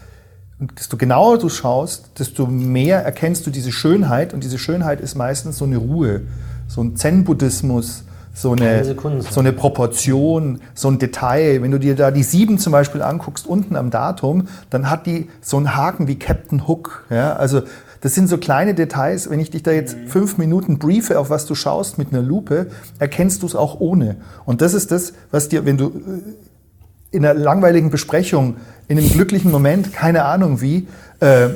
und 0.59 0.79
desto 0.79 0.97
genauer 0.97 1.37
du 1.37 1.49
schaust, 1.49 2.17
desto 2.17 2.47
mehr 2.47 3.03
erkennst 3.03 3.45
du 3.45 3.51
diese 3.51 3.71
Schönheit. 3.71 4.33
Und 4.33 4.43
diese 4.43 4.57
Schönheit 4.57 5.01
ist 5.01 5.15
meistens 5.15 5.57
so 5.59 5.65
eine 5.65 5.77
Ruhe, 5.77 6.21
so 6.67 6.81
ein 6.81 6.95
Zen-Buddhismus, 6.95 8.03
so 8.33 8.53
eine, 8.53 8.83
so 9.29 9.39
eine 9.39 9.53
Proportion, 9.53 10.61
so 10.73 10.89
ein 10.89 10.97
Detail. 10.97 11.61
Wenn 11.61 11.71
du 11.71 11.79
dir 11.79 11.95
da 11.95 12.09
die 12.09 12.23
sieben 12.23 12.57
zum 12.57 12.71
Beispiel 12.71 13.03
anguckst, 13.03 13.45
unten 13.45 13.75
am 13.75 13.91
Datum, 13.91 14.47
dann 14.71 14.89
hat 14.89 15.05
die 15.05 15.29
so 15.41 15.57
einen 15.57 15.75
Haken 15.75 16.07
wie 16.07 16.17
Captain 16.17 16.67
Hook. 16.67 17.05
Ja? 17.11 17.33
Also 17.33 17.61
das 18.01 18.15
sind 18.15 18.27
so 18.27 18.39
kleine 18.39 18.73
Details. 18.73 19.29
Wenn 19.29 19.39
ich 19.39 19.51
dich 19.51 19.61
da 19.61 19.71
jetzt 19.71 19.95
fünf 20.07 20.39
Minuten 20.39 20.79
briefe, 20.79 21.19
auf 21.19 21.29
was 21.29 21.45
du 21.45 21.53
schaust 21.53 21.99
mit 21.99 22.13
einer 22.13 22.21
Lupe, 22.21 22.67
erkennst 22.97 23.43
du 23.43 23.47
es 23.47 23.55
auch 23.55 23.79
ohne. 23.79 24.17
Und 24.45 24.61
das 24.61 24.73
ist 24.73 24.91
das, 24.91 25.13
was 25.29 25.49
dir, 25.49 25.65
wenn 25.65 25.77
du 25.77 25.87
äh, 25.89 27.15
in 27.15 27.25
einer 27.25 27.39
langweiligen 27.39 27.89
Besprechung, 27.89 28.57
in 28.87 28.97
einem 28.97 29.09
glücklichen 29.09 29.51
Moment, 29.51 29.93
keine 29.93 30.25
Ahnung 30.25 30.61
wie, 30.61 30.87
äh, 31.19 31.49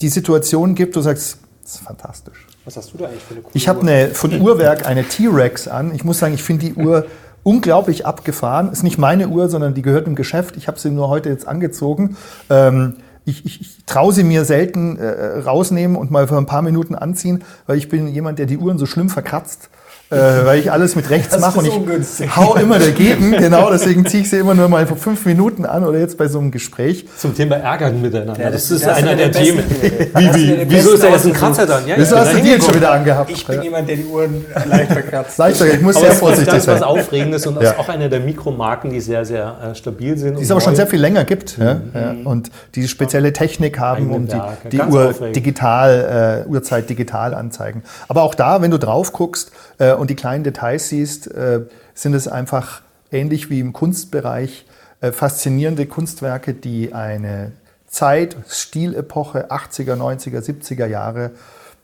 die 0.00 0.08
Situation 0.08 0.74
gibt, 0.74 0.96
du 0.96 1.00
sagst, 1.00 1.38
das 1.62 1.76
ist 1.76 1.82
fantastisch. 1.82 2.46
Was 2.64 2.76
hast 2.76 2.92
du 2.92 2.98
da 2.98 3.06
eigentlich 3.06 3.22
für 3.22 3.34
eine 3.34 3.42
coole 3.42 3.54
Ich 3.54 3.68
habe 3.68 3.80
eine, 3.80 4.08
von 4.08 4.40
Uhrwerk 4.40 4.86
eine 4.86 5.04
T-Rex 5.04 5.68
an. 5.68 5.94
Ich 5.94 6.04
muss 6.04 6.18
sagen, 6.18 6.34
ich 6.34 6.42
finde 6.42 6.66
die 6.66 6.74
Uhr 6.74 7.06
unglaublich 7.42 8.06
abgefahren. 8.06 8.72
Ist 8.72 8.82
nicht 8.82 8.98
meine 8.98 9.28
Uhr, 9.28 9.48
sondern 9.48 9.74
die 9.74 9.82
gehört 9.82 10.06
im 10.06 10.14
Geschäft. 10.14 10.56
Ich 10.56 10.66
habe 10.66 10.78
sie 10.78 10.90
nur 10.90 11.08
heute 11.08 11.28
jetzt 11.28 11.46
angezogen. 11.46 12.16
Ähm, 12.50 12.96
ich, 13.26 13.46
ich, 13.46 13.60
ich 13.60 13.84
traue 13.86 14.12
sie 14.12 14.24
mir 14.24 14.44
selten 14.44 14.98
äh, 14.98 15.38
rausnehmen 15.38 15.96
und 15.96 16.10
mal 16.10 16.26
für 16.26 16.36
ein 16.36 16.46
paar 16.46 16.62
Minuten 16.62 16.94
anziehen, 16.94 17.44
weil 17.66 17.78
ich 17.78 17.88
bin 17.88 18.08
jemand, 18.08 18.38
der 18.38 18.46
die 18.46 18.58
Uhren 18.58 18.78
so 18.78 18.86
schlimm 18.86 19.08
verkratzt. 19.08 19.70
Äh, 20.10 20.16
weil 20.44 20.58
ich 20.60 20.70
alles 20.70 20.94
mit 20.96 21.08
rechts 21.10 21.30
Das 21.30 21.40
mache 21.40 21.58
und 21.58 21.64
ist 21.64 21.72
ich 21.72 21.78
ungünstig. 21.78 22.36
hau 22.36 22.54
immer 22.56 22.78
dagegen. 22.78 23.32
Genau, 23.32 23.70
deswegen 23.70 24.04
ziehe 24.06 24.22
ich 24.22 24.30
sie 24.30 24.36
immer 24.36 24.54
nur 24.54 24.68
mal 24.68 24.86
für 24.86 24.96
fünf 24.96 25.24
Minuten 25.24 25.64
an 25.64 25.82
oder 25.84 25.98
jetzt 25.98 26.18
bei 26.18 26.28
so 26.28 26.38
einem 26.38 26.50
Gespräch. 26.50 27.06
Zum 27.16 27.34
Thema 27.34 27.56
Ärgern 27.56 28.00
miteinander. 28.00 28.38
Ja, 28.40 28.50
das, 28.50 28.68
das- 28.68 28.70
ist 28.78 28.86
das 28.86 28.96
einer 28.98 29.16
der 29.16 29.32
Themen. 29.32 29.64
Wie, 29.80 30.26
das 30.26 30.36
wie, 30.36 30.64
wieso 30.68 30.92
ist 30.92 31.02
da 31.02 31.08
jetzt 31.08 31.24
ein 31.26 31.32
Kratzer 31.32 31.66
dann? 31.66 31.86
Ja, 31.88 31.96
Das 31.96 32.10
ja, 32.10 32.18
hast 32.18 32.34
du 32.34 32.36
dir 32.36 32.52
jetzt 32.52 32.66
schon 32.66 32.74
wieder 32.74 32.92
angehabt. 32.92 33.30
Ich 33.30 33.46
bin 33.46 33.62
jemand, 33.62 33.88
der 33.88 33.96
die 33.96 34.04
Uhren 34.04 34.44
leicht 34.66 34.92
verkratzt. 34.92 35.36
Sag 35.36 35.50
ich 35.52 35.80
muss 35.80 35.96
Aber 35.96 36.00
sehr 36.04 36.08
es 36.10 36.14
ist 36.14 36.20
vorsichtig 36.20 36.46
ganz 36.52 36.66
was 36.66 36.78
sein. 36.80 36.88
Aufregendes 36.88 37.46
und 37.46 37.60
Ja. 37.62 37.70
ist 37.70 37.78
auch 37.78 37.88
eine 37.88 38.08
der 38.10 38.20
Mikromarken, 38.20 38.90
die 38.90 39.00
sehr, 39.00 39.24
sehr 39.24 39.56
äh, 39.72 39.74
stabil 39.74 40.16
sind. 40.18 40.38
die 40.38 40.42
es 40.42 40.50
aber 40.50 40.60
schon 40.60 40.76
sehr 40.76 40.86
viel 40.86 41.00
länger 41.00 41.24
gibt 41.24 41.56
ja, 41.58 41.80
ja, 41.94 42.14
und 42.24 42.50
die 42.74 42.86
spezielle 42.88 43.32
Technik 43.32 43.78
haben, 43.80 44.10
um 44.10 44.28
die, 44.28 44.36
die 44.70 44.80
Uhr 44.80 45.08
aufregend. 45.10 45.34
digital, 45.36 46.44
äh, 46.46 46.48
Uhrzeit 46.50 46.88
digital 46.90 47.34
anzeigen. 47.34 47.82
Aber 48.06 48.22
auch 48.22 48.34
da, 48.34 48.60
wenn 48.62 48.70
du 48.70 48.78
drauf 48.78 49.12
guckst 49.12 49.50
äh, 49.78 49.92
und 49.98 50.10
die 50.10 50.16
kleinen 50.16 50.44
Details 50.44 50.88
siehst, 50.88 51.30
äh, 51.32 51.62
sind 51.94 52.14
es 52.14 52.28
einfach 52.28 52.82
ähnlich 53.10 53.50
wie 53.50 53.60
im 53.60 53.72
Kunstbereich 53.72 54.66
äh, 55.00 55.12
faszinierende 55.12 55.86
Kunstwerke, 55.86 56.54
die 56.54 56.92
eine 56.92 57.52
Zeit, 57.86 58.36
Stilepoche 58.48 59.50
80er, 59.50 59.96
90er, 59.96 60.40
70er 60.40 60.86
Jahre 60.86 61.32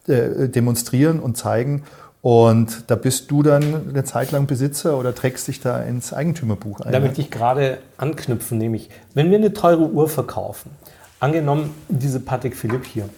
äh, 0.06 0.48
demonstrieren 0.48 1.20
und 1.20 1.36
zeigen. 1.36 1.84
Und 2.22 2.84
da 2.88 2.96
bist 2.96 3.30
du 3.30 3.42
dann 3.42 3.88
eine 3.88 4.04
Zeit 4.04 4.30
lang 4.30 4.46
Besitzer 4.46 4.98
oder 4.98 5.14
trägst 5.14 5.48
dich 5.48 5.60
da 5.60 5.82
ins 5.82 6.12
Eigentümerbuch 6.12 6.80
ein. 6.80 6.92
Da 6.92 7.00
möchte 7.00 7.20
ich 7.22 7.30
gerade 7.30 7.78
anknüpfen, 7.96 8.58
nämlich, 8.58 8.90
wenn 9.14 9.30
wir 9.30 9.38
eine 9.38 9.54
teure 9.54 9.88
Uhr 9.88 10.08
verkaufen, 10.08 10.70
angenommen 11.18 11.74
diese 11.88 12.20
Patek 12.20 12.56
Philippe 12.56 12.86
hier, 12.86 13.08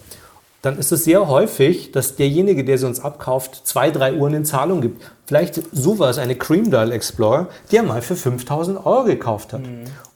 dann 0.63 0.77
ist 0.77 0.93
es 0.93 1.03
sehr 1.03 1.27
häufig, 1.27 1.91
dass 1.91 2.15
derjenige, 2.15 2.63
der 2.63 2.77
sie 2.77 2.87
uns 2.87 3.01
abkauft, 3.01 3.67
zwei, 3.67 3.91
drei 3.91 4.13
Uhren 4.13 4.33
in 4.33 4.45
Zahlung 4.45 4.79
gibt. 4.79 5.03
Vielleicht 5.25 5.61
sowas, 5.73 6.17
eine 6.17 6.35
Cream 6.35 6.71
Dial 6.71 6.93
Explorer, 6.93 7.49
die 7.69 7.75
er 7.75 7.83
mal 7.83 8.01
für 8.01 8.15
5000 8.15 8.85
Euro 8.85 9.03
gekauft 9.03 9.51
hat. 9.51 9.61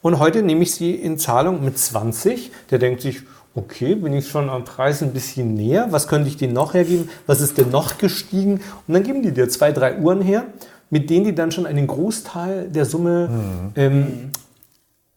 Und 0.02 0.20
heute 0.20 0.44
nehme 0.44 0.64
ich 0.64 0.74
sie 0.74 0.96
in 0.96 1.18
Zahlung 1.18 1.66
mit 1.66 1.78
20. 1.78 2.50
Der 2.72 2.80
denkt 2.80 3.02
sich, 3.02 3.24
okay, 3.56 3.96
bin 3.96 4.14
ich 4.14 4.30
schon 4.30 4.50
am 4.50 4.64
Preis 4.64 5.04
ein 5.04 5.12
bisschen 5.12 5.54
näher. 5.54 5.88
Was 5.90 6.08
könnte 6.08 6.30
ich 6.30 6.38
denen 6.38 6.54
noch 6.54 6.74
hergeben? 6.74 7.10
Was 7.26 7.42
ist 7.42 7.58
denn 7.58 7.70
noch 7.70 7.98
gestiegen? 7.98 8.62
Und 8.88 8.94
dann 8.94 9.04
geben 9.04 9.24
die 9.24 9.34
dir 9.34 9.50
zwei, 9.50 9.74
drei 9.74 9.98
Uhren 9.98 10.22
her, 10.22 10.46
mit 10.90 11.10
denen 11.10 11.26
die 11.26 11.36
dann 11.36 11.52
schon 11.52 11.66
einen 11.66 11.88
Großteil 11.88 12.70
der 12.70 12.86
Summe 12.86 13.30
ähm, 13.76 14.30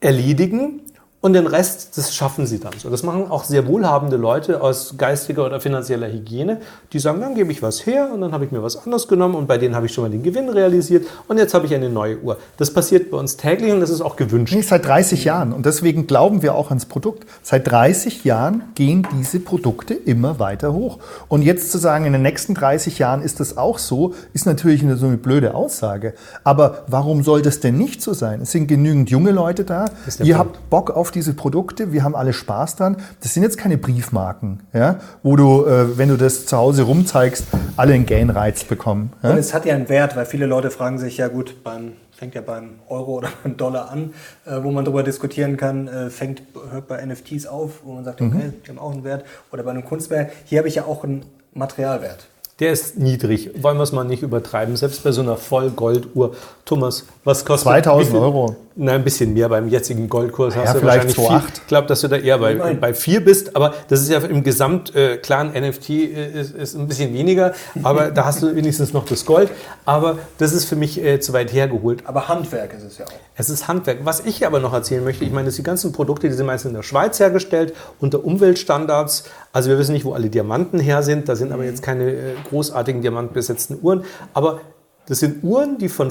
erledigen 0.00 0.80
und 1.22 1.34
den 1.34 1.46
Rest, 1.46 1.98
das 1.98 2.14
schaffen 2.14 2.46
sie 2.46 2.58
dann 2.60 2.72
so. 2.78 2.88
Das 2.88 3.02
machen 3.02 3.30
auch 3.30 3.44
sehr 3.44 3.66
wohlhabende 3.66 4.16
Leute 4.16 4.62
aus 4.62 4.94
geistiger 4.96 5.44
oder 5.44 5.60
finanzieller 5.60 6.10
Hygiene, 6.10 6.60
die 6.92 6.98
sagen, 6.98 7.20
dann 7.20 7.34
gebe 7.34 7.52
ich 7.52 7.62
was 7.62 7.84
her 7.84 8.08
und 8.12 8.22
dann 8.22 8.32
habe 8.32 8.46
ich 8.46 8.52
mir 8.52 8.62
was 8.62 8.76
anderes 8.84 9.06
genommen 9.06 9.34
und 9.34 9.46
bei 9.46 9.58
denen 9.58 9.76
habe 9.76 9.84
ich 9.84 9.92
schon 9.92 10.04
mal 10.04 10.10
den 10.10 10.22
Gewinn 10.22 10.48
realisiert 10.48 11.06
und 11.28 11.36
jetzt 11.36 11.52
habe 11.52 11.66
ich 11.66 11.74
eine 11.74 11.90
neue 11.90 12.18
Uhr. 12.20 12.38
Das 12.56 12.72
passiert 12.72 13.10
bei 13.10 13.18
uns 13.18 13.36
täglich 13.36 13.70
und 13.70 13.80
das 13.80 13.90
ist 13.90 14.00
auch 14.00 14.16
gewünscht. 14.16 14.54
Nee, 14.54 14.62
seit 14.62 14.86
30 14.86 15.24
Jahren. 15.24 15.52
Und 15.52 15.66
deswegen 15.66 16.06
glauben 16.06 16.40
wir 16.40 16.54
auch 16.54 16.70
ans 16.70 16.86
Produkt. 16.86 17.26
Seit 17.42 17.70
30 17.70 18.24
Jahren 18.24 18.62
gehen 18.74 19.06
diese 19.18 19.40
Produkte 19.40 19.92
immer 19.92 20.38
weiter 20.38 20.72
hoch. 20.72 20.98
Und 21.28 21.42
jetzt 21.42 21.70
zu 21.70 21.76
sagen, 21.76 22.06
in 22.06 22.14
den 22.14 22.22
nächsten 22.22 22.54
30 22.54 22.98
Jahren 22.98 23.20
ist 23.20 23.40
das 23.40 23.58
auch 23.58 23.78
so, 23.78 24.14
ist 24.32 24.46
natürlich 24.46 24.82
eine, 24.82 24.96
so 24.96 25.06
eine 25.06 25.18
blöde 25.18 25.54
Aussage. 25.54 26.14
Aber 26.44 26.84
warum 26.86 27.22
soll 27.22 27.42
das 27.42 27.60
denn 27.60 27.76
nicht 27.76 28.00
so 28.00 28.14
sein? 28.14 28.40
Es 28.40 28.52
sind 28.52 28.68
genügend 28.68 29.10
junge 29.10 29.32
Leute 29.32 29.64
da. 29.64 29.84
Ihr 30.20 30.36
Punkt. 30.36 30.38
habt 30.38 30.70
Bock 30.70 30.90
auf 30.90 31.09
diese 31.10 31.34
Produkte. 31.34 31.92
Wir 31.92 32.04
haben 32.04 32.14
alle 32.14 32.32
Spaß 32.32 32.76
dran. 32.76 32.96
Das 33.22 33.34
sind 33.34 33.42
jetzt 33.42 33.58
keine 33.58 33.78
Briefmarken, 33.78 34.60
ja, 34.72 35.00
wo 35.22 35.36
du, 35.36 35.64
äh, 35.66 35.98
wenn 35.98 36.08
du 36.08 36.16
das 36.16 36.46
zu 36.46 36.56
Hause 36.56 36.82
rumzeigst, 36.82 37.46
alle 37.76 37.94
einen 37.94 38.06
Gain-Reiz 38.06 38.64
bekommen. 38.64 39.12
Ja? 39.22 39.30
Und 39.30 39.38
es 39.38 39.54
hat 39.54 39.66
ja 39.66 39.74
einen 39.74 39.88
Wert, 39.88 40.16
weil 40.16 40.26
viele 40.26 40.46
Leute 40.46 40.70
fragen 40.70 40.98
sich, 40.98 41.16
ja 41.16 41.28
gut, 41.28 41.62
beim, 41.62 41.92
fängt 42.12 42.34
ja 42.34 42.40
beim 42.40 42.80
Euro 42.88 43.18
oder 43.18 43.28
beim 43.42 43.56
Dollar 43.56 43.90
an, 43.90 44.12
äh, 44.46 44.62
wo 44.62 44.70
man 44.70 44.84
darüber 44.84 45.02
diskutieren 45.02 45.56
kann, 45.56 45.88
äh, 45.88 46.10
fängt, 46.10 46.42
hört 46.70 46.88
bei 46.88 47.04
NFTs 47.04 47.46
auf, 47.46 47.80
wo 47.84 47.92
man 47.92 48.04
sagt, 48.04 48.20
okay, 48.20 48.52
die 48.64 48.70
haben 48.70 48.78
auch 48.78 48.92
einen 48.92 49.04
Wert. 49.04 49.24
Oder 49.52 49.62
bei 49.62 49.70
einem 49.70 49.84
Kunstwerk, 49.84 50.32
hier 50.44 50.58
habe 50.58 50.68
ich 50.68 50.76
ja 50.76 50.84
auch 50.84 51.04
einen 51.04 51.24
Materialwert. 51.52 52.26
Der 52.60 52.72
ist 52.72 52.98
niedrig, 52.98 53.62
wollen 53.62 53.78
wir 53.78 53.84
es 53.84 53.92
mal 53.92 54.04
nicht 54.04 54.22
übertreiben. 54.22 54.76
Selbst 54.76 55.02
bei 55.02 55.12
so 55.12 55.22
einer 55.22 55.38
Vollgolduhr. 55.38 56.36
Thomas, 56.70 57.04
was 57.24 57.44
kostet 57.44 57.64
2000 57.68 58.06
wie 58.06 58.10
viel- 58.12 58.20
Euro. 58.20 58.56
Na, 58.76 58.92
ein 58.92 59.02
bisschen 59.04 59.34
mehr 59.34 59.48
beim 59.48 59.68
jetzigen 59.68 60.08
Goldkurs 60.08 60.54
Ja, 60.54 60.62
hast 60.62 60.74
du 60.76 60.78
vielleicht 60.78 61.04
wahrscheinlich 61.08 61.16
2,8. 61.18 61.40
viel. 61.42 61.52
Ich 61.62 61.66
glaube, 61.66 61.88
dass 61.88 62.00
du 62.00 62.08
da 62.08 62.16
eher 62.16 62.38
bei, 62.38 62.54
bei 62.54 62.94
4 62.94 63.22
bist, 63.24 63.54
aber 63.56 63.74
das 63.88 64.00
ist 64.00 64.08
ja 64.08 64.20
im 64.20 64.42
Gesamt 64.44 64.94
äh, 64.94 65.16
klar, 65.18 65.40
ein 65.40 65.50
NFT 65.68 65.90
äh, 65.90 66.40
ist, 66.40 66.54
ist 66.54 66.76
ein 66.76 66.86
bisschen 66.86 67.12
weniger, 67.12 67.52
aber 67.82 68.10
da 68.12 68.24
hast 68.24 68.42
du 68.42 68.54
wenigstens 68.56 68.92
noch 68.94 69.04
das 69.04 69.26
Gold. 69.26 69.50
Aber 69.84 70.18
das 70.38 70.52
ist 70.52 70.64
für 70.66 70.76
mich 70.76 71.02
äh, 71.04 71.18
zu 71.20 71.32
weit 71.32 71.52
hergeholt. 71.52 72.04
Aber 72.06 72.28
Handwerk 72.28 72.72
ist 72.72 72.84
es 72.84 72.98
ja 72.98 73.04
auch. 73.06 73.10
Es 73.36 73.50
ist 73.50 73.66
Handwerk. 73.68 73.98
Was 74.04 74.20
ich 74.20 74.46
aber 74.46 74.60
noch 74.60 74.72
erzählen 74.72 75.02
möchte, 75.04 75.24
ich 75.24 75.32
meine, 75.32 75.46
dass 75.46 75.56
die 75.56 75.62
ganzen 75.64 75.92
Produkte, 75.92 76.28
die 76.28 76.34
sind 76.34 76.46
meistens 76.46 76.70
in 76.70 76.76
der 76.76 76.82
Schweiz 76.84 77.18
hergestellt, 77.18 77.74
unter 77.98 78.24
Umweltstandards. 78.24 79.24
Also 79.52 79.68
wir 79.68 79.78
wissen 79.78 79.92
nicht, 79.92 80.04
wo 80.04 80.12
alle 80.12 80.30
Diamanten 80.30 80.78
her 80.78 81.02
sind. 81.02 81.28
Da 81.28 81.34
sind 81.36 81.52
aber 81.52 81.64
jetzt 81.64 81.82
keine 81.82 82.04
äh, 82.12 82.16
großartigen 82.48 83.02
diamantbesetzten 83.02 83.78
Uhren. 83.82 84.04
Aber 84.32 84.60
das 85.06 85.18
sind 85.18 85.42
Uhren, 85.42 85.76
die 85.78 85.88
von 85.88 86.10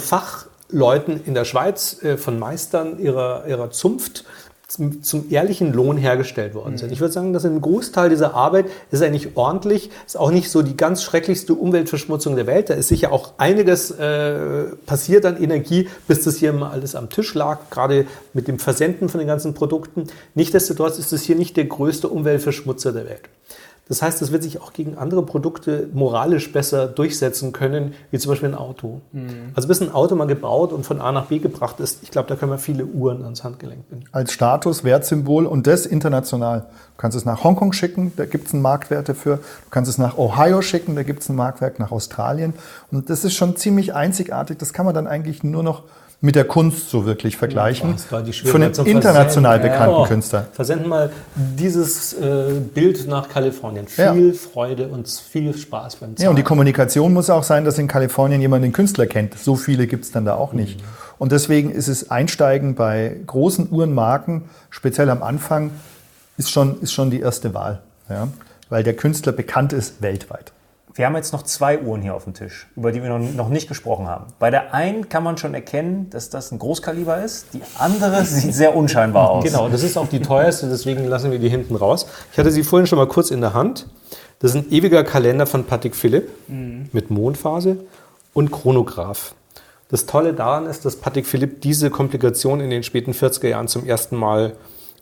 Fachleuten 0.70 1.22
in 1.26 1.34
der 1.34 1.46
Schweiz, 1.46 2.02
äh, 2.04 2.18
von 2.18 2.40
Meistern 2.40 3.00
ihrer, 3.00 3.46
ihrer 3.48 3.72
Zunft 3.72 4.26
zum, 4.68 5.02
zum 5.02 5.32
ehrlichen 5.32 5.74
Lohn 5.74 5.98
hergestellt 5.98 6.54
worden 6.54 6.78
sind. 6.78 6.92
Ich 6.92 7.00
würde 7.00 7.12
sagen, 7.12 7.34
dass 7.34 7.44
ein 7.44 7.60
Großteil 7.60 8.10
dieser 8.10 8.36
Arbeit 8.36 8.68
ist 8.92 9.02
eigentlich 9.02 9.36
ordentlich, 9.36 9.90
ist 10.06 10.16
auch 10.16 10.30
nicht 10.30 10.52
so 10.52 10.62
die 10.62 10.78
ganz 10.78 11.02
schrecklichste 11.02 11.56
Umweltverschmutzung 11.56 12.36
der 12.36 12.46
Welt. 12.46 12.70
Da 12.70 12.76
ist 12.76 12.90
sicher 12.90 13.12
auch 13.12 13.34
einiges 13.38 13.90
äh, 13.90 14.66
passiert 14.86 15.26
an 15.26 15.42
Energie, 15.42 15.90
bis 16.08 16.24
das 16.24 16.38
hier 16.38 16.54
mal 16.54 16.70
alles 16.70 16.94
am 16.94 17.10
Tisch 17.10 17.34
lag, 17.34 17.72
gerade 17.72 18.06
mit 18.34 18.48
dem 18.48 18.60
Versenden 18.60 19.10
von 19.10 19.18
den 19.18 19.28
ganzen 19.28 19.56
Produkten. 19.56 20.04
Nichtsdestotrotz 20.36 21.00
ist 21.00 21.14
es 21.14 21.24
hier 21.24 21.36
nicht 21.36 21.58
der 21.58 21.66
größte 21.66 22.08
Umweltverschmutzer 22.08 22.92
der 22.92 23.06
Welt. 23.06 23.24
Das 23.90 24.04
heißt, 24.04 24.22
es 24.22 24.32
wird 24.32 24.44
sich 24.44 24.62
auch 24.62 24.72
gegen 24.72 24.98
andere 24.98 25.24
Produkte 25.24 25.90
moralisch 25.94 26.54
besser 26.54 26.88
durchsetzen 26.88 27.52
können, 27.52 27.96
wie 28.12 28.20
zum 28.20 28.30
Beispiel 28.32 28.50
ein 28.50 28.56
Auto. 28.56 29.02
Also 29.56 29.68
bis 29.68 29.82
ein 29.82 29.92
Auto 29.92 30.16
mal 30.16 30.28
gebaut 30.28 30.72
und 30.72 30.86
von 30.86 31.02
A 31.02 31.12
nach 31.12 31.26
B 31.26 31.40
gebracht 31.40 31.80
ist, 31.80 32.04
ich 32.04 32.12
glaube, 32.12 32.30
da 32.30 32.36
können 32.36 32.52
wir 32.52 32.60
viele 32.60 32.86
Uhren 32.86 33.24
ans 33.24 33.44
Handgelenk 33.44 33.90
binden. 33.90 34.06
als 34.12 34.32
Status, 34.32 34.84
Wertsymbol 34.84 35.48
und 35.48 35.66
das 35.66 35.88
international. 35.88 36.62
Du 36.62 37.02
kannst 37.02 37.18
es 37.18 37.26
nach 37.26 37.44
Hongkong 37.44 37.74
schicken, 37.74 38.14
da 38.16 38.26
gibt 38.26 38.48
es 38.48 38.54
einen 38.54 38.62
Marktwert 38.62 39.10
dafür. 39.10 39.38
Du 39.38 39.70
kannst 39.72 39.90
es 39.90 39.98
nach 39.98 40.18
Ohio 40.18 40.62
schicken, 40.62 40.96
da 40.96 41.04
gibt 41.04 41.24
es 41.24 41.30
einen 41.30 41.38
Marktwert 41.38 41.80
nach 41.80 41.92
Australien. 41.92 42.54
Und 42.92 43.10
das 43.10 43.24
ist 43.26 43.34
schon 43.34 43.56
ziemlich 43.56 43.96
einzigartig. 43.96 44.60
Das 44.60 44.72
kann 44.72 44.86
man 44.86 44.94
dann 44.94 45.08
eigentlich 45.08 45.44
nur 45.44 45.64
noch 45.64 45.84
mit 46.22 46.36
der 46.36 46.44
Kunst 46.44 46.90
so 46.90 47.06
wirklich 47.06 47.38
vergleichen. 47.38 47.94
Das 47.94 48.12
war 48.12 48.22
die 48.22 48.34
Für 48.34 48.56
einen 48.56 48.74
international 48.74 49.60
Versenden. 49.60 49.72
bekannten 49.72 50.02
Ja. 50.02 50.08
Künstler. 50.08 50.48
Versenden 50.52 50.90
mal 50.90 51.12
dieses 51.36 52.14
äh, 52.14 52.60
Bild 52.74 53.08
nach 53.08 53.30
Kalifornien. 53.30 53.88
Ja. 53.96 54.14
Viel 54.14 54.34
Freude 54.34 54.90
und 54.90 55.08
viel 55.08 55.56
Spaß 55.56 55.96
beim 55.98 56.18
Zahlen. 56.18 56.24
Ja, 56.26 56.30
und 56.30 56.36
die 56.36 56.44
Kommunikation 56.44 57.14
muss 57.14 57.30
auch 57.30 57.44
sein, 57.44 57.64
dass 57.64 57.78
in 57.78 57.88
Kalifornien 57.88 58.42
jemand 58.42 58.66
den 58.66 58.74
Künstler 58.74 59.08
kennt. 59.08 59.40
So 59.40 59.56
viele 59.56 59.88
gibt 59.88 60.04
es 60.06 60.12
dann 60.12 60.26
da 60.26 60.36
auch 60.36 60.52
nicht. 60.52 60.82
Und 61.20 61.32
deswegen 61.32 61.72
ist 61.72 61.88
es 61.88 62.12
Einsteigen 62.12 62.76
bei 62.76 63.16
großen 63.26 63.70
Uhrenmarken, 63.72 64.44
speziell 64.70 65.10
am 65.10 65.24
Anfang, 65.24 65.72
ist 66.38 66.52
schon, 66.52 66.82
ist 66.82 66.92
schon 66.92 67.12
die 67.12 67.22
erste 67.22 67.54
Wahl. 67.54 67.80
Ja? 68.10 68.28
Weil 68.70 68.84
der 68.84 68.94
Künstler 68.96 69.32
bekannt 69.32 69.72
ist 69.72 70.02
weltweit. 70.02 70.52
Wir 70.96 71.06
haben 71.06 71.16
jetzt 71.16 71.34
noch 71.34 71.44
zwei 71.44 71.80
Uhren 71.80 72.02
hier 72.02 72.16
auf 72.16 72.24
dem 72.24 72.34
Tisch, 72.34 72.68
über 72.76 72.92
die 72.92 73.02
wir 73.04 73.10
noch, 73.10 73.20
noch 73.20 73.50
nicht 73.50 73.68
gesprochen 73.68 74.08
haben. 74.08 74.26
Bei 74.40 74.50
der 74.50 74.74
einen 74.74 75.08
kann 75.08 75.24
man 75.24 75.38
schon 75.38 75.54
erkennen, 75.54 76.10
dass 76.10 76.30
das 76.30 76.52
ein 76.52 76.60
Großkaliber 76.60 77.24
ist. 77.24 77.54
Die 77.54 77.62
andere 77.78 78.26
sieht 78.26 78.54
sehr 78.54 78.76
unscheinbar 78.76 79.30
aus. 79.30 79.44
Genau, 79.44 79.70
das 79.70 79.84
ist 79.84 79.98
auch 79.98 80.08
die 80.08 80.22
teuerste, 80.22 80.68
deswegen 80.68 81.06
lassen 81.06 81.32
wir 81.32 81.40
die 81.40 81.50
hinten 81.50 81.76
raus. 81.76 82.08
Ich 82.32 82.40
hatte 82.40 82.52
sie 82.52 82.64
vorhin 82.64 82.88
schon 82.88 82.98
mal 82.98 83.08
kurz 83.08 83.32
in 83.32 83.42
der 83.42 83.54
Hand. 83.54 83.88
Das 84.40 84.56
ist 84.56 84.58
ein 84.58 84.72
ewiger 84.72 85.04
Kalender 85.04 85.46
von 85.46 85.66
Patek 85.66 85.96
Philipp 85.96 86.30
mit 86.48 87.12
Mondphase 87.12 87.78
und 88.34 88.52
Chronograph. 88.52 89.36
Das 89.90 90.06
Tolle 90.06 90.34
daran 90.34 90.68
ist, 90.68 90.86
dass 90.86 90.96
Patek 90.96 91.26
Philipp 91.26 91.62
diese 91.62 91.90
Komplikation 91.90 92.62
in 92.62 92.70
den 92.70 92.84
späten 92.84 93.12
40er 93.12 93.48
Jahren 93.48 93.68
zum 93.68 93.86
ersten 93.86 94.16
Mal 94.16 94.54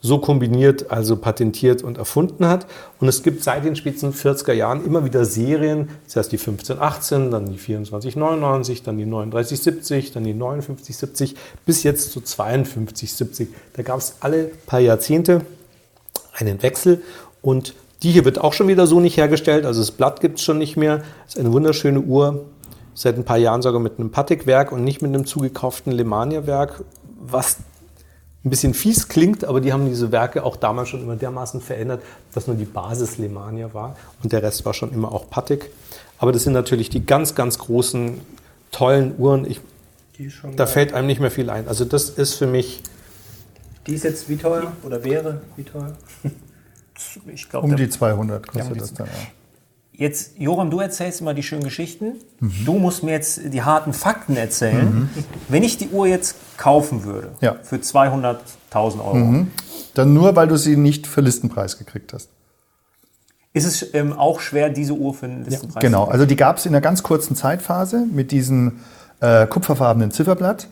so 0.02 0.20
kombiniert, 0.20 0.92
also 0.92 1.18
patentiert 1.18 1.82
und 1.82 1.98
erfunden 1.98 2.48
hat. 2.48 2.68
Und 3.00 3.08
es 3.08 3.24
gibt 3.24 3.44
seit 3.44 3.66
den 3.66 3.76
späten 3.76 4.12
40er 4.12 4.54
Jahren 4.54 4.86
immer 4.86 5.06
wieder 5.06 5.26
Serien, 5.26 5.90
zuerst 6.06 6.32
die 6.32 6.38
1518, 6.38 7.32
dann 7.32 7.46
die 7.46 7.58
2499, 7.58 8.84
dann 8.84 8.98
die 8.98 9.06
3970, 9.06 10.12
dann 10.12 10.24
die 10.24 10.34
5970, 10.34 11.36
bis 11.66 11.84
jetzt 11.84 12.12
zu 12.12 12.22
5270. 12.22 13.50
Da 13.74 13.84
gab 13.84 14.00
es 14.00 14.16
alle 14.20 14.52
paar 14.66 14.80
Jahrzehnte 14.80 15.42
einen 16.34 16.62
Wechsel 16.62 17.02
und 17.42 17.74
die 18.04 18.12
hier 18.12 18.26
wird 18.26 18.40
auch 18.40 18.54
schon 18.54 18.68
wieder 18.68 18.86
so 18.86 19.00
nicht 19.00 19.18
hergestellt, 19.18 19.66
also 19.66 19.82
das 19.82 19.92
Blatt 19.92 20.22
gibt 20.22 20.38
es 20.38 20.44
schon 20.44 20.60
nicht 20.60 20.78
mehr. 20.78 20.98
Das 20.98 21.36
ist 21.36 21.40
eine 21.40 21.52
wunderschöne 21.52 22.00
Uhr, 22.00 22.46
seit 22.94 23.18
ein 23.18 23.26
paar 23.26 23.38
Jahren 23.38 23.64
sogar 23.64 23.80
mit 23.80 24.00
einem 24.00 24.12
Patek-Werk 24.12 24.72
und 24.72 24.84
nicht 24.84 25.02
mit 25.02 25.14
einem 25.14 25.26
zugekauften 25.26 25.92
Lemania-Werk, 25.92 26.84
was 27.20 27.58
ein 28.48 28.50
bisschen 28.50 28.74
fies 28.74 29.08
klingt, 29.08 29.46
aber 29.46 29.62
die 29.62 29.72
haben 29.74 29.86
diese 29.88 30.12
Werke 30.12 30.44
auch 30.44 30.56
damals 30.56 30.90
schon 30.90 31.02
immer 31.02 31.16
dermaßen 31.16 31.62
verändert, 31.62 32.02
dass 32.34 32.48
nur 32.48 32.56
die 32.56 32.66
Basis 32.66 33.18
Lemania 33.18 33.74
war 33.74 33.96
und 34.24 34.32
der 34.32 34.42
Rest 34.44 34.66
war 34.66 34.74
schon 34.74 34.92
immer 34.94 35.12
auch 35.12 35.30
Patek. 35.30 35.70
Aber 36.20 36.32
das 36.32 36.44
sind 36.44 36.54
natürlich 36.54 36.90
die 36.90 37.06
ganz, 37.06 37.36
ganz 37.36 37.60
großen, 37.60 38.20
tollen 38.72 39.14
Uhren. 39.20 39.46
Ich, 39.50 39.60
Die 40.18 40.26
ist 40.26 40.34
schon 40.34 40.56
da 40.56 40.64
geil. 40.66 40.74
fällt 40.74 40.94
einem 40.94 41.08
nicht 41.08 41.20
mehr 41.20 41.30
viel 41.32 41.50
ein. 41.50 41.68
Also 41.68 41.86
das 41.86 42.10
ist 42.10 42.34
für 42.36 42.48
mich 42.48 42.82
Die 43.86 43.94
ist 43.94 44.04
jetzt 44.04 44.28
wie 44.30 44.38
teuer 44.38 44.72
oder 44.84 45.04
wäre 45.04 45.42
wie 45.56 45.64
teuer? 45.64 45.96
Ich 47.32 47.48
glaube, 47.48 47.68
Um 47.68 47.76
die 47.76 47.90
200 47.90 48.48
kostet 48.48 48.68
um 48.70 48.74
die- 48.74 48.80
das 48.80 48.94
dann 48.96 49.08
auch. 49.08 49.37
Jetzt, 49.98 50.38
Joram, 50.38 50.70
du 50.70 50.80
erzählst 50.80 51.22
immer 51.22 51.34
die 51.34 51.42
schönen 51.42 51.64
Geschichten. 51.64 52.14
Mhm. 52.40 52.52
Du 52.66 52.74
musst 52.78 53.02
mir 53.04 53.12
jetzt 53.12 53.42
die 53.52 53.64
harten 53.64 53.94
Fakten 53.94 54.38
erzählen. 54.38 55.10
Wenn 55.50 55.64
ich 55.64 55.78
die 55.78 55.90
Uhr 55.90 56.06
jetzt 56.06 56.36
kaufen 56.58 57.04
würde 57.04 57.32
Ja. 57.42 57.56
für 57.64 57.78
200.000 57.78 59.00
Euro, 59.04 59.46
Dann 59.96 60.14
nur, 60.14 60.36
weil 60.36 60.48
du 60.48 60.56
sie 60.56 60.78
nicht 60.78 61.08
für 61.08 61.22
Listenpreis 61.22 61.80
gekriegt 61.80 62.14
hast. 62.14 62.30
ist 63.54 63.66
es 63.66 63.94
ähm, 63.96 64.14
auch 64.14 64.40
schwer, 64.40 64.70
diese 64.70 64.94
Uhr 64.94 65.16
für 65.16 65.26
einen 65.26 65.44
Listenpreis 65.46 65.82
Genau, 65.82 66.06
zu 66.06 66.12
also 66.12 66.26
die 66.28 66.36
gab 66.36 66.58
es 66.58 66.68
in 66.68 66.74
einer 66.76 66.82
ganz 66.82 67.02
kurzen 67.02 67.36
Zeitphase 67.36 68.06
mit 68.12 68.30
diesem 68.32 68.82
äh, 69.20 69.48
kupferfarbenen 69.48 70.12
Zifferblatt. 70.12 70.68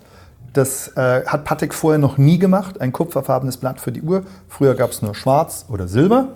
Das 0.54 0.90
äh, 0.96 1.26
hat 1.26 1.46
Patek 1.46 1.74
vorher 1.74 1.98
noch 1.98 2.20
nie 2.20 2.38
gemacht, 2.38 2.80
ein 2.80 2.92
kupferfarbenes 2.92 3.58
Blatt 3.58 3.82
für 3.82 3.92
die 3.92 4.04
Uhr. 4.04 4.24
Früher 4.48 4.76
gab 4.76 4.92
es 4.92 5.02
nur 5.02 5.16
schwarz 5.16 5.66
oder 5.68 5.88
silber 5.88 6.28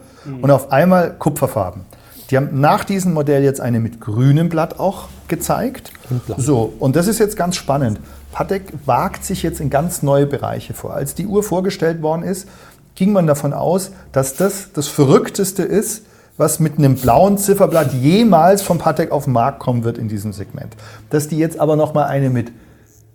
und 0.42 0.50
auf 0.50 0.72
einmal 0.72 1.14
kupferfarben. 1.18 1.84
Die 2.30 2.38
haben 2.38 2.60
nach 2.60 2.84
diesem 2.84 3.14
Modell 3.14 3.44
jetzt 3.44 3.60
eine 3.60 3.80
mit 3.80 4.00
grünem 4.00 4.50
Blatt 4.50 4.80
auch 4.80 5.08
gezeigt. 5.28 5.92
So, 6.38 6.74
und 6.80 6.96
das 6.96 7.08
ist 7.08 7.20
jetzt 7.20 7.36
ganz 7.36 7.56
spannend. 7.56 8.00
Patek 8.32 8.74
wagt 8.86 9.26
sich 9.26 9.42
jetzt 9.42 9.60
in 9.60 9.70
ganz 9.70 10.04
neue 10.04 10.28
Bereiche 10.28 10.74
vor. 10.74 10.94
Als 10.94 11.16
die 11.16 11.26
Uhr 11.26 11.42
vorgestellt 11.42 12.02
worden 12.02 12.24
ist, 12.24 12.48
ging 12.94 13.12
man 13.12 13.26
davon 13.26 13.54
aus, 13.54 13.92
dass 14.12 14.36
das 14.36 14.72
das 14.74 14.88
Verrückteste 14.88 15.64
ist, 15.64 16.06
was 16.38 16.60
mit 16.60 16.78
einem 16.78 16.96
blauen 16.96 17.38
Zifferblatt 17.38 17.94
jemals 17.94 18.62
von 18.62 18.78
Patek 18.78 19.12
auf 19.12 19.26
den 19.26 19.34
Markt 19.34 19.60
kommen 19.60 19.84
wird 19.84 19.98
in 19.98 20.08
diesem 20.08 20.32
Segment. 20.32 20.76
Dass 21.10 21.28
die 21.28 21.38
jetzt 21.38 21.60
aber 21.60 21.76
noch 21.76 21.94
mal 21.94 22.06
eine 22.06 22.30
mit 22.30 22.52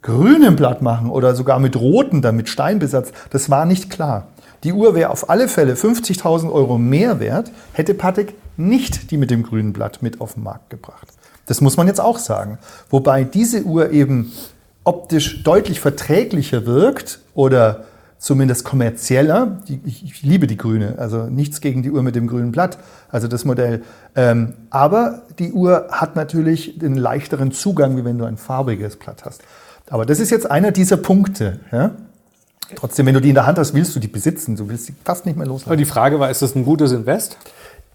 grünem 0.03 0.57
Blatt 0.57 0.83
machen 0.83 1.09
oder 1.09 1.35
sogar 1.35 1.59
mit 1.59 1.77
roten, 1.77 2.21
dann 2.21 2.37
mit 2.37 2.49
Steinbesatz, 2.49 3.13
das 3.31 3.49
war 3.49 3.65
nicht 3.65 3.89
klar. 3.89 4.29
Die 4.65 4.73
Uhr 4.73 4.95
wäre 4.95 5.11
auf 5.11 5.29
alle 5.31 5.47
Fälle 5.47 5.75
50.000 5.75 6.51
Euro 6.51 6.79
mehr 6.79 7.21
wert, 7.21 7.53
hätte 7.75 7.95
Patek 7.95 8.35
nicht 8.57 9.11
die 9.11 9.19
mit 9.19 9.31
dem 9.31 9.43
grünen 9.43 9.73
Blatt 9.73 10.03
mit 10.03 10.21
auf 10.21 10.35
den 10.35 10.43
Markt 10.43 10.71
gebracht. 10.71 11.09
Das 11.47 11.61
muss 11.61 11.77
man 11.77 11.87
jetzt 11.87 12.01
auch 12.01 12.19
sagen. 12.19 12.59
Wobei 12.89 13.25
diese 13.25 13.63
Uhr 13.65 13.91
eben 13.91 14.33
optisch 14.85 15.43
deutlich 15.43 15.81
verträglicher 15.81 16.65
wirkt 16.65 17.21
oder 17.35 17.85
zumindest 18.19 18.65
kommerzieller. 18.65 19.59
Ich 19.85 20.23
liebe 20.23 20.47
die 20.47 20.57
grüne, 20.57 20.95
also 20.97 21.25
nichts 21.25 21.61
gegen 21.61 21.83
die 21.83 21.91
Uhr 21.91 22.03
mit 22.03 22.15
dem 22.15 22.27
grünen 22.27 22.51
Blatt, 22.51 22.79
also 23.11 23.29
das 23.29 23.45
Modell. 23.45 23.83
Ähm, 24.17 24.55
aber 24.71 25.23
die 25.39 25.53
Uhr 25.53 25.89
hat 25.91 26.17
natürlich 26.17 26.79
den 26.79 26.95
leichteren 26.95 27.53
Zugang, 27.53 27.99
wie 27.99 28.05
wenn 28.07 28.17
du 28.17 28.25
ein 28.25 28.39
farbiges 28.39 28.97
Blatt 28.97 29.27
hast. 29.27 29.43
Aber 29.91 30.07
das 30.07 30.21
ist 30.21 30.31
jetzt 30.31 30.51
einer 30.51 30.73
dieser 30.73 30.97
Punkte. 30.97 31.61
Ja? 31.71 31.91
Trotzdem, 32.77 33.07
wenn 33.07 33.15
du 33.15 33.21
die 33.21 33.29
in 33.31 33.35
der 33.35 33.47
Hand 33.47 33.59
hast, 33.59 33.75
willst 33.75 33.95
du 33.95 34.01
die 34.01 34.09
besitzen. 34.09 34.57
Du 34.57 34.69
willst 34.69 34.87
sie 34.87 34.95
fast 35.05 35.27
nicht 35.27 35.37
mehr 35.37 35.45
Aber 35.47 35.55
loslassen. 35.55 35.79
die 35.79 35.85
Frage 35.85 36.19
war, 36.21 36.31
ist 36.31 36.43
das 36.43 36.55
ein 36.55 36.65
gutes 36.65 36.93
Invest? 36.93 37.37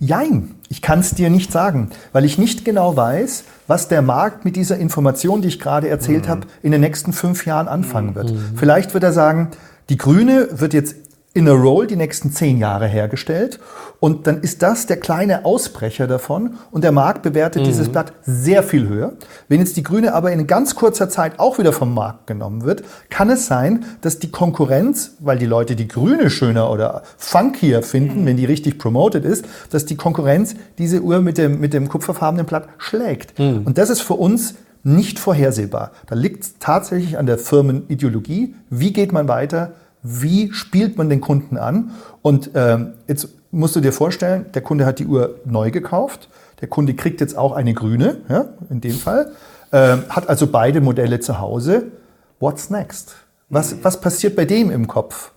Jein, 0.02 0.56
ich 0.70 0.82
kann 0.82 1.00
es 1.00 1.12
dir 1.12 1.30
nicht 1.30 1.52
sagen, 1.52 1.90
weil 2.14 2.24
ich 2.24 2.38
nicht 2.38 2.64
genau 2.64 2.96
weiß, 2.96 3.44
was 3.68 3.90
der 3.90 4.02
Markt 4.02 4.46
mit 4.46 4.56
dieser 4.56 4.78
Information, 4.78 5.42
die 5.42 5.50
ich 5.50 5.60
gerade 5.60 5.90
erzählt 5.90 6.30
habe, 6.30 6.48
in 6.64 6.72
den 6.72 6.80
nächsten 6.80 7.12
fünf 7.12 7.46
Jahren 7.46 7.68
anfangen 7.68 8.16
wird. 8.16 8.34
Vielleicht 8.56 8.94
wird 8.94 9.04
er 9.04 9.12
sagen, 9.12 9.50
die 9.90 9.98
Grüne 9.98 10.48
wird 10.52 10.74
jetzt 10.74 10.96
in 11.34 11.48
a 11.48 11.52
roll 11.52 11.86
die 11.86 11.96
nächsten 11.96 12.32
zehn 12.32 12.58
Jahre 12.58 12.88
hergestellt 12.88 13.60
und 14.00 14.26
dann 14.26 14.42
ist 14.42 14.64
das 14.64 14.88
der 14.88 14.98
kleine 14.98 15.46
Ausbrecher 15.46 16.08
davon 16.08 16.56
und 16.72 16.84
der 16.84 16.92
Markt 16.92 17.22
bewertet 17.22 17.68
dieses 17.68 17.90
Blatt 17.90 18.14
sehr 18.24 18.64
viel 18.64 18.88
höher. 18.88 19.14
Wenn 19.48 19.60
jetzt 19.60 19.78
die 19.78 19.84
Grüne 19.84 20.16
aber 20.16 20.32
in 20.32 20.48
ganz 20.48 20.74
kurzer 20.74 21.08
Zeit 21.08 21.40
auch 21.40 21.60
wieder 21.60 21.72
vom 21.72 21.94
Markt 21.94 22.26
genommen 22.26 22.64
wird, 22.64 22.84
kann 23.12 23.30
es 23.30 23.46
sein, 23.46 23.86
dass 24.02 24.18
die 24.18 24.32
Konkurrenz, 24.32 25.18
weil 25.20 25.38
die 25.38 25.46
Leute 25.46 25.76
die 25.76 25.88
Grüne 25.88 26.32
schöner 26.32 26.72
oder 26.72 27.04
funkier 27.18 27.84
finden, 27.84 28.26
wenn 28.26 28.38
die 28.38 28.46
richtig 28.46 28.80
promoted 28.80 29.24
ist, 29.24 29.46
dass 29.70 29.86
die 29.86 29.98
Konkurrenz 29.98 30.56
diese 30.80 31.02
Uhr 31.02 31.22
mit 31.22 31.38
dem, 31.38 31.60
mit 31.60 31.74
dem 31.74 31.90
kupferfarbenen 31.90 32.48
Blatt 32.48 32.70
schlägt. 32.80 33.40
Und 33.66 33.78
das 33.78 33.92
ist 33.92 34.02
für 34.02 34.16
uns 34.16 34.56
nicht 34.84 35.20
vorhersehbar. 35.20 35.92
Da 36.08 36.16
liegt 36.16 36.44
es 36.44 36.54
tatsächlich 36.60 37.18
an 37.18 37.28
der 37.28 37.38
Firmenideologie. 37.38 38.56
Wie 38.70 38.94
geht 38.94 39.12
man 39.12 39.28
weiter? 39.28 39.74
Wie 40.02 40.54
spielt 40.54 40.98
man 40.98 41.10
den 41.10 41.22
Kunden 41.22 41.58
an? 41.58 41.92
Und 42.22 42.52
ähm, 42.56 42.94
jetzt 43.08 43.30
musst 43.52 43.76
du 43.76 43.82
dir 43.82 43.92
vorstellen, 43.94 44.46
der 44.54 44.62
Kunde 44.62 44.86
hat 44.86 45.00
die 45.00 45.06
Uhr 45.06 45.36
neu 45.46 45.72
gekauft. 45.72 46.30
Der 46.62 46.68
Kunde 46.68 46.94
kriegt 46.94 47.22
jetzt 47.22 47.38
auch 47.38 47.54
eine 47.54 47.74
grüne, 47.74 48.18
ja, 48.30 48.46
in 48.70 48.82
dem 48.82 48.96
Fall. 48.96 49.32
Ähm, 49.72 50.04
hat 50.10 50.30
also 50.30 50.48
beide 50.48 50.82
Modelle 50.82 51.20
zu 51.20 51.40
Hause. 51.40 51.92
What's 52.40 52.70
next? 52.70 53.16
Was, 53.50 53.76
was 53.84 54.00
passiert 54.00 54.36
bei 54.36 54.46
dem 54.46 54.72
im 54.72 54.88
Kopf? 54.88 55.32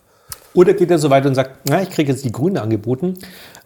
Oder 0.55 0.75
geht 0.75 0.91
er 0.91 0.99
so 0.99 1.11
weit 1.11 1.25
und 1.27 1.35
sagt, 1.35 1.69
na, 1.69 1.83
ich 1.83 1.91
kriege 1.91 2.13
jetzt 2.13 2.25
die 2.25 2.33
grüne 2.33 2.61
angeboten, 2.61 3.15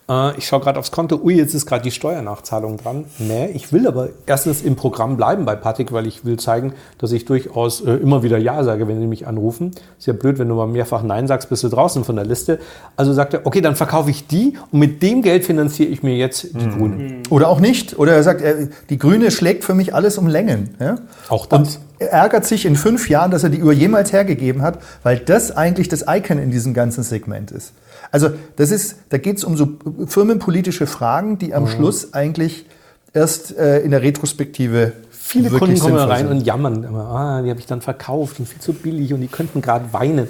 äh, 0.08 0.36
ich 0.38 0.46
schaue 0.46 0.60
gerade 0.60 0.78
aufs 0.78 0.90
Konto, 0.90 1.20
ui, 1.22 1.34
jetzt 1.34 1.54
ist 1.54 1.66
gerade 1.66 1.82
die 1.82 1.90
Steuernachzahlung 1.90 2.76
dran. 2.76 3.04
Nee, 3.18 3.50
ich 3.54 3.72
will 3.72 3.86
aber 3.86 4.10
erstens 4.26 4.62
im 4.62 4.76
Programm 4.76 5.16
bleiben 5.16 5.44
bei 5.44 5.56
Patik, 5.56 5.92
weil 5.92 6.06
ich 6.06 6.24
will 6.24 6.38
zeigen, 6.38 6.74
dass 6.98 7.12
ich 7.12 7.24
durchaus 7.24 7.80
äh, 7.80 7.92
immer 7.92 8.22
wieder 8.22 8.38
Ja 8.38 8.62
sage, 8.64 8.88
wenn 8.88 9.00
sie 9.00 9.06
mich 9.06 9.26
anrufen. 9.26 9.72
Ist 9.98 10.06
ja 10.06 10.12
blöd, 10.12 10.38
wenn 10.38 10.48
du 10.48 10.54
mal 10.54 10.66
mehrfach 10.66 11.02
Nein 11.02 11.26
sagst, 11.26 11.48
bist 11.48 11.64
du 11.64 11.68
draußen 11.68 12.04
von 12.04 12.16
der 12.16 12.24
Liste. 12.24 12.58
Also 12.96 13.12
sagt 13.12 13.34
er, 13.34 13.46
okay, 13.46 13.60
dann 13.60 13.76
verkaufe 13.76 14.10
ich 14.10 14.26
die 14.26 14.56
und 14.70 14.78
mit 14.78 15.02
dem 15.02 15.22
Geld 15.22 15.44
finanziere 15.44 15.88
ich 15.88 16.02
mir 16.02 16.16
jetzt 16.16 16.54
die 16.54 16.66
mhm. 16.66 16.78
Grüne. 16.78 17.22
Oder 17.30 17.48
auch 17.48 17.60
nicht. 17.60 17.98
Oder 17.98 18.14
er 18.14 18.22
sagt, 18.22 18.42
die 18.90 18.98
Grüne 18.98 19.30
schlägt 19.30 19.64
für 19.64 19.74
mich 19.74 19.94
alles 19.94 20.18
um 20.18 20.26
Längen. 20.26 20.76
Ja? 20.80 20.96
Auch 21.28 21.46
das. 21.46 21.58
Und 21.58 21.80
er 21.98 22.12
ärgert 22.12 22.44
sich 22.44 22.66
in 22.66 22.76
fünf 22.76 23.08
Jahren, 23.08 23.30
dass 23.30 23.42
er 23.42 23.48
die 23.48 23.62
Uhr 23.62 23.72
jemals 23.72 24.12
hergegeben 24.12 24.62
hat, 24.62 24.78
weil 25.02 25.18
das 25.18 25.50
eigentlich 25.50 25.88
das 25.88 26.04
Icon 26.06 26.38
in 26.38 26.50
diesem 26.50 26.74
ganzen 26.74 27.02
Segment 27.02 27.50
ist. 27.50 27.72
Also 28.16 28.30
das 28.56 28.70
ist, 28.70 28.96
da 29.10 29.18
geht 29.18 29.36
es 29.36 29.44
um 29.44 29.58
so 29.58 29.76
firmenpolitische 30.06 30.86
Fragen, 30.86 31.36
die 31.36 31.52
am 31.52 31.64
mhm. 31.64 31.68
Schluss 31.68 32.14
eigentlich 32.14 32.64
erst 33.12 33.54
äh, 33.54 33.80
in 33.80 33.90
der 33.90 34.00
Retrospektive 34.00 34.94
Viele 35.10 35.50
Kunden 35.50 35.78
kommen 35.78 35.98
rein 35.98 36.28
sind. 36.28 36.38
und 36.38 36.46
jammern 36.46 36.82
immer, 36.82 37.10
ah, 37.10 37.42
die 37.42 37.50
habe 37.50 37.60
ich 37.60 37.66
dann 37.66 37.82
verkauft 37.82 38.40
und 38.40 38.48
viel 38.48 38.58
zu 38.58 38.72
billig 38.72 39.12
und 39.12 39.20
die 39.20 39.26
könnten 39.26 39.60
gerade 39.60 39.92
weinen. 39.92 40.28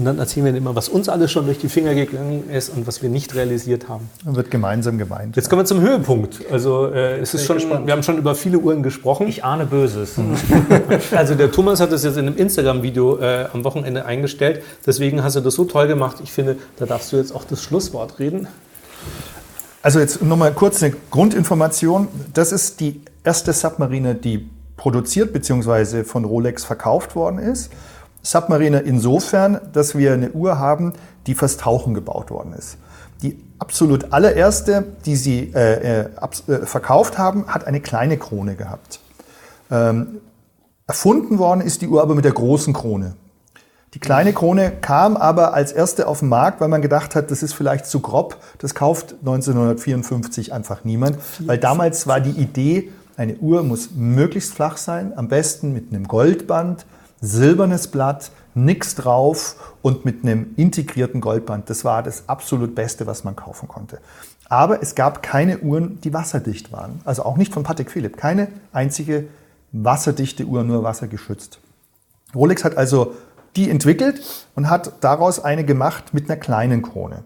Und 0.00 0.06
dann 0.06 0.18
erzählen 0.18 0.46
wir 0.46 0.54
immer, 0.54 0.74
was 0.74 0.88
uns 0.88 1.10
alles 1.10 1.30
schon 1.30 1.44
durch 1.44 1.58
die 1.58 1.68
Finger 1.68 1.94
gegangen 1.94 2.48
ist 2.48 2.70
und 2.70 2.86
was 2.86 3.02
wir 3.02 3.10
nicht 3.10 3.34
realisiert 3.34 3.90
haben. 3.90 4.08
Dann 4.24 4.34
wird 4.34 4.50
gemeinsam 4.50 4.96
geweint. 4.96 5.36
Jetzt 5.36 5.50
kommen 5.50 5.60
wir 5.60 5.66
zum 5.66 5.82
Höhepunkt. 5.82 6.40
Also 6.50 6.86
äh, 6.86 7.18
es 7.18 7.34
ist 7.34 7.44
schon, 7.44 7.58
wir 7.86 7.92
haben 7.92 8.02
schon 8.02 8.16
über 8.16 8.34
viele 8.34 8.56
Uhren 8.56 8.82
gesprochen. 8.82 9.28
Ich 9.28 9.44
ahne 9.44 9.66
Böses. 9.66 10.14
also 11.14 11.34
der 11.34 11.52
Thomas 11.52 11.80
hat 11.80 11.92
das 11.92 12.02
jetzt 12.02 12.16
in 12.16 12.28
einem 12.28 12.36
Instagram-Video 12.38 13.18
äh, 13.18 13.48
am 13.52 13.62
Wochenende 13.62 14.06
eingestellt. 14.06 14.62
Deswegen 14.86 15.22
hast 15.22 15.36
du 15.36 15.42
das 15.42 15.52
so 15.52 15.66
toll 15.66 15.86
gemacht. 15.86 16.16
Ich 16.22 16.32
finde, 16.32 16.56
da 16.78 16.86
darfst 16.86 17.12
du 17.12 17.18
jetzt 17.18 17.34
auch 17.34 17.44
das 17.44 17.62
Schlusswort 17.62 18.18
reden. 18.18 18.48
Also 19.82 20.00
jetzt 20.00 20.22
nochmal 20.22 20.54
kurz 20.54 20.82
eine 20.82 20.94
Grundinformation. 21.10 22.08
Das 22.32 22.52
ist 22.52 22.80
die 22.80 23.02
erste 23.22 23.52
Submarine, 23.52 24.14
die 24.14 24.48
produziert 24.78 25.34
bzw. 25.34 26.04
von 26.04 26.24
Rolex 26.24 26.64
verkauft 26.64 27.14
worden 27.14 27.38
ist. 27.38 27.70
Submariner 28.22 28.82
insofern, 28.82 29.60
dass 29.72 29.96
wir 29.96 30.12
eine 30.12 30.30
Uhr 30.32 30.58
haben, 30.58 30.92
die 31.26 31.34
fürs 31.34 31.56
Tauchen 31.56 31.94
gebaut 31.94 32.30
worden 32.30 32.52
ist. 32.52 32.76
Die 33.22 33.42
absolut 33.58 34.12
allererste, 34.12 34.84
die 35.04 35.16
sie 35.16 35.52
äh, 35.54 36.02
äh, 36.02 36.08
äh, 36.46 36.66
verkauft 36.66 37.18
haben, 37.18 37.46
hat 37.48 37.66
eine 37.66 37.80
kleine 37.80 38.16
Krone 38.16 38.54
gehabt. 38.54 39.00
Ähm, 39.70 40.20
erfunden 40.86 41.38
worden 41.38 41.60
ist 41.60 41.82
die 41.82 41.88
Uhr 41.88 42.02
aber 42.02 42.14
mit 42.14 42.24
der 42.24 42.32
großen 42.32 42.72
Krone. 42.72 43.14
Die 43.94 43.98
kleine 43.98 44.32
Krone 44.32 44.70
kam 44.80 45.16
aber 45.16 45.52
als 45.52 45.72
erste 45.72 46.06
auf 46.06 46.20
den 46.20 46.28
Markt, 46.28 46.60
weil 46.60 46.68
man 46.68 46.80
gedacht 46.80 47.16
hat, 47.16 47.30
das 47.32 47.42
ist 47.42 47.54
vielleicht 47.54 47.86
zu 47.86 48.00
grob. 48.00 48.36
Das 48.58 48.74
kauft 48.74 49.16
1954 49.20 50.52
einfach 50.52 50.84
niemand, 50.84 51.18
weil 51.40 51.58
damals 51.58 52.06
war 52.06 52.20
die 52.20 52.30
Idee, 52.30 52.92
eine 53.16 53.34
Uhr 53.36 53.64
muss 53.64 53.90
möglichst 53.94 54.54
flach 54.54 54.76
sein, 54.76 55.12
am 55.16 55.28
besten 55.28 55.72
mit 55.72 55.92
einem 55.92 56.06
Goldband, 56.06 56.86
silbernes 57.20 57.88
Blatt, 57.88 58.30
nichts 58.54 58.94
drauf 58.94 59.56
und 59.82 60.04
mit 60.04 60.24
einem 60.24 60.54
integrierten 60.56 61.20
Goldband. 61.20 61.70
Das 61.70 61.84
war 61.84 62.02
das 62.02 62.28
absolut 62.28 62.74
Beste, 62.74 63.06
was 63.06 63.24
man 63.24 63.36
kaufen 63.36 63.68
konnte. 63.68 63.98
Aber 64.48 64.82
es 64.82 64.94
gab 64.94 65.22
keine 65.22 65.58
Uhren, 65.60 66.00
die 66.00 66.12
wasserdicht 66.12 66.72
waren. 66.72 67.00
Also 67.04 67.24
auch 67.24 67.36
nicht 67.36 67.54
von 67.54 67.62
Patek 67.62 67.90
Philipp. 67.90 68.16
Keine 68.16 68.48
einzige 68.72 69.28
wasserdichte 69.72 70.44
Uhr, 70.44 70.64
nur 70.64 70.82
wassergeschützt. 70.82 71.60
Rolex 72.34 72.64
hat 72.64 72.76
also 72.76 73.14
die 73.56 73.70
entwickelt 73.70 74.20
und 74.54 74.68
hat 74.68 74.92
daraus 75.00 75.42
eine 75.42 75.64
gemacht 75.64 76.14
mit 76.14 76.28
einer 76.28 76.38
kleinen 76.38 76.82
Krone. 76.82 77.24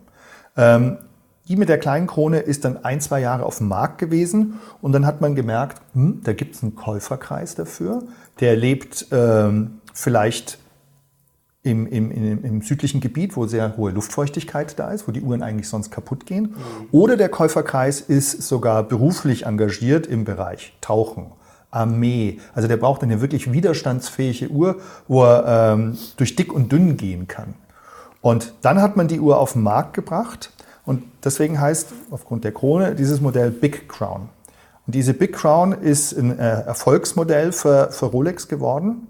Ähm, 0.56 0.98
die 1.48 1.56
mit 1.56 1.68
der 1.68 1.78
kleinen 1.78 2.06
Krone 2.06 2.38
ist 2.38 2.64
dann 2.64 2.84
ein, 2.84 3.00
zwei 3.00 3.20
Jahre 3.20 3.44
auf 3.44 3.58
dem 3.58 3.68
Markt 3.68 3.98
gewesen 3.98 4.60
und 4.80 4.92
dann 4.92 5.04
hat 5.04 5.20
man 5.20 5.34
gemerkt, 5.34 5.82
hm, 5.92 6.22
da 6.24 6.32
gibt 6.32 6.56
es 6.56 6.62
einen 6.62 6.74
Käuferkreis 6.74 7.54
dafür. 7.54 8.02
Der 8.40 8.56
lebt 8.56 9.06
ähm, 9.12 9.80
vielleicht 9.94 10.58
im, 11.62 11.86
im, 11.86 12.10
im, 12.10 12.44
im, 12.44 12.60
südlichen 12.60 13.00
Gebiet, 13.00 13.36
wo 13.36 13.46
sehr 13.46 13.78
hohe 13.78 13.90
Luftfeuchtigkeit 13.90 14.78
da 14.78 14.90
ist, 14.90 15.08
wo 15.08 15.12
die 15.12 15.22
Uhren 15.22 15.42
eigentlich 15.42 15.68
sonst 15.68 15.90
kaputt 15.90 16.26
gehen. 16.26 16.42
Mhm. 16.42 16.88
Oder 16.92 17.16
der 17.16 17.30
Käuferkreis 17.30 18.02
ist 18.02 18.42
sogar 18.42 18.82
beruflich 18.82 19.46
engagiert 19.46 20.06
im 20.06 20.24
Bereich 20.24 20.76
Tauchen, 20.82 21.32
Armee. 21.70 22.38
Also 22.54 22.68
der 22.68 22.76
braucht 22.76 23.02
eine 23.02 23.22
wirklich 23.22 23.50
widerstandsfähige 23.50 24.50
Uhr, 24.50 24.76
wo 25.08 25.24
er 25.24 25.72
ähm, 25.72 25.96
durch 26.18 26.36
dick 26.36 26.52
und 26.52 26.70
dünn 26.70 26.98
gehen 26.98 27.28
kann. 27.28 27.54
Und 28.20 28.52
dann 28.60 28.82
hat 28.82 28.96
man 28.98 29.08
die 29.08 29.20
Uhr 29.20 29.38
auf 29.38 29.54
den 29.54 29.62
Markt 29.62 29.94
gebracht 29.94 30.50
und 30.84 31.02
deswegen 31.24 31.58
heißt 31.58 31.94
aufgrund 32.10 32.44
der 32.44 32.52
Krone 32.52 32.94
dieses 32.94 33.22
Modell 33.22 33.50
Big 33.50 33.88
Crown. 33.88 34.28
Und 34.86 34.94
diese 34.94 35.14
Big 35.14 35.32
Crown 35.32 35.72
ist 35.72 36.12
ein 36.12 36.38
äh, 36.38 36.60
Erfolgsmodell 36.62 37.52
für, 37.52 37.90
für 37.90 38.04
Rolex 38.04 38.48
geworden 38.48 39.08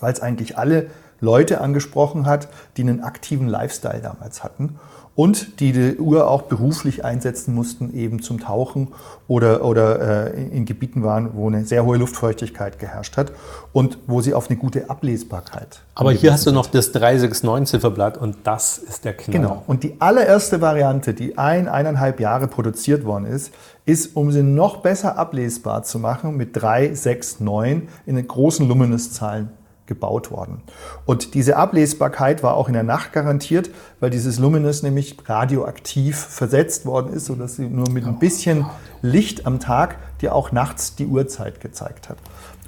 weil 0.00 0.12
es 0.12 0.20
eigentlich 0.20 0.58
alle 0.58 0.86
Leute 1.20 1.60
angesprochen 1.60 2.26
hat, 2.26 2.48
die 2.76 2.82
einen 2.82 3.02
aktiven 3.02 3.48
Lifestyle 3.48 4.00
damals 4.00 4.44
hatten 4.44 4.78
und 5.16 5.60
die 5.60 5.72
die 5.72 5.96
Uhr 5.96 6.28
auch 6.28 6.42
beruflich 6.42 7.04
einsetzen 7.04 7.54
mussten, 7.54 7.94
eben 7.94 8.20
zum 8.20 8.38
Tauchen 8.38 8.88
oder, 9.26 9.64
oder 9.64 10.34
äh, 10.34 10.42
in 10.48 10.66
Gebieten 10.66 11.02
waren, 11.02 11.30
wo 11.34 11.48
eine 11.48 11.64
sehr 11.64 11.86
hohe 11.86 11.96
Luftfeuchtigkeit 11.96 12.78
geherrscht 12.78 13.16
hat 13.16 13.32
und 13.72 13.98
wo 14.06 14.20
sie 14.20 14.34
auf 14.34 14.50
eine 14.50 14.58
gute 14.58 14.90
Ablesbarkeit. 14.90 15.80
Aber 15.94 16.12
hier 16.12 16.34
hast 16.34 16.46
du 16.46 16.52
noch 16.52 16.66
das 16.66 16.94
369-Zifferblatt 16.94 18.18
und 18.18 18.36
das 18.44 18.76
ist 18.76 19.06
der 19.06 19.14
Knaller. 19.14 19.38
Genau. 19.38 19.62
Und 19.66 19.84
die 19.84 19.96
allererste 20.00 20.60
Variante, 20.60 21.14
die 21.14 21.38
ein, 21.38 21.66
eineinhalb 21.66 22.20
Jahre 22.20 22.46
produziert 22.46 23.06
worden 23.06 23.24
ist, 23.24 23.54
ist, 23.86 24.16
um 24.16 24.30
sie 24.32 24.42
noch 24.42 24.78
besser 24.78 25.16
ablesbar 25.16 25.82
zu 25.82 25.98
machen, 25.98 26.36
mit 26.36 26.60
369 26.60 27.88
in 28.04 28.16
den 28.16 28.28
großen 28.28 28.68
Luminous-Zahlen 28.68 29.48
gebaut 29.86 30.30
worden. 30.30 30.62
Und 31.04 31.34
diese 31.34 31.56
Ablesbarkeit 31.56 32.42
war 32.42 32.54
auch 32.54 32.68
in 32.68 32.74
der 32.74 32.82
Nacht 32.82 33.12
garantiert, 33.12 33.70
weil 34.00 34.10
dieses 34.10 34.38
Luminous 34.38 34.82
nämlich 34.82 35.16
radioaktiv 35.26 36.16
versetzt 36.16 36.86
worden 36.86 37.12
ist, 37.12 37.26
sodass 37.26 37.56
sie 37.56 37.68
nur 37.68 37.90
mit 37.90 38.04
ein 38.04 38.18
bisschen 38.18 38.66
Licht 39.02 39.46
am 39.46 39.60
Tag 39.60 39.96
dir 40.20 40.34
auch 40.34 40.52
nachts 40.52 40.96
die 40.96 41.06
Uhrzeit 41.06 41.60
gezeigt 41.60 42.08
hat. 42.08 42.18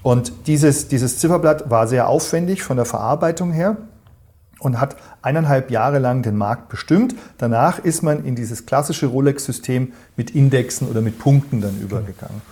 Und 0.02 0.32
dieses, 0.46 0.88
dieses 0.88 1.18
Zifferblatt 1.18 1.70
war 1.70 1.86
sehr 1.86 2.08
aufwendig 2.08 2.62
von 2.62 2.76
der 2.76 2.86
Verarbeitung 2.86 3.52
her 3.52 3.76
und 4.60 4.80
hat 4.80 4.96
eineinhalb 5.22 5.70
Jahre 5.70 5.98
lang 5.98 6.22
den 6.22 6.36
Markt 6.36 6.68
bestimmt. 6.68 7.14
Danach 7.38 7.78
ist 7.78 8.02
man 8.02 8.24
in 8.24 8.34
dieses 8.34 8.66
klassische 8.66 9.06
Rolex-System 9.06 9.92
mit 10.16 10.32
Indexen 10.32 10.88
oder 10.88 11.00
mit 11.00 11.18
Punkten 11.18 11.60
dann 11.60 11.80
übergegangen. 11.80 12.42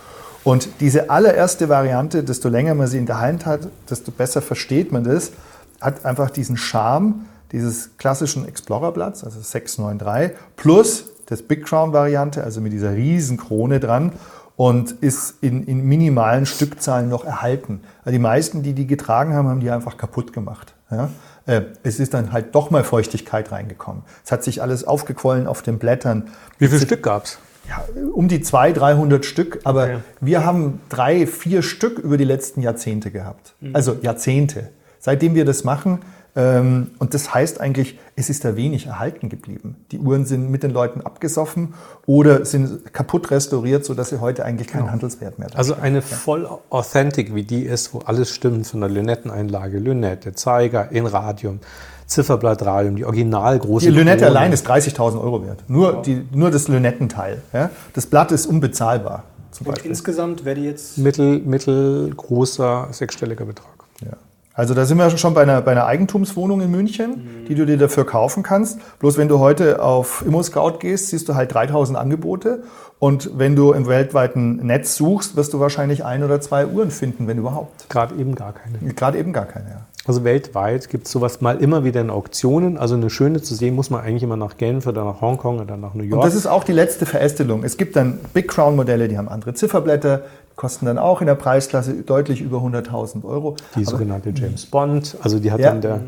Und 0.47 0.79
diese 0.79 1.09
allererste 1.09 1.67
Variante, 1.67 2.23
desto 2.23 2.47
länger 2.47 2.73
man 2.73 2.87
sie 2.87 2.97
in 2.97 3.05
der 3.05 3.19
Hand 3.19 3.45
hat, 3.45 3.67
desto 3.89 4.13
besser 4.13 4.41
versteht 4.41 4.93
man 4.93 5.03
das, 5.03 5.33
hat 5.81 6.05
einfach 6.05 6.29
diesen 6.29 6.55
Charme 6.55 7.25
dieses 7.51 7.97
klassischen 7.97 8.47
Explorer-Blatts, 8.47 9.25
also 9.25 9.41
693, 9.41 10.37
plus 10.55 11.07
das 11.25 11.41
Big 11.41 11.65
Crown-Variante, 11.65 12.45
also 12.45 12.61
mit 12.61 12.71
dieser 12.71 12.93
riesen 12.93 13.35
Krone 13.35 13.81
dran 13.81 14.13
und 14.55 14.91
ist 14.91 15.35
in, 15.41 15.65
in 15.65 15.83
minimalen 15.83 16.45
Stückzahlen 16.45 17.09
noch 17.09 17.25
erhalten. 17.25 17.81
Also 18.05 18.11
die 18.11 18.19
meisten, 18.19 18.63
die 18.63 18.71
die 18.71 18.87
getragen 18.87 19.33
haben, 19.33 19.49
haben 19.49 19.59
die 19.59 19.69
einfach 19.69 19.97
kaputt 19.97 20.31
gemacht. 20.31 20.75
Ja? 20.89 21.09
Äh, 21.45 21.63
es 21.83 21.99
ist 21.99 22.13
dann 22.13 22.31
halt 22.31 22.55
doch 22.55 22.71
mal 22.71 22.85
Feuchtigkeit 22.85 23.51
reingekommen. 23.51 24.03
Es 24.23 24.31
hat 24.31 24.45
sich 24.45 24.61
alles 24.61 24.85
aufgequollen 24.85 25.45
auf 25.45 25.61
den 25.61 25.77
Blättern. 25.77 26.29
Wie 26.57 26.69
viele 26.69 26.79
Stück 26.79 27.03
gab 27.03 27.25
es? 27.25 27.37
Ja, 27.67 27.83
um 28.13 28.27
die 28.27 28.41
200, 28.41 28.81
300 28.81 29.25
Stück, 29.25 29.59
aber 29.63 29.83
okay. 29.83 29.97
wir 30.21 30.45
haben 30.45 30.81
drei, 30.89 31.27
vier 31.27 31.61
Stück 31.61 31.99
über 31.99 32.17
die 32.17 32.23
letzten 32.23 32.61
Jahrzehnte 32.61 33.11
gehabt. 33.11 33.53
Mhm. 33.59 33.75
Also 33.75 33.97
Jahrzehnte. 34.01 34.69
Seitdem 34.99 35.35
wir 35.35 35.45
das 35.45 35.63
machen, 35.63 35.99
ähm, 36.37 36.91
und 36.99 37.15
das 37.15 37.33
heißt 37.33 37.59
eigentlich, 37.59 37.97
es 38.15 38.29
ist 38.29 38.45
da 38.45 38.55
wenig 38.55 38.85
erhalten 38.85 39.27
geblieben. 39.27 39.75
Die 39.91 39.97
Uhren 39.97 40.23
sind 40.23 40.51
mit 40.51 40.61
den 40.61 40.69
Leuten 40.69 41.01
abgesoffen 41.01 41.73
oder 42.05 42.45
sind 42.45 42.93
kaputt 42.93 43.31
restauriert, 43.31 43.83
sodass 43.83 44.09
sie 44.09 44.21
heute 44.21 44.45
eigentlich 44.45 44.67
keinen 44.67 44.81
genau. 44.81 44.91
Handelswert 44.91 45.39
mehr 45.39 45.47
haben. 45.47 45.57
Also 45.57 45.73
eine 45.73 46.03
voll 46.03 46.47
authentic 46.69 47.33
wie 47.33 47.41
die 47.41 47.63
ist, 47.63 47.91
wo 47.95 47.99
alles 47.99 48.29
stimmt 48.29 48.67
von 48.67 48.81
der 48.81 48.89
Lünetteneinlage, 48.89 49.79
Lünette, 49.79 50.33
Zeiger, 50.33 50.91
in 50.91 51.07
Radium, 51.07 51.59
Zifferblattradium, 52.07 52.95
die 52.95 53.05
original 53.05 53.59
große. 53.59 53.85
Die 53.85 53.91
Lünette 53.91 54.25
allein 54.25 54.51
ist 54.53 54.67
30.000 54.67 55.21
Euro 55.21 55.45
wert. 55.45 55.63
Nur, 55.67 56.01
die, 56.01 56.25
nur 56.33 56.49
das 56.49 56.67
Lünettenteil. 56.67 57.41
Ja? 57.53 57.69
Das 57.93 58.05
Blatt 58.05 58.31
ist 58.31 58.45
unbezahlbar. 58.47 59.23
zum 59.51 59.67
Und 59.67 59.73
Beispiel. 59.73 59.91
insgesamt 59.91 60.45
wäre 60.45 60.55
die 60.55 60.63
jetzt 60.65 60.97
Mittel, 60.97 61.39
mittelgroßer 61.39 62.87
sechsstelliger 62.91 63.45
Betrag. 63.45 63.67
Ja. 64.01 64.13
Also 64.53 64.73
da 64.73 64.85
sind 64.85 64.97
wir 64.97 65.15
schon 65.17 65.35
bei 65.35 65.43
einer, 65.43 65.61
bei 65.61 65.71
einer 65.71 65.85
Eigentumswohnung 65.85 66.61
in 66.61 66.71
München, 66.71 67.45
die 67.47 67.53
du 67.53 67.65
dir 67.67 67.77
dafür 67.77 68.05
kaufen 68.05 68.41
kannst. 68.41 68.79
Bloß 68.97 69.17
wenn 69.17 69.27
du 69.27 69.37
heute 69.37 69.83
auf 69.83 70.23
ImmoScout 70.25 70.79
gehst, 70.79 71.09
siehst 71.09 71.29
du 71.29 71.35
halt 71.35 71.53
3000 71.53 71.95
Angebote. 71.97 72.63
Und 72.97 73.37
wenn 73.37 73.55
du 73.55 73.73
im 73.73 73.85
weltweiten 73.85 74.65
Netz 74.65 74.95
suchst, 74.95 75.35
wirst 75.35 75.53
du 75.53 75.59
wahrscheinlich 75.59 76.03
ein 76.05 76.23
oder 76.23 76.41
zwei 76.41 76.65
Uhren 76.65 76.89
finden, 76.89 77.27
wenn 77.27 77.37
überhaupt. 77.37 77.87
Gerade 77.89 78.15
eben 78.15 78.33
gar 78.33 78.53
keine. 78.53 78.79
Gerade 78.95 79.19
eben 79.19 79.31
gar 79.31 79.45
keine. 79.45 79.69
Ja. 79.69 79.85
Also 80.07 80.23
weltweit 80.23 80.89
gibt 80.89 81.05
es 81.05 81.11
sowas 81.11 81.41
mal 81.41 81.57
immer 81.61 81.83
wieder 81.83 81.99
in 82.01 82.09
Auktionen. 82.09 82.77
Also 82.77 82.95
eine 82.95 83.09
schöne 83.09 83.41
zu 83.41 83.53
sehen, 83.55 83.75
muss 83.75 83.89
man 83.89 84.01
eigentlich 84.01 84.23
immer 84.23 84.37
nach 84.37 84.57
Genf 84.57 84.87
oder 84.87 85.03
nach 85.03 85.19
Hongkong 85.21 85.59
oder 85.59 85.75
nach 85.77 85.93
New 85.93 86.03
York. 86.03 86.21
Und 86.23 86.25
das 86.27 86.33
ist 86.35 86.47
auch 86.47 86.63
die 86.63 86.71
letzte 86.71 87.05
Verästelung. 87.05 87.63
Es 87.63 87.75
gibt 87.77 87.95
dann 87.97 88.19
Big 88.33 88.47
Crown 88.47 88.75
Modelle, 88.77 89.07
die 89.09 89.17
haben 89.17 89.27
andere 89.27 89.53
Zifferblätter, 89.53 90.21
kosten 90.55 90.85
dann 90.85 90.97
auch 90.97 91.19
in 91.21 91.27
der 91.27 91.35
Preisklasse 91.35 91.93
deutlich 92.05 92.41
über 92.41 92.59
100.000 92.59 93.25
Euro. 93.25 93.57
die 93.75 93.83
sogenannte 93.83 94.31
James 94.33 94.65
Bond. 94.65 95.17
Also 95.21 95.39
die 95.39 95.51
hat 95.51 95.59
Ja. 95.59 95.71
dann 95.71 95.81
der 95.81 95.99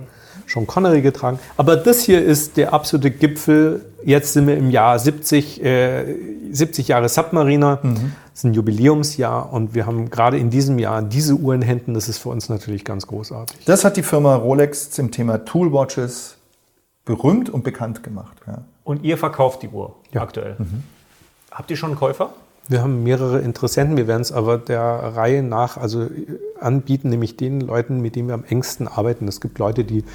Sean 0.48 0.66
Connery 0.66 1.02
getragen. 1.02 1.38
Aber 1.58 1.76
das 1.76 2.02
hier 2.02 2.24
ist 2.24 2.58
der 2.58 2.74
absolute 2.74 3.12
Gipfel. 3.12 3.82
Jetzt 4.04 4.34
sind 4.34 4.48
wir 4.48 4.58
im 4.58 4.72
Jahr 4.72 4.98
70, 4.98 5.64
äh, 5.64 6.06
70 6.52 6.88
Jahre 6.88 7.10
Submariner. 7.10 7.80
Das 7.84 7.94
ist 8.40 8.46
ein 8.46 8.54
Jubiläumsjahr 8.54 9.52
und 9.52 9.74
wir 9.76 9.86
haben 9.86 10.10
gerade 10.10 10.38
in 10.38 10.50
diesem 10.50 10.80
Jahr 10.80 11.02
diese 11.02 11.36
Uhr 11.36 11.54
in 11.54 11.62
Händen. 11.62 11.94
Das 11.94 12.08
ist 12.08 12.20
für 12.20 12.30
uns 12.30 12.48
natürlich 12.48 12.86
ganz 12.86 13.06
großartig. 13.06 13.66
Das 13.66 13.84
hat 13.84 13.98
die 13.98 14.04
Firma 14.04 14.34
Rolex 14.36 14.92
zum 14.92 15.12
Thema 15.12 15.44
Toolwatches 15.44 16.38
berühmt 17.04 17.50
und 17.50 17.66
bekannt 17.66 18.02
gemacht. 18.02 18.38
Ja. 18.48 18.64
Und 18.86 19.04
ihr 19.04 19.18
verkauft 19.18 19.62
die 19.62 19.68
Uhr 19.68 19.96
aktuell. 20.16 20.56
Habt 21.52 21.70
ihr 21.70 21.76
schon 21.76 21.90
einen 21.90 22.00
Käufer? 22.00 22.30
Wir 22.70 22.82
haben 22.82 23.04
mehrere 23.04 23.40
Interessenten. 23.40 23.98
Wir 23.98 24.08
werden 24.08 24.22
es 24.22 24.32
aber 24.32 24.58
der 24.58 24.84
Reihe 24.84 25.44
nach 25.44 25.76
also 25.76 26.08
anbieten, 26.62 27.10
nämlich 27.10 27.36
den 27.36 27.60
Leuten, 27.60 28.00
mit 28.00 28.16
denen 28.16 28.30
wir 28.30 28.36
am 28.36 28.46
engsten 28.46 28.88
arbeiten. 28.88 29.28
Es 29.28 29.42
gibt 29.42 29.60
Leute, 29.60 29.84
die 29.84 30.06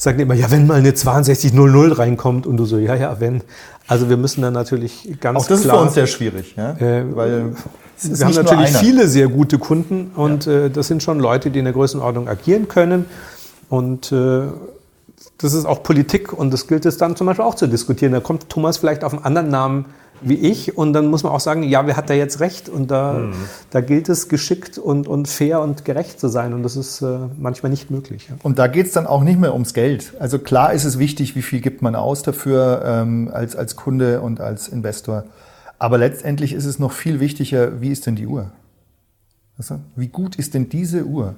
sagen 0.00 0.18
immer, 0.18 0.34
ja, 0.34 0.50
wenn 0.50 0.66
mal 0.66 0.78
eine 0.78 0.96
6200 0.96 1.98
reinkommt 1.98 2.46
und 2.46 2.56
du 2.56 2.64
so, 2.64 2.78
ja, 2.78 2.94
ja, 2.94 3.20
wenn. 3.20 3.42
Also 3.86 4.08
wir 4.08 4.16
müssen 4.16 4.40
dann 4.40 4.54
natürlich 4.54 5.16
ganz 5.20 5.38
Auch 5.38 5.46
das 5.46 5.62
klar. 5.62 5.74
ist 5.74 5.78
für 5.78 5.84
uns 5.84 5.94
sehr 5.94 6.06
schwierig, 6.06 6.54
ja? 6.56 6.72
Äh, 6.78 7.04
weil 7.14 7.52
wir 8.02 8.26
haben 8.26 8.34
natürlich 8.34 8.76
viele 8.76 9.08
sehr 9.08 9.28
gute 9.28 9.58
Kunden 9.58 10.12
und 10.14 10.46
äh, 10.46 10.70
das 10.70 10.86
sind 10.86 11.02
schon 11.02 11.20
Leute, 11.20 11.50
die 11.50 11.58
in 11.58 11.66
der 11.66 11.74
Größenordnung 11.74 12.28
agieren 12.28 12.66
können. 12.66 13.04
Und 13.68 14.10
äh, 14.10 14.42
das 15.36 15.52
ist 15.52 15.66
auch 15.66 15.82
Politik 15.82 16.32
und 16.32 16.50
das 16.50 16.66
gilt 16.66 16.86
es 16.86 16.96
dann 16.96 17.14
zum 17.14 17.26
Beispiel 17.26 17.44
auch 17.44 17.54
zu 17.54 17.66
diskutieren. 17.66 18.12
Da 18.12 18.20
kommt 18.20 18.48
Thomas 18.48 18.78
vielleicht 18.78 19.04
auf 19.04 19.12
einen 19.12 19.24
anderen 19.24 19.48
Namen 19.50 19.84
wie 20.20 20.34
ich 20.34 20.76
und 20.76 20.92
dann 20.92 21.08
muss 21.08 21.22
man 21.22 21.32
auch 21.32 21.40
sagen, 21.40 21.62
ja, 21.62 21.86
wer 21.86 21.96
hat 21.96 22.10
da 22.10 22.14
jetzt 22.14 22.40
recht? 22.40 22.68
Und 22.68 22.90
da, 22.90 23.30
da 23.70 23.80
gilt 23.80 24.08
es 24.08 24.28
geschickt 24.28 24.78
und, 24.78 25.08
und 25.08 25.28
fair 25.28 25.60
und 25.60 25.84
gerecht 25.84 26.20
zu 26.20 26.28
sein 26.28 26.52
und 26.52 26.62
das 26.62 26.76
ist 26.76 27.02
äh, 27.02 27.18
manchmal 27.38 27.70
nicht 27.70 27.90
möglich. 27.90 28.28
Ja. 28.28 28.36
Und 28.42 28.58
da 28.58 28.66
geht 28.66 28.86
es 28.86 28.92
dann 28.92 29.06
auch 29.06 29.22
nicht 29.22 29.38
mehr 29.38 29.52
ums 29.52 29.74
Geld. 29.74 30.14
Also 30.18 30.38
klar 30.38 30.72
ist 30.72 30.84
es 30.84 30.98
wichtig, 30.98 31.36
wie 31.36 31.42
viel 31.42 31.60
gibt 31.60 31.82
man 31.82 31.94
aus 31.94 32.22
dafür 32.22 32.82
ähm, 32.84 33.30
als, 33.32 33.56
als 33.56 33.76
Kunde 33.76 34.20
und 34.20 34.40
als 34.40 34.68
Investor. 34.68 35.24
Aber 35.78 35.98
letztendlich 35.98 36.52
ist 36.52 36.66
es 36.66 36.78
noch 36.78 36.92
viel 36.92 37.20
wichtiger, 37.20 37.80
wie 37.80 37.90
ist 37.90 38.06
denn 38.06 38.16
die 38.16 38.26
Uhr? 38.26 38.50
Wie 39.96 40.08
gut 40.08 40.36
ist 40.36 40.54
denn 40.54 40.68
diese 40.68 41.04
Uhr? 41.04 41.34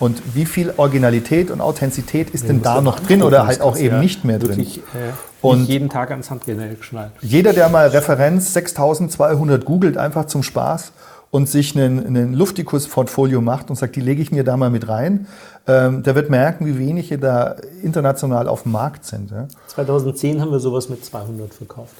Und 0.00 0.20
wie 0.34 0.44
viel 0.44 0.74
Originalität 0.76 1.50
und 1.50 1.60
Authentizität 1.60 2.30
ist 2.30 2.48
denn 2.48 2.62
da 2.62 2.80
noch 2.80 2.98
drin 2.98 3.22
oder 3.22 3.46
halt 3.46 3.60
auch 3.60 3.76
eben 3.76 4.00
nicht 4.00 4.24
mehr 4.24 4.38
drin? 4.38 4.50
Wirklich 4.58 4.78
äh, 4.78 5.12
Und- 5.40 5.60
nicht 5.60 5.68
jeden 5.70 5.88
Tag 5.88 6.10
ans 6.10 6.30
Handgelenk 6.30 6.78
geschnallt. 6.78 7.12
Jeder, 7.20 7.52
der 7.52 7.68
mal 7.68 7.88
Referenz 7.88 8.52
6200 8.54 9.64
googelt, 9.64 9.96
einfach 9.96 10.26
zum 10.26 10.42
Spaß 10.42 10.92
und 11.30 11.48
sich 11.48 11.76
einen, 11.76 12.04
einen 12.06 12.34
Luftikus-Portfolio 12.34 13.40
macht 13.40 13.70
und 13.70 13.76
sagt, 13.76 13.94
die 13.96 14.00
lege 14.00 14.20
ich 14.20 14.32
mir 14.32 14.42
da 14.44 14.56
mal 14.56 14.70
mit 14.70 14.88
rein, 14.88 15.26
ähm, 15.66 16.02
der 16.02 16.14
wird 16.16 16.28
merken, 16.28 16.66
wie 16.66 16.78
wenige 16.78 17.18
da 17.18 17.56
international 17.82 18.48
auf 18.48 18.64
dem 18.64 18.72
Markt 18.72 19.04
sind. 19.04 19.30
Ja? 19.30 19.46
2010 19.68 20.40
haben 20.40 20.50
wir 20.50 20.60
sowas 20.60 20.88
mit 20.88 21.04
200 21.04 21.54
verkauft. 21.54 21.94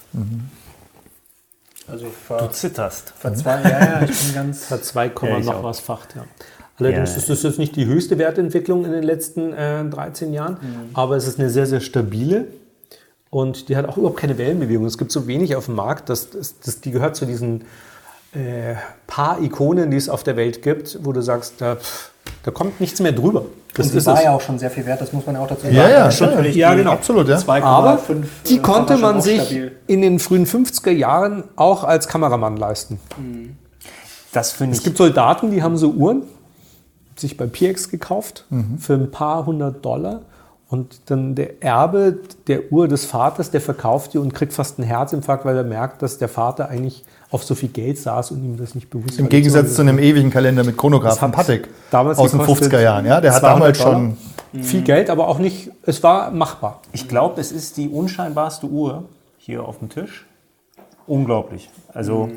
also 1.87 2.05
Du 2.05 2.11
vor, 2.11 2.51
zitterst. 2.51 3.13
vor 3.17 3.33
zwei 3.35 3.61
Jahren, 3.61 4.09
ich 4.09 4.19
bin 4.25 4.33
ganz. 4.35 4.69
Hat 4.71 4.83
2, 4.83 5.11
Ja, 5.21 5.39
noch 5.39 5.55
auch. 5.55 5.63
was 5.63 5.79
facht, 5.79 6.15
ja. 6.15 6.23
Allerdings 6.77 7.11
Ja. 7.11 7.17
ist 7.17 7.29
das 7.29 7.43
jetzt 7.43 7.57
nicht 7.59 7.75
die 7.75 7.85
höchste 7.85 8.17
Wertentwicklung 8.17 8.83
in 8.85 8.91
den 8.91 9.03
letzten 9.03 9.53
äh, 9.53 9.83
13 9.85 10.33
Jahren, 10.33 10.57
aber 10.93 11.15
es 11.15 11.25
ist 11.27 11.39
eine 11.39 11.49
sehr, 11.49 11.65
sehr 11.67 11.79
stabile 11.79 12.45
und 13.29 13.69
die 13.69 13.77
hat 13.77 13.87
auch 13.87 13.97
überhaupt 13.97 14.17
keine 14.17 14.37
Wellenbewegung. 14.37 14.85
Es 14.85 14.97
gibt 14.97 15.11
so 15.11 15.25
wenig 15.27 15.55
auf 15.55 15.65
dem 15.65 15.75
Markt, 15.75 16.09
dass, 16.09 16.29
dass, 16.31 16.59
dass 16.59 16.81
die 16.81 16.91
gehört 16.91 17.15
zu 17.15 17.25
diesen 17.25 17.61
äh, 18.33 18.75
paar 19.07 19.41
Ikonen, 19.41 19.89
die 19.91 19.97
es 19.97 20.09
auf 20.09 20.23
der 20.23 20.35
Welt 20.35 20.61
gibt, 20.61 20.99
wo 21.03 21.13
du 21.13 21.21
sagst, 21.21 21.53
da, 21.59 21.77
da 22.43 22.51
kommt 22.51 22.81
nichts 22.81 22.99
mehr 22.99 23.13
drüber. 23.13 23.45
Das 23.73 23.87
Und 23.91 23.95
ist 23.97 24.05
war 24.05 24.17
es. 24.17 24.23
ja 24.23 24.31
auch 24.33 24.41
schon 24.41 24.59
sehr 24.59 24.69
viel 24.71 24.85
wert, 24.85 24.99
das 24.99 25.13
muss 25.13 25.25
man 25.25 25.35
ja 25.35 25.41
auch 25.41 25.47
dazu 25.47 25.63
sagen. 25.63 25.75
Ja, 25.75 25.89
ja, 25.89 26.07
ist 26.09 26.19
natürlich 26.19 26.55
ja, 26.57 26.71
die 26.71 26.77
genau. 26.79 26.91
Absolut, 26.91 27.27
ja. 27.29 27.37
2,5, 27.37 27.61
Aber 27.61 27.99
die 28.47 28.55
äh, 28.55 28.59
konnte 28.59 28.89
war 28.89 28.97
schon 28.97 29.01
man 29.01 29.21
sich 29.21 29.41
stabil. 29.41 29.71
in 29.87 30.01
den 30.01 30.19
frühen 30.19 30.45
50er 30.45 30.91
Jahren 30.91 31.43
auch 31.55 31.85
als 31.85 32.07
Kameramann 32.09 32.57
leisten. 32.57 32.99
Das 34.33 34.51
finde 34.51 34.73
Es 34.73 34.79
ich. 34.79 34.83
gibt 34.83 34.97
Soldaten, 34.97 35.51
die 35.51 35.63
haben 35.63 35.77
so 35.77 35.91
Uhren, 35.91 36.23
sich 37.19 37.37
bei 37.37 37.47
PX 37.47 37.89
gekauft 37.89 38.45
für 38.79 38.93
ein 38.93 39.11
paar 39.11 39.45
hundert 39.45 39.83
Dollar. 39.83 40.21
Und 40.67 41.11
dann 41.11 41.35
der 41.35 41.61
Erbe 41.61 42.17
der 42.47 42.71
Uhr 42.71 42.87
des 42.87 43.05
Vaters, 43.05 43.51
der 43.51 43.61
verkauft 43.61 44.13
die 44.13 44.17
und 44.17 44.33
kriegt 44.33 44.51
fast 44.51 44.79
einen 44.79 44.87
Herzinfarkt, 44.87 45.45
weil 45.45 45.55
er 45.55 45.63
merkt, 45.63 46.01
dass 46.01 46.17
der 46.17 46.27
Vater 46.27 46.69
eigentlich 46.69 47.03
auf 47.29 47.43
so 47.43 47.53
viel 47.53 47.69
Geld 47.69 47.99
saß 47.99 48.31
und 48.31 48.43
ihm 48.43 48.57
das 48.57 48.73
nicht 48.73 48.89
bewusst 48.89 49.19
Im 49.19 49.25
war. 49.25 49.29
Gegensatz 49.29 49.75
zu 49.75 49.83
einem 49.83 49.99
ewigen 49.99 50.31
Kalender 50.31 50.63
mit 50.63 50.75
Chronograph 50.75 51.19
von 51.19 51.29
hat 51.29 51.37
Patek 51.37 51.69
damals 51.91 52.17
aus 52.17 52.31
den 52.31 52.39
gekostet 52.39 52.73
50er 52.73 52.81
Jahren. 52.81 53.05
Ja? 53.05 53.21
Der 53.21 53.33
hat 53.33 53.41
200 53.41 53.55
damals 53.55 53.77
Dollar. 53.77 53.93
schon 54.53 54.63
viel 54.63 54.81
Geld, 54.81 55.09
aber 55.09 55.27
auch 55.27 55.37
nicht, 55.37 55.69
es 55.83 56.01
war 56.01 56.31
machbar. 56.31 56.81
Ich 56.93 57.07
glaube, 57.07 57.39
es 57.39 57.51
ist 57.51 57.77
die 57.77 57.89
unscheinbarste 57.89 58.65
Uhr 58.65 59.03
hier 59.37 59.63
auf 59.63 59.79
dem 59.79 59.89
Tisch. 59.89 60.25
Unglaublich. 61.07 61.69
Also, 61.93 62.29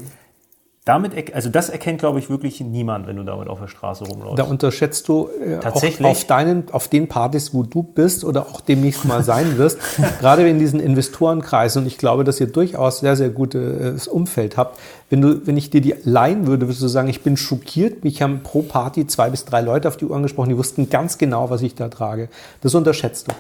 damit, 0.89 1.35
also 1.35 1.51
das 1.51 1.69
erkennt, 1.69 1.99
glaube 1.99 2.19
ich, 2.19 2.31
wirklich 2.31 2.61
niemand, 2.63 3.07
wenn 3.07 3.17
du 3.17 3.23
damit 3.23 3.49
auf 3.49 3.61
der 3.61 3.69
Straße 3.69 4.05
rumläufst. 4.05 4.39
Da 4.39 4.45
unterschätzt 4.45 5.07
du 5.07 5.29
äh, 5.29 5.59
Tatsächlich? 5.59 6.07
Auch 6.07 6.13
auf, 6.13 6.25
deinen, 6.25 6.65
auf 6.73 6.89
den 6.89 7.09
Partys, 7.09 7.53
wo 7.53 7.63
du 7.63 7.83
bist 7.83 8.25
oder 8.25 8.47
auch 8.47 8.63
demnächst 8.63 9.05
mal 9.05 9.23
sein 9.23 9.59
wirst, 9.59 9.79
gerade 10.21 10.49
in 10.49 10.59
diesen 10.59 10.81
Investorenkreisen. 10.81 11.83
Und 11.83 11.89
ich 11.89 11.99
glaube, 11.99 12.25
dass 12.25 12.41
ihr 12.41 12.47
durchaus 12.47 13.01
sehr, 13.01 13.17
sehr 13.17 13.29
gutes 13.29 14.09
Umfeld 14.09 14.57
habt. 14.57 14.81
Wenn, 15.11 15.21
du, 15.21 15.47
wenn 15.47 15.59
ich 15.59 15.69
dir 15.69 15.83
die 15.83 15.95
leihen 16.05 16.47
würde, 16.47 16.67
würdest 16.67 16.83
du 16.83 16.89
sagen, 16.89 17.09
ich 17.09 17.23
bin 17.23 17.37
schockiert. 17.37 18.03
Mich 18.03 18.23
haben 18.23 18.43
pro 18.43 18.63
Party 18.63 19.07
zwei 19.07 19.29
bis 19.29 19.45
drei 19.45 19.61
Leute 19.61 19.89
auf 19.89 19.99
die 19.99 20.07
Uhr 20.07 20.17
angesprochen, 20.17 20.49
die 20.49 20.57
wussten 20.57 20.89
ganz 20.89 21.19
genau, 21.19 21.51
was 21.51 21.61
ich 21.61 21.75
da 21.75 21.89
trage. 21.89 22.31
Das 22.63 22.75
unterschätzt 22.75 23.29
du. 23.29 23.33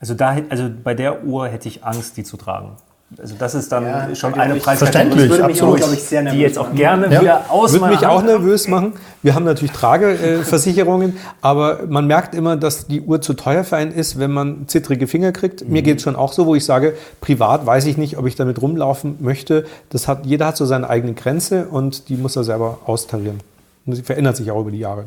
Also, 0.00 0.12
da, 0.12 0.36
also 0.50 0.68
bei 0.84 0.92
der 0.92 1.24
Uhr 1.24 1.48
hätte 1.48 1.66
ich 1.66 1.82
Angst, 1.82 2.18
die 2.18 2.24
zu 2.24 2.36
tragen. 2.36 2.72
Also 3.18 3.34
das 3.38 3.54
ist 3.56 3.72
dann 3.72 3.84
Ja, 3.84 4.14
schon 4.14 4.34
eine 4.34 4.56
ich. 4.56 4.62
Preiskategorie. 4.62 5.18
Verständlich, 5.18 5.28
Das 5.28 5.38
würde 5.38 5.46
mich 5.48 5.56
absolut. 5.62 5.74
auch, 5.74 5.78
Glaub 5.84 5.92
ich, 5.94 6.02
sehr 6.04 6.20
die 6.20 6.24
nervös 6.26 6.40
jetzt 6.42 6.58
auch 6.58 6.64
machen. 6.66 6.76
gerne 6.76 7.12
Ja. 7.12 7.20
wieder 7.20 7.44
aus 7.50 7.72
Würde 7.72 7.86
mich 7.88 8.06
auch 8.06 8.22
nervös 8.22 8.68
machen. 8.68 8.92
Wir 9.22 9.34
haben 9.34 9.44
natürlich 9.44 9.72
Trageversicherungen, 9.72 11.16
aber 11.40 11.80
man 11.88 12.06
merkt 12.06 12.34
immer, 12.36 12.56
dass 12.56 12.86
die 12.86 13.00
Uhr 13.00 13.20
zu 13.20 13.34
teuer 13.34 13.64
für 13.64 13.76
einen 13.76 13.90
ist, 13.92 14.18
wenn 14.18 14.30
man 14.30 14.68
zittrige 14.68 15.06
Finger 15.08 15.32
kriegt. 15.32 15.68
Mir 15.68 15.82
geht 15.82 15.96
es 15.98 16.04
schon 16.04 16.14
auch 16.14 16.32
so, 16.32 16.46
wo 16.46 16.54
ich 16.54 16.64
sage, 16.64 16.94
privat 17.20 17.66
weiß 17.66 17.86
ich 17.86 17.96
nicht, 17.96 18.16
ob 18.16 18.26
ich 18.26 18.36
damit 18.36 18.62
rumlaufen 18.62 19.16
möchte. 19.20 19.66
Das 19.90 20.06
hat, 20.06 20.24
jeder 20.24 20.46
hat 20.46 20.56
so 20.56 20.64
seine 20.64 20.88
eigene 20.88 21.14
Grenze 21.14 21.66
und 21.66 22.08
die 22.08 22.16
muss 22.16 22.36
er 22.36 22.44
selber 22.44 22.78
austarieren. 22.86 23.40
Und 23.86 23.96
sie 23.96 24.02
verändert 24.02 24.36
sich 24.36 24.50
auch 24.52 24.60
über 24.60 24.70
die 24.70 24.78
Jahre. 24.78 25.06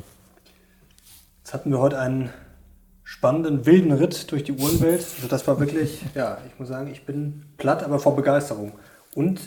Jetzt 1.43 1.53
hatten 1.53 1.71
wir 1.71 1.79
heute 1.79 1.99
einen 1.99 2.29
spannenden, 3.23 3.65
wilden 3.65 3.93
Ritt 3.93 4.29
durch 4.33 4.43
die 4.43 4.51
Uhrenwelt. 4.51 5.05
Also 5.15 5.29
das 5.29 5.47
war 5.47 5.57
wirklich, 5.57 6.01
ja, 6.13 6.39
ich 6.45 6.59
muss 6.59 6.67
sagen, 6.67 6.89
ich 6.91 7.05
bin 7.05 7.43
platt, 7.57 7.81
aber 7.81 7.97
vor 7.97 8.17
Begeisterung. 8.17 8.73
Und 9.15 9.39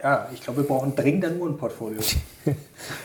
ja, 0.00 0.28
ich 0.32 0.40
glaube, 0.40 0.62
wir 0.62 0.68
brauchen 0.68 0.94
dringend 0.94 1.24
ein 1.24 1.40
Uhrenportfolio. 1.40 1.98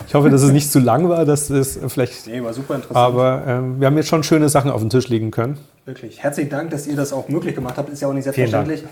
Ich 0.08 0.14
hoffe, 0.14 0.30
dass 0.30 0.44
es 0.44 0.52
nicht 0.52 0.72
zu 0.72 0.80
lang 0.80 1.10
war, 1.10 1.26
dass 1.26 1.50
es 1.50 1.80
vielleicht. 1.88 2.28
Nee, 2.28 2.44
war 2.44 2.54
super 2.54 2.76
interessant. 2.76 2.96
Aber 2.96 3.44
ähm, 3.48 3.80
wir 3.80 3.88
haben 3.88 3.98
jetzt 3.98 4.08
schon 4.08 4.24
schöne 4.24 4.50
Sachen 4.50 4.70
auf 4.70 4.82
den 4.82 4.92
Tisch 4.92 5.10
legen 5.10 5.32
können. 5.32 5.58
Wirklich. 5.86 6.22
Herzlichen 6.22 6.52
Dank, 6.52 6.70
dass 6.70 6.86
ihr 6.86 6.96
das 6.96 7.12
auch 7.12 7.28
möglich 7.28 7.56
gemacht 7.56 7.76
habt. 7.78 7.90
Ist 7.90 8.02
ja 8.02 8.08
auch 8.08 8.14
nicht 8.14 8.24
selbstverständlich. 8.24 8.84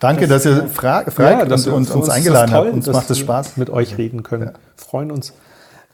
Danke, 0.00 0.26
dass 0.26 0.44
ihr 0.44 0.66
fra 0.66 1.04
fragt 1.08 1.50
dass 1.50 1.68
und, 1.68 1.88
uns 1.88 2.06
das 2.06 2.10
eingeladen 2.10 2.50
toll, 2.50 2.66
habt. 2.66 2.74
Uns 2.74 2.84
dass 2.84 2.96
macht 2.96 3.10
es 3.10 3.18
Spaß. 3.20 3.56
Mit 3.56 3.70
euch 3.70 3.96
reden 3.96 4.24
können. 4.24 4.50
Freuen 4.76 5.12
uns, 5.12 5.32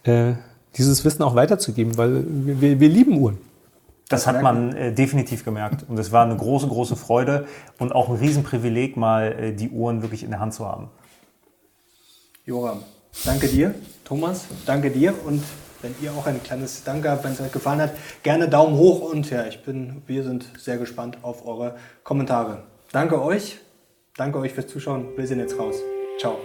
äh, 0.05 0.33
dieses 0.77 1.05
Wissen 1.05 1.23
auch 1.23 1.35
weiterzugeben, 1.35 1.99
weil 1.99 2.25
wir, 2.27 2.61
wir, 2.61 2.81
wir 2.81 2.89
lieben 2.89 3.19
Uhren. 3.19 3.52
Das 4.13 4.27
hat 4.27 4.43
man 4.43 4.75
äh, 4.75 4.93
definitiv 4.93 5.45
gemerkt. 5.45 5.85
Und 5.89 5.99
es 5.99 6.13
war 6.13 6.25
eine 6.25 6.37
große, 6.37 6.69
große 6.69 6.97
Freude 6.97 7.47
und 7.79 7.95
auch 7.95 8.09
ein 8.09 8.17
Riesenprivileg, 8.17 8.97
mal 8.97 9.33
äh, 9.33 9.53
die 9.53 9.71
Uhren 9.71 10.03
wirklich 10.03 10.23
in 10.23 10.31
der 10.31 10.41
Hand 10.41 10.55
zu 10.55 10.67
haben. 10.67 10.89
Joram, 12.45 12.83
danke 13.25 13.49
dir. 13.49 13.75
Thomas, 14.05 14.47
danke 14.67 14.91
dir. 14.91 15.15
Und 15.25 15.43
wenn 15.83 15.95
ihr 16.01 16.13
auch 16.13 16.27
ein 16.27 16.43
kleines 16.43 16.85
Danke 16.85 17.11
habt, 17.11 17.25
wenn 17.25 17.33
es 17.33 17.41
euch 17.41 17.53
gefallen 17.53 17.81
hat, 17.81 17.93
gerne 18.23 18.49
Daumen 18.49 18.77
hoch. 18.77 19.01
Und 19.01 19.29
ja, 19.31 19.47
ich 19.47 19.63
bin, 19.63 20.03
wir 20.07 20.23
sind 20.23 20.47
sehr 20.59 20.79
gespannt 20.79 21.19
auf 21.23 21.47
eure 21.47 21.77
Kommentare. 22.05 22.63
Danke 22.93 23.23
euch. 23.23 23.59
Danke 24.17 24.39
euch 24.39 24.53
fürs 24.53 24.69
Zuschauen. 24.69 25.09
Wir 25.17 25.27
sind 25.27 25.41
jetzt 25.41 25.59
raus. 25.59 25.77
Ciao. 26.19 26.37